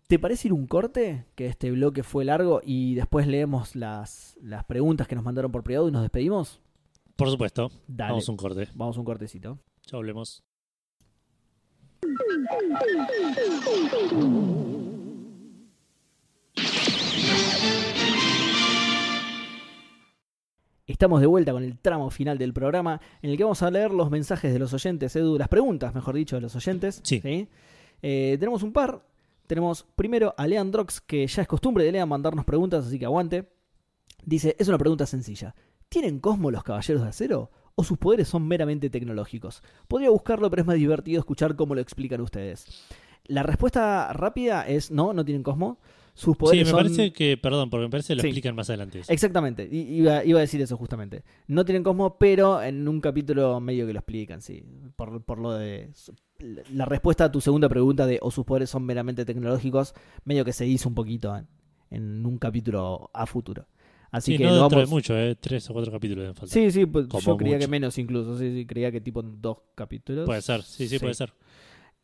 ¿te 0.09 0.19
parece 0.19 0.49
ir 0.49 0.53
un 0.55 0.67
corte? 0.67 1.27
Que 1.37 1.47
este 1.47 1.71
bloque 1.71 2.03
fue 2.03 2.25
largo 2.25 2.61
y 2.65 2.95
después 2.97 3.29
leemos 3.29 3.77
las, 3.77 4.37
las 4.43 4.65
preguntas 4.65 5.07
que 5.07 5.15
nos 5.15 5.23
mandaron 5.25 5.53
por 5.53 5.63
privado 5.63 5.89
y 5.89 5.93
nos 5.93 6.03
despedimos. 6.03 6.61
Por 7.15 7.31
supuesto. 7.31 7.71
Dale. 7.87 8.11
Vamos 8.13 8.29
a 8.29 8.33
un 8.33 8.37
corte. 8.37 8.69
Vamos 8.75 8.97
a 8.97 9.01
un 9.01 9.07
cortecito. 9.07 9.59
Ya 9.87 9.99
hablemos. 9.99 10.43
Estamos 20.87 21.21
de 21.21 21.27
vuelta 21.27 21.53
con 21.53 21.65
el 21.65 21.79
tramo 21.79 22.11
final 22.11 22.39
del 22.39 22.53
programa 22.53 23.01
en 23.23 23.31
el 23.31 23.37
que 23.37 23.45
vamos 23.45 23.63
a 23.63 23.71
leer 23.71 23.93
los 23.93 24.11
mensajes 24.11 24.53
de 24.53 24.59
los 24.59 24.73
oyentes, 24.73 25.17
Edu, 25.17 25.39
las 25.39 25.49
preguntas, 25.49 25.95
mejor 25.95 26.15
dicho, 26.15 26.37
de 26.37 26.43
los 26.43 26.55
oyentes. 26.55 27.01
Sí. 27.03 27.49
Eh, 28.03 28.37
tenemos 28.39 28.63
un 28.63 28.73
par. 28.73 29.05
Tenemos 29.47 29.85
primero 29.97 30.35
a 30.37 30.47
Lean 30.47 30.71
Drox, 30.71 31.01
que 31.01 31.27
ya 31.27 31.43
es 31.43 31.49
costumbre 31.49 31.85
de 31.85 31.93
Lean 31.93 32.09
mandarnos 32.09 32.45
preguntas, 32.45 32.87
así 32.87 32.99
que 32.99 33.05
aguante. 33.05 33.49
Dice, 34.25 34.57
es 34.59 34.69
una 34.69 34.79
pregunta 34.79 35.07
sencilla. 35.07 35.55
¿Tienen 35.89 36.21
Cosmo 36.21 36.51
los 36.51 36.63
caballeros 36.63 37.03
de 37.03 37.09
acero? 37.09 37.51
¿O 37.75 37.85
sus 37.85 37.99
poderes 37.99 38.29
son 38.29 38.47
meramente 38.47 38.91
tecnológicos? 38.91 39.63
Podría 39.89 40.11
buscarlo, 40.11 40.51
pero 40.51 40.63
es 40.63 40.67
más 40.67 40.77
divertido 40.77 41.19
escuchar 41.21 41.57
cómo 41.57 41.75
lo 41.75 41.81
explican 41.81 42.21
ustedes. 42.21 42.67
La 43.27 43.43
respuesta 43.43 44.13
rápida 44.13 44.67
es 44.67 44.91
no, 44.91 45.13
no 45.13 45.25
tienen 45.25 45.43
Cosmo. 45.43 45.79
Sus 46.15 46.35
Sí, 46.35 46.39
poderes 46.41 46.65
me 46.67 46.71
son... 46.71 46.79
parece 46.83 47.13
que, 47.15 47.39
perdón, 47.39 47.71
porque 47.71 47.85
me 47.87 47.91
parece 47.91 48.09
que 48.09 48.17
lo 48.17 48.21
Sí. 48.23 48.29
explican 48.29 48.55
más 48.55 48.69
adelante. 48.69 48.99
eso. 48.99 49.11
Exactamente, 49.11 49.67
iba, 49.73 50.23
iba 50.25 50.39
a 50.39 50.43
decir 50.43 50.61
eso 50.61 50.77
justamente. 50.77 51.25
No 51.47 51.65
tienen 51.65 51.83
Cosmo, 51.83 52.19
pero 52.19 52.63
en 52.63 52.87
un 52.87 53.01
capítulo 53.01 53.59
medio 53.61 53.87
que 53.87 53.95
lo 53.95 54.01
explican, 54.01 54.43
sí. 54.43 54.63
Por, 54.97 55.23
por 55.25 55.39
lo 55.39 55.53
de. 55.53 55.91
La 56.75 56.85
respuesta 56.85 57.25
a 57.25 57.33
tu 57.33 57.41
segunda 57.41 57.69
pregunta 57.71 58.05
de 58.07 58.19
o 58.21 58.31
sus 58.31 58.45
poderes 58.45 58.69
son 58.69 58.85
meramente 58.85 59.25
tecnológicos, 59.25 59.95
medio 60.27 60.45
que 60.45 60.53
se 60.53 60.65
dice 60.65 60.87
un 60.87 60.95
poquito 60.95 61.35
en, 61.35 61.47
en 61.91 62.27
un 62.27 62.37
capítulo 62.37 63.09
a 63.15 63.25
futuro. 63.25 63.67
Así 64.13 64.33
Sí, 64.33 64.39
que 64.39 64.45
no 64.45 64.51
lo 64.51 64.57
dentro 64.61 64.77
vamos. 64.79 64.91
de 64.91 64.95
mucho, 64.95 65.19
eh, 65.19 65.35
tres 65.35 65.69
o 65.69 65.73
cuatro 65.73 65.91
capítulos 65.91 66.27
de 66.29 66.35
falta. 66.35 66.53
Sí, 66.55 66.71
sí, 66.71 66.87
pues, 66.87 67.09
yo 67.09 67.37
creía 67.37 67.57
mucho. 67.57 67.67
que 67.67 67.71
menos 67.71 67.99
incluso, 67.99 68.39
sí, 68.39 68.53
sí, 68.55 68.67
creía 68.67 68.93
que 68.93 69.01
tipo 69.01 69.21
en 69.21 69.41
dos 69.43 69.57
capítulos. 69.75 70.27
Puede 70.27 70.43
ser, 70.43 70.63
sí, 70.63 70.87
sí, 70.87 70.99
Sí. 70.99 70.99
puede 71.01 71.15
ser. 71.15 71.33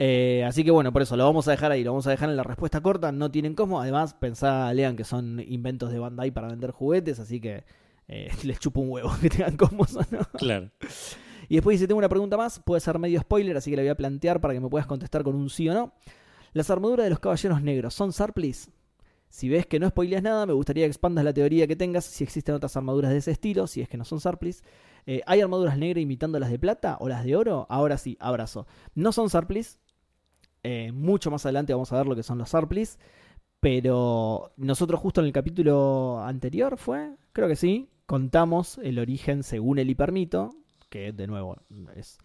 Eh, 0.00 0.44
así 0.46 0.64
que 0.64 0.70
bueno, 0.70 0.92
por 0.92 1.02
eso 1.02 1.16
lo 1.16 1.24
vamos 1.24 1.48
a 1.48 1.50
dejar 1.50 1.70
ahí, 1.72 1.84
lo 1.84 1.90
vamos 1.90 2.06
a 2.06 2.10
dejar 2.10 2.30
en 2.30 2.36
la 2.36 2.44
respuesta 2.44 2.80
corta, 2.80 3.10
no 3.12 3.30
tienen 3.30 3.54
Cosmo, 3.54 3.80
además 3.80 4.14
pensá, 4.14 4.72
lean 4.72 4.96
que 4.96 5.04
son 5.04 5.40
inventos 5.46 5.90
de 5.92 5.98
Bandai 5.98 6.30
para 6.30 6.48
vender 6.48 6.70
juguetes, 6.70 7.18
así 7.18 7.40
que 7.40 7.64
eh, 8.08 8.28
les 8.44 8.58
chupo 8.60 8.80
un 8.80 8.90
huevo 8.90 9.10
que 9.20 9.28
tengan 9.28 9.56
Cosmos 9.56 9.94
o 9.96 10.00
no. 10.10 10.20
Claro. 10.38 10.70
Y 11.48 11.56
después 11.56 11.74
dice, 11.74 11.88
tengo 11.88 11.98
una 11.98 12.08
pregunta 12.08 12.36
más, 12.36 12.60
puede 12.60 12.80
ser 12.80 12.98
medio 12.98 13.20
spoiler, 13.20 13.56
así 13.56 13.70
que 13.70 13.76
la 13.76 13.82
voy 13.82 13.90
a 13.90 13.96
plantear 13.96 14.40
para 14.40 14.54
que 14.54 14.60
me 14.60 14.68
puedas 14.68 14.86
contestar 14.86 15.24
con 15.24 15.34
un 15.34 15.50
sí 15.50 15.68
o 15.68 15.74
no. 15.74 15.92
¿Las 16.52 16.70
armaduras 16.70 17.04
de 17.04 17.10
los 17.10 17.18
caballeros 17.18 17.60
negros 17.62 17.92
son 17.92 18.12
Sarplis? 18.12 18.70
Si 19.30 19.48
ves 19.48 19.66
que 19.66 19.78
no 19.78 19.88
spoileas 19.88 20.22
nada, 20.22 20.46
me 20.46 20.52
gustaría 20.52 20.84
que 20.84 20.88
expandas 20.88 21.24
la 21.24 21.32
teoría 21.32 21.66
que 21.66 21.76
tengas 21.76 22.04
si 22.04 22.24
existen 22.24 22.54
otras 22.54 22.76
armaduras 22.76 23.10
de 23.10 23.18
ese 23.18 23.30
estilo, 23.30 23.66
si 23.66 23.80
es 23.80 23.88
que 23.88 23.96
no 23.96 24.04
son 24.04 24.20
Sarplis. 24.20 24.64
Eh, 25.06 25.22
¿Hay 25.26 25.40
armaduras 25.40 25.78
negras 25.78 26.02
imitando 26.02 26.38
las 26.38 26.50
de 26.50 26.58
plata 26.58 26.96
o 27.00 27.08
las 27.08 27.24
de 27.24 27.36
oro? 27.36 27.66
Ahora 27.68 27.98
sí, 27.98 28.16
abrazo. 28.20 28.66
No 28.94 29.12
son 29.12 29.30
Sarplis. 29.30 29.78
Eh, 30.62 30.92
mucho 30.92 31.30
más 31.30 31.46
adelante 31.46 31.72
vamos 31.72 31.92
a 31.92 31.98
ver 31.98 32.06
lo 32.06 32.16
que 32.16 32.22
son 32.22 32.38
los 32.38 32.50
Sarplis. 32.50 32.98
Pero 33.60 34.52
nosotros 34.56 35.00
justo 35.00 35.20
en 35.20 35.26
el 35.26 35.32
capítulo 35.32 36.20
anterior 36.22 36.76
fue, 36.78 37.16
creo 37.32 37.48
que 37.48 37.56
sí, 37.56 37.88
contamos 38.06 38.78
el 38.78 38.98
origen 38.98 39.42
según 39.42 39.78
el 39.78 39.90
hipermito, 39.90 40.50
que 40.88 41.12
de 41.12 41.26
nuevo 41.26 41.56
es, 41.96 42.18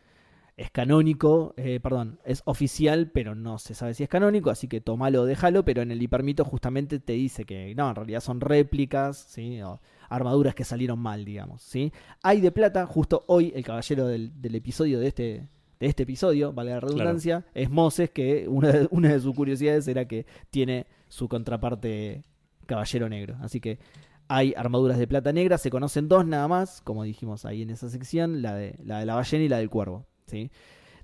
es 0.55 0.69
canónico, 0.69 1.53
eh, 1.57 1.79
perdón, 1.81 2.19
es 2.25 2.43
oficial, 2.45 3.09
pero 3.11 3.33
no 3.33 3.57
se 3.57 3.73
sabe 3.73 3.95
si 3.95 4.03
es 4.03 4.09
canónico, 4.09 4.51
así 4.51 4.67
que 4.67 4.81
tomalo 4.81 5.23
o 5.23 5.25
déjalo, 5.25 5.65
pero 5.65 5.81
en 5.81 5.91
el 5.91 6.01
hipermito 6.01 6.45
justamente 6.45 6.99
te 6.99 7.13
dice 7.13 7.43
que 7.45 7.73
no, 7.75 7.89
en 7.89 7.95
realidad 7.95 8.19
son 8.19 8.39
réplicas, 8.39 9.17
¿sí? 9.17 9.61
O 9.61 9.81
armaduras 10.09 10.53
que 10.53 10.63
salieron 10.63 10.99
mal, 10.99 11.25
digamos, 11.25 11.63
¿sí? 11.63 11.91
Hay 12.21 12.39
de 12.39 12.51
plata, 12.51 12.85
justo 12.85 13.23
hoy 13.27 13.51
el 13.55 13.63
caballero 13.63 14.05
del, 14.07 14.39
del 14.41 14.53
episodio 14.53 14.99
de 14.99 15.07
este, 15.07 15.47
de 15.79 15.87
este 15.87 16.03
episodio, 16.03 16.53
vale 16.53 16.69
la 16.69 16.79
redundancia, 16.79 17.45
es 17.55 17.71
Moses, 17.71 18.11
que 18.11 18.47
una 18.47 18.71
de, 18.71 18.87
una 18.91 19.11
de 19.11 19.19
sus 19.19 19.35
curiosidades 19.35 19.87
era 19.87 20.07
que 20.07 20.27
tiene 20.51 20.85
su 21.07 21.27
contraparte 21.27 22.23
caballero 22.67 23.09
negro, 23.09 23.37
así 23.41 23.59
que 23.59 23.79
hay 24.27 24.53
armaduras 24.55 24.99
de 24.99 25.07
plata 25.07 25.33
negra, 25.33 25.57
se 25.57 25.71
conocen 25.71 26.07
dos 26.07 26.27
nada 26.27 26.47
más, 26.47 26.81
como 26.81 27.03
dijimos 27.03 27.43
ahí 27.43 27.63
en 27.63 27.71
esa 27.71 27.89
sección, 27.89 28.43
la 28.43 28.53
de 28.53 28.75
la, 28.83 28.99
de 28.99 29.07
la 29.07 29.15
ballena 29.15 29.43
y 29.43 29.49
la 29.49 29.57
del 29.57 29.69
cuervo. 29.71 30.05
¿Sí? 30.27 30.51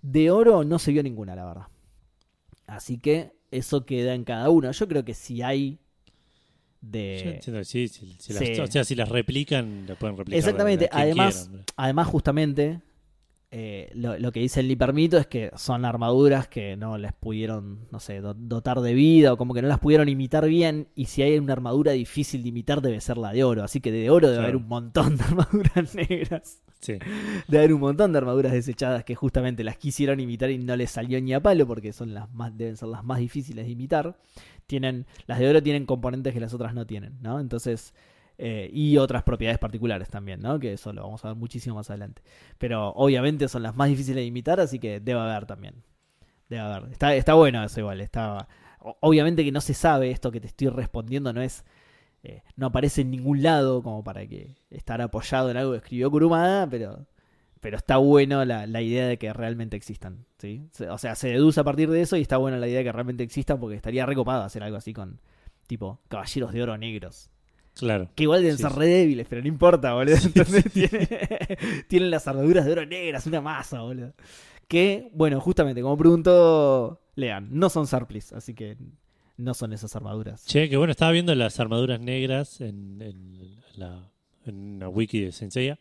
De 0.02 0.32
oro 0.32 0.64
no 0.64 0.80
se 0.80 0.92
vio 0.92 1.04
ninguna, 1.04 1.36
la 1.36 1.46
verdad. 1.46 1.68
Así 2.68 2.98
que 3.00 3.34
eso 3.52 3.86
queda 3.86 4.14
en 4.14 4.24
cada 4.24 4.50
uno. 4.50 4.72
Yo 4.72 4.88
creo 4.88 5.04
que 5.04 5.14
si 5.14 5.42
hay 5.42 5.80
de... 6.82 7.40
sí, 7.64 7.88
si, 7.88 8.16
si 8.20 8.34
sí. 8.34 8.34
las, 8.56 8.70
o 8.70 8.72
sea, 8.72 8.84
si 8.84 8.96
las 8.96 9.10
replican, 9.10 9.86
las 9.88 9.98
pueden 9.98 10.16
replicar. 10.18 10.38
Exactamente, 10.38 10.90
además- 10.92 11.48
quieran. 11.48 11.66
Además, 11.76 12.08
justamente, 12.08 12.82
eh, 13.52 13.90
lo, 13.96 14.18
lo 14.20 14.32
que 14.32 14.40
dice 14.42 14.60
el 14.60 14.68
Lipermito 14.68 15.18
es 15.18 15.26
que 15.26 15.52
son 15.56 15.84
armaduras 15.84 16.48
que 16.48 16.78
no 16.78 16.98
les 17.00 17.14
pudieron, 17.14 17.88
no 17.92 18.00
sé, 18.00 18.22
do- 18.22 18.36
dotar 18.36 18.80
de 18.82 18.94
vida 18.94 19.34
o 19.34 19.38
como 19.38 19.54
que 19.56 19.62
no 19.64 19.68
las 19.68 19.80
pudieron 19.80 20.08
imitar 20.08 20.48
bien. 20.48 20.88
Y 20.96 21.06
si 21.06 21.24
hay 21.24 21.38
una 21.40 21.54
armadura 21.54 21.94
difícil 21.94 22.44
de 22.44 22.50
imitar, 22.50 22.82
debe 22.82 23.02
ser 23.02 23.18
la 23.18 23.32
de 23.32 23.44
oro. 23.44 23.64
Así 23.64 23.82
que 23.82 23.92
de 23.92 24.10
oro 24.12 24.28
debe 24.28 24.38
Claro. 24.40 24.50
haber 24.50 24.56
un 24.58 24.68
montón 24.68 25.18
de 25.18 25.24
armaduras 25.28 25.96
negras. 25.96 26.62
Sí, 26.80 26.98
de 27.48 27.58
haber 27.58 27.74
un 27.74 27.82
montón 27.82 28.12
de 28.14 28.20
armaduras 28.20 28.54
desechadas 28.54 29.04
que 29.04 29.14
justamente 29.16 29.64
las 29.66 29.76
quisieron 29.78 30.20
imitar 30.22 30.50
y 30.50 30.58
no 30.60 30.76
les 30.78 30.92
salió 30.92 31.20
ni 31.20 31.34
a 31.34 31.42
palo 31.42 31.68
porque 31.68 31.92
son 31.92 32.14
las 32.14 32.32
más 32.32 32.56
deben 32.58 32.78
ser 32.78 32.88
las 32.88 33.04
más 33.04 33.20
difíciles 33.20 33.66
de 33.66 33.72
imitar. 33.72 34.16
Tienen 34.68 35.06
las 35.26 35.40
de 35.40 35.50
oro 35.50 35.62
tienen 35.64 35.86
componentes 35.86 36.34
que 36.34 36.40
las 36.40 36.54
otras 36.54 36.74
no 36.76 36.86
tienen, 36.86 37.18
¿no? 37.22 37.40
Entonces 37.40 37.94
eh, 38.42 38.70
y 38.72 38.98
otras 38.98 39.24
propiedades 39.24 39.60
particulares 39.60 40.10
también, 40.10 40.42
¿no? 40.42 40.60
Que 40.60 40.74
eso 40.74 40.94
lo 40.94 41.04
vamos 41.04 41.24
a 41.26 41.28
ver 41.28 41.38
muchísimo 41.38 41.76
más 41.76 41.90
adelante. 41.90 42.22
Pero 42.58 42.90
obviamente 42.94 43.48
son 43.50 43.64
las 43.64 43.76
más 43.76 43.90
difíciles 43.90 44.22
de 44.22 44.26
imitar, 44.26 44.60
así 44.62 44.80
que 44.80 45.02
debe 45.02 45.20
haber 45.20 45.46
también. 45.46 45.76
Debe 46.48 46.62
haber. 46.62 46.92
Está, 46.92 47.14
está 47.16 47.34
bueno 47.34 47.64
eso 47.64 47.82
igual. 47.82 48.02
Está, 48.02 48.48
obviamente 49.02 49.44
que 49.44 49.52
no 49.52 49.62
se 49.62 49.74
sabe 49.74 50.10
esto 50.12 50.32
que 50.32 50.40
te 50.40 50.48
estoy 50.48 50.70
respondiendo, 50.70 51.34
no 51.34 51.42
es 51.42 51.66
eh, 52.24 52.42
no 52.56 52.68
aparece 52.68 53.02
en 53.02 53.12
ningún 53.12 53.44
lado 53.44 53.84
como 53.84 54.04
para 54.04 54.26
que 54.26 54.56
estar 54.70 55.02
apoyado 55.02 55.52
en 55.52 55.58
algo 55.58 55.72
que 55.72 55.78
escribió 55.80 56.10
Kurumada, 56.10 56.68
pero, 56.70 57.08
pero 57.62 57.78
está 57.78 57.98
bueno 57.98 58.44
la, 58.46 58.68
la 58.68 58.82
idea 58.82 59.08
de 59.08 59.18
que 59.18 59.32
realmente 59.34 59.78
existan. 59.78 60.26
¿sí? 60.38 60.70
O 60.90 60.98
sea, 60.98 61.16
se 61.16 61.30
deduce 61.30 61.60
a 61.60 61.64
partir 61.66 61.90
de 61.90 62.02
eso 62.02 62.18
y 62.18 62.22
está 62.22 62.38
buena 62.38 62.58
la 62.58 62.68
idea 62.68 62.80
de 62.80 62.86
que 62.86 62.92
realmente 62.94 63.24
existan 63.24 63.60
porque 63.60 63.76
estaría 63.76 64.06
recopado 64.06 64.44
hacer 64.44 64.64
algo 64.64 64.78
así 64.78 64.94
con 64.94 65.20
tipo 65.68 66.00
caballeros 66.08 66.54
de 66.54 66.64
oro 66.64 66.78
negros. 66.78 67.30
Claro. 67.76 68.10
Que 68.16 68.24
igual 68.24 68.42
deben 68.42 68.58
Sí, 68.58 68.64
ser 68.64 68.72
re 68.74 68.88
débiles, 68.88 69.28
pero 69.30 69.42
no 69.42 69.48
importa, 69.48 69.94
boludo. 69.94 70.16
Entonces 70.24 70.64
tiene- 70.72 71.08
tienen 71.88 72.12
las 72.12 72.28
armaduras 72.28 72.66
de 72.66 72.72
oro 72.72 72.86
negras, 72.86 73.26
una 73.28 73.42
masa, 73.42 73.82
boludo. 73.82 74.14
Que, 74.68 75.10
bueno, 75.14 75.40
justamente, 75.42 75.82
como 75.82 75.98
preguntó 75.98 77.02
Lean, 77.16 77.48
no 77.52 77.70
son 77.70 77.88
Sarplis, 77.88 78.34
así 78.34 78.54
que 78.54 78.78
no 79.38 79.54
son 79.54 79.74
esas 79.74 79.96
armaduras. 79.96 80.46
Che, 80.46 80.70
que 80.70 80.78
bueno, 80.78 80.92
estaba 80.92 81.12
viendo 81.12 81.34
las 81.34 81.60
armaduras 81.60 82.00
negras 82.00 82.62
en, 82.62 83.02
en 83.02 83.56
la, 83.78 84.10
en 84.46 84.76
una 84.76 84.90
wiki 84.90 85.22
de 85.22 85.32
Senseiya. 85.32 85.80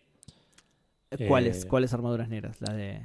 ¿Cuáles? 1.27 1.65
Eh, 1.65 1.69
¿Cuáles 1.69 1.93
armaduras 1.94 2.28
negras? 2.28 2.60
La 2.60 2.73
de. 2.74 3.01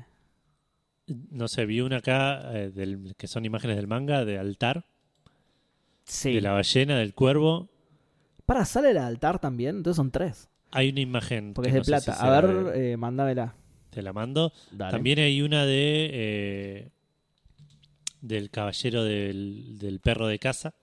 No 1.32 1.48
sé, 1.50 1.66
vi 1.66 1.82
una 1.82 1.98
acá 1.98 2.54
eh, 2.58 2.70
del, 2.70 3.14
que 3.18 3.28
son 3.28 3.44
imágenes 3.46 3.76
del 3.76 3.88
manga, 3.88 4.24
de 4.26 4.38
altar, 4.40 4.86
Sí. 6.06 6.34
de 6.34 6.42
la 6.42 6.52
ballena, 6.52 6.98
del 6.98 7.14
cuervo. 7.14 7.70
Para, 8.54 8.66
sale 8.66 8.94
la 8.94 9.08
altar 9.08 9.40
también, 9.40 9.78
entonces 9.78 9.96
son 9.98 10.12
tres. 10.12 10.48
Hay 10.72 10.90
una 10.90 11.02
imagen. 11.02 11.54
Porque 11.56 11.72
que 11.72 11.78
es 11.80 11.88
de 11.88 11.92
no 11.92 12.00
sé 12.00 12.06
si 12.06 12.12
plata. 12.12 12.38
A 12.38 12.42
ver, 12.42 12.76
eh, 12.78 12.98
mándamela. 12.98 13.56
te 13.90 14.04
la 14.04 14.14
mando. 14.14 14.54
Dale. 14.72 14.92
También 14.92 15.18
hay 15.18 15.42
una 15.42 15.66
de. 15.66 16.10
eh, 16.14 16.90
del 18.22 18.52
caballero 18.52 19.04
del, 19.04 19.78
del 19.80 20.00
perro 20.00 20.28
de 20.28 20.38
casa. 20.38 20.76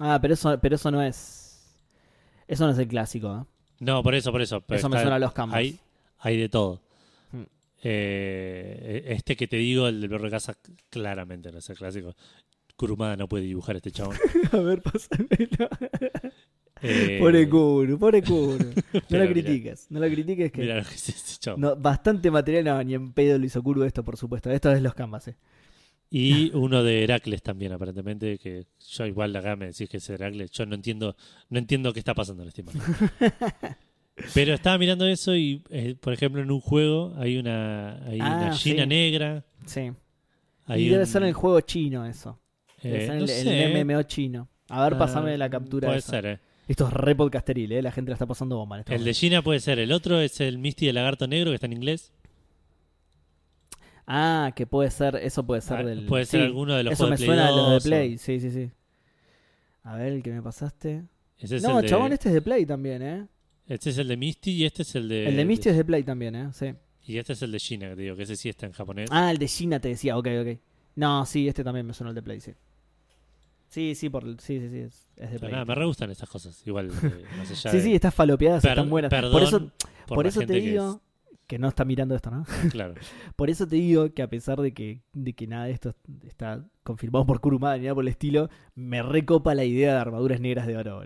Ah, 0.00 0.18
pero 0.22 0.32
eso, 0.32 0.58
pero 0.60 0.76
eso 0.76 0.90
no 0.90 1.02
es. 1.02 1.76
Eso 2.48 2.64
no 2.64 2.72
es 2.72 2.78
el 2.78 2.88
clásico, 2.88 3.36
¿eh? 3.42 3.74
No, 3.80 4.02
por 4.02 4.14
eso, 4.14 4.32
por 4.32 4.40
eso. 4.40 4.62
pero 4.62 4.78
Eso 4.78 4.88
me 4.88 4.98
suena 4.98 5.16
a 5.16 5.18
los 5.18 5.32
canvas. 5.34 5.58
Hay, 5.58 5.78
hay 6.18 6.38
de 6.38 6.48
todo. 6.48 6.80
Hmm. 7.32 7.42
Eh, 7.82 9.04
este 9.08 9.36
que 9.36 9.46
te 9.46 9.56
digo, 9.56 9.88
el 9.88 10.00
del 10.00 10.08
perro 10.08 10.24
de 10.24 10.30
casa, 10.30 10.56
claramente 10.88 11.52
no 11.52 11.58
es 11.58 11.68
el 11.68 11.76
clásico. 11.76 12.16
Kurumada 12.76 13.16
no 13.16 13.28
puede 13.28 13.44
dibujar 13.44 13.76
este 13.76 13.92
chabón. 13.92 14.16
A 14.52 14.56
ver, 14.56 14.80
pásamelo. 14.82 15.68
Eh, 16.82 17.18
Pobre 17.20 17.48
Kuru, 17.48 17.98
pobre 17.98 18.22
Kuru. 18.22 18.58
No 18.92 19.00
Pero 19.08 19.24
lo 19.24 19.30
mira. 19.30 19.42
critiques, 19.46 19.86
no 19.90 20.00
lo 20.00 20.06
critiques 20.08 20.50
que. 20.52 20.82
No, 21.56 21.76
bastante 21.76 22.30
material, 22.30 22.64
no, 22.64 22.82
ni 22.84 22.94
en 22.94 23.12
pedo 23.12 23.38
lo 23.38 23.44
hizo 23.46 23.62
Kuru 23.62 23.84
esto, 23.84 24.02
por 24.04 24.16
supuesto. 24.16 24.50
Esto 24.50 24.72
es 24.72 24.82
los 24.82 24.94
canvas, 24.94 25.28
eh. 25.28 25.36
Y 26.10 26.50
uno 26.54 26.82
de 26.82 27.04
Heracles 27.04 27.42
también, 27.42 27.72
aparentemente, 27.72 28.36
que 28.38 28.66
yo 28.90 29.06
igual 29.06 29.34
acá 29.34 29.56
me 29.56 29.66
decís 29.66 29.88
que 29.88 29.96
es 29.96 30.10
Heracles. 30.10 30.50
Yo 30.50 30.66
no 30.66 30.74
entiendo, 30.74 31.16
no 31.48 31.58
entiendo 31.58 31.90
qué 31.92 32.00
está 32.00 32.12
pasando 32.14 32.42
en 32.42 32.48
este. 32.48 32.62
Pero 34.34 34.52
estaba 34.54 34.76
mirando 34.78 35.06
eso 35.06 35.34
y, 35.34 35.62
eh, 35.70 35.94
por 35.98 36.12
ejemplo, 36.12 36.42
en 36.42 36.50
un 36.50 36.60
juego 36.60 37.14
hay 37.16 37.38
una, 37.38 38.04
hay 38.06 38.18
Ah, 38.20 38.36
una 38.42 38.54
sí. 38.54 38.74
negra. 38.86 39.44
Sí. 39.64 39.90
Hay 40.66 40.82
y 40.84 40.88
debe 40.90 41.00
un- 41.04 41.06
ser 41.06 41.22
el 41.22 41.32
juego 41.32 41.60
chino 41.62 42.04
eso. 42.04 42.38
Debe 42.82 43.04
eh, 43.04 43.06
ser 43.06 43.16
no 43.16 43.24
el, 43.24 43.76
el. 43.76 43.84
MMO 43.86 44.02
chino. 44.02 44.48
A 44.68 44.84
ver, 44.84 44.94
Ah, 44.94 44.98
pasame 44.98 45.36
la 45.38 45.48
captura. 45.48 45.88
Puede 45.88 45.98
esa. 46.00 46.10
ser, 46.10 46.26
eh. 46.26 46.38
Esto 46.72 46.86
es 46.88 46.92
re 46.94 47.14
podcasteril, 47.14 47.70
¿eh? 47.72 47.82
La 47.82 47.92
gente 47.92 48.08
la 48.08 48.14
está 48.14 48.24
pasando 48.24 48.56
bomba 48.56 48.76
en 48.76 48.80
este 48.80 48.94
El 48.94 49.04
de. 49.04 49.12
Gina 49.12 49.42
puede 49.42 49.60
ser. 49.60 49.78
El 49.78 49.92
otro 49.92 50.18
es 50.22 50.40
el 50.40 50.56
Misty 50.56 50.86
de 50.86 50.94
Lagarto 50.94 51.26
Negro, 51.26 51.50
que 51.50 51.56
está 51.56 51.66
en 51.66 51.74
inglés. 51.74 52.14
Ah, 54.06 54.52
que 54.56 54.66
puede 54.66 54.90
ser, 54.90 55.16
eso 55.16 55.44
puede 55.44 55.60
ser 55.60 55.76
Ah, 55.80 55.82
del. 55.84 56.06
puede 56.06 56.24
ser 56.24 56.40
sí, 56.40 56.46
alguno 56.46 56.74
de 56.74 56.82
los 56.84 56.94
Eso 56.94 57.08
me 57.08 57.16
Play 57.16 57.26
suena 57.26 57.48
a 57.48 57.50
los 57.50 57.66
de 57.66 57.72
2 57.74 57.84
o- 57.84 57.88
Play, 57.88 58.16
sí, 58.16 58.40
sí, 58.40 58.50
sí. 58.50 58.70
A 59.82 59.96
ver, 59.96 60.14
el 60.14 60.22
que 60.22 60.30
me 60.32 60.40
pasaste. 60.40 61.02
Ese 61.38 61.56
es 61.56 61.62
no, 61.62 61.76
el 61.76 61.82
de, 61.82 61.88
chabón, 61.90 62.10
este 62.14 62.28
es 62.28 62.34
de 62.36 62.40
Play 62.40 62.64
también, 62.64 63.02
¿eh? 63.02 63.26
este 63.66 63.90
es 63.90 63.98
el 63.98 64.08
de 64.08 64.16
Misty 64.16 64.52
y 64.52 64.64
este 64.64 64.80
es 64.80 64.94
el 64.94 65.10
de. 65.10 65.28
el 65.28 65.36
de 65.36 65.44
Misty 65.44 65.68
es 65.68 65.76
de 65.76 65.84
Play 65.84 66.02
también, 66.04 66.34
¿eh? 66.34 66.48
Sí. 66.54 66.72
Y 67.06 67.18
este 67.18 67.34
es 67.34 67.42
el 67.42 67.52
de 67.52 67.58
Gina, 67.58 67.90
que 67.90 67.96
te 67.96 68.02
digo, 68.02 68.16
que 68.16 68.22
ese 68.22 68.36
sí 68.36 68.48
está 68.48 68.64
en 68.64 68.72
japonés. 68.72 69.10
Ah, 69.12 69.30
el 69.30 69.36
de 69.36 69.46
China 69.46 69.78
te 69.78 69.88
decía, 69.88 70.16
ok, 70.16 70.26
ok. 70.40 70.58
No, 70.96 71.26
sí, 71.26 71.48
este 71.48 71.62
también 71.62 71.84
me 71.86 71.92
suena 71.92 72.08
el 72.08 72.14
de 72.14 72.22
Play, 72.22 72.40
sí. 72.40 72.52
Sí, 73.72 73.94
sí, 73.94 74.10
por, 74.10 74.24
sí, 74.40 74.60
sí, 74.60 74.68
sí, 74.68 74.78
es, 74.80 75.08
es 75.16 75.40
de 75.40 75.48
nada, 75.50 75.64
me 75.64 75.74
re 75.74 75.86
gustan 75.86 76.10
esas 76.10 76.28
cosas. 76.28 76.62
Igual, 76.66 76.90
eh, 76.90 77.24
más 77.38 77.50
allá 77.50 77.70
Sí, 77.70 77.76
de- 77.78 77.82
sí, 77.82 77.94
estas 77.94 78.14
falopeadas 78.14 78.62
están 78.64 78.90
buenas. 78.90 79.08
perdón 79.10 79.32
por 79.32 79.42
eso, 79.42 79.70
por 80.06 80.26
eso 80.26 80.40
te 80.40 80.46
que 80.46 80.60
digo 80.60 81.00
que 81.46 81.58
no 81.58 81.68
está 81.68 81.84
mirando 81.86 82.14
esto, 82.14 82.30
¿no? 82.30 82.44
claro. 82.70 82.94
Por 83.36 83.50
eso 83.50 83.66
te 83.66 83.76
digo 83.76 84.12
que 84.14 84.22
a 84.22 84.28
pesar 84.28 84.60
de 84.60 84.72
que, 84.72 85.00
de 85.12 85.32
que 85.34 85.46
nada 85.46 85.64
de 85.66 85.72
esto 85.72 85.94
está 86.26 86.64
confirmado 86.82 87.26
por 87.26 87.40
Kurumada 87.40 87.76
ni 87.76 87.82
nada 87.84 87.94
por 87.94 88.04
el 88.04 88.08
estilo, 88.08 88.48
me 88.74 89.02
recopa 89.02 89.54
la 89.54 89.64
idea 89.64 89.92
de 89.94 89.98
armaduras 90.00 90.40
negras 90.40 90.66
de 90.66 90.76
oro. 90.76 91.00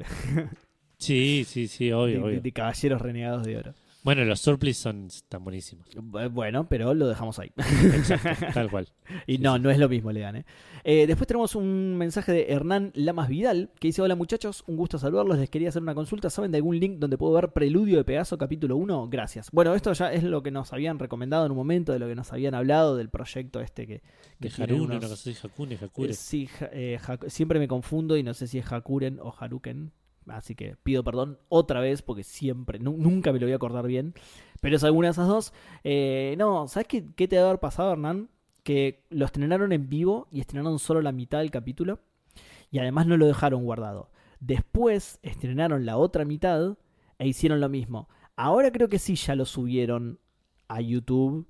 Sí, 0.98 1.44
sí, 1.46 1.68
sí, 1.68 1.86
de, 1.86 1.94
obvio, 1.94 2.18
de- 2.18 2.24
obvio. 2.24 2.40
de 2.40 2.52
caballeros 2.52 3.00
renegados 3.00 3.44
de 3.44 3.56
oro. 3.58 3.74
Bueno, 4.06 4.24
los 4.24 4.40
surplus 4.40 4.76
son 4.76 5.08
tan 5.28 5.42
buenísimos. 5.42 5.88
Bu- 5.96 6.30
Bueno, 6.32 6.68
pero 6.68 6.94
lo 6.94 7.08
dejamos 7.08 7.40
ahí. 7.40 7.50
Exacto, 7.56 8.28
tal 8.54 8.70
cual. 8.70 8.86
Y 9.26 9.38
no, 9.38 9.58
no 9.58 9.68
es 9.68 9.78
lo 9.78 9.88
mismo, 9.88 10.12
Lean. 10.12 10.36
¿eh? 10.36 10.44
Eh, 10.84 11.08
después 11.08 11.26
tenemos 11.26 11.56
un 11.56 11.96
mensaje 11.98 12.30
de 12.30 12.46
Hernán 12.52 12.92
Lamas 12.94 13.28
Vidal 13.28 13.72
que 13.80 13.88
dice: 13.88 14.02
Hola 14.02 14.14
muchachos, 14.14 14.62
un 14.68 14.76
gusto 14.76 14.98
saludarlos. 14.98 15.38
Les 15.38 15.50
quería 15.50 15.70
hacer 15.70 15.82
una 15.82 15.96
consulta. 15.96 16.30
¿Saben 16.30 16.52
de 16.52 16.58
algún 16.58 16.78
link 16.78 16.98
donde 17.00 17.18
puedo 17.18 17.32
ver 17.32 17.52
Preludio 17.52 17.96
de 17.98 18.04
Pegaso 18.04 18.38
capítulo 18.38 18.76
1? 18.76 19.08
Gracias. 19.08 19.50
Bueno, 19.50 19.74
esto 19.74 19.92
ya 19.92 20.12
es 20.12 20.22
lo 20.22 20.40
que 20.40 20.52
nos 20.52 20.72
habían 20.72 21.00
recomendado 21.00 21.44
en 21.44 21.50
un 21.50 21.56
momento, 21.58 21.92
de 21.92 21.98
lo 21.98 22.06
que 22.06 22.14
nos 22.14 22.32
habían 22.32 22.54
hablado 22.54 22.96
del 22.96 23.08
proyecto 23.10 23.60
este 23.60 23.88
que. 23.88 24.02
que 24.40 24.48
De 24.50 24.62
Harune, 24.62 24.98
unos- 24.98 25.10
así, 25.10 25.34
Hakune, 25.42 25.78
Hakure. 25.82 26.10
Eh, 26.12 26.14
sí, 26.14 26.48
eh, 26.70 26.98
siempre 27.26 27.58
me 27.58 27.66
confundo 27.66 28.16
y 28.16 28.22
no 28.22 28.34
sé 28.34 28.46
si 28.46 28.58
es 28.58 28.70
Hakuren 28.72 29.18
o 29.20 29.34
Haruken. 29.36 29.90
Así 30.28 30.54
que 30.54 30.76
pido 30.82 31.04
perdón 31.04 31.38
otra 31.48 31.80
vez 31.80 32.02
porque 32.02 32.24
siempre, 32.24 32.78
nu- 32.78 32.96
nunca 32.98 33.32
me 33.32 33.38
lo 33.38 33.46
voy 33.46 33.52
a 33.52 33.56
acordar 33.56 33.86
bien. 33.86 34.14
Pero 34.60 34.76
es 34.76 34.84
alguna 34.84 35.08
de 35.08 35.12
esas 35.12 35.28
dos. 35.28 35.52
Eh, 35.84 36.34
no, 36.38 36.66
¿sabes 36.68 36.88
qué, 36.88 37.04
qué 37.14 37.28
te 37.28 37.36
debe 37.36 37.48
haber 37.48 37.60
pasado, 37.60 37.92
Hernán? 37.92 38.28
Que 38.62 39.04
lo 39.10 39.24
estrenaron 39.26 39.72
en 39.72 39.88
vivo 39.88 40.26
y 40.32 40.40
estrenaron 40.40 40.78
solo 40.78 41.00
la 41.02 41.12
mitad 41.12 41.38
del 41.38 41.50
capítulo. 41.50 42.00
Y 42.70 42.78
además 42.80 43.06
no 43.06 43.16
lo 43.16 43.26
dejaron 43.26 43.64
guardado. 43.64 44.10
Después 44.40 45.18
estrenaron 45.22 45.86
la 45.86 45.96
otra 45.96 46.24
mitad 46.24 46.76
e 47.18 47.28
hicieron 47.28 47.60
lo 47.60 47.68
mismo. 47.68 48.08
Ahora 48.34 48.70
creo 48.72 48.88
que 48.88 48.98
sí 48.98 49.14
ya 49.14 49.34
lo 49.36 49.46
subieron 49.46 50.18
a 50.68 50.80
YouTube 50.80 51.46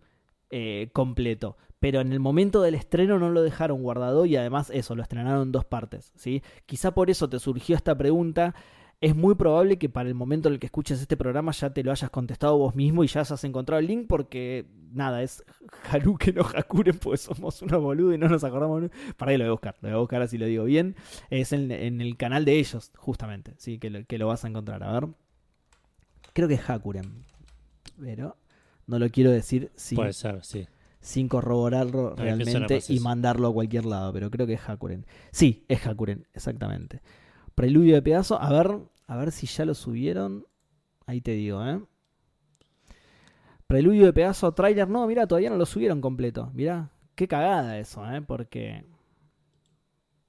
eh, 0.51 0.91
completo. 0.93 1.57
Pero 1.81 2.01
en 2.01 2.13
el 2.13 2.21
momento 2.21 2.63
del 2.63 2.75
estreno 2.75 3.19
no 3.19 3.31
lo 3.31 3.43
dejaron 3.43 3.83
guardado 3.83 4.25
y 4.27 4.37
además 4.37 4.71
eso, 4.73 4.95
lo 4.95 5.03
estrenaron 5.03 5.43
en 5.43 5.53
dos 5.53 5.65
partes. 5.65 6.13
¿sí? 6.17 6.43
Quizá 6.65 6.93
por 6.93 7.11
eso 7.11 7.29
te 7.29 7.39
surgió 7.39 7.77
esta 7.77 7.97
pregunta. 7.97 8.55
Es 9.01 9.15
muy 9.15 9.35
probable 9.35 9.79
que 9.79 9.91
para 9.91 10.09
el 10.09 10.15
momento 10.15 10.49
en 10.49 10.55
el 10.55 10.61
que 10.61 10.67
escuches 10.67 11.03
este 11.03 11.19
programa 11.19 11.53
ya 11.53 11.75
te 11.75 11.85
lo 11.85 11.93
hayas 11.93 12.09
contestado 12.09 12.57
vos 12.57 12.75
mismo 12.75 13.05
y 13.05 13.09
ya 13.09 13.21
hayas 13.21 13.45
encontrado 13.45 13.79
el 13.79 13.87
link 13.87 14.07
porque 14.09 14.67
nada, 14.97 15.23
es 15.23 15.45
Haruken 15.91 16.39
o 16.39 16.43
Hakuren, 16.43 16.99
pues 16.99 17.21
somos 17.21 17.61
unos 17.63 17.83
boludos 17.83 18.15
y 18.15 18.19
no 18.19 18.29
nos 18.29 18.43
acordamos. 18.43 18.91
Para 19.17 19.33
ahí 19.33 19.39
lo 19.39 19.45
voy 19.45 19.51
a 19.51 19.53
buscar, 19.53 19.77
lo 19.83 19.89
voy 19.89 19.97
a 19.97 20.01
buscar 20.01 20.23
así 20.23 20.39
lo 20.39 20.47
digo 20.47 20.65
bien. 20.65 20.97
Es 21.31 21.53
en, 21.53 21.71
el 21.71 22.17
canal 22.17 22.45
de 22.45 22.59
ellos, 22.59 22.91
justamente, 22.97 23.55
sí, 23.59 23.79
que 23.79 24.19
lo, 24.19 24.27
vas 24.27 24.45
a 24.45 24.49
encontrar. 24.49 24.83
A 24.83 24.93
ver. 24.93 25.09
Creo 26.33 26.49
que 26.49 26.55
es 26.55 26.71
Hakuren. 26.71 27.25
Pero 28.01 28.37
no 28.87 28.99
lo 28.99 29.09
quiero 29.11 29.31
decir 29.31 29.71
sin, 29.77 29.97
Puede 29.97 30.13
ser, 30.13 30.45
sí. 30.45 30.67
Sin 31.07 31.29
corroborarlo 31.29 32.17
realmente 32.17 32.81
y 32.89 32.99
mandarlo 32.99 33.47
a 33.47 33.53
cualquier 33.53 33.85
lado, 33.85 34.13
pero 34.13 34.29
creo 34.29 34.45
que 34.45 34.55
es 34.55 34.69
Hakuren. 34.69 35.07
Sí, 35.31 35.65
es 35.69 35.87
Hakuren, 35.87 36.27
exactamente. 36.35 37.01
Preludio 37.55 37.95
de 37.95 38.03
pedazo, 38.03 38.43
a 38.43 38.51
ver, 38.51 38.81
a 39.07 39.17
ver 39.17 39.31
si 39.31 39.47
ya 39.47 39.65
lo 39.65 39.75
subieron. 39.75 40.47
Ahí 41.07 41.21
te 41.21 41.31
digo, 41.31 41.65
¿eh? 41.65 41.81
Preludio 43.69 44.07
de 44.07 44.13
pedazo, 44.13 44.53
trailer, 44.53 44.89
no, 44.89 45.07
mira, 45.07 45.29
todavía 45.29 45.49
no 45.49 45.57
lo 45.57 45.65
subieron 45.65 46.01
completo. 46.01 46.51
Mira, 46.55 46.91
qué 47.15 47.29
cagada 47.29 47.79
eso, 47.79 48.05
¿eh? 48.13 48.21
Porque 48.23 48.85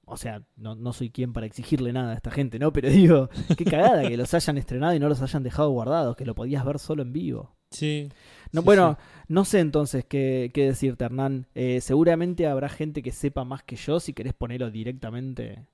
o 0.04 0.16
sea, 0.16 0.44
no, 0.56 0.76
no 0.76 0.92
soy 0.92 1.10
quien 1.10 1.32
para 1.32 1.46
exigirle 1.46 1.92
nada 1.92 2.12
a 2.12 2.14
esta 2.14 2.30
gente, 2.30 2.60
¿no? 2.60 2.72
Pero 2.72 2.88
digo, 2.88 3.30
qué 3.56 3.64
cagada 3.64 4.08
que 4.08 4.16
los 4.16 4.32
hayan 4.32 4.58
estrenado 4.58 4.94
y 4.94 5.00
no 5.00 5.08
los 5.08 5.22
hayan 5.22 5.42
dejado 5.42 5.70
guardados, 5.70 6.14
que 6.14 6.24
lo 6.24 6.36
podías 6.36 6.64
ver 6.64 6.78
solo 6.78 7.02
en 7.02 7.12
vivo. 7.12 7.57
Sí. 7.70 8.08
No, 8.52 8.62
sí, 8.62 8.64
bueno, 8.64 8.96
sí. 8.98 9.24
no 9.28 9.44
sé 9.44 9.60
entonces 9.60 10.04
qué, 10.06 10.50
qué 10.54 10.64
decirte, 10.66 11.04
Hernán. 11.04 11.46
Eh, 11.54 11.80
seguramente 11.80 12.46
habrá 12.46 12.68
gente 12.68 13.02
que 13.02 13.12
sepa 13.12 13.44
más 13.44 13.62
que 13.62 13.76
yo 13.76 14.00
si 14.00 14.12
querés 14.14 14.32
ponerlo 14.34 14.70
directamente 14.70 15.66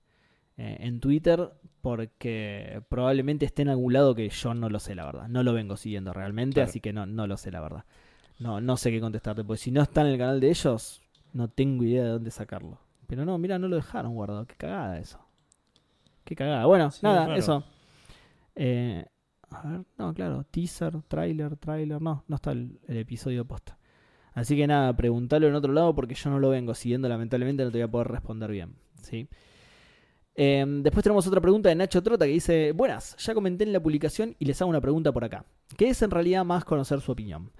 eh, 0.56 0.76
en 0.80 1.00
Twitter, 1.00 1.50
porque 1.80 2.82
probablemente 2.88 3.44
esté 3.46 3.62
en 3.62 3.68
algún 3.68 3.92
lado 3.92 4.14
que 4.14 4.28
yo 4.28 4.54
no 4.54 4.68
lo 4.68 4.80
sé, 4.80 4.94
la 4.94 5.04
verdad. 5.06 5.28
No 5.28 5.42
lo 5.42 5.52
vengo 5.52 5.76
siguiendo 5.76 6.12
realmente, 6.12 6.54
Claro. 6.54 6.70
así 6.70 6.80
que 6.80 6.92
no, 6.92 7.06
no 7.06 7.26
lo 7.26 7.36
sé, 7.36 7.50
la 7.52 7.60
verdad. 7.60 7.84
No, 8.40 8.60
no 8.60 8.76
sé 8.76 8.90
qué 8.90 9.00
contestarte, 9.00 9.44
porque 9.44 9.62
si 9.62 9.70
no 9.70 9.80
está 9.82 10.00
en 10.00 10.08
el 10.08 10.18
canal 10.18 10.40
de 10.40 10.48
ellos, 10.50 11.00
no 11.32 11.48
tengo 11.48 11.84
idea 11.84 12.02
de 12.02 12.08
dónde 12.10 12.30
sacarlo. 12.32 12.78
Pero 13.06 13.24
no, 13.24 13.38
mira, 13.38 13.58
no 13.58 13.68
lo 13.68 13.76
dejaron 13.76 14.14
guardado. 14.14 14.46
Qué 14.46 14.56
cagada 14.56 14.98
eso. 14.98 15.20
Qué 16.24 16.34
cagada. 16.34 16.64
Bueno, 16.66 16.90
Sí, 16.90 17.00
nada, 17.02 17.36
eso. 17.36 17.62
Eh, 18.56 19.04
a 19.62 19.68
ver, 19.68 19.84
no, 19.98 20.14
claro, 20.14 20.44
teaser, 20.50 21.02
trailer, 21.08 21.56
trailer, 21.56 22.00
no, 22.00 22.24
no 22.26 22.36
está 22.36 22.52
el, 22.52 22.78
episodio 22.88 23.44
posta. 23.44 23.78
Así 24.32 24.56
que 24.56 24.66
nada, 24.66 24.96
preguntalo 24.96 25.46
en 25.46 25.54
otro 25.54 25.72
lado 25.72 25.94
porque 25.94 26.14
yo 26.14 26.30
no 26.30 26.38
lo 26.38 26.50
vengo 26.50 26.74
siguiendo, 26.74 27.08
lamentablemente 27.08 27.64
no 27.64 27.70
te 27.70 27.78
voy 27.78 27.82
a 27.82 27.90
poder 27.90 28.08
responder 28.08 28.50
bien. 28.50 28.74
¿sí? 29.00 29.28
Eh, 30.34 30.64
después 30.66 31.04
tenemos 31.04 31.26
otra 31.26 31.40
pregunta 31.40 31.68
de 31.68 31.76
Nacho 31.76 32.02
Trota 32.02 32.24
que 32.24 32.32
dice, 32.32 32.72
buenas, 32.72 33.16
ya 33.16 33.34
comenté 33.34 33.64
en 33.64 33.72
la 33.72 33.80
publicación 33.80 34.34
y 34.38 34.44
les 34.46 34.60
hago 34.60 34.70
una 34.70 34.80
pregunta 34.80 35.12
por 35.12 35.24
acá, 35.24 35.44
que 35.76 35.88
es 35.88 36.02
en 36.02 36.10
realidad 36.10 36.44
más 36.44 36.64
conocer 36.64 37.00
su 37.00 37.12
opinión. 37.12 37.52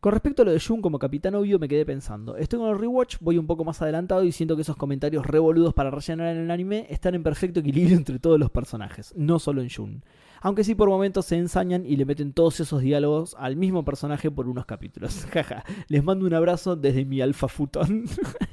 Con 0.00 0.12
respecto 0.12 0.40
a 0.40 0.44
lo 0.46 0.52
de 0.52 0.60
Jun 0.60 0.80
como 0.80 0.98
capitán 0.98 1.34
obvio, 1.34 1.58
me 1.58 1.68
quedé 1.68 1.84
pensando. 1.84 2.34
Estoy 2.38 2.58
con 2.58 2.70
el 2.70 2.78
rewatch, 2.78 3.18
voy 3.20 3.36
un 3.36 3.46
poco 3.46 3.64
más 3.64 3.82
adelantado 3.82 4.24
y 4.24 4.32
siento 4.32 4.56
que 4.56 4.62
esos 4.62 4.76
comentarios 4.76 5.26
revoludos 5.26 5.74
para 5.74 5.90
rellenar 5.90 6.34
en 6.34 6.38
el 6.44 6.50
anime 6.50 6.86
están 6.88 7.14
en 7.14 7.22
perfecto 7.22 7.60
equilibrio 7.60 7.96
entre 7.98 8.18
todos 8.18 8.40
los 8.40 8.50
personajes, 8.50 9.12
no 9.14 9.38
solo 9.38 9.60
en 9.60 9.68
Jun. 9.68 10.02
Aunque 10.40 10.64
sí 10.64 10.74
por 10.74 10.88
momentos 10.88 11.26
se 11.26 11.36
ensañan 11.36 11.84
y 11.84 11.96
le 11.96 12.06
meten 12.06 12.32
todos 12.32 12.60
esos 12.60 12.80
diálogos 12.80 13.36
al 13.38 13.56
mismo 13.56 13.84
personaje 13.84 14.30
por 14.30 14.48
unos 14.48 14.64
capítulos. 14.64 15.26
Jaja, 15.32 15.64
les 15.88 16.02
mando 16.02 16.24
un 16.24 16.32
abrazo 16.32 16.76
desde 16.76 17.04
mi 17.04 17.20
alfa 17.20 17.48
futón. 17.48 18.06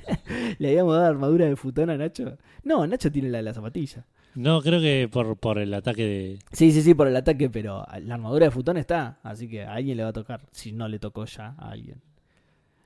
¿Le 0.60 0.68
habíamos 0.68 0.96
dado 0.96 1.06
armadura 1.06 1.46
de 1.46 1.56
futón 1.56 1.90
a 1.90 1.98
Nacho? 1.98 2.38
No, 2.66 2.86
Nacho 2.86 3.10
tiene 3.10 3.30
la 3.30 3.38
de 3.38 3.44
la 3.46 3.54
zapatilla. 3.54 4.06
No, 4.38 4.62
creo 4.62 4.80
que 4.80 5.10
por, 5.12 5.36
por 5.38 5.58
el 5.58 5.74
ataque 5.74 6.04
de. 6.06 6.40
Sí, 6.52 6.72
sí, 6.72 6.82
sí, 6.84 6.94
por 6.94 7.08
el 7.08 7.16
ataque, 7.16 7.50
pero 7.50 7.84
la 8.04 8.14
armadura 8.16 8.46
de 8.46 8.52
futón 8.52 8.78
está, 8.78 9.20
así 9.24 9.48
que 9.50 9.64
a 9.64 9.74
alguien 9.74 9.98
le 9.98 10.04
va 10.04 10.10
a 10.10 10.14
tocar, 10.14 10.42
si 10.52 10.72
no 10.72 10.88
le 10.88 11.00
tocó 11.00 11.26
ya 11.26 11.56
a 11.58 11.72
alguien. 11.72 12.02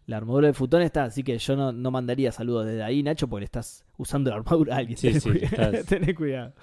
La 0.06 0.18
armadura 0.18 0.48
de 0.48 0.54
futón 0.54 0.82
está, 0.82 1.04
así 1.04 1.24
que 1.24 1.38
yo 1.38 1.56
no, 1.58 1.72
no 1.74 1.92
mandaría 1.92 2.32
saludos 2.32 2.66
desde 2.68 2.84
ahí, 2.84 3.04
Nacho, 3.04 3.28
porque 3.28 3.46
estás 3.46 3.84
usando 3.98 4.30
la 4.30 4.38
armadura 4.38 4.76
a 4.76 4.78
alguien. 4.80 4.98
Sí, 4.98 5.14
sí, 5.20 5.30
cuidado. 5.30 5.72
estás- 5.74 5.86
Tené 5.88 6.16
cuidado. 6.16 6.54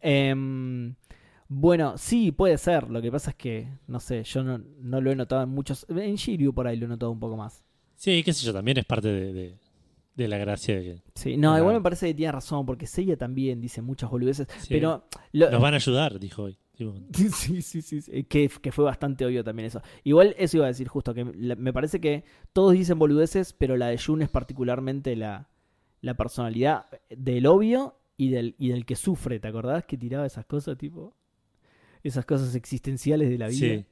Em, 0.00 0.94
bueno, 1.48 1.96
sí, 1.96 2.32
puede 2.32 2.58
ser. 2.58 2.90
Lo 2.90 3.00
que 3.02 3.10
pasa 3.12 3.30
es 3.30 3.36
que, 3.36 3.68
no 3.86 4.00
sé, 4.00 4.24
yo 4.24 4.42
no, 4.42 4.58
no 4.80 5.00
lo 5.00 5.10
he 5.12 5.16
notado 5.16 5.42
en 5.42 5.48
muchos. 5.50 5.86
En 5.88 6.16
Shiryu 6.16 6.52
por 6.52 6.66
ahí 6.66 6.76
lo 6.76 6.86
he 6.86 6.88
notado 6.88 7.12
un 7.12 7.20
poco 7.20 7.36
más. 7.36 7.62
Sí, 7.94 8.22
qué 8.24 8.32
sé 8.32 8.44
yo, 8.44 8.52
también 8.52 8.78
es 8.78 8.84
parte 8.84 9.08
de, 9.08 9.32
de, 9.32 9.54
de 10.14 10.28
la 10.28 10.36
gracia 10.38 10.76
de 10.76 10.82
que 10.82 11.02
Sí, 11.14 11.36
no, 11.36 11.56
igual 11.56 11.74
me 11.76 11.80
parece 11.80 12.06
que 12.08 12.14
tiene 12.14 12.32
razón, 12.32 12.66
porque 12.66 12.86
Seiya 12.86 13.16
también 13.16 13.60
dice 13.60 13.80
muchas 13.82 14.10
boludeces. 14.10 14.46
Sí. 14.60 14.66
Pero. 14.70 15.04
lo- 15.32 15.50
nos 15.50 15.60
van 15.62 15.74
a 15.74 15.76
ayudar, 15.76 16.18
dijo 16.18 16.44
hoy. 16.44 16.58
Sí, 17.12 17.28
sí, 17.62 17.82
sí, 17.82 18.00
sí, 18.02 18.24
Que, 18.24 18.48
que 18.48 18.72
fue 18.72 18.84
bastante 18.84 19.24
obvio 19.24 19.44
también 19.44 19.66
eso. 19.66 19.80
Igual 20.04 20.34
eso 20.38 20.56
iba 20.56 20.66
a 20.66 20.68
decir 20.68 20.88
justo, 20.88 21.14
que 21.14 21.24
me 21.24 21.72
parece 21.72 22.00
que 22.00 22.24
todos 22.52 22.72
dicen 22.72 22.98
boludeces, 22.98 23.52
pero 23.52 23.76
la 23.76 23.88
de 23.88 23.98
Jun 23.98 24.22
es 24.22 24.28
particularmente 24.28 25.14
la, 25.16 25.48
la 26.00 26.14
personalidad 26.16 26.86
del 27.10 27.46
obvio 27.46 27.96
y 28.16 28.30
del, 28.30 28.54
y 28.58 28.70
del 28.70 28.84
que 28.86 28.96
sufre, 28.96 29.38
¿te 29.40 29.48
acordás? 29.48 29.84
Que 29.84 29.96
tiraba 29.96 30.26
esas 30.26 30.44
cosas, 30.46 30.76
tipo, 30.78 31.14
esas 32.02 32.24
cosas 32.24 32.54
existenciales 32.54 33.28
de 33.30 33.38
la 33.38 33.48
vida. 33.48 33.76
Sí. 33.76 33.84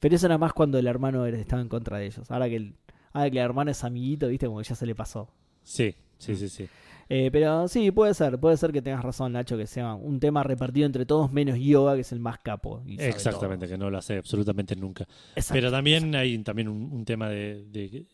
Pero 0.00 0.16
eso 0.16 0.26
era 0.26 0.38
más 0.38 0.52
cuando 0.52 0.78
el 0.78 0.86
hermano 0.86 1.26
estaba 1.26 1.60
en 1.62 1.68
contra 1.68 1.98
de 1.98 2.06
ellos. 2.06 2.30
Ahora 2.30 2.48
que 2.48 2.56
el, 2.56 2.74
ahora 3.12 3.30
que 3.30 3.38
el 3.38 3.44
hermano 3.44 3.70
es 3.70 3.84
amiguito, 3.84 4.28
viste, 4.28 4.46
como 4.46 4.58
que 4.58 4.64
ya 4.64 4.74
se 4.74 4.86
le 4.86 4.94
pasó. 4.94 5.28
Sí, 5.62 5.94
sí, 6.18 6.36
sí, 6.36 6.48
sí. 6.48 6.68
Eh, 7.08 7.28
pero 7.32 7.66
sí, 7.66 7.90
puede 7.90 8.14
ser, 8.14 8.38
puede 8.38 8.56
ser 8.56 8.70
que 8.70 8.80
tengas 8.80 9.02
razón, 9.02 9.32
Nacho, 9.32 9.56
que 9.56 9.66
sea 9.66 9.94
un 9.94 10.20
tema 10.20 10.44
repartido 10.44 10.86
entre 10.86 11.04
todos 11.04 11.32
menos 11.32 11.58
Yoga, 11.58 11.96
que 11.96 12.02
es 12.02 12.12
el 12.12 12.20
más 12.20 12.38
capo. 12.38 12.82
y 12.86 13.00
Exactamente, 13.02 13.66
todo. 13.66 13.74
que 13.74 13.78
no 13.78 13.90
lo 13.90 13.98
hace 13.98 14.18
absolutamente 14.18 14.76
nunca. 14.76 15.08
Exacto. 15.34 15.54
Pero 15.54 15.72
también 15.72 16.14
hay 16.14 16.38
también 16.38 16.68
un, 16.68 16.92
un 16.92 17.04
tema 17.04 17.28
de, 17.28 18.06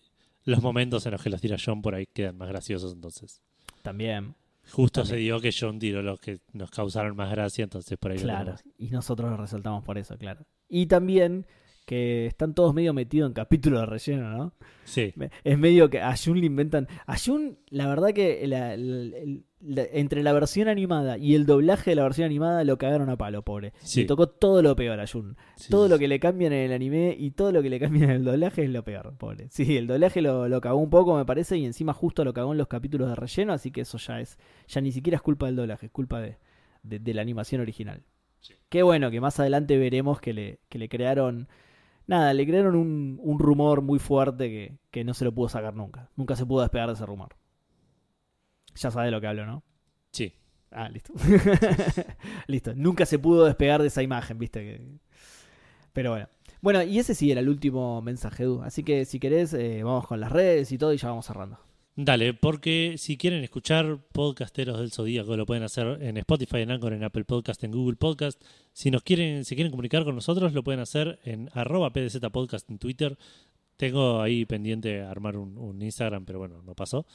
los 0.45 0.63
momentos 0.63 1.05
en 1.05 1.13
los 1.13 1.23
que 1.23 1.29
los 1.29 1.41
tira 1.43 1.59
John 1.63 1.83
por 1.83 1.95
ahí 1.95 2.07
quedan 2.07 2.39
más 2.39 2.49
graciosos, 2.49 2.95
entonces. 2.95 3.43
También, 3.83 4.35
Justo 4.71 5.03
También. 5.03 5.19
se 5.19 5.21
dio 5.21 5.41
que 5.41 5.55
John 5.59 5.79
tiró 5.79 6.03
los 6.03 6.19
que 6.19 6.41
nos 6.53 6.71
causaron 6.71 7.15
más 7.17 7.31
gracia, 7.31 7.65
entonces 7.65 7.97
por 7.99 8.11
ahí 8.11 8.19
lo 8.19 8.25
claro. 8.25 8.55
Y 8.79 8.89
nosotros 8.89 9.31
lo 9.31 9.37
resaltamos 9.37 9.85
por 9.85 9.99
eso, 9.99 10.17
claro. 10.19 10.45
Y 10.69 10.87
también 10.87 11.47
que 11.87 12.27
están 12.27 12.53
todos 12.55 12.75
medio 12.75 12.93
metidos 12.93 13.29
en 13.29 13.33
capítulos 13.33 13.81
de 13.81 13.87
relleno, 13.87 14.29
¿no? 14.37 14.53
Sí, 14.85 15.15
Es 15.45 15.59
medio 15.59 15.89
que 15.89 16.01
a 16.01 16.15
Jun 16.17 16.41
le 16.41 16.47
inventan. 16.47 16.89
A 17.07 17.17
Jun, 17.17 17.59
la 17.71 17.87
verdad 17.89 18.13
que 18.13 18.47
la- 18.47 18.77
la- 18.77 19.17
el- 19.19 19.45
la- 19.61 19.87
entre 19.93 20.23
la 20.23 20.33
versión 20.33 20.69
animada 20.69 21.17
y 21.17 21.35
el 21.37 21.47
doblaje 21.47 21.91
de 21.91 21.97
la 21.97 22.03
versión 22.03 22.27
animada 22.27 22.63
lo 22.65 22.77
cagaron 22.77 23.09
a 23.09 23.17
palo, 23.17 23.43
pobre. 23.43 23.73
Sí. 23.79 24.01
Le 24.03 24.07
tocó 24.07 24.29
todo 24.29 24.63
lo 24.63 24.75
peor 24.77 24.99
a 25.01 25.07
Jun. 25.07 25.37
sí, 25.57 25.71
todo 25.71 25.85
sí, 25.87 25.91
lo 25.93 25.99
que 25.99 26.09
le 26.09 26.19
cambian 26.21 26.53
en 26.53 26.67
el 26.67 26.73
anime 26.73 27.17
y 27.19 27.31
todo 27.31 27.53
lo 27.53 27.63
que 27.63 27.71
le 27.71 27.79
cambian 27.81 28.11
en 28.11 28.17
el 28.17 28.25
doblaje 28.25 28.65
es 28.65 28.71
lo 28.71 28.83
peor, 28.85 29.17
pobre. 29.17 29.47
Sí, 29.51 29.77
el 29.77 29.87
doblaje 29.87 30.21
lo, 30.23 30.49
lo 30.49 30.61
cagó 30.61 30.79
un 30.79 30.91
poco, 30.91 31.17
me 31.17 31.25
parece, 31.25 31.57
y 31.57 31.65
encima 31.65 31.93
justo 31.95 32.25
lo 32.25 32.35
cagó 32.35 32.51
en 32.53 32.59
los 32.59 32.69
capítulos 32.69 33.09
de 33.09 33.15
relleno, 33.15 33.53
así 33.53 33.71
que 33.71 33.83
eso 33.83 33.97
ya 33.99 34.21
es. 34.21 34.39
Ya 34.69 34.81
ni 34.81 34.91
siquiera 34.93 35.17
es 35.17 35.23
culpa 35.23 35.47
del 35.47 35.55
doblaje, 35.57 35.87
es 35.87 35.93
culpa 35.93 36.21
de, 36.21 36.37
de- 36.83 36.99
de 36.99 37.15
la 37.15 37.23
animación 37.23 37.61
original. 37.61 38.03
Qué 38.69 38.83
bueno 38.83 39.11
que 39.11 39.21
más 39.21 39.39
adelante 39.41 39.77
veremos 39.79 40.21
que 40.21 40.33
le, 40.33 40.59
que 40.69 40.79
le 40.79 40.89
crearon. 40.89 41.49
Nada, 42.07 42.33
le 42.35 42.47
crearon 42.47 42.77
un, 42.77 43.19
un 43.23 43.39
rumor 43.39 43.83
muy 43.83 43.99
fuerte 43.99 44.49
que, 44.49 44.79
que 44.91 45.05
no 45.05 45.15
se 45.15 45.25
lo 45.25 45.33
pudo 45.35 45.49
sacar 45.49 45.75
nunca. 45.75 46.11
Nunca 46.17 46.37
se 46.37 46.47
pudo 46.47 46.63
despegar 46.63 46.89
de 46.89 46.95
ese 46.95 47.07
rumor. 47.07 47.37
Ya 48.75 48.91
sabes 48.91 49.07
de 49.07 49.11
lo 49.11 49.21
que 49.21 49.27
hablo, 49.27 49.47
¿no? 49.47 49.63
Sí. 50.13 50.35
Ah, 50.71 50.89
listo. 50.89 51.13
listo. 52.47 52.75
Nunca 52.75 53.07
se 53.07 53.19
pudo 53.19 53.45
despegar 53.47 53.81
de 53.81 53.89
esa 53.89 54.03
imagen, 54.03 54.39
viste. 54.39 54.61
que- 54.61 54.99
Pero 55.93 56.11
bueno. 56.11 56.29
Bueno, 56.61 56.83
y 56.83 56.99
ese 56.99 57.15
sí 57.15 57.31
era 57.31 57.41
el 57.41 57.49
último 57.49 58.03
mensaje, 58.03 58.43
Edu. 58.45 58.63
Así 58.63 58.83
que 58.83 59.05
si 59.05 59.21
querés, 59.21 59.55
eh, 59.55 59.83
vamos 59.85 60.07
con 60.07 60.21
las 60.21 60.33
redes 60.33 60.73
y 60.73 60.79
todo 60.79 60.93
y 60.93 60.97
ya 60.99 61.09
vamos 61.09 61.27
cerrando. 61.27 61.59
Dale, 61.99 62.35
porque 62.35 62.97
si 62.99 63.17
quieren 63.17 63.43
escuchar 63.43 63.99
podcasteros 64.13 64.79
del 64.79 64.93
Zodíaco, 64.93 65.35
lo 65.35 65.47
pueden 65.47 65.63
hacer 65.63 66.03
en 66.03 66.19
Spotify, 66.19 66.59
en 66.59 66.71
Anchor, 66.71 66.93
en 66.93 67.03
Apple 67.03 67.25
Podcast, 67.25 67.65
en 67.65 67.73
Google 67.73 67.97
Podcast. 67.97 68.39
Si 68.75 68.91
nos 68.91 69.03
quieren, 69.03 69.47
si 69.47 69.55
quieren 69.55 69.71
comunicar 69.71 70.05
con 70.05 70.15
nosotros, 70.15 70.53
lo 70.53 70.63
pueden 70.63 70.81
hacer 70.81 71.19
en 71.25 71.49
arroba 71.55 71.95
PDZ 71.95 72.19
Podcast 72.31 72.71
en 72.71 72.79
Twitter. 72.79 73.17
Tengo 73.79 74.21
ahí 74.21 74.45
pendiente 74.45 75.01
armar 75.01 75.39
un 75.39 75.81
Instagram, 75.81 76.27
pero 76.27 76.39
bueno, 76.39 76.63
no 76.63 76.75
pasó. 76.75 77.07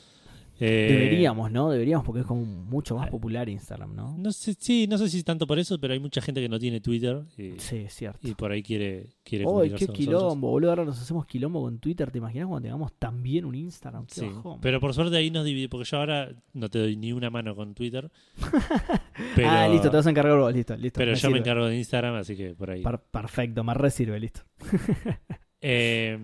Eh, 0.63 0.87
Deberíamos, 0.91 1.51
¿no? 1.51 1.71
Deberíamos 1.71 2.05
porque 2.05 2.19
es 2.21 2.25
como 2.27 2.45
mucho 2.45 2.95
más 2.95 3.07
ah, 3.07 3.09
popular 3.09 3.49
Instagram, 3.49 3.95
¿no? 3.95 4.15
No 4.15 4.31
sé, 4.31 4.53
sí, 4.59 4.85
no 4.87 4.99
sé 4.99 5.09
si 5.09 5.23
tanto 5.23 5.47
por 5.47 5.57
eso, 5.57 5.79
pero 5.79 5.93
hay 5.93 5.99
mucha 5.99 6.21
gente 6.21 6.39
que 6.39 6.47
no 6.47 6.59
tiene 6.59 6.79
Twitter 6.79 7.23
y, 7.35 7.53
Sí, 7.59 7.77
es 7.77 7.95
cierto. 7.95 8.27
y 8.27 8.35
por 8.35 8.51
ahí 8.51 8.61
quiere, 8.61 9.07
quiere 9.23 9.43
¡Ay, 9.43 9.47
comunicarse 9.47 9.79
qué 9.79 9.87
con 9.87 9.95
nosotros. 10.05 10.21
quilombo, 10.21 10.49
boludo! 10.51 10.69
Ahora 10.69 10.85
nos 10.85 11.01
hacemos 11.01 11.25
quilombo 11.25 11.61
con 11.63 11.79
Twitter. 11.79 12.11
¿Te 12.11 12.19
imaginas 12.19 12.47
cuando 12.47 12.61
tengamos 12.67 12.93
también 12.99 13.45
un 13.45 13.55
Instagram? 13.55 14.05
Qué 14.05 14.13
Sí, 14.13 14.27
bajón. 14.27 14.59
pero 14.61 14.79
por 14.79 14.93
suerte 14.93 15.17
ahí 15.17 15.31
nos 15.31 15.45
divide, 15.45 15.67
porque 15.67 15.89
yo 15.89 15.97
ahora 15.97 16.29
no 16.53 16.69
te 16.69 16.77
doy 16.77 16.95
ni 16.95 17.11
una 17.11 17.31
mano 17.31 17.55
con 17.55 17.73
Twitter. 17.73 18.11
pero, 19.35 19.49
Ah, 19.49 19.67
listo, 19.67 19.89
te 19.89 19.97
vas 19.97 20.05
a 20.05 20.09
encargar 20.11 20.37
vos, 20.37 20.53
listo, 20.53 20.77
listo. 20.77 20.97
pero 20.99 21.13
me 21.13 21.17
yo 21.17 21.31
me 21.31 21.37
encargo 21.39 21.65
de 21.65 21.77
Instagram, 21.77 22.15
así 22.15 22.35
que 22.37 22.53
por 22.53 22.69
ahí. 22.69 22.83
Per- 22.83 22.99
perfecto, 22.99 23.63
me 23.63 23.73
re 23.73 23.89
sirve, 23.89 24.19
listo. 24.19 24.41
Eh, 25.63 26.17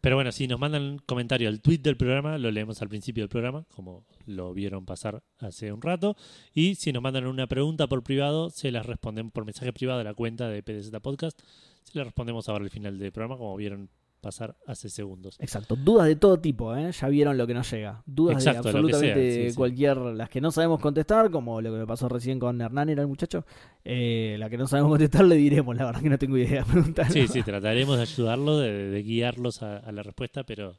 pero 0.00 0.16
bueno, 0.16 0.32
si 0.32 0.46
nos 0.46 0.58
mandan 0.58 0.82
un 0.82 0.98
comentario 0.98 1.48
al 1.48 1.60
tweet 1.60 1.78
del 1.78 1.96
programa, 1.96 2.38
lo 2.38 2.50
leemos 2.50 2.82
al 2.82 2.88
principio 2.88 3.22
del 3.22 3.28
programa, 3.28 3.64
como 3.74 4.04
lo 4.26 4.52
vieron 4.52 4.84
pasar 4.84 5.22
hace 5.38 5.72
un 5.72 5.82
rato. 5.82 6.16
Y 6.52 6.74
si 6.74 6.92
nos 6.92 7.02
mandan 7.02 7.26
una 7.26 7.46
pregunta 7.46 7.86
por 7.86 8.02
privado, 8.02 8.50
se 8.50 8.70
las 8.70 8.86
respondemos 8.86 9.32
por 9.32 9.44
mensaje 9.44 9.72
privado 9.72 9.98
de 9.98 10.04
la 10.04 10.14
cuenta 10.14 10.48
de 10.48 10.62
PDZ 10.62 10.90
Podcast. 11.00 11.40
Se 11.84 11.98
las 11.98 12.06
respondemos 12.06 12.48
ahora 12.48 12.64
al 12.64 12.70
final 12.70 12.98
del 12.98 13.12
programa, 13.12 13.36
como 13.36 13.56
vieron 13.56 13.90
pasar 14.26 14.56
hace 14.66 14.88
segundos. 14.88 15.36
Exacto, 15.40 15.76
dudas 15.76 16.06
de 16.08 16.16
todo 16.16 16.40
tipo, 16.40 16.74
¿eh? 16.74 16.90
Ya 16.90 17.08
vieron 17.08 17.38
lo 17.38 17.46
que 17.46 17.54
nos 17.54 17.70
llega. 17.70 18.02
Dudas 18.06 18.36
Exacto, 18.36 18.68
de 18.68 18.72
sea, 18.72 18.80
absolutamente 18.80 19.44
sí, 19.44 19.50
sí. 19.50 19.56
cualquier, 19.56 19.96
las 19.98 20.28
que 20.28 20.40
no 20.40 20.50
sabemos 20.50 20.80
contestar, 20.80 21.30
como 21.30 21.60
lo 21.60 21.72
que 21.72 21.78
me 21.78 21.86
pasó 21.86 22.08
recién 22.08 22.38
con 22.38 22.60
Hernán, 22.60 22.88
era 22.88 23.02
el 23.02 23.08
muchacho. 23.08 23.44
Eh, 23.84 24.36
la 24.38 24.50
que 24.50 24.58
no 24.58 24.66
sabemos 24.66 24.90
contestar 24.96 25.24
le 25.24 25.36
diremos, 25.36 25.76
la 25.76 25.84
verdad 25.86 26.02
que 26.02 26.10
no 26.10 26.18
tengo 26.18 26.36
idea. 26.36 26.64
preguntar. 26.70 27.10
Sí, 27.12 27.28
sí, 27.28 27.42
trataremos 27.42 27.96
de 27.96 28.02
ayudarlo, 28.02 28.58
de, 28.58 28.90
de 28.90 29.02
guiarlos 29.02 29.62
a, 29.62 29.78
a 29.78 29.92
la 29.92 30.02
respuesta, 30.02 30.44
pero 30.44 30.76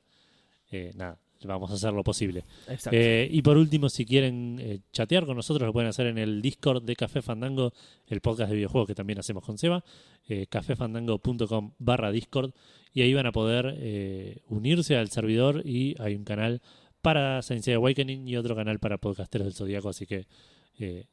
eh, 0.72 0.92
nada, 0.96 1.18
vamos 1.44 1.72
a 1.72 1.76
hacer 1.76 1.94
lo 1.94 2.04
posible. 2.04 2.44
Exacto. 2.68 2.98
Eh, 2.98 3.28
y 3.32 3.42
por 3.42 3.58
último, 3.58 3.90
si 3.90 4.06
quieren 4.06 4.58
eh, 4.60 4.80
chatear 4.92 5.26
con 5.26 5.36
nosotros, 5.36 5.66
lo 5.66 5.74
pueden 5.74 5.90
hacer 5.90 6.08
en 6.08 6.18
el 6.18 6.42
Discord 6.42 6.84
de 6.84 6.96
Café 6.96 7.22
Fandango, 7.22 7.74
el 8.08 8.22
podcast 8.22 8.50
de 8.50 8.56
videojuegos 8.56 8.88
que 8.88 8.96
también 8.96 9.20
hacemos 9.20 9.44
con 9.44 9.58
Seba, 9.58 9.84
eh, 10.28 10.48
cafefandango.com 10.50 11.74
barra 11.80 12.12
Discord, 12.12 12.52
y 12.94 13.02
ahí 13.02 13.14
van 13.14 13.28
a 13.28 13.32
poder 13.32 13.76
eh, 13.78 14.42
unirse 14.48 14.98
al 14.98 15.10
servidor 15.10 15.62
y 15.66 15.96
hay 16.00 16.16
un 16.16 16.24
canal 16.24 16.62
para 17.02 17.42
Sensei 17.42 17.76
Awakening 17.76 18.28
y 18.28 18.36
otro 18.36 18.56
canal 18.56 18.80
para 18.80 18.98
podcasteros 18.98 19.46
del 19.46 19.54
Zodíaco, 19.54 19.88
así 19.88 20.06
que 20.06 20.28
eh, 20.80 21.06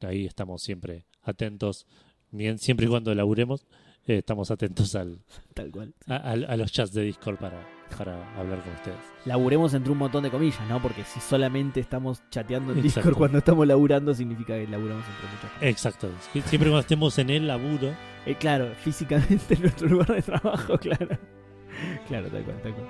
ahí 0.00 0.24
estamos 0.24 0.62
siempre 0.62 1.04
atentos, 1.22 1.86
bien, 2.30 2.58
siempre 2.58 2.86
y 2.86 2.88
cuando 2.88 3.14
laburemos, 3.14 3.66
eh, 4.06 4.18
estamos 4.18 4.50
atentos 4.50 4.94
al, 4.94 5.18
Tal 5.54 5.70
cual. 5.70 5.92
a, 6.08 6.16
a- 6.16 6.32
a 6.32 6.56
los 6.56 6.70
chats 6.72 6.92
de 6.92 7.02
Discord 7.02 7.36
para, 7.38 7.60
para 7.96 8.14
hablar 8.38 8.60
con 8.62 8.72
ustedes. 8.74 8.96
Laburemos 9.24 9.74
entre 9.74 9.92
un 9.92 9.98
montón 9.98 10.22
de 10.22 10.30
comillas, 10.30 10.60
¿no? 10.68 10.80
Porque 10.80 11.02
si 11.04 11.20
solamente 11.20 11.80
estamos 11.80 12.22
chateando 12.30 12.72
en 12.72 12.78
Exacto. 12.78 13.00
Discord 13.00 13.16
cuando 13.18 13.38
estamos 13.38 13.66
laburando, 13.66 14.14
significa 14.14 14.54
que 14.54 14.66
laburamos 14.68 15.04
entre 15.06 15.28
muchas 15.34 15.50
comillas. 15.52 15.70
Exacto, 15.70 16.08
siempre 16.32 16.58
cuando 16.70 16.80
estemos 16.80 17.18
en 17.18 17.30
el 17.30 17.46
laburo. 17.46 17.92
Eh, 18.26 18.34
claro, 18.38 18.68
físicamente 18.82 19.54
en 19.54 19.62
nuestro 19.62 19.88
lugar 19.88 20.14
de 20.14 20.22
trabajo, 20.22 20.78
claro. 20.80 21.18
Claro, 22.08 22.28
tal 22.28 22.42
cual, 22.44 22.62
tal 22.62 22.72
cual. 22.74 22.86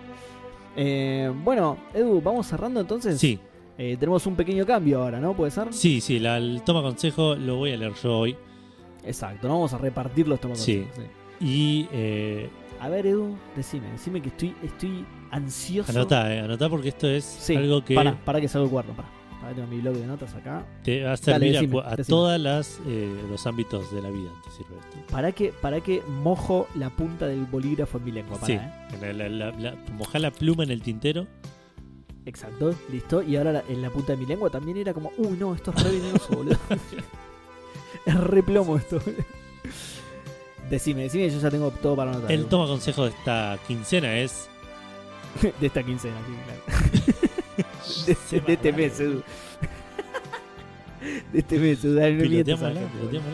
Eh, 0.76 1.32
bueno, 1.42 1.78
Edu, 1.94 2.20
vamos 2.20 2.46
cerrando 2.46 2.80
entonces. 2.80 3.18
Sí, 3.18 3.38
Eh, 3.78 3.96
tenemos 4.00 4.26
un 4.26 4.36
pequeño 4.36 4.64
cambio 4.64 5.02
ahora, 5.02 5.20
¿no? 5.20 5.34
¿Puede 5.36 5.50
ser? 5.50 5.70
sí, 5.72 6.00
sí, 6.00 6.18
la- 6.18 6.38
el 6.38 6.62
toma 6.64 6.80
consejo 6.80 7.34
lo 7.34 7.56
voy 7.56 7.72
a 7.72 7.76
leer 7.76 7.92
yo 8.02 8.18
hoy. 8.20 8.36
Exacto, 9.06 9.48
no 9.48 9.54
vamos 9.54 9.72
a 9.72 9.78
repartir 9.78 10.26
los 10.28 10.40
tomos. 10.40 10.58
Sí. 10.58 10.86
Y 11.40 11.88
eh, 11.92 12.50
A 12.80 12.88
ver, 12.88 13.06
Edu, 13.06 13.36
decime, 13.54 13.90
decime 13.92 14.20
que 14.20 14.28
estoy, 14.28 14.54
estoy 14.62 15.04
ansioso. 15.30 15.90
anotá, 15.92 16.34
eh, 16.34 16.40
anotá 16.40 16.68
porque 16.68 16.88
esto 16.88 17.06
es 17.08 17.24
Sí, 17.24 17.54
algo 17.56 17.84
que 17.84 17.94
para, 17.94 18.16
para 18.24 18.40
que 18.40 18.48
salga 18.48 18.64
el 18.66 18.70
cuarto, 18.70 18.92
para. 18.92 19.08
Tengo 19.54 19.68
mi 19.68 19.80
blog 19.80 19.94
de 19.94 20.06
notas 20.08 20.34
acá. 20.34 20.66
Te 20.82 21.04
va 21.04 21.12
a 21.12 21.16
servir 21.16 21.56
a 21.56 21.60
decime, 21.94 22.30
a, 22.32 22.36
las 22.38 22.80
eh, 22.84 23.16
los 23.30 23.46
ámbitos 23.46 23.92
de 23.94 24.02
la 24.02 24.10
vida. 24.10 24.28
Te 24.42 24.50
sirve 24.50 24.76
esto. 24.80 24.98
¿Para 25.12 25.30
que, 25.30 25.52
para 25.52 25.80
que 25.80 26.02
mojo 26.22 26.66
la 26.74 26.90
punta 26.90 27.28
del 27.28 27.44
bolígrafo 27.44 27.98
en 27.98 28.04
mi 28.06 28.10
lengua? 28.10 28.38
Para, 28.38 28.46
Sí, 28.46 28.52
¿eh? 28.54 28.60
la, 29.00 29.12
la, 29.12 29.28
la- 29.28 29.50
la- 29.52 29.74
mojá 29.92 30.18
la 30.18 30.32
pluma 30.32 30.64
en 30.64 30.72
el 30.72 30.82
tintero. 30.82 31.28
Exacto, 32.24 32.74
listo. 32.90 33.22
Y 33.22 33.36
ahora 33.36 33.62
en 33.68 33.82
la 33.82 33.90
punta 33.90 34.14
de 34.14 34.18
mi 34.18 34.26
lengua 34.26 34.50
también 34.50 34.78
era 34.78 34.92
como, 34.92 35.12
uy, 35.16 35.36
no, 35.38 35.54
esto 35.54 35.72
es 35.76 35.84
re 35.84 35.90
venenoso, 35.92 36.34
boludo. 36.34 36.56
es 38.10 38.14
re 38.14 38.42
plomo 38.42 38.76
esto. 38.76 39.00
decime, 40.70 41.02
decime, 41.04 41.30
yo 41.30 41.38
ya 41.40 41.50
tengo 41.50 41.70
todo 41.70 41.94
para 41.96 42.10
anotar. 42.12 42.32
El 42.32 42.46
toma 42.46 42.66
consejo 42.66 43.04
de 43.04 43.10
esta 43.10 43.58
quincena 43.66 44.16
es 44.18 44.48
de 45.60 45.66
esta 45.66 45.82
quincena, 45.82 46.16
sí, 46.26 46.32
claro. 46.44 46.62
de, 48.06 48.40
de 48.40 48.52
este 48.54 48.72
mes, 48.72 49.00
Edu. 49.00 49.22
de 51.32 51.38
este 51.38 51.58
mes, 51.58 51.84
Edu. 51.84 51.94
Dale, 51.94 52.14
no 52.14 52.28
mientas 52.28 52.58
piloteamos 52.60 52.62
a 52.64 52.70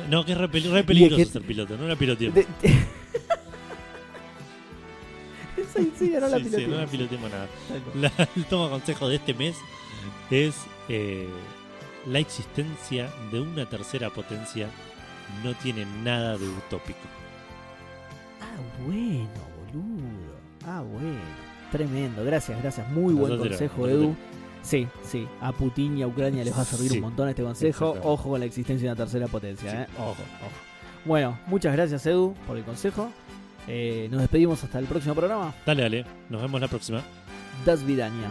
la 0.02 0.08
No, 0.08 0.24
que 0.24 0.32
es 0.32 0.38
re, 0.38 0.48
peli- 0.48 0.68
re 0.68 0.84
peligroso 0.84 1.16
que- 1.16 1.24
ser 1.26 1.42
piloto, 1.42 1.76
no 1.76 1.86
la 1.86 1.96
piloteemos. 1.96 2.34
De- 2.34 2.46
no 6.20 6.28
la 6.28 6.38
Sí, 6.38 6.48
sí, 6.50 6.66
no 6.66 6.76
la 6.76 6.86
piloteemos 6.86 7.30
nada. 7.30 7.48
La- 7.94 8.28
el 8.36 8.44
toma 8.46 8.68
consejo 8.70 9.08
de 9.08 9.16
este 9.16 9.32
mes 9.34 9.56
es 10.30 10.54
eh, 10.88 11.28
la 12.06 12.18
existencia 12.18 13.10
de 13.30 13.40
una 13.40 13.68
tercera 13.68 14.10
potencia 14.10 14.68
no 15.44 15.54
tiene 15.54 15.86
nada 16.02 16.36
de 16.36 16.46
utópico. 16.48 16.98
Ah, 18.40 18.84
bueno, 18.84 19.28
boludo. 19.72 20.36
Ah, 20.66 20.80
bueno. 20.82 21.18
Tremendo, 21.70 22.24
gracias, 22.24 22.60
gracias. 22.60 22.88
Muy 22.90 23.14
buen 23.14 23.38
consejo, 23.38 23.86
nosotros. 23.86 23.90
Edu. 23.90 24.16
Sí, 24.62 24.86
sí. 25.04 25.26
A 25.40 25.52
Putin 25.52 25.98
y 25.98 26.02
a 26.02 26.06
Ucrania 26.06 26.44
les 26.44 26.56
va 26.56 26.62
a 26.62 26.64
servir 26.64 26.90
Sí, 26.90 26.96
un 26.98 27.04
montón 27.04 27.28
este 27.28 27.42
consejo. 27.42 27.96
Ojo 28.02 28.30
con 28.30 28.40
la 28.40 28.46
existencia 28.46 28.88
de 28.88 28.92
una 28.92 28.96
tercera 29.04 29.26
potencia, 29.26 29.70
Sí, 29.70 29.76
¿eh? 29.76 29.86
Ojo, 29.98 30.10
ojo. 30.10 30.22
ojo. 30.22 30.52
Bueno, 31.04 31.38
muchas 31.46 31.72
gracias, 31.72 32.04
Edu, 32.06 32.34
por 32.46 32.56
el 32.56 32.62
consejo. 32.62 33.10
Eh, 33.66 34.08
nos 34.10 34.20
despedimos 34.20 34.62
hasta 34.62 34.78
el 34.78 34.84
próximo 34.86 35.14
programa. 35.14 35.54
Dale, 35.66 35.82
dale, 35.82 36.04
nos 36.28 36.42
vemos 36.42 36.60
la 36.60 36.68
próxima. 36.68 37.00
Das 37.64 37.84
Vidania. 37.84 38.30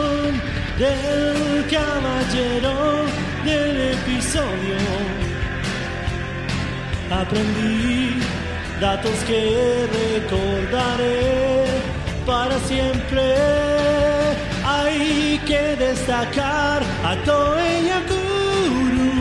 del 0.81 1.63
caballero 1.69 3.05
del 3.45 3.93
episodio. 3.93 4.79
Aprendí 7.11 8.19
datos 8.79 9.17
que 9.27 9.87
recordaré 10.01 11.65
para 12.25 12.57
siempre. 12.61 13.21
Hay 14.65 15.39
que 15.45 15.75
destacar 15.75 16.81
a 17.09 17.15
Toei 17.25 17.85
Yakuru 17.89 19.13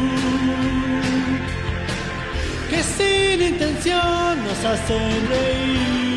que 2.70 2.82
sin 2.82 3.42
intención 3.52 4.44
nos 4.46 4.64
hacen 4.64 5.28
reír. 5.28 6.09